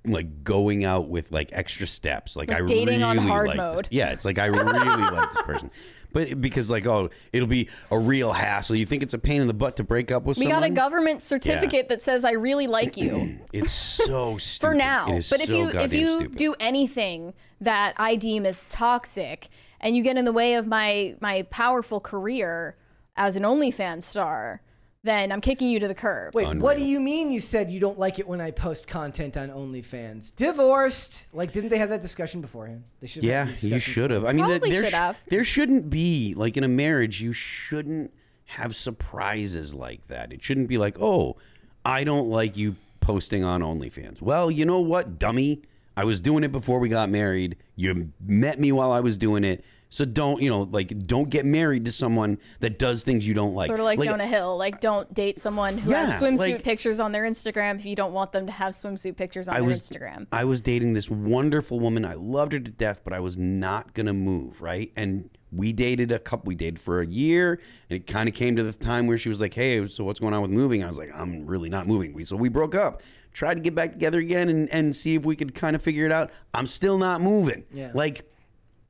like 0.06 0.44
going 0.44 0.84
out 0.86 1.08
with 1.10 1.32
like 1.32 1.50
extra 1.54 1.88
steps. 1.88 2.36
Like, 2.36 2.50
Like 2.50 2.64
I 2.64 2.66
dating 2.66 2.88
really 3.00 3.04
on 3.04 3.18
hard 3.18 3.48
like 3.48 3.58
this- 3.58 3.76
mode. 3.76 3.88
Yeah, 3.92 4.10
it's 4.12 4.26
like 4.26 4.38
I 4.38 4.46
really 4.48 4.64
like 4.74 5.32
this 5.34 5.42
person. 5.44 5.72
But 6.14 6.40
because 6.40 6.70
like 6.70 6.86
oh, 6.86 7.10
it'll 7.32 7.48
be 7.48 7.70
a 7.90 7.98
real 7.98 8.34
hassle. 8.34 8.76
You 8.76 8.86
think 8.86 9.02
it's 9.02 9.16
a 9.16 9.18
pain 9.18 9.42
in 9.42 9.48
the 9.48 9.54
butt 9.56 9.78
to 9.78 9.84
break 9.84 10.12
up 10.12 10.26
with 10.26 10.38
someone? 10.38 10.48
we 10.50 10.54
someone? 10.54 10.70
got 10.70 10.72
a 10.72 10.76
government 10.90 11.24
certificate 11.24 11.90
that 11.90 12.04
says 12.04 12.24
I 12.24 12.34
really 12.34 12.68
like 12.68 12.98
you 12.98 13.40
It's 13.52 13.72
so 13.72 14.38
stupid. 14.38 14.68
for 14.74 14.76
now. 14.76 15.08
But 15.08 15.42
if 15.42 15.48
so 15.48 15.56
you 15.58 15.70
if 15.70 15.92
you 15.92 16.12
stupid. 16.14 16.36
do 16.38 16.54
anything 16.60 17.34
that 17.62 17.96
I 17.98 18.16
deem 18.16 18.46
as 18.46 18.64
toxic 18.70 19.48
and 19.82 19.96
you 19.96 20.04
get 20.04 20.16
in 20.16 20.24
the 20.26 20.32
way 20.32 20.54
of 20.54 20.68
my 20.68 21.16
my 21.20 21.48
powerful 21.50 22.00
career 22.00 22.76
as 23.18 23.36
an 23.36 23.42
OnlyFans 23.42 24.04
star, 24.04 24.62
then 25.04 25.32
I'm 25.32 25.42
kicking 25.42 25.70
you 25.70 25.80
to 25.82 25.88
the 25.88 25.96
curb. 25.96 26.34
Wait, 26.34 26.58
what 26.58 26.78
do 26.78 26.84
you 26.84 27.00
mean? 27.00 27.32
You 27.32 27.42
said 27.42 27.70
you 27.70 27.80
don't 27.80 28.00
like 28.00 28.20
it 28.20 28.28
when 28.28 28.40
I 28.40 28.52
post 28.52 28.88
content 28.88 29.36
on 29.36 29.50
OnlyFans? 29.50 30.34
Divorced? 30.36 31.28
Like, 31.34 31.52
didn't 31.52 31.70
they 31.70 31.78
have 31.78 31.90
that 31.90 32.02
discussion 32.02 32.40
beforehand? 32.40 32.84
They 33.02 33.08
should. 33.08 33.24
Yeah, 33.24 33.50
you 33.62 33.80
should 33.80 34.12
have. 34.12 34.24
I 34.24 34.32
mean, 34.32 34.46
Probably 34.46 34.72
there, 34.72 34.84
should 34.86 34.92
sh- 34.92 34.96
have. 34.96 35.22
there 35.28 35.44
shouldn't 35.44 35.90
be 35.90 36.34
like 36.38 36.56
in 36.56 36.64
a 36.64 36.70
marriage. 36.70 37.22
You 37.22 37.34
shouldn't 37.34 38.14
have 38.46 38.76
surprises 38.76 39.74
like 39.76 40.08
that. 40.08 40.32
It 40.32 40.42
shouldn't 40.42 40.70
be 40.70 40.78
like, 40.78 40.98
oh, 41.02 41.36
I 41.84 42.06
don't 42.06 42.30
like 42.30 42.56
you 42.56 42.78
posting 43.02 43.44
on 43.44 43.62
OnlyFans. 43.62 44.22
Well, 44.22 44.50
you 44.50 44.66
know 44.66 44.80
what, 44.80 45.20
dummy? 45.20 45.64
I 45.98 46.06
was 46.06 46.22
doing 46.22 46.44
it 46.44 46.52
before 46.52 46.80
we 46.80 46.88
got 46.90 47.10
married. 47.10 47.58
You 47.76 48.12
met 48.26 48.60
me 48.60 48.72
while 48.72 48.92
I 48.92 49.02
was 49.02 49.18
doing 49.18 49.44
it. 49.44 49.64
So 49.94 50.06
don't, 50.06 50.42
you 50.42 50.50
know, 50.50 50.64
like 50.64 51.06
don't 51.06 51.30
get 51.30 51.46
married 51.46 51.86
to 51.86 51.92
someone 51.92 52.40
that 52.62 52.80
does 52.80 53.04
things 53.04 53.28
you 53.28 53.36
don't 53.36 53.54
like. 53.54 53.68
sort 53.68 53.80
of 53.80 53.86
like, 53.86 54.02
Jonah 54.02 54.26
Hill, 54.26 54.58
like 54.58 54.80
don't 54.80 55.14
date 55.14 55.38
someone 55.38 55.78
who 55.78 55.92
has 55.92 56.20
swimsuit 56.20 56.38
like- 56.40 56.64
pictures 56.64 57.00
on 57.00 57.12
their 57.12 57.26
Instagram 57.26 57.76
if 57.76 57.86
you 57.86 57.96
don't 57.96 58.12
want 58.12 58.32
them 58.32 58.48
to 58.48 58.52
have 58.52 58.74
swimsuit 58.74 59.16
pictures 59.18 59.48
on 59.48 59.56
I 59.56 59.60
their 59.60 59.68
was 59.70 59.82
Instagram. 59.82 60.26
I 60.32 60.46
was 60.46 60.62
dating 60.62 60.94
this 60.94 61.12
wonderful 61.12 61.80
woman. 61.80 62.06
I 62.06 62.16
loved 62.16 62.54
her 62.54 62.60
to 62.60 62.72
death, 62.72 63.02
but 63.04 63.14
I 63.14 63.20
was 63.20 63.38
not 63.38 63.94
gonna 63.94 64.14
move, 64.16 64.64
right? 64.64 64.92
And 64.96 65.30
we 65.52 65.72
dated 65.74 66.12
a 66.12 66.18
couple. 66.18 66.48
We 66.48 66.56
dated 66.56 66.80
for 66.80 67.00
a 67.02 67.06
year, 67.06 67.62
and 67.88 67.98
it 67.98 68.08
kind 68.08 68.28
of 68.28 68.34
came 68.34 68.56
to 68.56 68.64
the 68.64 68.74
time 68.74 69.06
where 69.06 69.20
she 69.20 69.30
was 69.30 69.40
like, 69.40 69.54
"Hey, 69.54 69.86
so 69.88 70.04
what's 70.04 70.20
going 70.20 70.34
on 70.34 70.42
with 70.42 70.50
moving?" 70.50 70.84
I 70.84 70.88
was 70.88 70.98
like, 70.98 71.12
"I'm 71.14 71.46
really 71.46 71.70
not 71.70 71.86
moving." 71.86 72.16
We 72.16 72.26
so 72.26 72.36
we 72.36 72.50
broke 72.50 72.74
up. 72.74 73.04
Tried 73.32 73.54
to 73.54 73.60
get 73.60 73.76
back 73.76 73.92
together 73.92 74.18
again 74.20 74.50
and 74.50 74.68
and 74.72 74.96
see 74.96 75.14
if 75.14 75.24
we 75.24 75.36
could 75.36 75.54
kind 75.54 75.76
of 75.76 75.84
figure 75.84 76.08
it 76.08 76.12
out. 76.12 76.32
I'm 76.56 76.66
still 76.66 76.98
not 76.98 77.22
moving. 77.22 77.66
Yeah. 77.72 77.92
Like. 77.94 78.28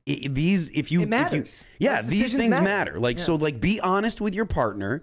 I- 0.08 0.28
These, 0.30 0.70
if 0.74 0.90
you, 0.92 1.02
It 1.02 1.12
if 1.12 1.32
you- 1.32 1.44
yeah, 1.78 2.02
Those 2.02 2.10
these 2.10 2.34
things 2.34 2.50
matter. 2.50 2.62
matter. 2.64 2.98
Like, 3.00 3.18
Yeah. 3.18 3.24
so, 3.24 3.34
like, 3.36 3.60
be 3.60 3.80
honest 3.80 4.20
with 4.20 4.34
your 4.34 4.44
partner 4.44 5.02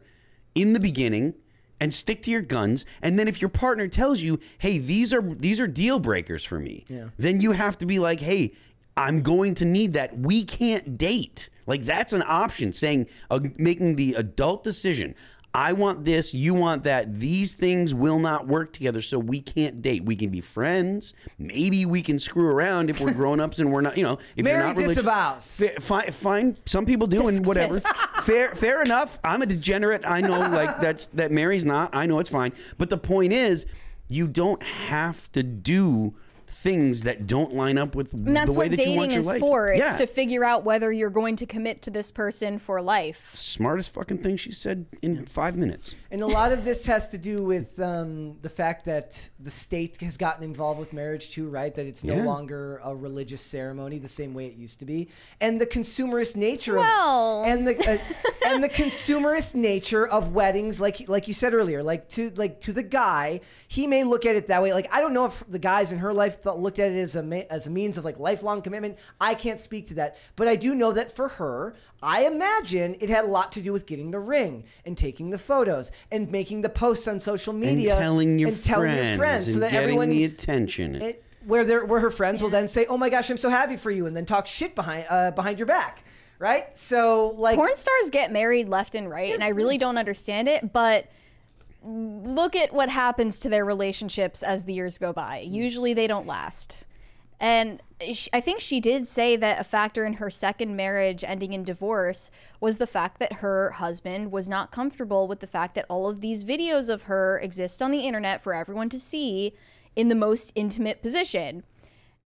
in 0.55 0.73
the 0.73 0.79
beginning 0.79 1.33
and 1.79 1.93
stick 1.93 2.21
to 2.23 2.29
your 2.31 2.41
guns 2.41 2.85
and 3.01 3.17
then 3.17 3.27
if 3.27 3.41
your 3.41 3.49
partner 3.49 3.87
tells 3.87 4.21
you 4.21 4.37
hey 4.59 4.77
these 4.77 5.11
are 5.13 5.21
these 5.21 5.59
are 5.59 5.65
deal 5.65 5.97
breakers 5.97 6.43
for 6.43 6.59
me 6.59 6.85
Yeah. 6.89 7.05
then 7.17 7.39
you 7.41 7.53
have 7.53 7.77
to 7.79 7.85
be 7.87 7.97
like 7.97 8.19
hey 8.19 8.51
i'm 8.97 9.21
going 9.23 9.55
to 9.55 9.65
need 9.65 9.93
that 9.93 10.19
we 10.19 10.43
can't 10.43 10.95
date 10.97 11.49
like 11.65 11.85
that's 11.85 12.11
an 12.13 12.21
option 12.27 12.71
saying 12.73 13.07
uh, 13.31 13.39
making 13.57 13.95
the 13.95 14.13
adult 14.13 14.63
decision 14.63 15.15
i 15.53 15.73
want 15.73 16.05
this 16.05 16.33
you 16.33 16.53
want 16.53 16.83
that. 16.83 17.19
These 17.19 17.55
things 17.55 17.93
will 17.93 18.19
not 18.19 18.47
work 18.47 18.73
together 18.73 19.01
so 19.01 19.19
we 19.19 19.41
can't 19.41 19.81
date. 19.81 20.03
We 20.03 20.15
can 20.15 20.29
be 20.29 20.41
friends. 20.41 21.13
Maybe 21.37 21.85
we 21.85 22.01
can 22.01 22.17
screw 22.19 22.47
around 22.47 22.89
if 22.89 23.01
we're 23.01 23.13
grown-ups 23.13 23.59
and 23.59 23.71
we're 23.71 23.81
not 23.81 23.97
you 23.97 24.03
know 24.03 24.17
if 24.35 24.43
Mary 24.43 24.57
you're 24.57 24.67
not 24.67 24.75
religious. 24.75 24.95
disavows. 24.97 25.57
Fa- 25.57 25.81
fi- 25.81 26.09
fine 26.09 26.57
some 26.65 26.85
people 26.85 27.07
do 27.07 27.27
and 27.27 27.45
whatever. 27.45 27.79
Tisk. 27.79 28.23
fair 28.23 28.49
fair 28.55 28.81
enough. 28.81 29.19
I'm 29.23 29.41
a 29.41 29.45
degenerate. 29.45 30.03
I 30.05 30.21
know 30.21 30.39
like 30.39 30.79
that's 30.79 31.07
that 31.07 31.31
mary's 31.31 31.65
not. 31.65 31.93
I 31.93 32.05
know 32.05 32.19
it's 32.19 32.29
fine. 32.29 32.53
But 32.77 32.89
the 32.89 32.97
point 32.97 33.33
is 33.33 33.65
you 34.07 34.27
don't 34.27 34.61
have 34.63 35.31
to 35.31 35.43
do 35.43 36.15
things 36.61 37.03
that 37.03 37.25
don't 37.25 37.53
line 37.55 37.77
up 37.79 37.95
with 37.95 38.13
And 38.13 38.35
that's 38.35 38.53
the 38.53 38.59
way 38.59 38.67
what 38.69 38.77
that 38.77 38.85
you 38.85 38.93
want 38.95 39.09
dating 39.09 39.11
your 39.11 39.19
is 39.19 39.25
life 39.25 39.39
for. 39.39 39.71
It's 39.71 39.97
to 39.97 40.05
figure 40.05 40.43
out 40.43 40.63
whether 40.63 40.91
you're 40.91 41.09
going 41.09 41.35
to 41.37 41.45
commit 41.47 41.81
to 41.83 41.89
this 41.91 42.11
person 42.11 42.59
for 42.59 42.81
life. 42.81 43.31
smartest 43.33 43.89
fucking 43.91 44.19
thing 44.19 44.37
she 44.37 44.51
said 44.51 44.85
in 45.01 45.25
five 45.25 45.57
minutes 45.57 45.95
And 46.11 46.21
a 46.21 46.27
lot 46.27 46.51
of 46.51 46.63
this 46.63 46.85
has 46.85 47.07
to 47.09 47.17
do 47.17 47.43
with 47.43 47.79
um, 47.79 48.37
the 48.43 48.49
fact 48.49 48.85
that 48.85 49.29
the 49.39 49.49
state 49.49 49.99
has 50.01 50.17
gotten 50.17 50.43
involved 50.43 50.79
with 50.79 50.93
marriage 50.93 51.29
too, 51.31 51.49
right? 51.49 51.73
That 51.73 51.87
it's 51.87 52.03
no 52.03 52.15
Yeah. 52.17 52.25
longer 52.25 52.79
a 52.83 52.95
religious 52.95 53.41
ceremony 53.41 53.97
the 53.97 54.07
same 54.07 54.33
way 54.35 54.45
it 54.45 54.53
used 54.55 54.79
to 54.81 54.85
be, 54.85 55.07
and 55.39 55.59
the 55.59 55.65
consumerist 55.65 56.35
nature 56.35 56.75
Well. 56.75 57.41
of 57.41 57.47
and 57.47 57.67
the 57.67 57.75
uh, 57.91 57.97
and 58.45 58.63
the 58.63 58.69
consumerist 58.69 59.55
nature 59.55 60.05
of 60.07 60.33
weddings, 60.33 60.79
like 60.79 61.07
like 61.09 61.27
you 61.27 61.33
said 61.33 61.53
earlier, 61.53 61.81
like 61.81 62.07
to 62.09 62.29
like 62.35 62.59
to 62.61 62.73
the 62.73 62.83
guy, 62.83 63.39
he 63.67 63.87
may 63.87 64.03
look 64.03 64.25
at 64.25 64.35
it 64.35 64.47
that 64.47 64.61
way. 64.61 64.73
Like 64.73 64.93
I 64.93 65.01
don't 65.01 65.13
know 65.13 65.25
if 65.25 65.43
the 65.47 65.59
guys 65.59 65.91
in 65.91 65.99
her 65.99 66.13
life 66.13 66.41
thought, 66.41 66.50
looked 66.59 66.79
at 66.79 66.91
it 66.91 66.99
as 66.99 67.15
a 67.15 67.51
as 67.51 67.67
a 67.67 67.69
means 67.69 67.97
of 67.97 68.05
like 68.05 68.19
lifelong 68.19 68.61
commitment. 68.61 68.97
I 69.19 69.33
can't 69.33 69.59
speak 69.59 69.87
to 69.87 69.93
that, 69.95 70.17
but 70.35 70.47
I 70.47 70.55
do 70.55 70.75
know 70.75 70.91
that 70.91 71.11
for 71.11 71.27
her, 71.29 71.75
I 72.01 72.25
imagine 72.25 72.95
it 72.99 73.09
had 73.09 73.25
a 73.25 73.27
lot 73.27 73.51
to 73.53 73.61
do 73.61 73.73
with 73.73 73.85
getting 73.85 74.11
the 74.11 74.19
ring 74.19 74.63
and 74.85 74.97
taking 74.97 75.29
the 75.29 75.37
photos 75.37 75.91
and 76.11 76.31
making 76.31 76.61
the 76.61 76.69
posts 76.69 77.07
on 77.07 77.19
social 77.19 77.53
media 77.53 77.93
and 77.93 78.01
telling 78.01 78.39
your 78.39 78.49
and 78.49 78.63
telling 78.63 78.89
friends 78.91 79.07
your 79.07 79.17
friends 79.17 79.45
so 79.45 79.53
and 79.53 79.63
that 79.63 79.71
getting 79.71 79.83
everyone 79.83 80.09
the 80.09 80.23
attention 80.23 81.01
it, 81.01 81.23
where 81.45 81.63
their 81.63 81.85
where 81.85 81.99
her 81.99 82.11
friends 82.11 82.41
will 82.41 82.49
then 82.49 82.67
say, 82.67 82.85
"Oh 82.87 82.97
my 82.97 83.09
gosh, 83.09 83.29
I'm 83.29 83.37
so 83.37 83.49
happy 83.49 83.77
for 83.77 83.91
you," 83.91 84.05
and 84.05 84.15
then 84.15 84.25
talk 84.25 84.47
shit 84.47 84.75
behind 84.75 85.05
uh, 85.09 85.31
behind 85.31 85.59
your 85.59 85.65
back, 85.65 86.03
right? 86.39 86.75
So 86.77 87.29
like 87.37 87.55
Porn 87.55 87.75
stars 87.75 88.09
get 88.11 88.31
married 88.31 88.69
left 88.69 88.95
and 88.95 89.09
right, 89.09 89.33
and 89.33 89.43
I 89.43 89.49
really 89.49 89.77
don't 89.77 89.97
understand 89.97 90.47
it, 90.47 90.71
but 90.71 91.07
look 91.83 92.55
at 92.55 92.73
what 92.73 92.89
happens 92.89 93.39
to 93.39 93.49
their 93.49 93.65
relationships 93.65 94.43
as 94.43 94.65
the 94.65 94.73
years 94.73 94.97
go 94.97 95.13
by. 95.13 95.45
Mm. 95.45 95.53
Usually 95.53 95.93
they 95.93 96.07
don't 96.07 96.27
last. 96.27 96.85
And 97.39 97.81
sh- 98.13 98.27
I 98.31 98.39
think 98.39 98.61
she 98.61 98.79
did 98.79 99.07
say 99.07 99.35
that 99.35 99.59
a 99.59 99.63
factor 99.63 100.05
in 100.05 100.13
her 100.13 100.29
second 100.29 100.75
marriage 100.75 101.23
ending 101.23 101.53
in 101.53 101.63
divorce 101.63 102.29
was 102.59 102.77
the 102.77 102.85
fact 102.85 103.17
that 103.19 103.33
her 103.33 103.71
husband 103.71 104.31
was 104.31 104.47
not 104.47 104.71
comfortable 104.71 105.27
with 105.27 105.39
the 105.39 105.47
fact 105.47 105.73
that 105.75 105.87
all 105.89 106.07
of 106.07 106.21
these 106.21 106.43
videos 106.43 106.87
of 106.87 107.03
her 107.03 107.39
exist 107.39 107.81
on 107.81 107.89
the 107.89 108.05
internet 108.05 108.43
for 108.43 108.53
everyone 108.53 108.89
to 108.89 108.99
see 108.99 109.55
in 109.95 110.07
the 110.07 110.15
most 110.15 110.51
intimate 110.55 111.01
position. 111.01 111.63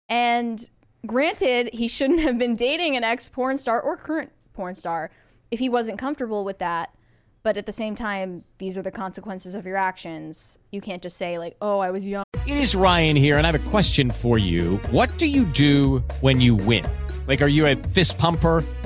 And 0.08 0.68
granted, 1.06 1.70
he 1.72 1.88
shouldn't 1.88 2.20
have 2.20 2.38
been 2.38 2.56
dating 2.56 2.96
an 2.96 3.04
ex 3.04 3.28
porn 3.28 3.56
star 3.56 3.80
or 3.80 3.96
current 3.96 4.32
porn 4.52 4.74
star 4.74 5.10
if 5.50 5.58
he 5.58 5.68
wasn't 5.68 5.98
comfortable 5.98 6.44
with 6.44 6.58
that. 6.58 6.93
But 7.44 7.58
at 7.58 7.66
the 7.66 7.72
same 7.72 7.94
time, 7.94 8.42
these 8.56 8.78
are 8.78 8.82
the 8.82 8.90
consequences 8.90 9.54
of 9.54 9.66
your 9.66 9.76
actions. 9.76 10.58
You 10.72 10.80
can't 10.80 11.02
just 11.02 11.18
say, 11.18 11.36
like, 11.36 11.56
oh, 11.60 11.78
I 11.78 11.90
was 11.90 12.06
young. 12.06 12.24
It 12.46 12.56
is 12.56 12.74
Ryan 12.74 13.16
here, 13.16 13.36
and 13.36 13.46
I 13.46 13.52
have 13.52 13.66
a 13.66 13.70
question 13.70 14.10
for 14.10 14.38
you. 14.38 14.78
What 14.90 15.16
do 15.18 15.26
you 15.26 15.44
do 15.44 15.98
when 16.22 16.40
you 16.40 16.54
win? 16.54 16.86
Like, 17.28 17.42
are 17.42 17.48
you 17.48 17.66
a 17.66 17.76
fist 17.76 18.16
pumper? 18.16 18.64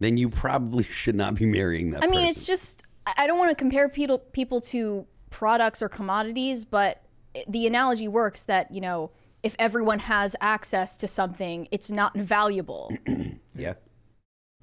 then 0.00 0.16
you 0.16 0.28
probably 0.28 0.84
should 0.90 1.16
not 1.16 1.34
be 1.34 1.46
marrying 1.46 1.90
that 1.92 2.02
I 2.04 2.06
mean, 2.06 2.20
person. 2.20 2.30
it's 2.30 2.46
just 2.46 2.82
I 3.06 3.14
I 3.18 3.26
don't 3.26 3.38
want 3.38 3.50
to 3.50 3.56
compare 3.56 3.88
people 3.88 4.18
people 4.18 4.60
to 4.60 5.06
products 5.30 5.82
or 5.82 5.88
commodities, 5.88 6.64
but 6.64 7.02
the 7.48 7.66
analogy 7.66 8.08
works 8.08 8.44
that 8.44 8.72
you 8.72 8.80
know 8.80 9.10
if 9.42 9.54
everyone 9.58 9.98
has 9.98 10.34
access 10.40 10.96
to 10.96 11.06
something, 11.06 11.68
it's 11.70 11.90
not 11.90 12.16
valuable, 12.16 12.90
yeah. 13.54 13.74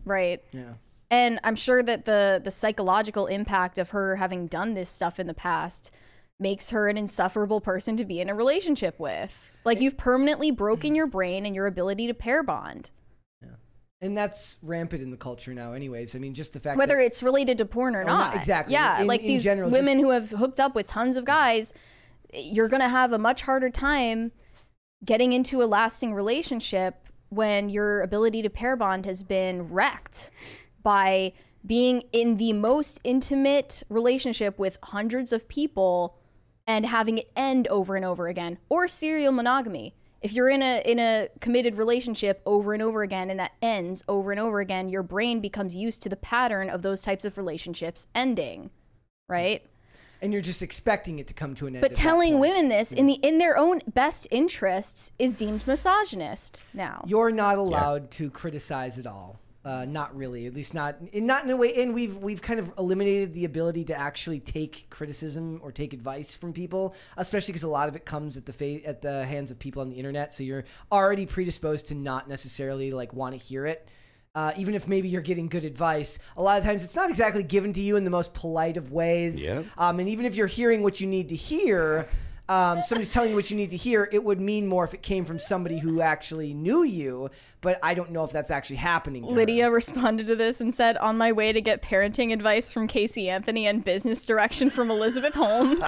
right? 0.04 0.44
Yeah. 0.52 0.74
And 1.12 1.40
I'm 1.44 1.56
sure 1.56 1.84
that 1.84 2.06
the 2.06 2.42
the 2.44 2.52
psychological 2.52 3.28
impact 3.28 3.78
of 3.78 3.90
her 3.90 4.16
having 4.16 4.48
done 4.48 4.74
this 4.74 4.90
stuff 4.90 5.20
in 5.20 5.28
the 5.28 5.34
past 5.34 5.94
makes 6.40 6.72
her 6.72 6.88
an 6.88 6.98
insufferable 6.98 7.62
person 7.62 7.96
to 7.98 8.06
be 8.06 8.20
in 8.20 8.30
a 8.30 8.34
relationship 8.34 9.00
with. 9.00 9.38
Like 9.64 9.80
you've 9.80 9.98
permanently 9.98 10.50
broken 10.50 10.94
mm. 10.94 10.96
your 10.96 11.08
brain 11.08 11.46
and 11.46 11.54
your 11.54 11.68
ability 11.68 12.08
to 12.08 12.16
pair 12.16 12.42
bond. 12.42 12.90
And 14.04 14.18
that's 14.18 14.58
rampant 14.64 15.04
in 15.04 15.12
the 15.12 15.18
culture 15.18 15.54
now, 15.54 15.74
anyways. 15.74 16.16
I 16.16 16.20
mean, 16.20 16.34
just 16.34 16.54
the 16.54 16.60
fact 16.60 16.78
whether 16.80 16.96
that, 16.98 17.06
it's 17.06 17.22
related 17.22 17.60
to 17.60 17.66
porn 17.66 17.96
or 17.96 18.02
Or 18.02 18.04
not. 18.04 18.34
not- 18.34 18.36
exactly. 18.36 18.74
Yeah, 18.74 19.02
In- 19.02 19.08
like 19.08 19.22
in 19.22 19.28
these 19.28 19.44
general, 19.44 19.70
women 19.70 19.98
just- 20.00 20.04
who 20.04 20.10
have 20.10 20.30
hooked 20.32 20.60
up 20.60 20.74
with 20.74 20.88
tons 20.88 21.18
of 21.18 21.26
guys, 21.26 21.74
you're 22.34 22.68
going 22.68 22.82
to 22.82 22.90
have 22.90 23.14
a 23.14 23.20
much 23.20 23.44
harder 23.44 23.70
time 23.70 24.32
getting 25.06 25.34
into 25.34 25.62
a 25.62 25.66
lasting 25.66 26.14
relationship 26.16 27.08
when 27.30 27.70
your 27.70 28.02
ability 28.02 28.42
to 28.42 28.50
pair 28.50 28.76
bond 28.76 29.06
has 29.06 29.22
been 29.24 29.70
wrecked 29.70 30.32
by 30.84 31.32
being 31.66 32.02
in 32.12 32.38
the 32.38 32.54
most 32.54 33.00
intimate 33.04 33.84
relationship 33.88 34.58
with 34.58 34.78
hundreds 34.84 35.32
of 35.32 35.48
people 35.48 36.18
and 36.66 36.88
having 36.88 37.20
it 37.20 37.32
end 37.36 37.68
over 37.68 37.96
and 37.96 38.04
over 38.04 38.28
again 38.28 38.58
or 38.70 38.88
serial 38.88 39.32
monogamy 39.32 39.94
if 40.22 40.34
you're 40.34 40.50
in 40.50 40.62
a 40.62 40.82
in 40.86 41.00
a 41.00 41.28
committed 41.40 41.78
relationship 41.78 42.42
over 42.46 42.74
and 42.74 42.82
over 42.82 43.02
again 43.02 43.30
and 43.30 43.40
that 43.40 43.52
ends 43.62 44.04
over 44.08 44.32
and 44.32 44.40
over 44.40 44.60
again 44.60 44.90
your 44.90 45.04
brain 45.04 45.40
becomes 45.40 45.76
used 45.76 46.02
to 46.04 46.10
the 46.10 46.16
pattern 46.16 46.70
of 46.70 46.82
those 46.82 47.02
types 47.02 47.26
of 47.26 47.38
relationships 47.38 48.08
ending 48.16 48.70
right 49.28 49.66
and 50.22 50.32
you're 50.32 50.42
just 50.42 50.62
expecting 50.62 51.18
it 51.18 51.28
to 51.28 51.34
come 51.34 51.56
to 51.56 51.66
an 51.66 51.76
end. 51.76 51.82
but 51.82 51.94
telling 51.94 52.40
women 52.40 52.70
this 52.70 52.94
in 52.94 53.08
the 53.08 53.16
mm. 53.22 53.26
in 53.26 53.38
their 53.40 53.58
own 53.58 53.82
best 53.88 54.28
interests 54.32 55.12
is 55.18 55.36
deemed 55.36 55.66
misogynist 55.68 56.64
now 56.74 57.04
You're 57.08 57.32
not 57.32 57.58
allowed 57.58 58.12
to 58.12 58.30
criticize 58.30 58.98
at 59.00 59.08
all. 59.08 59.41
Uh, 59.64 59.86
not 59.86 60.16
really, 60.16 60.48
at 60.48 60.56
least 60.56 60.74
not 60.74 60.96
in, 61.14 61.28
not 61.28 61.44
in 61.44 61.50
a 61.52 61.56
way. 61.56 61.84
And 61.84 61.94
we've 61.94 62.18
we've 62.18 62.42
kind 62.42 62.60
of 62.60 62.74
eliminated 62.80 63.32
the 63.36 63.46
ability 63.46 63.86
to 63.86 63.96
actually 63.96 64.40
take 64.40 64.88
criticism 64.90 65.60
or 65.62 65.72
take 65.72 65.94
advice 65.94 66.36
from 66.36 66.52
people, 66.52 66.96
especially 67.16 67.52
because 67.52 67.62
a 67.62 67.70
lot 67.70 67.88
of 67.88 67.96
it 67.96 68.04
comes 68.04 68.38
at 68.38 68.48
the 68.48 68.54
fa- 68.54 68.84
at 68.84 69.04
the 69.04 69.24
hands 69.24 69.52
of 69.52 69.60
people 69.60 69.84
on 69.84 69.90
the 69.92 69.98
internet. 69.98 70.34
So 70.34 70.42
you're 70.42 70.64
already 70.92 71.28
predisposed 71.28 71.86
to 71.90 71.96
not 71.96 72.28
necessarily 72.28 72.92
like 72.92 73.14
want 73.14 73.36
to 73.36 73.40
hear 73.40 73.68
it. 73.68 73.88
Uh, 74.34 74.52
even 74.58 74.74
if 74.74 74.88
maybe 74.88 75.10
you're 75.10 75.22
getting 75.22 75.48
good 75.48 75.66
advice, 75.66 76.18
a 76.38 76.42
lot 76.42 76.58
of 76.58 76.64
times 76.64 76.84
it's 76.84 76.96
not 76.96 77.12
exactly 77.12 77.44
given 77.44 77.72
to 77.74 77.82
you 77.82 77.98
in 77.98 78.04
the 78.04 78.10
most 78.10 78.34
polite 78.34 78.78
of 78.78 78.92
ways. 78.92 79.46
Yeah. 79.46 79.62
Um, 79.78 80.00
and 80.00 80.10
even 80.10 80.26
if 80.26 80.36
you're 80.36 80.48
hearing 80.48 80.82
what 80.82 81.02
you 81.02 81.06
need 81.06 81.30
to 81.30 81.36
hear, 81.36 82.08
um, 82.52 82.84
somebody's 82.84 83.14
telling 83.14 83.30
you 83.30 83.36
what 83.38 83.50
you 83.50 83.56
need 83.56 83.70
to 83.70 83.78
hear, 83.78 84.10
it 84.12 84.22
would 84.22 84.42
mean 84.42 84.68
more 84.68 84.84
if 84.84 84.94
it 84.94 85.02
came 85.02 85.24
from 85.24 85.40
somebody 85.40 85.80
who 85.80 86.02
actually 86.02 86.54
knew 86.54 86.84
you. 86.84 87.30
But 87.62 87.80
I 87.82 87.94
don't 87.94 88.12
know 88.12 88.26
if 88.26 88.34
that's 88.34 88.52
actually 88.52 88.76
happening. 88.76 89.24
to 89.24 89.30
her. 89.30 89.36
Lydia 89.36 89.72
responded 89.72 90.28
to 90.28 90.36
this 90.36 90.60
and 90.60 90.74
said, 90.74 90.98
On 90.98 91.18
my 91.18 91.32
way 91.32 91.54
to 91.54 91.62
get 91.62 91.82
parenting 91.82 92.34
advice 92.34 92.70
from 92.70 92.88
Casey 92.88 93.30
Anthony 93.30 93.68
and 93.68 93.86
business 93.86 94.26
direction 94.26 94.70
from 94.70 94.92
Elizabeth 94.92 95.34
Holmes. 95.34 95.82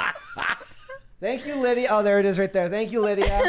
Thank 1.19 1.45
you, 1.45 1.55
Lydia. 1.55 1.89
Oh, 1.91 2.01
there 2.01 2.21
it 2.21 2.25
is 2.25 2.39
right 2.39 2.51
there. 2.53 2.69
Thank 2.69 2.93
you, 2.93 3.01
Lydia. 3.01 3.41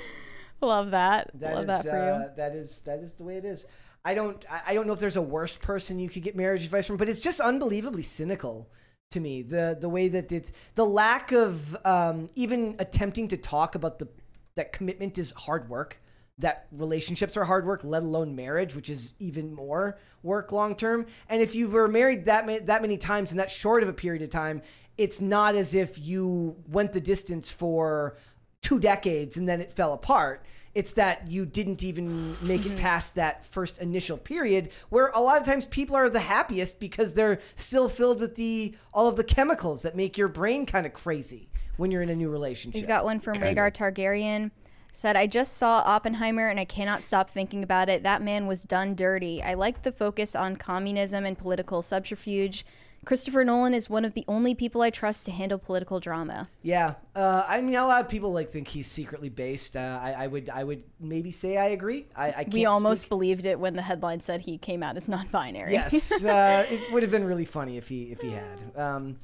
Love 0.62 0.92
that. 0.92 1.30
That 1.34 1.54
Love 1.54 1.62
is, 1.64 1.68
that 1.68 1.84
for 1.84 1.98
uh, 1.98 2.18
you. 2.18 2.30
that 2.36 2.52
is 2.52 2.80
that 2.80 3.00
is 3.00 3.12
the 3.12 3.24
way 3.24 3.36
it 3.36 3.44
is. 3.44 3.66
I 4.06 4.14
don't 4.14 4.42
I 4.66 4.72
don't 4.72 4.86
know 4.86 4.94
if 4.94 5.00
there's 5.00 5.16
a 5.16 5.22
worse 5.22 5.58
person 5.58 5.98
you 5.98 6.08
could 6.08 6.22
get 6.22 6.34
marriage 6.34 6.64
advice 6.64 6.86
from, 6.86 6.96
but 6.96 7.10
it's 7.10 7.20
just 7.20 7.40
unbelievably 7.40 8.04
cynical 8.04 8.70
to 9.10 9.20
me. 9.20 9.42
The 9.42 9.76
the 9.78 9.88
way 9.88 10.08
that 10.08 10.32
it's 10.32 10.52
the 10.74 10.84
lack 10.84 11.32
of 11.32 11.76
um, 11.84 12.28
even 12.34 12.76
attempting 12.78 13.28
to 13.28 13.36
talk 13.36 13.74
about 13.74 13.98
the 13.98 14.08
that 14.56 14.72
commitment 14.72 15.18
is 15.18 15.32
hard 15.32 15.68
work. 15.68 16.00
That 16.40 16.68
relationships 16.70 17.36
are 17.36 17.44
hard 17.44 17.66
work, 17.66 17.80
let 17.82 18.04
alone 18.04 18.36
marriage, 18.36 18.76
which 18.76 18.88
is 18.88 19.14
even 19.18 19.52
more 19.52 19.98
work 20.22 20.52
long 20.52 20.76
term. 20.76 21.06
And 21.28 21.42
if 21.42 21.56
you 21.56 21.68
were 21.68 21.88
married 21.88 22.26
that 22.26 22.46
ma- 22.46 22.58
that 22.62 22.82
many 22.82 22.96
times 22.96 23.32
in 23.32 23.38
that 23.38 23.50
short 23.50 23.82
of 23.82 23.88
a 23.88 23.92
period 23.92 24.22
of 24.22 24.30
time, 24.30 24.62
it's 24.96 25.20
not 25.20 25.54
as 25.54 25.74
if 25.74 25.98
you 25.98 26.56
went 26.68 26.92
the 26.92 27.00
distance 27.00 27.50
for 27.50 28.16
two 28.62 28.78
decades 28.78 29.36
and 29.36 29.48
then 29.48 29.60
it 29.60 29.72
fell 29.72 29.92
apart. 29.92 30.44
It's 30.74 30.92
that 30.92 31.28
you 31.28 31.46
didn't 31.46 31.82
even 31.82 32.36
make 32.42 32.64
it 32.66 32.70
mm-hmm. 32.70 32.78
past 32.78 33.14
that 33.14 33.44
first 33.44 33.78
initial 33.78 34.16
period 34.16 34.70
where 34.90 35.08
a 35.08 35.20
lot 35.20 35.40
of 35.40 35.46
times 35.46 35.66
people 35.66 35.96
are 35.96 36.08
the 36.08 36.20
happiest 36.20 36.78
because 36.78 37.14
they're 37.14 37.40
still 37.56 37.88
filled 37.88 38.20
with 38.20 38.36
the 38.36 38.74
all 38.92 39.08
of 39.08 39.16
the 39.16 39.24
chemicals 39.24 39.82
that 39.82 39.96
make 39.96 40.16
your 40.16 40.28
brain 40.28 40.66
kind 40.66 40.86
of 40.86 40.92
crazy 40.92 41.48
when 41.76 41.90
you're 41.90 42.02
in 42.02 42.10
a 42.10 42.16
new 42.16 42.28
relationship. 42.28 42.82
We've 42.82 42.88
got 42.88 43.04
one 43.04 43.20
from 43.20 43.34
Rhaegar 43.38 43.72
Targaryen. 43.72 44.50
Said, 44.92 45.16
I 45.16 45.26
just 45.26 45.56
saw 45.56 45.82
Oppenheimer 45.84 46.48
and 46.48 46.58
I 46.58 46.64
cannot 46.64 47.02
stop 47.02 47.30
thinking 47.30 47.62
about 47.62 47.88
it. 47.88 48.02
That 48.02 48.20
man 48.20 48.46
was 48.46 48.64
done 48.64 48.94
dirty. 48.96 49.42
I 49.42 49.54
liked 49.54 49.84
the 49.84 49.92
focus 49.92 50.34
on 50.34 50.56
communism 50.56 51.24
and 51.24 51.38
political 51.38 51.82
subterfuge. 51.82 52.64
Christopher 53.04 53.42
Nolan 53.44 53.72
is 53.74 53.88
one 53.88 54.04
of 54.04 54.14
the 54.14 54.24
only 54.28 54.54
people 54.54 54.82
I 54.82 54.90
trust 54.90 55.24
to 55.26 55.30
handle 55.32 55.58
political 55.58 55.98
drama. 55.98 56.48
Yeah, 56.62 56.94
uh, 57.14 57.44
I 57.48 57.62
mean, 57.62 57.74
a 57.74 57.86
lot 57.86 58.02
of 58.02 58.08
people 58.10 58.32
like 58.32 58.50
think 58.50 58.68
he's 58.68 58.86
secretly 58.86 59.28
based. 59.30 59.76
Uh, 59.76 59.98
I, 60.02 60.24
I 60.24 60.26
would, 60.26 60.50
I 60.50 60.64
would 60.64 60.82
maybe 61.00 61.30
say 61.30 61.56
I 61.56 61.66
agree. 61.68 62.06
I, 62.14 62.28
I 62.28 62.32
can't 62.44 62.52
We 62.52 62.66
almost 62.66 63.02
speak. 63.02 63.08
believed 63.10 63.46
it 63.46 63.58
when 63.58 63.74
the 63.74 63.82
headline 63.82 64.20
said 64.20 64.42
he 64.42 64.58
came 64.58 64.82
out 64.82 64.96
as 64.96 65.08
non-binary. 65.08 65.72
Yes, 65.72 66.22
uh, 66.24 66.66
it 66.68 66.92
would 66.92 67.02
have 67.02 67.10
been 67.12 67.24
really 67.24 67.44
funny 67.46 67.76
if 67.78 67.88
he 67.88 68.04
if 68.12 68.20
he 68.20 68.30
had. 68.30 68.76
Um, 68.76 69.18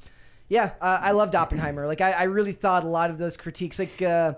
yeah, 0.47 0.71
uh, 0.81 0.99
I 1.01 1.11
loved 1.11 1.35
Oppenheimer. 1.35 1.85
Like 1.85 2.01
I, 2.01 2.11
I 2.11 2.23
really 2.23 2.53
thought 2.53 2.83
a 2.83 2.87
lot 2.87 3.09
of 3.09 3.17
those 3.17 3.37
critiques, 3.37 3.77
like 3.77 4.01
uh, 4.01 4.33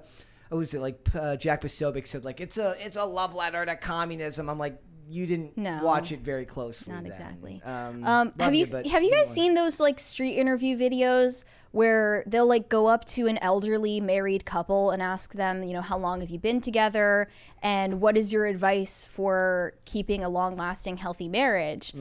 what 0.49 0.57
was 0.57 0.73
it? 0.73 0.79
Like 0.81 1.07
uh, 1.13 1.35
Jack 1.37 1.61
Posobiec 1.61 2.07
said, 2.07 2.25
like 2.25 2.41
it's 2.41 2.57
a 2.57 2.75
it's 2.79 2.95
a 2.95 3.05
love 3.05 3.33
letter 3.33 3.65
to 3.65 3.75
communism. 3.75 4.49
I'm 4.49 4.57
like, 4.59 4.81
you 5.09 5.25
didn't 5.25 5.57
No. 5.57 5.79
watch 5.83 6.11
it 6.11 6.19
very 6.21 6.45
closely. 6.45 6.93
Not 6.93 7.03
then. 7.03 7.11
exactly. 7.11 7.61
Um, 7.63 8.03
Um, 8.03 8.33
have 8.39 8.53
you 8.53 8.65
have 8.65 9.03
you 9.03 9.11
guys 9.11 9.29
seen 9.29 9.53
those 9.53 9.79
like 9.79 9.99
street 9.99 10.35
interview 10.35 10.77
videos 10.77 11.43
where 11.71 12.23
they'll 12.27 12.47
like 12.47 12.69
go 12.69 12.87
up 12.87 13.05
to 13.05 13.27
an 13.27 13.37
elderly 13.39 14.01
married 14.01 14.45
couple 14.45 14.91
and 14.91 15.01
ask 15.01 15.33
them, 15.33 15.63
you 15.63 15.73
know, 15.73 15.81
how 15.81 15.97
long 15.97 16.21
have 16.21 16.29
you 16.29 16.39
been 16.39 16.59
together 16.61 17.29
and 17.61 18.01
what 18.01 18.17
is 18.17 18.33
your 18.33 18.45
advice 18.47 19.05
for 19.05 19.73
keeping 19.85 20.23
a 20.23 20.29
long-lasting 20.29 20.97
healthy 20.97 21.29
marriage? 21.29 21.93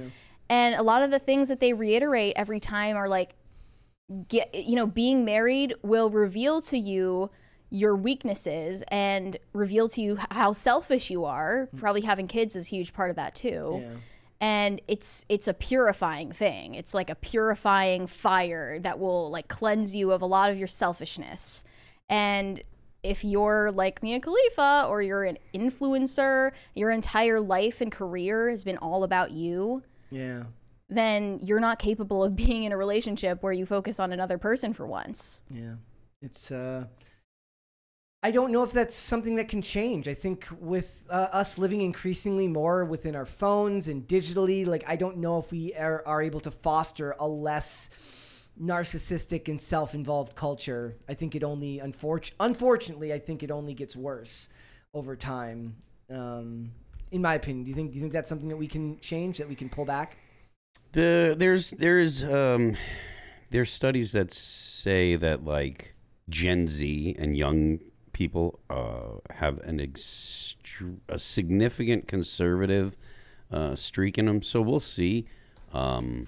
And 0.48 0.74
a 0.74 0.82
lot 0.82 1.02
of 1.02 1.10
the 1.10 1.18
things 1.18 1.48
that 1.48 1.60
they 1.60 1.72
reiterate 1.72 2.32
every 2.36 2.60
time 2.60 2.96
are 2.96 3.08
like 3.08 3.34
get 4.28 4.54
you 4.54 4.76
know, 4.76 4.86
being 4.86 5.24
married 5.24 5.74
will 5.82 6.10
reveal 6.10 6.60
to 6.62 6.78
you 6.78 7.30
your 7.77 7.94
weaknesses 7.97 8.82
and 8.89 9.36
reveal 9.53 9.89
to 9.90 10.01
you 10.01 10.19
how 10.31 10.53
selfish 10.53 11.11
you 11.11 11.24
are. 11.24 11.69
Probably 11.77 12.01
having 12.03 12.27
kids 12.27 12.57
is 12.57 12.66
a 12.66 12.70
huge 12.70 12.93
part 12.93 13.11
of 13.11 13.16
that 13.16 13.35
too 13.35 13.78
Yeah. 13.82 13.97
and 14.40 14.81
it's 14.89 15.24
it's 15.28 15.48
a 15.48 15.55
purifying 15.55 16.31
thing 16.43 16.74
it's 16.74 16.93
like 16.94 17.09
a 17.11 17.15
purifying 17.15 18.07
fire 18.07 18.78
that 18.86 18.98
will 18.98 19.31
like 19.36 19.48
cleanse 19.48 19.97
you 19.97 20.12
of 20.12 20.20
a 20.23 20.27
lot 20.36 20.51
of 20.51 20.57
your 20.59 20.66
selfishness 20.69 21.65
and 22.11 22.62
if 23.03 23.24
you're 23.24 23.70
like 23.73 24.03
Mia 24.03 24.20
Khalifa 24.20 24.86
or 24.90 25.01
you're 25.01 25.24
an 25.24 25.39
influencer 25.55 26.53
your 26.74 26.90
entire 26.90 27.40
life 27.40 27.81
and 27.81 27.90
career 27.90 28.51
has 28.51 28.62
been 28.65 28.77
all 28.78 29.05
about 29.05 29.31
you 29.31 29.82
Yeah. 30.11 30.43
then 30.90 31.39
you're 31.43 31.61
not 31.69 31.78
capable 31.78 32.23
of 32.23 32.36
being 32.44 32.65
in 32.65 32.73
a 32.73 32.77
relationship 32.77 33.43
where 33.43 33.53
you 33.55 33.65
focus 33.66 33.98
on 34.01 34.12
another 34.12 34.39
person 34.39 34.73
for 34.74 34.86
once 34.86 35.43
Yeah. 35.51 35.74
It's 36.23 36.51
uh 36.51 36.85
I 38.27 38.32
don't 38.32 38.51
know 38.51 38.65
if 38.65 38.73
that's 38.73 38.97
something 38.97 39.36
that 39.36 39.48
can 39.48 39.62
change. 39.62 40.09
I 40.09 40.15
think 40.15 40.48
with 40.59 41.07
uh, 41.09 41.28
us 41.32 41.59
living 41.59 41.81
increasingly 41.81 42.48
more 42.48 42.85
within 42.85 43.15
our 43.15 43.24
phones 43.24 43.86
and 43.86 43.98
digitally, 44.09 44.66
like 44.66 44.82
I 44.89 44.97
don't 44.97 45.19
know 45.19 45.39
if 45.39 45.53
we 45.53 45.74
are, 45.74 46.03
are 46.05 46.20
able 46.20 46.40
to 46.40 46.51
foster 46.51 47.15
a 47.20 47.28
less 47.28 47.89
narcissistic 48.61 49.47
and 49.47 49.61
self-involved 49.61 50.35
culture. 50.35 50.97
I 51.09 51.15
think 51.15 51.36
it 51.36 51.44
only 51.44 51.78
unfortunately 51.78 52.36
unfortunately 52.40 53.12
I 53.12 53.20
think 53.20 53.44
it 53.44 53.53
only 53.53 53.74
gets 53.74 53.94
worse 53.94 54.48
over 54.93 55.15
time. 55.15 55.77
Um 56.11 56.73
In 57.12 57.23
my 57.23 57.35
opinion, 57.40 57.62
do 57.65 57.70
you 57.70 57.77
think 57.77 57.90
do 57.93 57.97
you 57.97 58.03
think 58.03 58.12
that's 58.12 58.28
something 58.28 58.48
that 58.48 58.61
we 58.65 58.66
can 58.66 58.98
change, 58.98 59.39
that 59.39 59.48
we 59.48 59.55
can 59.55 59.69
pull 59.69 59.85
back? 59.85 60.16
The 60.98 61.36
there's 61.39 61.70
there's 61.70 62.24
um 62.24 62.77
there's 63.53 63.70
studies 63.70 64.11
that 64.12 64.32
say 64.32 65.15
that 65.15 65.44
like 65.44 65.94
Gen 66.28 66.66
Z 66.66 67.15
and 67.20 67.36
young 67.36 67.78
people 68.16 68.59
uh, 68.70 69.18
have 69.34 69.59
an 69.59 69.78
extr 69.78 70.97
a 71.10 71.18
significant 71.18 72.09
conservative 72.09 72.97
uh, 73.51 73.76
streak 73.76 74.16
in 74.16 74.24
them. 74.24 74.40
So 74.40 74.62
we'll 74.62 74.80
see. 74.80 75.26
Um, 75.74 76.26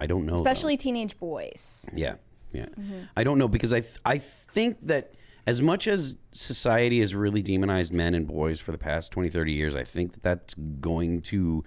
I 0.00 0.06
don't 0.06 0.24
know. 0.24 0.32
though. 0.32 0.38
Especially 0.40 0.78
teenage 0.78 1.18
boys. 1.18 1.90
Yeah, 1.92 2.14
yeah. 2.52 2.66
Mhm. 2.80 3.08
I 3.14 3.22
don't 3.22 3.36
know 3.36 3.48
because 3.48 3.74
I 3.74 3.80
th- 3.80 3.98
I 4.06 4.16
think 4.16 4.78
that 4.86 5.12
as 5.46 5.60
much 5.60 5.86
as 5.86 6.16
society 6.32 7.00
has 7.00 7.14
really 7.14 7.42
demonized 7.42 7.92
men 7.92 8.14
and 8.14 8.26
boys 8.26 8.58
for 8.58 8.72
the 8.72 8.78
past 8.78 9.12
20, 9.12 9.28
30 9.28 9.52
years, 9.52 9.74
I 9.74 9.84
think 9.84 10.14
that 10.14 10.22
that's 10.22 10.54
going 10.80 11.20
to 11.32 11.62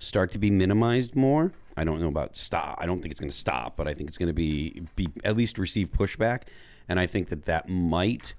start 0.00 0.32
to 0.32 0.38
be 0.38 0.50
minimized 0.50 1.14
more. 1.14 1.52
I 1.76 1.84
don't 1.84 2.00
know 2.00 2.08
about 2.08 2.36
stop. 2.36 2.76
I 2.80 2.86
don't 2.86 3.00
think 3.00 3.12
it's 3.12 3.20
going 3.20 3.30
to 3.30 3.36
stop, 3.36 3.76
but 3.76 3.86
I 3.86 3.94
think 3.94 4.08
it's 4.10 4.18
going 4.18 4.26
to 4.26 4.32
be 4.34 4.82
be 4.96 5.06
at 5.22 5.36
least 5.36 5.58
receive 5.58 5.92
pushback, 5.92 6.42
and 6.88 6.98
I 6.98 7.06
think 7.06 7.28
that 7.28 7.44
that 7.44 7.68
might 7.68 8.34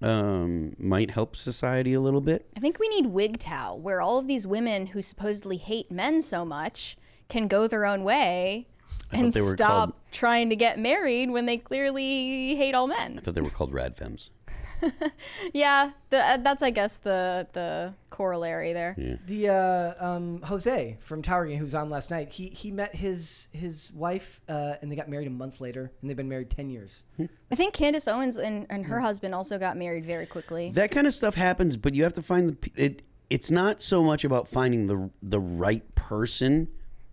um, 0.00 0.72
might 0.78 1.10
help 1.10 1.34
society 1.36 1.92
a 1.94 2.00
little 2.00 2.20
bit. 2.20 2.46
I 2.56 2.60
think 2.60 2.78
we 2.78 2.88
need 2.88 3.06
WGTOW, 3.06 3.78
where 3.78 4.00
all 4.00 4.18
of 4.18 4.26
these 4.26 4.46
women 4.46 4.86
who 4.88 5.02
supposedly 5.02 5.56
hate 5.56 5.90
men 5.90 6.20
so 6.22 6.44
much 6.44 6.96
can 7.28 7.48
go 7.48 7.66
their 7.66 7.84
own 7.84 8.04
way 8.04 8.66
I 9.12 9.18
and 9.18 9.34
stop 9.34 9.68
called- 9.68 9.92
trying 10.12 10.50
to 10.50 10.56
get 10.56 10.78
married 10.78 11.30
when 11.30 11.46
they 11.46 11.56
clearly 11.58 12.54
hate 12.56 12.74
all 12.74 12.86
men. 12.86 13.18
I 13.18 13.22
thought 13.22 13.34
they 13.34 13.40
were 13.40 13.50
called 13.50 13.72
radfems. 13.72 14.30
Yeah, 15.52 15.92
the, 16.10 16.18
uh, 16.18 16.36
that's 16.38 16.62
I 16.62 16.70
guess 16.70 16.98
the 16.98 17.46
the 17.52 17.94
corollary 18.10 18.72
there. 18.72 19.18
The 19.26 19.48
uh, 19.48 20.06
um, 20.06 20.42
Jose 20.42 20.96
from 21.00 21.22
Tower 21.22 21.46
Game, 21.46 21.58
who's 21.58 21.74
on 21.74 21.90
last 21.90 22.10
night, 22.10 22.30
he 22.30 22.48
he 22.48 22.70
met 22.70 22.94
his 22.94 23.48
his 23.52 23.92
wife 23.92 24.40
uh, 24.48 24.74
and 24.80 24.90
they 24.90 24.96
got 24.96 25.08
married 25.08 25.26
a 25.26 25.30
month 25.30 25.60
later, 25.60 25.92
and 26.00 26.08
they've 26.10 26.16
been 26.16 26.28
married 26.28 26.50
ten 26.50 26.70
years. 26.70 27.04
I 27.50 27.54
think 27.54 27.74
Candace 27.74 28.08
Owens 28.08 28.38
and, 28.38 28.66
and 28.68 28.86
her 28.86 29.00
husband 29.00 29.34
also 29.34 29.58
got 29.58 29.76
married 29.76 30.04
very 30.04 30.26
quickly. 30.26 30.70
That 30.72 30.90
kind 30.90 31.06
of 31.06 31.14
stuff 31.14 31.34
happens, 31.34 31.76
but 31.76 31.94
you 31.94 32.02
have 32.04 32.14
to 32.14 32.22
find 32.22 32.50
the 32.50 32.70
it. 32.76 33.02
It's 33.30 33.50
not 33.50 33.82
so 33.82 34.02
much 34.02 34.24
about 34.24 34.48
finding 34.48 34.86
the 34.86 35.10
the 35.22 35.40
right 35.40 35.94
person. 35.94 36.68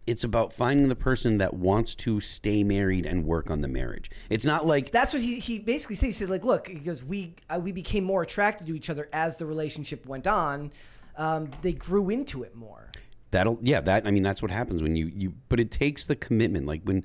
It's 0.07 0.23
about 0.23 0.53
finding 0.53 0.87
the 0.89 0.95
person 0.95 1.39
that 1.39 1.55
wants 1.55 1.95
to 1.95 2.19
stay 2.21 2.63
married 2.63 3.05
and 3.05 3.25
work 3.25 3.49
on 3.49 3.61
the 3.61 3.67
marriage. 3.67 4.11
It's 4.29 4.45
not 4.45 4.65
like 4.67 4.91
That's 4.91 5.13
what 5.13 5.23
he, 5.23 5.39
he 5.39 5.57
basically 5.59 5.95
said. 5.95 6.05
He 6.07 6.11
said, 6.11 6.29
like, 6.29 6.43
look, 6.43 6.67
he 6.67 6.75
goes, 6.79 7.03
we 7.03 7.35
uh, 7.49 7.59
we 7.61 7.71
became 7.71 8.03
more 8.03 8.21
attracted 8.21 8.67
to 8.67 8.75
each 8.75 8.89
other 8.89 9.09
as 9.13 9.37
the 9.37 9.45
relationship 9.45 10.05
went 10.05 10.27
on. 10.27 10.71
Um, 11.17 11.49
they 11.61 11.73
grew 11.73 12.09
into 12.09 12.43
it 12.43 12.55
more. 12.55 12.91
that'll 13.31 13.57
yeah 13.61 13.81
that 13.81 14.05
I 14.05 14.11
mean 14.11 14.21
that's 14.23 14.41
what 14.41 14.51
happens 14.51 14.83
when 14.83 14.95
you 14.95 15.07
you 15.15 15.33
but 15.49 15.59
it 15.59 15.71
takes 15.71 16.05
the 16.05 16.15
commitment 16.15 16.65
like 16.67 16.81
when 16.83 17.03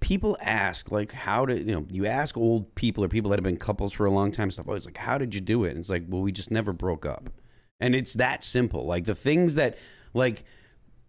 people 0.00 0.36
ask 0.40 0.90
like 0.90 1.12
how 1.12 1.46
to 1.46 1.56
you 1.58 1.72
know 1.74 1.86
you 1.88 2.06
ask 2.06 2.36
old 2.36 2.74
people 2.74 3.04
or 3.04 3.08
people 3.08 3.30
that 3.30 3.38
have 3.38 3.44
been 3.44 3.56
couples 3.56 3.92
for 3.92 4.04
a 4.06 4.10
long 4.10 4.30
time 4.32 4.50
stuff 4.50 4.66
always 4.68 4.84
like 4.86 4.96
how 4.96 5.16
did 5.18 5.34
you 5.34 5.40
do 5.40 5.64
it 5.64 5.70
and 5.70 5.78
it's 5.78 5.88
like 5.90 6.04
well 6.08 6.20
we 6.22 6.32
just 6.32 6.50
never 6.50 6.72
broke 6.72 7.06
up 7.06 7.30
and 7.80 7.94
it's 7.94 8.14
that 8.14 8.42
simple 8.42 8.84
like 8.86 9.04
the 9.04 9.14
things 9.14 9.54
that 9.54 9.78
like 10.12 10.44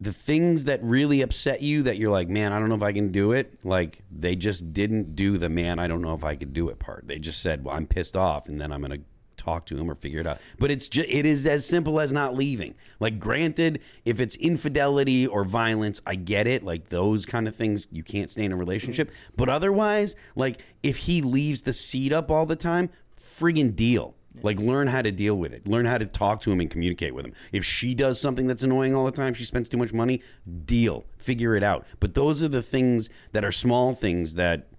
the 0.03 0.13
things 0.13 0.65
that 0.65 0.83
really 0.83 1.21
upset 1.21 1.61
you 1.61 1.83
that 1.83 1.97
you're 1.97 2.11
like 2.11 2.27
man 2.27 2.51
I 2.51 2.59
don't 2.59 2.69
know 2.69 2.75
if 2.75 2.83
I 2.83 2.93
can 2.93 3.11
do 3.11 3.31
it 3.31 3.63
like 3.63 4.01
they 4.11 4.35
just 4.35 4.73
didn't 4.73 5.15
do 5.15 5.37
the 5.37 5.49
man 5.49 5.79
I 5.79 5.87
don't 5.87 6.01
know 6.01 6.13
if 6.13 6.23
I 6.23 6.35
could 6.35 6.53
do 6.53 6.69
it 6.69 6.79
part 6.79 7.07
they 7.07 7.19
just 7.19 7.41
said 7.41 7.63
well 7.63 7.75
I'm 7.75 7.87
pissed 7.87 8.17
off 8.17 8.47
and 8.47 8.59
then 8.59 8.71
I'm 8.71 8.81
gonna 8.81 8.99
talk 9.43 9.65
to 9.65 9.77
him 9.77 9.89
or 9.89 9.95
figure 9.95 10.19
it 10.19 10.27
out. 10.27 10.39
But 10.59 10.71
it's 10.71 10.87
just 10.87 11.09
it 11.09 11.25
is 11.25 11.45
as 11.45 11.65
simple 11.65 11.99
as 11.99 12.13
not 12.13 12.35
leaving. 12.35 12.75
Like 12.99 13.19
granted, 13.19 13.81
if 14.05 14.19
it's 14.19 14.35
infidelity 14.37 15.27
or 15.27 15.43
violence, 15.43 16.01
I 16.05 16.15
get 16.15 16.47
it. 16.47 16.63
Like 16.63 16.89
those 16.89 17.25
kind 17.25 17.47
of 17.47 17.55
things 17.55 17.87
you 17.91 18.03
can't 18.03 18.29
stay 18.29 18.45
in 18.45 18.51
a 18.51 18.55
relationship. 18.55 19.11
But 19.35 19.49
otherwise, 19.49 20.15
like 20.35 20.61
if 20.81 20.97
he 20.97 21.21
leaves 21.21 21.63
the 21.63 21.73
seat 21.73 22.13
up 22.13 22.31
all 22.31 22.45
the 22.45 22.55
time, 22.55 22.89
friggin' 23.19 23.75
deal. 23.75 24.15
Like 24.41 24.57
learn 24.59 24.87
how 24.87 25.01
to 25.01 25.11
deal 25.11 25.35
with 25.35 25.53
it. 25.53 25.67
Learn 25.67 25.85
how 25.85 25.97
to 25.97 26.05
talk 26.05 26.41
to 26.41 26.51
him 26.51 26.59
and 26.59 26.69
communicate 26.69 27.13
with 27.13 27.25
him. 27.25 27.33
If 27.51 27.63
she 27.63 27.93
does 27.93 28.19
something 28.19 28.47
that's 28.47 28.63
annoying 28.63 28.95
all 28.95 29.05
the 29.05 29.11
time, 29.11 29.33
she 29.33 29.45
spends 29.45 29.69
too 29.69 29.77
much 29.77 29.93
money, 29.93 30.21
deal. 30.65 31.05
Figure 31.17 31.55
it 31.55 31.63
out. 31.63 31.85
But 31.99 32.15
those 32.15 32.43
are 32.43 32.47
the 32.47 32.63
things 32.63 33.09
that 33.31 33.45
are 33.45 33.51
small 33.51 33.93
things 33.93 34.33
that 34.35 34.69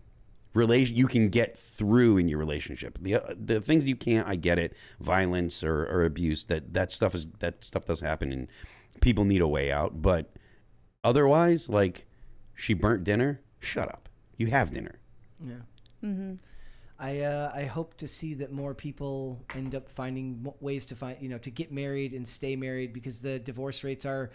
relation 0.55 0.97
you 0.97 1.07
can 1.07 1.29
get 1.29 1.57
through 1.57 2.19
in 2.19 2.29
your 2.29 2.39
relationship. 2.39 2.99
The 3.01 3.17
uh, 3.17 3.35
the 3.37 3.61
things 3.61 3.85
you 3.85 3.97
can't, 3.97 4.27
I 4.27 4.37
get 4.37 4.59
it. 4.59 4.75
Violence 5.01 5.63
or, 5.63 5.85
or 5.87 6.05
abuse 6.05 6.45
that 6.47 6.75
that 6.75 6.91
stuff 6.91 7.15
is 7.15 7.27
that 7.39 7.63
stuff 7.63 7.85
does 7.85 8.01
happen 8.01 8.33
and 8.33 8.49
people 9.01 9.25
need 9.25 9.41
a 9.41 9.49
way 9.49 9.71
out. 9.71 10.03
But 10.03 10.33
otherwise, 11.03 11.69
like 11.69 12.07
she 12.55 12.75
burnt 12.75 13.05
dinner. 13.05 13.41
Shut 13.61 13.89
up. 13.89 14.09
You 14.37 14.49
have 14.49 14.73
dinner. 14.73 14.99
Yeah. 15.45 15.55
Mm-hmm. 16.05 16.35
I 16.99 17.21
uh, 17.21 17.51
I 17.55 17.65
hope 17.65 17.97
to 17.99 18.09
see 18.09 18.35
that 18.35 18.53
more 18.53 18.75
people 18.75 19.43
end 19.55 19.75
up 19.75 19.89
finding 19.89 20.47
ways 20.61 20.87
to 20.87 20.97
find 20.97 21.17
you 21.21 21.29
know 21.29 21.39
to 21.39 21.51
get 21.51 21.73
married 21.73 22.13
and 22.13 22.27
stay 22.27 22.55
married 22.57 22.93
because 22.93 23.21
the 23.21 23.39
divorce 23.39 23.83
rates 23.83 24.07
are 24.07 24.31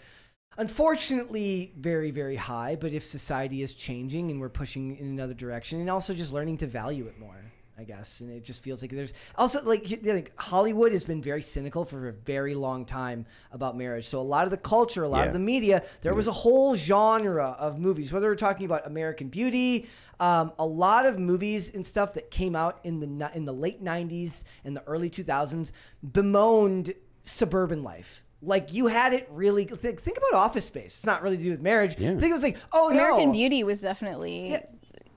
unfortunately 0.58 1.72
very 1.76 2.10
very 2.10 2.36
high. 2.36 2.76
But 2.76 2.92
if 2.92 3.04
society 3.04 3.62
is 3.62 3.74
changing 3.74 4.30
and 4.30 4.40
we're 4.40 4.48
pushing 4.48 4.96
in 4.96 5.06
another 5.06 5.34
direction, 5.34 5.80
and 5.80 5.90
also 5.90 6.14
just 6.14 6.32
learning 6.32 6.58
to 6.58 6.66
value 6.66 7.06
it 7.06 7.18
more. 7.18 7.36
I 7.78 7.84
guess, 7.84 8.20
and 8.20 8.30
it 8.30 8.44
just 8.44 8.62
feels 8.62 8.82
like 8.82 8.90
there's 8.90 9.14
also 9.36 9.62
like, 9.62 9.86
like 10.04 10.38
Hollywood 10.38 10.92
has 10.92 11.06
been 11.06 11.22
very 11.22 11.40
cynical 11.40 11.86
for 11.86 12.08
a 12.08 12.12
very 12.12 12.54
long 12.54 12.84
time 12.84 13.24
about 13.52 13.74
marriage. 13.74 14.06
So 14.06 14.20
a 14.20 14.20
lot 14.20 14.44
of 14.44 14.50
the 14.50 14.58
culture, 14.58 15.02
a 15.02 15.08
lot 15.08 15.20
Yeah. 15.20 15.26
of 15.28 15.32
the 15.32 15.38
media, 15.38 15.82
there 16.02 16.12
was 16.12 16.26
a 16.26 16.32
whole 16.32 16.76
genre 16.76 17.56
of 17.58 17.78
movies. 17.78 18.12
Whether 18.12 18.26
we're 18.26 18.34
talking 18.34 18.66
about 18.66 18.86
American 18.86 19.28
Beauty, 19.28 19.86
um, 20.20 20.52
a 20.58 20.66
lot 20.66 21.06
of 21.06 21.18
movies 21.18 21.74
and 21.74 21.84
stuff 21.84 22.14
that 22.14 22.30
came 22.30 22.54
out 22.54 22.78
in 22.84 23.00
the 23.00 23.30
in 23.34 23.46
the 23.46 23.52
late 23.52 23.82
'90s 23.82 24.44
and 24.64 24.76
the 24.76 24.84
early 24.86 25.10
2000s 25.10 25.72
bemoaned 26.12 26.94
suburban 27.22 27.82
life. 27.82 28.22
Like 28.42 28.72
you 28.72 28.86
had 28.86 29.12
it 29.12 29.28
really. 29.30 29.64
Think, 29.64 30.00
think 30.00 30.18
about 30.18 30.38
Office 30.38 30.66
Space. 30.66 30.98
It's 30.98 31.06
not 31.06 31.22
really 31.22 31.36
to 31.36 31.42
do 31.42 31.50
with 31.50 31.60
marriage. 31.60 31.96
Yeah. 31.98 32.12
I 32.12 32.16
think 32.16 32.30
it 32.30 32.34
was 32.34 32.42
like, 32.42 32.58
oh 32.72 32.90
American 32.90 33.26
no, 33.26 33.32
Beauty 33.32 33.64
was 33.64 33.80
definitely 33.80 34.58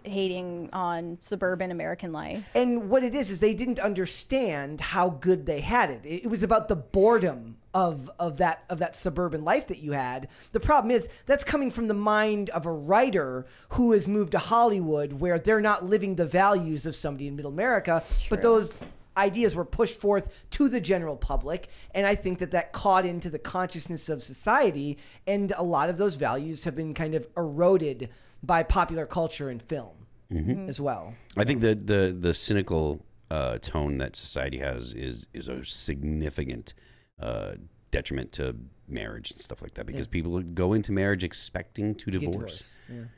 hating 0.04 0.70
on 0.74 1.18
suburban 1.20 1.72
American 1.72 2.12
life. 2.12 2.50
And 2.56 2.90
what 2.90 3.04
it 3.04 3.16
is 3.16 3.30
is 3.30 3.40
they 3.40 3.54
didn't 3.54 3.80
understand 3.80 4.82
how 4.82 5.10
good 5.10 5.46
they 5.46 5.62
had 5.62 5.90
it. 5.90 6.02
It 6.04 6.24
it 6.24 6.30
was 6.30 6.44
about 6.44 6.68
the 6.68 6.76
boredom 6.76 7.58
of 7.74 8.10
of 8.20 8.38
that 8.38 8.64
of 8.70 8.80
that 8.80 8.96
suburban 8.96 9.44
life 9.44 9.68
that 9.68 9.80
you 9.80 9.92
had. 9.94 10.28
The 10.52 10.60
problem 10.60 10.92
is 10.92 11.10
that's 11.26 11.44
coming 11.44 11.72
from 11.72 11.88
the 11.88 11.94
mind 11.94 12.50
of 12.52 12.66
a 12.66 12.72
writer 12.74 13.46
who 13.70 13.92
has 13.94 14.08
moved 14.08 14.32
to 14.34 14.40
Hollywood 14.40 15.14
where 15.14 15.40
they're 15.40 15.62
not 15.62 15.86
living 15.86 16.16
the 16.16 16.26
values 16.28 16.86
of 16.86 16.96
somebody 16.96 17.28
in 17.28 17.36
middle 17.36 17.52
America, 17.52 18.04
but 18.30 18.42
those 18.42 18.74
ideas 19.16 19.54
were 19.56 19.66
pushed 19.66 20.00
forth 20.00 20.34
to 20.50 20.68
the 20.68 20.82
general 20.82 21.16
public 21.16 21.68
and 21.94 22.08
i 22.08 22.16
think 22.16 22.40
that 22.40 22.50
that 22.50 22.72
caught 22.74 23.06
into 23.06 23.30
the 23.30 23.38
consciousness 23.38 24.10
of 24.10 24.24
society 24.24 24.98
and 25.28 25.54
a 25.56 25.62
lot 25.62 25.88
of 25.88 26.00
those 26.00 26.16
values 26.16 26.64
have 26.64 26.76
been 26.76 26.96
kind 26.96 27.14
of 27.14 27.28
eroded 27.38 28.10
by 28.42 28.64
popular 28.64 29.06
culture 29.06 29.50
and 29.50 29.62
film 29.62 29.92
Mhm. 30.32 30.68
as 30.68 30.82
well 30.82 31.14
I 31.38 31.44
think 31.44 31.62
the 31.62 31.76
the 31.76 32.18
the 32.20 32.34
cynical 32.34 33.06
uh, 33.30 33.60
tone 33.60 34.00
that 34.00 34.16
society 34.16 34.58
has 34.58 34.94
is 34.96 35.28
is 35.32 35.48
a 35.48 35.64
significant 35.64 36.74
uh, 37.20 37.54
detriment 37.92 38.32
to 38.34 38.56
marriage 38.88 39.32
and 39.32 39.40
stuff 39.40 39.62
like 39.62 39.74
that 39.76 39.86
because 39.86 40.08
Yeah. 40.08 40.12
people 40.12 40.42
go 40.42 40.74
into 40.74 40.92
marriage 40.92 41.24
expecting 41.24 41.96
to, 41.96 42.12
get 42.12 42.20
divorce. 42.22 42.78
divorced. 42.88 43.10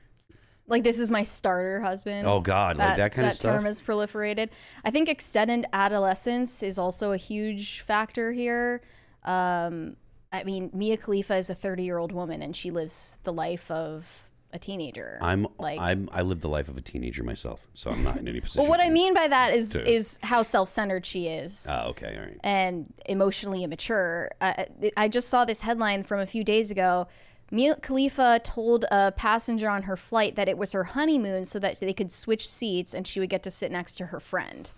Like 0.68 0.84
this 0.84 1.00
is 1.00 1.12
my 1.12 1.22
starter 1.24 1.82
husband. 1.82 2.28
Oh, 2.28 2.42
God, 2.42 2.78
like 2.78 2.98
that 2.98 3.12
kind 3.12 3.28
of 3.28 3.34
that 3.34 3.40
term 3.42 3.62
stuff? 3.62 3.64
has 3.66 3.82
proliferated. 3.82 4.50
I 4.84 4.90
think 4.92 5.08
extended 5.10 5.66
adolescence 5.74 6.64
is 6.64 6.80
also 6.80 7.12
a 7.12 7.18
huge 7.18 7.82
factor 7.82 8.32
here. 8.32 8.82
Um, 9.24 9.96
I 10.34 10.44
mean, 10.44 10.72
Mia 10.74 10.98
Khalifa 10.98 11.36
is 11.36 11.50
a 11.52 11.56
30 11.56 11.84
year 11.84 11.98
old 11.98 12.12
woman 12.12 12.42
and 12.42 12.56
she 12.56 12.72
lives 12.72 13.20
the 13.24 13.32
life 13.34 13.70
of 13.70 14.30
a 14.56 14.60
teenager. 14.60 15.20
I'm 15.22 15.46
like. 15.60 15.80
I'm 15.80 16.10
I 16.12 16.22
live 16.24 16.42
the 16.42 16.50
life 16.50 16.68
of 16.70 16.78
a 16.78 16.82
teenager 16.82 17.24
myself, 17.24 17.60
so 17.74 17.92
I'm 17.92 18.04
not 18.04 18.18
in 18.18 18.28
any 18.28 18.40
position. 18.40 18.62
well, 18.64 18.70
what 18.70 18.80
I 18.80 18.90
mean 18.90 19.14
by 19.14 19.28
that 19.28 19.54
is 19.54 19.70
to- 19.72 19.88
is 19.88 20.20
how 20.24 20.42
self 20.42 20.70
centered 20.70 21.06
she 21.06 21.28
is. 21.28 21.68
Ah, 21.70 21.86
okay, 21.88 22.16
all 22.18 22.24
right. 22.24 22.40
and 22.44 22.92
emotionally 23.06 23.64
immature. 23.64 24.32
Uh, 24.42 24.66
I 24.98 25.08
just 25.08 25.30
saw 25.30 25.46
this 25.46 25.62
headline 25.62 26.04
from 26.04 26.20
a 26.20 26.26
few 26.26 26.44
days 26.44 26.72
ago. 26.72 27.08
Mia 27.52 27.76
Khalifa 27.76 28.42
told 28.44 28.86
a 28.90 29.12
passenger 29.12 29.70
on 29.70 29.84
her 29.84 29.96
flight 29.96 30.36
that 30.36 30.50
it 30.50 30.58
was 30.58 30.72
her 30.72 30.84
honeymoon 30.84 31.46
so 31.46 31.60
that 31.60 31.80
they 31.80 31.94
could 31.94 32.12
switch 32.12 32.50
seats 32.50 32.94
and 32.94 33.06
she 33.06 33.20
would 33.20 33.30
get 33.30 33.44
to 33.44 33.52
sit 33.52 33.72
next 33.72 33.96
to 33.96 34.08
her 34.08 34.20
friend. 34.20 34.72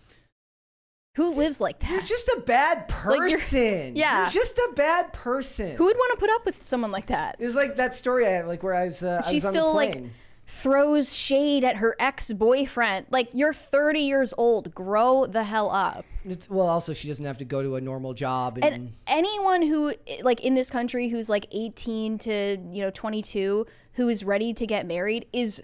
Who 1.17 1.33
lives 1.33 1.59
like 1.59 1.79
that? 1.79 1.89
You're 1.89 2.01
just 2.01 2.27
a 2.27 2.41
bad 2.45 2.77
Like, 3.05 3.19
person. 3.31 3.95
yeah. 3.95 4.21
You're 4.21 4.29
just 4.29 4.55
a 4.57 4.73
bad 4.75 5.11
person. 5.13 5.75
Who 5.75 5.85
would 5.85 5.95
want 5.95 6.13
to 6.13 6.19
put 6.19 6.29
up 6.29 6.45
with 6.45 6.63
someone 6.63 6.91
like 6.91 7.07
that? 7.07 7.37
It 7.39 7.43
was 7.43 7.55
like 7.55 7.75
that 7.77 7.95
story 7.95 8.27
I 8.27 8.29
had, 8.29 8.47
like 8.47 8.61
where 8.61 8.75
I 8.75 8.85
was. 8.85 9.01
Uh, 9.01 9.23
I 9.25 9.33
was 9.33 9.43
still 9.43 9.73
like 9.73 10.03
throws 10.45 11.15
shade 11.15 11.63
at 11.63 11.77
her 11.77 11.95
ex-boyfriend. 11.99 13.07
Like 13.09 13.29
you're 13.33 13.51
30 13.51 13.99
years 14.01 14.31
old. 14.37 14.75
Grow 14.75 15.25
the 15.25 15.43
hell 15.43 15.71
up. 15.71 16.05
It's, 16.23 16.49
well, 16.51 16.67
also 16.67 16.93
she 16.93 17.07
doesn't 17.07 17.25
have 17.25 17.39
to 17.39 17.45
go 17.45 17.63
to 17.63 17.77
a 17.77 17.81
normal 17.81 18.13
job. 18.13 18.59
And, 18.61 18.65
And 18.75 18.93
anyone 19.07 19.63
who 19.63 19.95
like 20.21 20.41
in 20.41 20.53
this 20.53 20.69
country 20.69 21.09
who's 21.09 21.29
like 21.29 21.47
18 21.51 22.19
to, 22.19 22.57
you 22.71 22.83
know, 22.83 22.91
22 22.91 23.65
who 23.93 24.07
is 24.07 24.23
ready 24.23 24.53
to 24.53 24.67
get 24.67 24.85
married 24.85 25.25
is 25.33 25.63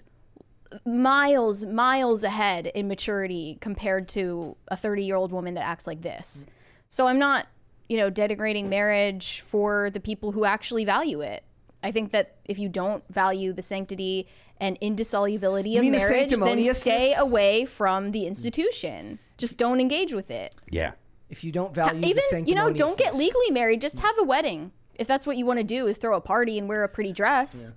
miles 0.86 1.64
miles 1.64 2.24
ahead 2.24 2.66
in 2.68 2.88
maturity 2.88 3.58
compared 3.60 4.08
to 4.08 4.56
a 4.68 4.76
30-year-old 4.76 5.32
woman 5.32 5.54
that 5.54 5.64
acts 5.64 5.86
like 5.86 6.02
this. 6.02 6.46
So 6.88 7.06
I'm 7.06 7.18
not, 7.18 7.46
you 7.88 7.96
know, 7.96 8.10
denigrating 8.10 8.68
marriage 8.68 9.40
for 9.40 9.90
the 9.90 10.00
people 10.00 10.32
who 10.32 10.44
actually 10.44 10.84
value 10.84 11.20
it. 11.20 11.44
I 11.82 11.92
think 11.92 12.12
that 12.12 12.36
if 12.44 12.58
you 12.58 12.68
don't 12.68 13.04
value 13.12 13.52
the 13.52 13.60
sanctity 13.60 14.26
and 14.58 14.78
indissolubility 14.80 15.70
You 15.70 15.78
of 15.78 15.82
mean 15.82 15.92
the 15.92 15.98
marriage, 15.98 16.30
then 16.30 16.40
sanctimoniousness? 16.40 16.74
stay 16.76 17.14
away 17.14 17.66
from 17.66 18.12
the 18.12 18.26
institution. 18.26 19.18
Just 19.36 19.58
don't 19.58 19.80
engage 19.80 20.14
with 20.14 20.30
it. 20.30 20.54
Yeah. 20.70 20.92
if 21.28 21.42
you 21.44 21.52
don't 21.52 21.74
value 21.74 22.06
Even 22.06 22.22
the 22.30 22.44
you 22.46 22.54
know, 22.54 22.70
don't 22.70 22.96
get 22.98 23.14
legally 23.14 23.50
married. 23.50 23.80
Just 23.80 23.98
have 23.98 24.16
a 24.18 24.24
wedding. 24.24 24.72
If 24.94 25.06
that's 25.06 25.26
what 25.26 25.36
you 25.36 25.44
want 25.44 25.58
to 25.58 25.64
do, 25.64 25.86
is 25.86 25.98
throw 25.98 26.16
a 26.16 26.20
party 26.20 26.58
and 26.58 26.68
wear 26.68 26.84
a 26.84 26.88
pretty 26.88 27.12
dress. 27.12 27.74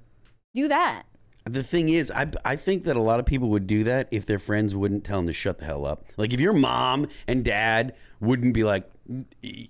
Do 0.53 0.67
that. 0.67 1.03
The 1.47 1.63
thing 1.63 1.89
is, 1.89 2.11
I, 2.11 2.27
I 2.43 2.55
think 2.55 2.83
that 2.85 2.95
a 2.95 3.01
lot 3.01 3.19
of 3.19 3.25
people 3.25 3.49
would 3.49 3.67
do 3.67 3.83
that 3.85 4.07
if 4.11 4.25
their 4.25 4.39
friends 4.39 4.75
wouldn't 4.75 5.03
tell 5.03 5.17
them 5.17 5.27
to 5.27 5.33
shut 5.33 5.59
the 5.59 5.65
hell 5.65 5.85
up. 5.85 6.05
Like 6.17 6.33
if 6.33 6.39
your 6.39 6.53
mom 6.53 7.07
and 7.27 7.43
dad 7.43 7.95
wouldn't 8.19 8.53
be 8.53 8.63
like, 8.63 8.89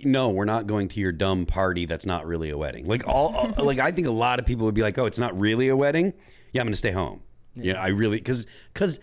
"No, 0.04 0.30
we're 0.30 0.46
not 0.46 0.68
going 0.68 0.88
to 0.90 1.00
your 1.00 1.12
dumb 1.12 1.46
party. 1.46 1.86
That's 1.86 2.06
not 2.06 2.26
really 2.26 2.50
a 2.50 2.58
wedding." 2.58 2.88
Like 2.88 3.08
all, 3.08 3.54
like 3.64 3.80
I 3.80 3.92
think 3.92 4.08
a 4.08 4.12
lot 4.12 4.40
of 4.40 4.46
people 4.46 4.66
would 4.66 4.76
be 4.76 4.82
like, 4.82 4.98
"Oh, 4.98 5.06
it's 5.06 5.20
not 5.20 5.38
really 5.40 5.68
a 5.68 5.76
wedding. 5.76 6.14
Yeah, 6.54 6.62
I'm 6.62 6.68
going 6.68 6.74
to 6.74 6.78
stay 6.78 6.92
home." 6.92 7.22
Yeah, 7.56 7.82
I 7.82 7.88
really 7.88 8.18
because 8.18 8.46
because 8.74 9.00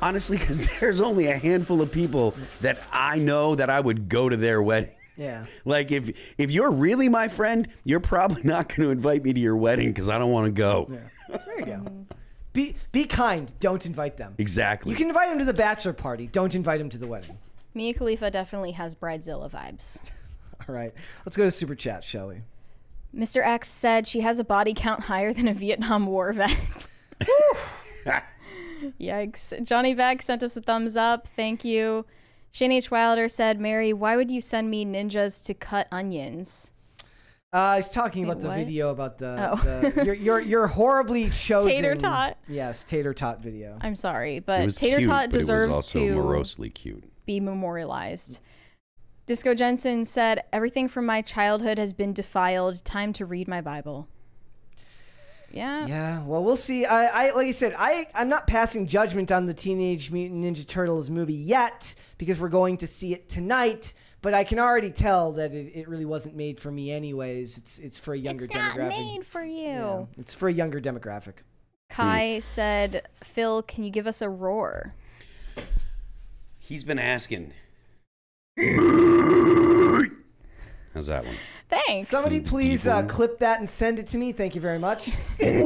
honestly, 0.00 0.36
because 0.38 0.68
there's 0.80 1.00
only 1.00 1.26
a 1.28 1.36
handful 1.38 1.80
of 1.80 1.90
people 1.90 2.34
that 2.60 2.78
I 2.92 3.18
know 3.18 3.54
that 3.54 3.70
I 3.70 3.80
would 3.80 4.08
go 4.08 4.28
to 4.28 4.36
their 4.36 4.62
wedding. 4.62 4.94
Yeah. 5.16 5.44
Like 5.64 5.92
if 5.92 6.34
if 6.38 6.50
you're 6.50 6.70
really 6.70 7.08
my 7.08 7.28
friend, 7.28 7.68
you're 7.84 8.00
probably 8.00 8.42
not 8.42 8.68
going 8.68 8.82
to 8.82 8.90
invite 8.90 9.22
me 9.22 9.32
to 9.32 9.40
your 9.40 9.56
wedding 9.56 9.88
because 9.88 10.08
I 10.08 10.18
don't 10.18 10.30
want 10.30 10.46
to 10.46 10.50
go. 10.50 10.98
There 11.28 11.60
you 11.60 11.66
go. 11.66 11.74
Um, 11.74 12.06
be 12.52 12.76
be 12.92 13.04
kind. 13.04 13.52
Don't 13.60 13.84
invite 13.86 14.16
them. 14.16 14.34
Exactly. 14.38 14.90
You 14.90 14.96
can 14.96 15.08
invite 15.08 15.30
them 15.30 15.38
to 15.38 15.44
the 15.44 15.54
bachelor 15.54 15.92
party. 15.92 16.26
Don't 16.26 16.54
invite 16.54 16.78
them 16.78 16.90
to 16.90 16.98
the 16.98 17.06
wedding. 17.06 17.38
Mia 17.74 17.94
Khalifa 17.94 18.30
definitely 18.30 18.72
has 18.72 18.94
Bridezilla 18.94 19.50
vibes. 19.50 20.02
All 20.68 20.74
right. 20.74 20.92
Let's 21.24 21.36
go 21.36 21.44
to 21.44 21.50
super 21.50 21.74
chat, 21.74 22.04
shall 22.04 22.28
we? 22.28 22.42
Mr. 23.14 23.44
X 23.44 23.68
said 23.68 24.06
she 24.06 24.20
has 24.20 24.38
a 24.38 24.44
body 24.44 24.74
count 24.74 25.04
higher 25.04 25.32
than 25.32 25.48
a 25.48 25.54
Vietnam 25.54 26.06
War 26.06 26.32
vet. 26.32 26.86
Yikes. 29.00 29.62
Johnny 29.64 29.94
Beck 29.94 30.22
sent 30.22 30.42
us 30.42 30.56
a 30.56 30.62
thumbs 30.62 30.96
up. 30.96 31.28
Thank 31.28 31.64
you. 31.64 32.04
Shane 32.50 32.72
H. 32.72 32.90
Wilder 32.90 33.28
said, 33.28 33.60
Mary, 33.60 33.92
why 33.92 34.16
would 34.16 34.30
you 34.30 34.40
send 34.40 34.70
me 34.70 34.84
ninjas 34.84 35.44
to 35.46 35.54
cut 35.54 35.88
onions? 35.90 36.71
Uh, 37.52 37.76
he's 37.76 37.90
talking 37.90 38.24
about 38.24 38.40
the 38.40 38.48
what? 38.48 38.56
video 38.56 38.88
about 38.90 39.18
the, 39.18 39.50
Oh. 39.52 39.56
the 39.56 40.04
your, 40.06 40.14
your 40.14 40.40
your 40.40 40.66
horribly 40.66 41.28
chosen 41.34 41.68
Tater 41.70 41.94
tot. 41.94 42.38
Yes, 42.48 42.82
tater 42.82 43.12
tot 43.12 43.40
video. 43.40 43.76
I'm 43.82 43.94
sorry, 43.94 44.36
it 44.36 44.46
but 44.46 44.64
was 44.64 44.76
Tater 44.76 44.96
cute, 44.98 45.08
Tot 45.10 45.30
but 45.30 45.38
deserves 45.38 45.64
it 45.74 45.76
was 45.76 45.76
also 45.76 45.98
to 46.00 46.14
morosely 46.14 46.70
cute. 46.70 47.04
be 47.26 47.40
memorialized. 47.40 48.40
Disco 49.26 49.54
Jensen 49.54 50.04
said, 50.06 50.44
Everything 50.52 50.88
from 50.88 51.04
my 51.04 51.20
childhood 51.20 51.76
has 51.78 51.92
been 51.92 52.14
defiled. 52.14 52.82
Time 52.86 53.12
to 53.14 53.26
read 53.26 53.46
my 53.48 53.60
Bible. 53.60 54.08
Yeah. 55.52 55.86
Yeah, 55.86 56.22
well, 56.24 56.42
we'll 56.42 56.56
see. 56.56 56.86
I, 56.86 57.26
I 57.28 57.30
like 57.32 57.48
I 57.48 57.52
said, 57.52 57.74
I 57.78 58.06
I'm 58.14 58.30
not 58.30 58.46
passing 58.46 58.86
judgment 58.86 59.30
on 59.30 59.44
the 59.44 59.52
Teenage 59.52 60.10
Mutant 60.10 60.42
Ninja 60.42 60.66
Turtles 60.66 61.10
movie 61.10 61.34
yet 61.34 61.94
because 62.16 62.40
we're 62.40 62.48
going 62.48 62.78
to 62.78 62.86
see 62.86 63.12
it 63.12 63.28
tonight. 63.28 63.92
But 64.22 64.34
I 64.34 64.44
can 64.44 64.60
already 64.60 64.92
tell 64.92 65.32
that 65.32 65.52
it, 65.52 65.72
it 65.74 65.88
really 65.88 66.04
wasn't 66.04 66.36
made 66.36 66.60
for 66.60 66.70
me, 66.70 66.92
anyways. 66.92 67.58
It's 67.58 67.80
it's 67.80 67.98
for 67.98 68.14
a 68.14 68.18
younger 68.18 68.46
demographic. 68.46 68.68
It's 68.68 68.78
not 68.78 68.88
made 68.88 69.26
for 69.26 69.44
you. 69.44 69.64
Yeah, 69.64 70.04
it's 70.16 70.32
for 70.32 70.48
a 70.48 70.52
younger 70.52 70.80
demographic. 70.80 71.38
Kai 71.90 72.38
said, 72.38 73.08
Phil, 73.22 73.62
can 73.64 73.84
you 73.84 73.90
give 73.90 74.06
us 74.06 74.22
a 74.22 74.28
roar? 74.28 74.94
He's 76.58 76.84
been 76.84 76.98
asking. 76.98 77.52
How's 80.94 81.06
that 81.06 81.26
one? 81.26 81.34
Thanks. 81.68 82.08
Somebody 82.08 82.40
please 82.40 82.86
uh, 82.86 83.02
clip 83.02 83.40
that 83.40 83.58
and 83.58 83.68
send 83.68 83.98
it 83.98 84.06
to 84.08 84.18
me. 84.18 84.32
Thank 84.32 84.54
you 84.54 84.60
very 84.60 84.78
much. 84.78 85.10
and 85.40 85.62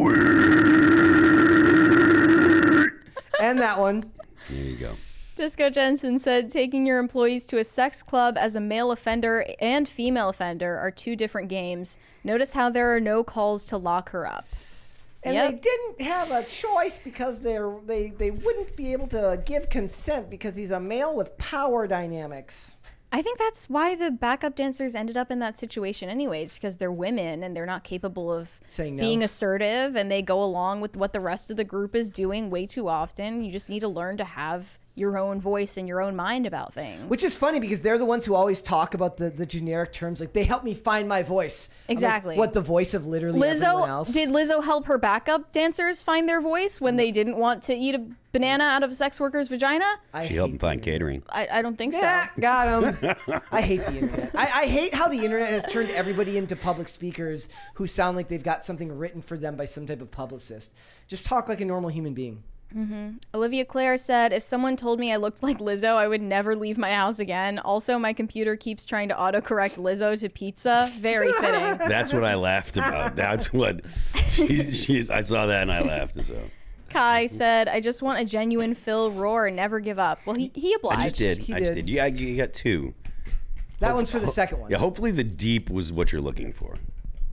that 3.61 3.79
one. 3.79 4.11
There 4.49 4.65
you 4.65 4.77
go. 4.77 4.95
Disco 5.37 5.69
Jensen 5.69 6.19
said, 6.19 6.51
taking 6.51 6.87
your 6.87 6.99
employees 6.99 7.45
to 7.45 7.59
a 7.59 7.65
sex 7.65 8.03
club 8.03 8.39
as 8.39 8.57
a 8.57 8.61
male 8.61 8.91
offender 8.91 9.45
and 9.61 9.87
female 9.87 10.31
offender 10.31 10.79
are 10.79 10.91
two 10.91 11.15
different 11.15 11.51
games. 11.51 11.99
Notice 12.25 12.55
how 12.55 12.71
there 12.71 12.97
are 12.97 13.01
no 13.01 13.23
calls 13.23 13.63
to 13.65 13.77
lock 13.77 14.09
her 14.11 14.27
up. 14.27 14.47
And 15.23 15.35
Yep. 15.35 15.51
they 15.51 15.57
didn't 15.59 16.01
have 16.09 16.31
a 16.31 16.43
choice 16.45 16.99
because 17.03 17.41
they're 17.41 17.75
they 17.85 18.11
they 18.11 18.31
wouldn't 18.31 18.77
be 18.77 18.93
able 18.93 19.09
to 19.09 19.43
give 19.45 19.69
consent 19.69 20.31
because 20.31 20.57
he's 20.57 20.71
a 20.71 20.81
male 20.81 21.15
with 21.15 21.37
power 21.37 21.87
dynamics. 21.87 22.77
I 23.13 23.21
think 23.23 23.39
that's 23.39 23.69
why 23.69 23.95
the 23.95 24.11
backup 24.11 24.57
dancers 24.57 24.95
ended 24.95 25.17
up 25.19 25.31
in 25.31 25.39
that 25.41 25.59
situation, 25.59 26.09
anyways, 26.09 26.53
because 26.53 26.77
they're 26.79 26.91
women 26.93 27.43
and 27.43 27.55
they're 27.55 27.67
not 27.67 27.85
capable 27.85 28.33
of 28.33 28.59
Saying 28.69 28.97
no. 28.97 29.03
being 29.03 29.23
assertive 29.23 29.97
and 29.97 30.11
they 30.11 30.23
go 30.23 30.43
along 30.43 30.81
with 30.81 30.97
what 30.97 31.13
the 31.13 31.21
rest 31.21 31.51
of 31.51 31.57
the 31.57 31.65
group 31.65 31.95
is 31.95 32.09
doing 32.11 32.49
way 32.51 32.67
too 32.67 32.89
often. 32.89 33.43
You 33.43 33.53
just 33.53 33.69
need 33.69 33.81
to 33.81 33.89
learn 33.89 34.17
to 34.19 34.25
have 34.25 34.79
your 34.97 35.19
own 35.19 35.41
voice 35.41 35.77
and 35.77 35.87
your 35.87 36.01
own 36.01 36.17
mind 36.17 36.47
about 36.47 36.73
things. 36.75 37.09
Which 37.09 37.23
is 37.23 37.37
funny 37.37 37.61
because 37.61 37.83
they're 37.83 37.99
the 37.99 38.05
ones 38.07 38.25
who 38.25 38.35
always 38.35 38.63
talk 38.63 38.95
about 38.95 39.19
the, 39.19 39.29
the 39.31 39.45
generic 39.47 39.93
terms 39.93 40.21
like 40.21 40.33
they 40.33 40.43
help 40.45 40.65
me 40.65 40.73
find 40.75 41.07
my 41.09 41.23
voice. 41.23 41.69
I'm 41.71 41.83
like, 41.85 41.93
Exactly. 41.93 42.37
what 42.37 42.55
the 42.55 42.63
voice 42.63 42.95
of 42.95 43.07
literally 43.07 43.39
everyone 43.47 43.83
Lizzo 43.85 43.89
else. 43.89 44.13
did 44.13 44.31
Lizzo 44.31 44.65
help 44.65 44.87
her 44.87 44.97
backup 44.99 45.53
dancers 45.53 46.01
find 46.03 46.27
their 46.29 46.41
voice 46.41 46.81
when 46.81 46.97
they 46.97 47.11
didn't 47.13 47.37
want 47.37 47.63
to 47.65 47.75
eat 47.75 47.95
a 47.95 48.03
banana 48.33 48.65
out 48.65 48.83
of 48.83 48.91
a 48.91 48.95
sex 48.95 49.21
worker's 49.21 49.49
vagina? 49.49 49.85
she 50.27 50.35
helped 50.35 50.55
him 50.55 50.59
find 50.59 50.83
catering. 50.83 51.23
I, 51.29 51.47
I 51.53 51.63
don't 51.63 51.77
think 51.77 51.93
Yeah, 51.93 52.29
so. 52.35 52.41
got 52.41 52.95
him. 52.95 53.43
I 53.53 53.61
hate 53.61 53.85
the 53.85 53.99
internet. 53.99 54.31
I, 54.35 54.63
I 54.63 54.67
hate 54.67 54.95
how 54.95 55.09
the 55.09 55.23
internet 55.23 55.51
has 55.51 55.65
turned 55.67 55.91
everybody 55.91 56.39
into 56.39 56.57
public 56.57 56.89
speakers 56.89 57.51
who 57.75 57.87
sound 57.87 58.17
like 58.17 58.29
they've 58.29 58.43
got 58.43 58.65
something 58.65 58.97
written 58.97 59.21
for 59.21 59.37
them 59.37 59.57
by 59.57 59.67
some 59.67 59.87
type 59.87 60.01
of 60.01 60.11
publicist. 60.11 60.73
Just 61.07 61.27
talk 61.27 61.49
like 61.51 61.61
a 61.61 61.67
normal 61.67 61.91
human 61.91 62.15
being. 62.15 62.43
Hmm 62.73 63.11
Olivia 63.35 63.65
Claire 63.65 63.97
said, 63.97 64.33
"If 64.33 64.43
someone 64.43 64.77
told 64.77 64.99
me 65.01 65.13
I 65.13 65.17
looked 65.17 65.43
like 65.43 65.59
Lizzo, 65.59 65.97
I 65.97 66.09
would 66.09 66.21
never 66.23 66.55
leave 66.57 66.77
my 66.79 66.93
house 66.93 67.19
again. 67.19 67.59
Also, 67.61 67.99
my 67.99 68.13
computer 68.13 68.57
keeps 68.57 68.85
trying 68.85 69.09
to 69.09 69.15
autocorrect 69.15 69.77
Lizzo 69.77 70.19
to 70.21 70.29
pizza. 70.29 70.91
Very 70.99 71.33
fitting." 71.33 71.79
That's 71.89 72.13
what 72.13 72.25
I 72.25 72.35
laughed 72.35 72.77
about. 72.77 73.17
That's 73.17 73.53
what 73.53 73.81
she's, 74.33 74.77
she's. 74.85 75.11
I 75.11 75.23
saw 75.23 75.47
that 75.47 75.63
and 75.63 75.73
I 75.73 75.81
laughed. 75.83 76.23
So 76.25 76.39
Kai 76.91 77.27
said, 77.29 77.69
"I 77.69 77.81
just 77.81 78.03
want 78.03 78.19
a 78.21 78.25
genuine 78.25 78.75
Phil 78.75 79.11
roar 79.13 79.47
and 79.47 79.57
never 79.57 79.81
give 79.81 79.99
up." 79.99 80.19
Well, 80.27 80.37
he 80.37 80.51
he 80.55 80.75
obliged. 80.75 81.01
I 81.01 81.09
just 81.09 81.19
did. 81.47 81.53
I 81.53 81.61
just 81.61 81.75
did. 81.75 81.89
You, 81.89 81.97
got- 81.97 82.19
you 82.19 82.37
got 82.37 82.53
two. 82.53 82.95
That 83.81 83.95
one's 83.95 84.11
for 84.11 84.19
the 84.19 84.27
second 84.27 84.61
one. 84.61 84.71
Yeah. 84.71 84.79
Hopefully 84.79 85.11
the 85.11 85.25
deep 85.25 85.69
was 85.71 85.93
what 85.93 86.11
you're 86.11 86.23
looking 86.23 86.53
for. 86.53 86.79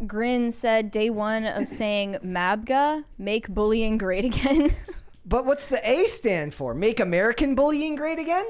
Grin 0.05 0.51
said, 0.51 0.91
"Day 0.91 1.09
one 1.09 1.45
of 1.45 1.67
saying 1.67 2.17
Mabga, 2.23 3.03
make 3.17 3.47
bullying 3.49 3.97
great 3.97 4.25
again." 4.25 4.75
But 5.25 5.45
what's 5.45 5.67
the 5.67 5.87
A 5.89 6.05
stand 6.05 6.53
for? 6.53 6.73
Make 6.73 6.99
American 6.99 7.55
bullying 7.55 7.95
great 7.95 8.19
again? 8.19 8.45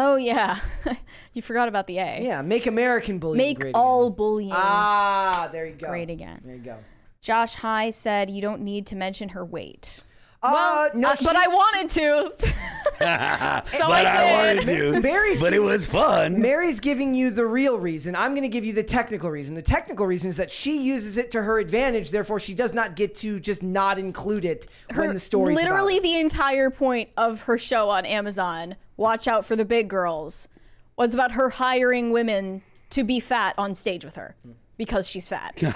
oh 0.00 0.14
yeah, 0.14 0.60
you 1.32 1.42
forgot 1.42 1.66
about 1.66 1.86
the 1.88 1.98
A. 1.98 2.20
Yeah, 2.22 2.40
make 2.42 2.66
American 2.66 3.18
bullying 3.18 3.38
Make 3.38 3.58
great 3.58 3.74
all 3.74 4.06
again. 4.06 4.16
bullying 4.16 4.52
Ah, 4.54 5.48
there 5.50 5.66
you 5.66 5.74
go. 5.74 5.88
great 5.88 6.08
again. 6.08 6.40
There 6.44 6.54
you 6.54 6.62
go. 6.62 6.76
Josh 7.20 7.54
High 7.56 7.90
said, 7.90 8.30
"You 8.30 8.40
don't 8.40 8.62
need 8.62 8.86
to 8.88 8.96
mention 8.96 9.30
her 9.30 9.44
weight." 9.44 10.02
Uh, 10.42 10.88
no, 10.94 11.08
Uh, 11.10 11.16
but 11.24 11.36
I 11.36 11.48
wanted 11.48 11.90
to. 11.90 12.32
but 12.98 13.06
I 13.06 13.62
I, 13.80 14.54
did. 14.54 14.62
wanted 14.64 14.66
to. 14.94 15.00
Mary's 15.00 15.40
but 15.40 15.52
it 15.52 15.58
was 15.60 15.86
fun. 15.86 16.40
Mary's 16.40 16.80
giving 16.80 17.14
you 17.14 17.30
the 17.30 17.46
real 17.46 17.78
reason. 17.78 18.14
I'm 18.14 18.32
going 18.32 18.42
to 18.42 18.48
give 18.48 18.64
you 18.64 18.72
the 18.72 18.82
technical 18.82 19.30
reason. 19.30 19.54
The 19.54 19.62
technical 19.62 20.06
reason 20.06 20.30
is 20.30 20.36
that 20.36 20.50
she 20.50 20.80
uses 20.82 21.16
it 21.18 21.30
to 21.32 21.42
her 21.42 21.58
advantage. 21.58 22.10
Therefore, 22.10 22.38
she 22.40 22.54
does 22.54 22.72
not 22.72 22.94
get 22.96 23.14
to 23.16 23.40
just 23.40 23.62
not 23.62 23.98
include 23.98 24.44
it 24.44 24.66
when 24.94 25.12
the 25.12 25.18
story. 25.20 25.54
literally 25.54 25.96
it. 25.96 26.02
the 26.02 26.18
entire 26.20 26.70
point 26.70 27.10
of 27.16 27.42
her 27.42 27.58
show 27.58 27.90
on 27.90 28.04
Amazon, 28.06 28.76
Watch 28.96 29.26
Out 29.28 29.44
for 29.44 29.56
the 29.56 29.64
Big 29.64 29.88
Girls, 29.88 30.48
was 30.96 31.14
about 31.14 31.32
her 31.32 31.50
hiring 31.50 32.10
women 32.10 32.62
to 32.90 33.04
be 33.04 33.20
fat 33.20 33.54
on 33.58 33.74
stage 33.74 34.04
with 34.04 34.16
her 34.16 34.34
because 34.76 35.08
she's 35.08 35.28
fat. 35.28 35.60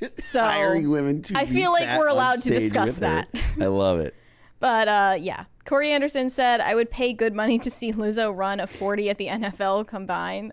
so 0.18 0.40
Hiring 0.40 0.90
women 0.90 1.22
to 1.22 1.38
I 1.38 1.44
be 1.44 1.54
feel 1.54 1.72
like 1.72 1.84
fat 1.84 1.98
we're 1.98 2.08
allowed 2.08 2.42
to 2.42 2.50
discuss 2.50 3.00
with 3.00 3.08
her. 3.08 3.26
that. 3.32 3.42
I 3.60 3.66
love 3.66 4.00
it. 4.00 4.14
But 4.60 4.88
uh, 4.88 5.16
yeah, 5.20 5.44
Corey 5.66 5.92
Anderson 5.92 6.30
said 6.30 6.60
I 6.60 6.74
would 6.74 6.90
pay 6.90 7.12
good 7.12 7.32
money 7.32 7.60
to 7.60 7.70
see 7.70 7.92
Lizzo 7.92 8.36
run 8.36 8.58
a 8.58 8.66
40 8.66 9.08
at 9.08 9.16
the 9.16 9.28
NFL 9.28 9.86
combine. 9.86 10.52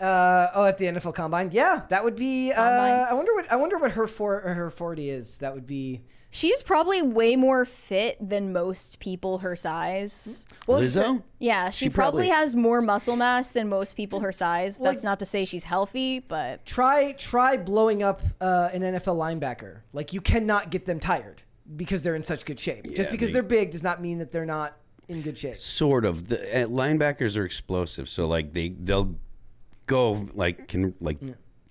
Uh, 0.00 0.48
oh, 0.54 0.64
at 0.64 0.78
the 0.78 0.84
NFL 0.84 1.14
Combine. 1.14 1.50
Yeah, 1.52 1.82
that 1.88 2.04
would 2.04 2.14
be. 2.14 2.52
Uh, 2.52 2.62
I 2.62 3.12
wonder 3.14 3.34
what 3.34 3.50
I 3.50 3.56
wonder 3.56 3.78
what 3.78 3.90
her 3.92 4.06
for 4.06 4.40
her 4.40 4.70
forty 4.70 5.10
is. 5.10 5.38
That 5.38 5.54
would 5.54 5.66
be. 5.66 6.02
She's 6.30 6.62
probably 6.62 7.00
way 7.00 7.36
more 7.36 7.64
fit 7.64 8.16
than 8.20 8.52
most 8.52 9.00
people 9.00 9.38
her 9.38 9.56
size. 9.56 10.46
Well, 10.66 10.80
Lizzo? 10.80 11.22
Yeah, 11.38 11.70
she, 11.70 11.86
She 11.86 11.90
probably, 11.90 12.26
probably- 12.26 12.42
has 12.42 12.54
more 12.54 12.82
muscle 12.82 13.16
mass 13.16 13.52
than 13.52 13.68
most 13.68 13.94
people 13.96 14.20
her 14.20 14.32
size. 14.32 14.78
Like- 14.78 14.92
That's 14.92 15.04
not 15.04 15.18
to 15.20 15.24
say 15.26 15.44
she's 15.46 15.64
healthy, 15.64 16.18
but 16.18 16.66
Try 16.66 17.12
try 17.12 17.56
blowing 17.56 18.02
up 18.02 18.20
uh, 18.40 18.68
an 18.72 18.82
NFL 18.82 19.16
linebacker. 19.16 19.80
Like 19.92 20.12
you 20.12 20.20
cannot 20.20 20.70
get 20.70 20.84
them 20.84 21.00
tired 21.00 21.42
because 21.76 22.02
they're 22.02 22.14
in 22.16 22.24
such 22.24 22.44
good 22.44 22.60
shape. 22.60 22.94
Just 22.94 23.10
because 23.10 23.30
they- 23.30 23.34
they, 23.34 23.38
are 23.38 23.42
big 23.42 23.70
does 23.70 23.82
not 23.82 24.02
mean 24.02 24.18
that 24.18 24.30
they're 24.30 24.44
not 24.46 24.76
in 25.08 25.22
good 25.22 25.38
shape. 25.38 25.56
Sort 25.56 26.04
of. 26.04 26.28
The 26.28 26.64
uh, 26.64 26.66
linebackers 26.66 27.38
are 27.38 27.44
explosive, 27.46 28.06
so 28.08 28.26
like 28.26 28.52
they 28.52 28.68
they'll 28.68 29.14
go 29.86 30.26
like 30.34 30.68
can 30.68 30.94
like 31.00 31.18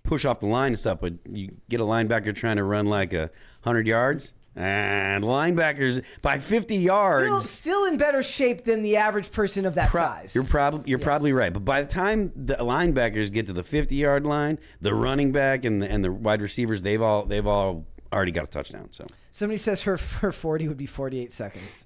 push 0.01 0.25
off 0.25 0.39
the 0.39 0.47
line 0.47 0.69
and 0.69 0.79
stuff. 0.79 0.99
But 0.99 1.13
you 1.29 1.51
get 1.69 1.79
a 1.79 1.83
linebacker 1.83 2.35
trying 2.35 2.55
to 2.57 2.63
run 2.63 2.87
like 2.87 3.13
a 3.13 3.29
hundred 3.61 3.85
yards, 3.85 4.33
and 4.57 5.23
linebackers 5.23 6.03
by 6.21 6.39
fifty 6.39 6.75
yards. 6.77 7.27
Still, 7.27 7.39
still 7.41 7.85
in 7.85 7.97
better 7.97 8.21
shape 8.23 8.63
than 8.63 8.81
the 8.81 8.97
average 8.97 9.31
person 9.31 9.65
of 9.65 9.75
that 9.75 9.93
size. 9.93 10.33
You're 10.35 10.43
probably 10.43 10.89
you're 10.89 10.99
probably 10.99 11.31
right, 11.31 11.53
but 11.53 11.63
by 11.63 11.81
the 11.83 11.87
time 11.87 12.31
the 12.35 12.55
linebackers 12.55 13.31
get 13.31 13.45
to 13.47 13.53
the 13.53 13.63
50 13.63 13.95
yard 13.95 14.25
line, 14.25 14.57
the 14.81 14.93
running 14.93 15.31
back 15.31 15.63
and 15.63 15.81
the, 15.81 15.89
and 15.91 16.03
the 16.03 16.11
wide 16.11 16.41
receivers 16.41 16.81
they've 16.81 17.01
all 17.01 17.23
they've 17.25 17.45
all 17.47 17.85
already 18.11 18.31
got 18.31 18.43
a 18.45 18.47
touchdown. 18.47 18.87
So 18.91 19.05
Somebody 19.31 19.57
says 19.57 19.83
her 19.83 19.97
her 20.21 20.31
forty 20.31 20.67
would 20.67 20.77
be 20.77 20.87
forty 20.87 21.19
eight 21.19 21.31
seconds. 21.31 21.85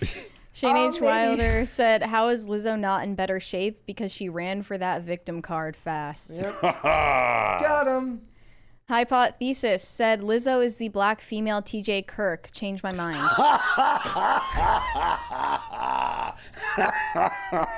Shane 0.52 0.76
Oh, 0.76 0.88
H. 0.88 0.94
maybe. 1.00 1.06
Wilder 1.06 1.66
said, 1.66 2.02
"How 2.04 2.28
is 2.28 2.46
Lizzo 2.46 2.78
not 2.78 3.02
in 3.02 3.16
better 3.16 3.40
shape 3.40 3.82
because 3.86 4.12
she 4.12 4.28
ran 4.28 4.62
for 4.62 4.78
that 4.78 5.02
victim 5.02 5.42
card 5.42 5.74
fast?" 5.76 6.40
Got 6.62 7.86
him. 7.88 8.22
Hypothesis 8.88 9.82
said 9.82 10.20
Lizzo 10.20 10.62
is 10.62 10.76
the 10.76 10.88
black 10.88 11.22
female 11.22 11.62
T.J. 11.62 12.02
Kirk. 12.02 12.50
Changed 12.52 12.82
my 12.82 12.92
mind. 12.92 13.16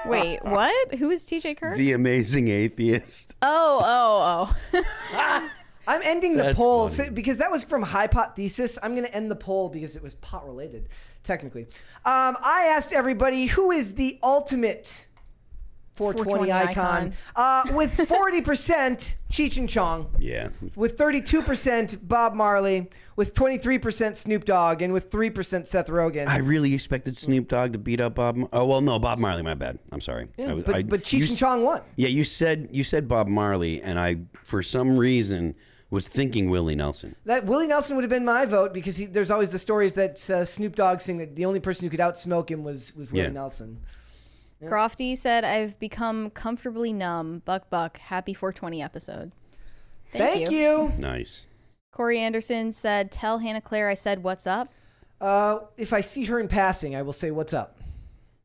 Wait, 0.07 0.41
what? 0.43 0.95
Who 0.97 1.11
is 1.11 1.25
T.J. 1.25 1.55
Kirk? 1.55 1.77
the 1.77 1.93
amazing 1.93 2.49
atheist. 2.49 3.37
oh, 3.43 3.81
oh, 3.85 4.57
oh. 5.15 5.51
I'm 5.89 6.01
ending 6.03 6.37
the 6.37 6.43
That's 6.43 6.57
poll 6.57 6.89
so- 6.89 7.09
because 7.13 7.39
that 7.39 7.53
was 7.53 7.63
from 7.63 7.85
Hypothesis. 7.85 8.77
I'm 8.83 8.97
going 8.97 9.07
to 9.07 9.15
end 9.15 9.31
the 9.31 9.37
poll 9.37 9.69
because 9.69 9.95
it 9.95 10.03
was 10.03 10.17
pot 10.17 10.45
related, 10.45 10.89
technically. 11.23 11.63
Um, 12.05 12.37
I 12.43 12.73
asked 12.77 12.93
everybody 12.93 13.47
who 13.47 13.71
is 13.71 13.95
the 13.95 14.19
ultimate 14.25 15.07
420, 15.97 16.51
420 16.51 16.53
icon, 16.53 17.13
icon. 17.35 17.71
Uh, 17.73 17.75
with 17.77 17.97
40% 17.97 19.17
Cheech 19.31 19.57
and 19.59 19.69
Chong, 19.69 20.09
Yeah. 20.19 20.49
with 20.77 20.97
32% 20.97 22.07
Bob 22.07 22.35
Marley, 22.35 22.89
with 23.17 23.35
23% 23.35 24.15
Snoop 24.15 24.45
Dogg, 24.45 24.83
and 24.83 24.93
with 24.93 25.11
3% 25.11 25.67
Seth 25.67 25.89
Rogen. 25.89 26.29
I 26.29 26.39
really 26.39 26.75
expected 26.75 27.17
Snoop 27.17 27.49
Dogg 27.49 27.73
to 27.73 27.79
beat 27.79 28.01
up 28.01 28.15
Bob. 28.15 28.37
Mar- 28.37 28.49
oh 28.53 28.65
well, 28.67 28.81
no, 28.81 28.99
Bob 28.99 29.19
Marley. 29.19 29.43
My 29.43 29.55
bad. 29.55 29.79
I'm 29.91 30.01
sorry. 30.01 30.29
Yeah, 30.37 30.51
I 30.51 30.53
was- 30.53 30.65
but, 30.65 30.75
I- 30.75 30.83
but 30.83 31.01
Cheech 31.03 31.23
s- 31.25 31.31
and 31.31 31.39
Chong 31.39 31.63
won. 31.63 31.81
Yeah, 31.97 32.09
you 32.09 32.25
said 32.25 32.69
you 32.71 32.85
said 32.85 33.09
Bob 33.09 33.27
Marley, 33.27 33.81
and 33.83 33.99
I 33.99 34.19
for 34.45 34.63
some 34.63 34.99
reason 34.99 35.55
was 35.89 36.07
thinking 36.07 36.51
Willie 36.51 36.75
Nelson. 36.75 37.15
That 37.27 37.47
Willie 37.47 37.69
Nelson 37.69 37.97
would 37.97 38.03
have 38.03 38.11
been 38.11 38.25
my 38.25 38.45
vote 38.45 38.75
because 38.75 38.97
he, 38.97 39.07
there's 39.07 39.31
always 39.31 39.51
the 39.51 39.59
stories 39.59 39.95
that 39.95 40.29
uh, 40.29 40.45
Snoop 40.45 40.75
Dogg 40.77 41.01
saying 41.01 41.19
that 41.19 41.37
the 41.37 41.45
only 41.45 41.61
person 41.61 41.87
who 41.87 41.91
could 41.91 42.01
outsmoke 42.01 42.51
him 42.51 42.65
was 42.65 42.95
was 42.97 43.11
Willie 43.13 43.25
Yeah. 43.27 43.31
Nelson. 43.33 43.81
Crofty 44.63 45.17
said, 45.17 45.45
"I've 45.45 45.79
become 45.79 46.31
comfortably 46.31 46.93
numb." 46.93 47.43
Buck, 47.45 47.69
buck. 47.71 47.99
Happy 47.99 48.33
420 48.35 48.83
episode. 48.83 49.33
Thank, 50.13 50.47
Thank 50.47 50.51
you. 50.51 50.93
Nice. 50.99 51.47
Corey 51.93 52.19
Anderson 52.19 52.73
said, 52.73 53.11
"Tell 53.11 53.39
Hannah 53.39 53.61
Claire 53.61 53.89
I 53.89 53.95
said 53.95 54.23
what's 54.23 54.47
up." 54.47 54.73
Uh, 55.21 55.61
if 55.77 55.93
I 55.93 56.01
see 56.01 56.25
her 56.27 56.39
in 56.39 56.49
passing, 56.49 56.95
I 56.95 57.03
will 57.03 57.13
say 57.13 57.31
what's 57.31 57.55
up. 57.55 57.79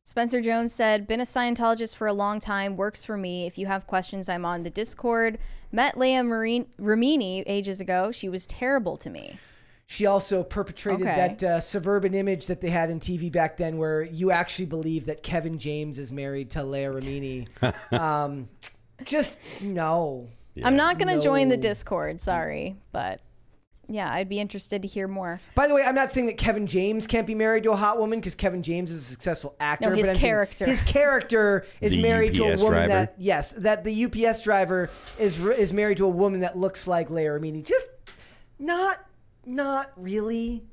Spencer 0.04 0.40
Jones 0.40 0.72
said, 0.72 1.06
Been 1.06 1.20
a 1.20 1.24
Scientologist 1.24 1.94
for 1.96 2.08
a 2.08 2.12
long 2.12 2.40
time, 2.40 2.76
works 2.76 3.04
for 3.04 3.16
me. 3.16 3.46
If 3.46 3.56
you 3.56 3.66
have 3.66 3.86
questions, 3.86 4.28
I'm 4.28 4.44
on 4.44 4.64
the 4.64 4.70
Discord. 4.70 5.38
Met 5.70 5.96
Leah 5.96 6.24
Marine- 6.24 6.66
Remini 6.80 7.44
ages 7.46 7.80
ago. 7.80 8.10
She 8.10 8.28
was 8.28 8.46
terrible 8.46 8.96
to 8.96 9.08
me. 9.10 9.38
She 9.92 10.06
also 10.06 10.42
perpetrated 10.42 11.06
Okay. 11.06 11.16
that 11.16 11.42
uh, 11.42 11.60
suburban 11.60 12.14
image 12.14 12.46
that 12.46 12.62
they 12.62 12.70
had 12.70 12.88
in 12.88 12.98
TV 12.98 13.30
back 13.30 13.58
then, 13.58 13.76
where 13.76 14.02
you 14.02 14.30
actually 14.30 14.64
believe 14.64 15.04
that 15.04 15.22
Kevin 15.22 15.58
James 15.58 15.98
is 15.98 16.10
married 16.10 16.48
to 16.52 16.64
Leah 16.64 16.90
Remini. 16.90 17.46
um, 17.92 18.48
just 19.04 19.36
no. 19.60 20.30
I'm 20.64 20.76
not 20.76 20.98
going 20.98 21.14
to 21.14 21.22
join 21.22 21.50
the 21.50 21.58
Discord, 21.58 22.22
sorry. 22.22 22.76
But 22.90 23.20
yeah, 23.86 24.10
I'd 24.10 24.30
be 24.30 24.40
interested 24.40 24.80
to 24.80 24.88
hear 24.88 25.06
more. 25.06 25.42
By 25.54 25.68
the 25.68 25.74
way, 25.74 25.82
I'm 25.82 25.94
not 25.94 26.10
saying 26.10 26.24
that 26.28 26.38
Kevin 26.38 26.66
James 26.66 27.06
can't 27.06 27.26
be 27.26 27.34
married 27.34 27.64
to 27.64 27.72
a 27.72 27.76
hot 27.76 27.98
woman 27.98 28.18
because 28.18 28.34
Kevin 28.34 28.62
James 28.62 28.90
is 28.90 29.02
a 29.02 29.04
successful 29.04 29.54
actor. 29.60 29.90
No, 29.90 29.96
his 29.96 30.08
but 30.08 30.16
character. 30.16 30.64
His 30.64 30.80
character 30.80 31.66
is 31.82 31.92
The 31.92 32.00
married 32.00 32.34
to 32.36 32.44
a 32.44 32.56
woman 32.56 32.70
driver? 32.70 32.88
that 32.88 33.14
yes, 33.18 33.52
that 33.58 33.84
the 33.84 34.04
UPS 34.06 34.42
driver 34.42 34.88
is 35.18 35.38
is 35.38 35.74
married 35.74 35.98
to 35.98 36.06
a 36.06 36.08
woman 36.08 36.40
that 36.40 36.56
looks 36.56 36.86
like 36.86 37.10
Leah 37.10 37.28
Remini. 37.28 37.62
Just 37.62 37.88
not, 38.58 39.04
not 39.46 39.92
really. 39.96 40.64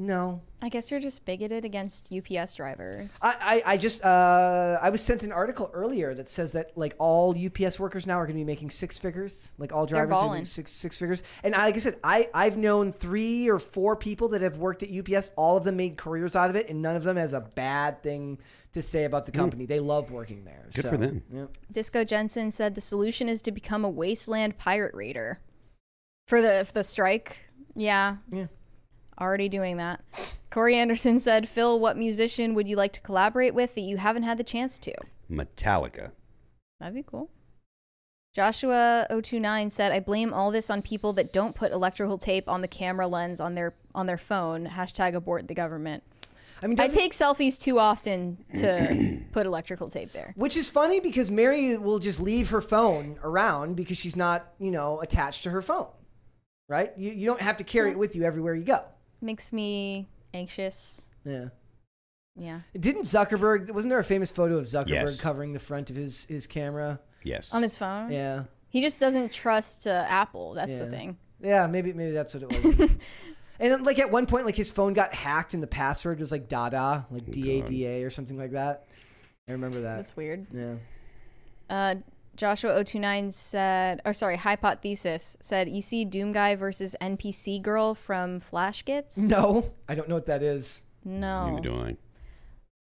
No. 0.00 0.42
I 0.62 0.68
guess 0.68 0.92
you're 0.92 1.00
just 1.00 1.24
bigoted 1.24 1.64
against 1.64 2.12
UPS 2.12 2.54
drivers. 2.54 3.18
I, 3.20 3.62
I, 3.66 3.72
I 3.72 3.76
just 3.76 4.04
uh, 4.04 4.78
I 4.80 4.90
was 4.90 5.00
sent 5.00 5.24
an 5.24 5.32
article 5.32 5.70
earlier 5.72 6.14
that 6.14 6.28
says 6.28 6.52
that 6.52 6.70
like 6.76 6.94
all 6.98 7.36
UPS 7.36 7.80
workers 7.80 8.06
now 8.06 8.14
are 8.14 8.24
going 8.24 8.36
to 8.36 8.40
be 8.40 8.44
making 8.44 8.70
six 8.70 8.96
figures. 8.96 9.50
Like 9.58 9.72
all 9.72 9.86
drivers 9.86 10.06
are 10.06 10.10
gonna 10.10 10.26
balling. 10.26 10.40
make 10.40 10.46
six 10.46 10.70
six 10.70 10.98
figures. 10.98 11.24
And 11.42 11.52
I, 11.52 11.66
like 11.66 11.74
I 11.74 11.78
said, 11.78 11.98
I 12.04 12.28
I've 12.32 12.56
known 12.56 12.92
three 12.92 13.48
or 13.48 13.58
four 13.58 13.96
people 13.96 14.28
that 14.28 14.42
have 14.42 14.58
worked 14.58 14.84
at 14.84 14.88
UPS. 14.88 15.32
All 15.34 15.56
of 15.56 15.64
them 15.64 15.76
made 15.76 15.96
careers 15.96 16.36
out 16.36 16.48
of 16.48 16.54
it, 16.54 16.68
and 16.68 16.80
none 16.80 16.94
of 16.94 17.02
them 17.02 17.16
has 17.16 17.32
a 17.32 17.40
bad 17.40 18.00
thing 18.00 18.38
to 18.72 18.82
say 18.82 19.02
about 19.02 19.26
the 19.26 19.32
company. 19.32 19.66
They 19.66 19.80
love 19.80 20.12
working 20.12 20.44
there. 20.44 20.68
Good 20.74 20.82
so, 20.82 20.90
for 20.90 20.96
them. 20.96 21.22
yeah. 21.32 21.46
Disco 21.72 22.04
Jensen 22.04 22.52
said 22.52 22.76
the 22.76 22.80
solution 22.80 23.28
is 23.28 23.42
to 23.42 23.50
become 23.50 23.84
a 23.84 23.90
wasteland 23.90 24.58
pirate 24.58 24.94
raider. 24.94 25.40
For 26.28 26.40
the 26.40 26.64
for 26.64 26.72
the 26.72 26.84
strike. 26.84 27.47
Yeah. 27.78 28.16
Yeah. 28.30 28.46
Already 29.20 29.48
doing 29.48 29.78
that. 29.78 30.00
Corey 30.50 30.76
Anderson 30.76 31.18
said, 31.18 31.48
Phil, 31.48 31.78
what 31.78 31.96
musician 31.96 32.54
would 32.54 32.68
you 32.68 32.76
like 32.76 32.92
to 32.92 33.00
collaborate 33.00 33.54
with 33.54 33.74
that 33.74 33.82
you 33.82 33.96
haven't 33.96 34.22
had 34.24 34.38
the 34.38 34.44
chance 34.44 34.78
to? 34.80 34.94
Metallica. 35.30 36.10
That'd 36.80 36.94
be 36.94 37.02
cool. 37.02 37.30
Joshua029 38.36 39.70
said, 39.70 39.90
I 39.92 40.00
blame 40.00 40.32
all 40.32 40.50
this 40.50 40.70
on 40.70 40.82
people 40.82 41.12
that 41.14 41.32
don't 41.32 41.54
put 41.54 41.72
electrical 41.72 42.18
tape 42.18 42.48
on 42.48 42.60
the 42.60 42.68
camera 42.68 43.08
lens 43.08 43.40
on 43.40 43.54
their 43.54 43.74
on 43.94 44.06
their 44.06 44.18
phone. 44.18 44.66
Hashtag 44.66 45.14
abort 45.14 45.48
the 45.48 45.54
government. 45.54 46.04
I 46.62 46.66
mean, 46.66 46.78
I 46.78 46.88
take 46.88 47.12
selfies 47.12 47.60
too 47.60 47.78
often 47.78 48.44
to 48.56 49.20
put 49.32 49.46
electrical 49.46 49.88
tape 49.88 50.12
there. 50.12 50.34
Which 50.36 50.56
is 50.56 50.68
funny 50.68 51.00
because 51.00 51.30
Mary 51.30 51.76
will 51.78 51.98
just 51.98 52.20
leave 52.20 52.50
her 52.50 52.60
phone 52.60 53.18
around 53.22 53.76
because 53.76 53.96
she's 53.96 54.16
not, 54.16 54.52
you 54.58 54.70
know, 54.70 55.00
attached 55.00 55.44
to 55.44 55.50
her 55.50 55.62
phone. 55.62 55.88
Right? 56.68 56.92
You, 56.96 57.10
you 57.12 57.26
don't 57.26 57.40
have 57.40 57.56
to 57.58 57.64
carry 57.64 57.90
it 57.90 57.98
with 57.98 58.14
you 58.14 58.24
everywhere 58.24 58.54
you 58.54 58.64
go. 58.64 58.84
Makes 59.20 59.52
me 59.52 60.06
anxious. 60.34 61.06
Yeah. 61.24 61.46
Yeah. 62.36 62.60
Didn't 62.78 63.02
Zuckerberg? 63.02 63.70
Wasn't 63.70 63.90
there 63.90 63.98
a 63.98 64.04
famous 64.04 64.30
photo 64.30 64.58
of 64.58 64.64
Zuckerberg 64.64 64.88
Yes. 64.88 65.20
covering 65.20 65.52
the 65.54 65.58
front 65.58 65.90
of 65.90 65.96
his 65.96 66.24
his 66.26 66.46
camera? 66.46 67.00
Yes. 67.24 67.52
On 67.52 67.62
his 67.62 67.76
phone? 67.76 68.12
Yeah. 68.12 68.44
He 68.68 68.80
just 68.82 69.00
doesn't 69.00 69.32
trust 69.32 69.86
uh, 69.86 70.04
Apple. 70.08 70.54
That's 70.54 70.76
the 70.76 70.84
Yeah. 70.84 70.90
thing. 70.90 71.16
Yeah, 71.40 71.66
maybe 71.66 71.92
maybe 71.92 72.12
that's 72.12 72.34
what 72.34 72.42
it 72.44 72.48
was. 72.64 72.78
and 73.60 73.72
then, 73.72 73.82
like 73.84 73.98
at 73.98 74.10
one 74.10 74.26
point, 74.26 74.44
like 74.44 74.56
his 74.56 74.70
phone 74.70 74.92
got 74.92 75.14
hacked 75.14 75.54
and 75.54 75.62
the 75.62 75.66
password 75.68 76.20
was 76.20 76.30
like 76.30 76.48
Dada, 76.48 77.06
like 77.10 77.30
D 77.30 77.58
A 77.58 77.62
D 77.64 77.86
A 77.86 78.02
or 78.04 78.10
something 78.10 78.36
like 78.36 78.52
that. 78.52 78.84
I 79.48 79.52
remember 79.52 79.80
that. 79.80 79.96
That's 79.96 80.16
weird. 80.16 80.46
Yeah. 80.52 80.74
Uh, 81.70 81.94
Joshua029 82.38 83.32
said, 83.32 84.00
or 84.04 84.12
sorry, 84.12 84.36
Hypothesis 84.36 85.36
said, 85.40 85.68
you 85.68 85.82
see 85.82 86.04
Doom 86.04 86.32
Guy 86.32 86.54
versus 86.54 86.94
NPC 87.00 87.60
Girl 87.60 87.94
from 87.94 88.40
Flashgitz? 88.40 89.18
No, 89.18 89.72
I 89.88 89.94
don't 89.94 90.08
know 90.08 90.14
what 90.14 90.26
that 90.26 90.42
is. 90.42 90.80
No. 91.04 91.50
Neither 91.50 91.62
do 91.62 91.74
I. 91.80 91.96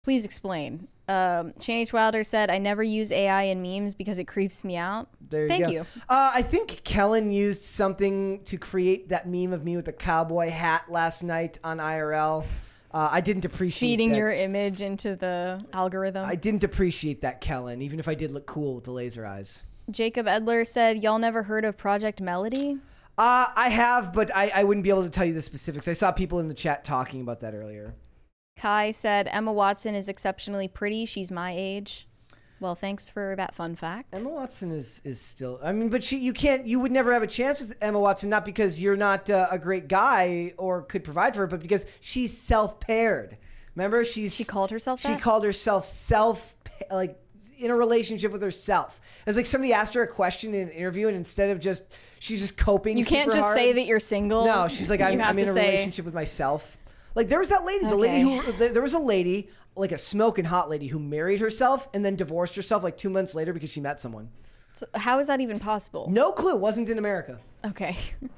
Please 0.05 0.25
explain. 0.25 0.89
Um, 1.07 1.53
Shane 1.61 1.83
H. 1.83 1.93
Wilder 1.93 2.25
said, 2.25 2.51
I 2.51 2.59
never 2.59 2.83
use 2.83 3.13
AI 3.13 3.45
in 3.45 3.61
memes 3.63 3.95
because 3.95 4.19
it 4.19 4.25
creeps 4.25 4.65
me 4.65 4.77
out. 4.77 5.09
There 5.29 5.43
you 5.43 5.49
Thank 5.49 5.65
go. 5.65 5.71
you. 5.71 5.81
Uh, 6.09 6.33
I 6.35 6.43
think 6.43 6.83
Kellen 6.83 7.31
used 7.31 7.63
something 7.63 8.43
to 8.45 8.57
create 8.57 9.11
that 9.11 9.29
meme 9.29 9.53
of 9.53 9.65
me 9.65 9.77
with 9.77 9.85
the 9.85 9.93
cowboy 9.93 10.51
hat 10.51 10.85
last 10.89 11.23
night 11.23 11.59
on 11.63 11.79
IRL. 11.79 12.45
Uh, 12.93 13.09
I 13.11 13.21
didn't 13.23 13.45
appreciate 13.45 13.89
Feeding 13.89 14.11
that. 14.11 14.19
your 14.19 14.33
image 14.33 14.83
into 14.83 15.17
the 15.17 15.65
algorithm. 15.73 16.27
I 16.27 16.35
didn't 16.35 16.63
appreciate 16.63 17.23
that, 17.23 17.41
Kellen, 17.41 17.81
even 17.81 17.99
if 17.99 18.07
I 18.07 18.15
did 18.15 18.31
look 18.31 18.47
cool 18.47 18.75
with 18.75 18.85
the 18.85 18.91
laser 18.91 19.25
eyes. 19.25 19.65
Jacob 19.91 20.27
Edler 20.27 20.67
said, 20.67 21.03
Y'all 21.03 21.19
never 21.19 21.43
heard 21.43 21.65
of 21.65 21.79
Project 21.79 22.21
Melody? 22.21 22.79
Uh, 23.17 23.47
I 23.55 23.69
have, 23.71 24.13
but 24.13 24.35
I, 24.35 24.51
I 24.55 24.65
wouldn't 24.65 24.85
be 24.85 24.91
able 24.91 25.05
to 25.05 25.11
tell 25.11 25.25
you 25.25 25.33
the 25.35 25.43
specifics. 25.43 25.89
I 25.89 25.93
saw 25.93 26.13
people 26.13 26.39
in 26.39 26.49
the 26.49 26.55
chat 26.55 26.85
talking 26.85 27.21
about 27.21 27.41
that 27.41 27.55
earlier. 27.55 27.95
Kai 28.57 28.91
said, 28.91 29.29
Emma 29.31 29.53
Watson 29.53 29.95
is 29.95 30.09
exceptionally 30.09 30.69
pretty. 30.69 31.07
She's 31.07 31.31
my 31.31 31.55
age. 31.57 32.07
Well, 32.63 32.77
thanks 32.77 33.11
for 33.11 33.35
that 33.37 33.57
fun 33.57 33.75
fact. 33.75 34.17
Emma 34.17 34.29
Watson 34.29 34.71
is 34.71 35.03
is 35.05 35.21
still. 35.21 35.59
I 35.65 35.73
mean, 35.73 35.89
but 35.89 36.05
she 36.05 36.19
you 36.19 36.33
can't 36.33 36.65
you 36.65 36.79
would 36.79 36.93
never 36.93 37.13
have 37.13 37.25
a 37.25 37.27
chance 37.27 37.61
with 37.61 37.77
Emma 37.81 37.99
Watson 37.99 38.31
not 38.31 38.45
because 38.45 38.81
you're 38.81 38.97
not 38.97 39.29
uh, 39.29 39.49
a 39.51 39.59
great 39.59 39.89
guy 39.89 40.55
or 40.59 40.83
could 40.83 41.03
provide 41.03 41.35
for 41.35 41.41
her, 41.41 41.47
but 41.49 41.61
because 41.61 41.87
she's 42.01 42.39
self 42.39 42.79
paired. 42.79 43.37
Remember, 43.75 44.05
she's 44.05 44.33
she 44.33 44.45
called 44.45 44.71
herself. 44.71 45.01
She 45.01 45.09
that? 45.09 45.21
called 45.21 45.45
herself 45.45 45.85
self 45.85 46.55
like 46.89 47.19
in 47.59 47.73
a 47.73 47.77
relationship 47.77 48.31
with 48.31 48.43
herself. 48.43 49.01
It 49.21 49.27
was 49.27 49.37
like 49.37 49.47
somebody 49.47 49.73
asked 49.73 49.95
her 49.95 50.03
a 50.05 50.07
question 50.07 50.55
in 50.55 50.69
an 50.69 50.71
interview, 50.71 51.09
and 51.09 51.17
instead 51.17 51.51
of 51.51 51.59
just 51.59 51.83
she's 52.21 52.43
just 52.43 52.57
coping. 52.57 52.97
You 52.97 53.05
can't 53.05 53.29
just 53.29 53.43
hard. 53.43 53.57
say 53.57 53.73
that 53.73 53.87
you're 53.87 53.99
single. 53.99 54.45
No, 54.45 54.69
she's 54.69 54.89
like 54.89 55.01
I'm, 55.03 55.21
I'm 55.21 55.37
in 55.37 55.49
a 55.49 55.53
say- 55.53 55.71
relationship 55.71 56.05
with 56.05 56.15
myself. 56.15 56.77
Like 57.15 57.29
there 57.29 57.39
was 57.39 57.49
that 57.51 57.65
lady, 57.65 57.85
the 57.87 57.97
lady 57.97 58.21
who 58.21 58.53
there, 58.53 58.73
there 58.73 58.83
was 58.83 58.95
a 58.95 58.99
lady, 58.99 59.49
like 59.77 59.93
a 59.93 59.99
smoking 59.99 60.45
hot 60.45 60.71
lady, 60.71 60.87
who 60.87 60.99
married 60.99 61.41
herself 61.41 61.89
and 61.93 62.05
then 62.05 62.17
divorced 62.17 62.57
herself 62.57 62.83
like 62.83 62.97
two 62.97 63.11
months 63.11 63.35
later 63.35 63.53
because 63.53 63.71
she 63.71 63.81
met 63.81 64.01
someone. 64.01 64.31
So 64.75 64.87
how 64.95 65.19
is 65.19 65.27
that 65.27 65.41
even 65.41 65.59
possible? 65.59 66.09
No 66.11 66.33
clue. 66.33 66.57
Wasn't 66.57 66.89
in 66.89 66.99
America. 66.99 67.39
Okay. 67.65 67.97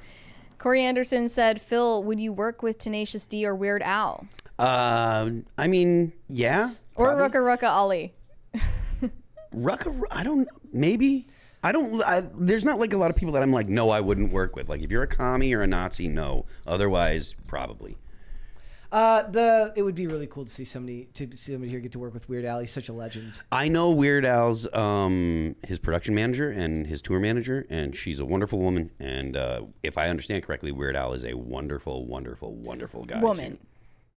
Corey 0.59 0.83
Anderson 0.83 1.29
said, 1.29 1.61
Phil, 1.61 2.03
would 2.05 2.19
you 2.19 2.33
work 2.33 2.63
with 2.63 2.79
Tenacious 2.79 3.27
D 3.27 3.45
or 3.47 3.55
Weird 3.55 3.83
Al? 3.83 4.27
Um, 4.59 5.45
I 5.59 5.67
mean, 5.67 6.13
yeah. 6.29 6.71
Or 6.95 7.09
Rucka 7.09 7.35
Rucka 7.35 7.69
Ali? 7.69 8.15
Rucka, 9.55 10.03
I 10.11 10.23
don't. 10.23 10.49
Maybe. 10.73 11.27
I 11.63 11.73
don't. 11.73 12.03
I, 12.03 12.23
there's 12.35 12.65
not 12.65 12.79
like 12.79 12.93
a 12.93 12.97
lot 12.97 13.11
of 13.11 13.17
people 13.17 13.33
that 13.35 13.43
I'm 13.43 13.53
like, 13.53 13.69
no, 13.69 13.91
I 13.91 14.01
wouldn't 14.01 14.33
work 14.33 14.55
with. 14.57 14.69
Like, 14.69 14.83
if 14.83 14.91
you're 14.91 15.03
a 15.03 15.09
commie 15.09 15.53
or 15.55 15.63
a 15.63 15.67
Nazi, 15.67 16.09
no. 16.09 16.47
Otherwise, 16.67 17.35
probably. 17.47 17.97
Uh, 18.95 19.29
the 19.29 19.73
it 19.75 19.83
would 19.83 19.97
be 19.97 20.07
really 20.07 20.29
cool 20.29 20.45
to 20.45 20.51
see 20.51 20.63
somebody 20.63 21.07
to 21.15 21.27
see 21.37 21.51
somebody 21.51 21.69
here 21.69 21.81
get 21.81 21.91
to 21.91 21.99
work 21.99 22.15
with 22.15 22.29
Weird 22.29 22.45
Al. 22.45 22.61
He's 22.61 22.71
such 22.71 22.89
a 22.89 22.93
legend. 22.93 23.43
I 23.51 23.67
know 23.67 23.91
Weird 23.91 24.25
Al's 24.25 24.73
um, 24.73 25.57
his 25.67 25.81
production 25.81 26.15
manager 26.15 26.49
and 26.49 26.87
his 26.87 27.03
tour 27.03 27.19
manager, 27.19 27.67
and 27.69 27.97
she's 27.97 28.21
a 28.21 28.25
wonderful 28.25 28.61
woman. 28.61 28.93
And 29.01 29.37
uh, 29.37 29.63
if 29.83 29.99
I 29.99 30.11
understand 30.11 30.45
correctly, 30.45 30.71
Weird 30.71 30.95
Al 30.95 31.13
is 31.13 31.25
a 31.25 31.35
wonderful, 31.35 32.07
wonderful, 32.07 32.55
wonderful 32.55 33.05
guy. 33.05 33.21
Woman. 33.21 33.59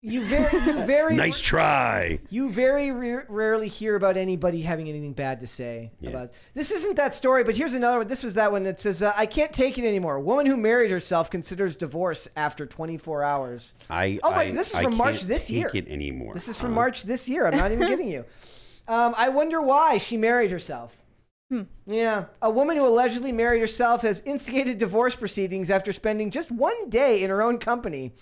You 0.08 0.24
very, 0.24 0.66
you 0.66 0.74
very 0.86 1.16
Nice 1.16 1.40
try. 1.40 2.20
You 2.30 2.52
very 2.52 2.92
re- 2.92 3.24
rarely 3.28 3.68
hear 3.68 3.96
about 3.96 4.18
anybody 4.18 4.62
having 4.62 4.88
anything 4.88 5.14
bad 5.14 5.40
to 5.40 5.48
say 5.48 5.92
about. 6.06 6.32
This 6.54 6.70
isn't 6.70 6.96
that 6.98 7.16
story, 7.16 7.44
but 7.44 7.56
here's 7.56 7.74
another 7.74 7.98
one. 7.98 8.08
This 8.08 8.22
was 8.22 8.36
that 8.36 8.52
one 8.52 8.64
that 8.66 8.80
says, 8.80 9.02
uh, 9.02 9.14
"I 9.16 9.26
can't 9.26 9.52
take 9.52 9.80
it 9.80 9.84
anymore." 9.84 10.20
Woman 10.20 10.46
who 10.46 10.58
married 10.58 10.92
herself 10.92 11.32
considers 11.32 11.76
divorce 11.76 12.28
after 12.36 12.68
24 12.68 13.24
hours. 13.24 13.74
I. 13.90 14.20
Oh, 14.22 14.32
I, 14.32 14.38
wait, 14.38 14.52
this 14.52 14.72
is 14.72 14.76
I 14.78 14.84
from 14.84 14.96
March 14.96 15.18
can't 15.18 15.30
this 15.30 15.48
take 15.48 15.58
year. 15.58 15.72
it 15.74 15.88
anymore. 15.88 16.36
This 16.36 16.48
is 16.48 16.58
from 16.58 16.74
March 16.74 17.04
this 17.04 17.28
year. 17.28 17.48
I'm 17.48 17.58
not 17.58 17.72
even 17.72 17.88
kidding 17.90 18.10
you. 18.10 18.26
Um, 18.88 19.16
I 19.18 19.30
wonder 19.30 19.60
why 19.60 19.98
she 19.98 20.18
married 20.18 20.52
herself. 20.52 20.96
Yeah. 21.86 22.26
A 22.42 22.50
woman 22.50 22.76
who 22.78 22.86
allegedly 22.88 23.32
married 23.32 23.60
herself 23.60 24.02
has 24.02 24.22
instigated 24.22 24.78
divorce 24.78 25.16
proceedings 25.16 25.70
after 25.70 25.94
spending 25.94 26.30
just 26.32 26.52
one 26.52 26.90
day 26.90 27.24
in 27.24 27.30
her 27.30 27.42
own 27.42 27.60
company. 27.60 28.14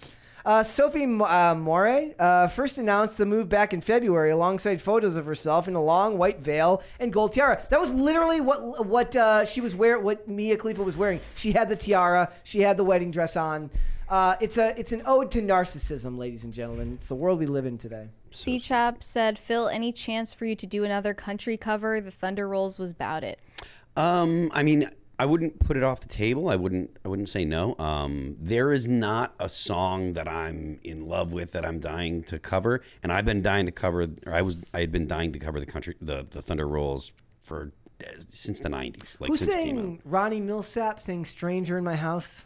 Uh, 0.45 0.61
Sophie 0.63 1.05
Mo- 1.05 1.25
uh, 1.25 1.55
More 1.55 2.11
uh, 2.19 2.47
first 2.49 2.77
announced 2.77 3.17
the 3.17 3.25
move 3.25 3.47
back 3.47 3.73
in 3.73 3.81
February 3.81 4.31
alongside 4.31 4.81
photos 4.81 5.15
of 5.15 5.25
herself 5.25 5.67
in 5.67 5.75
a 5.75 5.83
long 5.83 6.17
white 6.17 6.39
veil 6.39 6.83
and 6.99 7.13
gold 7.13 7.33
tiara. 7.33 7.65
That 7.69 7.79
was 7.79 7.93
literally 7.93 8.41
what 8.41 8.85
what 8.85 9.15
uh, 9.15 9.45
she 9.45 9.61
was 9.61 9.73
wearing, 9.73 10.03
what 10.03 10.27
Mia 10.27 10.57
Khalifa 10.57 10.83
was 10.83 10.97
wearing. 10.97 11.21
She 11.35 11.53
had 11.53 11.69
the 11.69 11.75
tiara, 11.75 12.31
she 12.43 12.59
had 12.59 12.77
the 12.77 12.83
wedding 12.83 13.11
dress 13.11 13.37
on. 13.37 13.69
Uh, 14.09 14.35
it's 14.41 14.57
a 14.57 14.77
it's 14.77 14.91
an 14.91 15.01
ode 15.05 15.31
to 15.31 15.41
narcissism, 15.41 16.17
ladies 16.17 16.43
and 16.43 16.53
gentlemen. 16.53 16.93
It's 16.93 17.07
the 17.07 17.15
world 17.15 17.39
we 17.39 17.45
live 17.45 17.65
in 17.65 17.77
today. 17.77 18.09
C 18.31 18.59
Chap 18.59 19.01
said, 19.01 19.39
Phil, 19.39 19.69
any 19.69 19.93
chance 19.93 20.33
for 20.33 20.45
you 20.45 20.55
to 20.55 20.65
do 20.65 20.83
another 20.83 21.13
country 21.13 21.55
cover? 21.55 22.01
The 22.01 22.11
Thunder 22.11 22.49
Rolls 22.49 22.79
was 22.79 22.91
about 22.91 23.23
it. 23.23 23.39
Um, 23.95 24.51
I 24.53 24.63
mean, 24.63 24.89
I 25.19 25.25
wouldn't 25.25 25.59
put 25.59 25.77
it 25.77 25.83
off 25.83 26.01
the 26.01 26.07
table. 26.07 26.49
I 26.49 26.55
wouldn't. 26.55 26.97
I 27.05 27.07
wouldn't 27.07 27.29
say 27.29 27.45
no. 27.45 27.75
Um, 27.77 28.35
there 28.39 28.71
is 28.71 28.87
not 28.87 29.35
a 29.39 29.47
song 29.47 30.13
that 30.13 30.27
I'm 30.27 30.79
in 30.83 31.01
love 31.07 31.31
with 31.31 31.51
that 31.51 31.65
I'm 31.65 31.79
dying 31.79 32.23
to 32.23 32.39
cover, 32.39 32.81
and 33.03 33.11
I've 33.11 33.25
been 33.25 33.41
dying 33.41 33.65
to 33.67 33.71
cover. 33.71 34.07
Or 34.25 34.33
I 34.33 34.41
was. 34.41 34.57
I 34.73 34.79
had 34.79 34.91
been 34.91 35.07
dying 35.07 35.31
to 35.33 35.39
cover 35.39 35.59
the 35.59 35.65
country, 35.65 35.95
the 36.01 36.25
the 36.29 36.41
Thunder 36.41 36.67
Rolls 36.67 37.11
for 37.41 37.71
uh, 38.01 38.09
since 38.31 38.59
the 38.59 38.69
'90s. 38.69 39.21
Like 39.21 39.29
Who 39.29 39.35
since 39.35 39.53
it 39.53 39.63
came 39.63 39.77
out. 39.77 39.81
sang 39.81 40.01
Ronnie 40.03 40.41
Milsap 40.41 40.99
sang 40.99 41.25
"Stranger 41.25 41.77
in 41.77 41.83
My 41.83 41.95
House"? 41.95 42.45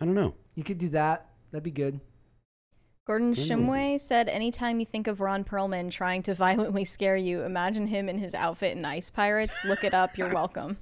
I 0.00 0.04
don't 0.04 0.14
know. 0.14 0.34
You 0.54 0.64
could 0.64 0.78
do 0.78 0.88
that. 0.90 1.28
That'd 1.52 1.62
be 1.62 1.70
good. 1.70 2.00
Gordon. 3.06 3.34
Shimway 3.34 3.98
said, 3.98 4.28
anytime 4.28 4.80
you 4.80 4.86
think 4.86 5.06
of 5.06 5.20
Ron 5.20 5.44
Perlman 5.44 5.92
trying 5.92 6.22
to 6.24 6.34
violently 6.46 6.84
scare 6.84 7.16
you, 7.16 7.42
imagine 7.42 7.86
him 7.86 8.08
in 8.08 8.18
his 8.18 8.34
outfit 8.34 8.76
in 8.76 8.84
Ice 8.84 9.10
Pirates. 9.10 9.64
Look 9.64 9.84
it 9.84 9.94
up. 9.94 10.18
You're 10.18 10.34
welcome. 10.34 10.78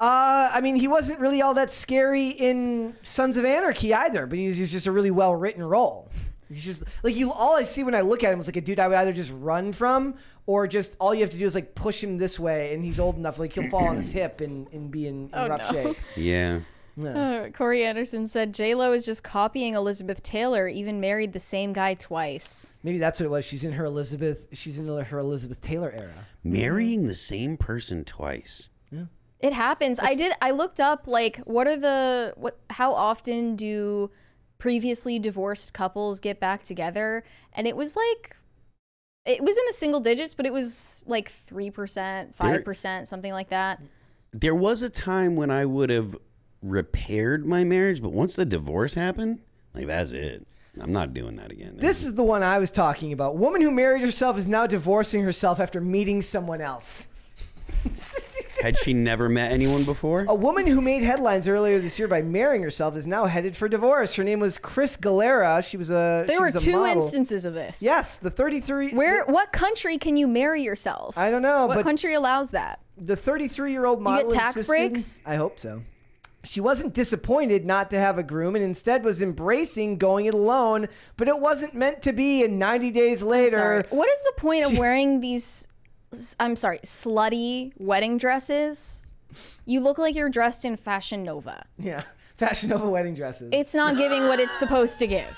Uh, 0.00 0.50
I 0.52 0.60
mean, 0.62 0.76
he 0.76 0.88
wasn't 0.88 1.20
really 1.20 1.42
all 1.42 1.52
that 1.54 1.70
scary 1.70 2.28
in 2.28 2.94
Sons 3.02 3.36
of 3.36 3.44
Anarchy 3.44 3.92
either, 3.92 4.26
but 4.26 4.38
he's, 4.38 4.56
he's 4.56 4.72
just 4.72 4.86
a 4.86 4.92
really 4.92 5.10
well 5.10 5.36
written 5.36 5.62
role. 5.62 6.08
He's 6.48 6.64
just 6.64 6.84
like 7.04 7.14
you. 7.14 7.30
All 7.30 7.56
I 7.56 7.62
see 7.62 7.84
when 7.84 7.94
I 7.94 8.00
look 8.00 8.24
at 8.24 8.32
him 8.32 8.40
is 8.40 8.48
like 8.48 8.56
a 8.56 8.60
dude 8.62 8.80
I 8.80 8.88
would 8.88 8.96
either 8.96 9.12
just 9.12 9.30
run 9.36 9.72
from, 9.72 10.14
or 10.46 10.66
just 10.66 10.96
all 10.98 11.14
you 11.14 11.20
have 11.20 11.30
to 11.30 11.38
do 11.38 11.44
is 11.46 11.54
like 11.54 11.74
push 11.74 12.02
him 12.02 12.16
this 12.18 12.40
way, 12.40 12.72
and 12.74 12.82
he's 12.82 12.98
old 12.98 13.16
enough 13.16 13.38
like 13.38 13.52
he'll 13.52 13.68
fall 13.68 13.86
on 13.88 13.96
his 13.96 14.10
hip 14.12 14.40
and, 14.40 14.66
and 14.72 14.90
be 14.90 15.06
in, 15.06 15.24
in 15.26 15.30
Oh, 15.34 15.48
rough 15.48 15.70
no. 15.72 15.82
shape. 15.92 15.96
Yeah. 16.16 16.60
Uh, 17.00 17.48
Corey 17.50 17.84
Anderson 17.84 18.26
said, 18.26 18.52
J 18.54 18.74
Lo 18.74 18.92
is 18.92 19.04
just 19.06 19.22
copying 19.22 19.74
Elizabeth 19.74 20.22
Taylor, 20.22 20.66
even 20.66 20.98
married 20.98 21.32
the 21.34 21.38
same 21.38 21.72
guy 21.72 21.94
twice. 21.94 22.72
Maybe 22.82 22.98
that's 22.98 23.20
what 23.20 23.26
it 23.26 23.30
was. 23.30 23.44
She's 23.44 23.64
in 23.64 23.72
her 23.72 23.84
Elizabeth. 23.84 24.46
She's 24.52 24.78
in 24.78 24.88
her 24.88 25.18
Elizabeth 25.18 25.60
Taylor 25.60 25.92
era. 25.92 26.26
Marrying 26.42 27.06
the 27.06 27.14
same 27.14 27.56
person 27.58 28.04
twice. 28.04 28.69
It 29.40 29.52
happens. 29.52 29.98
I 29.98 30.14
did. 30.14 30.32
I 30.42 30.50
looked 30.50 30.80
up 30.80 31.06
like 31.06 31.38
what 31.38 31.66
are 31.66 31.76
the 31.76 32.34
what? 32.36 32.58
How 32.70 32.92
often 32.92 33.56
do 33.56 34.10
previously 34.58 35.18
divorced 35.18 35.72
couples 35.72 36.20
get 36.20 36.38
back 36.38 36.62
together? 36.62 37.24
And 37.54 37.66
it 37.66 37.74
was 37.74 37.96
like, 37.96 38.36
it 39.24 39.42
was 39.42 39.56
in 39.56 39.64
the 39.66 39.72
single 39.72 40.00
digits, 40.00 40.34
but 40.34 40.44
it 40.44 40.52
was 40.52 41.04
like 41.06 41.30
three 41.30 41.70
percent, 41.70 42.34
five 42.34 42.64
percent, 42.64 43.08
something 43.08 43.32
like 43.32 43.48
that. 43.48 43.80
There 44.32 44.54
was 44.54 44.82
a 44.82 44.90
time 44.90 45.36
when 45.36 45.50
I 45.50 45.64
would 45.64 45.90
have 45.90 46.14
repaired 46.62 47.46
my 47.46 47.64
marriage, 47.64 48.02
but 48.02 48.12
once 48.12 48.34
the 48.36 48.44
divorce 48.44 48.92
happened, 48.94 49.40
like 49.74 49.86
that's 49.86 50.10
it. 50.10 50.46
I'm 50.80 50.92
not 50.92 51.14
doing 51.14 51.36
that 51.36 51.50
again. 51.50 51.76
This 51.78 52.04
is 52.04 52.14
the 52.14 52.22
one 52.22 52.42
I 52.42 52.58
was 52.58 52.70
talking 52.70 53.12
about. 53.12 53.36
Woman 53.36 53.60
who 53.60 53.70
married 53.70 54.02
herself 54.02 54.38
is 54.38 54.48
now 54.48 54.66
divorcing 54.66 55.22
herself 55.22 55.58
after 55.58 55.80
meeting 55.80 56.22
someone 56.22 56.60
else. 56.60 57.08
Had 58.62 58.76
she 58.78 58.92
never 58.92 59.28
met 59.28 59.52
anyone 59.52 59.84
before? 59.84 60.26
A 60.28 60.34
woman 60.34 60.66
who 60.66 60.80
made 60.80 61.02
headlines 61.02 61.48
earlier 61.48 61.78
this 61.78 61.98
year 61.98 62.08
by 62.08 62.22
marrying 62.22 62.62
herself 62.62 62.96
is 62.96 63.06
now 63.06 63.26
headed 63.26 63.56
for 63.56 63.68
divorce. 63.68 64.14
Her 64.14 64.24
name 64.24 64.40
was 64.40 64.58
Chris 64.58 64.96
Galera. 64.96 65.62
She 65.62 65.76
was 65.76 65.90
a 65.90 66.24
There 66.26 66.36
she 66.36 66.38
were 66.38 66.46
was 66.46 66.54
a 66.56 66.58
two 66.60 66.72
model. 66.72 67.02
instances 67.02 67.44
of 67.44 67.54
this. 67.54 67.82
Yes, 67.82 68.18
the 68.18 68.30
33 68.30 68.92
Where? 68.92 69.24
What 69.24 69.52
country 69.52 69.98
can 69.98 70.16
you 70.16 70.26
marry 70.28 70.62
yourself? 70.62 71.16
I 71.16 71.30
don't 71.30 71.42
know, 71.42 71.66
What 71.66 71.76
but 71.76 71.82
country 71.84 72.14
allows 72.14 72.50
that? 72.52 72.80
the 72.96 73.16
33 73.16 73.72
year 73.72 73.86
old 73.86 73.98
You 74.00 74.04
model 74.04 74.30
get 74.30 74.38
tax 74.38 74.56
insisted- 74.56 74.68
breaks? 74.70 75.22
I 75.24 75.36
hope 75.36 75.58
so. 75.58 75.82
She 76.42 76.60
wasn't 76.60 76.94
disappointed 76.94 77.66
not 77.66 77.90
to 77.90 77.98
have 77.98 78.16
a 78.16 78.22
groom 78.22 78.54
and 78.56 78.64
instead 78.64 79.04
was 79.04 79.20
embracing 79.20 79.98
going 79.98 80.24
it 80.26 80.32
alone, 80.32 80.88
but 81.18 81.28
it 81.28 81.38
wasn't 81.38 81.74
meant 81.74 82.00
to 82.02 82.14
be. 82.14 82.42
And 82.44 82.58
90 82.58 82.90
days 82.92 83.22
later, 83.22 83.56
Sorry. 83.58 83.82
What 83.90 84.08
is 84.08 84.22
the 84.24 84.32
point 84.38 84.64
of 84.64 84.78
wearing 84.78 85.20
these? 85.20 85.68
S- 86.12 86.36
I'm 86.40 86.56
sorry, 86.56 86.78
slutty 86.84 87.72
wedding 87.78 88.18
dresses. 88.18 89.02
You 89.64 89.80
look 89.80 89.98
like 89.98 90.14
you're 90.14 90.28
dressed 90.28 90.64
in 90.64 90.76
Fashion 90.76 91.22
Nova. 91.22 91.64
yeah, 91.78 92.02
Fashion 92.36 92.70
Nova 92.70 92.88
wedding 92.88 93.14
dresses. 93.14 93.50
It's 93.52 93.74
not 93.74 93.96
giving 93.96 94.24
what 94.28 94.40
it's 94.40 94.58
supposed 94.58 94.98
to 95.00 95.06
give. 95.06 95.36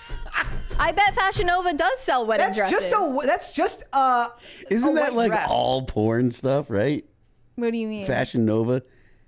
I 0.79 0.93
bet 0.93 1.15
Fashion 1.15 1.47
Nova 1.47 1.75
does 1.75 1.99
sell 1.99 2.27
wedding 2.27 2.53
dresses. 2.55 2.79
that's 2.81 2.89
dresses. 2.89 3.13
just 3.13 3.25
a 3.25 3.27
that's 3.27 3.55
just 3.55 3.83
uh 3.93 4.29
Isn't 4.71 4.91
a 4.93 4.95
that 5.01 5.15
like 5.15 5.31
dress. 5.31 5.49
all 5.51 5.85
porn 5.85 6.31
stuff, 6.31 6.71
right? 6.71 7.05
What 7.57 7.71
do 7.73 7.77
you 7.79 7.87
mean? 7.89 8.07
Fashion 8.07 8.47
Nova. 8.47 8.83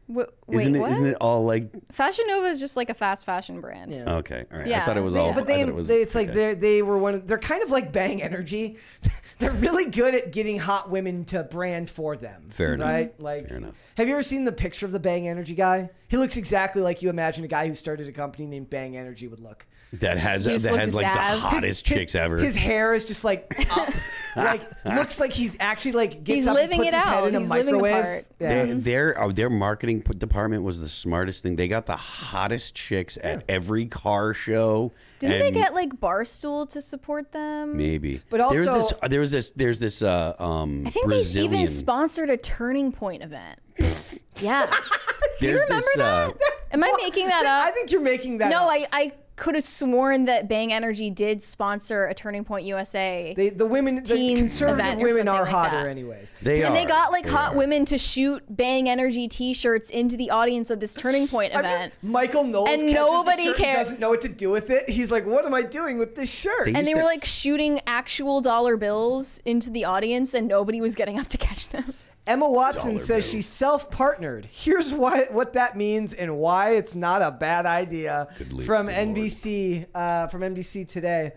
Wh- 0.07 0.29
wait, 0.47 0.61
isn't 0.63 0.77
it? 0.77 0.81
what? 0.81 0.91
not 0.91 1.03
it 1.07 1.17
all 1.21 1.45
like? 1.45 1.71
Fashion 1.91 2.27
Nova 2.29 2.47
is 2.49 2.61
just 2.61 2.77
like 2.77 2.91
a 2.91 2.95
fast 2.95 3.25
fashion 3.25 3.61
brand. 3.61 3.95
Yeah. 3.95 4.17
Okay, 4.17 4.45
all 4.53 4.59
right. 4.59 4.67
Yeah. 4.67 4.83
I 4.83 4.87
thought 4.87 4.97
it 4.97 5.03
was 5.03 5.15
They- 5.15 5.21
all. 5.21 5.33
But 5.33 5.47
they, 5.47 5.61
it 5.63 5.75
was, 5.75 5.87
they 5.87 6.03
it's 6.03 6.15
like 6.15 6.29
okay. 6.29 6.53
they 6.53 6.55
they 6.55 6.83
were 6.83 6.99
one. 6.99 7.15
Of, 7.15 7.27
they're 7.27 7.39
kind 7.39 7.63
of 7.63 7.71
like 7.71 7.91
Bang 7.93 8.23
Energy. 8.23 8.77
they're 9.39 9.51
really 9.53 9.91
good 9.91 10.15
at 10.15 10.31
getting 10.33 10.59
hot 10.59 10.91
women 10.91 11.25
to 11.27 11.43
brand 11.45 11.89
for 11.89 12.17
them. 12.17 12.51
Fair 12.51 12.75
enough. 12.75 12.87
right? 12.89 13.21
Like, 13.21 13.49
Fair 13.49 13.57
enough. 13.59 13.75
have 13.97 14.07
you 14.07 14.13
ever 14.15 14.23
seen 14.23 14.45
the 14.45 14.53
picture 14.53 14.85
of 14.87 14.93
the 14.93 15.01
Bang 15.01 15.27
Energy 15.27 15.55
guy? 15.55 15.91
He 16.09 16.17
looks 16.17 16.37
exactly 16.37 16.83
like 16.83 17.01
you 17.03 17.09
imagine 17.11 17.45
a 17.45 17.49
guy 17.49 17.67
who 17.67 17.75
started 17.75 18.07
a 18.07 18.13
company 18.13 18.47
named 18.47 18.71
Bang 18.71 18.97
Energy 18.97 19.27
would 19.27 19.41
look. 19.41 19.67
That 20.01 20.19
has 20.19 20.47
You 20.47 20.59
that 20.59 20.77
has 20.79 20.95
like 20.95 21.07
Zaz. 21.07 21.35
the 21.35 21.41
hottest 21.41 21.65
His- 21.65 21.83
chicks 21.83 22.15
ever. 22.15 22.39
His 22.39 22.57
hair 22.57 22.95
is 22.95 23.05
just 23.05 23.25
like 23.25 23.55
up. 23.77 23.93
like 24.37 24.63
looks 24.85 25.21
like 25.21 25.33
he's 25.33 25.57
actually 25.61 25.93
like 25.93 26.25
gets 26.25 26.39
He's 26.39 26.47
up 26.49 26.57
living 26.57 26.81
and 26.81 26.91
puts 26.91 26.93
it 26.93 26.97
his 26.97 27.05
head 27.05 27.15
out. 27.23 27.29
in 27.29 27.35
a 27.37 27.39
He's 27.39 27.51
living 27.51 27.75
the 27.77 27.81
microwave. 27.81 28.03
part. 28.05 28.27
Yeah. 28.41 28.65
They, 28.65 28.73
their 28.73 29.21
uh, 29.23 29.29
their 29.29 29.51
marketing 29.51 30.01
department 30.01 30.65
was 30.65 30.81
the 30.81 30.89
smartest 30.89 31.43
thing. 31.45 31.55
They 31.57 31.69
got 31.69 31.87
the 31.87 31.95
hottest 31.97 32.75
chicks 32.75 33.17
at 33.23 33.45
every 33.49 33.87
car 33.87 34.35
show. 34.35 34.93
Didn't 35.21 35.39
they 35.39 35.47
and 35.49 35.57
get 35.57 35.73
like 35.75 35.91
Barstool 36.01 36.69
to 36.71 36.81
support 36.81 37.31
them? 37.33 37.77
maybe? 37.77 38.23
But 38.29 38.49
there's 38.51 38.67
this 38.67 38.93
also- 38.93 38.99
there's 39.09 39.31
this 39.31 39.51
there's 39.53 39.79
this 39.79 40.03
uh 40.03 40.35
um 40.41 40.85
I 40.87 40.91
think 40.91 41.07
Brazilian. 41.07 41.51
they 41.53 41.57
even 41.59 41.67
sponsored 41.69 42.29
a 42.31 42.37
Turning 42.37 42.91
Point 42.91 43.23
event. 43.23 43.61
yeah. 44.41 44.67
Do 45.41 45.49
you 45.49 45.55
there's 45.55 45.65
remember 45.69 45.87
this, 45.97 46.03
uh, 46.03 46.31
Am 46.73 46.83
I 46.85 46.93
making 47.03 47.27
that 47.29 47.45
up? 47.45 47.67
I 47.67 47.71
think 47.73 47.91
you're 47.93 48.01
making 48.01 48.39
that. 48.39 48.49
no, 48.51 48.63
up. 48.65 48.71
I, 48.71 48.87
I 48.93 49.13
could 49.37 49.55
have 49.57 49.65
sworn 49.65 50.27
that 50.27 50.49
Bang 50.49 50.73
Energy 50.73 51.11
did 51.11 51.43
sponsor 51.43 52.07
a 52.07 52.15
Turning 52.15 52.45
Point 52.45 52.65
USA. 52.67 53.35
They, 53.37 53.49
the 53.51 53.67
women, 53.67 53.97
the 53.97 54.37
conservative 54.37 54.79
event 54.79 55.01
women 55.01 55.27
are 55.29 55.43
like 55.43 55.51
hotter, 55.51 55.83
that. 55.83 55.87
anyways. 55.89 56.35
They 56.41 56.63
and 56.63 56.75
they 56.77 56.85
got 56.85 57.11
like 57.11 57.25
They 57.25 57.31
hot 57.31 57.55
are. 57.55 57.57
women 57.59 57.85
to 57.87 57.99
shoot 57.99 58.43
Bang 58.49 58.89
Energy 58.89 59.27
T-shirts 59.27 59.91
into 59.91 60.17
the 60.17 60.31
audience 60.31 60.71
of 60.71 60.79
this 60.81 60.95
Turning 60.95 61.27
Point 61.27 61.53
I'm 61.55 61.63
just- 61.63 61.75
event. 61.75 61.95
Michael 62.03 62.45
Knowles 62.45 62.69
And 62.69 62.81
catches 62.83 62.95
the 62.95 63.01
nobody 63.01 63.45
shirt 63.47 63.61
and. 63.61 63.77
Doesn't 63.79 64.01
know 64.01 64.11
what 64.11 64.21
to 64.23 64.29
do 64.29 64.51
with 64.51 64.71
it. 64.71 64.89
He's 64.89 65.11
like, 65.11 65.27
"What 65.27 65.45
am 65.45 65.53
I 65.55 65.63
doing 65.63 65.99
with 65.99 66.15
this 66.15 66.31
shirt?" 66.31 66.67
They 66.67 66.75
and 66.75 66.87
they 66.87 66.93
to- 66.93 66.99
were 66.99 67.05
like 67.05 67.25
shooting 67.25 67.81
actual 67.87 68.41
dollar 68.41 68.77
bills 68.77 69.41
into 69.45 69.69
the 69.71 69.85
audience, 69.85 70.35
and 70.35 70.47
nobody 70.47 70.81
was 70.81 70.95
getting 70.95 71.19
up 71.19 71.27
to 71.29 71.39
catch 71.39 71.69
them. 71.71 71.95
Emma 72.27 72.49
Watson 72.49 72.93
Dollar 72.93 73.01
says 73.01 73.09
bills. 73.25 73.31
she's 73.31 73.47
self-partnered. 73.47 74.47
Here's 74.51 74.93
why 74.93 75.27
what 75.31 75.53
that 75.53 75.77
means 75.77 76.15
and 76.15 76.39
why 76.39 76.71
it's 76.71 76.95
not 76.95 77.21
a 77.21 77.31
bad 77.31 77.67
idea. 77.67 78.29
From. 78.65 78.89
NBC, 78.89 79.87
uh, 79.95 80.27
from 80.29 80.41
NBC 80.41 80.89
today. 80.89 81.33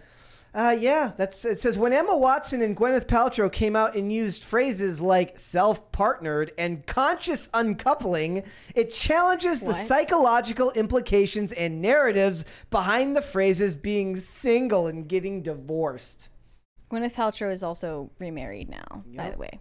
Uh, 0.54 0.76
yeah, 0.80 1.12
that's 1.18 1.44
it. 1.46 1.60
Says 1.60 1.78
when 1.78 1.94
Emma 1.94 2.18
Watson 2.18 2.62
and 2.62 2.76
Gwyneth 2.76 3.06
Paltrow 3.06 3.52
came 3.52 3.76
out 3.76 3.96
and 3.96 4.12
used 4.12 4.44
phrases 4.44 5.02
like 5.02 5.38
self-partnered 5.38 6.52
and 6.58 6.84
conscious 6.88 7.48
uncoupling, 7.54 8.44
it 8.74 8.90
challenges 8.90 9.60
the 9.60 9.74
psychological 9.74 10.72
implications 10.72 11.52
and 11.52 11.82
narratives 11.82 12.46
behind 12.72 13.16
the 13.16 13.22
phrases 13.22 13.76
being 13.76 14.16
single 14.16 14.88
and 14.88 15.08
getting 15.08 15.44
divorced. 15.44 16.30
Gwyneth 16.90 17.14
Paltrow 17.14 17.52
is 17.52 17.62
also 17.62 18.10
remarried 18.18 18.70
now, 18.70 19.04
by 19.16 19.30
the 19.30 19.38
way. 19.38 19.60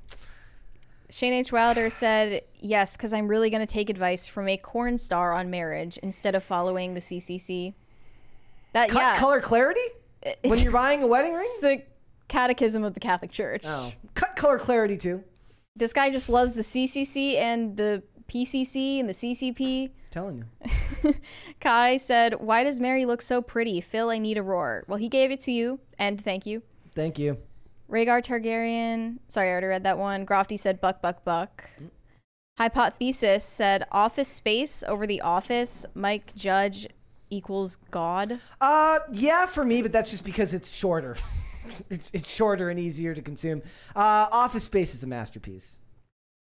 Shane 1.16 1.32
H. 1.32 1.50
Wilder 1.50 1.88
said, 1.88 2.42
Yes, 2.60 2.94
because 2.94 3.14
I'm 3.14 3.26
really 3.26 3.48
going 3.48 3.66
to 3.66 3.72
take 3.72 3.88
advice 3.88 4.28
from 4.28 4.48
a 4.48 4.58
corn 4.58 4.98
star 4.98 5.32
on 5.32 5.48
marriage 5.48 5.96
instead 6.02 6.34
of 6.34 6.44
following 6.44 6.92
the 6.92 7.00
CCC. 7.00 7.72
That, 8.74 8.90
Cut 8.90 8.98
yeah. 8.98 9.18
color 9.18 9.40
clarity 9.40 9.80
when 10.44 10.58
you're 10.58 10.72
buying 10.72 11.02
a 11.02 11.06
wedding 11.06 11.32
ring. 11.32 11.48
It's 11.54 11.62
the 11.62 11.82
catechism 12.28 12.84
of 12.84 12.92
the 12.92 13.00
Catholic 13.00 13.30
Church. 13.30 13.62
Oh, 13.64 13.94
cut 14.12 14.36
color 14.36 14.58
clarity 14.58 14.98
too. 14.98 15.24
This 15.74 15.94
guy 15.94 16.10
just 16.10 16.28
loves 16.28 16.52
the 16.52 16.60
CCC 16.60 17.36
and 17.36 17.78
the 17.78 18.02
PCC 18.28 19.00
and 19.00 19.08
the 19.08 19.14
CCP. 19.14 19.92
telling 20.10 20.44
you. 21.02 21.14
Kai 21.60 21.96
said, 21.96 22.34
Why 22.42 22.62
does 22.62 22.78
Mary 22.78 23.06
look 23.06 23.22
so 23.22 23.40
pretty? 23.40 23.80
Phil, 23.80 24.10
I 24.10 24.18
need 24.18 24.36
a 24.36 24.42
roar. 24.42 24.84
Well, 24.86 24.98
he 24.98 25.08
gave 25.08 25.30
it 25.30 25.40
to 25.42 25.50
you, 25.50 25.80
and 25.98 26.22
thank 26.22 26.44
you. 26.44 26.60
Thank 26.94 27.18
you. 27.18 27.38
Rhaegar 27.90 28.22
Targaryen. 28.24 29.18
Sorry, 29.28 29.48
I 29.48 29.52
already 29.52 29.66
read 29.68 29.84
that 29.84 29.98
one. 29.98 30.24
Grofty 30.24 30.56
said 30.58 30.80
buck, 30.80 31.00
buck, 31.00 31.24
buck. 31.24 31.68
Hypothesis 32.58 33.44
said 33.44 33.84
office 33.92 34.28
space 34.28 34.82
over 34.86 35.06
the 35.06 35.20
office. 35.20 35.84
Mike 35.94 36.34
Judge 36.34 36.86
equals 37.28 37.76
God. 37.90 38.40
Uh, 38.60 38.98
yeah, 39.12 39.46
for 39.46 39.64
me, 39.64 39.82
but 39.82 39.92
that's 39.92 40.10
just 40.10 40.24
because 40.24 40.54
it's 40.54 40.74
shorter. 40.74 41.16
it's, 41.90 42.10
it's 42.14 42.28
shorter 42.32 42.70
and 42.70 42.78
easier 42.80 43.14
to 43.14 43.20
consume. 43.22 43.62
Uh, 43.94 44.26
Office 44.32 44.64
Space 44.64 44.94
is 44.94 45.02
a 45.04 45.06
masterpiece. 45.06 45.78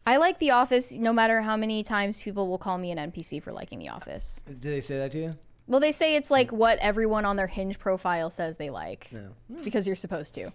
I 0.06 0.18
like 0.18 0.38
The 0.38 0.52
Office 0.52 0.98
no 0.98 1.14
matter 1.14 1.42
how 1.42 1.56
many 1.56 1.82
times 1.82 2.22
people 2.22 2.48
will 2.48 2.58
call 2.58 2.78
me 2.78 2.92
an 2.92 2.98
NPC 3.12 3.42
for 3.42 3.52
liking 3.54 3.80
The 3.80 3.90
Office. 3.90 4.44
Did 4.46 4.62
they 4.62 4.82
say 4.82 4.98
that 5.00 5.12
to 5.12 5.18
you? 5.18 5.38
Well, 5.66 5.80
they 5.80 5.94
say 5.94 6.16
it's 6.16 6.30
like 6.30 6.52
what 6.52 6.78
everyone 6.80 7.24
on 7.24 7.38
their 7.38 7.48
Hinge 7.48 7.80
profile 7.80 8.30
says 8.30 8.58
they 8.58 8.70
like 8.70 9.10
No. 9.14 9.30
because 9.64 9.88
you're 9.88 9.96
supposed 9.96 10.36
to. 10.36 10.52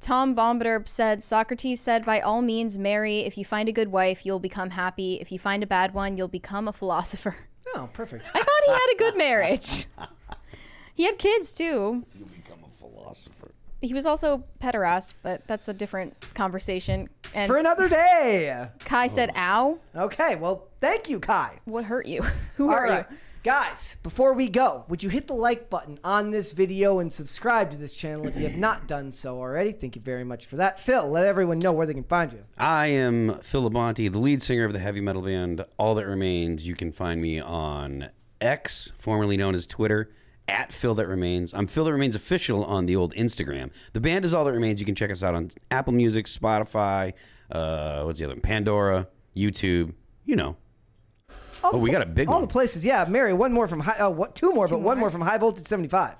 Tom 0.00 0.34
Bombarder 0.34 0.86
said 0.88 1.24
Socrates 1.24 1.80
said, 1.80 2.04
By 2.04 2.20
all 2.20 2.40
means, 2.42 2.78
marry. 2.78 3.20
If 3.20 3.36
you 3.36 3.44
find 3.44 3.68
a 3.68 3.72
good 3.72 3.88
wife, 3.88 4.24
you'll 4.24 4.38
become 4.38 4.70
happy. 4.70 5.14
If 5.20 5.32
you 5.32 5.38
find 5.38 5.62
a 5.62 5.66
bad 5.66 5.92
one, 5.94 6.16
you'll 6.16 6.28
become 6.28 6.68
a 6.68 6.72
philosopher. 6.72 7.36
Oh, 7.74 7.86
perfect. 7.92 8.24
I 8.34 8.38
thought 8.38 8.62
he 8.64 8.72
had 8.72 8.94
a 8.94 8.96
good 8.96 9.18
marriage. 9.18 9.84
he 10.94 11.02
had 11.04 11.18
kids 11.18 11.52
too. 11.52 12.02
You 12.18 12.24
become 12.24 12.60
a 12.64 12.78
philosopher. 12.78 13.50
He 13.82 13.92
was 13.92 14.06
also 14.06 14.42
pederast, 14.58 15.12
but 15.22 15.46
that's 15.46 15.68
a 15.68 15.74
different 15.74 16.16
conversation. 16.32 17.10
And 17.34 17.46
For 17.46 17.58
another 17.58 17.86
day. 17.86 18.68
Kai 18.86 19.06
said, 19.08 19.32
oh. 19.36 19.78
"Ow." 19.94 20.04
Okay, 20.04 20.36
well, 20.36 20.68
thank 20.80 21.10
you, 21.10 21.20
Kai. 21.20 21.60
What 21.66 21.84
hurt 21.84 22.06
you? 22.06 22.22
Who 22.56 22.70
All 22.70 22.74
hurt 22.74 22.88
right. 22.88 23.06
you? 23.10 23.16
Guys, 23.44 23.96
before 24.02 24.32
we 24.32 24.48
go, 24.48 24.84
would 24.88 25.00
you 25.00 25.08
hit 25.08 25.28
the 25.28 25.34
like 25.34 25.70
button 25.70 25.96
on 26.02 26.32
this 26.32 26.52
video 26.52 26.98
and 26.98 27.14
subscribe 27.14 27.70
to 27.70 27.76
this 27.76 27.96
channel 27.96 28.26
if 28.26 28.36
you 28.36 28.42
have 28.42 28.58
not 28.58 28.88
done 28.88 29.12
so 29.12 29.38
already? 29.38 29.70
Thank 29.70 29.94
you 29.94 30.02
very 30.02 30.24
much 30.24 30.46
for 30.46 30.56
that. 30.56 30.80
Phil, 30.80 31.08
let 31.08 31.24
everyone 31.24 31.60
know 31.60 31.70
where 31.70 31.86
they 31.86 31.94
can 31.94 32.02
find 32.02 32.32
you. 32.32 32.42
I 32.58 32.88
am 32.88 33.38
Phil 33.38 33.70
Labonte, 33.70 34.10
the 34.10 34.18
lead 34.18 34.42
singer 34.42 34.64
of 34.64 34.72
the 34.72 34.80
heavy 34.80 35.00
metal 35.00 35.22
band 35.22 35.64
All 35.78 35.94
That 35.94 36.06
Remains. 36.06 36.66
You 36.66 36.74
can 36.74 36.90
find 36.90 37.22
me 37.22 37.38
on 37.38 38.10
X, 38.40 38.90
formerly 38.98 39.36
known 39.36 39.54
as 39.54 39.68
Twitter, 39.68 40.10
at 40.48 40.72
Phil 40.72 40.96
That 40.96 41.06
Remains. 41.06 41.54
I'm 41.54 41.68
Phil 41.68 41.84
That 41.84 41.92
Remains 41.92 42.16
official 42.16 42.64
on 42.64 42.86
the 42.86 42.96
old 42.96 43.14
Instagram. 43.14 43.70
The 43.92 44.00
band 44.00 44.24
is 44.24 44.34
All 44.34 44.44
That 44.46 44.52
Remains. 44.52 44.80
You 44.80 44.86
can 44.86 44.96
check 44.96 45.12
us 45.12 45.22
out 45.22 45.36
on 45.36 45.50
Apple 45.70 45.92
Music, 45.92 46.26
Spotify, 46.26 47.12
uh, 47.52 48.02
what's 48.02 48.18
the 48.18 48.24
other 48.24 48.34
one? 48.34 48.40
Pandora, 48.40 49.06
YouTube, 49.36 49.94
you 50.24 50.34
know. 50.34 50.56
All 51.64 51.70
Oh, 51.74 51.78
we 51.78 51.90
got 51.90 52.02
a 52.02 52.06
big 52.06 52.28
All 52.28 52.34
one. 52.34 52.42
the 52.42 52.48
places, 52.48 52.84
yeah. 52.84 53.04
Mary, 53.08 53.32
one 53.32 53.52
more 53.52 53.66
from 53.68 53.80
high. 53.80 53.96
Oh, 53.98 54.10
what? 54.10 54.34
Two 54.34 54.52
more, 54.52 54.66
but 54.68 54.80
one 54.80 54.98
more 54.98 55.10
from 55.10 55.20
High 55.22 55.38
Voltage 55.38 55.66
75. 55.66 56.14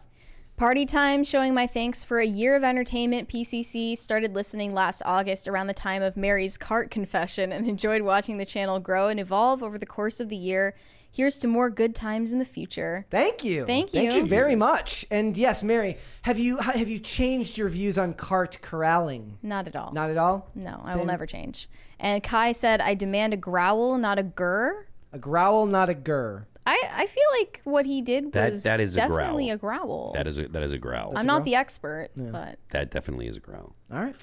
Party 0.57 0.85
time 0.87 1.23
showing 1.23 1.55
my 1.55 1.69
thanks 1.69 2.03
for 2.03 2.19
a 2.19 2.27
year 2.27 2.57
of 2.57 2.65
entertainment. 2.65 3.29
PCC 3.29 3.97
started 3.97 4.35
listening 4.35 4.75
last 4.75 5.03
August 5.05 5.47
around 5.47 5.69
the 5.69 5.75
time 5.75 6.03
of 6.03 6.17
Mary's 6.17 6.57
cart 6.59 6.91
confession 6.91 7.53
and 7.53 7.69
enjoyed 7.69 8.03
watching 8.03 8.39
the 8.39 8.45
channel 8.45 8.81
grow 8.81 9.07
and 9.07 9.21
evolve 9.21 9.63
over 9.63 9.79
the 9.79 9.87
course 9.87 10.19
of 10.19 10.29
the 10.29 10.37
year. 10.37 10.75
Here's 11.11 11.39
to 11.39 11.47
more 11.49 11.71
good 11.71 11.95
times 11.95 12.33
in 12.33 12.39
the 12.41 12.45
future. 12.45 13.07
Thank 13.09 13.43
you. 13.45 13.65
Thank 13.67 13.95
you. 13.95 14.01
Thank 14.11 14.15
you 14.15 14.27
very 14.27 14.57
much. 14.57 15.07
And 15.11 15.37
yes, 15.39 15.63
Mary, 15.63 15.97
have 16.23 16.39
you 16.41 16.59
ha- 16.59 16.73
have 16.73 16.89
you 16.89 16.99
changed 16.99 17.57
your 17.57 17.69
views 17.69 17.97
on 17.97 18.13
cart 18.13 18.59
corralling? 18.61 19.39
Not 19.43 19.67
at 19.69 19.77
all. 19.77 19.93
Not 19.93 20.11
at 20.11 20.17
all. 20.19 20.51
No, 20.57 20.83
I 20.85 20.91
Same? 20.91 20.99
will 21.01 21.07
never 21.07 21.25
change. 21.25 21.69
And 22.01 22.23
Kai 22.23 22.51
said, 22.53 22.81
I 22.81 22.95
demand 22.95 23.33
a 23.33 23.37
growl, 23.39 23.97
not 23.97 24.19
a 24.19 24.23
grr. 24.25 24.85
A 25.13 25.19
growl, 25.19 25.67
not 25.67 25.89
a 25.89 25.95
gur. 25.95 26.47
I, 26.67 26.79
I 26.93 27.07
feel 27.07 27.25
like 27.41 27.63
what 27.65 27.87
he 27.87 28.03
did 28.03 28.33
That 28.33 28.51
was 28.51 28.63
that 28.65 28.79
is 28.79 28.95
a 28.99 29.07
growl. 29.07 29.19
definitely 29.21 29.49
a 29.51 29.57
growl. 29.57 30.13
That 30.15 30.27
is 30.27 30.37
a 30.37 30.49
that 30.49 30.63
is 30.63 30.71
a 30.73 30.77
growl. 30.79 31.15
I'm 31.17 31.25
not 31.27 31.47
the 31.47 31.55
expert, 31.55 32.11
but 32.15 32.59
that 32.73 32.91
definitely 32.91 33.27
is 33.27 33.39
a 33.39 33.41
growl. 33.41 33.75
All 33.91 33.99
right. 34.01 34.15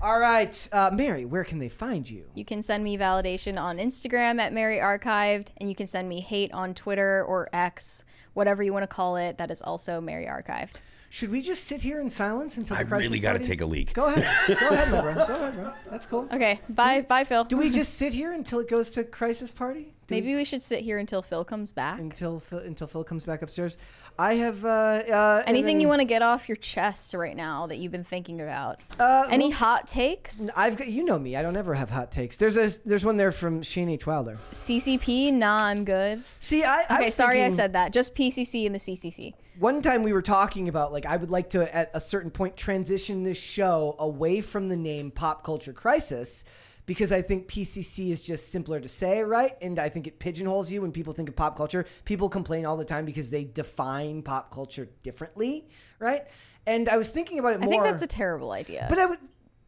All 0.00 0.18
right, 0.18 0.68
uh, 0.72 0.90
Mary, 0.94 1.26
where 1.26 1.44
can 1.44 1.58
they 1.58 1.68
find 1.68 2.08
you? 2.08 2.24
you 2.34 2.44
can 2.46 2.62
send 2.62 2.82
me 2.82 2.96
validation 2.96 3.60
on 3.60 3.76
Instagram 3.76 4.40
at 4.40 4.54
Mary 4.54 4.78
Archived, 4.78 5.48
and 5.58 5.68
you 5.68 5.74
can 5.74 5.86
send 5.86 6.08
me 6.08 6.20
hate 6.22 6.50
on 6.54 6.72
Twitter 6.72 7.22
or 7.24 7.50
X, 7.52 8.04
whatever 8.32 8.62
you 8.62 8.72
want 8.72 8.82
to 8.84 8.86
call 8.86 9.16
it. 9.16 9.36
That 9.36 9.50
is 9.50 9.60
also 9.60 10.00
Mary 10.00 10.24
Archived. 10.24 10.76
Should 11.12 11.32
we 11.32 11.42
just 11.42 11.64
sit 11.64 11.80
here 11.82 12.00
in 12.00 12.08
silence 12.08 12.56
until 12.56 12.76
the 12.76 12.82
I 12.82 12.84
crisis 12.84 13.08
really 13.08 13.18
got 13.18 13.32
to 13.32 13.40
party? 13.40 13.48
take 13.48 13.60
a 13.62 13.66
leak. 13.66 13.92
Go 13.94 14.06
ahead. 14.06 14.24
Go 14.60 14.68
ahead, 14.68 14.92
my 14.92 15.00
bro. 15.00 15.14
Go 15.14 15.22
ahead, 15.34 15.54
bro. 15.56 15.72
That's 15.90 16.06
cool. 16.06 16.28
Okay, 16.32 16.60
bye, 16.68 17.00
bye, 17.02 17.24
Phil. 17.24 17.42
Do 17.42 17.56
we 17.56 17.68
just 17.80 17.94
sit 17.94 18.14
here 18.14 18.30
until 18.32 18.60
it 18.60 18.68
goes 18.70 18.88
to 18.90 19.02
crisis 19.02 19.50
party? 19.50 19.92
Do 20.06 20.14
Maybe 20.14 20.36
we 20.36 20.44
should 20.44 20.62
sit 20.62 20.80
here 20.84 20.98
until 20.98 21.20
Phil 21.20 21.44
comes 21.44 21.72
back. 21.72 21.98
until 21.98 22.38
Phil, 22.38 22.60
until 22.60 22.86
Phil 22.86 23.02
comes 23.02 23.24
back 23.24 23.42
upstairs. 23.42 23.76
I 24.20 24.34
have 24.34 24.64
uh, 24.64 24.68
uh, 24.68 25.42
Anything 25.48 25.76
then- 25.76 25.80
you 25.80 25.88
want 25.88 25.98
to 26.00 26.04
get 26.04 26.22
off 26.22 26.48
your 26.48 26.56
chest 26.56 27.12
right 27.14 27.34
now 27.36 27.66
that 27.66 27.78
you've 27.78 27.92
been 27.92 28.04
thinking 28.04 28.40
about? 28.40 28.78
Uh, 29.00 29.26
Any 29.30 29.48
well- 29.48 29.58
hot 29.58 29.88
takes? 29.88 30.48
I've 30.56 30.76
got 30.76 30.86
you 30.86 31.02
know 31.04 31.18
me. 31.18 31.34
I 31.34 31.42
don't 31.42 31.56
ever 31.56 31.74
have 31.74 31.90
hot 31.90 32.12
takes. 32.12 32.36
There's 32.36 32.56
a 32.56 32.70
there's 32.88 33.04
one 33.04 33.16
there 33.16 33.32
from 33.32 33.62
Shane 33.62 33.88
H. 33.88 34.06
Wilder. 34.06 34.38
CCP? 34.52 35.32
Nah, 35.32 35.64
I'm 35.64 35.84
good. 35.84 36.22
See, 36.38 36.62
I 36.62 36.84
I 36.88 36.94
Okay, 36.96 37.04
was 37.06 37.14
sorry 37.14 37.42
I 37.42 37.48
said 37.48 37.72
that. 37.72 37.92
Just 37.92 38.14
PCC 38.14 38.66
and 38.66 38.74
the 38.76 38.78
CCC. 38.78 39.34
One 39.60 39.82
time 39.82 40.02
we 40.02 40.14
were 40.14 40.22
talking 40.22 40.70
about 40.70 40.90
like 40.90 41.04
I 41.04 41.18
would 41.18 41.30
like 41.30 41.50
to 41.50 41.76
at 41.76 41.90
a 41.92 42.00
certain 42.00 42.30
point 42.30 42.56
transition 42.56 43.24
this 43.24 43.38
show 43.38 43.94
away 43.98 44.40
from 44.40 44.70
the 44.70 44.76
name 44.76 45.10
Pop 45.10 45.44
Culture 45.44 45.74
Crisis 45.74 46.46
because 46.86 47.12
I 47.12 47.20
think 47.20 47.46
PCC 47.46 48.10
is 48.10 48.22
just 48.22 48.50
simpler 48.50 48.80
to 48.80 48.88
say, 48.88 49.22
right? 49.22 49.52
And 49.60 49.78
I 49.78 49.90
think 49.90 50.06
it 50.06 50.18
pigeonholes 50.18 50.72
you 50.72 50.80
when 50.80 50.92
people 50.92 51.12
think 51.12 51.28
of 51.28 51.36
pop 51.36 51.58
culture. 51.58 51.84
People 52.06 52.30
complain 52.30 52.64
all 52.64 52.78
the 52.78 52.86
time 52.86 53.04
because 53.04 53.28
they 53.28 53.44
define 53.44 54.22
pop 54.22 54.50
culture 54.50 54.88
differently, 55.02 55.68
right? 55.98 56.22
And 56.66 56.88
I 56.88 56.96
was 56.96 57.10
thinking 57.10 57.38
about 57.38 57.52
it 57.52 57.60
more. 57.60 57.68
I 57.68 57.70
think 57.70 57.84
that's 57.84 58.02
a 58.02 58.06
terrible 58.06 58.52
idea. 58.52 58.86
But 58.88 58.98
I 58.98 59.04
would. 59.04 59.18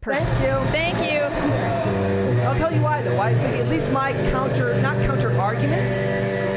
Person- 0.00 0.24
Thank 0.24 0.48
you. 0.48 0.70
Thank 0.70 1.12
you. 1.12 2.42
I'll 2.46 2.56
tell 2.56 2.72
you 2.72 2.80
why 2.80 3.02
though. 3.02 3.14
Why 3.18 3.32
it's 3.32 3.44
like, 3.44 3.56
at 3.56 3.68
least 3.68 3.92
my 3.92 4.12
counter, 4.30 4.74
not 4.80 4.96
counter 5.04 5.38
argument. 5.38 6.51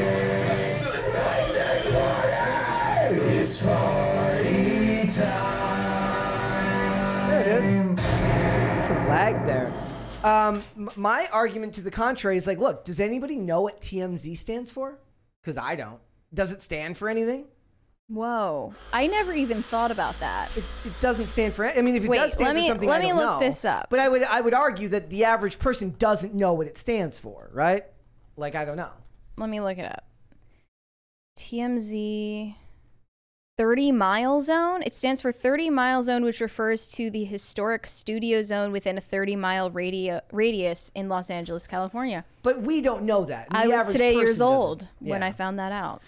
Lag 9.08 9.46
there. 9.46 9.72
Um, 10.24 10.62
my 10.96 11.28
argument 11.32 11.74
to 11.74 11.82
the 11.82 11.90
contrary 11.90 12.36
is 12.36 12.46
like, 12.46 12.58
look, 12.58 12.84
does 12.84 12.98
anybody 13.00 13.36
know 13.36 13.62
what 13.62 13.80
TMZ 13.80 14.36
stands 14.36 14.72
for? 14.72 14.98
Because 15.42 15.56
I 15.56 15.76
don't. 15.76 16.00
Does 16.34 16.50
it 16.50 16.62
stand 16.62 16.96
for 16.96 17.08
anything? 17.08 17.46
Whoa. 18.08 18.74
I 18.92 19.06
never 19.06 19.32
even 19.32 19.62
thought 19.62 19.90
about 19.90 20.18
that. 20.20 20.50
It, 20.56 20.64
it 20.84 21.00
doesn't 21.00 21.26
stand 21.26 21.54
for. 21.54 21.66
I 21.66 21.80
mean, 21.82 21.96
if 21.96 22.04
it 22.04 22.10
Wait, 22.10 22.18
does 22.18 22.34
stand 22.34 22.54
let 22.54 22.62
for 22.62 22.66
something, 22.66 22.88
let 22.88 23.00
I 23.00 23.04
me 23.04 23.08
don't 23.10 23.16
look 23.18 23.40
know. 23.40 23.40
this 23.40 23.64
up. 23.64 23.88
But 23.90 24.00
I 24.00 24.08
would 24.08 24.22
I 24.22 24.40
would 24.40 24.54
argue 24.54 24.88
that 24.90 25.10
the 25.10 25.24
average 25.24 25.58
person 25.58 25.94
doesn't 25.98 26.34
know 26.34 26.52
what 26.52 26.66
it 26.66 26.78
stands 26.78 27.18
for, 27.18 27.50
right? 27.52 27.84
Like 28.36 28.54
I 28.54 28.64
don't 28.64 28.76
know. 28.76 28.90
Let 29.36 29.48
me 29.48 29.60
look 29.60 29.78
it 29.78 29.86
up. 29.86 30.04
TMZ 31.38 32.54
30 33.58 33.90
mile 33.92 34.40
zone. 34.42 34.82
It 34.82 34.94
stands 34.94 35.20
for 35.22 35.32
30 35.32 35.70
mile 35.70 36.02
zone, 36.02 36.24
which 36.24 36.40
refers 36.40 36.86
to 36.88 37.10
the 37.10 37.24
historic 37.24 37.86
studio 37.86 38.42
zone 38.42 38.70
within 38.70 38.98
a 38.98 39.00
30 39.00 39.34
mile 39.36 39.70
radio, 39.70 40.20
radius 40.30 40.92
in 40.94 41.08
Los 41.08 41.30
Angeles, 41.30 41.66
California. 41.66 42.24
But 42.42 42.60
we 42.60 42.82
don't 42.82 43.04
know 43.04 43.24
that. 43.24 43.48
I 43.50 43.66
was 43.66 43.90
today 43.92 44.14
years 44.14 44.38
doesn't. 44.38 44.46
old 44.46 44.88
when 45.00 45.20
Yeah. 45.22 45.26
I 45.28 45.32
found 45.32 45.58
that 45.58 45.72
out. 45.72 46.02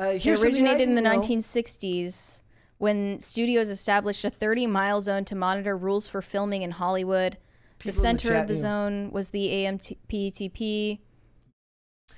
Uh, 0.00 0.04
It 0.14 0.22
here's 0.22 0.40
something 0.40 0.54
I 0.54 0.58
originated 0.70 0.88
in 0.88 0.94
the 0.94 1.00
know. 1.00 1.10
1960s 1.18 2.42
when 2.78 3.20
studios 3.20 3.68
established 3.68 4.24
a 4.24 4.30
30 4.30 4.68
mile 4.68 5.00
zone 5.00 5.24
to 5.24 5.34
monitor 5.34 5.76
rules 5.76 6.06
for 6.06 6.22
filming 6.22 6.62
in 6.62 6.70
Hollywood. 6.72 7.36
People 7.80 7.96
the 7.96 7.96
the 7.96 8.00
center 8.00 8.28
chat 8.28 8.42
of 8.42 8.46
the 8.46 8.54
knew. 8.54 8.60
zone 8.60 9.10
was 9.10 9.30
the 9.30 9.48
AMPTP. 9.48 11.00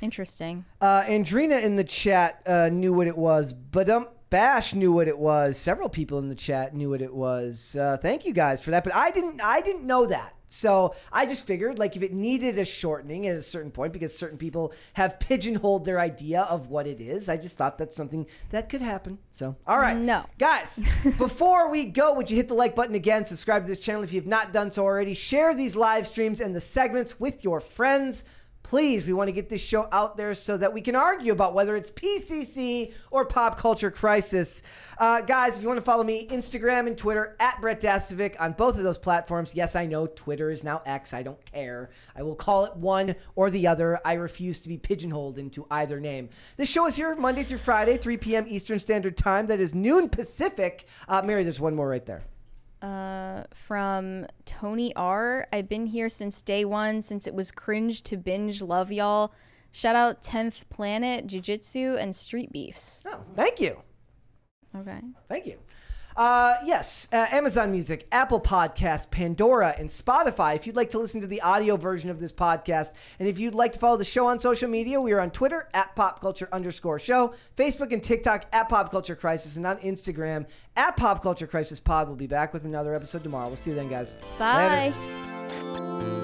Interesting. 0.03 0.67
Uh, 0.83 1.03
Andrina 1.05 1.63
in 1.63 1.77
the 1.77 1.85
chat 1.85 2.43
uh, 2.47 2.69
knew 2.71 2.93
what 2.93 3.07
it 3.07 3.17
was. 3.17 3.55
But 3.55 3.89
um, 3.89 4.09
Bash 4.31 4.75
knew 4.75 4.93
what 4.93 5.09
it 5.09 5.19
was. 5.19 5.57
Several 5.57 5.89
people 5.89 6.19
in 6.19 6.29
the 6.29 6.35
chat 6.35 6.75
knew 6.75 6.91
what 6.91 7.03
it 7.03 7.15
was. 7.15 7.77
Uh, 7.79 7.97
thank 8.01 8.25
you 8.25 8.33
guys 8.33 8.63
for 8.63 8.71
that. 8.73 8.85
But 8.85 8.95
I 8.95 9.11
didn't. 9.11 9.41
I 9.43 9.61
didn't 9.61 9.87
know 9.87 10.07
that. 10.07 10.35
So 10.51 10.95
I 11.13 11.27
just 11.27 11.49
figured, 11.49 11.81
like, 11.81 11.97
if 11.97 12.03
it 12.03 12.13
needed 12.13 12.59
a 12.61 12.65
shortening 12.65 13.27
at 13.27 13.37
a 13.37 13.43
certain 13.43 13.73
point, 13.73 13.93
because 13.93 14.17
certain 14.17 14.39
people 14.39 14.73
have 14.93 15.19
pigeonholed 15.19 15.85
their 15.85 15.99
idea 15.99 16.43
of 16.43 16.69
what 16.69 16.87
it 16.87 17.01
is, 17.01 17.29
I 17.29 17.37
just 17.37 17.59
thought 17.59 17.77
that's 17.77 17.97
something 17.97 18.25
that 18.51 18.69
could 18.69 18.81
happen. 18.81 19.19
So, 19.33 19.57
all 19.67 19.79
right, 19.79 19.97
No. 19.97 20.25
guys, 20.39 20.81
before 21.19 21.69
we 21.71 21.87
go, 21.87 22.15
would 22.15 22.31
you 22.31 22.37
hit 22.37 22.47
the 22.47 22.55
like 22.55 22.77
button 22.77 22.95
again? 22.95 23.25
Subscribe 23.25 23.65
to 23.65 23.69
this 23.69 23.81
channel 23.81 24.05
if 24.05 24.13
you 24.13 24.21
have 24.21 24.29
not 24.29 24.53
done 24.53 24.71
so 24.71 24.85
already. 24.85 25.13
Share 25.15 25.57
these 25.57 25.75
live 25.75 26.07
streams 26.07 26.41
and 26.41 26.55
the 26.55 26.61
segments 26.61 27.19
with 27.19 27.43
your 27.43 27.59
friends. 27.59 28.25
Please, 28.65 29.07
we 29.07 29.13
want 29.13 29.29
to 29.29 29.33
get 29.33 29.51
this 29.51 29.63
show 29.63 29.87
out 29.93 30.17
there 30.17 30.33
so 30.33 30.57
that 30.57 30.73
we 30.73 30.81
can 30.81 30.97
argue 30.97 31.33
about 31.33 31.53
whether 31.53 31.77
it's 31.77 31.91
PCC 31.91 32.95
or 33.11 33.27
pop 33.27 33.59
culture 33.59 33.91
crisis. 33.91 34.63
Uh, 34.97 35.21
guys, 35.21 35.59
if 35.59 35.63
you 35.63 35.69
want 35.69 35.77
to 35.77 35.85
follow 35.85 36.03
me, 36.03 36.27
Instagram 36.29 36.87
and 36.87 36.97
Twitter 36.97 37.37
at 37.39 37.61
Brett 37.61 37.79
Dasovic 37.83 38.41
on 38.41 38.53
both 38.53 38.79
of 38.79 38.83
those 38.83 38.97
platforms. 38.97 39.55
Yes, 39.55 39.77
I 39.77 39.85
know 39.85 40.07
Twitter 40.07 40.51
is 40.51 40.65
now 40.65 40.81
X. 40.87 41.13
I 41.13 41.23
don't 41.23 41.45
care. 41.53 41.91
I 42.17 42.23
will 42.23 42.35
call 42.35 42.65
it 42.65 42.75
one 42.75 43.15
or 43.37 43.51
the 43.51 43.67
other. 43.67 44.01
I 44.03 44.15
refuse 44.15 44.61
to 44.61 44.69
be 44.71 44.79
pigeonholed 44.79 45.37
into 45.37 45.67
either 45.71 46.01
name. 46.01 46.31
This 46.57 46.71
show 46.71 46.87
is 46.87 46.97
here 46.97 47.15
Monday 47.15 47.45
through 47.45 47.59
Friday, 47.59 47.99
3 47.99 48.17
p.m. 48.17 48.47
Eastern 48.49 48.79
Standard 48.79 49.19
Time. 49.19 49.47
That 49.47 49.61
is 49.61 49.75
noon 49.75 50.09
Pacific. 50.09 50.87
Uh, 51.07 51.21
Mary, 51.23 51.43
there's 51.43 51.61
one 51.61 51.77
more 51.77 51.89
right 51.89 52.07
there. 52.07 52.23
Uh, 52.85 53.45
from 53.55 54.27
Tony 54.45 54.95
R. 54.95 55.47
I've 55.51 55.71
been 55.71 55.87
here 55.87 56.11
since 56.11 56.43
day 56.43 56.67
one, 56.67 57.01
since 57.01 57.27
it 57.27 57.35
was 57.35 57.51
cringe 57.51 58.03
to 58.03 58.19
binge. 58.19 58.61
Love 58.61 58.93
y'all. 58.93 59.33
Shout 59.73 59.97
out 59.97 60.21
10th 60.21 60.69
Planet, 60.69 61.27
Jiu 61.27 61.41
Jitsu, 61.41 61.97
and 61.99 62.15
Street 62.15 62.53
Beefs. 62.53 63.03
Oh, 63.07 63.21
thank 63.35 63.59
you. 63.59 63.81
Okay. 64.77 65.01
Thank 65.31 65.47
you. 65.47 65.59
Uh, 66.17 66.55
yes, 66.65 67.09
uh, 67.13 67.27
Amazon 67.31 67.73
Music, 67.73 68.07
Apple 68.13 68.41
Podcast, 68.41 69.11
Pandora, 69.11 69.75
and 69.79 69.89
Spotify. 69.89 70.55
If 70.55 70.67
you'd 70.67 70.77
like 70.77 70.91
to 70.91 70.99
listen 70.99 71.21
to 71.21 71.27
the 71.27 71.41
audio 71.41 71.77
version 71.77 72.09
of 72.09 72.21
this 72.21 72.33
podcast, 72.33 72.93
and 73.19 73.29
if 73.29 73.39
you'd 73.39 73.55
like 73.55 73.73
to 73.73 73.79
follow 73.79 73.97
the 73.97 74.05
show 74.05 74.27
on 74.27 74.39
social 74.39 74.69
media, 74.69 75.01
we 75.01 75.13
are 75.13 75.21
on 75.21 75.31
Twitter 75.31 75.69
at 75.75 75.95
Pop 75.97 76.21
Culture 76.21 76.49
underscore 76.53 76.99
Show, 76.99 77.35
Facebook 77.57 77.93
and 77.93 78.03
TikTok 78.03 78.47
at 78.53 78.69
Pop 78.69 78.91
Culture 78.91 79.17
Crisis, 79.17 79.57
and 79.57 79.67
on 79.67 79.79
Instagram 79.79 80.47
at 80.77 80.97
Pop 80.97 81.23
Culture 81.23 81.47
Crisis 81.47 81.81
Pod. 81.81 82.07
We'll 82.07 82.17
be 82.17 82.27
back 82.27 82.53
with 82.53 82.65
another 82.65 82.95
episode 82.95 83.25
tomorrow. 83.25 83.49
We'll 83.49 83.57
see 83.57 83.71
you 83.71 83.77
then, 83.77 83.89
guys. 83.89 84.15
Bye. 84.39 84.93
Later. 85.51 86.24